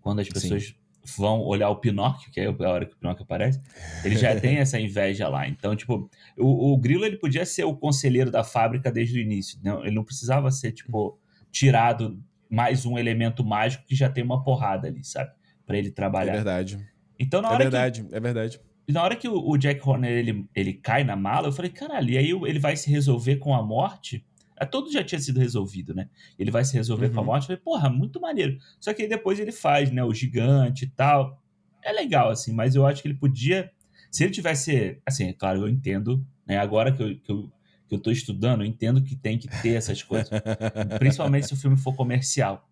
Quando 0.00 0.20
as 0.20 0.26
Sim. 0.26 0.32
pessoas 0.32 0.74
vão 1.16 1.40
olhar 1.40 1.68
o 1.70 1.76
Pinóquio, 1.76 2.30
que 2.30 2.40
é 2.40 2.46
a 2.46 2.70
hora 2.70 2.86
que 2.86 2.94
o 2.94 2.96
Pinóquio 2.98 3.22
aparece, 3.24 3.60
ele 4.04 4.16
já 4.16 4.34
tem 4.40 4.56
essa 4.56 4.78
inveja 4.80 5.28
lá. 5.28 5.46
Então, 5.46 5.74
tipo, 5.76 6.10
o, 6.38 6.72
o 6.72 6.78
Grilo 6.78 7.04
ele 7.04 7.16
podia 7.18 7.44
ser 7.44 7.64
o 7.64 7.76
conselheiro 7.76 8.30
da 8.30 8.44
fábrica 8.44 8.90
desde 8.90 9.18
o 9.18 9.22
início. 9.22 9.58
Não, 9.62 9.82
ele 9.84 9.94
não 9.94 10.04
precisava 10.04 10.50
ser, 10.50 10.72
tipo, 10.72 11.18
tirado 11.50 12.22
mais 12.48 12.84
um 12.84 12.98
elemento 12.98 13.44
mágico 13.44 13.84
que 13.86 13.94
já 13.94 14.08
tem 14.08 14.24
uma 14.24 14.42
porrada 14.42 14.88
ali, 14.88 15.04
sabe? 15.04 15.30
Pra 15.66 15.76
ele 15.78 15.88
É 15.88 15.92
trabalhar. 15.92 16.32
verdade. 16.32 16.78
então, 17.18 17.40
na 17.40 17.48
É 17.48 17.52
hora 17.52 17.58
que 17.58 17.70
verdade, 17.70 18.06
é 18.10 18.20
verdade. 18.20 18.60
E 18.90 18.92
na 18.92 19.02
hora 19.02 19.14
que 19.14 19.28
o, 19.28 19.48
o 19.48 19.56
Jack 19.56 19.80
Horner 19.88 20.10
ele, 20.10 20.44
ele 20.54 20.72
cai 20.74 21.04
na 21.04 21.14
mala, 21.14 21.46
eu 21.48 21.52
falei, 21.52 21.70
caralho, 21.70 22.10
e 22.10 22.18
aí 22.18 22.30
ele 22.30 22.58
vai 22.58 22.76
se 22.76 22.90
resolver 22.90 23.36
com 23.36 23.54
a 23.54 23.62
morte? 23.62 24.24
É, 24.58 24.66
Tudo 24.66 24.90
já 24.92 25.02
tinha 25.04 25.18
sido 25.20 25.38
resolvido, 25.38 25.94
né? 25.94 26.08
Ele 26.38 26.50
vai 26.50 26.64
se 26.64 26.74
resolver 26.74 27.08
com 27.10 27.18
a 27.18 27.20
Uhum. 27.20 27.26
morte. 27.26 27.42
Eu 27.44 27.46
falei, 27.46 27.62
porra, 27.62 27.88
muito 27.88 28.20
maneiro. 28.20 28.58
Só 28.80 28.92
que 28.92 29.02
aí 29.02 29.08
depois 29.08 29.38
ele 29.38 29.52
faz, 29.52 29.90
né? 29.90 30.02
O 30.04 30.12
gigante 30.12 30.84
e 30.84 30.88
tal. 30.88 31.40
É 31.82 31.92
legal, 31.92 32.28
assim, 32.30 32.52
mas 32.52 32.74
eu 32.74 32.84
acho 32.84 33.00
que 33.00 33.08
ele 33.08 33.14
podia. 33.16 33.70
Se 34.10 34.24
ele 34.24 34.32
tivesse. 34.32 34.98
Assim, 35.06 35.28
é 35.28 35.32
claro, 35.32 35.60
eu 35.60 35.68
entendo, 35.68 36.22
né? 36.46 36.58
Agora 36.58 36.92
que 36.92 37.02
eu, 37.02 37.18
que 37.18 37.30
eu, 37.32 37.50
que 37.88 37.94
eu 37.94 37.98
tô 37.98 38.10
estudando, 38.10 38.60
eu 38.62 38.66
entendo 38.66 39.02
que 39.02 39.16
tem 39.16 39.38
que 39.38 39.48
ter 39.62 39.74
essas 39.76 40.02
coisas. 40.02 40.28
Principalmente 40.98 41.46
se 41.46 41.54
o 41.54 41.56
filme 41.56 41.76
for 41.78 41.94
comercial. 41.94 42.68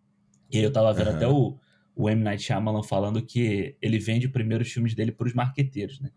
E 0.51 0.59
aí 0.59 0.65
eu 0.65 0.73
tava 0.73 0.93
vendo 0.93 1.09
Aham. 1.09 1.17
até 1.17 1.27
o, 1.29 1.57
o 1.99 2.09
M. 2.09 2.23
Night 2.23 2.41
Shyamalan 2.45 2.85
falando 2.85 3.21
que 3.21 3.77
ele 3.83 3.99
vende 3.99 4.29
primeiro 4.29 4.63
os 4.63 4.71
filmes 4.71 4.95
dele 4.95 5.11
pros 5.11 5.35
marqueteiros, 5.35 6.01
né? 6.01 6.11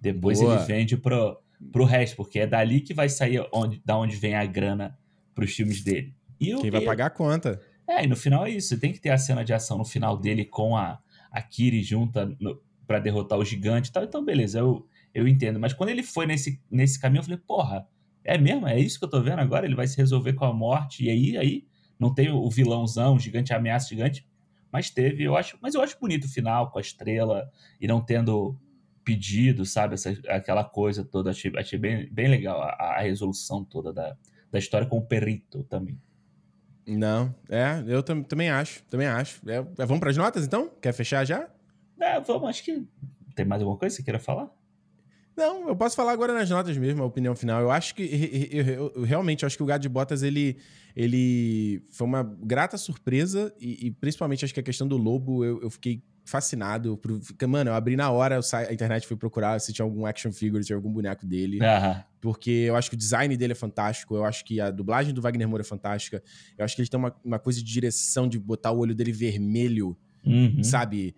Depois 0.00 0.38
Boa. 0.38 0.54
ele 0.54 0.64
vende 0.64 0.96
pro, 0.96 1.36
pro 1.72 1.84
resto, 1.84 2.14
porque 2.16 2.38
é 2.38 2.46
dali 2.46 2.80
que 2.80 2.94
vai 2.94 3.08
sair 3.08 3.44
onde, 3.52 3.82
da 3.84 3.98
onde 3.98 4.14
vem 4.14 4.36
a 4.36 4.46
grana 4.46 4.96
pros 5.34 5.52
filmes 5.52 5.82
dele. 5.82 6.14
E 6.40 6.54
o- 6.54 6.60
Quem 6.60 6.70
vai 6.70 6.80
pagar 6.82 7.06
a 7.06 7.10
conta. 7.10 7.60
É, 7.88 8.04
e 8.04 8.06
no 8.06 8.14
final 8.14 8.46
é 8.46 8.50
isso. 8.50 8.78
Tem 8.78 8.92
que 8.92 9.00
ter 9.00 9.10
a 9.10 9.18
cena 9.18 9.44
de 9.44 9.52
ação 9.52 9.76
no 9.78 9.84
final 9.84 10.16
dele 10.16 10.44
com 10.44 10.76
a, 10.76 11.00
a 11.32 11.42
Kiri 11.42 11.82
junta 11.82 12.32
pra 12.86 13.00
derrotar 13.00 13.36
o 13.36 13.44
gigante 13.44 13.90
e 13.90 13.92
tal. 13.92 14.04
Então, 14.04 14.24
beleza, 14.24 14.60
eu, 14.60 14.86
eu 15.12 15.26
entendo. 15.26 15.58
Mas 15.58 15.72
quando 15.72 15.90
ele 15.90 16.04
foi 16.04 16.24
nesse, 16.24 16.62
nesse 16.70 17.00
caminho, 17.00 17.18
eu 17.18 17.24
falei, 17.24 17.38
porra, 17.44 17.84
é 18.24 18.38
mesmo? 18.38 18.68
É 18.68 18.78
isso 18.78 18.96
que 18.96 19.04
eu 19.04 19.10
tô 19.10 19.20
vendo 19.20 19.40
agora? 19.40 19.66
Ele 19.66 19.74
vai 19.74 19.88
se 19.88 19.96
resolver 19.96 20.34
com 20.34 20.44
a 20.44 20.52
morte. 20.52 21.04
E 21.04 21.10
aí, 21.10 21.36
aí 21.36 21.64
não 21.98 22.14
tem 22.14 22.30
o 22.30 22.48
vilãozão, 22.48 23.16
o 23.16 23.18
gigante, 23.18 23.52
ameaça 23.52 23.88
gigante. 23.88 24.24
Mas 24.72 24.90
teve, 24.90 25.24
eu 25.24 25.36
acho. 25.36 25.58
Mas 25.60 25.74
eu 25.74 25.82
acho 25.82 25.98
bonito 26.00 26.24
o 26.24 26.28
final, 26.28 26.70
com 26.70 26.78
a 26.78 26.82
estrela 26.82 27.50
e 27.80 27.86
não 27.86 28.00
tendo 28.00 28.56
pedido, 29.04 29.64
sabe? 29.66 29.94
Essa, 29.94 30.10
aquela 30.28 30.62
coisa 30.64 31.04
toda. 31.04 31.30
Achei, 31.30 31.52
achei 31.56 31.78
bem, 31.78 32.08
bem 32.12 32.28
legal 32.28 32.60
a, 32.62 32.70
a 32.98 33.00
resolução 33.00 33.64
toda 33.64 33.92
da, 33.92 34.16
da 34.52 34.58
história 34.58 34.86
com 34.86 34.98
o 34.98 35.04
perito 35.06 35.64
também. 35.64 36.00
Não, 36.86 37.34
é, 37.48 37.84
eu 37.86 38.02
tam- 38.02 38.22
também 38.22 38.50
acho, 38.50 38.82
também 38.84 39.06
acho. 39.06 39.40
É, 39.48 39.56
é, 39.56 39.86
vamos 39.86 40.00
pras 40.00 40.16
notas, 40.16 40.44
então? 40.44 40.68
Quer 40.80 40.92
fechar 40.92 41.24
já? 41.24 41.48
É, 42.00 42.18
vamos, 42.20 42.48
acho 42.48 42.64
que. 42.64 42.86
Tem 43.34 43.44
mais 43.44 43.62
alguma 43.62 43.78
coisa 43.78 43.94
que 43.94 43.98
você 44.00 44.04
queira 44.04 44.18
falar? 44.18 44.50
Não, 45.40 45.68
eu 45.68 45.74
posso 45.76 45.96
falar 45.96 46.12
agora 46.12 46.32
nas 46.34 46.48
notas 46.50 46.76
mesmo, 46.76 47.02
a 47.02 47.06
opinião 47.06 47.34
final. 47.34 47.60
Eu 47.62 47.70
acho 47.70 47.94
que, 47.94 48.02
eu, 48.52 48.64
eu- 48.66 48.92
eu 48.96 49.02
realmente 49.02 49.44
acho 49.46 49.56
que 49.56 49.62
o 49.62 49.66
Gato 49.66 49.80
de 49.82 49.88
Botas, 49.88 50.22
ele, 50.22 50.58
ele 50.94 51.82
foi 51.90 52.06
uma 52.06 52.22
grata 52.22 52.76
surpresa 52.76 53.52
e, 53.58 53.86
e 53.86 53.90
principalmente 53.90 54.44
acho 54.44 54.52
que 54.52 54.60
a 54.60 54.62
questão 54.62 54.86
do 54.86 54.96
lobo, 54.96 55.44
eu, 55.44 55.60
eu 55.62 55.70
fiquei 55.70 56.02
fascinado. 56.24 56.96
Por, 56.98 57.18
porque, 57.20 57.46
mano, 57.46 57.70
eu 57.70 57.74
abri 57.74 57.96
na 57.96 58.10
hora, 58.10 58.34
eu 58.36 58.42
sa- 58.42 58.58
a 58.68 58.72
internet 58.72 59.06
foi 59.06 59.16
procurar 59.16 59.58
se 59.60 59.72
tinha 59.72 59.84
algum 59.84 60.04
action 60.06 60.30
figure, 60.30 60.62
se 60.62 60.68
tinha 60.68 60.76
algum 60.76 60.92
boneco 60.92 61.26
dele. 61.26 61.58
Porque 62.20 62.50
eu 62.50 62.76
acho 62.76 62.90
que 62.90 62.94
o 62.96 62.98
design 62.98 63.34
dele 63.36 63.52
é 63.52 63.56
fantástico, 63.56 64.14
eu 64.14 64.24
acho 64.24 64.44
que 64.44 64.60
a 64.60 64.70
dublagem 64.70 65.14
do 65.14 65.22
Wagner 65.22 65.48
Moura 65.48 65.62
é 65.62 65.64
fantástica, 65.64 66.22
eu 66.58 66.64
acho 66.64 66.76
que 66.76 66.82
ele 66.82 66.88
tem 66.88 67.00
uma, 67.00 67.16
uma 67.24 67.38
coisa 67.38 67.58
de 67.60 67.64
direção 67.72 68.28
de 68.28 68.38
botar 68.38 68.70
o 68.72 68.78
olho 68.78 68.94
dele 68.94 69.10
vermelho, 69.12 69.96
Uhum. 70.22 70.62
sabe? 70.62 71.14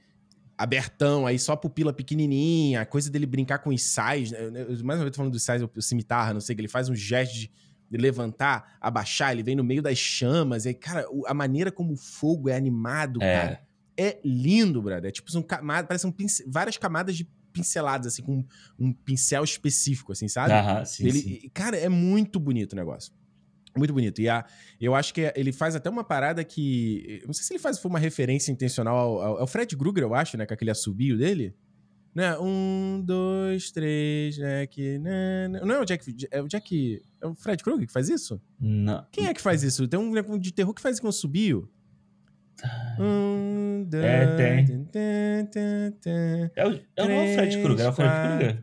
Abertão, 0.63 1.27
aí 1.27 1.39
só 1.39 1.57
pupila 1.57 1.93
pequenininha, 1.93 2.83
a 2.83 2.87
coisa 2.87 3.11
dele 3.11 3.27
brincar 3.27 3.59
com 3.59 3.71
os 3.71 3.83
sais. 3.83 4.31
né? 4.31 4.39
Eu- 4.41 4.55
eu- 4.55 4.85
Mais 4.85 4.99
uma 4.99 5.05
vez 5.05 5.11
tô 5.11 5.17
falando 5.17 5.33
dos 5.33 5.43
sais, 5.43 5.63
o 5.63 5.71
cimitarra, 5.81 6.33
não 6.33 6.41
sei, 6.41 6.55
que 6.55 6.61
ele 6.61 6.69
faz 6.69 6.89
um 6.89 6.95
gesto 6.95 7.35
de, 7.35 7.51
levantar, 7.91 8.77
abaixar, 8.81 9.33
ele 9.33 9.43
vem 9.43 9.55
no 9.55 9.63
meio 9.65 9.83
das 9.83 9.99
chamas. 9.99 10.65
E, 10.65 10.73
cara, 10.73 11.05
a 11.27 11.35
maneira 11.35 11.71
como 11.71 11.93
o 11.93 11.97
fogo 11.97 12.49
é 12.49 12.57
animado, 12.57 13.23
É. 13.23 13.35
cara, 13.35 13.63
é 13.99 14.19
lindo, 14.25 14.81
brother. 14.81 15.09
É 15.09 15.13
tipo, 15.13 15.31
são 15.31 15.43
camadas, 15.43 15.87
parecem 15.89 16.11
pince- 16.11 16.45
várias 16.49 16.77
camadas 16.79 17.17
de 17.17 17.25
pinceladas, 17.53 18.07
assim, 18.07 18.23
com 18.23 18.43
um 18.79 18.93
pincel 18.95 19.45
específico, 19.45 20.11
assim, 20.13 20.27
sabe? 20.27 20.55
Aham, 20.55 20.85
sim, 20.87 21.07
ele, 21.07 21.19
sim. 21.21 21.51
Cara, 21.53 21.77
é 21.77 21.89
muito 21.89 22.41
bonito 22.41 22.73
o 22.73 22.77
negócio. 22.77 23.13
Muito 23.77 23.93
bonito. 23.93 24.21
E 24.21 24.29
a, 24.29 24.45
eu 24.81 24.95
acho 24.95 25.15
que 25.15 25.33
ele 25.35 25.53
faz 25.53 25.75
até 25.75 25.89
uma 25.89 26.05
parada 26.05 26.45
que. 26.45 27.23
Não 27.27 27.33
sei 27.33 27.45
se 27.45 27.53
ele 27.53 27.59
faz 27.61 27.79
foi 27.79 27.89
uma 27.91 27.99
referência 27.99 28.53
intencional 28.53 28.97
ao, 28.97 29.21
ao, 29.23 29.39
ao 29.41 29.47
Fred 29.47 29.77
Krueger, 29.77 30.03
eu 30.05 30.15
acho, 30.15 30.37
né? 30.37 30.45
Com 30.47 30.53
aquele 30.55 30.71
assobio 30.71 31.17
dele. 31.17 31.55
Né? 32.15 32.37
Um, 32.39 33.03
dois, 33.03 33.71
três, 33.71 34.35
Jack. 34.35 34.99
né, 34.99 35.49
né. 35.49 35.61
Não 35.65 35.77
é 35.77 35.81
o 35.81 35.85
Jack. 35.87 36.15
É 36.31 36.43
o 36.43 36.47
Jack. 36.47 37.01
É 37.23 37.27
o 37.27 37.35
Fred 37.35 37.63
Krueger 37.65 37.87
que 37.87 37.93
faz 37.93 38.11
isso? 38.11 38.39
Não. 38.61 39.07
Quem 39.11 39.27
é 39.29 39.33
que 39.33 39.41
faz 39.41 39.63
isso? 39.63 39.89
Tem 39.89 39.99
um 39.99 40.09
boneco 40.11 40.39
de 40.39 40.53
terror 40.53 40.75
que 40.75 40.83
faz 40.83 40.97
isso 40.97 41.03
com 41.03 41.09
assobio. 41.09 41.71
Um, 43.01 43.87
dois, 43.89 44.05
É, 44.05 44.37
tem. 44.37 44.89
É 46.55 46.67
o, 46.67 46.81
é 46.97 47.03
o 47.03 47.09
não 47.09 47.15
é 47.15 47.31
o 47.31 47.35
Fred 47.35 47.63
Krueger, 47.63 47.87
é 47.87 47.89
o 47.89 47.93
Fred. 47.93 48.11
Krueger. 48.37 48.63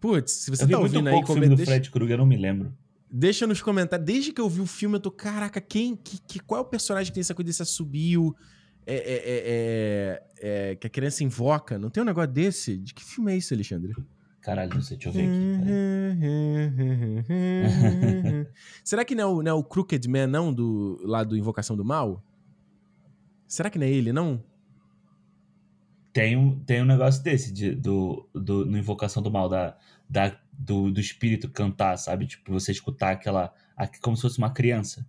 Putz, 0.00 0.32
se 0.32 0.50
você 0.50 0.64
Eu 0.64 0.68
tá 0.68 0.78
muito 0.78 0.92
ouvindo 0.94 1.06
aí, 1.08 1.12
pouco 1.14 1.26
come- 1.28 1.40
filme 1.40 1.48
do 1.54 1.56
deixa- 1.56 1.70
Fred 1.72 1.90
Krueger, 1.90 2.14
eu 2.14 2.18
não 2.18 2.26
me 2.26 2.36
lembro. 2.36 2.72
Deixa 3.14 3.46
nos 3.46 3.60
comentários. 3.60 4.06
Desde 4.06 4.32
que 4.32 4.40
eu 4.40 4.48
vi 4.48 4.62
o 4.62 4.66
filme, 4.66 4.96
eu 4.96 5.00
tô, 5.00 5.10
caraca, 5.10 5.60
quem. 5.60 5.94
Que, 5.94 6.18
que- 6.26 6.40
qual 6.40 6.60
é 6.60 6.62
o 6.62 6.66
personagem 6.66 7.10
que 7.10 7.14
tem 7.14 7.20
essa 7.20 7.34
coisa 7.34 7.46
desse 7.46 7.60
assobio? 7.62 8.34
É, 8.86 8.94
é, 8.96 9.14
é, 9.14 10.22
é, 10.40 10.70
é, 10.70 10.76
que 10.76 10.86
a 10.86 10.90
criança 10.90 11.22
invoca? 11.22 11.78
Não 11.78 11.90
tem 11.90 12.02
um 12.02 12.06
negócio 12.06 12.32
desse? 12.32 12.76
De 12.78 12.94
que 12.94 13.04
filme 13.04 13.32
é 13.32 13.36
isso, 13.36 13.52
Alexandre? 13.52 13.94
Caralho, 14.40 14.74
não 14.74 14.80
sei, 14.80 14.96
deixa 14.96 15.10
eu 15.10 15.12
ver 15.12 15.28
aqui. 15.28 15.36
Será 18.82 19.04
que 19.04 19.14
não 19.14 19.22
é, 19.22 19.26
o, 19.26 19.42
não 19.42 19.50
é 19.50 19.54
o 19.54 19.62
Crooked 19.62 20.08
Man, 20.08 20.26
não? 20.26 20.52
Do, 20.52 20.98
lá 21.04 21.22
do 21.22 21.36
Invocação 21.36 21.76
do 21.76 21.84
Mal? 21.84 22.24
Será 23.46 23.70
que 23.70 23.78
não 23.78 23.86
é 23.86 23.90
ele, 23.90 24.12
não? 24.12 24.42
Tem 26.12 26.36
um, 26.36 26.58
tem 26.58 26.82
um 26.82 26.86
negócio 26.86 27.22
desse, 27.22 27.52
de, 27.52 27.74
do, 27.74 28.28
do, 28.34 28.66
no 28.66 28.76
Invocação 28.76 29.22
do 29.22 29.30
Mal, 29.30 29.48
da, 29.48 29.76
da, 30.08 30.36
do, 30.52 30.90
do 30.90 31.00
espírito 31.00 31.48
cantar, 31.48 31.96
sabe? 31.96 32.26
Tipo, 32.26 32.52
você 32.52 32.72
escutar 32.72 33.12
aquela. 33.12 33.52
Como 34.00 34.16
se 34.16 34.22
fosse 34.22 34.38
uma 34.38 34.50
criança. 34.50 35.06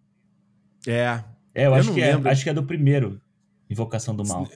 É. 0.87 1.23
É, 1.53 1.65
eu, 1.65 1.71
Eu 1.71 1.73
acho 1.75 1.93
que 1.93 2.01
é, 2.01 2.15
lembro. 2.15 2.29
acho 2.29 2.43
que 2.43 2.49
é 2.49 2.53
do 2.53 2.63
primeiro 2.63 3.21
Invocação 3.69 4.15
do 4.15 4.25
Mal. 4.25 4.47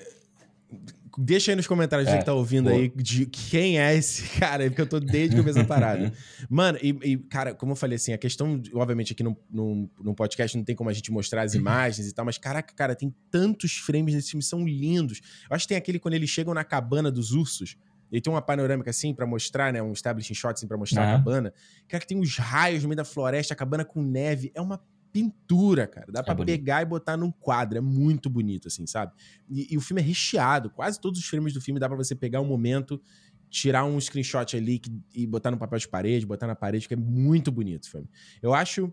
Deixa 1.19 1.51
aí 1.51 1.55
nos 1.55 1.65
comentários, 1.65 2.07
É, 2.07 2.11
você 2.11 2.17
que 2.19 2.25
tá 2.25 2.33
ouvindo 2.33 2.69
boa. 2.69 2.75
aí, 2.79 2.89
de 2.95 3.25
quem 3.25 3.79
é 3.79 3.95
esse 3.95 4.21
cara 4.37 4.65
porque 4.65 4.81
eu 4.81 4.87
tô 4.87 4.99
desde 4.99 5.33
que 5.35 5.39
eu 5.39 5.43
fiz 5.43 5.57
a 5.57 5.63
parada. 5.63 6.13
Mano, 6.47 6.77
e, 6.79 6.89
e, 7.03 7.17
cara, 7.17 7.55
como 7.55 7.71
eu 7.71 7.75
falei 7.75 7.95
assim, 7.95 8.13
a 8.13 8.19
questão, 8.19 8.61
obviamente, 8.75 9.13
aqui 9.13 9.23
no, 9.23 9.35
no, 9.49 9.89
no 9.99 10.13
podcast 10.13 10.55
não 10.55 10.63
tem 10.63 10.75
como 10.75 10.91
a 10.91 10.93
gente 10.93 11.11
mostrar 11.11 11.41
as 11.41 11.55
imagens 11.55 12.07
e 12.07 12.13
tal, 12.13 12.23
mas 12.23 12.37
caraca, 12.37 12.71
cara, 12.75 12.95
tem 12.95 13.11
tantos 13.31 13.77
frames 13.77 14.13
nesse 14.13 14.29
filme, 14.29 14.43
são 14.43 14.63
lindos. 14.67 15.19
Eu 15.49 15.55
acho 15.55 15.65
que 15.65 15.69
tem 15.69 15.77
aquele 15.77 15.97
quando 15.97 16.13
eles 16.13 16.29
chegam 16.29 16.53
na 16.53 16.63
cabana 16.63 17.09
dos 17.11 17.31
ursos, 17.31 17.75
e 18.11 18.21
tem 18.21 18.31
uma 18.31 18.41
panorâmica 18.41 18.89
assim 18.89 19.13
pra 19.13 19.25
mostrar, 19.25 19.71
né, 19.73 19.81
um 19.81 19.91
establishing 19.91 20.33
shot 20.33 20.53
assim 20.53 20.67
pra 20.67 20.77
mostrar 20.77 21.03
a 21.03 21.05
Aham. 21.05 21.17
cabana. 21.17 21.53
Cara, 21.87 22.01
que 22.01 22.07
tem 22.07 22.17
uns 22.19 22.37
raios 22.37 22.83
no 22.83 22.89
meio 22.89 22.97
da 22.97 23.05
floresta, 23.05 23.53
a 23.53 23.57
cabana 23.57 23.83
com 23.85 24.01
neve, 24.01 24.51
é 24.55 24.61
uma 24.61 24.81
pintura, 25.11 25.87
cara. 25.87 26.11
Dá 26.11 26.21
pra 26.21 26.35
bonito. 26.35 26.47
pegar 26.55 26.81
e 26.81 26.85
botar 26.85 27.17
num 27.17 27.31
quadro, 27.31 27.77
é 27.77 27.81
muito 27.81 28.29
bonito 28.29 28.67
assim, 28.67 28.85
sabe? 28.85 29.13
E, 29.49 29.73
e 29.73 29.77
o 29.77 29.81
filme 29.81 30.01
é 30.01 30.05
recheado. 30.05 30.69
Quase 30.69 30.99
todos 30.99 31.19
os 31.19 31.25
frames 31.25 31.53
do 31.53 31.61
filme 31.61 31.79
dá 31.79 31.87
pra 31.87 31.97
você 31.97 32.13
pegar 32.13 32.39
um 32.41 32.45
momento, 32.45 33.01
tirar 33.49 33.83
um 33.85 33.99
screenshot 33.99 34.55
ali 34.55 34.77
que- 34.79 34.91
e 35.15 35.25
botar 35.25 35.49
no 35.49 35.57
papel 35.57 35.79
de 35.79 35.87
parede, 35.87 36.25
botar 36.25 36.45
na 36.47 36.55
parede, 36.55 36.87
que 36.87 36.93
é 36.93 36.97
muito 36.97 37.51
bonito 37.51 37.85
o 37.85 37.89
filme. 37.89 38.07
Eu 38.41 38.53
acho 38.53 38.91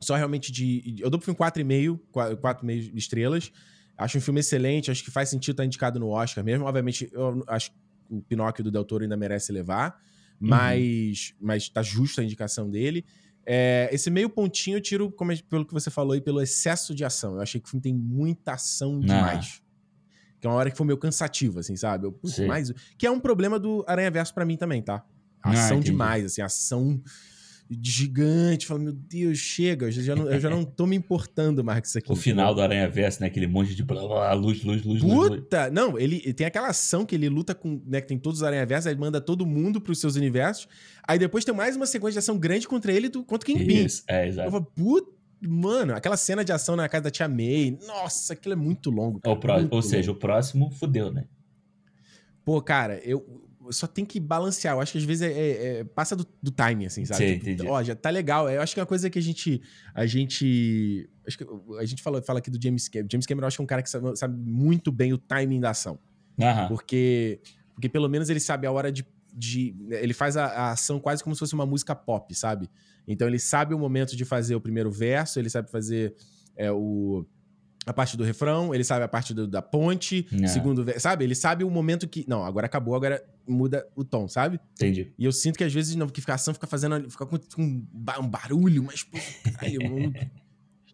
só 0.00 0.14
realmente 0.16 0.50
de. 0.50 0.96
Eu 0.98 1.10
dou 1.10 1.18
pro 1.18 1.26
filme 1.26 1.36
4,5, 1.36 1.98
4,5 2.10 2.96
estrelas. 2.96 3.52
Acho 3.98 4.16
um 4.16 4.20
filme 4.20 4.40
excelente, 4.40 4.90
acho 4.90 5.04
que 5.04 5.10
faz 5.10 5.28
sentido 5.28 5.52
estar 5.52 5.64
indicado 5.66 6.00
no 6.00 6.08
Oscar 6.08 6.42
mesmo. 6.42 6.64
Obviamente, 6.64 7.10
eu 7.12 7.44
acho 7.46 7.70
o 8.10 8.20
Pinóquio 8.20 8.64
do 8.64 8.70
Del 8.70 8.84
Toro 8.84 9.04
ainda 9.04 9.16
merece 9.16 9.52
levar, 9.52 9.98
mas, 10.38 11.34
mas 11.40 11.68
tá 11.68 11.82
justa 11.82 12.20
a 12.20 12.24
indicação 12.24 12.68
dele. 12.68 13.04
É, 13.46 13.88
esse 13.92 14.10
meio 14.10 14.28
pontinho 14.28 14.76
eu 14.76 14.80
tiro, 14.80 15.10
como 15.10 15.32
pelo 15.44 15.64
que 15.64 15.72
você 15.72 15.90
falou 15.90 16.12
aí, 16.12 16.20
pelo 16.20 16.40
excesso 16.42 16.94
de 16.94 17.04
ação. 17.04 17.34
Eu 17.36 17.40
achei 17.40 17.60
que 17.60 17.66
o 17.66 17.70
filme 17.70 17.82
tem 17.82 17.94
muita 17.94 18.52
ação 18.52 19.00
demais. 19.00 19.62
Que 20.38 20.46
é 20.46 20.50
uma 20.50 20.56
hora 20.56 20.70
que 20.70 20.76
foi 20.76 20.86
meio 20.86 20.98
cansativo, 20.98 21.58
assim, 21.58 21.76
sabe? 21.76 22.06
Eu, 22.06 22.18
mais... 22.46 22.72
Que 22.96 23.06
é 23.06 23.10
um 23.10 23.20
problema 23.20 23.58
do 23.58 23.84
Aranha 23.86 24.10
Verso 24.10 24.32
pra 24.32 24.44
mim 24.44 24.56
também, 24.56 24.82
tá? 24.82 25.04
Ah, 25.42 25.52
Ação 25.52 25.78
entendi. 25.78 25.90
demais, 25.90 26.24
assim, 26.24 26.42
ação 26.42 27.02
gigante. 27.70 28.66
Fala, 28.66 28.80
meu 28.80 28.92
Deus, 28.92 29.38
chega. 29.38 29.86
Eu 29.86 29.92
já 29.92 30.16
não, 30.16 30.30
eu 30.30 30.40
já 30.40 30.50
não 30.50 30.64
tô 30.64 30.86
me 30.86 30.96
importando 30.96 31.62
mais 31.62 31.80
com 31.80 31.86
isso 31.86 31.98
aqui. 31.98 32.12
O 32.12 32.16
final 32.16 32.54
do? 32.54 32.60
Aranha 32.60 32.88
Verso, 32.88 33.20
né? 33.20 33.28
Aquele 33.28 33.46
monte 33.46 33.74
de 33.74 33.82
blá, 33.84 34.00
blá, 34.06 34.32
luz, 34.32 34.62
luz, 34.64 34.82
luz, 34.82 35.02
luz, 35.02 35.14
luz. 35.14 35.28
Puta! 35.40 35.70
Não, 35.70 35.98
ele 35.98 36.32
tem 36.32 36.46
aquela 36.46 36.68
ação 36.68 37.04
que 37.06 37.14
ele 37.14 37.28
luta 37.28 37.54
com. 37.54 37.80
Né, 37.86 38.00
que 38.00 38.08
tem 38.08 38.18
todos 38.18 38.40
os 38.40 38.42
aranha-versos, 38.42 38.86
aí 38.86 38.92
ele 38.94 39.00
manda 39.00 39.20
todo 39.20 39.46
mundo 39.46 39.80
pros 39.80 40.00
seus 40.00 40.16
universos. 40.16 40.66
Aí 41.06 41.18
depois 41.18 41.44
tem 41.44 41.54
mais 41.54 41.76
uma 41.76 41.86
sequência 41.86 42.14
de 42.14 42.18
ação 42.18 42.38
grande 42.38 42.66
contra 42.66 42.92
ele 42.92 43.08
do, 43.08 43.22
contra 43.24 43.46
Kingpin. 43.46 43.84
Isso, 43.84 44.02
é, 44.08 44.24
Eu 44.24 44.28
exato. 44.28 44.50
falo, 44.50 44.64
puta. 44.64 45.20
Mano, 45.42 45.94
aquela 45.94 46.18
cena 46.18 46.44
de 46.44 46.52
ação 46.52 46.76
na 46.76 46.86
casa 46.86 47.04
da 47.04 47.10
tia 47.10 47.26
May. 47.26 47.78
Nossa, 47.86 48.34
aquilo 48.34 48.52
é 48.52 48.56
muito 48.56 48.90
longo. 48.90 49.16
O 49.16 49.20
cara, 49.22 49.36
pró- 49.36 49.58
muito 49.60 49.72
ou 49.72 49.80
seja, 49.80 50.08
longo. 50.10 50.18
o 50.18 50.20
próximo 50.20 50.70
fudeu, 50.70 51.10
né? 51.10 51.24
Pô, 52.44 52.60
cara, 52.60 52.98
eu 53.04 53.24
eu 53.26 53.49
só 53.72 53.86
tem 53.86 54.04
que 54.04 54.18
balancear. 54.20 54.74
Eu 54.74 54.80
acho 54.80 54.92
que 54.92 54.98
às 54.98 55.04
vezes 55.04 55.22
é, 55.22 55.32
é- 55.32 55.78
é- 55.80 55.84
passa 55.84 56.14
do, 56.16 56.26
do 56.42 56.50
timing, 56.50 56.86
assim, 56.86 57.04
sabe? 57.04 57.18
Sim, 57.18 57.38
Tipo, 57.38 57.50
entendi. 57.50 57.68
ó, 57.68 57.82
já 57.82 57.94
tá 57.94 58.10
legal. 58.10 58.48
Eu 58.50 58.60
acho 58.62 58.74
que 58.74 58.80
é 58.80 58.82
uma 58.82 58.86
coisa 58.86 59.08
que 59.10 59.18
a 59.18 59.22
gente. 59.22 59.62
A 59.94 60.06
gente. 60.06 61.08
Acho 61.26 61.38
que 61.38 61.46
a 61.78 61.84
gente 61.84 62.02
fala, 62.02 62.20
fala 62.22 62.38
aqui 62.38 62.50
do 62.50 62.62
James 62.62 62.88
Cameron. 62.88 63.08
James 63.10 63.26
Cameron 63.26 63.44
eu 63.44 63.48
acho 63.48 63.56
que 63.56 63.62
é 63.62 63.64
um 63.64 63.66
cara 63.66 63.82
que 63.82 63.90
sabe, 63.90 64.16
sabe 64.16 64.36
muito 64.38 64.90
bem 64.90 65.12
o 65.12 65.18
timing 65.18 65.60
da 65.60 65.70
ação. 65.70 65.98
Aham. 66.40 66.68
Porque, 66.68 67.40
porque 67.74 67.88
pelo 67.88 68.08
menos 68.08 68.28
ele 68.30 68.40
sabe 68.40 68.66
a 68.66 68.72
hora 68.72 68.90
de. 68.90 69.06
de 69.32 69.74
ele 69.90 70.12
faz 70.14 70.36
a, 70.36 70.46
a 70.46 70.72
ação 70.72 70.98
quase 70.98 71.22
como 71.22 71.34
se 71.34 71.38
fosse 71.40 71.54
uma 71.54 71.66
música 71.66 71.94
pop, 71.94 72.34
sabe? 72.34 72.68
Então 73.06 73.26
ele 73.28 73.38
sabe 73.38 73.74
o 73.74 73.78
momento 73.78 74.16
de 74.16 74.24
fazer 74.24 74.54
o 74.54 74.60
primeiro 74.60 74.90
verso, 74.90 75.38
ele 75.38 75.50
sabe 75.50 75.70
fazer 75.70 76.14
é, 76.56 76.70
o, 76.70 77.24
a 77.86 77.92
parte 77.92 78.16
do 78.16 78.22
refrão, 78.24 78.74
ele 78.74 78.84
sabe 78.84 79.04
a 79.04 79.08
parte 79.08 79.32
do- 79.32 79.46
da 79.48 79.62
ponte, 79.62 80.26
É. 80.42 80.46
segundo 80.46 80.84
sabe? 81.00 81.24
Ele 81.24 81.34
sabe 81.34 81.64
o 81.64 81.70
momento 81.70 82.06
que. 82.06 82.24
Não, 82.28 82.44
agora 82.44 82.66
acabou, 82.66 82.94
agora 82.94 83.22
muda 83.48 83.86
o 83.96 84.04
tom, 84.04 84.28
sabe? 84.28 84.60
Entendi. 84.74 85.12
E 85.18 85.24
eu 85.24 85.32
sinto 85.32 85.56
que 85.56 85.64
às 85.64 85.72
vezes 85.72 85.96
não, 85.96 86.06
que 86.06 86.22
a 86.30 86.34
ação 86.34 86.52
fica 86.54 86.66
fazendo. 86.66 87.10
Fica 87.10 87.24
com, 87.26 87.38
com 87.38 87.62
um 87.62 87.86
ba- 87.92 88.20
barulho, 88.20 88.82
mas. 88.84 89.02
Pô, 89.02 89.18
caralho, 89.54 89.80
um- 89.92 90.12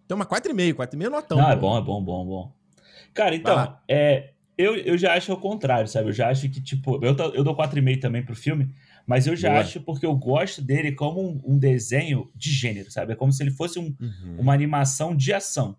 então, 0.05 0.15
uma 0.17 0.25
4,5, 0.27 0.75
4,5 0.77 1.11
notão. 1.11 1.39
Não, 1.39 1.51
é 1.51 1.55
pô. 1.57 1.61
bom, 1.63 1.79
é 1.79 1.83
bom, 1.83 2.03
bom, 2.05 2.27
bom. 2.27 2.53
Cara, 3.13 3.35
então, 3.35 3.77
é, 3.89 4.31
eu, 4.57 4.77
eu 4.77 4.97
já 4.97 5.15
acho 5.15 5.33
ao 5.33 5.41
contrário, 5.41 5.89
sabe? 5.89 6.09
Eu 6.09 6.13
já 6.13 6.29
acho 6.29 6.49
que, 6.49 6.61
tipo, 6.61 7.05
eu, 7.05 7.17
eu 7.35 7.43
dou 7.43 7.57
4,5 7.57 8.01
também 8.01 8.23
pro 8.25 8.37
filme, 8.37 8.71
mas 9.07 9.27
eu 9.27 9.35
já 9.35 9.49
Boa. 9.51 9.61
acho 9.63 9.81
porque 9.81 10.07
eu 10.07 10.15
gosto 10.15 10.63
dele 10.63 10.93
como 10.93 11.21
um, 11.21 11.55
um 11.55 11.59
desenho 11.59 12.31
de 12.35 12.51
gênero, 12.53 12.91
sabe? 12.93 13.13
É 13.13 13.17
como 13.17 13.33
se 13.33 13.43
ele 13.43 13.51
fosse 13.51 13.79
um, 13.81 13.95
Uhum. 14.01 14.37
uma 14.39 14.53
animação 14.55 15.17
de 15.17 15.33
ação. 15.33 15.77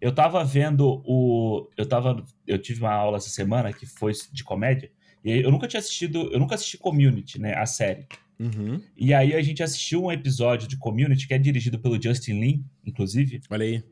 Eu 0.00 0.12
tava 0.12 0.44
vendo 0.44 1.02
o. 1.04 1.68
Eu 1.76 1.86
tava. 1.86 2.24
Eu 2.46 2.58
tive 2.58 2.80
uma 2.80 2.92
aula 2.92 3.16
essa 3.16 3.30
semana 3.30 3.72
que 3.72 3.86
foi 3.86 4.12
de 4.32 4.44
comédia. 4.44 4.90
E 5.24 5.30
eu 5.40 5.50
nunca 5.50 5.66
tinha 5.66 5.80
assistido. 5.80 6.30
Eu 6.32 6.38
nunca 6.38 6.54
assisti 6.54 6.76
Community, 6.78 7.40
né? 7.40 7.54
A 7.54 7.66
série. 7.66 8.06
Uhum. 8.38 8.80
E 8.96 9.14
aí 9.14 9.34
a 9.34 9.40
gente 9.42 9.62
assistiu 9.62 10.04
um 10.04 10.12
episódio 10.12 10.68
de 10.68 10.76
Community 10.76 11.26
que 11.26 11.32
é 11.34 11.38
dirigido 11.38 11.78
pelo 11.78 12.00
Justin 12.00 12.38
Lin, 12.38 12.64
inclusive, 12.84 13.40
Olha 13.50 13.64
aí. 13.64 13.82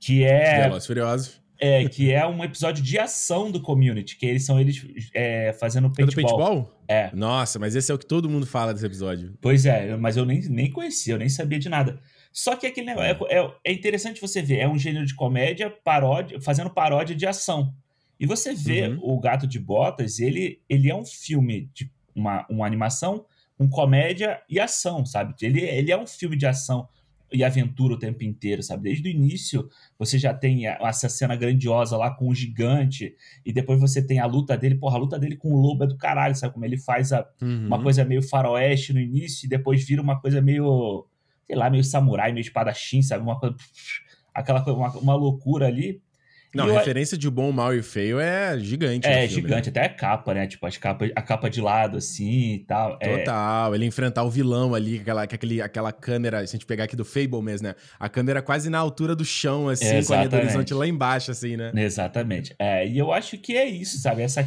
que 0.00 0.24
é, 0.24 0.62
Velozes 0.62 0.86
Furiosos. 0.88 1.40
é 1.60 1.88
que 1.88 2.10
é 2.10 2.26
um 2.26 2.42
episódio 2.42 2.82
de 2.82 2.98
ação 2.98 3.48
do 3.48 3.62
Community, 3.62 4.16
que 4.16 4.26
eles 4.26 4.44
são 4.44 4.58
eles 4.60 4.84
é, 5.14 5.52
fazendo 5.52 5.86
É 5.86 5.90
do 5.90 5.94
paintball. 5.94 6.36
paintball? 6.36 6.84
É. 6.88 7.10
Nossa, 7.14 7.60
mas 7.60 7.76
esse 7.76 7.92
é 7.92 7.94
o 7.94 7.98
que 7.98 8.04
todo 8.06 8.28
mundo 8.28 8.44
fala 8.44 8.74
desse 8.74 8.84
episódio. 8.84 9.34
Pois 9.40 9.64
é, 9.66 9.96
mas 9.96 10.16
eu 10.16 10.26
nem, 10.26 10.40
nem 10.48 10.68
conhecia, 10.68 11.14
eu 11.14 11.18
nem 11.18 11.28
sabia 11.28 11.60
de 11.60 11.68
nada. 11.68 12.00
Só 12.32 12.56
que 12.56 12.66
aquele 12.66 12.86
negócio 12.86 13.26
é, 13.28 13.38
é, 13.38 13.54
é 13.64 13.72
interessante 13.72 14.20
você 14.20 14.40
ver, 14.40 14.58
é 14.58 14.68
um 14.68 14.78
gênero 14.78 15.04
de 15.04 15.14
comédia 15.14 15.70
paródia, 15.70 16.40
fazendo 16.40 16.70
paródia 16.70 17.14
de 17.14 17.26
ação. 17.26 17.74
E 18.18 18.26
você 18.26 18.54
vê 18.54 18.88
Uhum. 18.88 18.98
o 19.02 19.20
Gato 19.20 19.46
de 19.46 19.58
Botas, 19.58 20.18
ele, 20.18 20.60
ele 20.68 20.88
é 20.90 20.94
um 20.94 21.04
filme 21.04 21.68
de 21.74 21.90
uma, 22.14 22.46
uma 22.48 22.66
animação 22.66 23.24
com 23.58 23.68
comédia 23.68 24.40
e 24.48 24.58
ação, 24.58 25.04
sabe? 25.04 25.34
Ele, 25.42 25.60
ele 25.60 25.90
é 25.92 25.96
um 25.98 26.06
filme 26.06 26.36
de 26.36 26.46
ação 26.46 26.88
e 27.34 27.42
aventura 27.42 27.94
o 27.94 27.98
tempo 27.98 28.22
inteiro, 28.24 28.62
sabe? 28.62 28.84
Desde 28.84 29.08
o 29.08 29.10
início 29.10 29.68
você 29.98 30.18
já 30.18 30.34
tem 30.34 30.66
a- 30.66 30.78
essa 30.82 31.08
cena 31.08 31.34
grandiosa 31.34 31.96
lá 31.96 32.10
com 32.10 32.28
o 32.28 32.34
gigante, 32.34 33.14
e 33.44 33.52
depois 33.52 33.80
você 33.80 34.06
tem 34.06 34.18
a 34.18 34.26
luta 34.26 34.56
dele, 34.56 34.74
porra, 34.76 34.96
a 34.96 35.00
luta 35.00 35.18
dele 35.18 35.36
com 35.36 35.52
o 35.52 35.56
lobo 35.60 35.84
é 35.84 35.86
do 35.86 35.96
caralho, 35.96 36.34
sabe? 36.36 36.52
Como 36.52 36.64
ele 36.64 36.76
faz 36.78 37.12
a, 37.12 37.26
Uhum. 37.40 37.66
uma 37.66 37.82
coisa 37.82 38.04
meio 38.04 38.22
faroeste 38.22 38.92
no 38.92 39.00
início 39.00 39.46
e 39.46 39.48
depois 39.48 39.82
vira 39.84 40.02
uma 40.02 40.20
coisa 40.20 40.40
meio, 40.42 41.06
sei 41.52 41.58
lá, 41.58 41.68
meio 41.68 41.84
samurai, 41.84 42.32
meio 42.32 42.40
espadachim, 42.40 43.02
sabe? 43.02 43.22
Uma 43.22 43.38
coisa, 43.38 43.54
aquela 44.34 44.62
coisa, 44.62 44.78
uma, 44.78 44.90
uma 44.98 45.14
loucura 45.14 45.66
ali. 45.66 46.00
Não, 46.54 46.68
a 46.68 46.78
referência 46.78 47.16
de 47.16 47.30
bom, 47.30 47.50
mal 47.50 47.74
e 47.74 47.82
feio 47.82 48.20
é 48.20 48.58
gigante. 48.58 49.06
É, 49.06 49.26
filme, 49.26 49.28
gigante. 49.28 49.70
Né? 49.70 49.80
Até 49.80 49.86
a 49.86 49.88
capa, 49.88 50.34
né? 50.34 50.46
Tipo, 50.46 50.66
as 50.66 50.76
capa, 50.76 51.06
a 51.14 51.22
capa 51.22 51.48
de 51.48 51.62
lado, 51.62 51.96
assim 51.96 52.54
e 52.54 52.58
tal. 52.58 52.98
É 53.00 53.18
Total. 53.18 53.72
É... 53.72 53.76
Ele 53.76 53.86
enfrentar 53.86 54.22
o 54.22 54.30
vilão 54.30 54.74
ali, 54.74 54.98
aquela, 54.98 55.22
aquele, 55.22 55.62
aquela 55.62 55.92
câmera, 55.92 56.46
se 56.46 56.54
a 56.54 56.58
gente 56.58 56.66
pegar 56.66 56.84
aqui 56.84 56.96
do 56.96 57.06
Fablemans, 57.06 57.62
né? 57.62 57.74
A 57.98 58.08
câmera 58.08 58.42
quase 58.42 58.68
na 58.68 58.78
altura 58.78 59.16
do 59.16 59.24
chão, 59.24 59.68
assim, 59.68 60.02
com 60.04 60.12
a 60.12 60.16
linha 60.16 60.28
do 60.28 60.36
horizonte 60.36 60.74
lá 60.74 60.86
embaixo, 60.86 61.30
assim, 61.30 61.56
né? 61.56 61.72
Exatamente. 61.74 62.54
É, 62.58 62.86
e 62.86 62.98
eu 62.98 63.12
acho 63.12 63.38
que 63.38 63.56
é 63.56 63.66
isso, 63.66 63.98
sabe? 63.98 64.20
Essa... 64.22 64.46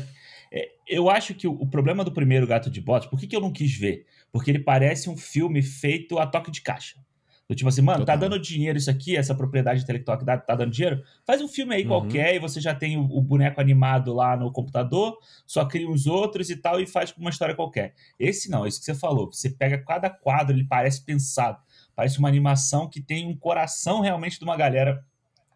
É, 0.53 0.69
eu 0.87 1.09
acho 1.09 1.33
que 1.33 1.47
o, 1.47 1.53
o, 1.53 1.67
problema 1.67 2.03
do 2.03 2.11
primeiro 2.11 2.45
Gato 2.45 2.69
de 2.69 2.79
Botas, 2.79 3.09
por 3.09 3.19
que, 3.19 3.25
que 3.25 3.35
eu 3.35 3.41
não 3.41 3.51
quis 3.51 3.75
ver? 3.75 4.05
Porque 4.35 4.51
ele 4.51 4.59
parece 4.59 5.09
um 5.09 5.15
filme 5.15 5.61
feito 5.61 6.19
a 6.19 6.27
toque 6.27 6.51
de 6.51 6.59
caixa. 6.59 6.99
Do 7.47 7.55
tipo 7.55 7.69
assim, 7.69 7.81
mano, 7.81 7.99
tá 7.99 8.11
Total. 8.11 8.17
tá 8.17 8.35
dando 8.35 8.41
dinheiro 8.41 8.77
isso 8.77 8.91
aqui, 8.91 9.15
essa 9.15 9.33
propriedade 9.33 9.81
intelectual 9.81 10.17
que 10.17 10.25
dá, 10.25 10.37
tá 10.37 10.55
dando 10.55 10.71
dinheiro? 10.71 11.01
Faz 11.25 11.41
um 11.41 11.47
filme 11.47 11.73
aí 11.73 11.83
uhum. 11.83 11.87
qualquer 11.87 12.35
e 12.35 12.39
você 12.39 12.59
já 12.59 12.75
tem 12.75 12.97
o, 12.97 13.03
o, 13.03 13.21
boneco 13.21 13.61
animado 13.61 14.13
lá 14.13 14.35
no 14.35 14.51
computador, 14.51 15.17
só 15.47 15.63
cria 15.63 15.89
uns 15.89 16.05
outros 16.05 16.49
e 16.49 16.57
tal 16.57 16.81
e 16.81 16.85
faz 16.85 17.13
uma 17.17 17.29
história 17.29 17.55
qualquer. 17.55 17.93
Esse 18.19 18.49
não, 18.51 18.67
isso 18.67 18.77
que 18.77 18.83
você 18.83 18.93
falou. 18.93 19.31
Você 19.31 19.49
pega 19.49 19.77
cada 19.77 20.09
quadro, 20.09 20.53
ele 20.53 20.65
parece 20.65 21.05
pensado. 21.05 21.57
Parece 21.95 22.19
uma 22.19 22.27
animação 22.27 22.89
que 22.89 22.99
tem 22.99 23.25
um 23.25 23.37
coração 23.37 24.01
realmente 24.01 24.37
de 24.37 24.43
uma 24.43 24.57
galera 24.57 25.01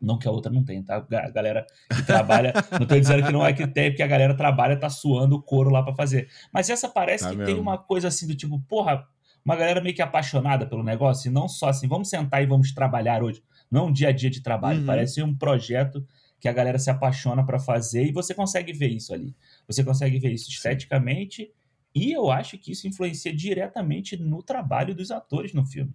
não 0.02 0.18
que 0.18 0.28
a 0.28 0.32
outra 0.32 0.52
não 0.52 0.64
tenha, 0.64 0.84
tá? 0.84 0.96
A 0.98 1.30
galera 1.30 1.66
que 1.96 2.04
trabalha. 2.04 2.54
não 2.80 2.86
tô 2.88 3.00
dizendo 3.00 3.26
que 3.26 3.32
não 3.32 3.46
é 3.46 3.54
que 3.54 3.68
tem, 3.68 3.90
porque 3.92 4.04
a 4.04 4.08
galera 4.08 4.36
trabalha, 4.36 4.78
tá 4.78 4.90
suando 4.90 5.36
o 5.36 5.42
couro 5.42 5.70
lá 5.70 5.84
para 5.84 5.94
fazer. 5.94 6.30
Mas 6.54 6.70
essa 6.70 6.88
parece 6.88 7.26
tá 7.26 7.32
que 7.32 7.38
mesmo. 7.38 7.54
tem 7.54 7.62
uma 7.62 7.78
coisa 7.78 8.08
assim 8.08 8.28
do 8.28 8.36
tipo, 8.36 8.60
porra, 8.62 9.06
uma 9.44 9.56
galera 9.56 9.82
meio 9.82 9.96
que 9.96 10.02
apaixonada 10.02 10.66
pelo 10.66 10.84
negócio, 10.84 11.30
e 11.30 11.34
não 11.34 11.48
só 11.48 11.70
assim, 11.70 11.88
vamos 11.88 12.10
sentar 12.10 12.42
e 12.44 12.46
vamos 12.46 12.72
trabalhar 12.72 13.24
hoje. 13.24 13.44
Não 13.70 13.88
um 13.88 13.92
dia 13.92 14.10
a 14.10 14.12
dia 14.12 14.30
de 14.30 14.42
trabalho, 14.42 14.80
uhum. 14.80 14.86
parece 14.86 15.22
um 15.22 15.36
projeto 15.36 16.06
que 16.40 16.48
a 16.48 16.54
galera 16.54 16.80
se 16.80 16.90
apaixona 16.90 17.46
para 17.46 17.60
fazer 17.60 18.06
e 18.06 18.12
você 18.12 18.34
consegue 18.34 18.72
ver 18.72 18.90
isso 18.90 19.14
ali. 19.14 19.36
Você 19.68 19.84
consegue 19.84 20.18
ver 20.20 20.32
isso 20.32 20.50
esteticamente 20.50 21.52
e 21.94 22.12
eu 22.12 22.32
acho 22.32 22.58
que 22.58 22.72
isso 22.72 22.88
influencia 22.88 23.34
diretamente 23.34 24.16
no 24.16 24.42
trabalho 24.42 24.96
dos 24.96 25.12
atores 25.12 25.54
no 25.54 25.66
filme. 25.66 25.94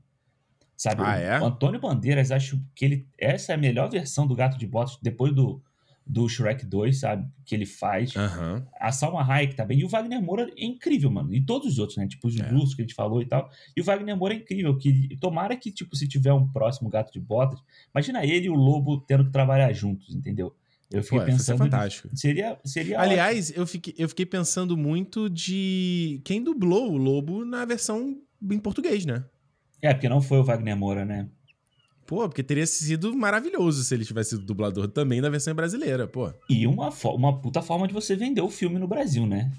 Sabe? 0.84 1.00
Ah, 1.02 1.16
é? 1.16 1.40
O 1.40 1.46
Antônio 1.46 1.80
Bandeiras, 1.80 2.30
acho 2.30 2.60
que 2.74 2.84
ele 2.84 3.08
essa 3.18 3.52
é 3.52 3.54
a 3.54 3.58
melhor 3.58 3.88
versão 3.88 4.26
do 4.26 4.34
Gato 4.34 4.58
de 4.58 4.66
Botas 4.66 4.98
depois 5.00 5.34
do 5.34 5.62
do 6.06 6.28
Shrek 6.28 6.66
2, 6.66 7.00
sabe? 7.00 7.26
Que 7.46 7.54
ele 7.54 7.64
faz. 7.64 8.14
Uhum. 8.14 8.62
A 8.78 8.92
Salma 8.92 9.22
Hayek 9.26 9.54
também. 9.54 9.78
E 9.78 9.84
o 9.86 9.88
Wagner 9.88 10.20
Moura 10.20 10.52
é 10.54 10.62
incrível, 10.66 11.10
mano. 11.10 11.32
E 11.32 11.40
todos 11.40 11.72
os 11.72 11.78
outros, 11.78 11.96
né? 11.96 12.06
Tipo 12.06 12.28
os 12.28 12.38
é. 12.38 12.46
russos 12.46 12.74
que 12.74 12.82
a 12.82 12.84
gente 12.84 12.94
falou 12.94 13.22
e 13.22 13.24
tal. 13.24 13.48
E 13.74 13.80
o 13.80 13.84
Wagner 13.84 14.14
Moura 14.14 14.34
é 14.34 14.36
incrível. 14.36 14.76
Que, 14.76 15.16
tomara 15.18 15.56
que, 15.56 15.72
tipo, 15.72 15.96
se 15.96 16.06
tiver 16.06 16.34
um 16.34 16.46
próximo 16.46 16.90
Gato 16.90 17.10
de 17.10 17.18
Botas, 17.18 17.58
imagina 17.94 18.22
ele 18.22 18.48
e 18.48 18.50
o 18.50 18.54
Lobo 18.54 19.00
tendo 19.00 19.24
que 19.24 19.32
trabalhar 19.32 19.72
juntos, 19.72 20.14
entendeu? 20.14 20.54
Eu 20.90 21.02
fiquei 21.02 21.20
Pô, 21.20 21.24
pensando. 21.24 21.56
fantástico. 21.56 22.10
Seria, 22.14 22.58
seria 22.62 23.00
Aliás, 23.00 23.50
eu 23.56 23.66
fiquei, 23.66 23.94
eu 23.96 24.06
fiquei 24.10 24.26
pensando 24.26 24.76
muito 24.76 25.30
de 25.30 26.20
quem 26.22 26.44
dublou 26.44 26.92
o 26.92 26.98
Lobo 26.98 27.46
na 27.46 27.64
versão 27.64 28.18
em 28.42 28.58
português, 28.58 29.06
né? 29.06 29.24
É, 29.84 29.92
porque 29.92 30.08
não 30.08 30.22
foi 30.22 30.38
o 30.38 30.44
Wagner 30.44 30.74
Moura, 30.74 31.04
né? 31.04 31.28
Pô, 32.06 32.26
porque 32.26 32.42
teria 32.42 32.66
sido 32.66 33.14
maravilhoso 33.14 33.84
se 33.84 33.94
ele 33.94 34.02
tivesse 34.02 34.30
sido 34.30 34.42
dublador 34.42 34.88
também 34.88 35.20
da 35.20 35.28
versão 35.28 35.54
brasileira, 35.54 36.06
pô. 36.06 36.32
E 36.48 36.66
uma, 36.66 36.88
uma 36.88 37.38
puta 37.38 37.60
forma 37.60 37.86
de 37.86 37.92
você 37.92 38.16
vender 38.16 38.40
o 38.40 38.48
filme 38.48 38.78
no 38.78 38.88
Brasil, 38.88 39.26
né? 39.26 39.52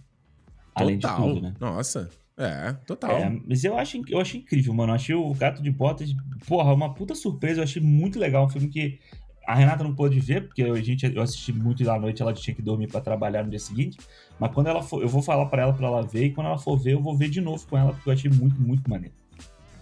Além 0.74 0.98
total. 0.98 1.16
de 1.16 1.28
tudo, 1.28 1.42
né? 1.42 1.54
Nossa. 1.60 2.10
É, 2.36 2.74
total. 2.88 3.12
É, 3.12 3.40
mas 3.48 3.64
eu 3.64 3.78
acho, 3.78 4.02
eu 4.10 4.20
acho 4.20 4.36
incrível, 4.36 4.74
mano. 4.74 4.94
Eu 4.94 4.96
achei 4.96 5.14
o 5.14 5.32
Gato 5.36 5.62
de 5.62 5.70
Botas, 5.70 6.12
porra, 6.48 6.74
uma 6.74 6.92
puta 6.92 7.14
surpresa. 7.14 7.60
Eu 7.60 7.64
achei 7.64 7.82
muito 7.82 8.18
legal. 8.18 8.46
Um 8.46 8.50
filme 8.50 8.68
que 8.68 9.00
a 9.46 9.54
Renata 9.54 9.84
não 9.84 9.94
pôde 9.94 10.20
ver, 10.20 10.48
porque 10.48 10.64
a 10.64 10.82
gente, 10.82 11.06
eu 11.06 11.22
assisti 11.22 11.54
muito 11.54 11.84
da 11.84 12.00
noite, 12.00 12.24
ela 12.24 12.34
tinha 12.34 12.56
que 12.56 12.64
dormir 12.64 12.88
para 12.88 13.00
trabalhar 13.00 13.44
no 13.44 13.52
dia 13.52 13.60
seguinte. 13.60 14.00
Mas 14.40 14.52
quando 14.52 14.68
ela 14.68 14.82
for, 14.82 15.04
eu 15.04 15.08
vou 15.08 15.22
falar 15.22 15.46
para 15.46 15.62
ela 15.62 15.74
para 15.74 15.86
ela 15.86 16.02
ver, 16.02 16.26
e 16.26 16.32
quando 16.32 16.48
ela 16.48 16.58
for 16.58 16.76
ver, 16.78 16.94
eu 16.94 17.02
vou 17.02 17.16
ver 17.16 17.30
de 17.30 17.40
novo 17.40 17.66
com 17.68 17.78
ela, 17.78 17.94
porque 17.94 18.10
eu 18.10 18.14
achei 18.14 18.32
muito, 18.32 18.60
muito 18.60 18.90
maneiro. 18.90 19.14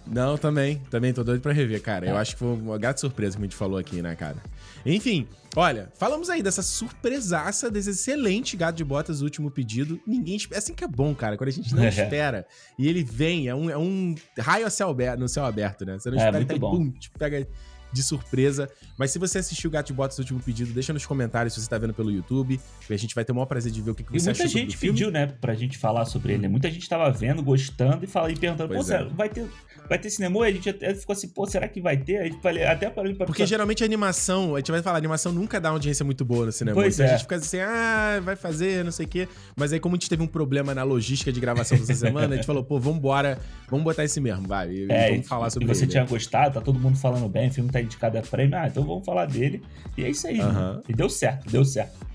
Não, 0.06 0.36
também. 0.36 0.80
Também 0.90 1.12
tô 1.12 1.24
doido 1.24 1.40
pra 1.40 1.52
rever, 1.52 1.80
cara. 1.80 2.06
Eu 2.06 2.16
é. 2.16 2.20
acho 2.20 2.34
que 2.34 2.38
foi 2.38 2.48
uma 2.48 2.78
gata 2.78 3.00
surpresa 3.00 3.36
que 3.36 3.42
a 3.42 3.46
gente 3.46 3.56
falou 3.56 3.78
aqui, 3.78 4.02
né, 4.02 4.14
cara? 4.14 4.36
Enfim, 4.84 5.26
olha, 5.56 5.90
falamos 5.94 6.28
aí 6.28 6.42
dessa 6.42 6.62
surpresaça, 6.62 7.70
desse 7.70 7.90
excelente 7.90 8.56
gato 8.56 8.76
de 8.76 8.84
botas, 8.84 9.22
último 9.22 9.50
pedido. 9.50 9.98
Ninguém 10.06 10.36
espera. 10.36 10.56
É 10.56 10.58
assim 10.58 10.74
que 10.74 10.84
é 10.84 10.88
bom, 10.88 11.14
cara, 11.14 11.36
quando 11.36 11.48
a 11.48 11.52
gente 11.52 11.74
não 11.74 11.84
espera 11.88 12.46
e 12.78 12.86
ele 12.86 13.02
vem, 13.02 13.48
é 13.48 13.54
um, 13.54 13.70
é 13.70 13.78
um 13.78 14.14
raio 14.38 14.70
céu 14.70 14.90
aberto, 14.90 15.20
no 15.20 15.28
céu 15.28 15.44
aberto, 15.44 15.84
né? 15.84 15.98
Você 15.98 16.10
não 16.10 16.18
é, 16.18 16.26
espera 16.26 16.42
e 16.42 16.46
tá 16.46 16.54
aí, 16.54 16.60
pum, 16.60 16.90
te 16.90 17.10
pega 17.10 17.46
de 17.94 18.02
surpresa. 18.02 18.68
Mas 18.98 19.12
se 19.12 19.18
você 19.18 19.38
assistiu 19.38 19.68
o 19.68 19.72
Gato 19.72 19.86
de 19.86 19.92
Botas, 19.92 20.18
último 20.18 20.40
pedido, 20.40 20.72
deixa 20.72 20.92
nos 20.92 21.06
comentários 21.06 21.54
se 21.54 21.60
você 21.60 21.68
tá 21.68 21.78
vendo 21.78 21.94
pelo 21.94 22.10
YouTube. 22.10 22.60
E 22.90 22.92
a 22.92 22.96
gente 22.96 23.14
vai 23.14 23.24
ter 23.24 23.32
o 23.32 23.34
maior 23.34 23.46
prazer 23.46 23.72
de 23.72 23.80
ver 23.80 23.92
o 23.92 23.94
que, 23.94 24.02
que 24.02 24.12
você 24.12 24.30
achou 24.30 24.44
muita 24.44 24.58
gente 24.58 24.76
pediu, 24.76 25.10
né, 25.10 25.26
pra 25.40 25.54
gente 25.54 25.78
falar 25.78 26.04
sobre 26.04 26.34
ele. 26.34 26.42
Né? 26.42 26.48
Muita 26.48 26.70
gente 26.70 26.88
tava 26.88 27.10
vendo, 27.10 27.42
gostando 27.42 28.04
e, 28.04 28.08
fala, 28.08 28.30
e 28.30 28.36
perguntando, 28.36 28.74
pois 28.74 28.88
pô, 28.88 28.94
é. 28.94 29.04
vai 29.04 29.28
ter 29.28 29.48
vai 29.88 29.98
ter 29.98 30.10
cinema? 30.10 30.48
E 30.48 30.50
a 30.50 30.52
gente 30.52 30.68
até 30.68 30.94
ficou 30.94 31.12
assim, 31.12 31.28
pô, 31.28 31.46
será 31.46 31.68
que 31.68 31.80
vai 31.80 31.96
ter? 31.96 32.18
Aí 32.18 32.32
falei, 32.42 32.64
até 32.64 32.88
parei 32.90 33.14
pra 33.14 33.26
Porque 33.26 33.46
geralmente 33.46 33.82
a 33.82 33.86
animação, 33.86 34.54
a 34.54 34.58
gente 34.58 34.70
vai 34.70 34.82
falar, 34.82 34.96
a 34.96 34.98
animação 34.98 35.32
nunca 35.32 35.60
dá 35.60 35.70
uma 35.70 35.76
audiência 35.76 36.04
muito 36.04 36.24
boa 36.24 36.46
no 36.46 36.52
cinema. 36.52 36.74
Pois 36.74 36.94
então 36.94 37.06
é. 37.06 37.08
a 37.10 37.12
gente 37.12 37.22
fica 37.22 37.36
assim, 37.36 37.60
ah, 37.60 38.20
vai 38.22 38.36
fazer, 38.36 38.84
não 38.84 38.92
sei 38.92 39.06
o 39.06 39.08
quê. 39.08 39.28
Mas 39.56 39.72
aí, 39.72 39.80
como 39.80 39.94
a 39.94 39.96
gente 39.96 40.08
teve 40.08 40.22
um 40.22 40.26
problema 40.26 40.74
na 40.74 40.82
logística 40.82 41.32
de 41.32 41.40
gravação 41.40 41.78
dessa 41.78 41.94
semana, 41.94 42.34
a 42.34 42.36
gente 42.36 42.46
falou, 42.46 42.64
pô, 42.64 42.78
vambora, 42.78 43.38
vamos 43.68 43.84
botar 43.84 44.04
esse 44.04 44.20
mesmo, 44.20 44.46
vai. 44.48 44.70
E 44.70 44.86
é, 44.90 45.10
vamos 45.10 45.28
falar 45.28 45.50
sobre. 45.50 45.68
E 45.68 45.74
você 45.74 45.84
ele. 45.84 45.90
tinha 45.90 46.04
gostado, 46.04 46.54
tá 46.54 46.60
todo 46.60 46.78
mundo 46.78 46.96
falando 46.96 47.28
bem, 47.28 47.48
o 47.48 47.52
filme 47.52 47.70
tá 47.70 47.80
indicado 47.84 48.18
a 48.18 48.22
prêmio, 48.22 48.56
ah, 48.58 48.66
então 48.66 48.84
vamos 48.84 49.04
falar 49.04 49.26
dele. 49.26 49.62
E 49.96 50.04
é 50.04 50.10
isso 50.10 50.26
aí, 50.26 50.38
né? 50.38 50.80
E 50.88 50.92
deu 50.92 51.08
certo, 51.08 51.50
deu 51.50 51.64
certo. 51.64 52.14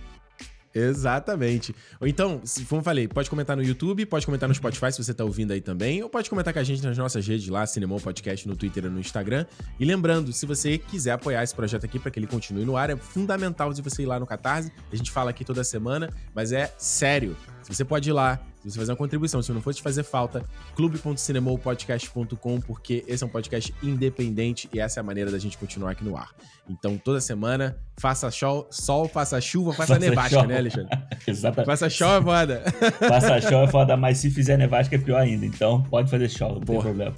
Exatamente. 0.74 1.76
Ou 2.00 2.08
então, 2.08 2.42
como 2.68 2.80
eu 2.80 2.84
falei, 2.84 3.08
pode 3.08 3.30
comentar 3.30 3.58
no 3.58 3.64
YouTube, 3.64 4.06
pode 4.06 4.26
comentar 4.26 4.48
no 4.48 4.54
Spotify 4.54 4.92
se 4.92 5.04
você 5.04 5.14
tá 5.14 5.24
ouvindo 5.24 5.52
aí 5.52 5.62
também, 5.62 6.04
ou 6.04 6.10
pode 6.10 6.30
comentar 6.30 6.54
com 6.54 6.60
a 6.60 6.64
gente 6.64 6.84
nas 6.84 6.98
nossas 6.98 7.28
redes 7.28 7.48
lá, 7.48 7.66
Cinemon 7.66 8.00
Podcast 8.00 8.48
no 8.48 8.56
Twitter 8.56 8.86
e 8.86 8.90
no 8.90 9.00
Instagram. 9.00 9.46
E 9.80 9.86
lembrando, 9.86 10.32
se 10.32 10.46
você 10.46 10.78
quiser 10.78 11.12
apoiar 11.12 11.44
esse 11.44 11.56
projeto 11.56 11.86
aqui 11.86 11.98
para 11.98 12.12
que 12.12 12.20
ele 12.20 12.28
continue 12.28 12.66
no 12.66 12.78
ar, 12.78 12.90
é 12.90 12.96
fundamental 12.96 13.74
de 13.74 13.82
você 13.82 14.04
ir 14.04 14.06
lá 14.06 14.20
no 14.20 14.28
Catarse. 14.28 14.72
A 14.92 14.96
gente 14.96 15.12
fala 15.12 15.32
aqui 15.32 15.44
toda 15.44 15.64
semana, 15.64 16.10
mas 16.36 16.52
é 16.52 16.72
sério. 16.78 17.36
Você 17.70 17.86
pode 17.86 18.10
ir 18.10 18.14
lá, 18.14 18.40
se 18.64 18.72
você 18.72 18.80
fazer 18.80 18.92
uma 18.92 18.98
contribuição, 18.98 19.44
se 19.44 19.52
não 19.52 19.62
fosse 19.62 19.80
fazer 19.80 20.02
falta, 20.02 20.44
clube.cinemopodcast.com, 20.76 22.60
porque 22.62 23.06
esse 23.08 23.24
é 23.24 23.28
um 23.28 23.30
podcast 23.30 23.74
independente 23.84 24.68
e 24.74 24.80
essa 24.80 25.00
é 25.00 25.02
a 25.02 25.04
maneira 25.04 25.30
da 25.30 25.38
gente 25.38 25.56
continuar 25.56 25.92
aqui 25.92 26.04
no 26.04 26.18
ar. 26.18 26.32
Então, 26.68 26.98
toda 26.98 27.22
semana, 27.22 27.78
faça 27.96 28.32
sol, 28.32 28.68
sol 28.72 29.08
faça 29.08 29.40
chuva, 29.40 29.72
faça, 29.74 29.94
faça 29.94 30.00
nevasca, 30.00 30.44
né, 30.48 30.58
Alexandre? 30.58 30.90
Exatamente. 31.28 31.68
Faça 31.68 31.90
show 31.92 32.18
é 32.18 32.22
foda. 32.22 32.64
faça 33.08 33.42
show 33.42 33.64
é 33.64 33.68
foda, 33.68 33.96
mas 33.96 34.18
se 34.18 34.32
fizer 34.32 34.58
nevasca 34.58 34.96
é 34.96 35.00
pior 35.00 35.22
ainda. 35.22 35.46
Então, 35.46 35.84
pode 35.84 36.10
fazer 36.10 36.28
show, 36.28 36.54
não 36.54 36.62
Porra. 36.62 36.92
tem 36.92 36.96
problema. 36.96 37.16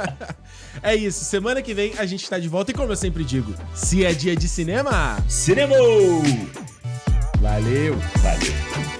é 0.82 0.96
isso. 0.96 1.22
Semana 1.22 1.60
que 1.60 1.74
vem 1.74 1.92
a 1.98 2.06
gente 2.06 2.22
está 2.22 2.38
de 2.38 2.48
volta 2.48 2.70
e, 2.70 2.74
como 2.74 2.92
eu 2.92 2.96
sempre 2.96 3.24
digo, 3.24 3.54
se 3.74 4.06
é 4.06 4.14
dia 4.14 4.34
de 4.34 4.48
cinema, 4.48 5.22
cinema! 5.28 5.74
Valeu! 7.40 7.94
Valeu! 8.22 8.95